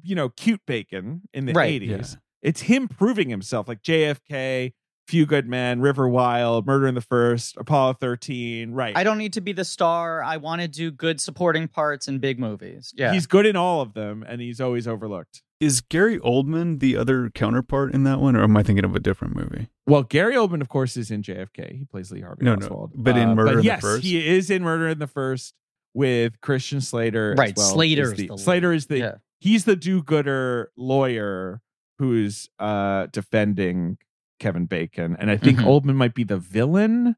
you 0.03 0.15
know 0.15 0.30
cute 0.30 0.61
Bacon 0.68 1.22
in 1.34 1.45
the 1.45 1.53
Right. 1.53 1.81
80s. 1.81 1.88
Yeah. 2.14 2.19
It's 2.41 2.61
him 2.61 2.88
proving 2.88 3.30
himself 3.30 3.68
like 3.68 3.81
JFK, 3.84 4.73
Few 5.07 5.26
Good 5.26 5.48
Men, 5.48 5.82
River 5.82 6.07
Wild, 6.07 6.65
Murder 6.65 6.88
in 6.88 6.95
the 6.95 7.02
First, 7.02 7.57
Apollo 7.57 7.95
13, 7.99 8.72
right. 8.72 8.95
I 8.95 9.03
don't 9.03 9.18
need 9.18 9.34
to 9.34 9.41
be 9.41 9.52
the 9.52 9.65
star. 9.65 10.23
I 10.23 10.38
want 10.38 10.61
to 10.61 10.68
do 10.68 10.90
good 10.91 11.19
supporting 11.19 11.68
parts 11.68 12.07
in 12.07 12.19
big 12.19 12.40
movies. 12.40 12.94
Yeah. 12.95 13.11
He's 13.11 13.28
good 13.28 13.45
in 13.45 13.56
all 13.56 13.82
of 13.82 13.94
them 13.94 14.23
and 14.28 14.40
he's 14.41 14.61
always 14.61 14.88
overlooked. 14.88 15.41
Is 15.60 15.82
Gary 15.82 16.18
Oldman 16.19 16.80
the 16.80 16.95
other 16.98 17.30
counterpart 17.30 17.94
in 17.94 18.03
that 18.06 18.19
one, 18.19 18.36
or 18.36 18.44
am 18.44 18.56
I 18.57 18.64
thinking 18.64 18.86
of 18.86 18.95
a 18.95 18.99
different 18.99 19.36
movie? 19.36 19.68
Well, 19.86 20.02
Gary 20.03 20.36
Oldman, 20.36 20.61
of 20.61 20.69
course, 20.69 20.98
is 20.98 21.11
in 21.11 21.22
JFK. 21.22 21.78
He 21.78 21.86
plays 21.86 22.11
Lee 22.11 22.22
Harvey 22.22 22.45
No, 22.45 22.56
no, 22.56 22.65
Oswald. 22.65 22.91
but 22.95 23.15
in 23.18 23.30
Uh, 23.30 23.36
Murder 23.36 23.52
in 23.52 23.57
the 23.57 23.64
yes, 23.64 23.82
First? 23.82 24.03
he 24.03 24.28
is 24.28 24.49
in 24.49 24.64
Murder 24.64 24.88
in 24.88 24.98
the 24.99 25.07
First 25.07 25.53
with 25.94 26.40
Christian 26.41 26.80
Slater. 26.82 27.34
as 27.34 27.38
Right, 27.38 27.53
well, 27.57 27.73
Slater 27.73 28.03
is 28.03 28.11
is 28.14 28.18
the, 28.18 28.28
the. 28.28 28.38
Slater 28.38 28.72
is 28.73 28.86
the 28.88 28.98
yeah. 28.98 29.15
he's 29.40 29.65
the 29.65 29.76
do-gooder 29.76 30.72
lawyer 30.78 31.61
who's 31.99 32.49
uh 32.57 33.06
defending 33.11 33.98
Kevin 34.41 34.65
Bacon, 34.65 35.15
and 35.19 35.31
I 35.31 35.38
think 35.38 35.59
Mhm. 35.59 35.65
Oldman 35.65 35.95
might 35.95 36.13
be 36.13 36.23
the 36.26 36.38
villain 36.38 37.15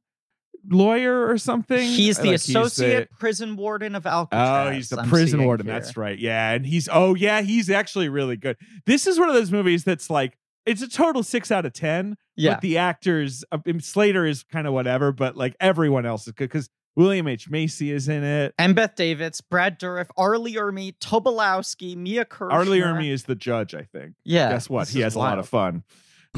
lawyer 0.70 1.28
or 1.28 1.38
something. 1.38 1.82
He's 1.90 2.18
the 2.18 2.24
Like, 2.24 2.32
he's 2.34 2.50
associate 2.50 3.10
prison 3.20 3.56
warden 3.56 3.96
of 3.96 4.06
Alcatraz. 4.06 4.68
Oh, 4.68 4.72
he's 4.72 4.90
the 4.90 5.00
I'm 5.00 5.10
prison 5.10 5.44
warden. 5.44 5.66
here. 5.66 5.74
That's 5.74 5.98
right. 5.98 6.18
Yeah, 6.18 6.52
and 6.52 6.66
he's 6.66 6.88
oh 6.92 7.16
yeah, 7.16 7.42
he's 7.42 7.70
actually 7.70 8.10
really 8.10 8.38
good. 8.38 8.58
This 8.86 9.08
is 9.08 9.20
one 9.20 9.30
of 9.30 9.36
those 9.36 9.52
movies 9.52 9.84
that's 9.84 10.10
like 10.10 10.38
it's 10.66 10.82
a 10.82 10.88
total 10.88 11.24
six 11.24 11.52
out 11.52 11.66
of 11.66 11.74
ten. 11.74 12.16
Yeah. 12.36 12.54
But 12.54 12.62
the 12.62 12.78
actors, 12.78 13.44
uh, 13.52 13.58
Slater 13.80 14.26
is 14.26 14.44
kind 14.44 14.66
of 14.68 14.74
whatever, 14.74 15.12
but 15.12 15.36
like 15.36 15.56
everyone 15.60 16.06
else 16.06 16.28
is 16.28 16.34
good 16.34 16.46
because 16.46 16.70
William 16.96 17.28
H 17.28 17.50
Macy 17.50 17.92
is 17.92 18.08
in 18.08 18.24
it. 18.24 18.54
Embeth 18.58 18.96
Davidtz, 18.96 19.42
Brad 19.50 19.80
Dourif, 19.80 20.08
R. 20.16 20.38
Lee 20.38 20.56
Ermey, 20.56 20.94
Tobolowski, 21.00 21.98
Mia 21.98 22.24
Kirshner. 22.24 22.54
R. 22.54 22.66
Lee 22.66 22.80
Ermey 22.82 23.10
is 23.12 23.24
the 23.24 23.36
judge, 23.36 23.74
I 23.76 23.82
think. 23.84 24.14
Yeah. 24.24 24.50
Guess 24.52 24.70
what? 24.70 24.86
this 24.86 24.94
He 24.94 25.02
has 25.02 25.16
a 25.16 25.20
lot 25.20 25.40
of 25.40 25.50
fun. 25.50 25.84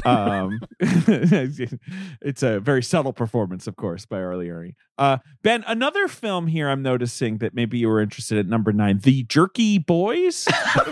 Um 0.04 0.60
it's 0.80 2.42
a 2.42 2.60
very 2.60 2.82
subtle 2.82 3.12
performance 3.12 3.66
of 3.66 3.76
course 3.76 4.04
by 4.06 4.18
R. 4.20 4.36
Lee 4.36 4.48
Ermey. 4.48 4.74
Uh 4.98 5.18
Ben, 5.42 5.64
another 5.66 6.08
film 6.08 6.46
here 6.46 6.68
I'm 6.68 6.82
noticing 6.82 7.38
that 7.38 7.54
maybe 7.54 7.78
you 7.78 7.88
were 7.88 8.00
interested 8.00 8.38
in 8.38 8.48
number 8.48 8.72
9, 8.72 9.00
The 9.02 9.22
Jerky 9.24 9.78
Boys 9.78 10.44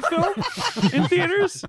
film 0.08 0.34
in 0.92 1.04
theaters. 1.08 1.64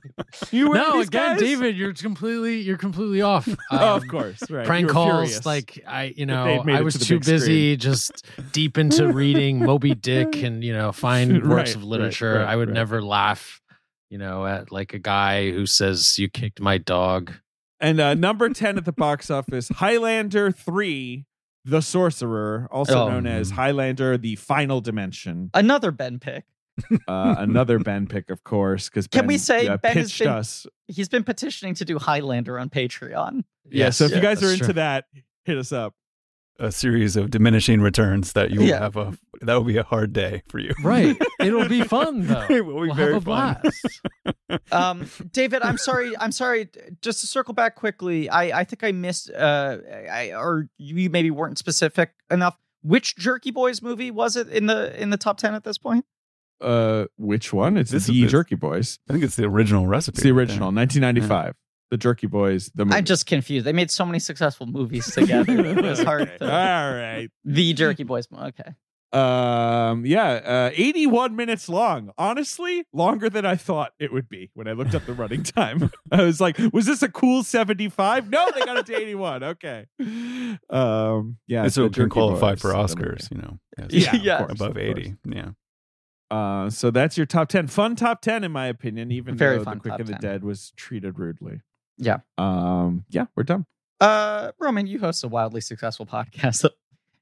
You 0.51 0.69
were 0.69 0.75
no, 0.75 0.97
these 0.97 1.07
again, 1.07 1.33
guys? 1.33 1.41
Oh, 1.41 1.45
David, 1.45 1.77
you're 1.77 1.93
completely 1.93 2.61
you're 2.61 2.77
completely 2.77 3.21
off. 3.21 3.47
oh, 3.71 3.77
Um, 3.95 4.01
of 4.01 4.07
course, 4.07 4.49
right. 4.49 4.65
prank 4.65 4.89
calls 4.89 5.29
furious. 5.29 5.45
like 5.45 5.83
i 5.87 6.13
you 6.15 6.25
know 6.25 6.63
i 6.67 6.81
was 6.81 6.95
to 6.95 7.05
too 7.05 7.19
big 7.19 7.25
busy 7.25 7.75
just 7.77 8.25
deep 8.51 8.77
into 8.77 9.11
reading 9.11 9.59
moby 9.59 9.93
dick 9.95 10.35
and 10.43 10.63
you 10.63 10.73
know 10.73 10.91
fine 10.91 11.33
works 11.47 11.69
Right, 11.71 11.75
of 11.75 11.81
right, 11.81 11.87
literature 11.89 12.35
right, 12.39 12.47
i 12.47 12.55
would 12.55 12.69
right. 12.69 12.73
never 12.75 13.01
laugh 13.01 13.61
you 14.15 14.19
know 14.19 14.45
at 14.45 14.71
like 14.71 14.93
a 14.93 14.97
guy 14.99 15.51
who 15.51 15.65
says 15.65 16.17
you 16.17 16.29
kicked 16.29 16.61
my 16.61 16.77
dog 16.77 17.33
And 17.81 17.99
uh, 17.99 18.13
number 18.13 18.47
10 18.47 18.77
at 18.77 18.85
the 18.85 18.93
box 18.93 19.29
office, 19.29 19.67
Highlander 19.67 20.51
3, 20.51 21.25
The 21.65 21.81
Sorcerer, 21.81 22.69
also 22.71 23.03
Oh. 23.03 23.09
known 23.09 23.27
as 23.27 23.51
Highlander, 23.51 24.17
The 24.17 24.37
Final 24.37 24.79
Dimension. 24.79 25.49
Another 25.53 25.91
Ben 25.91 26.17
pick. 26.19 26.45
Uh, 27.09 27.35
another 27.37 27.77
Ben 27.79 28.07
pick, 28.07 28.29
of 28.29 28.45
course, 28.45 28.87
because 28.87 29.07
Can 29.07 29.27
we 29.27 29.37
say 29.37 29.67
uh, 29.67 29.75
Ben 29.77 29.97
has 29.97 30.07
pitched 30.07 30.19
been- 30.19 30.27
us. 30.29 30.65
He's 30.87 31.09
been 31.09 31.25
petitioning 31.25 31.73
to 31.75 31.83
do 31.83 31.99
Highlander 31.99 32.57
on 32.57 32.69
Patreon. 32.69 33.43
Yeah, 33.69 33.89
so 33.89 34.05
if 34.05 34.11
you 34.15 34.21
guys 34.21 34.41
are 34.41 34.51
into 34.53 34.65
true. 34.65 34.73
that, 34.75 35.05
hit 35.43 35.57
us 35.57 35.73
up. 35.73 35.93
A 36.57 36.71
series 36.71 37.15
of 37.17 37.31
diminishing 37.31 37.81
returns 37.81 38.31
that 38.33 38.49
you 38.51 38.61
will 38.61 38.67
Yeah. 38.67 38.79
have 38.79 38.95
a 38.95 39.17
that 39.41 39.53
will 39.55 39.65
be 39.65 39.75
a 39.77 39.83
hard 39.83 40.13
day 40.13 40.41
for 40.47 40.59
you. 40.59 40.73
right 40.83 41.17
it'll 41.41 41.67
be 41.67 41.83
fun 41.83 42.27
though 42.27 42.45
It 42.49 42.65
will 42.65 42.75
be 42.81 42.87
we'll 42.87 42.93
very 42.95 43.13
have 43.13 43.23
a 43.23 43.25
fun. 43.25 43.57
blast 43.61 44.61
Um, 44.71 45.09
David, 45.31 45.61
I'm 45.63 45.77
sorry. 45.77 46.13
I'm 46.17 46.31
sorry. 46.31 46.69
Just 47.01 47.21
to 47.21 47.27
circle 47.27 47.53
back 47.53 47.75
quickly, 47.75 48.29
I, 48.29 48.59
I 48.61 48.63
think 48.63 48.83
I 48.83 48.91
missed, 48.91 49.29
uh, 49.31 49.77
I, 50.11 50.31
or 50.33 50.67
you 50.77 51.09
maybe 51.09 51.29
weren't 51.31 51.57
specific 51.57 52.11
enough. 52.31 52.57
Which 52.81 53.15
Jerky 53.17 53.51
Boys 53.51 53.81
movie 53.81 54.11
was 54.11 54.35
it 54.35 54.47
in 54.49 54.67
the 54.67 54.99
in 55.01 55.09
the 55.09 55.17
top 55.17 55.37
ten 55.37 55.55
at 55.55 55.63
this 55.63 55.77
point? 55.77 56.05
Uh, 56.61 57.05
which 57.17 57.51
one? 57.53 57.75
It's 57.77 57.91
This 57.91 58.05
the 58.07 58.23
is- 58.23 58.31
Jerky 58.31 58.55
Boys. 58.55 58.99
I 59.09 59.13
think 59.13 59.23
it's 59.25 59.35
the 59.35 59.45
original 59.45 59.87
recipe. 59.87 60.15
It's 60.15 60.23
the 60.23 60.31
right 60.31 60.41
original, 60.41 60.71
1995. 60.71 61.55
The 61.91 61.97
Jerky 61.97 62.27
Boys. 62.27 62.71
The 62.73 62.85
movie. 62.85 62.97
I'm 62.97 63.05
just 63.05 63.25
confused. 63.25 63.65
They 63.65 63.73
made 63.73 63.91
so 63.91 64.05
many 64.05 64.19
successful 64.19 64.65
movies 64.65 65.05
together. 65.13 65.53
it 65.65 65.83
was 65.83 66.01
hard. 66.03 66.31
To, 66.39 66.45
All 66.45 66.91
right. 66.93 67.29
the 67.43 67.73
Jerky 67.73 68.03
Boys. 68.03 68.27
Okay. 68.33 68.73
Um, 69.13 70.05
yeah, 70.05 70.69
uh, 70.69 70.71
81 70.73 71.37
minutes 71.37 71.69
long. 71.69 72.11
Honestly, 72.17 72.83
longer 72.91 73.29
than 73.29 73.45
I 73.45 73.55
thought 73.55 73.93
it 73.97 74.11
would 74.11 74.27
be 74.27 74.49
when 74.55 74.67
I 74.67 74.73
looked 74.73 74.93
up 74.93 75.05
the 75.05 75.13
running 75.13 75.43
time. 75.43 75.89
I 76.11 76.23
was 76.23 76.41
like, 76.41 76.57
was 76.73 76.85
this 76.85 77.01
a 77.01 77.07
cool 77.07 77.43
75? 77.43 78.29
No, 78.29 78.49
they 78.53 78.59
got 78.65 78.75
it 78.77 78.85
to 78.87 78.95
81. 78.97 79.43
Okay. 79.43 79.85
Um, 80.69 81.37
yeah, 81.47 81.63
And 81.63 81.71
so 81.73 81.85
it 81.85 81.93
can 81.93 82.09
qualify 82.09 82.51
Boys, 82.53 82.61
for 82.61 82.71
Oscars, 82.73 83.31
you 83.31 83.37
know. 83.37 83.59
as 83.77 83.93
Yeah, 83.93 84.15
Yeah. 84.15 84.37
course, 84.39 84.51
above 84.59 84.77
80. 84.77 85.15
Yeah. 85.25 85.49
Uh, 86.31 86.69
so 86.69 86.91
that's 86.91 87.15
your 87.15 87.25
top 87.27 87.47
10. 87.49 87.67
Fun 87.67 87.95
top 87.95 88.21
10, 88.21 88.43
in 88.43 88.51
my 88.51 88.65
opinion, 88.67 89.11
even 89.11 89.37
Very 89.37 89.59
though 89.59 89.63
fun 89.65 89.75
The 89.77 89.81
Quick 89.81 89.91
top 89.93 89.99
of 90.01 90.07
the 90.07 90.13
10. 90.13 90.21
Dead 90.21 90.43
was 90.43 90.73
treated 90.75 91.19
rudely. 91.19 91.61
Yeah. 91.97 92.17
Um, 92.37 93.05
yeah, 93.09 93.25
we're 93.35 93.43
done. 93.43 93.65
Uh, 94.01 94.51
Roman, 94.59 94.87
you 94.87 94.99
host 94.99 95.23
a 95.23 95.27
wildly 95.27 95.61
successful 95.61 96.05
podcast 96.05 96.61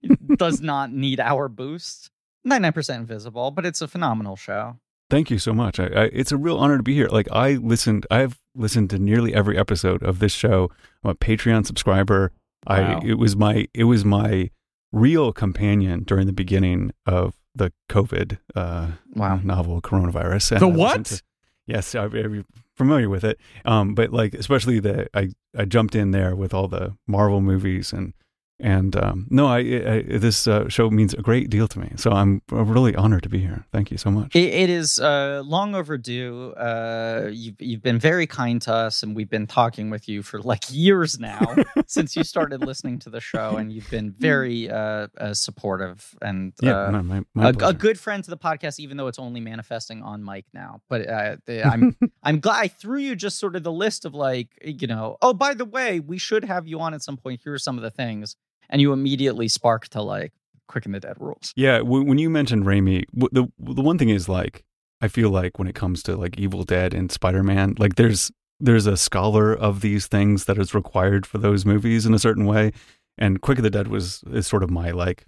that 0.02 0.38
does 0.38 0.62
not 0.62 0.92
need 0.92 1.20
our 1.20 1.48
boost. 1.48 2.10
99% 2.48 2.96
invisible, 2.96 3.52
but 3.52 3.66
it's 3.66 3.82
a 3.82 3.88
phenomenal 3.88 4.36
show. 4.36 4.78
Thank 5.10 5.30
you 5.30 5.38
so 5.38 5.54
much. 5.54 5.80
I, 5.80 5.86
I, 5.86 6.04
it's 6.12 6.32
a 6.32 6.38
real 6.38 6.58
honor 6.58 6.78
to 6.78 6.84
be 6.84 6.94
here. 6.94 7.08
Like 7.08 7.28
I 7.32 7.54
listened, 7.54 8.06
I've 8.10 8.42
listened 8.56 8.90
to 8.90 9.00
nearly 9.00 9.34
every 9.34 9.58
episode 9.58 10.02
of 10.04 10.20
this 10.20 10.34
show. 10.34 10.72
I'm 11.04 11.12
a 11.12 11.16
Patreon 11.16 11.66
subscriber. 11.66 12.32
Wow. 12.68 13.00
I 13.02 13.06
it 13.06 13.16
was 13.20 13.36
my 13.36 13.68
it 13.74 13.84
was 13.84 14.04
my 14.06 14.50
real 14.92 15.32
companion 15.34 16.04
during 16.04 16.28
the 16.28 16.34
beginning 16.34 16.92
of 17.06 17.36
the 17.54 17.72
COVID 17.90 18.40
uh, 18.56 18.88
Wow. 19.14 19.40
novel 19.44 19.82
coronavirus. 19.82 20.54
And 20.54 20.62
The 20.62 20.70
I 20.70 20.76
what? 20.76 21.06
to- 21.06 21.22
yes, 21.68 21.94
I'm 21.94 22.10
very 22.10 22.44
familiar 22.76 23.10
with 23.10 23.24
it. 23.24 23.40
Um, 23.66 23.96
but 23.96 24.12
like 24.12 24.34
especially 24.34 24.80
the 24.80 25.08
I 25.14 25.30
I 25.58 25.66
jumped 25.66 25.96
in 25.96 26.12
there 26.12 26.36
with 26.36 26.54
all 26.54 26.68
the 26.68 26.96
Marvel 27.08 27.42
movies 27.42 27.94
and 27.94 28.14
and 28.60 28.96
um, 28.96 29.28
no, 29.30 29.48
I, 29.48 29.58
I 29.60 30.04
this 30.18 30.48
uh, 30.48 30.70
show 30.70 30.90
means 30.90 31.14
a 31.14 31.22
great 31.22 31.50
deal 31.50 31.68
to 31.68 31.80
me. 31.80 31.92
So 31.98 32.12
I'm 32.12 32.42
really 32.50 32.96
honored 32.96 33.24
to 33.24 33.30
be 33.30 33.40
here. 33.40 33.66
Thank 33.72 33.92
you 33.92 33.98
so 33.98 34.10
much. 34.12 34.36
It, 34.36 34.54
it 34.54 34.70
is 34.70 35.00
uh, 35.00 35.42
long 35.46 35.76
overdue. 35.76 36.54
Uh, 36.58 37.30
you've 37.32 37.60
you've 37.60 37.82
been 37.82 38.00
very 38.00 38.28
kind 38.28 38.62
to 38.64 38.74
us, 38.74 39.04
and 39.04 39.16
we've 39.16 39.30
been 39.30 39.48
talking 39.48 39.90
with 39.90 40.08
you 40.08 40.24
for 40.24 40.40
like 40.42 40.64
years 40.70 41.20
now 41.20 41.56
since 41.88 42.16
you 42.16 42.24
started 42.24 42.62
listening 42.62 43.00
to 43.00 43.10
the 43.10 43.20
show, 43.20 43.58
and 43.58 43.72
you've 43.72 43.90
been 43.90 44.12
very 44.20 44.70
uh, 44.70 45.08
uh, 45.18 45.34
supportive 45.34 46.16
and 46.22 46.54
yeah, 46.62 46.84
uh, 46.86 46.92
no, 46.92 47.04
my, 47.04 47.22
my 47.34 47.50
a, 47.50 47.70
a 47.70 47.74
good 47.74 48.00
friend 48.00 48.24
to 48.24 48.30
the 48.30 48.38
podcast, 48.38 48.80
even 48.80 48.98
though 48.98 49.08
it's 49.08 49.20
only 49.20 49.40
manifesting 49.40 50.02
on 50.04 50.24
mic 50.24 50.46
now. 50.54 50.82
But 50.90 51.10
uh, 51.10 51.36
the- 51.46 51.64
I'm 51.66 51.96
I'm 52.24 52.40
glad 52.40 52.60
I 52.62 52.68
threw 52.68 53.00
you 53.00 53.16
just 53.16 53.40
sort 53.40 53.56
of 53.56 53.64
the 53.64 53.72
list 53.72 54.06
of 54.06 54.14
like 54.14 54.50
you 54.64 54.88
know. 54.88 55.18
Oh, 55.22 55.34
by 55.34 55.54
the 55.54 55.66
way, 55.66 56.00
we 56.00 56.18
should 56.18 56.44
have 56.46 56.68
you 56.68 56.80
on 56.80 56.94
at 56.94 57.02
some 57.02 57.18
point. 57.18 57.42
Here 57.44 57.54
are 57.54 57.58
some 57.60 57.78
of 57.78 57.84
the 57.84 57.90
things, 57.92 58.36
and 58.74 58.82
you 58.82 58.92
immediately 58.92 59.48
spark 59.48 59.88
to 59.90 60.02
like 60.02 60.34
Quick 60.68 60.86
and 60.86 60.96
the 60.96 61.00
Dead 61.00 61.16
rules. 61.20 61.54
Yeah, 61.56 61.78
w- 61.78 62.04
when 62.04 62.18
you 62.18 62.30
mentioned 62.30 62.66
Raimi, 62.66 63.06
w- 63.14 63.30
the 63.32 63.74
the 63.74 63.82
one 63.82 63.98
thing 63.98 64.10
is 64.10 64.28
like 64.28 64.66
I 65.00 65.08
feel 65.08 65.30
like 65.30 65.60
when 65.60 65.68
it 65.68 65.76
comes 65.76 66.02
to 66.04 66.18
like 66.18 66.38
Evil 66.38 66.64
Dead 66.64 66.94
and 66.94 67.12
Spider 67.12 67.44
Man, 67.44 67.76
like 67.78 67.96
there's 67.96 68.32
there's 68.60 68.88
a 68.88 68.98
scholar 68.98 69.54
of 69.54 69.82
these 69.82 70.08
things 70.08 70.46
that 70.46 70.58
is 70.58 70.74
required 70.74 71.26
for 71.26 71.38
those 71.38 71.66
movies 71.66 72.06
in 72.06 72.14
a 72.14 72.20
certain 72.20 72.46
way, 72.46 72.72
and 73.18 73.42
Quick 73.42 73.60
of 73.60 73.64
the 73.64 73.70
Dead 73.70 73.88
was 73.88 74.24
is 74.32 74.48
sort 74.48 74.64
of 74.64 74.72
my 74.72 74.90
like 74.92 75.26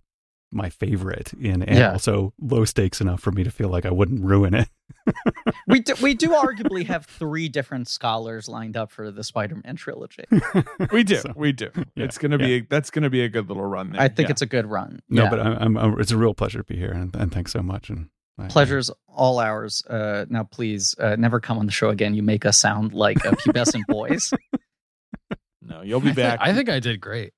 my 0.56 0.70
favorite 0.70 1.34
in 1.34 1.62
and 1.62 1.78
Yeah. 1.78 1.92
also 1.92 2.34
low 2.40 2.66
stakes 2.66 3.02
enough 3.02 3.20
for 3.22 3.32
me 3.32 3.44
to 3.44 3.52
feel 3.52 3.70
like 3.70 3.86
I 3.86 3.92
wouldn't 3.92 4.24
ruin 4.24 4.54
it. 4.54 4.70
we 5.68 5.82
do, 5.82 5.94
we 6.02 6.14
do 6.14 6.30
arguably 6.30 6.86
have 6.88 7.06
three 7.06 7.50
different 7.50 7.88
scholars 7.88 8.48
lined 8.48 8.78
up 8.78 8.92
for 8.92 9.12
the 9.12 9.24
Spider-Man 9.24 9.76
trilogy. 9.76 10.24
We 10.92 11.04
do. 11.04 11.18
So, 11.18 11.34
we 11.36 11.52
do. 11.52 11.70
yeah, 11.96 12.06
it's 12.06 12.18
gonna 12.18 12.38
be. 12.38 12.54
A, 12.56 12.60
that's 12.62 12.90
gonna 12.90 13.10
be 13.10 13.22
a 13.22 13.30
good 13.30 13.48
little 13.50 13.66
run. 13.66 13.92
There. 13.92 14.02
I 14.02 14.08
think 14.08 14.30
Yeah. 14.30 14.32
it's 14.32 14.42
a 14.42 14.46
good 14.46 14.66
run. 14.66 15.02
no, 15.10 15.24
Yeah. 15.24 15.30
but 15.30 15.40
I'm, 15.40 15.78
I'm, 15.78 16.00
it's 16.00 16.12
a 16.12 16.18
real 16.18 16.34
pleasure 16.34 16.60
to 16.60 16.64
be 16.64 16.78
here, 16.78 16.92
and, 16.92 17.16
and 17.16 17.32
thanks 17.32 17.52
so 17.52 17.62
much. 17.62 17.90
And 17.90 18.10
I- 18.38 18.48
Pleasure's 18.48 18.90
all 19.08 19.40
ours. 19.40 19.84
Uh, 19.90 20.26
now, 20.30 20.44
please 20.44 20.96
uh, 21.00 21.16
never 21.18 21.40
come 21.40 21.58
on 21.58 21.66
the 21.66 21.72
show 21.72 21.90
again. 21.90 22.14
You 22.16 22.24
make 22.24 22.46
us 22.46 22.58
sound 22.60 22.94
like 22.94 23.26
uh, 23.26 23.32
pubescent 23.32 23.84
boys. 23.88 24.32
no. 25.62 25.82
You'll 25.82 26.00
be 26.02 26.10
I, 26.10 26.14
thi- 26.14 26.22
back. 26.22 26.40
I 26.42 26.54
think 26.54 26.70
i 26.70 26.80
did 26.80 27.00
great 27.02 27.34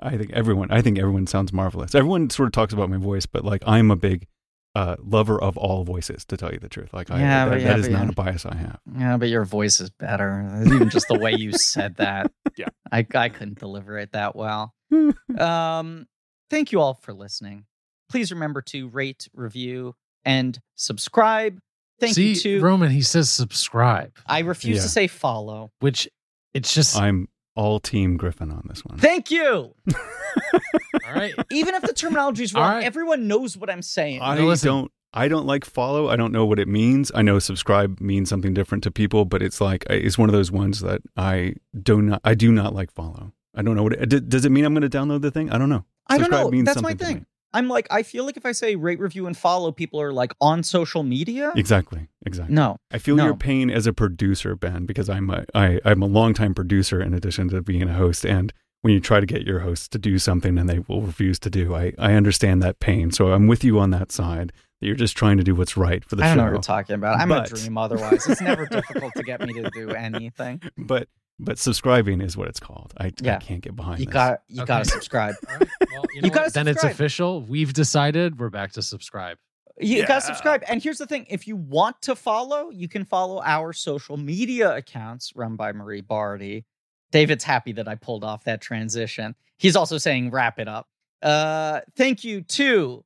I 0.00 0.16
think 0.16 0.32
everyone. 0.32 0.70
I 0.70 0.82
think 0.82 0.98
everyone 0.98 1.26
sounds 1.26 1.52
marvelous. 1.52 1.94
Everyone 1.94 2.28
sort 2.30 2.46
of 2.48 2.52
talks 2.52 2.72
about 2.72 2.90
my 2.90 2.96
voice, 2.98 3.26
but 3.26 3.44
like 3.44 3.62
I'm 3.66 3.90
a 3.90 3.96
big 3.96 4.26
uh, 4.74 4.96
lover 5.02 5.40
of 5.40 5.56
all 5.56 5.84
voices. 5.84 6.24
To 6.26 6.36
tell 6.36 6.52
you 6.52 6.58
the 6.58 6.68
truth, 6.68 6.92
like 6.92 7.10
I, 7.10 7.18
Yeah, 7.20 7.48
that, 7.48 7.60
yeah, 7.60 7.66
that 7.68 7.78
is 7.78 7.88
not 7.88 8.08
a 8.10 8.12
bias 8.12 8.44
I 8.44 8.54
have. 8.56 8.78
Yeah, 8.98 9.16
but 9.16 9.28
your 9.28 9.44
voice 9.44 9.80
is 9.80 9.88
better. 9.90 10.62
Even 10.66 10.90
just 10.90 11.08
the 11.08 11.18
way 11.18 11.32
you 11.32 11.52
said 11.52 11.96
that. 11.96 12.30
Yeah. 12.56 12.68
I, 12.90 13.06
I 13.14 13.28
couldn't 13.28 13.58
deliver 13.58 13.98
it 13.98 14.12
that 14.12 14.34
well. 14.36 14.72
Um, 15.38 16.06
thank 16.50 16.72
you 16.72 16.80
all 16.80 16.94
for 16.94 17.12
listening. 17.12 17.66
Please 18.08 18.30
remember 18.32 18.62
to 18.62 18.88
rate, 18.88 19.28
review, 19.34 19.94
and 20.24 20.58
subscribe. 20.76 21.58
Thank 22.00 22.14
see 22.14 22.28
you 22.30 22.34
to. 22.36 22.60
roman 22.60 22.90
he 22.90 23.00
says 23.02 23.30
subscribe 23.30 24.12
I 24.26 24.40
refuse 24.40 24.76
Yeah. 24.76 24.82
to 24.82 24.88
say 24.88 25.06
follow. 25.06 25.70
which 25.80 26.08
it's 26.54 26.72
just 26.74 26.96
I'm 26.96 27.28
all 27.56 27.80
team 27.80 28.16
Griffin 28.16 28.50
on 28.50 28.62
this 28.68 28.84
one. 28.84 28.98
Thank 28.98 29.30
you. 29.30 29.74
all 29.92 31.12
right 31.14 31.34
Even 31.50 31.74
if 31.74 31.82
the 31.82 31.92
terminology 31.92 32.44
is 32.44 32.54
wrong, 32.54 32.76
right. 32.76 32.84
everyone 32.84 33.26
knows 33.26 33.56
what 33.56 33.68
I'm 33.70 33.82
saying. 33.82 34.20
I 34.22 34.36
No, 34.36 34.54
don't. 34.54 34.92
I 35.12 35.28
don't 35.28 35.46
like 35.46 35.64
follow. 35.64 36.08
I 36.10 36.16
don't 36.16 36.30
know 36.30 36.44
what 36.44 36.58
it 36.58 36.68
means. 36.68 37.10
I 37.14 37.22
know 37.22 37.38
subscribe 37.38 38.00
means 38.00 38.28
something 38.28 38.52
different 38.52 38.84
to 38.84 38.90
people, 38.90 39.24
but 39.24 39.42
it's 39.42 39.60
like 39.62 39.84
uh, 39.88 39.94
it's 39.94 40.18
one 40.18 40.28
of 40.28 40.34
those 40.34 40.50
ones 40.52 40.80
that 40.80 41.00
I 41.16 41.54
do 41.82 42.02
not. 42.02 42.20
I 42.22 42.34
do 42.34 42.52
not 42.52 42.74
like 42.74 42.92
follow. 42.92 43.32
I 43.54 43.62
don't 43.62 43.76
know 43.76 43.84
what. 43.84 43.94
It, 43.94 44.28
does 44.28 44.44
it 44.44 44.52
mean 44.52 44.66
I'm 44.66 44.74
going 44.74 44.88
to 44.88 44.94
download 44.98 45.22
the 45.22 45.30
thing? 45.30 45.50
I 45.50 45.56
don't 45.56 45.70
know. 45.70 45.84
I 46.06 46.18
don't 46.18 46.30
know. 46.30 46.50
means 46.50 46.66
That's 46.66 46.82
my 46.82 46.90
something 46.90 46.98
to 46.98 47.04
thing. 47.06 47.26
I'm 47.52 47.68
like, 47.68 47.86
I 47.90 48.02
feel 48.02 48.24
like 48.24 48.36
if 48.36 48.44
I 48.44 48.52
say 48.52 48.76
rate, 48.76 48.98
review, 49.00 49.26
and 49.26 49.36
follow, 49.36 49.72
people 49.72 50.00
are 50.00 50.12
like 50.12 50.32
on 50.40 50.62
social 50.62 51.02
media. 51.02 51.52
Exactly. 51.56 52.08
Exactly. 52.26 52.54
No, 52.54 52.76
I 52.90 52.98
feel 52.98 53.16
No. 53.16 53.24
your 53.26 53.36
pain 53.36 53.70
as 53.70 53.86
a 53.86 53.92
producer, 53.92 54.54
Ben, 54.56 54.84
because 54.84 55.08
I'm 55.08 55.30
a, 55.30 55.44
I, 55.54 55.80
I'm 55.84 56.02
a 56.02 56.06
longtime 56.06 56.54
producer 56.54 57.00
in 57.00 57.14
addition 57.14 57.48
to 57.50 57.62
being 57.62 57.84
a 57.84 57.94
host. 57.94 58.26
And 58.26 58.52
when 58.82 58.92
you 58.92 59.00
try 59.00 59.20
to 59.20 59.26
get 59.26 59.42
your 59.46 59.60
hosts 59.60 59.88
to 59.88 59.98
do 59.98 60.18
something 60.18 60.58
and 60.58 60.68
they 60.68 60.80
will 60.80 61.02
refuse 61.02 61.38
to 61.40 61.50
do, 61.50 61.74
I, 61.74 61.92
I 61.98 62.12
understand 62.14 62.62
that 62.62 62.78
pain. 62.78 63.10
So 63.10 63.32
I'm 63.32 63.46
with 63.46 63.64
you 63.64 63.78
on 63.78 63.90
that 63.90 64.12
side. 64.12 64.52
You're 64.80 64.94
just 64.94 65.16
trying 65.16 65.38
to 65.38 65.42
do 65.42 65.54
what's 65.54 65.76
right 65.76 66.04
for 66.04 66.16
the 66.16 66.22
show. 66.22 66.26
I 66.26 66.28
don't 66.34 66.36
know 66.36 66.44
what 66.44 66.50
you're 66.52 66.60
talking 66.62 66.94
about. 66.96 67.18
I'm 67.18 67.30
But- 67.30 67.50
a 67.50 67.54
dream 67.54 67.78
otherwise. 67.78 68.28
It's 68.28 68.42
never 68.42 68.66
difficult 68.66 69.14
to 69.16 69.22
get 69.22 69.40
me 69.40 69.54
to 69.54 69.70
do 69.70 69.90
anything. 69.90 70.60
but 70.76 71.08
but 71.38 71.58
subscribing 71.58 72.20
is 72.20 72.36
what 72.36 72.48
it's 72.48 72.60
called. 72.60 72.92
I, 72.98 73.06
I 73.06 73.36
can't 73.36 73.60
get 73.60 73.76
behind 73.76 74.00
You 74.00 74.06
this. 74.06 74.12
got 74.14 74.42
you 74.48 74.62
Okay. 74.62 74.66
got 74.68 74.84
to 74.84 74.90
subscribe. 74.90 75.34
All 75.48 75.56
right, 75.58 75.68
well, 75.92 76.04
you, 76.14 76.20
know 76.22 76.26
You 76.28 76.34
gotta? 76.34 76.50
Then 76.50 76.68
it's 76.68 76.82
official. 76.84 77.42
We've 77.42 77.72
decided 77.72 78.38
we're 78.38 78.50
back 78.50 78.72
to 78.72 78.82
subscribe. 78.82 79.38
You 79.78 79.98
Yeah. 79.98 80.06
got 80.06 80.20
to 80.20 80.26
subscribe. 80.26 80.62
And 80.68 80.82
here's 80.82 80.98
the 80.98 81.06
thing 81.06 81.26
if 81.28 81.46
you 81.46 81.56
want 81.56 82.00
to 82.02 82.16
follow, 82.16 82.70
you 82.70 82.88
can 82.88 83.04
follow 83.04 83.42
our 83.44 83.72
social 83.74 84.16
media 84.16 84.74
accounts 84.74 85.32
run 85.36 85.56
by 85.56 85.72
Marie 85.72 86.00
Bardi. 86.00 86.64
David's 87.12 87.44
happy 87.44 87.72
that 87.72 87.86
I 87.86 87.94
pulled 87.94 88.24
off 88.24 88.44
that 88.44 88.60
transition. 88.60 89.34
He's 89.58 89.76
also 89.76 89.98
saying 89.98 90.30
wrap 90.30 90.58
it 90.58 90.68
up. 90.68 90.88
Uh, 91.22 91.80
thank 91.96 92.24
you 92.24 92.40
to 92.42 93.04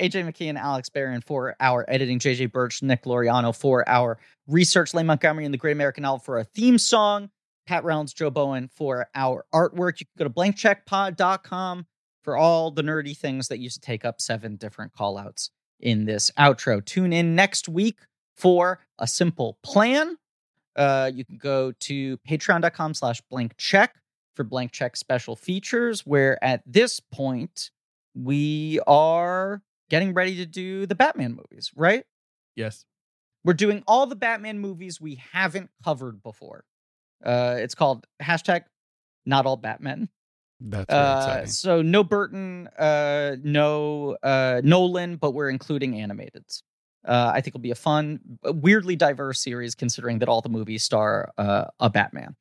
AJ 0.00 0.24
McKee 0.24 0.48
and 0.48 0.56
Alex 0.56 0.88
Barron 0.88 1.20
for 1.20 1.56
our 1.60 1.84
editing, 1.88 2.18
JJ 2.18 2.52
Birch, 2.52 2.82
Nick 2.82 3.04
Loriano 3.04 3.54
for 3.54 3.86
our 3.88 4.18
research, 4.46 4.94
Lane 4.94 5.06
Montgomery 5.06 5.44
and 5.44 5.52
the 5.52 5.58
Great 5.58 5.72
American 5.72 6.02
Novel 6.02 6.20
for 6.20 6.38
a 6.38 6.44
theme 6.44 6.78
song, 6.78 7.28
Pat 7.66 7.84
Reynolds, 7.84 8.12
Joe 8.12 8.30
Bowen 8.30 8.68
for 8.68 9.06
our 9.14 9.46
artwork. 9.54 10.00
You 10.00 10.06
can 10.06 10.14
go 10.18 10.24
to 10.24 10.30
blankcheckpod.com 10.30 11.86
for 12.22 12.36
all 12.36 12.70
the 12.70 12.82
nerdy 12.82 13.16
things 13.16 13.48
that 13.48 13.58
used 13.58 13.76
to 13.76 13.80
take 13.80 14.04
up 14.04 14.20
seven 14.20 14.56
different 14.56 14.92
call 14.92 15.16
outs 15.16 15.50
in 15.78 16.04
this 16.04 16.30
outro. 16.38 16.84
Tune 16.84 17.12
in 17.12 17.34
next 17.34 17.68
week 17.68 17.98
for 18.36 18.80
a 18.98 19.06
simple 19.06 19.58
plan. 19.62 20.16
Uh, 20.76 21.10
you 21.12 21.24
can 21.24 21.38
go 21.38 21.72
to 21.72 22.16
patreon.com 22.18 22.94
slash 22.94 23.20
blank 23.30 23.56
check 23.56 23.96
for 24.34 24.44
blank 24.44 24.72
check 24.72 24.96
special 24.96 25.36
features, 25.36 26.06
where 26.06 26.42
at 26.44 26.62
this 26.66 27.00
point 27.00 27.70
we 28.14 28.80
are 28.86 29.62
getting 29.88 30.14
ready 30.14 30.36
to 30.36 30.46
do 30.46 30.86
the 30.86 30.94
Batman 30.94 31.32
movies, 31.32 31.70
right? 31.74 32.04
Yes. 32.56 32.84
We're 33.44 33.54
doing 33.54 33.82
all 33.86 34.06
the 34.06 34.16
Batman 34.16 34.58
movies 34.58 35.00
we 35.00 35.20
haven't 35.32 35.70
covered 35.84 36.22
before. 36.22 36.64
Uh, 37.24 37.56
it's 37.58 37.74
called 37.74 38.06
hashtag 38.22 38.62
not 39.26 39.46
all 39.46 39.56
Batman. 39.56 40.08
That's 40.60 40.92
Uh, 40.92 41.46
so 41.46 41.82
no 41.82 42.04
Burton, 42.04 42.68
uh, 42.78 43.36
no 43.42 44.16
uh, 44.22 44.60
Nolan, 44.62 45.16
but 45.16 45.32
we're 45.32 45.48
including 45.48 45.94
animateds. 45.94 46.62
Uh, 47.06 47.30
I 47.32 47.40
think 47.40 47.48
it'll 47.48 47.60
be 47.60 47.70
a 47.70 47.74
fun, 47.74 48.20
weirdly 48.44 48.94
diverse 48.94 49.42
series, 49.42 49.74
considering 49.74 50.18
that 50.18 50.28
all 50.28 50.42
the 50.42 50.50
movies 50.50 50.84
star 50.84 51.32
uh, 51.38 51.64
a 51.78 51.88
Batman. 51.88 52.36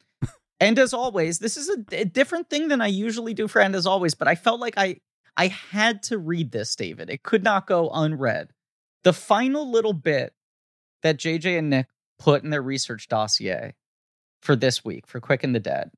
and 0.60 0.78
as 0.78 0.94
always, 0.94 1.40
this 1.40 1.56
is 1.56 1.70
a, 1.70 2.02
a 2.02 2.06
different 2.06 2.50
thing 2.50 2.68
than 2.68 2.82
I 2.82 2.88
usually 2.88 3.34
do 3.34 3.48
for 3.48 3.62
And 3.62 3.74
as 3.74 3.86
always, 3.86 4.16
but 4.16 4.28
I 4.28 4.36
felt 4.36 4.60
like 4.60 4.74
I 4.78 4.98
I 5.38 5.48
had 5.48 6.04
to 6.04 6.18
read 6.18 6.52
this, 6.52 6.76
David. 6.76 7.10
It 7.10 7.24
could 7.24 7.44
not 7.44 7.68
go 7.68 7.90
unread. 7.90 8.50
The 9.04 9.14
final 9.14 9.72
little 9.72 9.94
bit 9.94 10.34
that 11.04 11.18
JJ 11.18 11.58
and 11.58 11.70
Nick 11.70 11.88
put 12.18 12.44
in 12.44 12.50
their 12.50 12.62
research 12.62 13.08
dossier 13.08 13.76
for 14.42 14.56
this 14.56 14.84
week 14.84 15.08
for 15.08 15.20
Quick 15.20 15.44
and 15.44 15.54
the 15.54 15.60
Dead 15.60 15.92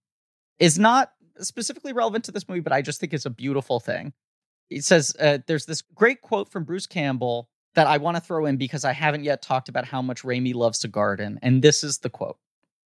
is 0.60 0.78
not 0.78 1.12
specifically 1.40 1.94
relevant 1.94 2.26
to 2.26 2.32
this 2.32 2.48
movie, 2.48 2.62
but 2.62 2.74
I 2.74 2.82
just 2.82 3.00
think 3.00 3.14
it's 3.14 3.26
a 3.26 3.32
beautiful 3.32 3.80
thing. 3.80 4.14
It 4.70 4.84
says 4.84 5.14
uh, 5.20 5.40
there's 5.48 5.66
this 5.66 5.82
great 5.82 6.22
quote 6.22 6.50
from 6.50 6.64
Bruce 6.64 6.88
Campbell 6.88 7.50
that 7.76 7.88
I 7.88 7.98
want 7.98 8.18
to 8.18 8.22
throw 8.22 8.46
in 8.46 8.58
because 8.58 8.86
I 8.86 8.94
haven't 8.94 9.24
yet 9.24 9.42
talked 9.42 9.70
about 9.70 9.86
how 9.86 10.02
much 10.02 10.24
Raimi 10.24 10.54
loves 10.54 10.80
to 10.80 10.88
garden. 10.88 11.40
And 11.42 11.62
this 11.62 11.84
is 11.84 12.00
the 12.00 12.10
quote 12.10 12.38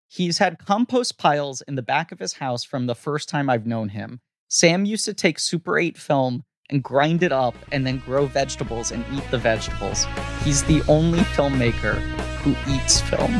He's 0.08 0.38
had 0.38 0.58
compost 0.58 1.18
piles 1.18 1.62
in 1.62 1.74
the 1.74 1.82
back 1.82 2.12
of 2.12 2.18
his 2.18 2.34
house 2.34 2.64
from 2.64 2.86
the 2.86 2.94
first 2.94 3.28
time 3.28 3.48
I've 3.48 3.66
known 3.66 3.88
him. 3.88 4.20
Sam 4.48 4.84
used 4.84 5.06
to 5.06 5.14
take 5.14 5.38
Super 5.38 5.78
8 5.78 5.96
film 5.96 6.44
and 6.68 6.82
grind 6.82 7.22
it 7.22 7.32
up 7.32 7.54
and 7.72 7.86
then 7.86 7.98
grow 7.98 8.26
vegetables 8.26 8.92
and 8.92 9.04
eat 9.14 9.24
the 9.30 9.38
vegetables. 9.38 10.06
He's 10.44 10.62
the 10.64 10.82
only 10.88 11.20
filmmaker 11.20 11.94
who 12.42 12.50
eats 12.70 13.00
film. 13.00 13.32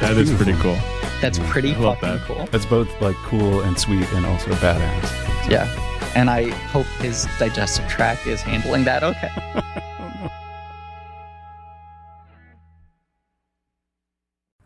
That 0.00 0.16
is 0.18 0.30
pretty 0.34 0.52
cool. 0.60 0.76
That's 1.20 1.38
pretty 1.50 1.74
I 1.74 1.78
love 1.78 1.98
fucking 2.00 2.18
that. 2.18 2.26
cool. 2.26 2.46
That's 2.52 2.66
both 2.66 2.88
like 3.00 3.16
cool 3.16 3.60
and 3.62 3.78
sweet 3.78 4.06
and 4.12 4.26
also 4.26 4.50
badass. 4.52 5.06
So- 5.44 5.50
Yeah. 5.50 5.66
And 6.14 6.30
I 6.30 6.48
hope 6.72 6.86
his 7.00 7.26
digestive 7.38 7.86
tract 7.88 8.26
is 8.26 8.40
handling 8.40 8.84
that 8.84 9.02
okay. 9.02 9.30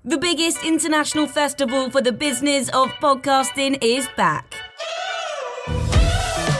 The 0.04 0.16
biggest 0.16 0.64
international 0.64 1.26
festival 1.26 1.90
for 1.90 2.00
the 2.00 2.12
business 2.12 2.68
of 2.70 2.88
podcasting 2.94 3.78
is 3.82 4.08
back. 4.16 4.54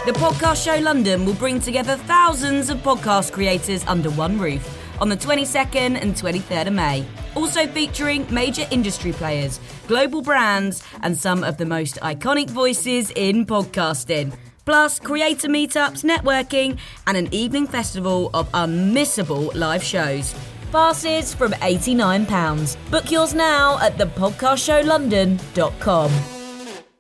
The 0.07 0.12
Podcast 0.12 0.65
Show 0.65 0.81
London 0.83 1.25
will 1.25 1.35
bring 1.35 1.61
together 1.61 1.97
thousands 1.97 2.71
of 2.71 2.79
podcast 2.79 3.33
creators 3.33 3.85
under 3.87 4.11
one 4.11 4.39
roof 4.39 4.62
on 5.01 5.09
the 5.09 5.16
22nd 5.16 6.01
and 6.01 6.14
23rd 6.14 6.68
of 6.68 6.72
May. 6.72 7.05
Also 7.35 7.66
featuring 7.66 8.24
major 8.32 8.64
industry 8.70 9.12
players, 9.12 9.59
global 9.86 10.22
brands, 10.22 10.82
and 11.02 11.16
some 11.16 11.44
of 11.44 11.56
the 11.56 11.66
most 11.66 11.97
iconic 11.97 12.51
voices 12.51 13.10
in 13.16 13.47
podcasting. 13.47 14.36
Plus, 14.64 15.01
creator 15.01 15.48
meetups, 15.48 16.05
networking, 16.05 16.78
and 17.06 17.16
an 17.16 17.32
evening 17.32 17.66
festival 17.66 18.31
of 18.35 18.51
unmissable 18.52 19.51
live 19.55 19.82
shows. 19.82 20.35
Passes 20.70 21.32
from 21.35 21.52
£89. 21.52 22.77
Book 22.90 23.10
yours 23.10 23.35
now 23.35 23.78
at 23.81 23.97
thepodcastshowlondon.com. 23.98 26.40